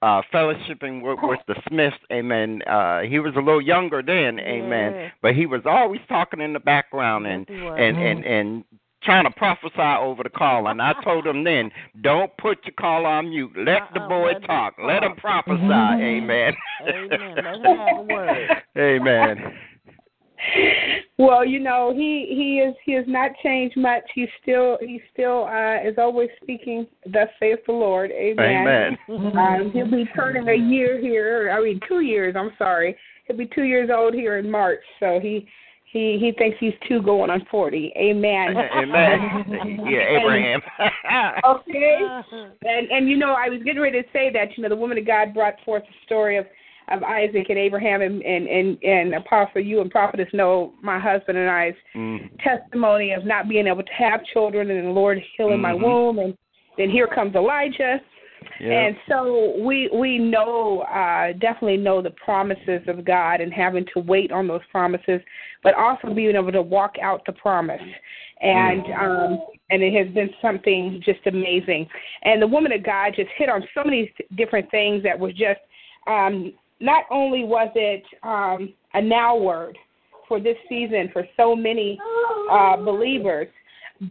uh 0.00 0.22
fellowshipping 0.32 1.02
with, 1.02 1.18
with 1.22 1.40
the 1.46 1.54
Smiths, 1.68 1.96
amen. 2.10 2.62
Uh 2.66 3.00
he 3.00 3.18
was 3.18 3.34
a 3.36 3.40
little 3.40 3.60
younger 3.60 4.02
then, 4.02 4.40
amen. 4.40 4.92
Yes. 4.94 5.12
But 5.20 5.34
he 5.34 5.44
was 5.44 5.60
always 5.66 6.00
talking 6.08 6.40
in 6.40 6.54
the 6.54 6.60
background 6.60 7.26
and 7.26 7.46
Yes, 7.48 7.58
he 7.60 7.66
and 7.84 7.98
and 7.98 8.24
and 8.24 8.64
trying 9.04 9.24
to 9.24 9.30
prophesy 9.30 9.80
over 10.00 10.22
the 10.22 10.30
call. 10.30 10.68
And 10.68 10.80
I 10.80 10.94
told 11.04 11.26
him 11.26 11.44
then, 11.44 11.70
don't 12.02 12.34
put 12.38 12.58
your 12.64 12.74
call 12.78 13.06
on 13.06 13.30
mute. 13.30 13.52
Let 13.56 13.82
the 13.94 14.00
Uh-uh, 14.00 14.08
boy 14.08 14.26
let 14.26 14.36
him 14.36 14.42
talk. 14.42 14.74
Let 14.82 15.02
him 15.02 15.14
talk. 15.16 15.18
prophesy. 15.18 15.62
Amen. 15.64 16.54
Amen. 16.82 17.10
Let 17.36 17.54
him 17.54 17.76
have 17.76 17.98
a 17.98 18.02
word. 18.02 18.48
Amen. 18.78 19.54
Well, 21.16 21.44
you 21.44 21.60
know, 21.60 21.92
he 21.94 22.26
he 22.28 22.58
is 22.58 22.74
he 22.84 22.92
has 22.92 23.04
not 23.06 23.30
changed 23.42 23.76
much. 23.76 24.02
He's 24.14 24.28
still 24.42 24.76
he 24.80 25.00
still 25.12 25.44
uh 25.44 25.76
is 25.88 25.94
always 25.96 26.28
speaking, 26.42 26.86
thus 27.06 27.28
saith 27.40 27.60
the 27.66 27.72
Lord. 27.72 28.10
Amen. 28.10 28.96
Amen. 29.08 29.36
Um, 29.38 29.70
he'll 29.72 29.90
be 29.90 30.04
turning 30.14 30.48
a 30.48 30.54
year 30.54 31.00
here. 31.00 31.50
I 31.56 31.62
mean, 31.62 31.80
two 31.88 32.00
years. 32.00 32.34
I'm 32.36 32.50
sorry. 32.58 32.96
He'll 33.26 33.36
be 33.38 33.48
two 33.54 33.62
years 33.62 33.90
old 33.94 34.12
here 34.12 34.38
in 34.38 34.50
March. 34.50 34.80
So 35.00 35.18
he 35.22 35.48
he 35.94 36.18
he 36.20 36.32
thinks 36.36 36.58
he's 36.58 36.74
two 36.88 37.00
going 37.00 37.30
on 37.30 37.46
forty. 37.50 37.92
Amen. 37.96 38.56
Amen. 38.74 39.44
Yeah, 39.86 40.18
Abraham. 40.18 40.60
okay. 41.46 41.98
And 42.66 42.90
and 42.90 43.08
you 43.08 43.16
know, 43.16 43.32
I 43.32 43.48
was 43.48 43.62
getting 43.62 43.80
ready 43.80 44.02
to 44.02 44.08
say 44.12 44.30
that 44.32 44.56
you 44.56 44.62
know 44.64 44.68
the 44.68 44.76
woman 44.76 44.98
of 44.98 45.06
God 45.06 45.32
brought 45.32 45.54
forth 45.64 45.84
the 45.84 45.94
story 46.04 46.36
of 46.36 46.46
of 46.88 47.02
Isaac 47.04 47.46
and 47.48 47.58
Abraham 47.58 48.02
and 48.02 48.20
and 48.22 48.48
and, 48.48 48.82
and 48.82 49.14
Apostle, 49.14 49.62
you 49.62 49.80
and 49.80 49.90
Prophetess 49.90 50.28
know 50.34 50.74
my 50.82 50.98
husband 50.98 51.38
and 51.38 51.48
I's 51.48 51.74
Mm. 51.94 52.28
testimony 52.42 53.12
of 53.12 53.24
not 53.24 53.48
being 53.48 53.68
able 53.68 53.84
to 53.84 53.92
have 53.92 54.20
children 54.32 54.68
and 54.70 54.88
the 54.88 54.90
Lord 54.90 55.22
healing 55.36 55.60
my 55.60 55.72
Mhm. 55.72 55.80
womb 55.80 56.18
and 56.18 56.36
then 56.76 56.90
here 56.90 57.06
comes 57.06 57.36
Elijah. 57.36 58.00
Yeah. 58.60 58.86
And 58.86 58.96
so 59.08 59.54
we 59.58 59.90
we 59.92 60.18
know 60.18 60.80
uh 60.82 61.32
definitely 61.38 61.76
know 61.76 62.02
the 62.02 62.10
promises 62.10 62.82
of 62.86 63.04
God 63.04 63.40
and 63.40 63.52
having 63.52 63.84
to 63.94 64.00
wait 64.00 64.32
on 64.32 64.46
those 64.46 64.60
promises, 64.70 65.20
but 65.62 65.74
also 65.74 66.12
being 66.14 66.36
able 66.36 66.52
to 66.52 66.62
walk 66.62 66.96
out 67.02 67.22
the 67.26 67.32
promise. 67.32 67.82
And 68.40 68.84
um 68.92 69.38
and 69.70 69.82
it 69.82 69.94
has 69.94 70.12
been 70.14 70.30
something 70.40 71.02
just 71.04 71.26
amazing. 71.26 71.88
And 72.22 72.40
the 72.40 72.46
woman 72.46 72.72
of 72.72 72.84
God 72.84 73.12
just 73.16 73.30
hit 73.36 73.48
on 73.48 73.62
so 73.74 73.84
many 73.84 74.12
different 74.36 74.70
things 74.70 75.02
that 75.02 75.18
was 75.18 75.32
just 75.32 75.60
um 76.06 76.52
not 76.80 77.04
only 77.10 77.44
was 77.44 77.70
it 77.74 78.04
um 78.22 78.72
a 78.94 79.02
now 79.02 79.36
word 79.36 79.76
for 80.28 80.40
this 80.40 80.56
season 80.68 81.10
for 81.12 81.24
so 81.36 81.54
many 81.54 81.98
uh 82.50 82.76
believers, 82.76 83.48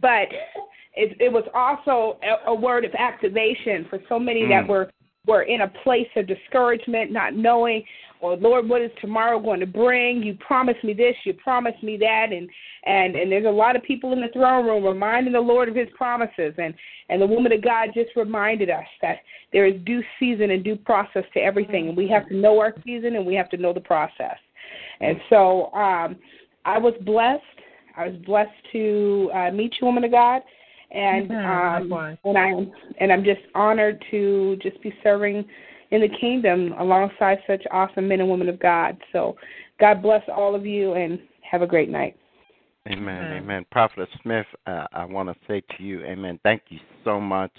but 0.00 0.28
it, 0.96 1.16
it 1.20 1.32
was 1.32 1.44
also 1.54 2.18
a, 2.22 2.50
a 2.50 2.54
word 2.54 2.84
of 2.84 2.92
activation 2.94 3.86
for 3.90 4.00
so 4.08 4.18
many 4.18 4.46
that 4.46 4.64
Mm. 4.64 4.68
were 4.68 4.90
were 5.26 5.42
in 5.44 5.62
a 5.62 5.68
place 5.82 6.08
of 6.16 6.26
discouragement, 6.26 7.10
not 7.10 7.34
knowing, 7.34 7.82
or 8.20 8.36
Lord, 8.36 8.68
what 8.68 8.82
is 8.82 8.90
tomorrow 9.00 9.40
going 9.40 9.60
to 9.60 9.66
bring? 9.66 10.22
You 10.22 10.34
promised 10.34 10.84
me 10.84 10.92
this, 10.92 11.16
you 11.24 11.32
promised 11.32 11.82
me 11.82 11.96
that, 11.96 12.30
and 12.30 12.48
and 12.84 13.16
and 13.16 13.32
there's 13.32 13.46
a 13.46 13.50
lot 13.50 13.74
of 13.74 13.82
people 13.82 14.12
in 14.12 14.20
the 14.20 14.28
throne 14.28 14.66
room 14.66 14.84
reminding 14.84 15.32
the 15.32 15.40
Lord 15.40 15.68
of 15.70 15.74
His 15.74 15.88
promises, 15.96 16.52
and 16.58 16.74
and 17.08 17.22
the 17.22 17.26
woman 17.26 17.52
of 17.52 17.62
God 17.62 17.90
just 17.94 18.10
reminded 18.16 18.68
us 18.68 18.84
that 19.00 19.18
there 19.52 19.66
is 19.66 19.80
due 19.86 20.02
season 20.20 20.50
and 20.50 20.62
due 20.62 20.76
process 20.76 21.24
to 21.32 21.40
everything, 21.40 21.88
and 21.88 21.96
we 21.96 22.06
have 22.08 22.28
to 22.28 22.36
know 22.36 22.60
our 22.60 22.74
season 22.84 23.16
and 23.16 23.24
we 23.24 23.34
have 23.34 23.48
to 23.50 23.56
know 23.56 23.72
the 23.72 23.80
process, 23.80 24.36
and 25.00 25.18
so 25.30 25.72
um, 25.72 26.16
I 26.66 26.76
was 26.76 26.94
blessed. 27.00 27.42
I 27.96 28.08
was 28.08 28.16
blessed 28.26 28.50
to 28.72 29.30
uh, 29.34 29.50
meet 29.52 29.74
you, 29.80 29.86
woman 29.86 30.04
of 30.04 30.10
God 30.10 30.42
and 30.94 31.30
Amen. 31.30 31.92
um, 31.92 32.18
and 32.24 32.38
I'm 32.38 32.72
and 33.00 33.12
I'm 33.12 33.24
just 33.24 33.40
honored 33.54 34.02
to 34.10 34.56
just 34.62 34.80
be 34.82 34.92
serving 35.02 35.44
in 35.90 36.00
the 36.00 36.08
kingdom 36.20 36.72
alongside 36.78 37.38
such 37.46 37.62
awesome 37.70 38.08
men 38.08 38.20
and 38.20 38.30
women 38.30 38.48
of 38.48 38.58
God. 38.60 38.96
So 39.12 39.36
God 39.80 40.02
bless 40.02 40.22
all 40.34 40.54
of 40.54 40.64
you 40.64 40.94
and 40.94 41.18
have 41.48 41.62
a 41.62 41.66
great 41.66 41.88
night. 41.88 42.16
Amen. 42.86 43.24
Amen. 43.24 43.42
Amen. 43.42 43.66
Prophet 43.70 44.08
Smith, 44.22 44.46
uh, 44.66 44.86
I 44.92 45.04
want 45.04 45.28
to 45.28 45.34
say 45.48 45.62
to 45.76 45.82
you, 45.82 46.02
Amen. 46.04 46.38
Thank 46.42 46.62
you 46.68 46.78
so 47.02 47.18
much, 47.18 47.52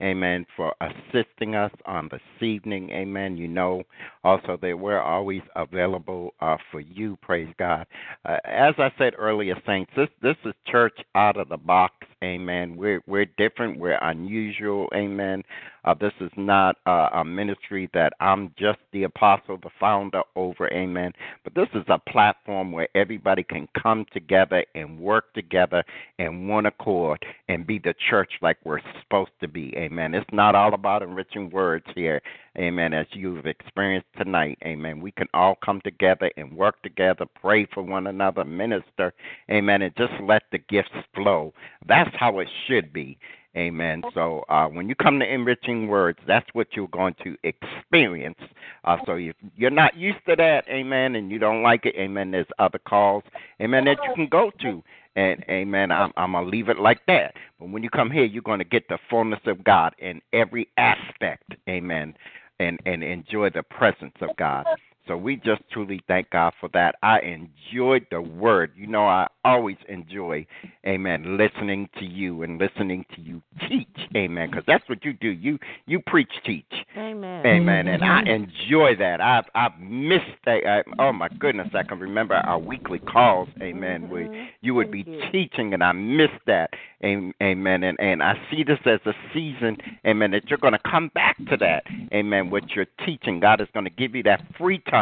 amen, 0.00 0.46
for 0.56 0.72
assisting 0.80 1.56
us 1.56 1.72
on 1.86 2.08
this 2.12 2.20
evening, 2.40 2.90
amen. 2.90 3.36
You 3.36 3.48
know 3.48 3.82
also 4.22 4.56
that 4.62 4.78
we're 4.78 5.00
always 5.00 5.42
available 5.56 6.34
uh, 6.40 6.56
for 6.70 6.80
you, 6.80 7.18
praise 7.20 7.52
God. 7.58 7.84
Uh, 8.24 8.36
as 8.44 8.74
I 8.78 8.92
said 8.96 9.14
earlier, 9.18 9.56
Saints, 9.66 9.90
this, 9.96 10.08
this 10.22 10.36
is 10.44 10.54
church 10.66 10.96
out 11.16 11.36
of 11.36 11.48
the 11.48 11.56
box, 11.56 11.94
amen. 12.22 12.76
We're, 12.76 13.00
we're 13.06 13.26
different, 13.36 13.78
we're 13.78 13.98
unusual, 14.02 14.88
amen. 14.94 15.42
Uh, 15.84 15.94
this 15.94 16.12
is 16.20 16.30
not 16.36 16.76
uh, 16.86 17.08
a 17.14 17.24
ministry 17.24 17.88
that 17.94 18.12
I'm 18.20 18.52
just 18.58 18.78
the 18.92 19.04
apostle, 19.04 19.56
the 19.62 19.70
founder 19.78 20.22
over, 20.36 20.70
amen. 20.72 21.12
But 21.42 21.54
this 21.54 21.68
is 21.74 21.84
a 21.88 21.98
platform 21.98 22.72
where 22.72 22.88
everybody 22.94 23.42
can 23.42 23.66
come 23.80 24.04
together 24.12 24.64
and 24.74 25.00
work 25.00 25.32
together 25.32 25.82
in 26.18 26.48
one 26.48 26.66
accord 26.66 27.24
and 27.48 27.66
be 27.66 27.78
the 27.78 27.94
church 28.10 28.32
like 28.42 28.58
we're 28.64 28.80
supposed 29.00 29.30
to 29.40 29.48
be, 29.48 29.74
amen. 29.76 30.14
It's 30.14 30.26
not 30.32 30.54
all 30.54 30.74
about 30.74 31.02
enriching 31.02 31.48
words 31.50 31.86
here, 31.94 32.20
amen, 32.58 32.92
as 32.92 33.06
you've 33.12 33.46
experienced 33.46 34.08
tonight, 34.18 34.58
amen. 34.64 35.00
We 35.00 35.12
can 35.12 35.28
all 35.32 35.56
come 35.64 35.80
together 35.82 36.30
and 36.36 36.52
work 36.52 36.82
together, 36.82 37.24
pray 37.40 37.66
for 37.72 37.82
one 37.82 38.06
another, 38.06 38.44
minister, 38.44 39.14
amen, 39.50 39.80
and 39.80 39.96
just 39.96 40.12
let 40.22 40.42
the 40.52 40.58
gifts 40.58 40.90
flow. 41.14 41.54
That's 41.88 42.09
how 42.14 42.38
it 42.38 42.48
should 42.66 42.92
be. 42.92 43.18
Amen. 43.56 44.02
So 44.14 44.44
uh, 44.48 44.68
when 44.68 44.88
you 44.88 44.94
come 44.94 45.18
to 45.18 45.26
enriching 45.26 45.88
words, 45.88 46.20
that's 46.26 46.46
what 46.52 46.68
you're 46.72 46.86
going 46.88 47.14
to 47.24 47.36
experience. 47.42 48.38
Uh, 48.84 48.98
so 49.04 49.14
if 49.14 49.34
you're 49.56 49.70
not 49.70 49.96
used 49.96 50.24
to 50.28 50.36
that, 50.36 50.68
amen, 50.68 51.16
and 51.16 51.32
you 51.32 51.40
don't 51.40 51.62
like 51.62 51.84
it, 51.84 51.96
amen, 51.96 52.30
there's 52.30 52.46
other 52.60 52.78
calls, 52.78 53.24
amen, 53.60 53.86
that 53.86 53.98
you 54.04 54.14
can 54.14 54.28
go 54.28 54.52
to. 54.60 54.82
And 55.16 55.44
amen, 55.50 55.90
I'm, 55.90 56.12
I'm 56.16 56.32
going 56.32 56.44
to 56.44 56.50
leave 56.50 56.68
it 56.68 56.78
like 56.78 57.00
that. 57.08 57.34
But 57.58 57.70
when 57.70 57.82
you 57.82 57.90
come 57.90 58.12
here, 58.12 58.24
you're 58.24 58.42
going 58.42 58.60
to 58.60 58.64
get 58.64 58.86
the 58.88 58.98
fullness 59.10 59.40
of 59.46 59.64
God 59.64 59.96
in 59.98 60.20
every 60.32 60.68
aspect, 60.76 61.52
amen, 61.68 62.14
and, 62.60 62.78
and 62.86 63.02
enjoy 63.02 63.50
the 63.50 63.64
presence 63.64 64.14
of 64.20 64.30
God. 64.36 64.64
So 65.10 65.16
we 65.16 65.34
just 65.34 65.62
truly 65.72 66.00
thank 66.06 66.30
God 66.30 66.52
for 66.60 66.68
that. 66.72 66.94
I 67.02 67.18
enjoyed 67.18 68.06
the 68.12 68.20
word. 68.20 68.70
You 68.76 68.86
know, 68.86 69.06
I 69.06 69.26
always 69.44 69.76
enjoy, 69.88 70.46
amen, 70.86 71.36
listening 71.36 71.88
to 71.98 72.04
you 72.04 72.44
and 72.44 72.60
listening 72.60 73.04
to 73.16 73.20
you 73.20 73.42
teach, 73.68 73.88
amen, 74.14 74.50
because 74.50 74.62
that's 74.68 74.88
what 74.88 75.04
you 75.04 75.12
do. 75.14 75.30
You 75.30 75.58
you 75.86 75.98
preach, 75.98 76.30
teach, 76.46 76.72
amen, 76.96 77.44
amen, 77.44 77.88
and 77.88 78.04
I 78.04 78.20
enjoy 78.20 78.94
that. 79.00 79.20
I've 79.20 79.46
I've 79.56 79.76
missed 79.80 80.26
that. 80.44 80.60
I, 80.64 80.82
oh 81.00 81.12
my 81.12 81.28
goodness, 81.40 81.68
I 81.74 81.82
can 81.82 81.98
remember 81.98 82.34
our 82.34 82.58
weekly 82.60 83.00
calls, 83.00 83.48
amen, 83.60 84.02
Mm-hmm. 84.02 84.12
where 84.12 84.48
you 84.60 84.74
would 84.74 84.92
be 84.92 85.02
teaching, 85.32 85.74
and 85.74 85.82
I 85.82 85.90
missed 85.90 86.44
that, 86.46 86.70
amen, 87.02 87.82
and 87.82 87.98
and 87.98 88.22
I 88.22 88.34
see 88.48 88.62
this 88.62 88.78
as 88.84 89.00
a 89.06 89.14
season, 89.34 89.76
amen, 90.06 90.30
that 90.30 90.48
you're 90.48 90.58
going 90.58 90.74
to 90.74 90.90
come 90.90 91.10
back 91.14 91.36
to 91.48 91.56
that, 91.56 91.82
amen, 92.12 92.50
what 92.50 92.70
you're 92.76 92.86
teaching. 93.04 93.40
God 93.40 93.60
is 93.60 93.68
going 93.72 93.86
to 93.86 93.90
give 93.90 94.14
you 94.14 94.22
that 94.24 94.42
free 94.56 94.78
time, 94.78 94.99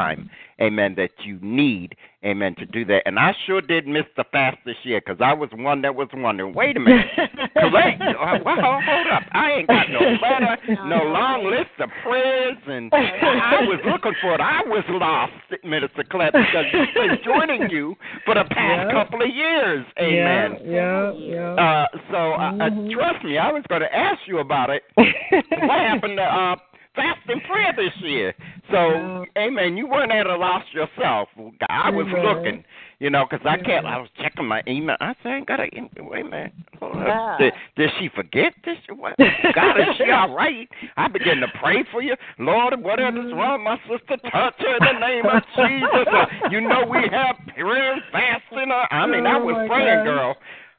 amen, 0.60 0.94
that 0.96 1.10
you 1.24 1.38
need, 1.40 1.94
amen, 2.24 2.54
to 2.56 2.66
do 2.66 2.84
that. 2.86 3.02
And 3.06 3.18
I 3.18 3.32
sure 3.46 3.60
did 3.60 3.86
miss 3.86 4.04
the 4.16 4.24
fast 4.32 4.58
this 4.66 4.76
year 4.82 5.00
because 5.04 5.20
I 5.20 5.32
was 5.32 5.48
one 5.54 5.82
that 5.82 5.94
was 5.94 6.08
wondering, 6.12 6.54
wait 6.54 6.76
a 6.76 6.80
minute, 6.80 7.06
correct? 7.56 8.02
Uh, 8.02 8.38
well, 8.44 8.56
hold 8.60 9.06
up, 9.12 9.22
I 9.32 9.50
ain't 9.52 9.68
got 9.68 9.86
no 9.90 10.00
letter, 10.22 10.56
no 10.86 11.04
long 11.04 11.46
list 11.50 11.70
of 11.80 11.90
prayers, 12.02 12.56
and 12.66 12.92
I, 12.94 13.62
was 13.62 13.80
looking 13.86 14.14
for 14.20 14.34
it. 14.34 14.40
I 14.40 14.62
was 14.66 14.84
lost, 14.88 15.32
Minister 15.64 16.04
Clapp, 16.10 16.32
because 16.32 16.64
I've 16.74 16.94
been 16.94 17.18
joining 17.24 17.70
you 17.70 17.94
for 18.24 18.34
the 18.34 18.44
past 18.44 18.88
Yeah. 18.88 18.92
couple 18.92 19.22
of 19.22 19.28
years, 19.34 19.84
amen. 19.98 20.58
Yeah, 20.64 21.12
yeah. 21.12 21.54
Uh, 21.54 21.86
so 22.10 22.32
uh, 22.32 22.52
uh, 22.60 22.70
trust 22.92 23.24
me, 23.24 23.38
I 23.38 23.52
was 23.52 23.62
going 23.68 23.82
to 23.82 23.94
ask 23.94 24.20
you 24.26 24.38
about 24.38 24.70
it. 24.70 24.82
what 24.96 25.80
happened 25.80 26.16
to 26.18 26.22
uh, 26.22 26.56
fast 26.98 27.22
and 27.28 27.40
prayer 27.44 27.72
this 27.76 27.94
year? 28.02 28.34
So, 28.70 29.24
amen. 29.38 29.76
You 29.76 29.86
weren't 29.86 30.12
at 30.12 30.26
a 30.26 30.36
loss 30.36 30.64
yourself. 30.72 31.28
I 31.70 31.88
was 31.90 32.06
Amen. 32.10 32.24
looking, 32.24 32.64
you 32.98 33.08
know, 33.08 33.24
because 33.28 33.46
I 33.46 33.56
kept. 33.56 33.86
I 33.86 33.96
was 33.98 34.08
checking 34.20 34.46
my 34.46 34.62
email. 34.66 34.96
I 35.00 35.14
said, 35.22 35.30
I 35.32 35.36
ain't 35.36 35.46
got 35.46 35.60
a. 35.60 35.68
Wait 36.02 36.26
a 36.26 36.28
minute. 36.28 36.52
Yeah. 36.82 37.36
Did, 37.38 37.52
did 37.76 37.90
she 37.98 38.08
forget 38.14 38.52
this? 38.64 38.76
What? 38.94 39.16
God, 39.54 39.78
is 39.78 39.96
she 39.96 40.10
all 40.10 40.34
right? 40.34 40.68
I 40.96 41.08
began 41.08 41.38
to 41.38 41.48
pray 41.60 41.84
for 41.90 42.02
you, 42.02 42.14
Lord. 42.38 42.74
Whatever's 42.82 43.32
wrong, 43.32 43.64
my 43.64 43.78
sister, 43.88 44.16
touch 44.30 44.54
her 44.58 44.76
in 44.76 44.84
the 44.84 45.06
name 45.06 45.24
of 45.26 45.42
Jesus. 45.56 46.08
You 46.50 46.60
know 46.62 46.84
we 46.88 46.98
have 47.10 47.36
prayer 47.54 47.92
and 47.92 48.02
fasting. 48.10 48.70
I 48.90 49.06
mean, 49.06 49.26
I 49.26 49.36
Oh, 49.38 49.44
was 49.44 49.68
praying, 49.68 49.98
God. 49.98 50.04
girl. 50.04 50.36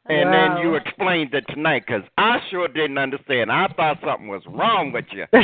And 0.09 0.33
then 0.33 0.57
you 0.57 0.75
explained 0.75 1.33
it 1.35 1.45
tonight 1.49 1.83
because 1.85 2.01
I 2.17 2.39
sure 2.49 2.67
didn't 2.67 2.97
understand. 2.97 3.51
I 3.51 3.67
thought 3.75 3.99
something 4.03 4.27
was 4.27 4.41
wrong 4.47 4.91
with 4.91 5.05
you. 5.11 5.25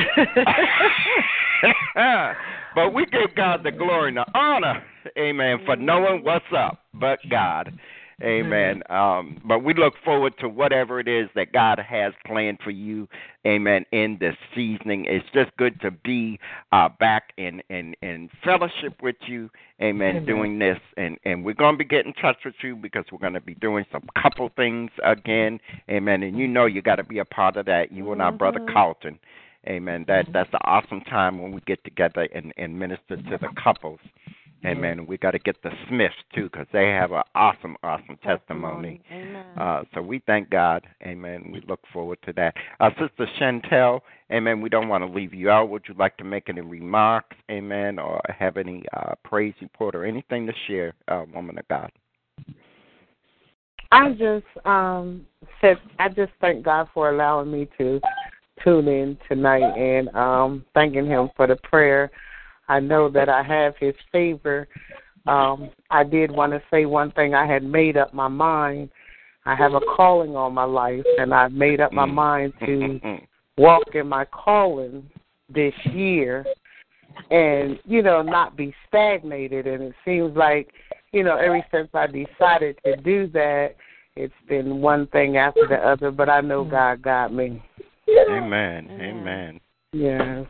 but 2.76 2.94
we 2.94 3.06
give 3.06 3.36
God 3.36 3.64
the 3.64 3.72
glory 3.72 4.10
and 4.10 4.18
the 4.18 4.26
honor, 4.34 4.84
amen, 5.18 5.60
for 5.66 5.76
knowing 5.76 6.24
what's 6.24 6.46
up 6.56 6.80
but 6.94 7.20
God. 7.30 7.78
Amen. 8.24 8.82
Um, 8.90 9.42
but 9.46 9.64
we 9.64 9.74
look 9.74 9.96
forward 10.04 10.34
to 10.40 10.48
whatever 10.48 11.00
it 11.00 11.08
is 11.08 11.30
that 11.36 11.52
God 11.52 11.80
has 11.80 12.14
planned 12.26 12.60
for 12.64 12.72
you, 12.72 13.10
amen, 13.46 13.86
in 13.92 14.18
this 14.20 14.36
seasoning. 14.54 15.06
It's 15.06 15.26
just 15.34 15.56
good 15.58 15.80
to 15.82 15.92
be 15.92 16.40
uh, 16.72 16.90
back 17.00 17.34
in, 17.38 17.62
in, 17.70 17.94
in 18.02 18.30
fellowship 18.44 19.02
with 19.02 19.18
you, 19.28 19.50
amen, 19.82 20.18
Amen. 20.18 20.26
doing 20.26 20.60
this. 20.60 20.80
And, 20.96 21.18
and 21.26 21.44
we're 21.44 21.54
going 21.54 21.74
to 21.74 21.78
be 21.78 21.84
getting 21.84 22.14
in 22.16 22.22
touch 22.22 22.38
with 22.46 22.56
you 22.62 22.76
because 22.76 23.04
we're 23.12 23.20
going 23.20 23.34
to 23.34 23.42
be 23.42 23.56
doing 23.56 23.86
some 23.92 24.08
couple 24.22 24.50
things 24.56 24.92
again, 25.04 25.60
amen. 25.90 26.24
And 26.24 26.38
you 26.38 26.48
know 26.48 26.68
you 26.68 26.82
got 26.82 26.96
to 26.96 27.04
be 27.04 27.20
a 27.20 27.26
part 27.26 27.58
of 27.58 27.66
that, 27.66 27.92
you 27.92 28.12
and 28.14 28.22
our 28.22 28.32
brother 28.32 28.60
Carlton. 28.72 29.20
Amen. 29.68 30.06
That 30.08 30.28
that's 30.32 30.54
an 30.54 30.60
awesome 30.64 31.02
time 31.02 31.42
when 31.42 31.52
we 31.52 31.60
get 31.62 31.84
together 31.84 32.30
and, 32.36 32.54
and 32.56 32.78
minister 32.78 33.18
to 33.18 33.38
the 33.42 33.50
couples. 33.62 34.00
Amen. 34.66 35.06
We 35.06 35.18
got 35.18 35.32
to 35.32 35.40
get 35.40 35.62
the 35.64 35.72
Smiths 35.88 36.16
too 36.34 36.50
because 36.52 36.68
they 36.74 36.90
have 36.90 37.12
an 37.12 37.24
awesome, 37.36 37.76
awesome 37.84 38.18
testimony. 38.24 39.02
Amen. 39.12 39.46
Uh, 39.58 39.84
so 39.94 40.02
we 40.02 40.22
thank 40.26 40.50
God. 40.50 40.86
Amen. 41.04 41.50
We 41.52 41.62
look 41.68 41.82
forward 41.94 42.20
to 42.26 42.34
that. 42.34 42.56
Uh, 42.80 42.90
Sister 43.00 43.28
Chantel, 43.40 44.02
Amen. 44.32 44.60
We 44.60 44.70
don't 44.70 44.88
want 44.88 45.04
to 45.04 45.12
leave 45.12 45.34
you 45.34 45.52
out. 45.52 45.70
Would 45.70 45.84
you 45.88 45.94
like 45.98 46.18
to 46.18 46.24
make 46.24 46.50
any 46.50 46.62
remarks? 46.62 47.36
Amen. 47.52 48.00
Or 48.00 48.20
have 48.28 48.58
any 48.58 48.84
uh, 48.94 49.14
praise 49.24 49.54
report 49.62 49.96
or 49.96 50.04
anything 50.04 50.48
to 50.48 50.54
share, 50.68 50.94
uh, 51.08 51.26
woman 51.34 51.60
of 51.60 51.68
God? 51.68 51.92
I 53.92 54.12
just 54.12 54.46
um 54.66 55.26
said 55.62 55.78
I 56.00 56.10
just 56.10 56.32
thank 56.42 56.66
God 56.66 56.90
for 56.94 57.12
allowing 57.12 57.52
me 57.52 57.70
to 57.78 58.02
tune 58.64 58.88
in 58.88 59.18
tonight 59.28 59.62
and 59.78 60.10
um 60.16 60.66
thanking 60.74 61.06
him 61.06 61.30
for 61.36 61.46
the 61.48 61.56
prayer. 61.58 62.10
I 62.68 62.80
know 62.80 63.10
that 63.10 63.30
I 63.30 63.44
have 63.44 63.76
his 63.78 63.96
favor. 64.12 64.68
Um 65.28 65.70
I 65.90 66.04
did 66.04 66.32
want 66.32 66.54
to 66.54 66.62
say 66.72 66.86
one 66.86 67.12
thing. 67.12 67.34
I 67.34 67.46
had 67.46 67.64
made 67.64 67.98
up 67.98 68.14
my 68.14 68.28
mind. 68.28 68.90
I 69.46 69.56
have 69.56 69.74
a 69.74 69.82
calling 69.96 70.36
on 70.36 70.54
my 70.54 70.64
life 70.64 71.06
and 71.18 71.34
I've 71.34 71.52
made 71.52 71.80
up 71.80 71.94
my 71.94 72.06
Mm. 72.06 72.14
mind 72.14 72.54
to 72.66 73.00
walk 73.58 73.94
in 73.94 74.08
my 74.08 74.26
calling 74.26 75.08
this 75.50 75.74
year 75.86 76.46
and 77.32 77.80
you 77.86 78.02
know 78.02 78.22
not 78.22 78.56
be 78.56 78.74
stagnated 78.88 79.68
and 79.68 79.82
it 79.84 79.94
seems 80.04 80.36
like 80.36 80.74
you 81.12 81.24
know 81.24 81.38
ever 81.38 81.64
since 81.72 81.90
i 81.94 82.06
decided 82.08 82.78
to 82.86 82.96
do 82.98 83.28
that 83.28 83.76
it's 84.16 84.34
been 84.48 84.82
one 84.82 85.08
thing 85.08 85.38
after 85.38 85.68
the 85.68 85.76
other 85.76 86.12
but 86.12 86.30
i 86.30 86.42
know 86.42 86.64
god 86.64 87.02
got 87.02 87.34
me 87.34 87.62
Amen. 88.30 88.88
Amen. 89.00 89.60
yes 89.94 90.46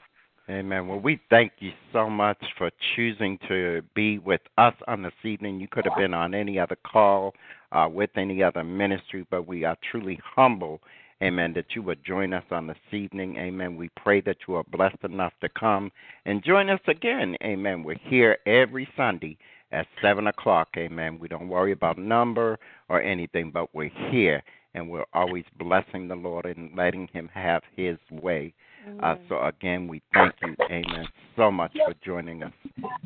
Amen. 0.47 0.87
Well, 0.87 0.99
we 0.99 1.19
thank 1.31 1.53
you 1.57 1.71
so 1.91 2.07
much 2.07 2.37
for 2.55 2.69
choosing 2.95 3.39
to 3.47 3.81
be 3.95 4.19
with 4.19 4.41
us 4.59 4.75
on 4.87 5.01
this 5.01 5.13
evening. 5.23 5.59
You 5.59 5.67
could 5.67 5.85
have 5.85 5.97
been 5.97 6.13
on 6.13 6.35
any 6.35 6.59
other 6.59 6.77
call 6.85 7.33
uh, 7.71 7.89
with 7.91 8.11
any 8.15 8.43
other 8.43 8.63
ministry, 8.63 9.25
but 9.31 9.47
we 9.47 9.63
are 9.63 9.75
truly 9.89 10.19
humble, 10.23 10.81
amen, 11.23 11.53
that 11.53 11.73
you 11.73 11.81
would 11.81 12.05
join 12.05 12.31
us 12.31 12.43
on 12.51 12.67
this 12.67 12.77
evening. 12.91 13.37
Amen. 13.37 13.75
We 13.75 13.89
pray 13.97 14.21
that 14.21 14.37
you 14.47 14.53
are 14.53 14.63
blessed 14.65 15.03
enough 15.03 15.33
to 15.41 15.49
come 15.49 15.91
and 16.27 16.43
join 16.43 16.69
us 16.69 16.81
again. 16.87 17.35
Amen. 17.43 17.81
We're 17.81 17.97
here 18.03 18.37
every 18.45 18.87
Sunday 18.95 19.39
at 19.71 19.87
7 19.99 20.27
o'clock. 20.27 20.67
Amen. 20.77 21.17
We 21.17 21.27
don't 21.27 21.49
worry 21.49 21.71
about 21.71 21.97
number 21.97 22.59
or 22.87 23.01
anything, 23.01 23.49
but 23.49 23.73
we're 23.73 23.91
here. 24.11 24.43
And 24.75 24.89
we're 24.89 25.05
always 25.13 25.45
blessing 25.57 26.07
the 26.07 26.15
Lord 26.15 26.45
and 26.45 26.69
letting 26.77 27.07
Him 27.13 27.31
have 27.33 27.63
His 27.75 27.97
way. 28.11 28.53
Uh, 29.01 29.15
so 29.29 29.41
again, 29.43 29.87
we 29.87 30.01
thank 30.13 30.33
you, 30.41 30.55
Amen, 30.69 31.07
so 31.35 31.51
much 31.51 31.71
for 31.85 31.93
joining 32.03 32.43
us. 32.43 32.53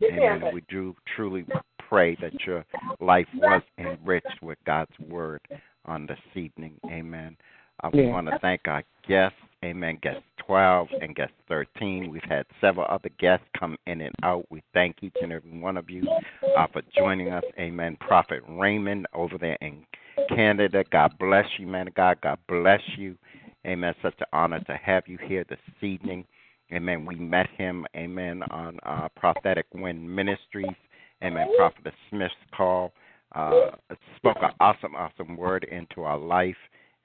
Amen. 0.04 0.42
And 0.44 0.54
we 0.54 0.62
do 0.70 0.96
truly 1.16 1.46
pray 1.88 2.16
that 2.22 2.34
your 2.46 2.66
life 3.00 3.28
was 3.42 3.62
enriched 3.78 4.42
with 4.42 4.58
God's 4.66 4.92
word 5.00 5.42
on 5.86 6.06
this 6.06 6.20
evening. 6.36 6.80
Amen. 6.90 7.36
Uh, 7.84 7.90
we 7.94 8.04
Yeah. 8.04 8.12
want 8.12 8.28
to 8.28 8.38
thank 8.40 8.68
our 8.68 8.84
guests. 9.08 9.38
Amen. 9.64 9.98
Guest 10.02 10.22
12 10.38 10.90
and 11.02 11.16
guest 11.16 11.34
13. 11.48 12.10
We've 12.10 12.24
had 12.24 12.46
several 12.62 12.86
other 12.90 13.10
guests 13.18 13.46
come 13.58 13.78
in 13.88 14.02
and 14.02 14.16
out. 14.24 14.46
We 14.50 14.64
thank 14.74 15.04
each 15.04 15.18
and 15.22 15.34
every 15.34 15.52
one 15.52 15.76
of 15.78 15.90
you 15.90 16.08
uh, 16.56 16.68
for 16.68 16.82
joining 16.98 17.30
us. 17.30 17.44
Amen. 17.58 17.98
Prophet 18.00 18.42
Raymond 18.48 19.06
over 19.14 19.38
there 19.38 19.58
in 19.62 19.86
Canada. 20.30 20.84
God 20.92 21.18
bless 21.20 21.46
you, 21.58 21.68
man 21.68 21.88
of 21.88 21.94
God. 21.94 22.22
God 22.22 22.40
bless 22.48 22.82
you. 22.98 23.18
Amen. 23.66 23.94
Such 24.02 24.16
an 24.20 24.28
honor 24.32 24.60
to 24.62 24.78
have 24.78 25.04
you 25.08 25.18
here 25.22 25.46
this 25.50 25.60
evening. 25.82 26.26
Amen. 26.72 27.06
We 27.06 27.16
met 27.16 27.48
him, 27.58 27.86
amen, 27.96 28.44
on 28.52 28.80
uh, 28.86 29.08
Prophetic 29.16 29.66
Wind 29.74 30.16
Ministries. 30.16 30.76
Amen. 31.24 31.48
Prophet 31.58 31.94
Smith's 32.10 32.34
call 32.56 32.94
uh, 33.36 33.72
spoke 34.16 34.38
an 34.42 34.52
awesome, 34.60 34.96
awesome 34.96 35.36
word 35.36 35.66
into 35.72 36.04
our 36.04 36.18
life. 36.18 36.56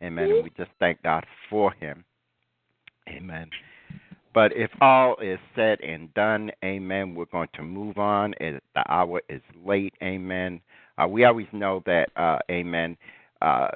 Amen. 0.03 0.31
And 0.31 0.45
we 0.45 0.51
just 0.57 0.71
thank 0.79 1.03
God 1.03 1.25
for 1.49 1.73
him. 1.73 2.05
Amen. 3.09 3.49
But 4.35 4.53
if 4.57 4.71
all 4.81 5.17
is 5.23 5.39
said 5.55 5.81
and 5.81 6.13
done, 6.15 6.51
amen, 6.65 7.15
we're 7.15 7.27
going 7.27 7.49
to 7.55 7.63
move 7.63 7.99
on. 7.99 8.35
The 8.41 8.61
hour 8.89 9.23
is 9.29 9.41
late, 9.65 9.95
amen. 10.03 10.61
Uh, 10.99 11.07
we 11.07 11.25
always 11.25 11.47
know 11.53 11.83
that, 11.87 12.09
uh, 12.17 12.39
amen, 12.51 12.97
uh, 13.43 13.69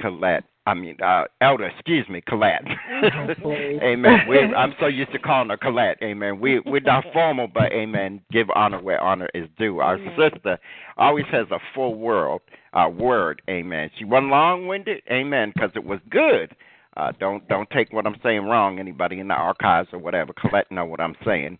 Coylette, 0.00 0.42
I 0.70 0.74
mean, 0.74 0.96
uh, 1.02 1.24
Elder, 1.40 1.66
excuse 1.66 2.08
me, 2.08 2.22
Coylette. 2.28 2.66
amen. 3.82 4.18
We're, 4.28 4.54
I'm 4.54 4.74
so 4.78 4.86
used 4.86 5.12
to 5.12 5.18
calling 5.18 5.50
her 5.50 5.56
Coylette, 5.56 6.02
amen. 6.02 6.40
We, 6.40 6.60
we're 6.60 6.80
not 6.80 7.04
formal, 7.12 7.48
but, 7.52 7.72
amen, 7.72 8.20
give 8.30 8.48
honor 8.54 8.80
where 8.80 9.02
honor 9.02 9.28
is 9.34 9.48
due. 9.58 9.80
Our 9.80 9.98
sister 10.16 10.58
always 10.96 11.26
has 11.32 11.46
a 11.50 11.58
full 11.74 11.96
world, 11.96 12.42
uh, 12.72 12.88
word, 12.88 13.42
amen. 13.48 13.90
She 13.98 14.04
wasn't 14.04 14.30
long 14.30 14.66
winded, 14.66 15.02
amen, 15.10 15.52
because 15.54 15.70
it 15.74 15.84
was 15.84 16.00
good 16.10 16.54
uh, 16.96 17.12
don't 17.20 17.46
don't 17.48 17.70
take 17.70 17.92
what 17.92 18.06
I'm 18.06 18.16
saying 18.22 18.44
wrong. 18.44 18.78
Anybody 18.78 19.20
in 19.20 19.28
the 19.28 19.34
archives 19.34 19.88
or 19.92 19.98
whatever, 19.98 20.32
Coylette 20.32 20.70
know 20.70 20.84
what 20.84 21.00
I'm 21.00 21.14
saying. 21.24 21.58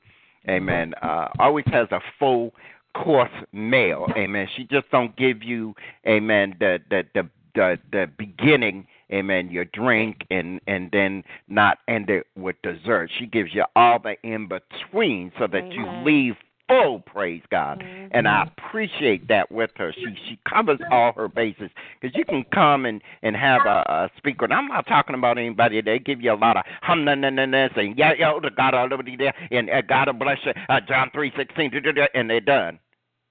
Amen. 0.49 0.95
Uh, 1.03 1.29
always 1.39 1.65
has 1.73 1.87
a 1.93 2.01
full 2.19 2.53
course 2.95 3.31
meal. 3.53 4.07
Amen. 4.17 4.49
She 4.57 4.65
just 4.65 4.91
don't 4.91 5.17
give 5.17 5.43
you, 5.43 5.75
amen, 6.07 6.57
the 6.59 6.79
the 6.91 7.05
the 7.15 7.29
the, 7.55 7.79
the 7.93 8.11
beginning, 8.19 8.87
amen, 9.13 9.51
your 9.51 9.65
drink 9.67 10.25
and 10.31 10.61
and 10.67 10.91
then 10.93 11.25
not 11.49 11.79
end 11.89 12.11
it 12.11 12.27
with 12.37 12.57
dessert. 12.63 13.11
She 13.19 13.27
gives 13.27 13.55
you 13.55 13.65
all 13.77 13.99
the 13.99 14.17
in 14.23 14.49
between 14.49 15.33
so 15.39 15.47
that 15.47 15.59
amen. 15.59 15.73
you 15.73 15.87
leave 16.05 16.37
full, 16.71 17.01
praise 17.01 17.43
God. 17.51 17.81
Mm-hmm. 17.81 18.09
And 18.13 18.29
I 18.29 18.45
appreciate 18.45 19.29
that 19.29 19.51
with 19.51 19.71
her. 19.77 19.93
She 19.93 20.07
she 20.29 20.39
covers 20.49 20.79
all 20.91 21.13
her 21.15 21.29
bases 21.29 21.71
because 22.01 22.17
you 22.17 22.25
can 22.25 22.45
come 22.55 22.87
and 22.87 23.03
and 23.23 23.37
have 23.37 23.63
a, 23.67 23.83
a 23.89 24.11
speaker. 24.17 24.45
And 24.45 24.55
I'm 24.55 24.69
not 24.69 24.87
talking 24.87 25.15
about 25.15 25.37
anybody. 25.37 25.81
They 25.83 25.99
give 25.99 26.21
you 26.21 26.33
a 26.33 26.35
lot 26.35 26.57
of 26.57 26.65
hum 26.83 27.05
na 27.05 27.15
na 27.15 27.31
na 27.31 27.47
na 27.47 27.69
saying 27.75 27.97
yeah 27.99 28.13
yeah 28.19 28.39
the 28.41 28.51
God 28.51 28.75
Almighty 28.75 29.17
there 29.17 29.35
and 29.51 29.69
uh, 29.69 29.83
God 29.83 30.09
bless 30.19 30.39
you 30.45 30.53
uh, 30.69 30.81
John 30.81 31.11
three 31.13 31.33
sixteen 31.37 31.73
and 32.15 32.31
they're 32.31 32.41
done. 32.41 32.79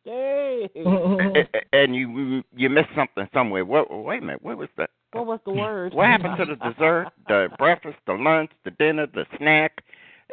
Yay! 0.09 0.69
and 1.73 1.95
you 1.95 2.43
you 2.55 2.69
missed 2.69 2.89
something 2.95 3.27
somewhere. 3.33 3.63
What, 3.63 3.91
wait 3.91 4.23
a 4.23 4.25
minute, 4.25 4.41
what 4.41 4.57
was 4.57 4.69
that? 4.77 4.89
What 5.11 5.27
was 5.27 5.39
the 5.45 5.51
word? 5.51 5.93
What 5.93 6.07
happened 6.07 6.37
to 6.37 6.45
the 6.45 6.55
dessert, 6.55 7.07
the 7.27 7.49
breakfast, 7.57 7.97
the 8.07 8.13
lunch, 8.13 8.51
the 8.65 8.71
dinner, 8.71 9.07
the 9.07 9.25
snack? 9.37 9.83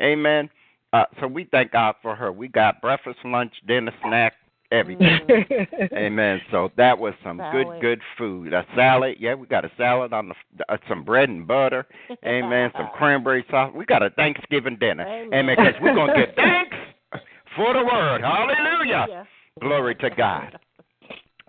Amen. 0.01 0.49
Uh, 0.93 1.05
so 1.21 1.27
we 1.27 1.45
thank 1.45 1.73
God 1.73 1.95
for 2.01 2.15
her. 2.15 2.33
We 2.33 2.49
got 2.49 2.81
breakfast, 2.81 3.19
lunch, 3.25 3.53
dinner, 3.67 3.93
snack, 4.03 4.35
everything. 4.71 5.21
Mm. 5.29 5.93
Amen. 5.93 6.41
So 6.51 6.71
that 6.77 6.99
was 6.99 7.15
some 7.23 7.39
salad. 7.39 7.67
good, 7.67 7.81
good 7.81 8.01
food. 8.17 8.53
A 8.53 8.65
salad, 8.75 9.17
yeah, 9.19 9.35
we 9.35 9.47
got 9.47 9.65
a 9.65 9.71
salad 9.77 10.13
on 10.13 10.29
the 10.29 10.35
uh, 10.69 10.77
some 10.89 11.05
bread 11.05 11.29
and 11.29 11.47
butter. 11.47 11.87
Amen. 12.25 12.71
some 12.77 12.89
cranberry 12.95 13.45
sauce. 13.51 13.73
We 13.75 13.85
got 13.85 14.03
a 14.03 14.11
Thanksgiving 14.11 14.77
dinner. 14.79 15.07
Amen. 15.07 15.57
Because 15.57 15.75
we're 15.83 15.95
gonna 15.95 16.15
get 16.15 16.35
thanks 16.37 16.77
for 17.57 17.75
the 17.75 17.85
word. 17.85 18.23
Hallelujah. 18.23 19.07
Yeah. 19.09 19.25
Glory 19.61 19.95
to 19.97 20.11
God. 20.11 20.59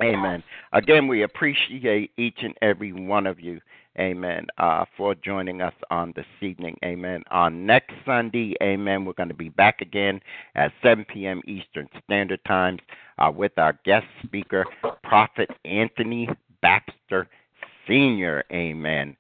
Amen. 0.02 0.44
Again, 0.74 1.08
we 1.08 1.24
appreciate 1.24 2.12
each 2.18 2.38
and 2.44 2.54
every 2.62 2.94
one 2.94 3.26
of 3.26 3.40
you. 3.40 3.60
Amen. 4.00 4.46
Uh, 4.60 4.86
for 4.96 5.16
joining 5.16 5.62
us 5.62 5.74
on 5.90 6.14
this 6.16 6.26
evening. 6.40 6.78
Amen. 6.86 7.24
On 7.32 7.66
next 7.66 7.94
Sunday, 8.06 8.54
amen, 8.62 9.06
we're 9.06 9.14
going 9.14 9.30
to 9.30 9.36
be 9.36 9.50
back 9.50 9.82
again 9.82 10.22
at 10.54 10.72
7 10.84 11.04
p.m. 11.12 11.42
Eastern 11.48 11.90
Standard 12.04 12.40
Times 12.46 12.80
uh, 13.18 13.32
with 13.36 13.54
our 13.58 13.74
guest 13.86 14.06
speaker, 14.24 14.66
Prophet 15.04 15.50
Anthony 15.66 16.30
Baxter 16.62 17.28
Sr. 17.88 18.44
Amen 18.52 19.18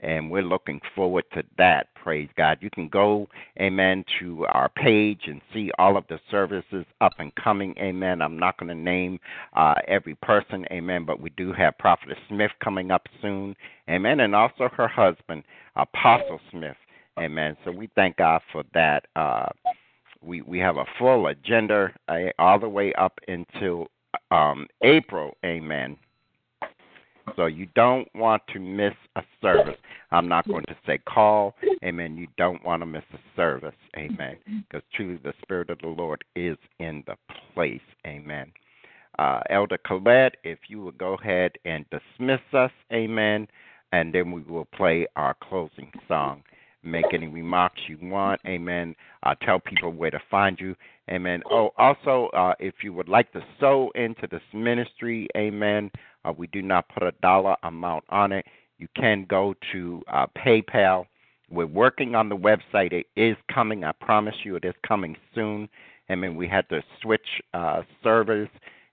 and 0.00 0.30
we're 0.30 0.42
looking 0.42 0.80
forward 0.94 1.24
to 1.34 1.42
that. 1.58 1.88
Praise 1.94 2.28
God. 2.36 2.58
You 2.60 2.70
can 2.70 2.88
go, 2.88 3.28
amen, 3.60 4.04
to 4.20 4.46
our 4.46 4.68
page 4.70 5.22
and 5.26 5.40
see 5.52 5.70
all 5.78 5.96
of 5.96 6.04
the 6.08 6.18
services 6.30 6.84
up 7.00 7.12
and 7.18 7.34
coming. 7.34 7.74
Amen. 7.78 8.22
I'm 8.22 8.38
not 8.38 8.58
going 8.58 8.68
to 8.68 8.74
name 8.74 9.18
uh, 9.54 9.74
every 9.88 10.14
person, 10.16 10.64
amen, 10.70 11.04
but 11.04 11.20
we 11.20 11.30
do 11.30 11.52
have 11.52 11.76
Prophetess 11.78 12.18
Smith 12.28 12.50
coming 12.62 12.90
up 12.90 13.06
soon, 13.20 13.54
amen, 13.88 14.20
and 14.20 14.34
also 14.34 14.68
her 14.76 14.88
husband, 14.88 15.42
Apostle 15.76 16.40
Smith, 16.50 16.76
amen. 17.18 17.56
So 17.64 17.70
we 17.70 17.88
thank 17.94 18.16
God 18.16 18.42
for 18.52 18.64
that. 18.74 19.06
Uh, 19.16 19.46
we 20.22 20.42
we 20.42 20.58
have 20.58 20.76
a 20.76 20.84
full 20.98 21.28
agenda 21.28 21.92
uh, 22.08 22.18
all 22.38 22.58
the 22.58 22.68
way 22.68 22.92
up 22.94 23.18
until 23.28 23.88
um, 24.30 24.66
April, 24.82 25.36
amen. 25.44 25.96
So 27.36 27.46
you 27.46 27.66
don't 27.74 28.08
want 28.14 28.42
to 28.52 28.58
miss 28.58 28.94
a 29.16 29.22
service. 29.40 29.76
I'm 30.10 30.28
not 30.28 30.46
going 30.48 30.64
to 30.66 30.76
say 30.86 30.98
call, 30.98 31.54
amen. 31.84 32.16
You 32.16 32.26
don't 32.36 32.64
want 32.64 32.82
to 32.82 32.86
miss 32.86 33.04
a 33.12 33.18
service, 33.36 33.74
amen. 33.96 34.36
Because 34.46 34.82
truly 34.94 35.18
the 35.22 35.34
Spirit 35.42 35.70
of 35.70 35.78
the 35.78 35.88
Lord 35.88 36.24
is 36.34 36.56
in 36.78 37.04
the 37.06 37.16
place, 37.54 37.80
amen. 38.06 38.52
Uh, 39.18 39.40
Elder 39.50 39.78
Coylette, 39.86 40.32
if 40.44 40.58
you 40.68 40.82
would 40.82 40.98
go 40.98 41.14
ahead 41.14 41.52
and 41.64 41.84
dismiss 41.90 42.40
us, 42.52 42.70
amen, 42.92 43.46
and 43.92 44.14
then 44.14 44.32
we 44.32 44.42
will 44.42 44.66
play 44.66 45.06
our 45.16 45.36
closing 45.42 45.92
song. 46.08 46.42
Make 46.82 47.12
any 47.12 47.28
remarks 47.28 47.80
you 47.88 47.98
want, 48.00 48.40
amen. 48.46 48.94
Uh, 49.22 49.34
tell 49.42 49.60
people 49.60 49.92
where 49.92 50.10
to 50.10 50.20
find 50.30 50.58
you, 50.58 50.74
amen. 51.10 51.42
Oh, 51.50 51.70
also, 51.76 52.28
uh, 52.32 52.54
if 52.58 52.76
you 52.82 52.94
would 52.94 53.08
like 53.08 53.30
to 53.32 53.44
sow 53.58 53.90
into 53.94 54.26
this 54.30 54.40
ministry, 54.54 55.28
amen, 55.36 55.90
uh, 56.24 56.32
we 56.36 56.46
do 56.48 56.62
not 56.62 56.88
put 56.88 57.02
a 57.02 57.12
dollar 57.22 57.56
amount 57.62 58.04
on 58.10 58.32
it. 58.32 58.46
You 58.78 58.88
can 58.96 59.26
go 59.28 59.54
to 59.72 60.02
uh, 60.08 60.26
PayPal. 60.38 61.06
We're 61.50 61.66
working 61.66 62.14
on 62.14 62.28
the 62.28 62.36
website. 62.36 62.92
It 62.92 63.06
is 63.16 63.36
coming. 63.52 63.84
I 63.84 63.92
promise 63.92 64.34
you, 64.44 64.56
it 64.56 64.64
is 64.64 64.74
coming 64.86 65.16
soon. 65.34 65.68
I 66.08 66.14
mean, 66.14 66.36
we 66.36 66.48
had 66.48 66.68
to 66.70 66.82
switch 67.02 67.26
uh, 67.54 67.82
servers. 68.02 68.48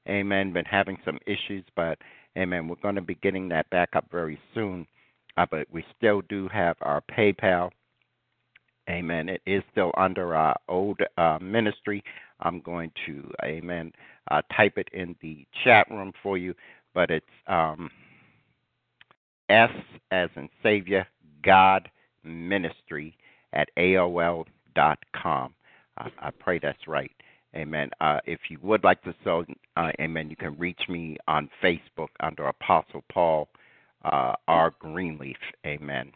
Amen. 0.09 0.53
Been 0.53 0.65
having 0.65 0.97
some 1.05 1.19
issues, 1.25 1.63
but 1.75 1.97
amen. 2.37 2.67
We're 2.67 2.75
going 2.81 2.95
to 2.95 3.01
be 3.01 3.15
getting 3.15 3.49
that 3.49 3.69
back 3.69 3.89
up 3.95 4.05
very 4.11 4.39
soon. 4.53 4.87
Uh, 5.37 5.45
but 5.49 5.67
we 5.71 5.83
still 5.97 6.21
do 6.29 6.47
have 6.49 6.77
our 6.81 7.01
PayPal. 7.11 7.69
Amen. 8.89 9.29
It 9.29 9.41
is 9.45 9.63
still 9.71 9.91
under 9.97 10.35
our 10.35 10.55
old 10.69 10.99
uh, 11.17 11.37
ministry. 11.41 12.03
I'm 12.39 12.61
going 12.61 12.91
to, 13.05 13.29
amen, 13.43 13.91
uh, 14.31 14.41
type 14.55 14.77
it 14.77 14.87
in 14.93 15.15
the 15.21 15.45
chat 15.63 15.89
room 15.89 16.13
for 16.23 16.37
you 16.37 16.53
but 16.97 17.11
it's 17.11 17.25
um, 17.45 17.91
S 19.49 19.69
as 20.09 20.31
in 20.35 20.49
Savior 20.63 21.05
God 21.43 21.87
Ministry 22.23 23.15
at 23.53 23.69
AOL 23.77 24.45
dot 24.73 24.97
com. 25.15 25.53
Uh, 25.99 26.09
I 26.19 26.31
pray 26.31 26.57
that's 26.57 26.87
right. 26.87 27.11
Amen. 27.55 27.91
Uh, 28.01 28.17
if 28.25 28.39
you 28.49 28.57
would 28.63 28.83
like 28.83 29.03
to 29.03 29.13
sow, 29.23 29.45
uh, 29.77 29.91
amen, 30.01 30.31
you 30.31 30.35
can 30.35 30.57
reach 30.57 30.81
me 30.89 31.17
on 31.27 31.51
Facebook 31.63 32.07
under 32.19 32.47
Apostle 32.47 33.03
Paul 33.13 33.47
uh, 34.03 34.33
R. 34.47 34.73
Greenleaf. 34.79 35.37
Amen. 35.67 36.11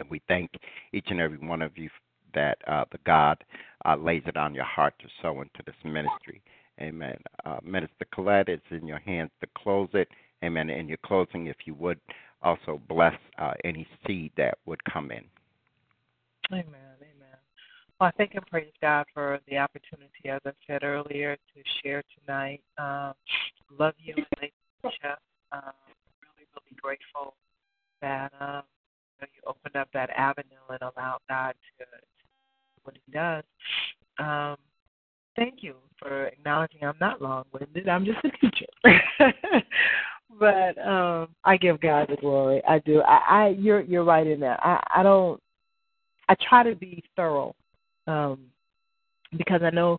And 0.00 0.08
we 0.08 0.22
thank 0.26 0.50
each 0.94 1.08
and 1.10 1.20
every 1.20 1.36
one 1.36 1.60
of 1.60 1.76
you 1.76 1.90
that 2.32 2.56
uh, 2.66 2.86
the 2.90 2.98
God 3.04 3.44
uh, 3.84 3.94
lays 3.94 4.22
it 4.24 4.38
on 4.38 4.54
your 4.54 4.64
heart 4.64 4.94
to 5.00 5.06
sow 5.20 5.42
into 5.42 5.60
this 5.66 5.76
ministry. 5.84 6.40
Amen. 6.80 7.16
Uh, 7.44 7.58
Minister 7.62 8.06
Coylette, 8.14 8.48
it's 8.48 8.62
in 8.70 8.86
your 8.86 8.98
hands 9.00 9.30
to 9.40 9.48
close 9.56 9.88
it. 9.92 10.08
Amen. 10.44 10.70
In 10.70 10.88
your 10.88 10.98
closing, 11.04 11.46
if 11.46 11.56
you 11.64 11.74
would 11.74 12.00
also 12.42 12.80
bless 12.88 13.14
uh, 13.38 13.52
any 13.64 13.86
seed 14.06 14.32
that 14.36 14.58
would 14.66 14.82
come 14.84 15.10
in. 15.10 15.24
Amen. 16.50 16.64
Amen. 17.00 17.36
Well, 18.00 18.08
I 18.08 18.10
thank 18.16 18.34
and 18.34 18.44
praise 18.46 18.72
God 18.80 19.06
for 19.14 19.38
the 19.48 19.58
opportunity, 19.58 20.28
as 20.28 20.40
I 20.44 20.50
said 20.66 20.82
earlier, 20.82 21.36
to 21.36 21.62
share 21.82 22.02
tonight. 22.18 22.60
Um, 22.78 23.14
love 23.78 23.94
you 23.98 24.14
Chef. 24.82 25.18
Um, 25.52 25.72
really, 26.20 26.48
really 26.54 26.76
grateful 26.80 27.34
that 28.00 28.32
um, 28.40 28.62
you 29.20 29.42
opened 29.46 29.76
up 29.76 29.88
that 29.94 30.10
avenue 30.10 30.46
and 30.68 30.82
allowed 30.82 31.20
God 31.28 31.54
to, 31.78 31.84
to 31.84 31.90
do 31.92 32.80
what 32.82 32.96
He 33.06 33.12
does. 33.12 33.44
Um, 34.18 34.56
thank 35.36 35.62
you 35.62 35.74
for 35.98 36.26
acknowledging 36.26 36.84
I'm 36.84 36.94
not 37.00 37.22
long 37.22 37.44
winded. 37.52 37.88
I'm 37.88 38.04
just 38.04 38.18
a 38.24 38.30
teacher. 38.38 38.66
but 40.38 40.78
um 40.86 41.28
I 41.44 41.56
give 41.56 41.80
God 41.80 42.08
the 42.08 42.16
glory. 42.16 42.62
I 42.68 42.78
do. 42.80 43.02
I, 43.02 43.20
I 43.28 43.48
you're 43.58 43.82
you're 43.82 44.04
right 44.04 44.26
in 44.26 44.40
that. 44.40 44.60
I, 44.62 44.82
I 44.96 45.02
don't 45.02 45.40
I 46.28 46.36
try 46.48 46.62
to 46.62 46.74
be 46.74 47.02
thorough. 47.16 47.54
Um 48.06 48.40
because 49.36 49.62
I 49.62 49.70
know 49.70 49.98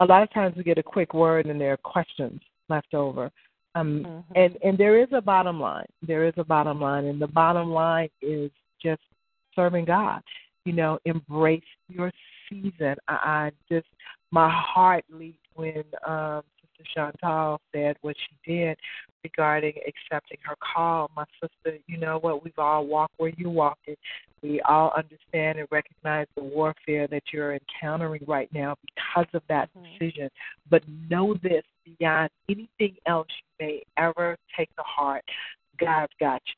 a 0.00 0.04
lot 0.04 0.22
of 0.22 0.32
times 0.32 0.56
we 0.56 0.64
get 0.64 0.78
a 0.78 0.82
quick 0.82 1.14
word 1.14 1.46
and 1.46 1.60
there 1.60 1.72
are 1.72 1.78
questions 1.78 2.40
left 2.68 2.94
over. 2.94 3.30
Um, 3.76 4.04
Mhm. 4.04 4.24
and 4.36 4.58
and 4.62 4.78
there 4.78 4.98
is 4.98 5.08
a 5.12 5.20
bottom 5.20 5.60
line. 5.60 5.86
There 6.02 6.24
is 6.24 6.34
a 6.36 6.44
bottom 6.44 6.80
line, 6.80 7.06
and 7.06 7.20
the 7.20 7.26
bottom 7.26 7.72
line 7.72 8.08
is 8.22 8.50
just 8.80 9.02
serving 9.54 9.84
God. 9.84 10.22
You 10.64 10.74
know, 10.74 10.98
embrace 11.04 11.64
your 11.88 12.12
season. 12.48 12.96
I, 13.08 13.14
I 13.14 13.52
just 13.68 13.88
my 14.34 14.50
heart 14.50 15.04
leaped 15.10 15.46
when 15.54 15.84
um, 16.04 16.42
Sister 16.60 16.90
Chantal 16.92 17.60
said 17.72 17.96
what 18.00 18.16
she 18.18 18.52
did 18.52 18.76
regarding 19.22 19.74
accepting 19.86 20.38
her 20.42 20.56
call. 20.56 21.08
My 21.14 21.24
sister, 21.40 21.78
you 21.86 21.98
know 21.98 22.18
what? 22.18 22.42
We've 22.42 22.58
all 22.58 22.84
walked 22.84 23.14
where 23.16 23.30
you 23.36 23.48
walked 23.48 23.86
it. 23.86 23.96
We 24.42 24.60
all 24.62 24.92
understand 24.96 25.60
and 25.60 25.68
recognize 25.70 26.26
the 26.34 26.42
warfare 26.42 27.06
that 27.06 27.22
you're 27.32 27.54
encountering 27.54 28.22
right 28.26 28.52
now 28.52 28.74
because 28.84 29.28
of 29.34 29.42
that 29.48 29.70
decision. 29.72 30.28
But 30.68 30.82
know 31.08 31.36
this 31.40 31.62
beyond 31.84 32.30
anything 32.48 32.96
else 33.06 33.28
you 33.30 33.66
may 33.66 33.82
ever 33.96 34.36
take 34.56 34.74
to 34.74 34.82
heart, 34.82 35.22
God's 35.78 36.12
got 36.18 36.42
you. 36.44 36.54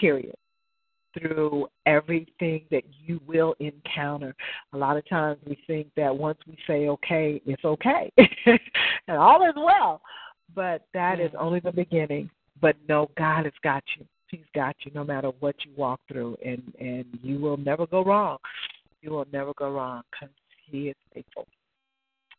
Period. 0.00 0.36
Through 1.18 1.68
everything 1.86 2.64
that 2.70 2.82
you 3.04 3.20
will 3.26 3.54
encounter. 3.60 4.34
A 4.72 4.76
lot 4.76 4.96
of 4.96 5.08
times 5.08 5.38
we 5.46 5.56
think 5.66 5.88
that 5.96 6.14
once 6.14 6.38
we 6.46 6.56
say 6.66 6.88
okay, 6.88 7.40
it's 7.46 7.64
okay. 7.64 8.10
and 8.18 9.16
all 9.16 9.48
is 9.48 9.54
well. 9.56 10.00
But 10.54 10.86
that 10.92 11.20
is 11.20 11.30
only 11.38 11.60
the 11.60 11.72
beginning. 11.72 12.30
But 12.60 12.76
no, 12.88 13.10
God 13.16 13.44
has 13.44 13.54
got 13.62 13.82
you. 13.96 14.04
He's 14.28 14.44
got 14.54 14.74
you 14.84 14.90
no 14.94 15.04
matter 15.04 15.30
what 15.40 15.54
you 15.64 15.72
walk 15.76 16.00
through, 16.08 16.36
and 16.44 16.62
and 16.80 17.04
you 17.22 17.38
will 17.38 17.56
never 17.56 17.86
go 17.86 18.04
wrong. 18.04 18.38
You 19.00 19.10
will 19.10 19.26
never 19.32 19.52
go 19.54 19.70
wrong 19.70 20.02
because 20.10 20.34
He 20.70 20.88
is 20.88 20.96
faithful. 21.12 21.46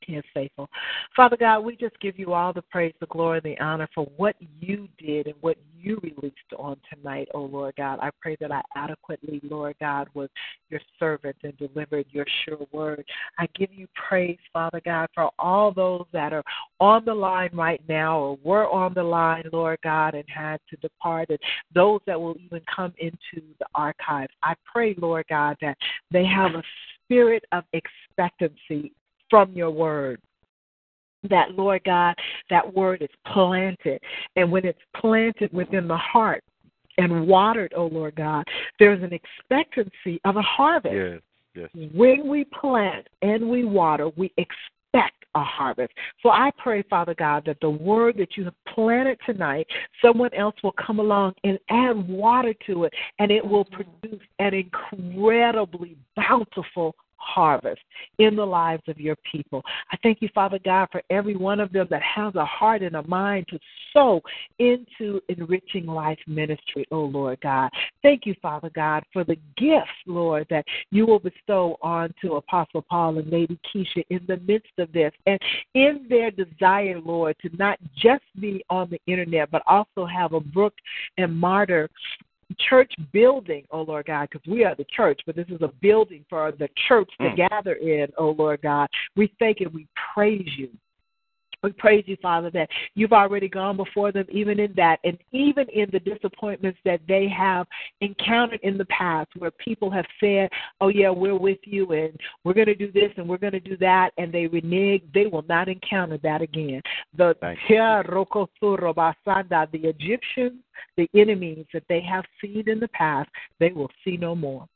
He 0.02 0.16
is 0.16 0.24
faithful. 0.34 0.70
Father 1.16 1.38
God, 1.38 1.62
we 1.62 1.76
just 1.76 2.00
give 2.00 2.20
you 2.20 2.34
all 2.34 2.54
the 2.54 2.62
praise, 2.62 2.94
the 3.00 3.08
glory, 3.08 3.40
the 3.40 3.60
honor 3.60 3.90
for 3.94 4.06
what 4.18 4.36
you 4.60 4.88
did 4.98 5.28
and 5.28 5.36
what 5.42 5.58
you 5.80 6.00
released 6.02 6.36
on 6.58 6.78
tonight, 6.94 7.28
oh 7.34 7.44
Lord 7.44 7.76
God. 7.78 8.00
I 8.02 8.10
pray 8.22 8.36
that 8.42 8.52
I 8.52 8.62
adequately, 8.76 9.40
Lord 9.44 9.76
God, 9.80 10.08
was 10.14 10.30
your 10.70 10.82
servant 11.00 11.36
and 11.44 11.56
delivered 11.58 12.06
your 12.10 12.26
sure 12.44 12.66
word. 12.72 13.06
I 13.38 13.48
give 13.56 13.72
you 13.72 13.88
praise, 13.96 14.40
Father 14.52 14.82
God, 14.84 15.10
for 15.14 15.30
all 15.38 15.72
those 15.72 16.06
that 16.12 16.34
are 16.34 16.44
on 16.80 17.06
the 17.06 17.14
line 17.14 17.52
right 17.54 17.82
now 17.88 18.20
or 18.20 18.38
were 18.44 18.70
on 18.70 18.94
the 18.94 19.04
line, 19.04 19.46
Lord 19.52 19.80
God, 19.84 20.16
and 20.16 20.26
had 20.28 20.60
to 20.70 20.76
depart, 20.78 21.30
and 21.30 21.40
those 21.74 22.02
that 22.08 22.20
will 22.20 22.36
even 22.44 22.62
come 22.74 22.94
into 22.98 23.46
the 23.60 23.66
archives. 23.76 24.34
I 24.44 24.56
pray, 24.66 24.96
Lord 24.98 25.26
God, 25.30 25.58
that 25.62 25.78
they 26.12 26.26
have 26.26 26.56
a 26.56 26.64
spirit 27.04 27.44
of 27.52 27.64
expectancy 27.74 28.92
from 29.36 29.52
your 29.52 29.70
word. 29.70 30.22
That, 31.30 31.56
Lord 31.56 31.82
God, 31.84 32.16
that 32.50 32.74
word 32.74 33.02
is 33.02 33.10
planted. 33.28 34.00
And 34.38 34.50
when 34.50 34.64
it's 34.64 34.80
planted 34.96 35.52
within 35.52 35.90
the 35.90 35.98
heart 35.98 36.42
and 36.98 37.28
watered, 37.28 37.74
oh 37.76 37.88
Lord 37.88 38.16
God, 38.16 38.46
there's 38.80 39.04
an 39.04 39.12
expectancy 39.12 40.22
of 40.24 40.38
a 40.38 40.42
harvest. 40.42 40.96
Yes, 41.54 41.70
yes. 41.74 41.90
When 41.94 42.30
we 42.30 42.46
plant 42.46 43.08
and 43.22 43.50
we 43.50 43.66
water, 43.66 44.10
we 44.16 44.32
expect 44.38 45.26
a 45.36 45.44
harvest. 45.44 45.92
So 46.24 46.30
I 46.30 46.50
pray, 46.58 46.82
Father 46.84 47.14
God, 47.14 47.44
that 47.46 47.58
the 47.60 47.70
word 47.70 48.16
that 48.20 48.38
you 48.38 48.46
have 48.46 48.56
planted 48.74 49.18
tonight, 49.26 49.68
someone 50.02 50.34
else 50.34 50.56
will 50.64 50.74
come 50.74 51.00
along 51.00 51.34
and 51.44 51.60
add 51.70 52.08
water 52.08 52.54
to 52.68 52.86
it, 52.86 52.94
and 53.20 53.32
it 53.32 53.46
will 53.46 53.66
produce 53.66 54.22
an 54.40 54.54
incredibly 54.54 55.98
bountiful 56.16 56.96
harvest 57.26 57.82
in 58.20 58.36
the 58.36 58.46
lives 58.46 58.84
of 58.88 59.00
your 59.00 59.16
people. 59.30 59.62
I 59.92 59.98
thank 60.04 60.22
you, 60.22 60.30
Father 60.34 60.60
God, 60.64 60.88
for 60.92 61.02
every 61.10 61.36
one 61.36 61.60
of 61.60 61.72
them 61.72 61.88
that 61.90 62.02
has 62.02 62.36
a 62.36 62.46
heart 62.46 62.82
and 62.82 62.96
a 62.96 63.08
mind 63.08 63.48
to 63.50 63.60
sow 63.94 64.22
into 64.60 65.22
enriching 65.30 65.86
life 65.86 66.20
ministry, 66.28 66.86
oh 66.92 67.06
Lord 67.06 67.40
God. 67.42 67.70
Thank 68.02 68.26
you, 68.26 68.36
Father 68.42 68.70
God, 68.74 69.04
for 69.12 69.24
the 69.24 69.38
gifts, 69.58 69.90
Lord, 70.06 70.46
that 70.50 70.66
you 70.92 71.06
will 71.06 71.20
bestow 71.20 71.78
onto 71.82 72.36
Apostle 72.36 72.84
Paul 72.90 73.18
and 73.18 73.32
Lady 73.32 73.60
Kesha 73.74 74.04
in 74.10 74.22
the 74.28 74.38
midst 74.38 74.74
of 74.78 74.92
this 74.92 75.12
and 75.26 75.40
in 75.74 76.06
their 76.10 76.32
desire, 76.32 77.00
Lord, 77.00 77.36
to 77.42 77.50
not 77.58 77.80
just 77.98 78.24
be 78.40 78.64
on 78.70 78.90
the 78.90 79.00
internet, 79.08 79.50
but 79.52 79.64
also 79.68 80.06
have 80.06 80.34
a 80.34 80.40
Brook 80.40 80.74
and 81.18 81.36
Martyr 81.36 81.90
church 82.70 82.94
building, 83.12 83.66
oh 83.72 83.82
Lord 83.82 84.06
God, 84.06 84.30
because 84.32 84.46
we 84.48 84.64
are 84.64 84.76
the 84.76 84.86
church, 84.86 85.20
but 85.26 85.36
this 85.36 85.48
is 85.50 85.62
a 85.62 85.72
building 85.82 86.26
for 86.30 86.52
the 86.52 86.70
church 86.88 87.10
to 87.20 87.30
Mm. 87.30 87.50
gather 87.50 87.74
in, 87.74 88.12
oh 88.18 88.32
Lord 88.32 88.62
God. 88.62 88.90
We 89.16 89.28
thank 89.40 89.62
and 89.62 89.74
we 89.74 89.88
praise 90.14 90.58
you. 90.58 90.70
We 91.66 91.72
praise 91.72 92.04
you, 92.06 92.16
Father, 92.22 92.52
that 92.52 92.70
you've 92.94 93.12
already 93.12 93.50
gone 93.50 93.76
before 93.76 94.12
them, 94.12 94.28
even 94.30 94.60
in 94.60 94.72
that, 94.76 95.00
and 95.04 95.18
even 95.32 95.68
in 95.70 95.90
the 95.92 96.00
disappointments 96.00 96.78
that 96.86 97.02
they 97.08 97.28
have 97.28 97.66
encountered 98.02 98.60
in 98.62 98.78
the 98.78 98.86
past, 98.86 99.32
where 99.36 99.50
people 99.50 99.90
have 99.90 100.06
said, 100.20 100.48
Oh, 100.80 100.90
yeah, 100.90 101.10
we're 101.10 101.36
with 101.36 101.58
you, 101.64 101.92
and 101.94 102.16
we're 102.44 102.54
going 102.54 102.68
to 102.68 102.76
do 102.76 102.92
this, 102.92 103.12
and 103.18 103.28
we're 103.28 103.40
going 103.40 103.54
to 103.54 103.60
do 103.60 103.78
that, 103.78 104.12
and 104.20 104.32
they 104.32 104.46
renege. 104.46 105.02
They 105.12 105.26
will 105.26 105.44
not 105.50 105.68
encounter 105.68 106.20
that 106.20 106.44
again. 106.44 106.84
The, 107.18 107.36
the 109.72 109.88
Egyptians, 109.90 110.62
the 110.98 111.10
enemies 111.16 111.66
that 111.74 111.84
they 111.90 112.02
have 112.02 112.26
seen 112.40 112.70
in 112.70 112.80
the 112.80 112.90
past, 112.90 113.32
they 113.60 113.72
will 113.72 113.90
see 114.04 114.18
no 114.18 114.36
more 114.36 114.68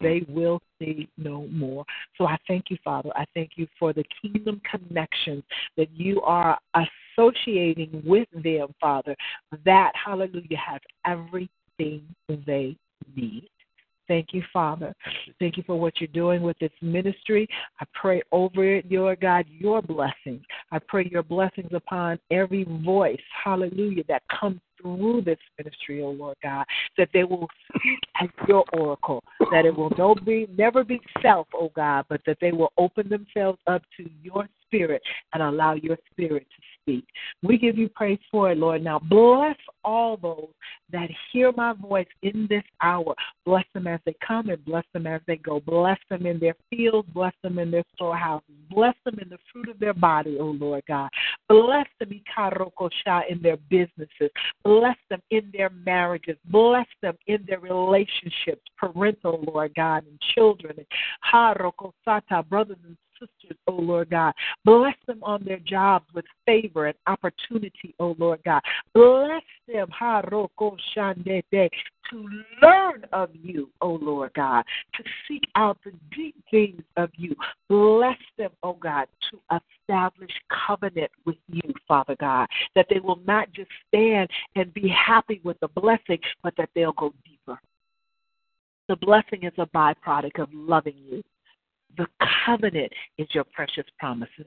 they 0.00 0.24
will 0.28 0.60
see 0.78 1.08
no 1.16 1.46
more. 1.48 1.84
So 2.16 2.26
I 2.26 2.36
thank 2.48 2.70
you, 2.70 2.78
Father. 2.82 3.10
I 3.14 3.24
thank 3.34 3.52
you 3.56 3.66
for 3.78 3.92
the 3.92 4.04
kingdom 4.22 4.60
connections 4.70 5.42
that 5.76 5.90
you 5.92 6.20
are 6.22 6.58
associating 7.18 8.02
with 8.04 8.28
them, 8.32 8.74
Father. 8.80 9.14
That, 9.64 9.92
hallelujah, 9.94 10.56
has 10.56 10.80
everything 11.06 12.02
they 12.28 12.76
need. 13.16 13.48
Thank 14.10 14.34
you, 14.34 14.42
Father. 14.52 14.92
Thank 15.38 15.56
you 15.56 15.62
for 15.64 15.78
what 15.78 16.00
you're 16.00 16.08
doing 16.08 16.42
with 16.42 16.58
this 16.58 16.72
ministry. 16.82 17.46
I 17.80 17.84
pray 17.94 18.22
over 18.32 18.64
it, 18.64 18.86
your 18.86 19.14
God, 19.14 19.46
your 19.48 19.80
blessings. 19.82 20.42
I 20.72 20.80
pray 20.80 21.08
your 21.08 21.22
blessings 21.22 21.70
upon 21.72 22.18
every 22.32 22.64
voice, 22.84 23.20
hallelujah, 23.44 24.02
that 24.08 24.22
comes 24.28 24.60
through 24.80 25.22
this 25.22 25.38
ministry, 25.58 26.02
oh 26.02 26.10
Lord 26.10 26.36
God, 26.42 26.64
that 26.96 27.08
they 27.12 27.24
will 27.24 27.48
speak 27.68 27.98
as 28.20 28.28
your 28.48 28.64
oracle, 28.72 29.22
that 29.52 29.64
it 29.64 29.76
will 29.76 29.92
no 29.98 30.14
be, 30.14 30.48
never 30.56 30.84
be 30.84 31.00
self, 31.22 31.46
oh 31.54 31.70
God, 31.74 32.04
but 32.08 32.20
that 32.26 32.38
they 32.40 32.52
will 32.52 32.72
open 32.78 33.08
themselves 33.08 33.58
up 33.66 33.82
to 33.96 34.08
your 34.22 34.48
spirit 34.66 35.02
and 35.32 35.42
allow 35.42 35.74
your 35.74 35.98
spirit 36.10 36.46
to 36.56 36.62
speak. 36.80 37.04
We 37.42 37.58
give 37.58 37.76
you 37.76 37.88
praise 37.88 38.18
for 38.30 38.52
it, 38.52 38.58
Lord. 38.58 38.82
Now 38.82 38.98
bless 38.98 39.56
all 39.84 40.16
those 40.16 40.48
that 40.92 41.08
hear 41.32 41.52
my 41.52 41.72
voice 41.72 42.06
in 42.22 42.46
this 42.48 42.62
hour. 42.80 43.14
Bless 43.44 43.64
them 43.74 43.86
as 43.86 44.00
they 44.04 44.14
come 44.26 44.48
and 44.48 44.64
bless 44.64 44.84
them 44.92 45.06
as 45.06 45.20
they 45.26 45.36
go. 45.36 45.60
Bless 45.60 45.98
them 46.08 46.26
in 46.26 46.38
their 46.38 46.54
fields, 46.68 47.08
bless 47.12 47.34
them 47.42 47.58
in 47.58 47.70
their 47.70 47.84
storehouses, 47.94 48.48
bless 48.70 48.94
them 49.04 49.18
in 49.20 49.28
the 49.28 49.38
fruit 49.52 49.68
of 49.68 49.78
their 49.78 49.94
body, 49.94 50.38
oh 50.40 50.56
Lord 50.58 50.82
God. 50.86 51.10
Bless 51.48 51.86
them 51.98 52.10
in 53.30 53.42
their 53.42 53.56
businesses. 53.68 54.30
Them 55.08 55.22
in 55.30 55.50
their 55.52 55.70
marriages. 55.70 56.36
Bless 56.46 56.86
them 57.02 57.16
in 57.26 57.44
their 57.46 57.60
relationships, 57.60 58.62
parental, 58.78 59.42
Lord 59.46 59.74
God, 59.74 60.04
and 60.06 60.20
children. 60.34 60.76
Harokosata, 61.32 62.48
brothers 62.48 62.78
and 62.86 62.96
sisters, 63.18 63.58
oh 63.66 63.72
Lord 63.72 64.10
God. 64.10 64.32
Bless 64.64 64.96
them 65.06 65.22
on 65.22 65.42
their 65.44 65.58
jobs 65.58 66.06
with 66.14 66.24
favor 66.46 66.86
and 66.86 66.96
opportunity, 67.06 67.94
oh 67.98 68.16
Lord 68.18 68.40
God. 68.44 68.62
Bless 68.94 69.42
them, 69.66 69.88
Harokoshandete, 69.88 71.70
to 72.10 72.28
learn 72.62 73.04
of 73.12 73.30
you, 73.32 73.70
oh 73.80 73.98
Lord 74.00 74.32
God, 74.34 74.64
to 74.94 75.04
seek 75.28 75.44
out 75.54 75.78
the 75.84 75.92
deep 76.14 76.36
things 76.50 76.82
of 76.96 77.10
you. 77.16 77.34
Bless 77.68 78.18
them, 78.38 78.50
oh 78.62 78.74
God, 78.74 79.06
to 79.30 79.38
establish 79.90 80.30
covenant 80.66 81.10
with 81.24 81.36
you, 81.48 81.62
Father 81.86 82.16
God, 82.20 82.46
that 82.74 82.86
they 82.90 83.00
will 83.00 83.20
not 83.26 83.52
just 83.52 83.70
stand 83.88 84.28
and 84.56 84.72
be 84.74 84.88
happy 84.88 85.40
with 85.44 85.58
the 85.60 85.68
blessing, 85.68 86.18
but 86.42 86.54
that 86.56 86.70
they'll 86.74 86.92
go 86.92 87.12
deeper. 87.24 87.60
The 88.88 88.96
blessing 88.96 89.44
is 89.44 89.52
a 89.58 89.66
byproduct 89.66 90.40
of 90.40 90.48
loving 90.52 90.96
you. 90.96 91.22
The 91.96 92.06
covenant 92.46 92.92
is 93.18 93.28
your 93.32 93.44
precious 93.44 93.84
promises. 93.98 94.46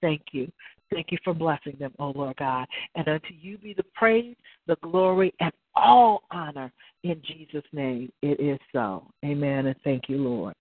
Thank 0.00 0.22
you. 0.32 0.50
Thank 0.92 1.08
you 1.10 1.18
for 1.24 1.32
blessing 1.32 1.76
them, 1.78 1.92
O 1.98 2.10
Lord 2.10 2.36
God. 2.36 2.66
And 2.94 3.08
unto 3.08 3.32
you 3.40 3.56
be 3.58 3.72
the 3.72 3.84
praise, 3.94 4.36
the 4.66 4.76
glory, 4.82 5.32
and 5.40 5.52
all 5.74 6.24
honor 6.30 6.70
in 7.02 7.20
Jesus' 7.26 7.64
name. 7.72 8.12
It 8.22 8.38
is 8.38 8.58
so. 8.72 9.06
Amen. 9.24 9.66
And 9.66 9.76
thank 9.82 10.08
you, 10.08 10.18
Lord. 10.18 10.54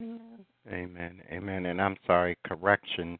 Amen. 0.00 1.20
Amen. 1.30 1.66
And 1.66 1.80
I'm 1.80 1.96
sorry, 2.06 2.36
correction. 2.46 3.18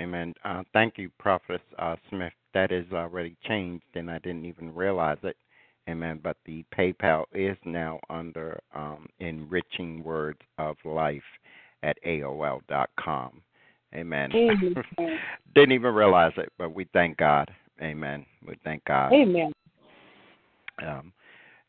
Amen. 0.00 0.32
Uh, 0.44 0.62
thank 0.72 0.96
you, 0.96 1.10
Prophet 1.18 1.60
uh, 1.78 1.96
Smith. 2.08 2.32
That 2.54 2.70
is 2.70 2.86
already 2.92 3.36
changed, 3.46 3.84
and 3.94 4.10
I 4.10 4.18
didn't 4.18 4.44
even 4.44 4.74
realize 4.74 5.18
it. 5.22 5.36
Amen. 5.88 6.20
But 6.22 6.36
the 6.44 6.64
PayPal 6.76 7.24
is 7.32 7.56
now 7.64 7.98
under 8.10 8.60
um, 8.74 9.08
Enriching 9.20 10.04
Words 10.04 10.40
of 10.58 10.76
Life 10.84 11.22
at 11.82 11.96
AOL.com. 12.06 13.42
Amen. 13.94 14.30
Amen. 14.34 14.74
didn't 15.54 15.72
even 15.72 15.94
realize 15.94 16.32
it, 16.36 16.52
but 16.58 16.74
we 16.74 16.86
thank 16.92 17.16
God. 17.16 17.50
Amen. 17.80 18.26
We 18.46 18.56
thank 18.64 18.84
God. 18.84 19.12
Amen. 19.12 19.52
Um, 20.86 21.12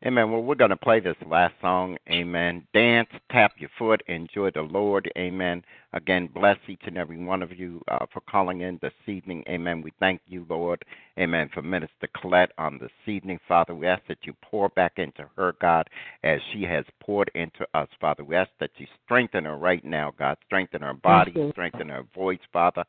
amen. 0.05 0.31
Well, 0.31 0.41
we're 0.41 0.55
going 0.55 0.69
to 0.69 0.77
play 0.77 0.99
this 0.99 1.15
last 1.25 1.53
song. 1.61 1.97
Amen. 2.09 2.65
Dance, 2.73 3.09
tap 3.31 3.53
your 3.57 3.69
foot, 3.77 4.01
enjoy 4.07 4.51
the 4.51 4.61
Lord. 4.61 5.11
Amen. 5.17 5.63
Again, 5.93 6.29
bless 6.33 6.57
each 6.67 6.81
and 6.85 6.97
every 6.97 7.17
one 7.17 7.41
of 7.41 7.57
you 7.57 7.81
uh, 7.87 8.05
for 8.13 8.21
calling 8.21 8.61
in 8.61 8.79
this 8.81 8.93
evening. 9.07 9.43
Amen. 9.49 9.81
We 9.81 9.91
thank 9.99 10.21
you, 10.27 10.45
Lord. 10.49 10.83
Amen. 11.17 11.49
For 11.53 11.61
Minister 11.61 12.07
Coylette 12.15 12.49
on 12.57 12.77
this 12.79 12.91
evening, 13.07 13.39
Father. 13.47 13.73
We 13.75 13.87
ask 13.87 14.01
that 14.07 14.19
you 14.23 14.33
pour 14.41 14.69
back 14.69 14.93
into 14.97 15.25
her, 15.35 15.55
God, 15.61 15.89
as 16.23 16.39
she 16.53 16.63
has 16.63 16.85
poured 17.01 17.31
into 17.35 17.65
us, 17.73 17.87
Father. 17.99 18.23
We 18.23 18.35
ask 18.35 18.51
that 18.59 18.71
you 18.77 18.87
strengthen 19.05 19.45
her 19.45 19.57
right 19.57 19.83
now, 19.83 20.13
God. 20.17 20.37
Strengthen 20.45 20.81
her 20.81 20.93
body, 20.93 21.33
strengthen 21.51 21.89
her 21.89 22.03
voice, 22.15 22.39
Father. 22.53 22.85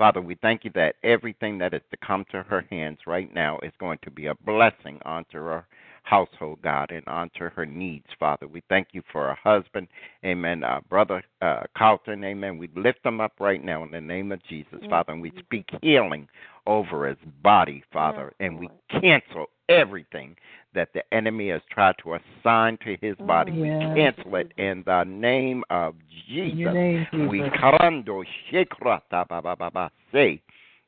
Father, 0.00 0.22
we 0.22 0.34
thank 0.36 0.64
you 0.64 0.70
that 0.74 0.94
everything 1.04 1.58
that 1.58 1.74
is 1.74 1.82
to 1.90 1.96
come 1.98 2.24
to 2.30 2.42
her 2.42 2.64
hands 2.70 3.00
right 3.06 3.32
now 3.34 3.58
is 3.62 3.72
going 3.78 3.98
to 4.02 4.10
be 4.10 4.26
a 4.26 4.34
blessing 4.46 4.98
onto 5.04 5.36
her 5.36 5.66
household, 6.10 6.58
God, 6.60 6.90
and 6.90 7.06
onto 7.06 7.48
her 7.50 7.64
needs, 7.64 8.06
Father. 8.18 8.48
We 8.48 8.62
thank 8.68 8.88
you 8.92 9.02
for 9.12 9.28
her 9.28 9.38
husband, 9.44 9.86
amen. 10.24 10.64
Uh, 10.64 10.80
Brother 10.88 11.22
uh, 11.40 11.62
Carlton, 11.78 12.24
amen. 12.24 12.58
We 12.58 12.68
lift 12.74 13.06
him 13.06 13.20
up 13.20 13.34
right 13.38 13.64
now 13.64 13.84
in 13.84 13.92
the 13.92 14.00
name 14.00 14.32
of 14.32 14.42
Jesus, 14.48 14.80
Father, 14.88 15.12
and 15.12 15.22
we 15.22 15.32
speak 15.38 15.68
healing 15.80 16.26
over 16.66 17.06
his 17.06 17.18
body, 17.44 17.84
Father, 17.92 18.32
and 18.40 18.58
we 18.58 18.68
cancel 19.00 19.46
everything 19.68 20.34
that 20.74 20.88
the 20.94 21.02
enemy 21.14 21.48
has 21.50 21.62
tried 21.70 21.94
to 22.02 22.14
assign 22.14 22.76
to 22.84 22.96
his 23.00 23.16
body. 23.18 23.52
We 23.52 23.68
Yes. 23.68 23.94
cancel 23.94 24.34
it 24.34 24.52
in 24.56 24.82
the 24.84 25.04
name 25.04 25.62
of 25.70 25.94
Jesus. 26.26 26.52
In 26.52 26.58
your 26.58 26.72
name, 26.72 27.06
We 27.28 27.42
Jesus. 27.42 27.60
karando 27.60 28.24
shekrata 28.50 29.28
ba 29.28 29.40
ba 29.40 29.54
ba 29.56 29.70
ba 29.70 29.90
say. 30.10 30.42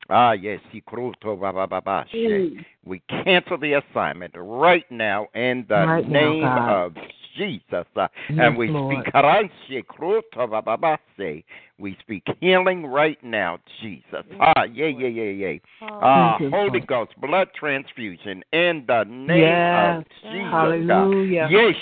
Ah 0.09 0.33
yes, 0.33 0.59
ba. 0.91 2.05
We 2.85 3.01
cancel 3.09 3.57
the 3.57 3.73
assignment 3.73 4.33
right 4.35 4.89
now 4.91 5.27
in 5.33 5.65
the 5.69 5.85
Right 5.85 6.07
name 6.07 6.55
God. 6.55 6.69
of 6.69 6.97
Jesus. 7.37 7.85
Uh, 7.95 8.07
Yes, 8.29 8.39
and 8.39 8.57
we 8.57 8.67
Lord. 8.69 9.05
speak. 9.05 9.13
We 11.79 11.97
speak 11.99 12.23
healing 12.39 12.85
right 12.85 13.21
now, 13.23 13.57
Jesus. 13.81 14.25
Ah, 14.39 14.63
yeah, 14.63 14.87
yeah, 14.87 15.07
yeah, 15.07 15.23
yeah. 15.23 15.57
Ah, 15.81 16.37
Holy 16.51 16.79
Ghost, 16.81 17.11
blood 17.19 17.47
transfusion 17.55 18.43
in 18.53 18.85
the 18.87 19.03
name 19.05 19.39
Yes. 19.39 19.97
of 19.97 20.05
Jesus. 20.31 20.51
Hallelujah. 20.51 21.47
Yes, 21.49 21.75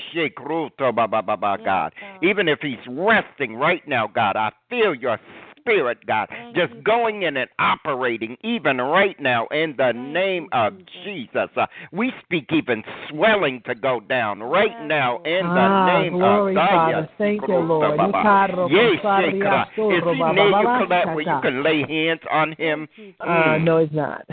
God. 2.00 2.24
Even 2.24 2.48
if 2.48 2.60
he's 2.62 2.80
resting 2.88 3.56
right 3.56 3.86
now, 3.88 4.08
God, 4.08 4.36
I 4.36 4.52
feel 4.70 4.96
your 4.96 5.20
spirit, 5.62 6.06
God, 6.06 6.28
just 6.56 6.74
going 6.84 7.24
in 7.24 7.38
and 7.38 7.50
operating 7.60 8.38
even 8.44 8.78
right 8.78 9.20
now 9.20 9.48
in 9.48 9.76
the 9.78 9.92
name 9.92 10.50
of 10.52 10.74
Jesus. 11.04 11.50
Uh, 11.56 11.66
we 11.92 12.12
speak 12.24 12.46
even 12.52 12.84
swelling 13.10 13.62
to 13.66 13.76
go 13.76 14.00
down 14.00 14.42
right 14.42 14.88
now 14.88 15.18
in 15.24 15.46
the 15.46 15.68
Ah, 15.72 15.86
name 15.86 16.14
glory, 16.14 16.56
of 16.56 16.70
Father. 16.70 17.10
Thank 17.18 17.48
you, 17.48 17.58
Lord. 17.58 17.98
Baba. 17.98 18.68
Yes, 18.70 19.00
kusari 19.02 19.42
Shekra. 19.42 19.66
Is 19.68 20.04
he 20.14 20.20
near 20.34 20.46
you, 20.46 20.52
baba 20.52 20.86
Coylette, 20.86 21.16
where 21.16 21.22
you 21.22 21.42
can 21.42 21.64
lay 21.64 21.84
hands 21.88 22.22
on 22.30 22.54
him? 22.54 22.88
Uh, 23.20 23.26
Mm. 23.26 23.64
no, 23.64 23.78
it's 23.78 23.94
not. 23.94 24.26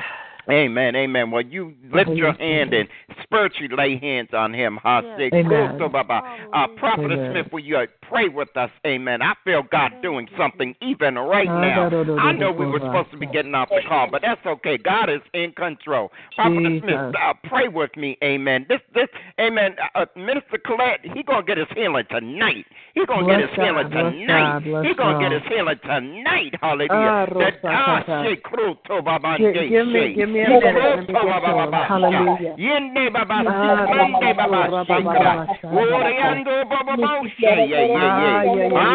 Amen, 0.50 0.96
amen. 0.96 1.30
Well, 1.30 1.42
you 1.42 1.74
lift 1.92 2.10
your 2.10 2.32
hand 2.32 2.72
and 2.72 2.88
spiritually 3.22 3.68
lay 3.76 3.98
hands 3.98 4.30
on 4.32 4.54
him. 4.54 4.78
Hase 4.82 5.30
Amen. 5.32 5.44
Kristo 5.78 5.92
Baba. 5.92 6.22
Uh, 6.52 6.66
Prophet 6.78 7.12
Amen. 7.12 7.32
Smith, 7.32 7.52
will 7.52 7.60
you 7.60 7.76
uh, 7.76 7.86
pray 8.08 8.28
with 8.28 8.54
us? 8.56 8.70
Amen. 8.86 9.20
I 9.20 9.34
feel 9.44 9.62
God 9.70 9.92
doing 10.02 10.26
something 10.38 10.74
even 10.80 11.16
right 11.16 11.48
Ah, 11.48 11.60
now. 11.60 12.16
I 12.18 12.32
know 12.32 12.50
we 12.52 12.66
were 12.66 12.78
supposed 12.78 13.10
to 13.10 13.18
be 13.18 13.26
getting 13.26 13.54
off 13.54 13.68
the 13.68 13.82
call, 13.86 14.08
but 14.10 14.22
that's 14.22 14.44
okay. 14.46 14.78
God 14.78 15.10
is 15.10 15.20
in 15.34 15.52
control. 15.52 16.10
Prophet 16.34 16.80
Smith, 16.80 17.14
uh, 17.22 17.34
pray 17.44 17.68
with 17.68 17.94
me. 17.96 18.16
Amen. 18.24 18.64
This, 18.68 18.80
this, 18.94 19.08
Amen. 19.38 19.76
Uh, 19.94 20.06
Minister 20.16 20.58
Coylette, 20.66 21.14
he 21.14 21.22
gonna 21.22 21.42
get 21.42 21.58
his 21.58 21.66
healing 21.74 22.04
tonight. 22.10 22.64
He 22.94 23.04
gonna 23.06 23.24
Bless 23.24 23.40
get 23.40 23.50
his 23.50 23.58
healing 23.58 23.90
bless 23.90 24.12
tonight. 24.12 24.64
God, 24.64 24.84
he 24.86 24.94
gonna 24.94 25.18
get 25.20 25.32
his 25.32 25.42
healing 25.52 25.78
tonight. 25.82 26.54
Hallelujah. 26.60 26.88
Ah, 26.90 27.26
That- 27.26 27.34
Rosa, 27.34 27.60
ah, 27.66 28.02
Tata. 28.06 28.24
she 28.28 28.36
Kristo 28.36 29.04
Baba 29.04 29.36
Gi- 29.38 29.44
Nde 29.44 29.68
give 29.68 29.86
me- 29.86 30.14
give 30.14 30.28
me 30.28 30.38
a 30.41 30.49
He 30.49 30.55
minute. 30.55 30.75
Let 30.75 30.99
me 30.99 31.05
Kristo 31.07 31.12
get 31.12 31.20
to 31.20 31.26
Baba 31.28 31.49
him. 31.49 31.70
Baba 31.70 31.84
Hallelujah. 31.89 32.55
Yende 32.58 33.05
Baba 33.12 33.36
Baba 33.44 34.34
Baba. 34.34 34.60
Baba, 34.89 35.47
Shaka. 35.60 35.75
Oriando 35.75 36.55
Baba 36.68 36.97
Baba 36.97 37.28
She. 37.36 37.44
Yeah, 37.44 37.60
yeah, 37.65 37.99
Ah, 37.99 38.42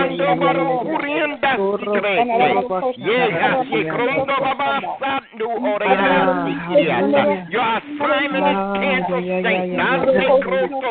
Ando 0.04 0.30
Baro 0.40 0.84
Baba 4.42 4.98
Sandu 5.00 5.48
Orianda. 5.50 6.44
Your 7.50 7.70
assignment 7.78 8.48
is 8.48 8.60
canceled, 8.80 9.26
Satan. 9.44 9.84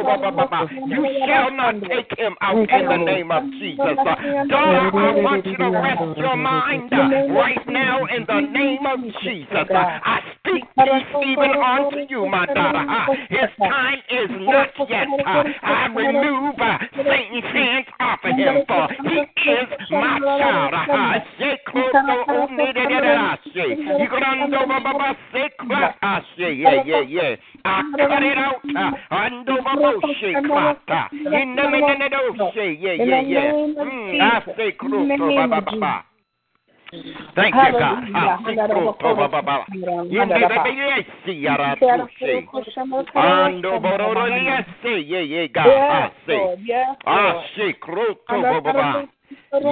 Baba 0.04 0.30
Baba. 0.32 0.68
You 0.86 1.06
shall 1.26 1.50
not 1.52 1.74
take 1.88 2.12
him 2.18 2.34
out 2.40 2.68
in 2.70 2.84
the 2.88 2.96
name 2.96 3.30
of 3.30 3.42
Jesus. 3.58 3.96
Daughter, 4.48 4.90
I 4.94 5.22
want 5.22 5.46
you 5.46 5.56
to 5.56 5.70
rest 5.70 6.18
your 6.18 6.36
mind 6.36 6.90
right 6.92 7.66
now 7.68 8.04
in 8.06 8.24
the 8.26 8.40
name 8.40 8.86
of 8.86 9.00
Jesus. 9.22 9.66
I 9.70 10.20
speak 10.46 10.64
peace 10.74 11.24
even 11.24 11.50
unto 11.62 11.98
you, 12.10 12.26
my 12.26 12.46
daughter. 12.46 12.84
Uh, 12.88 13.06
His 13.30 13.50
time 13.58 13.98
is 14.10 14.30
not 14.40 14.70
yet. 14.90 15.06
Uh, 15.26 15.44
I 15.62 15.86
remove 15.94 16.54
uh, 16.58 16.78
Satan's 16.96 17.44
hands 17.52 17.86
off 18.00 18.18
of 18.24 18.36
him, 18.36 18.64
for 18.66 18.88
he 19.04 19.18
is 19.50 19.68
my 19.90 20.18
child. 20.18 20.74
Uh. 20.74 21.20
Yeah, 26.38 26.82
yeah, 26.84 27.00
yeah. 27.00 27.36
I 27.64 27.82
cut 27.96 28.22
it 28.22 28.38
out. 28.38 28.60
uh, 28.76 28.92
Ando 29.14 29.62
babo 29.62 30.00
shekrata. 30.20 31.08
Inemenedoshe. 31.12 32.76
Yeah, 32.80 32.92
yeah, 32.92 33.20
yeah. 33.20 33.52
Mm, 33.52 34.20
I 34.20 34.42
say 34.56 34.72
kroto 34.72 35.30
bababa. 35.48 36.02
Thank 36.92 37.54
you, 37.54 37.72
God. 37.78 38.04
Yes, 45.64 46.12
Ah. 47.06 47.40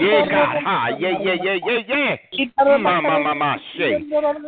Yeah, 0.00 0.24
God. 0.30 0.64
Ah, 0.64 0.88
yeah, 0.98 1.10
yeah, 1.24 1.34
yeah, 1.44 1.58
yeah, 1.66 1.80
yeah. 1.88 2.16
Mama, 2.78 3.10
mama, 3.20 3.58
she. 3.72 3.78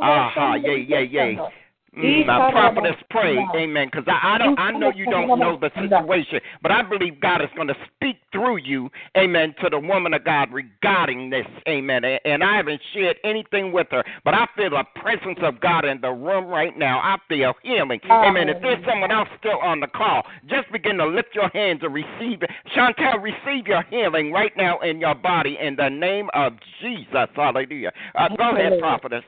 Aha, 0.01 0.55
yeah, 0.65 0.76
yeah, 0.89 1.01
yeah. 1.12 1.61
Mm, 1.96 2.26
now, 2.26 2.50
prophetess, 2.50 2.96
pray, 3.10 3.36
amen. 3.54 3.88
Because 3.92 4.06
I, 4.08 4.36
I 4.36 4.38
don't, 4.38 4.58
I 4.58 4.70
know 4.70 4.90
you 4.96 5.04
don't 5.04 5.38
know 5.38 5.58
the 5.60 5.70
situation, 5.74 6.40
but 6.62 6.72
I 6.72 6.82
believe 6.82 7.20
God 7.20 7.42
is 7.42 7.50
going 7.54 7.68
to 7.68 7.76
speak 7.94 8.16
through 8.32 8.58
you, 8.58 8.88
amen, 9.14 9.54
to 9.62 9.68
the 9.68 9.78
woman 9.78 10.14
of 10.14 10.24
God 10.24 10.50
regarding 10.52 11.28
this, 11.28 11.44
amen. 11.68 12.04
And, 12.04 12.18
and 12.24 12.42
I 12.42 12.56
haven't 12.56 12.80
shared 12.94 13.18
anything 13.24 13.72
with 13.72 13.88
her, 13.90 14.02
but 14.24 14.32
I 14.32 14.46
feel 14.56 14.70
the 14.70 14.84
presence 15.02 15.38
of 15.42 15.60
God 15.60 15.84
in 15.84 16.00
the 16.00 16.10
room 16.10 16.46
right 16.46 16.76
now. 16.78 16.98
I 16.98 17.16
feel 17.28 17.52
healing, 17.62 18.00
amen. 18.10 18.48
If 18.48 18.62
there's 18.62 18.82
someone 18.88 19.10
else 19.10 19.28
still 19.38 19.58
on 19.58 19.80
the 19.80 19.86
call, 19.86 20.22
just 20.48 20.72
begin 20.72 20.96
to 20.96 21.06
lift 21.06 21.34
your 21.34 21.50
hands 21.50 21.80
and 21.82 21.92
receive 21.92 22.42
it. 22.42 22.50
Chantel, 22.74 23.22
receive 23.22 23.66
your 23.66 23.82
healing 23.90 24.32
right 24.32 24.52
now 24.56 24.80
in 24.80 24.98
your 24.98 25.14
body 25.14 25.58
in 25.60 25.76
the 25.76 25.90
name 25.90 26.30
of 26.32 26.54
Jesus. 26.80 27.28
Hallelujah. 27.34 27.92
Uh, 28.14 28.28
go 28.34 28.56
ahead, 28.56 28.78
prophetess. 28.80 29.24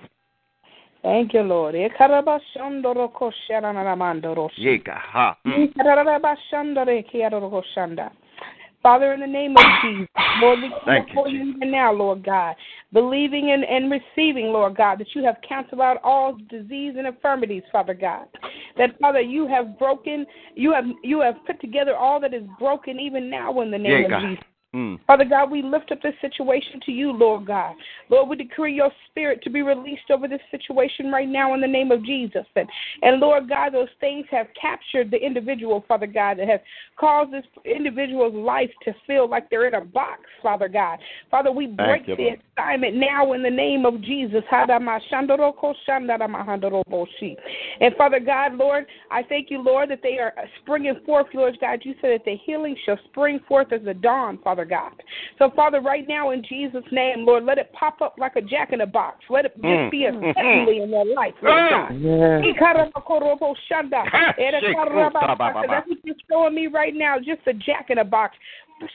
Thank 1.04 1.34
you, 1.34 1.42
Lord. 1.42 1.74
Mm. 5.46 5.74
Father, 8.82 9.12
in 9.12 9.20
the 9.20 9.26
name 9.26 9.54
of 9.56 9.64
Jesus, 9.82 10.08
Lord, 10.40 10.60
we 10.60 10.70
come 10.82 10.94
you, 10.94 11.04
before 11.04 11.28
you 11.28 11.54
even 11.54 11.70
now, 11.70 11.92
Lord 11.92 12.24
God, 12.24 12.54
believing 12.92 13.50
and, 13.52 13.64
and 13.64 13.90
receiving, 13.90 14.46
Lord 14.46 14.76
God, 14.76 14.98
that 14.98 15.14
you 15.14 15.22
have 15.24 15.36
canceled 15.46 15.82
out 15.82 16.00
all 16.02 16.38
disease 16.48 16.94
and 16.96 17.06
infirmities, 17.06 17.62
Father 17.70 17.94
God. 17.94 18.26
That 18.78 18.98
Father, 18.98 19.20
you 19.20 19.46
have 19.46 19.78
broken, 19.78 20.26
you 20.54 20.72
have 20.72 20.84
you 21.02 21.20
have 21.20 21.36
put 21.46 21.60
together 21.60 21.94
all 21.94 22.18
that 22.20 22.32
is 22.32 22.44
broken 22.58 22.98
even 22.98 23.28
now 23.28 23.60
in 23.60 23.70
the 23.70 23.78
name 23.78 24.00
Yeah, 24.00 24.04
of 24.04 24.10
God. 24.10 24.20
Jesus. 24.22 24.44
Mm. 24.74 24.98
Father 25.06 25.24
God, 25.24 25.52
we 25.52 25.62
lift 25.62 25.92
up 25.92 26.02
this 26.02 26.14
situation 26.20 26.80
to 26.86 26.92
you, 26.92 27.12
Lord 27.12 27.46
God. 27.46 27.74
Lord, 28.10 28.28
we 28.28 28.36
decree 28.36 28.74
your 28.74 28.90
spirit 29.08 29.40
to 29.42 29.50
be 29.50 29.62
released 29.62 30.10
over 30.10 30.26
this 30.26 30.40
situation 30.50 31.12
right 31.12 31.28
now 31.28 31.54
in 31.54 31.60
the 31.60 31.66
name 31.66 31.92
of 31.92 32.04
Jesus. 32.04 32.44
And, 32.56 32.68
and 33.02 33.20
Lord 33.20 33.48
God, 33.48 33.72
those 33.72 33.88
things 34.00 34.26
have 34.32 34.48
captured 34.60 35.12
the 35.12 35.16
individual, 35.16 35.84
Father 35.86 36.08
God, 36.08 36.38
that 36.38 36.48
have 36.48 36.60
caused 36.98 37.32
this 37.32 37.44
individual's 37.64 38.34
life 38.34 38.70
to 38.84 38.92
feel 39.06 39.28
like 39.28 39.48
they're 39.48 39.68
in 39.68 39.74
a 39.74 39.84
box, 39.84 40.22
Father 40.42 40.68
God. 40.68 40.98
Father, 41.30 41.52
we 41.52 41.68
break 41.68 42.08
you, 42.08 42.16
the 42.16 42.22
Lord. 42.22 42.40
assignment 42.56 42.96
now 42.96 43.32
in 43.32 43.42
the 43.42 43.50
name 43.50 43.86
of 43.86 44.02
Jesus. 44.02 44.42
And 47.80 47.96
Father 47.96 48.20
God, 48.20 48.54
Lord, 48.54 48.86
I 49.10 49.22
thank 49.22 49.50
you, 49.50 49.62
Lord, 49.62 49.90
that 49.90 50.00
they 50.02 50.18
are 50.18 50.34
springing 50.62 51.00
forth, 51.06 51.26
Lord 51.32 51.56
God. 51.60 51.80
You 51.82 51.94
said 52.00 52.10
that 52.10 52.24
the 52.24 52.36
healing 52.44 52.76
shall 52.84 52.98
spring 53.10 53.40
forth 53.46 53.72
as 53.72 53.82
the 53.84 53.94
dawn, 53.94 54.38
Father 54.42 54.63
Father 54.64 54.90
God. 54.90 55.02
So, 55.38 55.50
Father, 55.54 55.80
right 55.80 56.04
now 56.08 56.30
in 56.30 56.42
Jesus' 56.42 56.84
name, 56.90 57.24
Lord, 57.26 57.44
let 57.44 57.58
it 57.58 57.72
pop 57.72 58.00
up 58.00 58.14
like 58.18 58.36
a 58.36 58.40
jack 58.40 58.72
in 58.72 58.80
a 58.80 58.86
box. 58.86 59.24
Let 59.28 59.44
it 59.44 59.54
just 59.54 59.64
Mm. 59.64 59.90
be 59.90 60.06
a 60.06 60.12
suddenly 60.34 60.80
in 60.80 60.90
their 60.90 61.04
life, 61.04 61.34
Lord 61.42 61.70
God. 61.70 61.90
That's 65.70 65.88
what 65.88 65.98
you're 66.04 66.16
showing 66.30 66.54
me 66.54 66.66
right 66.68 66.94
now, 66.94 67.18
just 67.18 67.46
a 67.46 67.52
jack 67.52 67.90
in 67.90 67.98
a 67.98 68.04
box, 68.04 68.36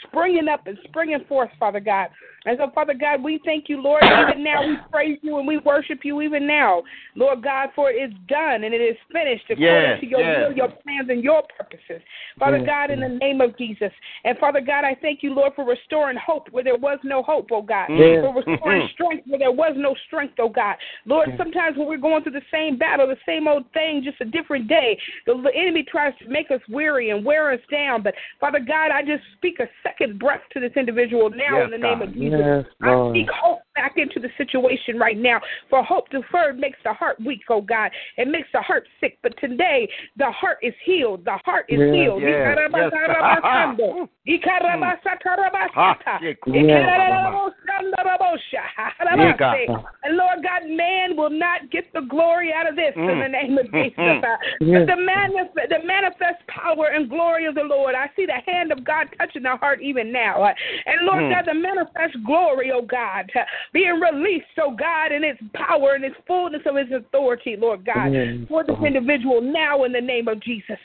springing 0.07 0.47
up 0.47 0.67
and 0.67 0.77
springing 0.87 1.23
forth, 1.27 1.49
Father 1.59 1.79
God. 1.79 2.09
And 2.45 2.57
so, 2.57 2.71
Father 2.73 2.93
God, 2.93 3.21
we 3.21 3.39
thank 3.43 3.67
you, 3.67 3.81
Lord. 3.81 4.03
Even 4.03 4.43
now, 4.43 4.65
we 4.65 4.77
praise 4.91 5.17
you 5.21 5.37
and 5.39 5.47
we 5.47 5.57
worship 5.57 5.99
you 6.03 6.21
even 6.21 6.47
now, 6.47 6.83
Lord 7.15 7.43
God, 7.43 7.69
for 7.75 7.91
it 7.91 7.95
is 7.95 8.13
done 8.27 8.63
and 8.63 8.73
it 8.73 8.81
is 8.81 8.95
finished 9.11 9.43
according 9.49 9.91
Yes, 9.91 9.99
to 9.99 10.07
your 10.07 10.21
yes. 10.21 10.47
will, 10.47 10.55
your 10.55 10.69
plans, 10.69 11.09
and 11.09 11.23
your 11.23 11.43
purposes. 11.57 12.01
Father 12.37 12.57
Yes, 12.57 12.65
God, 12.65 12.91
in 12.91 13.01
the 13.01 13.09
name 13.09 13.41
of 13.41 13.57
Jesus. 13.57 13.91
And 14.23 14.37
Father 14.37 14.61
God, 14.61 14.85
I 14.85 14.95
thank 15.01 15.21
you, 15.21 15.33
Lord, 15.33 15.53
for 15.55 15.65
restoring 15.65 16.17
hope 16.17 16.47
where 16.51 16.63
there 16.63 16.77
was 16.77 16.99
no 17.03 17.21
hope, 17.21 17.49
oh 17.51 17.61
God. 17.61 17.89
Yes. 17.89 18.23
For 18.23 18.33
restoring 18.33 18.81
Mhm. 18.83 18.89
strength 18.91 19.27
where 19.27 19.39
there 19.39 19.51
was 19.51 19.73
no 19.75 19.93
strength, 20.07 20.39
oh 20.39 20.49
God. 20.49 20.77
Lord, 21.05 21.33
sometimes 21.35 21.77
when 21.77 21.87
we're 21.87 21.97
going 21.97 22.23
through 22.23 22.39
the 22.39 22.49
same 22.51 22.77
battle, 22.77 23.07
the 23.07 23.17
same 23.25 23.47
old 23.47 23.69
thing, 23.73 24.01
just 24.01 24.21
a 24.21 24.25
different 24.25 24.67
day, 24.67 24.97
the, 25.25 25.35
the 25.35 25.53
enemy 25.53 25.83
tries 25.83 26.17
to 26.19 26.29
make 26.29 26.51
us 26.51 26.61
weary 26.69 27.09
and 27.09 27.25
wear 27.25 27.51
us 27.51 27.61
down. 27.69 28.01
But 28.01 28.15
Father 28.39 28.59
God, 28.59 28.91
I 28.91 29.03
just 29.03 29.23
speak 29.33 29.59
a 29.59 29.68
second 29.83 30.19
breath 30.19 30.41
to 30.53 30.59
this 30.59 30.71
individual 30.75 31.29
now 31.29 31.57
Yes, 31.59 31.65
in 31.65 31.71
the 31.71 31.77
name 31.77 31.99
God. 31.99 32.07
of 32.09 32.13
Jesus. 32.13 32.39
Yes, 32.39 32.65
I 32.81 32.93
Lord. 32.93 33.15
speak 33.15 33.29
hope 33.29 33.59
back 33.75 33.97
into 33.97 34.19
the 34.19 34.29
situation 34.37 34.97
right 34.99 35.17
now. 35.17 35.39
For 35.69 35.83
hope 35.83 36.09
deferred 36.09 36.59
makes 36.59 36.77
the 36.83 36.93
heart 36.93 37.17
weak, 37.25 37.41
oh 37.49 37.61
God. 37.61 37.91
It 38.17 38.27
makes 38.27 38.49
the 38.53 38.61
heart 38.61 38.87
sick. 38.99 39.17
But 39.23 39.33
today, 39.39 39.89
the 40.17 40.31
heart 40.31 40.57
is 40.61 40.73
healed. 40.85 41.23
The 41.25 41.37
heart 41.45 41.65
is 41.69 41.79
Yes, 41.79 41.93
healed. 41.93 42.21
yes, 42.21 42.57
Ikarabasarabasando. 42.57 44.09
Ikarabasatarabasata. 44.27 46.19
Ikarabashandarabosha. 46.47 48.63
And 50.03 50.17
Lord 50.17 50.43
God, 50.43 50.67
man 50.69 51.15
will 51.15 51.29
not 51.29 51.69
get 51.71 51.85
the 51.93 52.01
glory 52.01 52.51
out 52.53 52.67
of 52.67 52.75
this 52.75 52.93
in 52.95 53.01
Mm. 53.03 53.23
the 53.23 53.29
name 53.29 53.57
of 53.57 53.71
Jesus. 53.71 53.97
Mhm. 53.97 54.23
Uh, 54.23 54.37
Yes. 54.59 54.85
But 54.85 54.95
the 54.95 55.01
manifest, 55.01 55.69
the 55.69 55.79
manifest 55.83 56.47
power 56.47 56.87
and 56.87 57.09
glory 57.09 57.45
of 57.45 57.55
the 57.55 57.63
Lord, 57.63 57.95
I 57.95 58.09
see 58.15 58.25
the 58.25 58.39
hand 58.45 58.71
of 58.71 58.83
God 58.83 59.07
touching 59.17 59.43
the 59.43 59.55
heart 59.59 59.81
even 59.81 60.11
now. 60.11 60.43
Uh, 60.43 60.53
And 60.85 61.01
Lord 61.05 61.23
Mm. 61.23 61.29
God, 61.29 61.45
the 61.45 61.53
manifest 61.53 62.23
glory, 62.23 62.71
oh 62.71 62.81
God, 62.81 63.29
uh, 63.35 63.43
being 63.73 63.99
released, 63.99 64.47
oh 64.59 64.71
God, 64.71 65.11
in 65.11 65.23
its 65.23 65.39
power 65.53 65.93
and 65.93 66.03
its 66.03 66.15
fullness 66.25 66.65
of 66.65 66.77
its 66.77 66.91
authority, 66.91 67.55
Lord 67.55 67.85
God, 67.85 68.13
Yes, 68.13 68.47
for 68.47 68.63
this 68.63 68.77
individual 68.85 69.41
now 69.41 69.83
in 69.83 69.91
the 69.91 70.01
name 70.01 70.27
of 70.27 70.39
Jesus. 70.39 70.79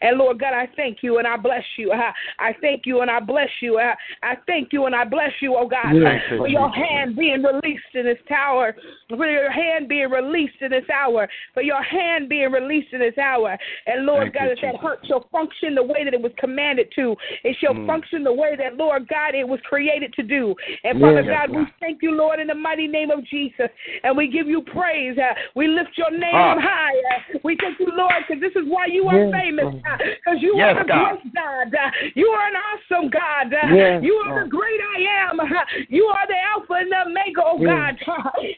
And 0.00 0.18
Lord 0.18 0.38
God, 0.38 0.54
I 0.54 0.66
thank 0.76 1.02
you 1.02 1.18
and 1.18 1.26
I 1.26 1.36
bless 1.36 1.64
you. 1.76 1.92
I 1.92 2.52
thank 2.60 2.86
you 2.86 3.00
and 3.02 3.10
I 3.10 3.20
bless 3.20 3.50
you. 3.60 3.78
I 3.78 4.36
thank 4.46 4.72
you 4.72 4.86
and 4.86 4.94
I 4.94 5.04
bless 5.04 5.32
you, 5.40 5.56
oh 5.56 5.66
God, 5.66 5.94
for 6.36 6.48
your 6.48 6.68
hand 6.70 7.16
being 7.16 7.42
released 7.42 7.94
in 7.94 8.04
this 8.04 8.18
tower, 8.28 8.74
for 9.08 9.26
your 9.30 9.50
hand 9.50 9.88
being 9.88 10.10
released 10.10 10.60
in 10.60 10.70
this 10.70 10.88
hour, 10.88 11.28
for 11.52 11.62
your 11.62 11.82
hand 11.82 12.28
being 12.28 12.50
released 12.50 12.92
in 12.92 13.00
this 13.00 13.18
hour. 13.18 13.56
And 13.86 14.06
Lord 14.06 14.24
Thank 14.24 14.34
God, 14.34 14.42
you, 14.44 14.48
that 14.50 14.60
that 14.62 14.74
Jesus. 14.74 14.80
hurt 14.82 15.00
shall 15.06 15.28
function 15.30 15.74
the 15.74 15.82
way 15.82 16.04
that 16.04 16.14
it 16.14 16.20
was 16.20 16.32
commanded 16.38 16.88
to. 16.96 17.16
It 17.42 17.56
shall 17.60 17.74
Mm. 17.74 17.86
function 17.86 18.13
the 18.22 18.32
way 18.32 18.54
that, 18.56 18.76
Lord 18.76 19.08
God, 19.08 19.34
it 19.34 19.46
was 19.48 19.58
created 19.64 20.12
to 20.14 20.22
do. 20.22 20.54
And 20.84 21.00
Father 21.00 21.24
God, 21.24 21.50
we 21.50 21.66
thank 21.80 22.02
you, 22.02 22.12
Lord, 22.12 22.38
in 22.38 22.46
the 22.46 22.54
mighty 22.54 22.86
name 22.86 23.10
of 23.10 23.24
Jesus. 23.26 23.68
And 24.04 24.16
we 24.16 24.28
give 24.28 24.46
you 24.46 24.62
praise. 24.62 25.18
Uh, 25.18 25.34
we 25.56 25.66
lift 25.66 25.90
your 25.96 26.10
name 26.12 26.34
on 26.34 26.60
high. 26.60 26.94
Uh, 27.34 27.38
we 27.42 27.56
thank 27.60 27.80
you, 27.80 27.88
Lord, 27.92 28.22
because 28.28 28.40
this 28.40 28.52
is 28.54 28.68
why 28.68 28.86
you 28.86 29.08
are 29.08 29.18
Yes, 29.18 29.32
famous. 29.32 29.74
Because 29.98 30.38
you 30.40 30.54
Yes, 30.56 30.76
are 30.76 30.82
the 30.82 30.88
God. 30.88 31.18
great 31.18 31.34
God. 31.34 31.74
Uh, 31.74 31.90
you 32.14 32.28
are 32.28 32.46
an 32.46 32.54
awesome 32.54 33.10
God. 33.10 33.52
Uh, 33.52 33.74
Yes, 33.74 34.02
you 34.04 34.14
are 34.14 34.34
Lord. 34.34 34.46
the 34.46 34.50
great 34.50 34.80
I 34.94 35.30
am. 35.30 35.40
Uh, 35.40 35.46
you 35.88 36.04
are 36.04 36.26
the 36.28 36.38
Alpha 36.54 36.74
and 36.74 36.92
the 36.92 37.00
Omega, 37.10 37.42
oh. 37.42 37.58
God. 37.64 37.96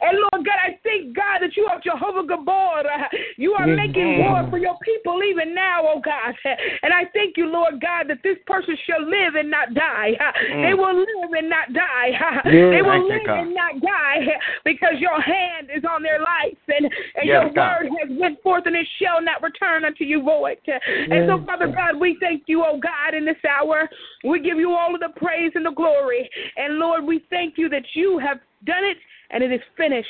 And 0.00 0.18
Lord 0.18 0.44
God, 0.44 0.58
I 0.58 0.78
thank 0.82 1.14
God 1.14 1.40
that 1.40 1.56
you 1.56 1.66
are 1.66 1.80
Jehovah 1.80 2.26
Gibbor. 2.26 2.84
Uh, 2.84 3.08
you 3.36 3.52
are 3.52 3.66
making 3.66 4.18
war 4.18 4.48
for 4.50 4.58
your 4.58 4.76
people 4.82 5.22
even 5.22 5.54
now, 5.54 5.82
oh 5.86 6.00
God. 6.00 6.34
And 6.82 6.92
I 6.92 7.04
thank 7.14 7.36
you, 7.36 7.46
Lord 7.46 7.80
God, 7.80 8.08
that 8.08 8.18
this 8.22 8.36
person 8.46 8.76
shall 8.86 9.04
live 9.04 9.34
and 9.36 9.45
not 9.50 9.74
die. 9.74 10.12
Mm. 10.46 10.62
They 10.62 10.74
will 10.74 10.96
live 10.98 11.32
and 11.36 11.50
not 11.50 11.72
die. 11.72 12.10
Yes. 12.44 12.44
They 12.44 12.82
will 12.82 13.08
live 13.08 13.26
God. 13.26 13.38
and 13.40 13.54
not 13.54 13.80
die 13.80 14.26
because 14.64 14.94
your 14.98 15.20
hand 15.20 15.68
is 15.74 15.82
on 15.84 16.02
their 16.02 16.20
life 16.20 16.56
and, 16.68 16.84
and 16.86 17.24
Yes, 17.24 17.42
your 17.44 17.50
God. 17.52 17.82
word 17.82 17.90
has 18.00 18.18
went 18.18 18.42
forth 18.42 18.64
and 18.66 18.76
it 18.76 18.86
shall 19.00 19.20
not 19.20 19.42
return 19.42 19.84
unto 19.84 20.04
you 20.04 20.22
void. 20.22 20.58
Uh, 20.68 20.78
And 21.10 21.28
so, 21.28 21.44
Father 21.44 21.66
God, 21.68 21.98
we 21.98 22.16
thank 22.20 22.44
you, 22.46 22.64
oh 22.64 22.78
God, 22.78 23.14
in 23.14 23.24
this 23.24 23.36
hour. 23.48 23.88
We 24.24 24.40
give 24.40 24.58
you 24.58 24.72
all 24.72 24.94
of 24.94 25.00
the 25.00 25.10
praise 25.16 25.52
and 25.54 25.66
the 25.66 25.72
glory. 25.72 26.28
And 26.56 26.74
Lord, 26.78 27.04
we 27.04 27.24
thank 27.30 27.54
you 27.58 27.68
that 27.70 27.84
you 27.94 28.18
have 28.18 28.38
done 28.64 28.84
it 28.84 28.96
and 29.30 29.42
it 29.42 29.52
is 29.52 29.60
finished. 29.76 30.08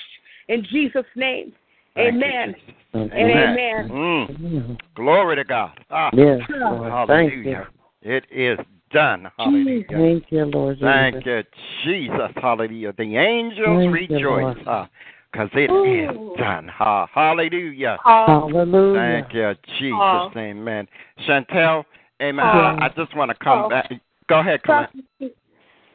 In 0.48 0.64
Jesus' 0.70 1.04
name. 1.16 1.52
Thank 1.94 2.14
you, 2.14 2.18
amen. 2.22 2.54
And 2.92 3.12
amen. 3.12 3.88
Mm. 3.90 4.40
Mm. 4.40 4.78
Glory 4.94 5.36
to 5.36 5.44
God. 5.44 5.72
Ah. 5.90 6.10
Yes, 6.12 6.40
Lord. 6.50 7.08
Thank 7.08 7.32
you. 7.32 7.42
Hallelujah. 7.42 7.68
It 8.02 8.24
is 8.30 8.58
done. 8.96 9.30
Hallelujah. 9.36 9.84
Thank 9.90 10.24
you, 10.30 10.44
Lord 10.46 10.76
Jesus. 10.76 10.86
Thank 10.86 11.26
you, 11.26 11.42
Jesus. 11.84 12.30
Hallelujah. 12.36 12.94
The 12.96 13.16
angels 13.16 13.78
Thank 13.92 14.10
you, 14.10 14.16
rejoice 14.16 14.56
Lord. 14.56 14.66
Uh, 14.66 14.86
because 15.30 15.50
it 15.52 15.70
is 15.70 16.38
done. 16.38 16.66
Ha. 16.68 17.06
Hallelujah. 17.12 17.98
Hallelujah. 18.02 18.96
Thank 18.96 19.34
you, 19.34 19.52
Jesus. 19.78 19.98
Paul. 19.98 20.32
Amen. 20.34 20.88
Chantel, 21.28 21.84
amen. 22.22 22.44
Paul. 22.44 22.78
I, 22.80 22.86
I 22.86 22.88
just 22.96 23.14
want 23.14 23.30
to 23.30 23.36
come 23.44 23.62
Paul. 23.62 23.68
back. 23.68 23.92
Go 24.30 24.40
ahead, 24.40 24.62
Coylette. 24.62 24.88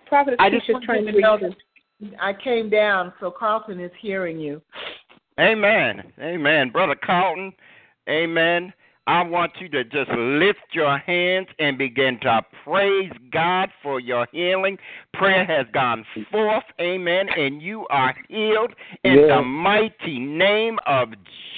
Prophet 0.06 0.36
I 0.40 0.50
just 0.52 0.68
Kesha's 0.68 0.74
want 0.74 0.86
trying 0.86 1.06
to 1.06 1.12
to 1.12 1.20
know 1.20 1.38
that 1.40 1.56
I 2.20 2.34
came 2.34 2.70
down, 2.70 3.14
so 3.20 3.32
Carlton 3.32 3.80
is 3.80 3.92
hearing 4.00 4.40
you. 4.40 4.62
Amen. 5.40 6.04
Amen. 6.20 6.70
Brother 6.70 6.96
Carlton, 7.04 7.52
amen. 8.08 8.74
I 9.08 9.24
want 9.24 9.54
you 9.60 9.68
to 9.70 9.84
just 9.84 10.12
lift 10.12 10.60
your 10.74 10.98
hands 11.00 11.48
and 11.60 11.78
begin 11.78 12.20
to 12.22 12.42
praise 12.64 13.12
God 13.32 13.70
for 13.82 14.00
your 14.00 14.28
healing. 14.32 14.78
Prayer 15.14 15.44
has 15.44 15.66
gone 15.74 16.06
forth, 16.32 16.64
amen, 16.80 17.28
and 17.36 17.62
you 17.62 17.88
are 17.90 18.16
healed 18.30 18.74
in 19.04 19.14
Yes. 19.14 19.28
the 19.28 19.42
mighty 19.42 20.20
name 20.20 20.80
of 20.86 21.14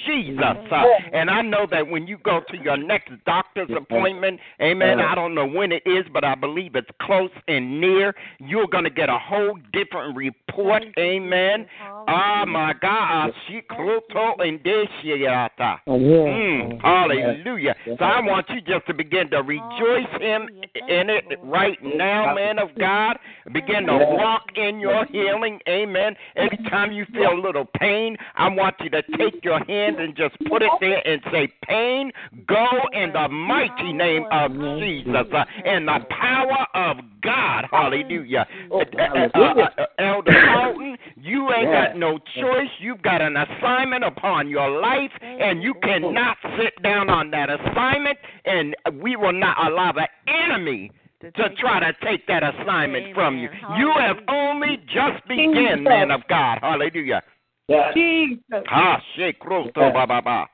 Jesus. 0.06 0.40
Uh, 0.70 0.84
and 1.12 1.30
I 1.30 1.40
know 1.40 1.66
that 1.70 1.86
when 1.86 2.06
you 2.06 2.18
go 2.18 2.40
to 2.50 2.56
your 2.58 2.76
next 2.76 3.12
doctor's 3.24 3.70
appointment, 3.70 4.38
amen, 4.60 5.00
I 5.00 5.14
don't 5.14 5.34
know 5.34 5.46
when 5.46 5.72
it 5.72 5.82
is, 5.86 6.04
but 6.12 6.24
I 6.24 6.34
believe 6.34 6.76
it's 6.76 6.90
close 7.00 7.30
and 7.48 7.80
near, 7.80 8.14
you're 8.38 8.66
going 8.66 8.84
to 8.84 8.90
get 8.90 9.08
a 9.08 9.18
whole 9.18 9.58
different 9.72 10.16
report, 10.16 10.82
amen. 10.98 11.66
Ah, 12.06 12.44
my 12.46 12.74
God. 12.80 13.32
Ashikroto 13.48 14.46
and 14.46 14.62
Deshiata. 14.62 15.78
Oh, 15.86 15.98
yes. 15.98 16.10
Mm, 16.10 16.82
hallelujah. 16.82 17.33
So 17.98 18.04
I 18.04 18.20
want 18.20 18.46
you 18.48 18.60
just 18.60 18.86
to 18.86 18.94
begin 18.94 19.30
to 19.30 19.38
rejoice 19.38 20.20
him 20.20 20.48
in 20.88 21.10
it 21.10 21.24
right 21.42 21.78
now, 21.82 22.34
man 22.34 22.58
of 22.58 22.68
God. 22.78 23.18
Begin 23.52 23.86
to 23.86 23.98
walk 23.98 24.44
in 24.56 24.80
your 24.80 25.06
healing. 25.06 25.60
Amen. 25.68 26.14
Every 26.36 26.58
time 26.70 26.92
you 26.92 27.04
feel 27.12 27.32
a 27.32 27.40
little 27.40 27.66
pain, 27.78 28.16
I 28.36 28.48
want 28.48 28.76
you 28.80 28.90
to 28.90 29.02
take 29.18 29.44
your 29.44 29.62
hand 29.64 29.96
and 29.98 30.16
just 30.16 30.34
put 30.48 30.62
it 30.62 30.70
there 30.80 31.06
and 31.06 31.20
say, 31.30 31.48
Pain, 31.66 32.10
go 32.46 32.66
in 32.92 33.12
the 33.12 33.28
mighty 33.28 33.92
name 33.92 34.24
of 34.30 34.52
Jesus. 34.80 35.26
Uh, 35.32 35.44
in 35.64 35.86
the 35.86 35.98
power 36.10 36.66
of 36.74 36.96
God. 37.22 37.64
Hallelujah. 37.70 38.46
Uh, 38.70 38.76
uh, 38.78 39.28
uh, 39.34 39.68
uh, 39.78 39.84
Elder 39.98 40.32
Carlton, 40.32 40.96
you 41.16 41.50
ain't 41.52 41.70
got 41.70 41.96
no 41.96 42.18
choice. 42.18 42.70
You've 42.80 43.02
got 43.02 43.20
an 43.22 43.36
assignment 43.36 44.04
upon 44.04 44.48
your 44.48 44.80
life, 44.80 45.10
and 45.22 45.62
you 45.62 45.74
cannot 45.82 46.36
sit 46.58 46.80
down 46.82 47.08
on 47.08 47.23
that 47.30 47.48
assignment, 47.50 48.18
and 48.44 48.74
we 49.02 49.16
will 49.16 49.32
not 49.32 49.56
allow 49.66 49.92
the 49.92 50.08
enemy 50.26 50.90
to 51.20 51.48
try 51.56 51.80
to 51.80 51.92
take 52.04 52.26
that 52.26 52.42
assignment 52.42 53.14
from 53.14 53.38
you. 53.38 53.48
You 53.78 53.92
have 53.98 54.18
only 54.28 54.78
just 54.86 55.26
begun, 55.26 55.84
man 55.84 56.10
of 56.10 56.22
God. 56.28 56.58
Hallelujah. 56.60 57.22
Jesus. 57.94 58.64
Ha, 58.66 59.02
shake, 59.16 59.42
roto, 59.44 59.92
ba, 59.92 60.06
ba, 60.06 60.20
ba. 60.22 60.46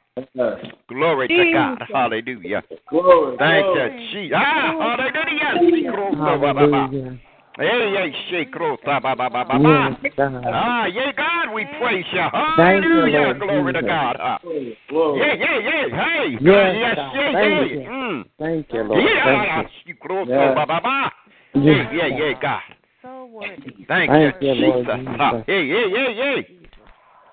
Glory 0.89 1.29
to 1.29 1.45
God. 1.53 1.83
Hallelujah. 1.93 2.63
Glory. 2.89 3.37
Thank 3.39 3.67
glory. 3.67 4.09
you, 4.13 4.13
Jesus. 4.13 4.39
Ah, 4.39 4.97
hallelujah. 4.97 5.71
Shake, 5.71 5.97
roto, 5.97 6.39
ba, 6.39 6.55
ba, 6.55 6.55
ba. 6.55 6.71
Hallelujah. 6.71 7.21
Hey, 7.59 7.67
hey, 7.67 8.13
shake, 8.31 8.53
ba, 8.53 9.01
ba, 9.03 9.17
ba, 9.17 9.29
ba, 9.29 9.45
ba. 9.45 9.59
Ah, 9.59 10.87
yeah, 10.87 11.11
God, 11.17 11.53
we 11.53 11.67
praise 11.79 12.05
you. 12.13 12.27
Thank 12.57 12.85
you, 12.85 12.91
Hallelujah. 12.95 13.35
Glory 13.35 13.73
to 13.73 13.83
God. 13.83 14.17
Ah, 14.21 14.39
Glory. 14.43 14.79
Glory. 14.89 15.19
yeah, 15.19 15.35
yeah, 15.35 15.59
yeah. 15.59 16.05
Hey, 16.05 16.31
Yes, 16.33 16.41
God, 16.41 16.73
yes, 16.79 16.97
God. 16.97 17.15
yeah, 17.15 17.33
Thank 17.33 17.73
yeah. 17.73 17.77
you. 17.77 17.91
Mm. 17.91 18.25
Thank 18.39 18.73
you, 18.73 18.83
Lord. 18.85 19.03
Yeah, 19.03 19.25
Thank 19.25 19.67
you. 19.67 19.93
shake, 19.93 20.05
roto, 20.09 20.31
Yeah. 20.31 20.55
ba, 20.55 20.67
ba, 20.67 20.81
ba. 20.83 21.13
Yeah, 21.55 21.93
yeah, 21.93 22.09
God. 22.09 22.19
yeah, 22.19 22.33
God. 22.41 22.61
So 23.03 23.27
worthy. 23.27 23.85
Thank, 23.89 24.11
Thank 24.11 24.35
you, 24.41 24.53
you, 24.53 24.67
Lord 24.67 24.87
Jesus. 24.87 25.01
Jesus. 25.01 25.17
Ah, 25.19 25.43
yeah, 25.49 25.59
yeah, 25.59 25.87
yeah, 25.87 26.09
yeah. 26.09 26.60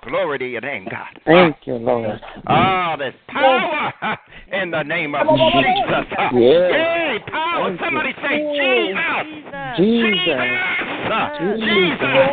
Glory 0.07 0.39
to 0.39 0.47
your 0.47 0.61
name, 0.61 0.87
God. 0.89 1.19
Thank 1.25 1.57
you, 1.65 1.75
Lord. 1.75 2.19
Ah, 2.47 2.95
there's 2.97 3.13
power 3.27 4.17
in 4.51 4.71
the 4.71 4.83
name 4.83 5.15
of 5.15 5.27
Jesus. 5.27 6.05
Yeah. 6.17 6.37
Yay, 6.37 7.19
power. 7.27 7.69
Thank 7.69 7.79
you. 7.79 7.85
Somebody 7.85 8.13
say 8.21 8.37
Jesus. 8.57 9.37
Jesus. 9.77 10.27
Jesus. 10.27 10.67
Jesus. 11.63 12.27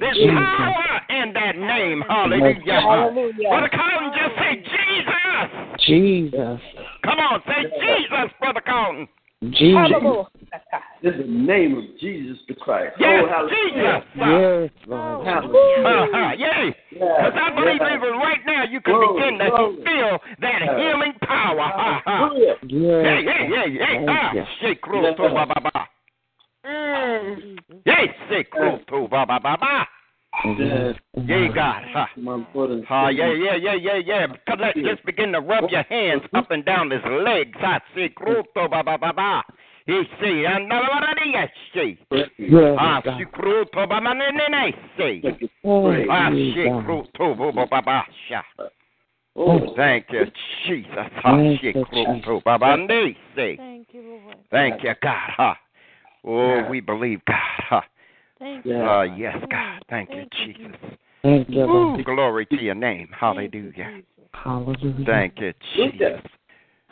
There's 0.00 0.16
Jesus. 0.16 0.34
power 0.34 1.00
in 1.10 1.32
that 1.32 1.56
name. 1.56 2.04
Hallelujah. 2.08 2.80
Hallelujah. 2.80 3.48
Brother 3.48 3.70
Collin, 3.72 4.12
just 4.16 4.34
say 4.38 4.56
Jesus. 4.56 5.78
Jesus. 5.86 6.60
Come 7.04 7.18
on, 7.18 7.40
say 7.46 7.64
Jesus, 7.64 8.32
Brother 8.40 8.62
Collin. 8.66 9.08
Jesus. 9.44 9.74
Hallelujah. 9.74 10.24
In 11.02 11.18
the 11.18 11.24
name 11.24 11.78
of 11.78 11.84
Jesus 12.00 12.38
the 12.48 12.54
Christ. 12.54 12.96
Yes, 12.98 13.22
oh, 13.22 13.28
hallelujah. 13.28 14.02
Jesus. 14.02 14.70
Yes, 14.74 14.88
Lord. 14.88 15.26
Hallelujah. 15.26 15.86
Uh-huh, 15.86 16.32
yay. 16.36 16.74
Because 16.90 17.32
I 17.36 17.50
believe 17.54 17.78
Yeah. 17.80 17.94
even 17.96 18.12
right 18.18 18.40
now 18.46 18.64
you 18.64 18.80
can 18.80 18.94
Glory, 18.94 19.20
begin 19.30 19.38
to 19.38 19.50
glory. 19.50 19.76
feel 19.84 20.18
that 20.40 20.62
healing 20.78 21.12
power. 21.22 21.60
Uh-huh. 21.60 22.00
Hallelujah. 22.04 22.56
Yeah, 22.66 23.18
Yes. 23.18 23.22
yeah, 23.24 23.48
yeah, 23.48 23.64
yeah. 23.66 23.86
Thank 23.86 24.08
Ah, 24.10 24.32
you. 24.32 24.44
shake 24.60 24.86
roto 24.86 25.28
ba 25.34 25.46
ba 25.46 25.60
ba. 25.62 25.88
Yes, 27.86 28.08
shake 28.28 28.54
roto 28.54 29.06
ba 29.08 29.24
ba 29.24 29.38
ba 29.38 29.56
ba. 29.60 29.86
Yes. 30.44 30.94
Yeah, 31.26 31.48
God. 31.54 31.82
Huh. 31.92 32.06
My 32.16 32.38
brother. 32.38 32.82
Ah, 32.88 33.08
yeah, 33.08 33.32
yeah, 33.32 33.56
yeah, 33.56 33.74
yeah, 33.74 33.96
yeah. 34.04 34.26
Because 34.26 34.58
let's 34.60 34.78
just 34.78 35.04
begin 35.04 35.32
to 35.32 35.40
rub 35.40 35.70
your 35.70 35.82
hands 35.84 36.22
up 36.34 36.50
and 36.50 36.64
down 36.64 36.90
his 36.90 37.02
legs. 37.04 37.56
Ah, 37.60 37.80
shake 37.94 38.18
roto 38.20 38.68
ba 38.68 38.82
ba 38.84 38.98
ba 38.98 39.12
ba. 39.14 39.42
He 39.86 40.02
say, 40.20 40.44
and 40.44 40.70
yes, 41.32 41.48
say. 41.74 41.98
Yes, 42.38 42.76
Ah, 42.78 43.00
God. 43.04 43.18
shake 43.18 43.36
roto 43.38 43.86
ba 43.86 44.00
ma 44.00 44.12
ne 44.12 44.30
ne 44.30 44.46
ne 44.48 44.74
say. 44.96 45.22
Oh, 45.64 45.92
Ah, 46.10 46.30
Jesus. 46.30 46.54
shake 46.54 46.86
roto 46.86 47.34
ba 47.34 47.52
ba 47.52 47.66
ba 47.66 47.82
ba. 47.82 48.06
sha. 48.28 48.42
Oh, 49.34 49.74
Thank 49.76 50.06
you, 50.10 50.26
Jesus. 50.66 51.10
Ah, 51.24 51.36
Thank 51.36 51.60
shake 51.60 51.76
you, 51.92 52.40
ba 52.44 52.58
ba 52.58 52.76
ne 52.76 53.16
say. 53.34 53.56
Thank 53.56 53.88
you, 53.92 54.02
Lord. 54.02 54.36
Thank 54.50 54.82
you, 54.82 54.94
God. 55.02 55.30
Huh? 55.36 55.54
Oh, 56.24 56.68
we 56.68 56.80
believe 56.80 57.24
God. 57.26 57.36
Huh? 57.68 57.80
Thank 58.38 58.64
you. 58.66 58.76
Uh, 58.76 59.02
yes, 59.02 59.36
God. 59.50 59.82
Thank 59.88 60.10
you, 60.10 60.24
Jesus. 60.44 60.76
Thank 61.22 61.48
you, 61.48 61.62
Ooh, 61.64 62.02
glory 62.04 62.46
to 62.46 62.62
your 62.62 62.74
name. 62.74 63.08
Hallelujah. 63.18 63.90
Hallelujah. 64.32 65.04
Thank 65.04 65.40
you, 65.40 65.52
Jesus. 65.74 66.20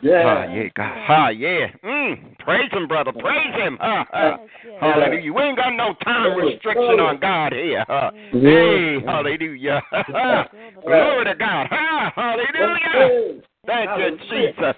yeah. 0.01 0.23
Ah, 0.25 0.53
yeah, 0.53 0.63
God. 0.75 0.97
Ah, 1.07 1.29
yeah. 1.29 1.67
Mm, 1.83 2.37
praise 2.39 2.71
him, 2.71 2.87
brother. 2.87 3.13
Praise 3.13 3.55
him. 3.55 3.77
Yes, 3.81 4.39
yes. 4.65 4.73
Hallelujah. 4.79 5.33
We 5.33 5.41
ain't 5.41 5.57
got 5.57 5.73
no 5.73 5.93
time 6.03 6.35
restriction 6.37 6.99
on 6.99 7.19
God 7.19 7.53
here. 7.53 7.85
Huh? 7.87 8.11
Hey, 8.13 8.99
God. 9.01 9.13
hallelujah. 9.13 9.81
Glory 10.85 11.25
to 11.25 11.35
God. 11.35 11.67
Ah, 11.71 12.11
hallelujah. 12.15 13.41
Thank 13.65 13.89
you, 13.97 14.17
Jesus. 14.29 14.75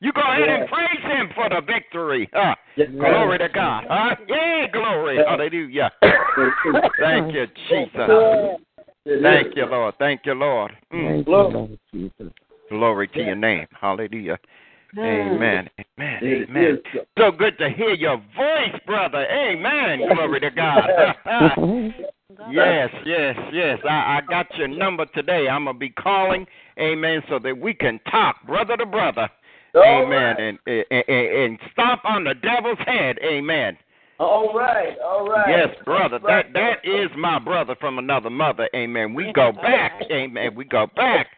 You 0.00 0.12
go 0.12 0.20
ahead 0.20 0.48
and 0.48 0.68
praise 0.68 1.02
him 1.02 1.30
for 1.34 1.48
the 1.48 1.60
victory. 1.60 2.30
Uh, 2.32 2.54
glory 2.76 3.38
to 3.38 3.48
God. 3.48 3.84
Uh, 3.90 4.14
yeah, 4.28 4.66
glory. 4.72 5.18
Hallelujah. 5.26 5.90
Thank 7.00 7.34
you, 7.34 7.46
Jesus. 7.68 8.08
Thank 9.22 9.56
you, 9.56 9.66
Lord. 9.66 9.94
Thank 9.98 10.20
you, 10.24 10.34
Lord. 10.34 10.72
Mm, 10.92 11.08
Thank 11.08 11.26
you, 11.26 11.32
Lord 11.32 11.78
Jesus. 11.92 12.32
glory 12.68 13.08
to 13.08 13.18
your 13.18 13.34
name. 13.34 13.66
Hallelujah. 13.80 14.38
Amen. 14.96 15.68
Amen. 15.98 16.18
It 16.22 16.48
Amen. 16.48 16.78
is. 16.94 17.00
So 17.18 17.30
good 17.30 17.58
to 17.58 17.68
hear 17.68 17.94
your 17.94 18.16
voice, 18.36 18.80
brother. 18.86 19.26
Amen. 19.30 20.00
Glory 20.14 20.40
to 20.40 20.50
God. 20.50 20.88
yes, 22.50 22.90
yes, 23.04 23.36
yes. 23.52 23.78
I, 23.88 24.18
I 24.18 24.20
got 24.28 24.46
your 24.56 24.68
number 24.68 25.06
today. 25.06 25.48
I'm 25.48 25.64
gonna 25.66 25.78
be 25.78 25.90
calling, 25.90 26.46
amen, 26.78 27.22
so 27.28 27.38
that 27.40 27.58
we 27.58 27.74
can 27.74 28.00
talk, 28.10 28.36
brother 28.46 28.76
to 28.76 28.86
brother. 28.86 29.28
Amen. 29.82 30.36
And, 30.38 30.58
and 30.66 30.84
and 30.90 31.08
and 31.08 31.58
stomp 31.72 32.04
on 32.04 32.24
the 32.24 32.34
devil's 32.34 32.78
head. 32.86 33.18
Amen. 33.22 33.76
All 34.20 34.52
right, 34.52 34.96
all 35.04 35.28
right. 35.28 35.48
Yes, 35.48 35.68
brother. 35.84 36.18
That 36.26 36.52
that 36.52 36.84
is 36.84 37.08
my 37.16 37.38
brother 37.38 37.76
from 37.78 37.98
another 37.98 38.30
mother. 38.30 38.68
Amen. 38.74 39.14
We 39.14 39.32
go 39.32 39.52
back. 39.62 39.92
Amen. 40.10 40.56
We 40.56 40.64
go 40.64 40.88
back. 40.96 41.28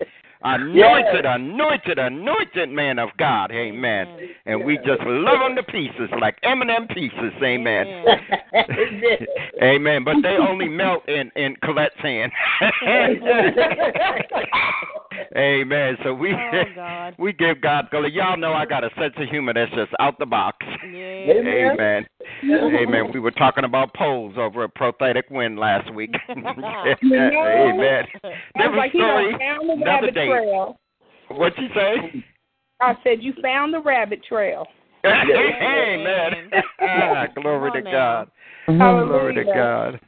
Anointed, 0.43 1.27
anointed, 1.27 1.99
anointed 1.99 2.71
man 2.71 2.99
of 2.99 3.11
God. 3.19 3.53
Amen. 3.53 4.07
And 4.47 4.65
we 4.65 4.79
just 4.79 5.03
love 5.05 5.41
them 5.41 5.55
to 5.57 5.63
pieces 5.65 6.09
like 6.19 6.39
M&M 6.43 6.89
pieces. 6.89 7.35
Amen. 7.43 8.07
Amen. 9.63 10.03
But 10.03 10.23
they 10.23 10.39
only 10.39 10.69
melt 10.69 11.07
in 11.07 11.31
in 11.37 11.57
Coylette's 11.57 12.01
hand. 12.01 12.33
Amen. 15.37 15.97
So 16.05 16.15
we 16.15 16.33
Oh, 16.35 16.63
God. 16.75 17.15
we 17.19 17.33
give 17.33 17.61
God 17.61 17.89
glory. 17.91 18.13
Y'all 18.13 18.37
know 18.37 18.53
I 18.53 18.65
got 18.67 18.85
a 18.85 18.91
sense 18.99 19.15
of 19.17 19.29
humor 19.29 19.53
that's 19.53 19.71
just 19.73 19.93
out 20.01 20.19
the 20.19 20.27
box. 20.27 20.59
Yeah. 20.93 21.33
Amen. 21.33 22.07
Amen. 22.45 23.11
We 23.13 23.21
were 23.21 23.31
talking 23.31 23.65
about 23.65 23.95
poles 23.95 24.35
over 24.37 24.65
a 24.65 24.69
prophetic 24.69 25.27
Wind 25.31 25.59
last 25.59 25.93
week. 25.93 26.15
Amen. 26.29 26.95
Sounds 28.23 28.35
Different 28.57 28.77
like 28.77 28.93
he 28.93 28.99
story. 28.99 29.31
done 29.33 29.41
found 29.41 29.69
the 29.69 29.73
Another 29.75 29.87
rabbit 29.87 30.15
day. 30.15 30.27
trail. 30.27 30.81
What'd 31.29 31.59
you 31.59 31.69
say? 31.75 32.25
I 32.81 32.95
said 33.05 33.23
you 33.23 33.35
found 33.43 33.75
the 33.75 33.81
rabbit 33.81 34.25
trail. 34.25 34.67
Amen. 35.05 36.51
Ah, 36.81 37.27
glory 37.35 37.71
to 37.73 37.83
Come 37.83 37.87
on 37.87 37.93
God. 37.93 38.31
Hallelujah. 38.67 39.07
Glory 39.09 39.35
to 39.35 39.45
God. 39.45 40.01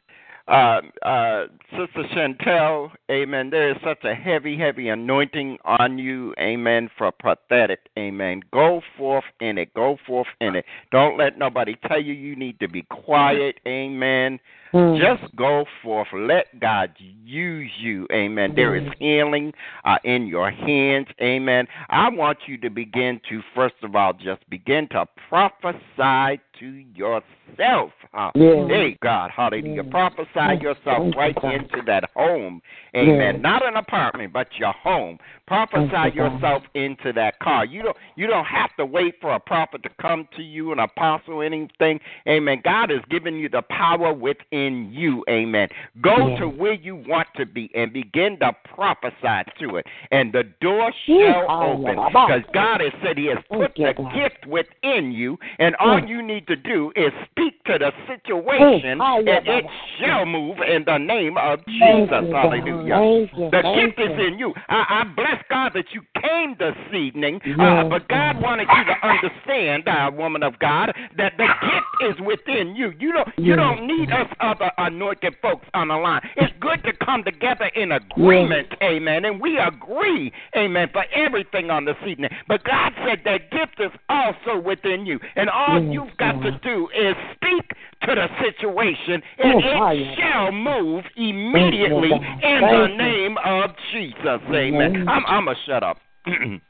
Uh, 0.48 0.80
uh, 1.02 1.46
Sister 1.70 2.02
Chantel, 2.14 2.90
amen. 3.10 3.50
There 3.50 3.70
is 3.70 3.76
such 3.84 4.02
a 4.04 4.14
heavy, 4.14 4.58
heavy 4.58 4.88
anointing 4.88 5.58
on 5.64 5.98
you, 5.98 6.34
amen, 6.38 6.90
for 6.98 7.12
prophetic, 7.12 7.80
amen. 7.96 8.42
Go 8.52 8.82
forth 8.98 9.24
in 9.40 9.56
it. 9.56 9.72
Go 9.74 9.98
forth 10.04 10.26
in 10.40 10.56
it. 10.56 10.64
Don't 10.90 11.16
let 11.16 11.38
nobody 11.38 11.76
tell 11.86 12.02
you 12.02 12.12
you 12.12 12.34
need 12.34 12.58
to 12.58 12.68
be 12.68 12.82
quiet, 12.82 13.60
amen. 13.68 14.40
Mm. 14.72 14.98
Just 14.98 15.34
go 15.36 15.64
forth. 15.82 16.08
Let 16.14 16.58
God 16.58 16.94
use 16.98 17.70
you. 17.78 18.06
Amen. 18.12 18.54
There 18.56 18.74
is 18.74 18.88
healing 18.98 19.52
uh, 19.84 19.98
in 20.04 20.26
your 20.26 20.50
hands. 20.50 21.08
Amen. 21.20 21.66
I 21.90 22.08
want 22.08 22.38
you 22.46 22.56
to 22.58 22.70
begin 22.70 23.20
to, 23.28 23.42
first 23.54 23.74
of 23.82 23.94
all, 23.94 24.12
just 24.14 24.48
begin 24.48 24.88
to 24.92 25.06
prophesy 25.28 26.40
to 26.58 26.66
yourself. 26.94 27.92
Uh, 28.14 28.30
Yeah. 28.34 28.66
Hey, 28.68 28.98
God. 29.02 29.30
Hallelujah. 29.34 29.82
Yeah. 29.82 29.90
Prophesy 29.90 30.62
yourself 30.62 31.14
right 31.16 31.36
into 31.44 31.82
that 31.86 32.10
home. 32.14 32.62
Amen. 32.94 33.34
Yeah. 33.36 33.40
Not 33.40 33.66
an 33.66 33.76
apartment, 33.76 34.32
but 34.32 34.48
your 34.58 34.72
home. 34.72 35.18
Prophesy 35.52 35.90
Thank 35.92 36.14
you, 36.14 36.22
God. 36.22 36.32
yourself 36.32 36.62
into 36.72 37.12
that 37.12 37.38
car. 37.40 37.66
You 37.66 37.82
don't 37.82 37.96
you 38.16 38.26
don't 38.26 38.46
have 38.46 38.74
to 38.78 38.86
wait 38.86 39.16
for 39.20 39.34
a 39.34 39.40
prophet 39.40 39.82
to 39.82 39.90
come 40.00 40.26
to 40.34 40.42
you, 40.42 40.72
an 40.72 40.78
apostle, 40.78 41.42
anything. 41.42 42.00
Amen. 42.26 42.62
God 42.64 42.88
has 42.88 43.00
given 43.10 43.36
you 43.36 43.50
the 43.50 43.60
power 43.68 44.14
within 44.14 44.90
you. 44.90 45.22
Amen. 45.28 45.68
Go 46.00 46.38
to 46.38 46.48
where 46.48 46.72
you 46.72 46.96
want 46.96 47.28
to 47.36 47.44
be 47.44 47.70
and 47.74 47.92
begin 47.92 48.38
to 48.38 48.52
prophesy 48.74 49.50
to 49.60 49.76
it. 49.76 49.86
And 50.10 50.32
the 50.32 50.44
door 50.62 50.90
shall 51.04 51.50
open. 51.50 51.96
Because 52.06 52.40
God 52.54 52.80
has 52.80 52.92
said 53.04 53.18
He 53.18 53.26
has 53.26 53.38
put 53.50 53.74
the 53.74 53.92
gift 54.14 54.46
within 54.46 55.12
you, 55.12 55.38
and 55.58 55.76
all 55.76 56.02
you 56.02 56.22
need 56.22 56.46
to 56.46 56.56
do 56.56 56.92
is 56.96 57.12
speak 57.30 57.62
to 57.64 57.76
the 57.78 57.92
situation, 58.06 59.00
Hey, 59.00 59.18
and 59.18 59.46
it 59.46 59.64
shall 60.00 60.24
move 60.24 60.56
in 60.66 60.84
the 60.86 60.96
name 60.96 61.36
of 61.36 61.58
Jesus. 61.66 62.08
Hallelujah. 62.32 63.28
The 63.36 63.62
gift 63.76 64.00
is 64.00 64.18
in 64.18 64.38
you. 64.38 64.54
I, 64.70 65.02
I 65.02 65.04
bless 65.14 65.41
God 65.48 65.72
that 65.74 65.86
you 65.92 66.02
came 66.20 66.56
this 66.58 66.76
evening, 66.94 67.40
uh, 67.58 67.84
but 67.88 68.08
God 68.08 68.40
wanted 68.40 68.68
you 68.68 68.84
to 68.84 69.06
understand, 69.06 69.88
uh, 69.88 70.10
woman 70.12 70.42
of 70.42 70.58
God, 70.58 70.92
that 71.16 71.32
the 71.36 71.46
gift 71.46 72.18
is 72.18 72.26
within 72.26 72.74
you. 72.76 72.92
You 72.98 73.12
don't 73.12 73.28
you 73.38 73.56
don't 73.56 73.86
need 73.86 74.10
us 74.10 74.28
other 74.40 74.70
anointed 74.78 75.34
folks 75.42 75.66
on 75.74 75.88
the 75.88 75.96
line. 75.96 76.20
It's 76.36 76.52
good 76.60 76.82
to 76.84 76.92
come 77.04 77.24
together 77.24 77.66
in 77.74 77.92
agreement, 77.92 78.68
amen, 78.82 79.24
and 79.24 79.40
we 79.40 79.58
agree, 79.58 80.32
amen, 80.56 80.88
for 80.92 81.04
everything 81.14 81.70
on 81.70 81.84
this 81.84 81.96
evening. 82.06 82.30
But 82.48 82.64
God 82.64 82.92
said 83.06 83.20
that 83.24 83.50
gift 83.50 83.80
is 83.80 83.92
also 84.08 84.58
within 84.60 85.06
you, 85.06 85.18
and 85.36 85.48
all 85.50 85.82
you've 85.82 86.16
got 86.18 86.40
to 86.42 86.52
do 86.62 86.88
is 86.94 87.14
speak 87.34 87.72
to 88.06 88.14
the 88.14 88.28
situation, 88.42 89.22
and 89.38 89.54
Oh, 89.54 89.58
it 89.58 89.64
hallelujah. 89.64 90.16
shall 90.18 90.52
move 90.52 91.04
immediately 91.16 92.10
God. 92.10 92.20
in 92.42 92.60
Thank 92.60 92.72
the 92.72 92.86
you. 92.88 92.96
name 92.96 93.38
of 93.44 93.70
Jesus. 93.92 94.40
Amen. 94.48 94.54
Amen. 94.54 95.08
I'm 95.08 95.24
I'm 95.26 95.48
a 95.48 95.54
shut 95.66 95.82
up. 95.82 95.98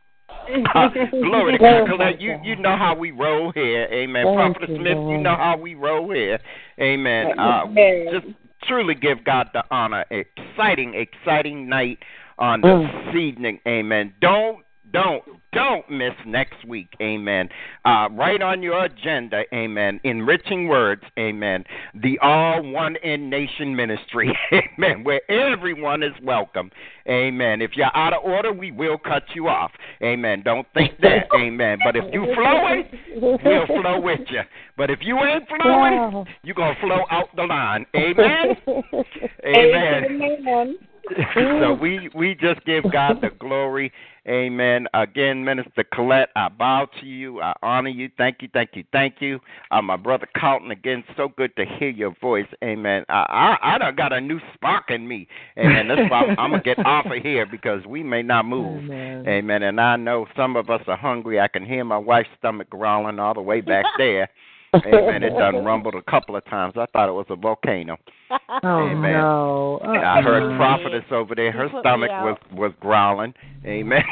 Uh, 0.74 0.88
glory 1.22 1.52
to 1.52 1.58
God. 1.58 1.88
Coylette, 1.88 2.20
you 2.20 2.36
you 2.42 2.56
know 2.56 2.76
how 2.76 2.96
we 2.96 3.12
roll 3.12 3.52
here. 3.52 3.84
Amen. 3.92 4.26
Thank 4.26 4.36
Prophet 4.56 4.70
you, 4.70 4.76
Smith, 4.76 4.98
you 4.98 5.18
know 5.18 5.36
how 5.36 5.56
we 5.56 5.74
roll 5.74 6.12
here. 6.12 6.38
Amen. 6.80 7.38
Uh, 7.38 7.66
just 8.10 8.26
truly 8.64 8.94
give 8.94 9.22
God 9.24 9.48
the 9.52 9.62
honor. 9.70 10.04
Exciting, 10.10 10.94
exciting 10.94 11.68
night 11.68 11.98
on 12.38 12.60
this 12.60 12.70
Mm. 12.70 13.14
evening. 13.16 13.60
Amen. 13.68 14.14
Don't 14.20 14.64
don't, 14.92 15.22
don't 15.52 15.90
miss 15.90 16.12
next 16.26 16.66
week. 16.66 16.88
Amen. 17.00 17.48
Uh, 17.84 18.08
right 18.12 18.40
on 18.40 18.62
your 18.62 18.84
agenda. 18.84 19.42
Amen. 19.52 20.00
Enriching 20.04 20.68
words. 20.68 21.02
Amen. 21.18 21.64
The 21.94 22.18
All 22.20 22.62
One 22.62 22.96
in 22.96 23.28
Nation 23.28 23.74
Ministry. 23.74 24.36
Amen. 24.52 25.04
Where 25.04 25.20
everyone 25.30 26.02
is 26.02 26.12
welcome. 26.22 26.70
Amen. 27.08 27.60
If 27.60 27.72
you're 27.74 27.94
out 27.94 28.12
of 28.12 28.22
order, 28.24 28.52
we 28.52 28.70
will 28.70 28.98
cut 28.98 29.24
you 29.34 29.48
off. 29.48 29.72
Amen. 30.02 30.42
Don't 30.44 30.66
think 30.74 30.98
that. 31.00 31.26
Amen. 31.34 31.78
But 31.84 31.96
if 31.96 32.04
you 32.12 32.26
flowing, 32.34 32.84
we'll 33.44 33.66
flow 33.66 34.00
with 34.00 34.20
you. 34.30 34.42
But 34.76 34.90
if 34.90 35.00
you 35.02 35.18
ain't 35.18 35.48
flowing, 35.48 36.26
you're 36.42 36.54
going 36.54 36.74
to 36.74 36.80
flow 36.80 37.04
out 37.10 37.28
the 37.36 37.44
line. 37.44 37.86
Amen. 37.94 38.56
Amen. 39.46 40.20
Amen. 40.22 40.76
so 41.60 41.74
we 41.74 42.08
we 42.14 42.34
just 42.34 42.64
give 42.64 42.84
God 42.92 43.20
the 43.20 43.30
glory. 43.38 43.92
Amen. 44.28 44.86
Again, 44.94 45.44
Minister 45.44 45.82
Coylette, 45.82 46.28
I 46.36 46.48
bow 46.48 46.86
to 47.00 47.06
you. 47.06 47.40
I 47.40 47.54
honor 47.60 47.88
you. 47.88 48.08
Thank 48.16 48.36
you, 48.40 48.48
thank 48.52 48.70
you, 48.74 48.84
thank 48.92 49.16
you. 49.20 49.40
Uh, 49.72 49.82
my 49.82 49.96
brother 49.96 50.28
Carlton, 50.36 50.70
again, 50.70 51.02
so 51.16 51.30
good 51.36 51.54
to 51.56 51.64
hear 51.64 51.88
your 51.88 52.14
voice. 52.20 52.46
Amen. 52.62 53.04
I 53.08 53.58
I, 53.62 53.74
I 53.74 53.78
done 53.78 53.96
got 53.96 54.12
a 54.12 54.20
new 54.20 54.38
spark 54.54 54.90
in 54.90 55.08
me. 55.08 55.26
Amen. 55.58 55.88
That's 55.88 56.08
why 56.08 56.20
I'm, 56.20 56.38
I'm 56.38 56.50
gonna 56.52 56.62
get 56.62 56.78
off 56.86 57.06
of 57.06 57.20
here 57.20 57.46
because 57.46 57.84
we 57.84 58.04
may 58.04 58.22
not 58.22 58.44
move. 58.44 58.84
Amen. 58.84 59.26
Amen. 59.26 59.62
And 59.64 59.80
I 59.80 59.96
know 59.96 60.26
some 60.36 60.54
of 60.54 60.70
us 60.70 60.82
are 60.86 60.96
hungry. 60.96 61.40
I 61.40 61.48
can 61.48 61.66
hear 61.66 61.84
my 61.84 61.98
wife's 61.98 62.30
stomach 62.38 62.70
growling 62.70 63.18
all 63.18 63.34
the 63.34 63.42
way 63.42 63.60
back 63.60 63.86
there. 63.98 64.28
Amen. 64.74 65.22
It 65.22 65.30
done 65.30 65.64
rumbled 65.64 65.94
a 65.94 66.02
couple 66.10 66.36
of 66.36 66.44
times. 66.46 66.74
I 66.76 66.86
thought 66.92 67.08
it 67.08 67.12
was 67.12 67.26
a 67.28 67.36
volcano. 67.36 67.96
Oh 68.62 68.88
Amen. 68.88 69.12
no! 69.12 69.80
And 69.84 69.98
I 69.98 70.22
heard 70.22 70.42
Uh-uh. 70.42 70.56
prophetess 70.56 71.04
over 71.10 71.34
there. 71.34 71.52
Her 71.52 71.64
You 71.64 71.68
put 71.70 71.76
me 71.76 71.80
stomach 71.82 72.10
was 72.10 72.38
was 72.52 72.72
growling. 72.80 73.34
Amen. 73.66 74.02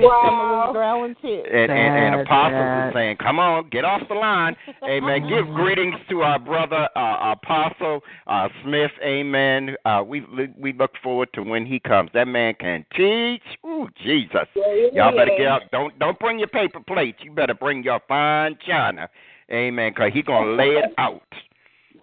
Wow. 0.00 0.70
growling 0.72 1.14
too. 1.22 1.42
And, 1.50 1.72
and, 1.72 2.14
and 2.14 2.20
apostles 2.20 2.52
was 2.52 2.92
saying, 2.94 3.16
"Come 3.16 3.38
on, 3.38 3.68
get 3.70 3.84
off 3.86 4.02
the 4.08 4.14
line, 4.14 4.54
Amen." 4.84 5.28
Give 5.28 5.46
greetings 5.54 5.94
to 6.10 6.20
our 6.20 6.38
brother 6.38 6.88
uh, 6.94 7.32
Apostle 7.32 8.00
uh, 8.26 8.48
Smith, 8.62 8.90
Amen. 9.02 9.76
Uh, 9.86 10.02
we 10.06 10.24
we 10.58 10.74
look 10.74 10.92
forward 11.02 11.30
to 11.34 11.42
when 11.42 11.64
he 11.64 11.80
comes. 11.80 12.10
That 12.12 12.28
man 12.28 12.54
can 12.60 12.84
teach. 12.94 13.42
Ooh, 13.64 13.88
Jesus! 14.02 14.46
Y'all 14.92 15.16
better 15.16 15.32
get 15.38 15.46
out. 15.46 15.62
Don't 15.72 15.98
don't 15.98 16.18
bring 16.18 16.38
your 16.38 16.48
paper 16.48 16.80
plates. 16.86 17.18
You 17.22 17.32
better 17.32 17.54
bring 17.54 17.82
your 17.82 18.00
fine 18.06 18.58
china, 18.66 19.08
Amen. 19.50 19.94
Cause 19.94 20.10
he 20.12 20.22
gonna 20.22 20.52
lay 20.52 20.70
it 20.70 20.92
out. 20.98 21.22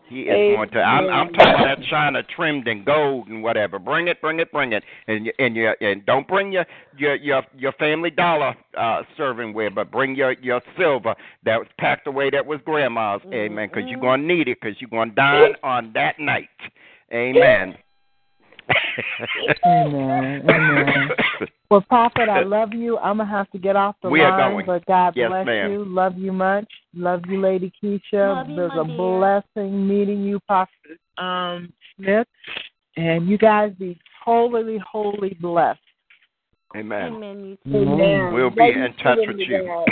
He 0.07 0.21
is 0.21 0.55
going 0.55 0.69
to. 0.69 0.79
I'm, 0.79 1.09
I'm 1.09 1.33
talking 1.33 1.65
that 1.65 1.79
china 1.89 2.21
trimmed 2.35 2.67
in 2.67 2.83
gold 2.83 3.27
and 3.27 3.41
whatever. 3.41 3.79
Bring 3.79 4.07
it, 4.07 4.21
bring 4.21 4.39
it, 4.39 4.51
bring 4.51 4.73
it, 4.73 4.83
and 5.07 5.31
and 5.39 5.55
you 5.55 5.71
and 5.81 6.05
don't 6.05 6.27
bring 6.27 6.51
your 6.51 6.65
your 6.97 7.15
your 7.15 7.43
your 7.57 7.71
family 7.73 8.11
dollar 8.11 8.55
uh 8.77 9.01
servingware, 9.17 9.73
but 9.73 9.91
bring 9.91 10.15
your 10.15 10.33
your 10.33 10.61
silver 10.77 11.15
that 11.43 11.57
was 11.59 11.67
packed 11.79 12.05
away 12.07 12.29
that 12.29 12.45
was 12.45 12.59
grandma's. 12.65 13.21
Amen. 13.33 13.67
Because 13.67 13.89
you're 13.89 13.99
gonna 13.99 14.23
need 14.23 14.47
it. 14.47 14.59
Because 14.61 14.79
you're 14.79 14.89
gonna 14.89 15.11
dine 15.11 15.53
on 15.63 15.91
that 15.93 16.19
night. 16.19 16.49
Amen. 17.11 17.75
Amen. 19.65 20.43
Amen. 20.49 21.09
Well, 21.69 21.81
Prophet, 21.81 22.29
I 22.29 22.43
love 22.43 22.73
you. 22.73 22.97
I'm 22.99 23.17
gonna 23.17 23.29
have 23.29 23.49
to 23.51 23.57
get 23.57 23.75
off 23.75 23.95
the 24.03 24.09
We 24.09 24.21
line, 24.21 24.53
going. 24.53 24.65
but 24.65 24.85
God 24.85 25.13
Yes, 25.15 25.29
bless 25.29 25.45
ma'am. 25.45 25.71
you. 25.71 25.85
Love 25.85 26.17
you 26.17 26.31
much. 26.31 26.71
Love 26.93 27.23
you, 27.27 27.41
Lady 27.41 27.71
Kesha. 27.83 28.47
You, 28.47 28.55
There's 28.55 28.71
a 28.77 28.83
dear. 28.83 28.95
blessing 28.97 29.87
meeting 29.87 30.23
you, 30.23 30.39
Prophet 30.47 30.73
um, 31.17 31.73
Smith, 31.95 32.27
and 32.97 33.27
you 33.27 33.37
guys 33.37 33.73
be 33.79 33.99
wholly, 34.23 34.77
wholly 34.77 35.35
blessed. 35.41 35.79
Amen. 36.75 37.13
Amen. 37.13 37.45
You 37.45 37.71
too. 37.71 37.77
Amen. 37.89 38.33
We'll 38.33 38.49
be 38.49 38.69
in 38.69 38.93
touch 39.01 39.17
with 39.27 39.37
you. 39.39 39.85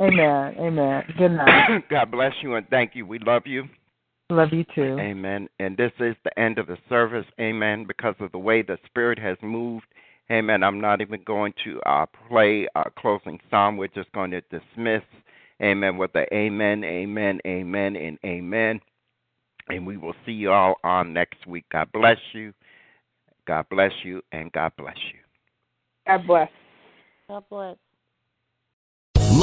Amen. 0.00 0.54
Amen. 0.58 1.04
Good 1.18 1.32
night. 1.32 1.82
God 1.90 2.10
bless 2.10 2.32
you 2.40 2.54
and 2.54 2.66
thank 2.68 2.94
you. 2.94 3.04
We 3.04 3.18
love 3.18 3.42
you. 3.46 3.68
Love 4.30 4.52
you 4.52 4.64
too. 4.74 4.96
Amen. 4.98 5.48
And 5.58 5.76
this 5.76 5.92
is 5.98 6.14
the 6.24 6.38
end 6.38 6.58
of 6.58 6.68
the 6.68 6.78
service. 6.88 7.26
Amen. 7.40 7.84
Because 7.86 8.14
of 8.20 8.30
the 8.30 8.38
way 8.38 8.62
the 8.62 8.78
Spirit 8.86 9.18
has 9.18 9.36
moved. 9.42 9.86
Amen. 10.30 10.62
I'm 10.62 10.80
not 10.80 11.00
even 11.00 11.20
going 11.26 11.52
to 11.64 11.80
uh, 11.80 12.06
play 12.28 12.68
a 12.76 12.84
closing 12.96 13.40
song. 13.50 13.76
We're 13.76 13.88
just 13.88 14.12
going 14.12 14.30
to 14.30 14.40
dismiss. 14.42 15.02
Amen. 15.60 15.98
With 15.98 16.12
the 16.12 16.32
Amen, 16.32 16.84
Amen, 16.84 17.40
Amen, 17.44 17.96
and 17.96 18.18
Amen. 18.24 18.80
And 19.68 19.86
we 19.86 19.96
will 19.96 20.14
see 20.24 20.32
you 20.32 20.52
all 20.52 20.76
on 20.84 21.12
next 21.12 21.46
week. 21.46 21.64
God 21.72 21.90
bless 21.92 22.18
you. 22.32 22.52
God 23.46 23.66
bless 23.68 23.92
you. 24.04 24.22
And 24.30 24.52
God 24.52 24.72
bless 24.78 24.96
you. 25.12 25.18
God 26.06 26.26
bless. 26.26 26.50
God 27.28 27.44
bless. 27.50 27.76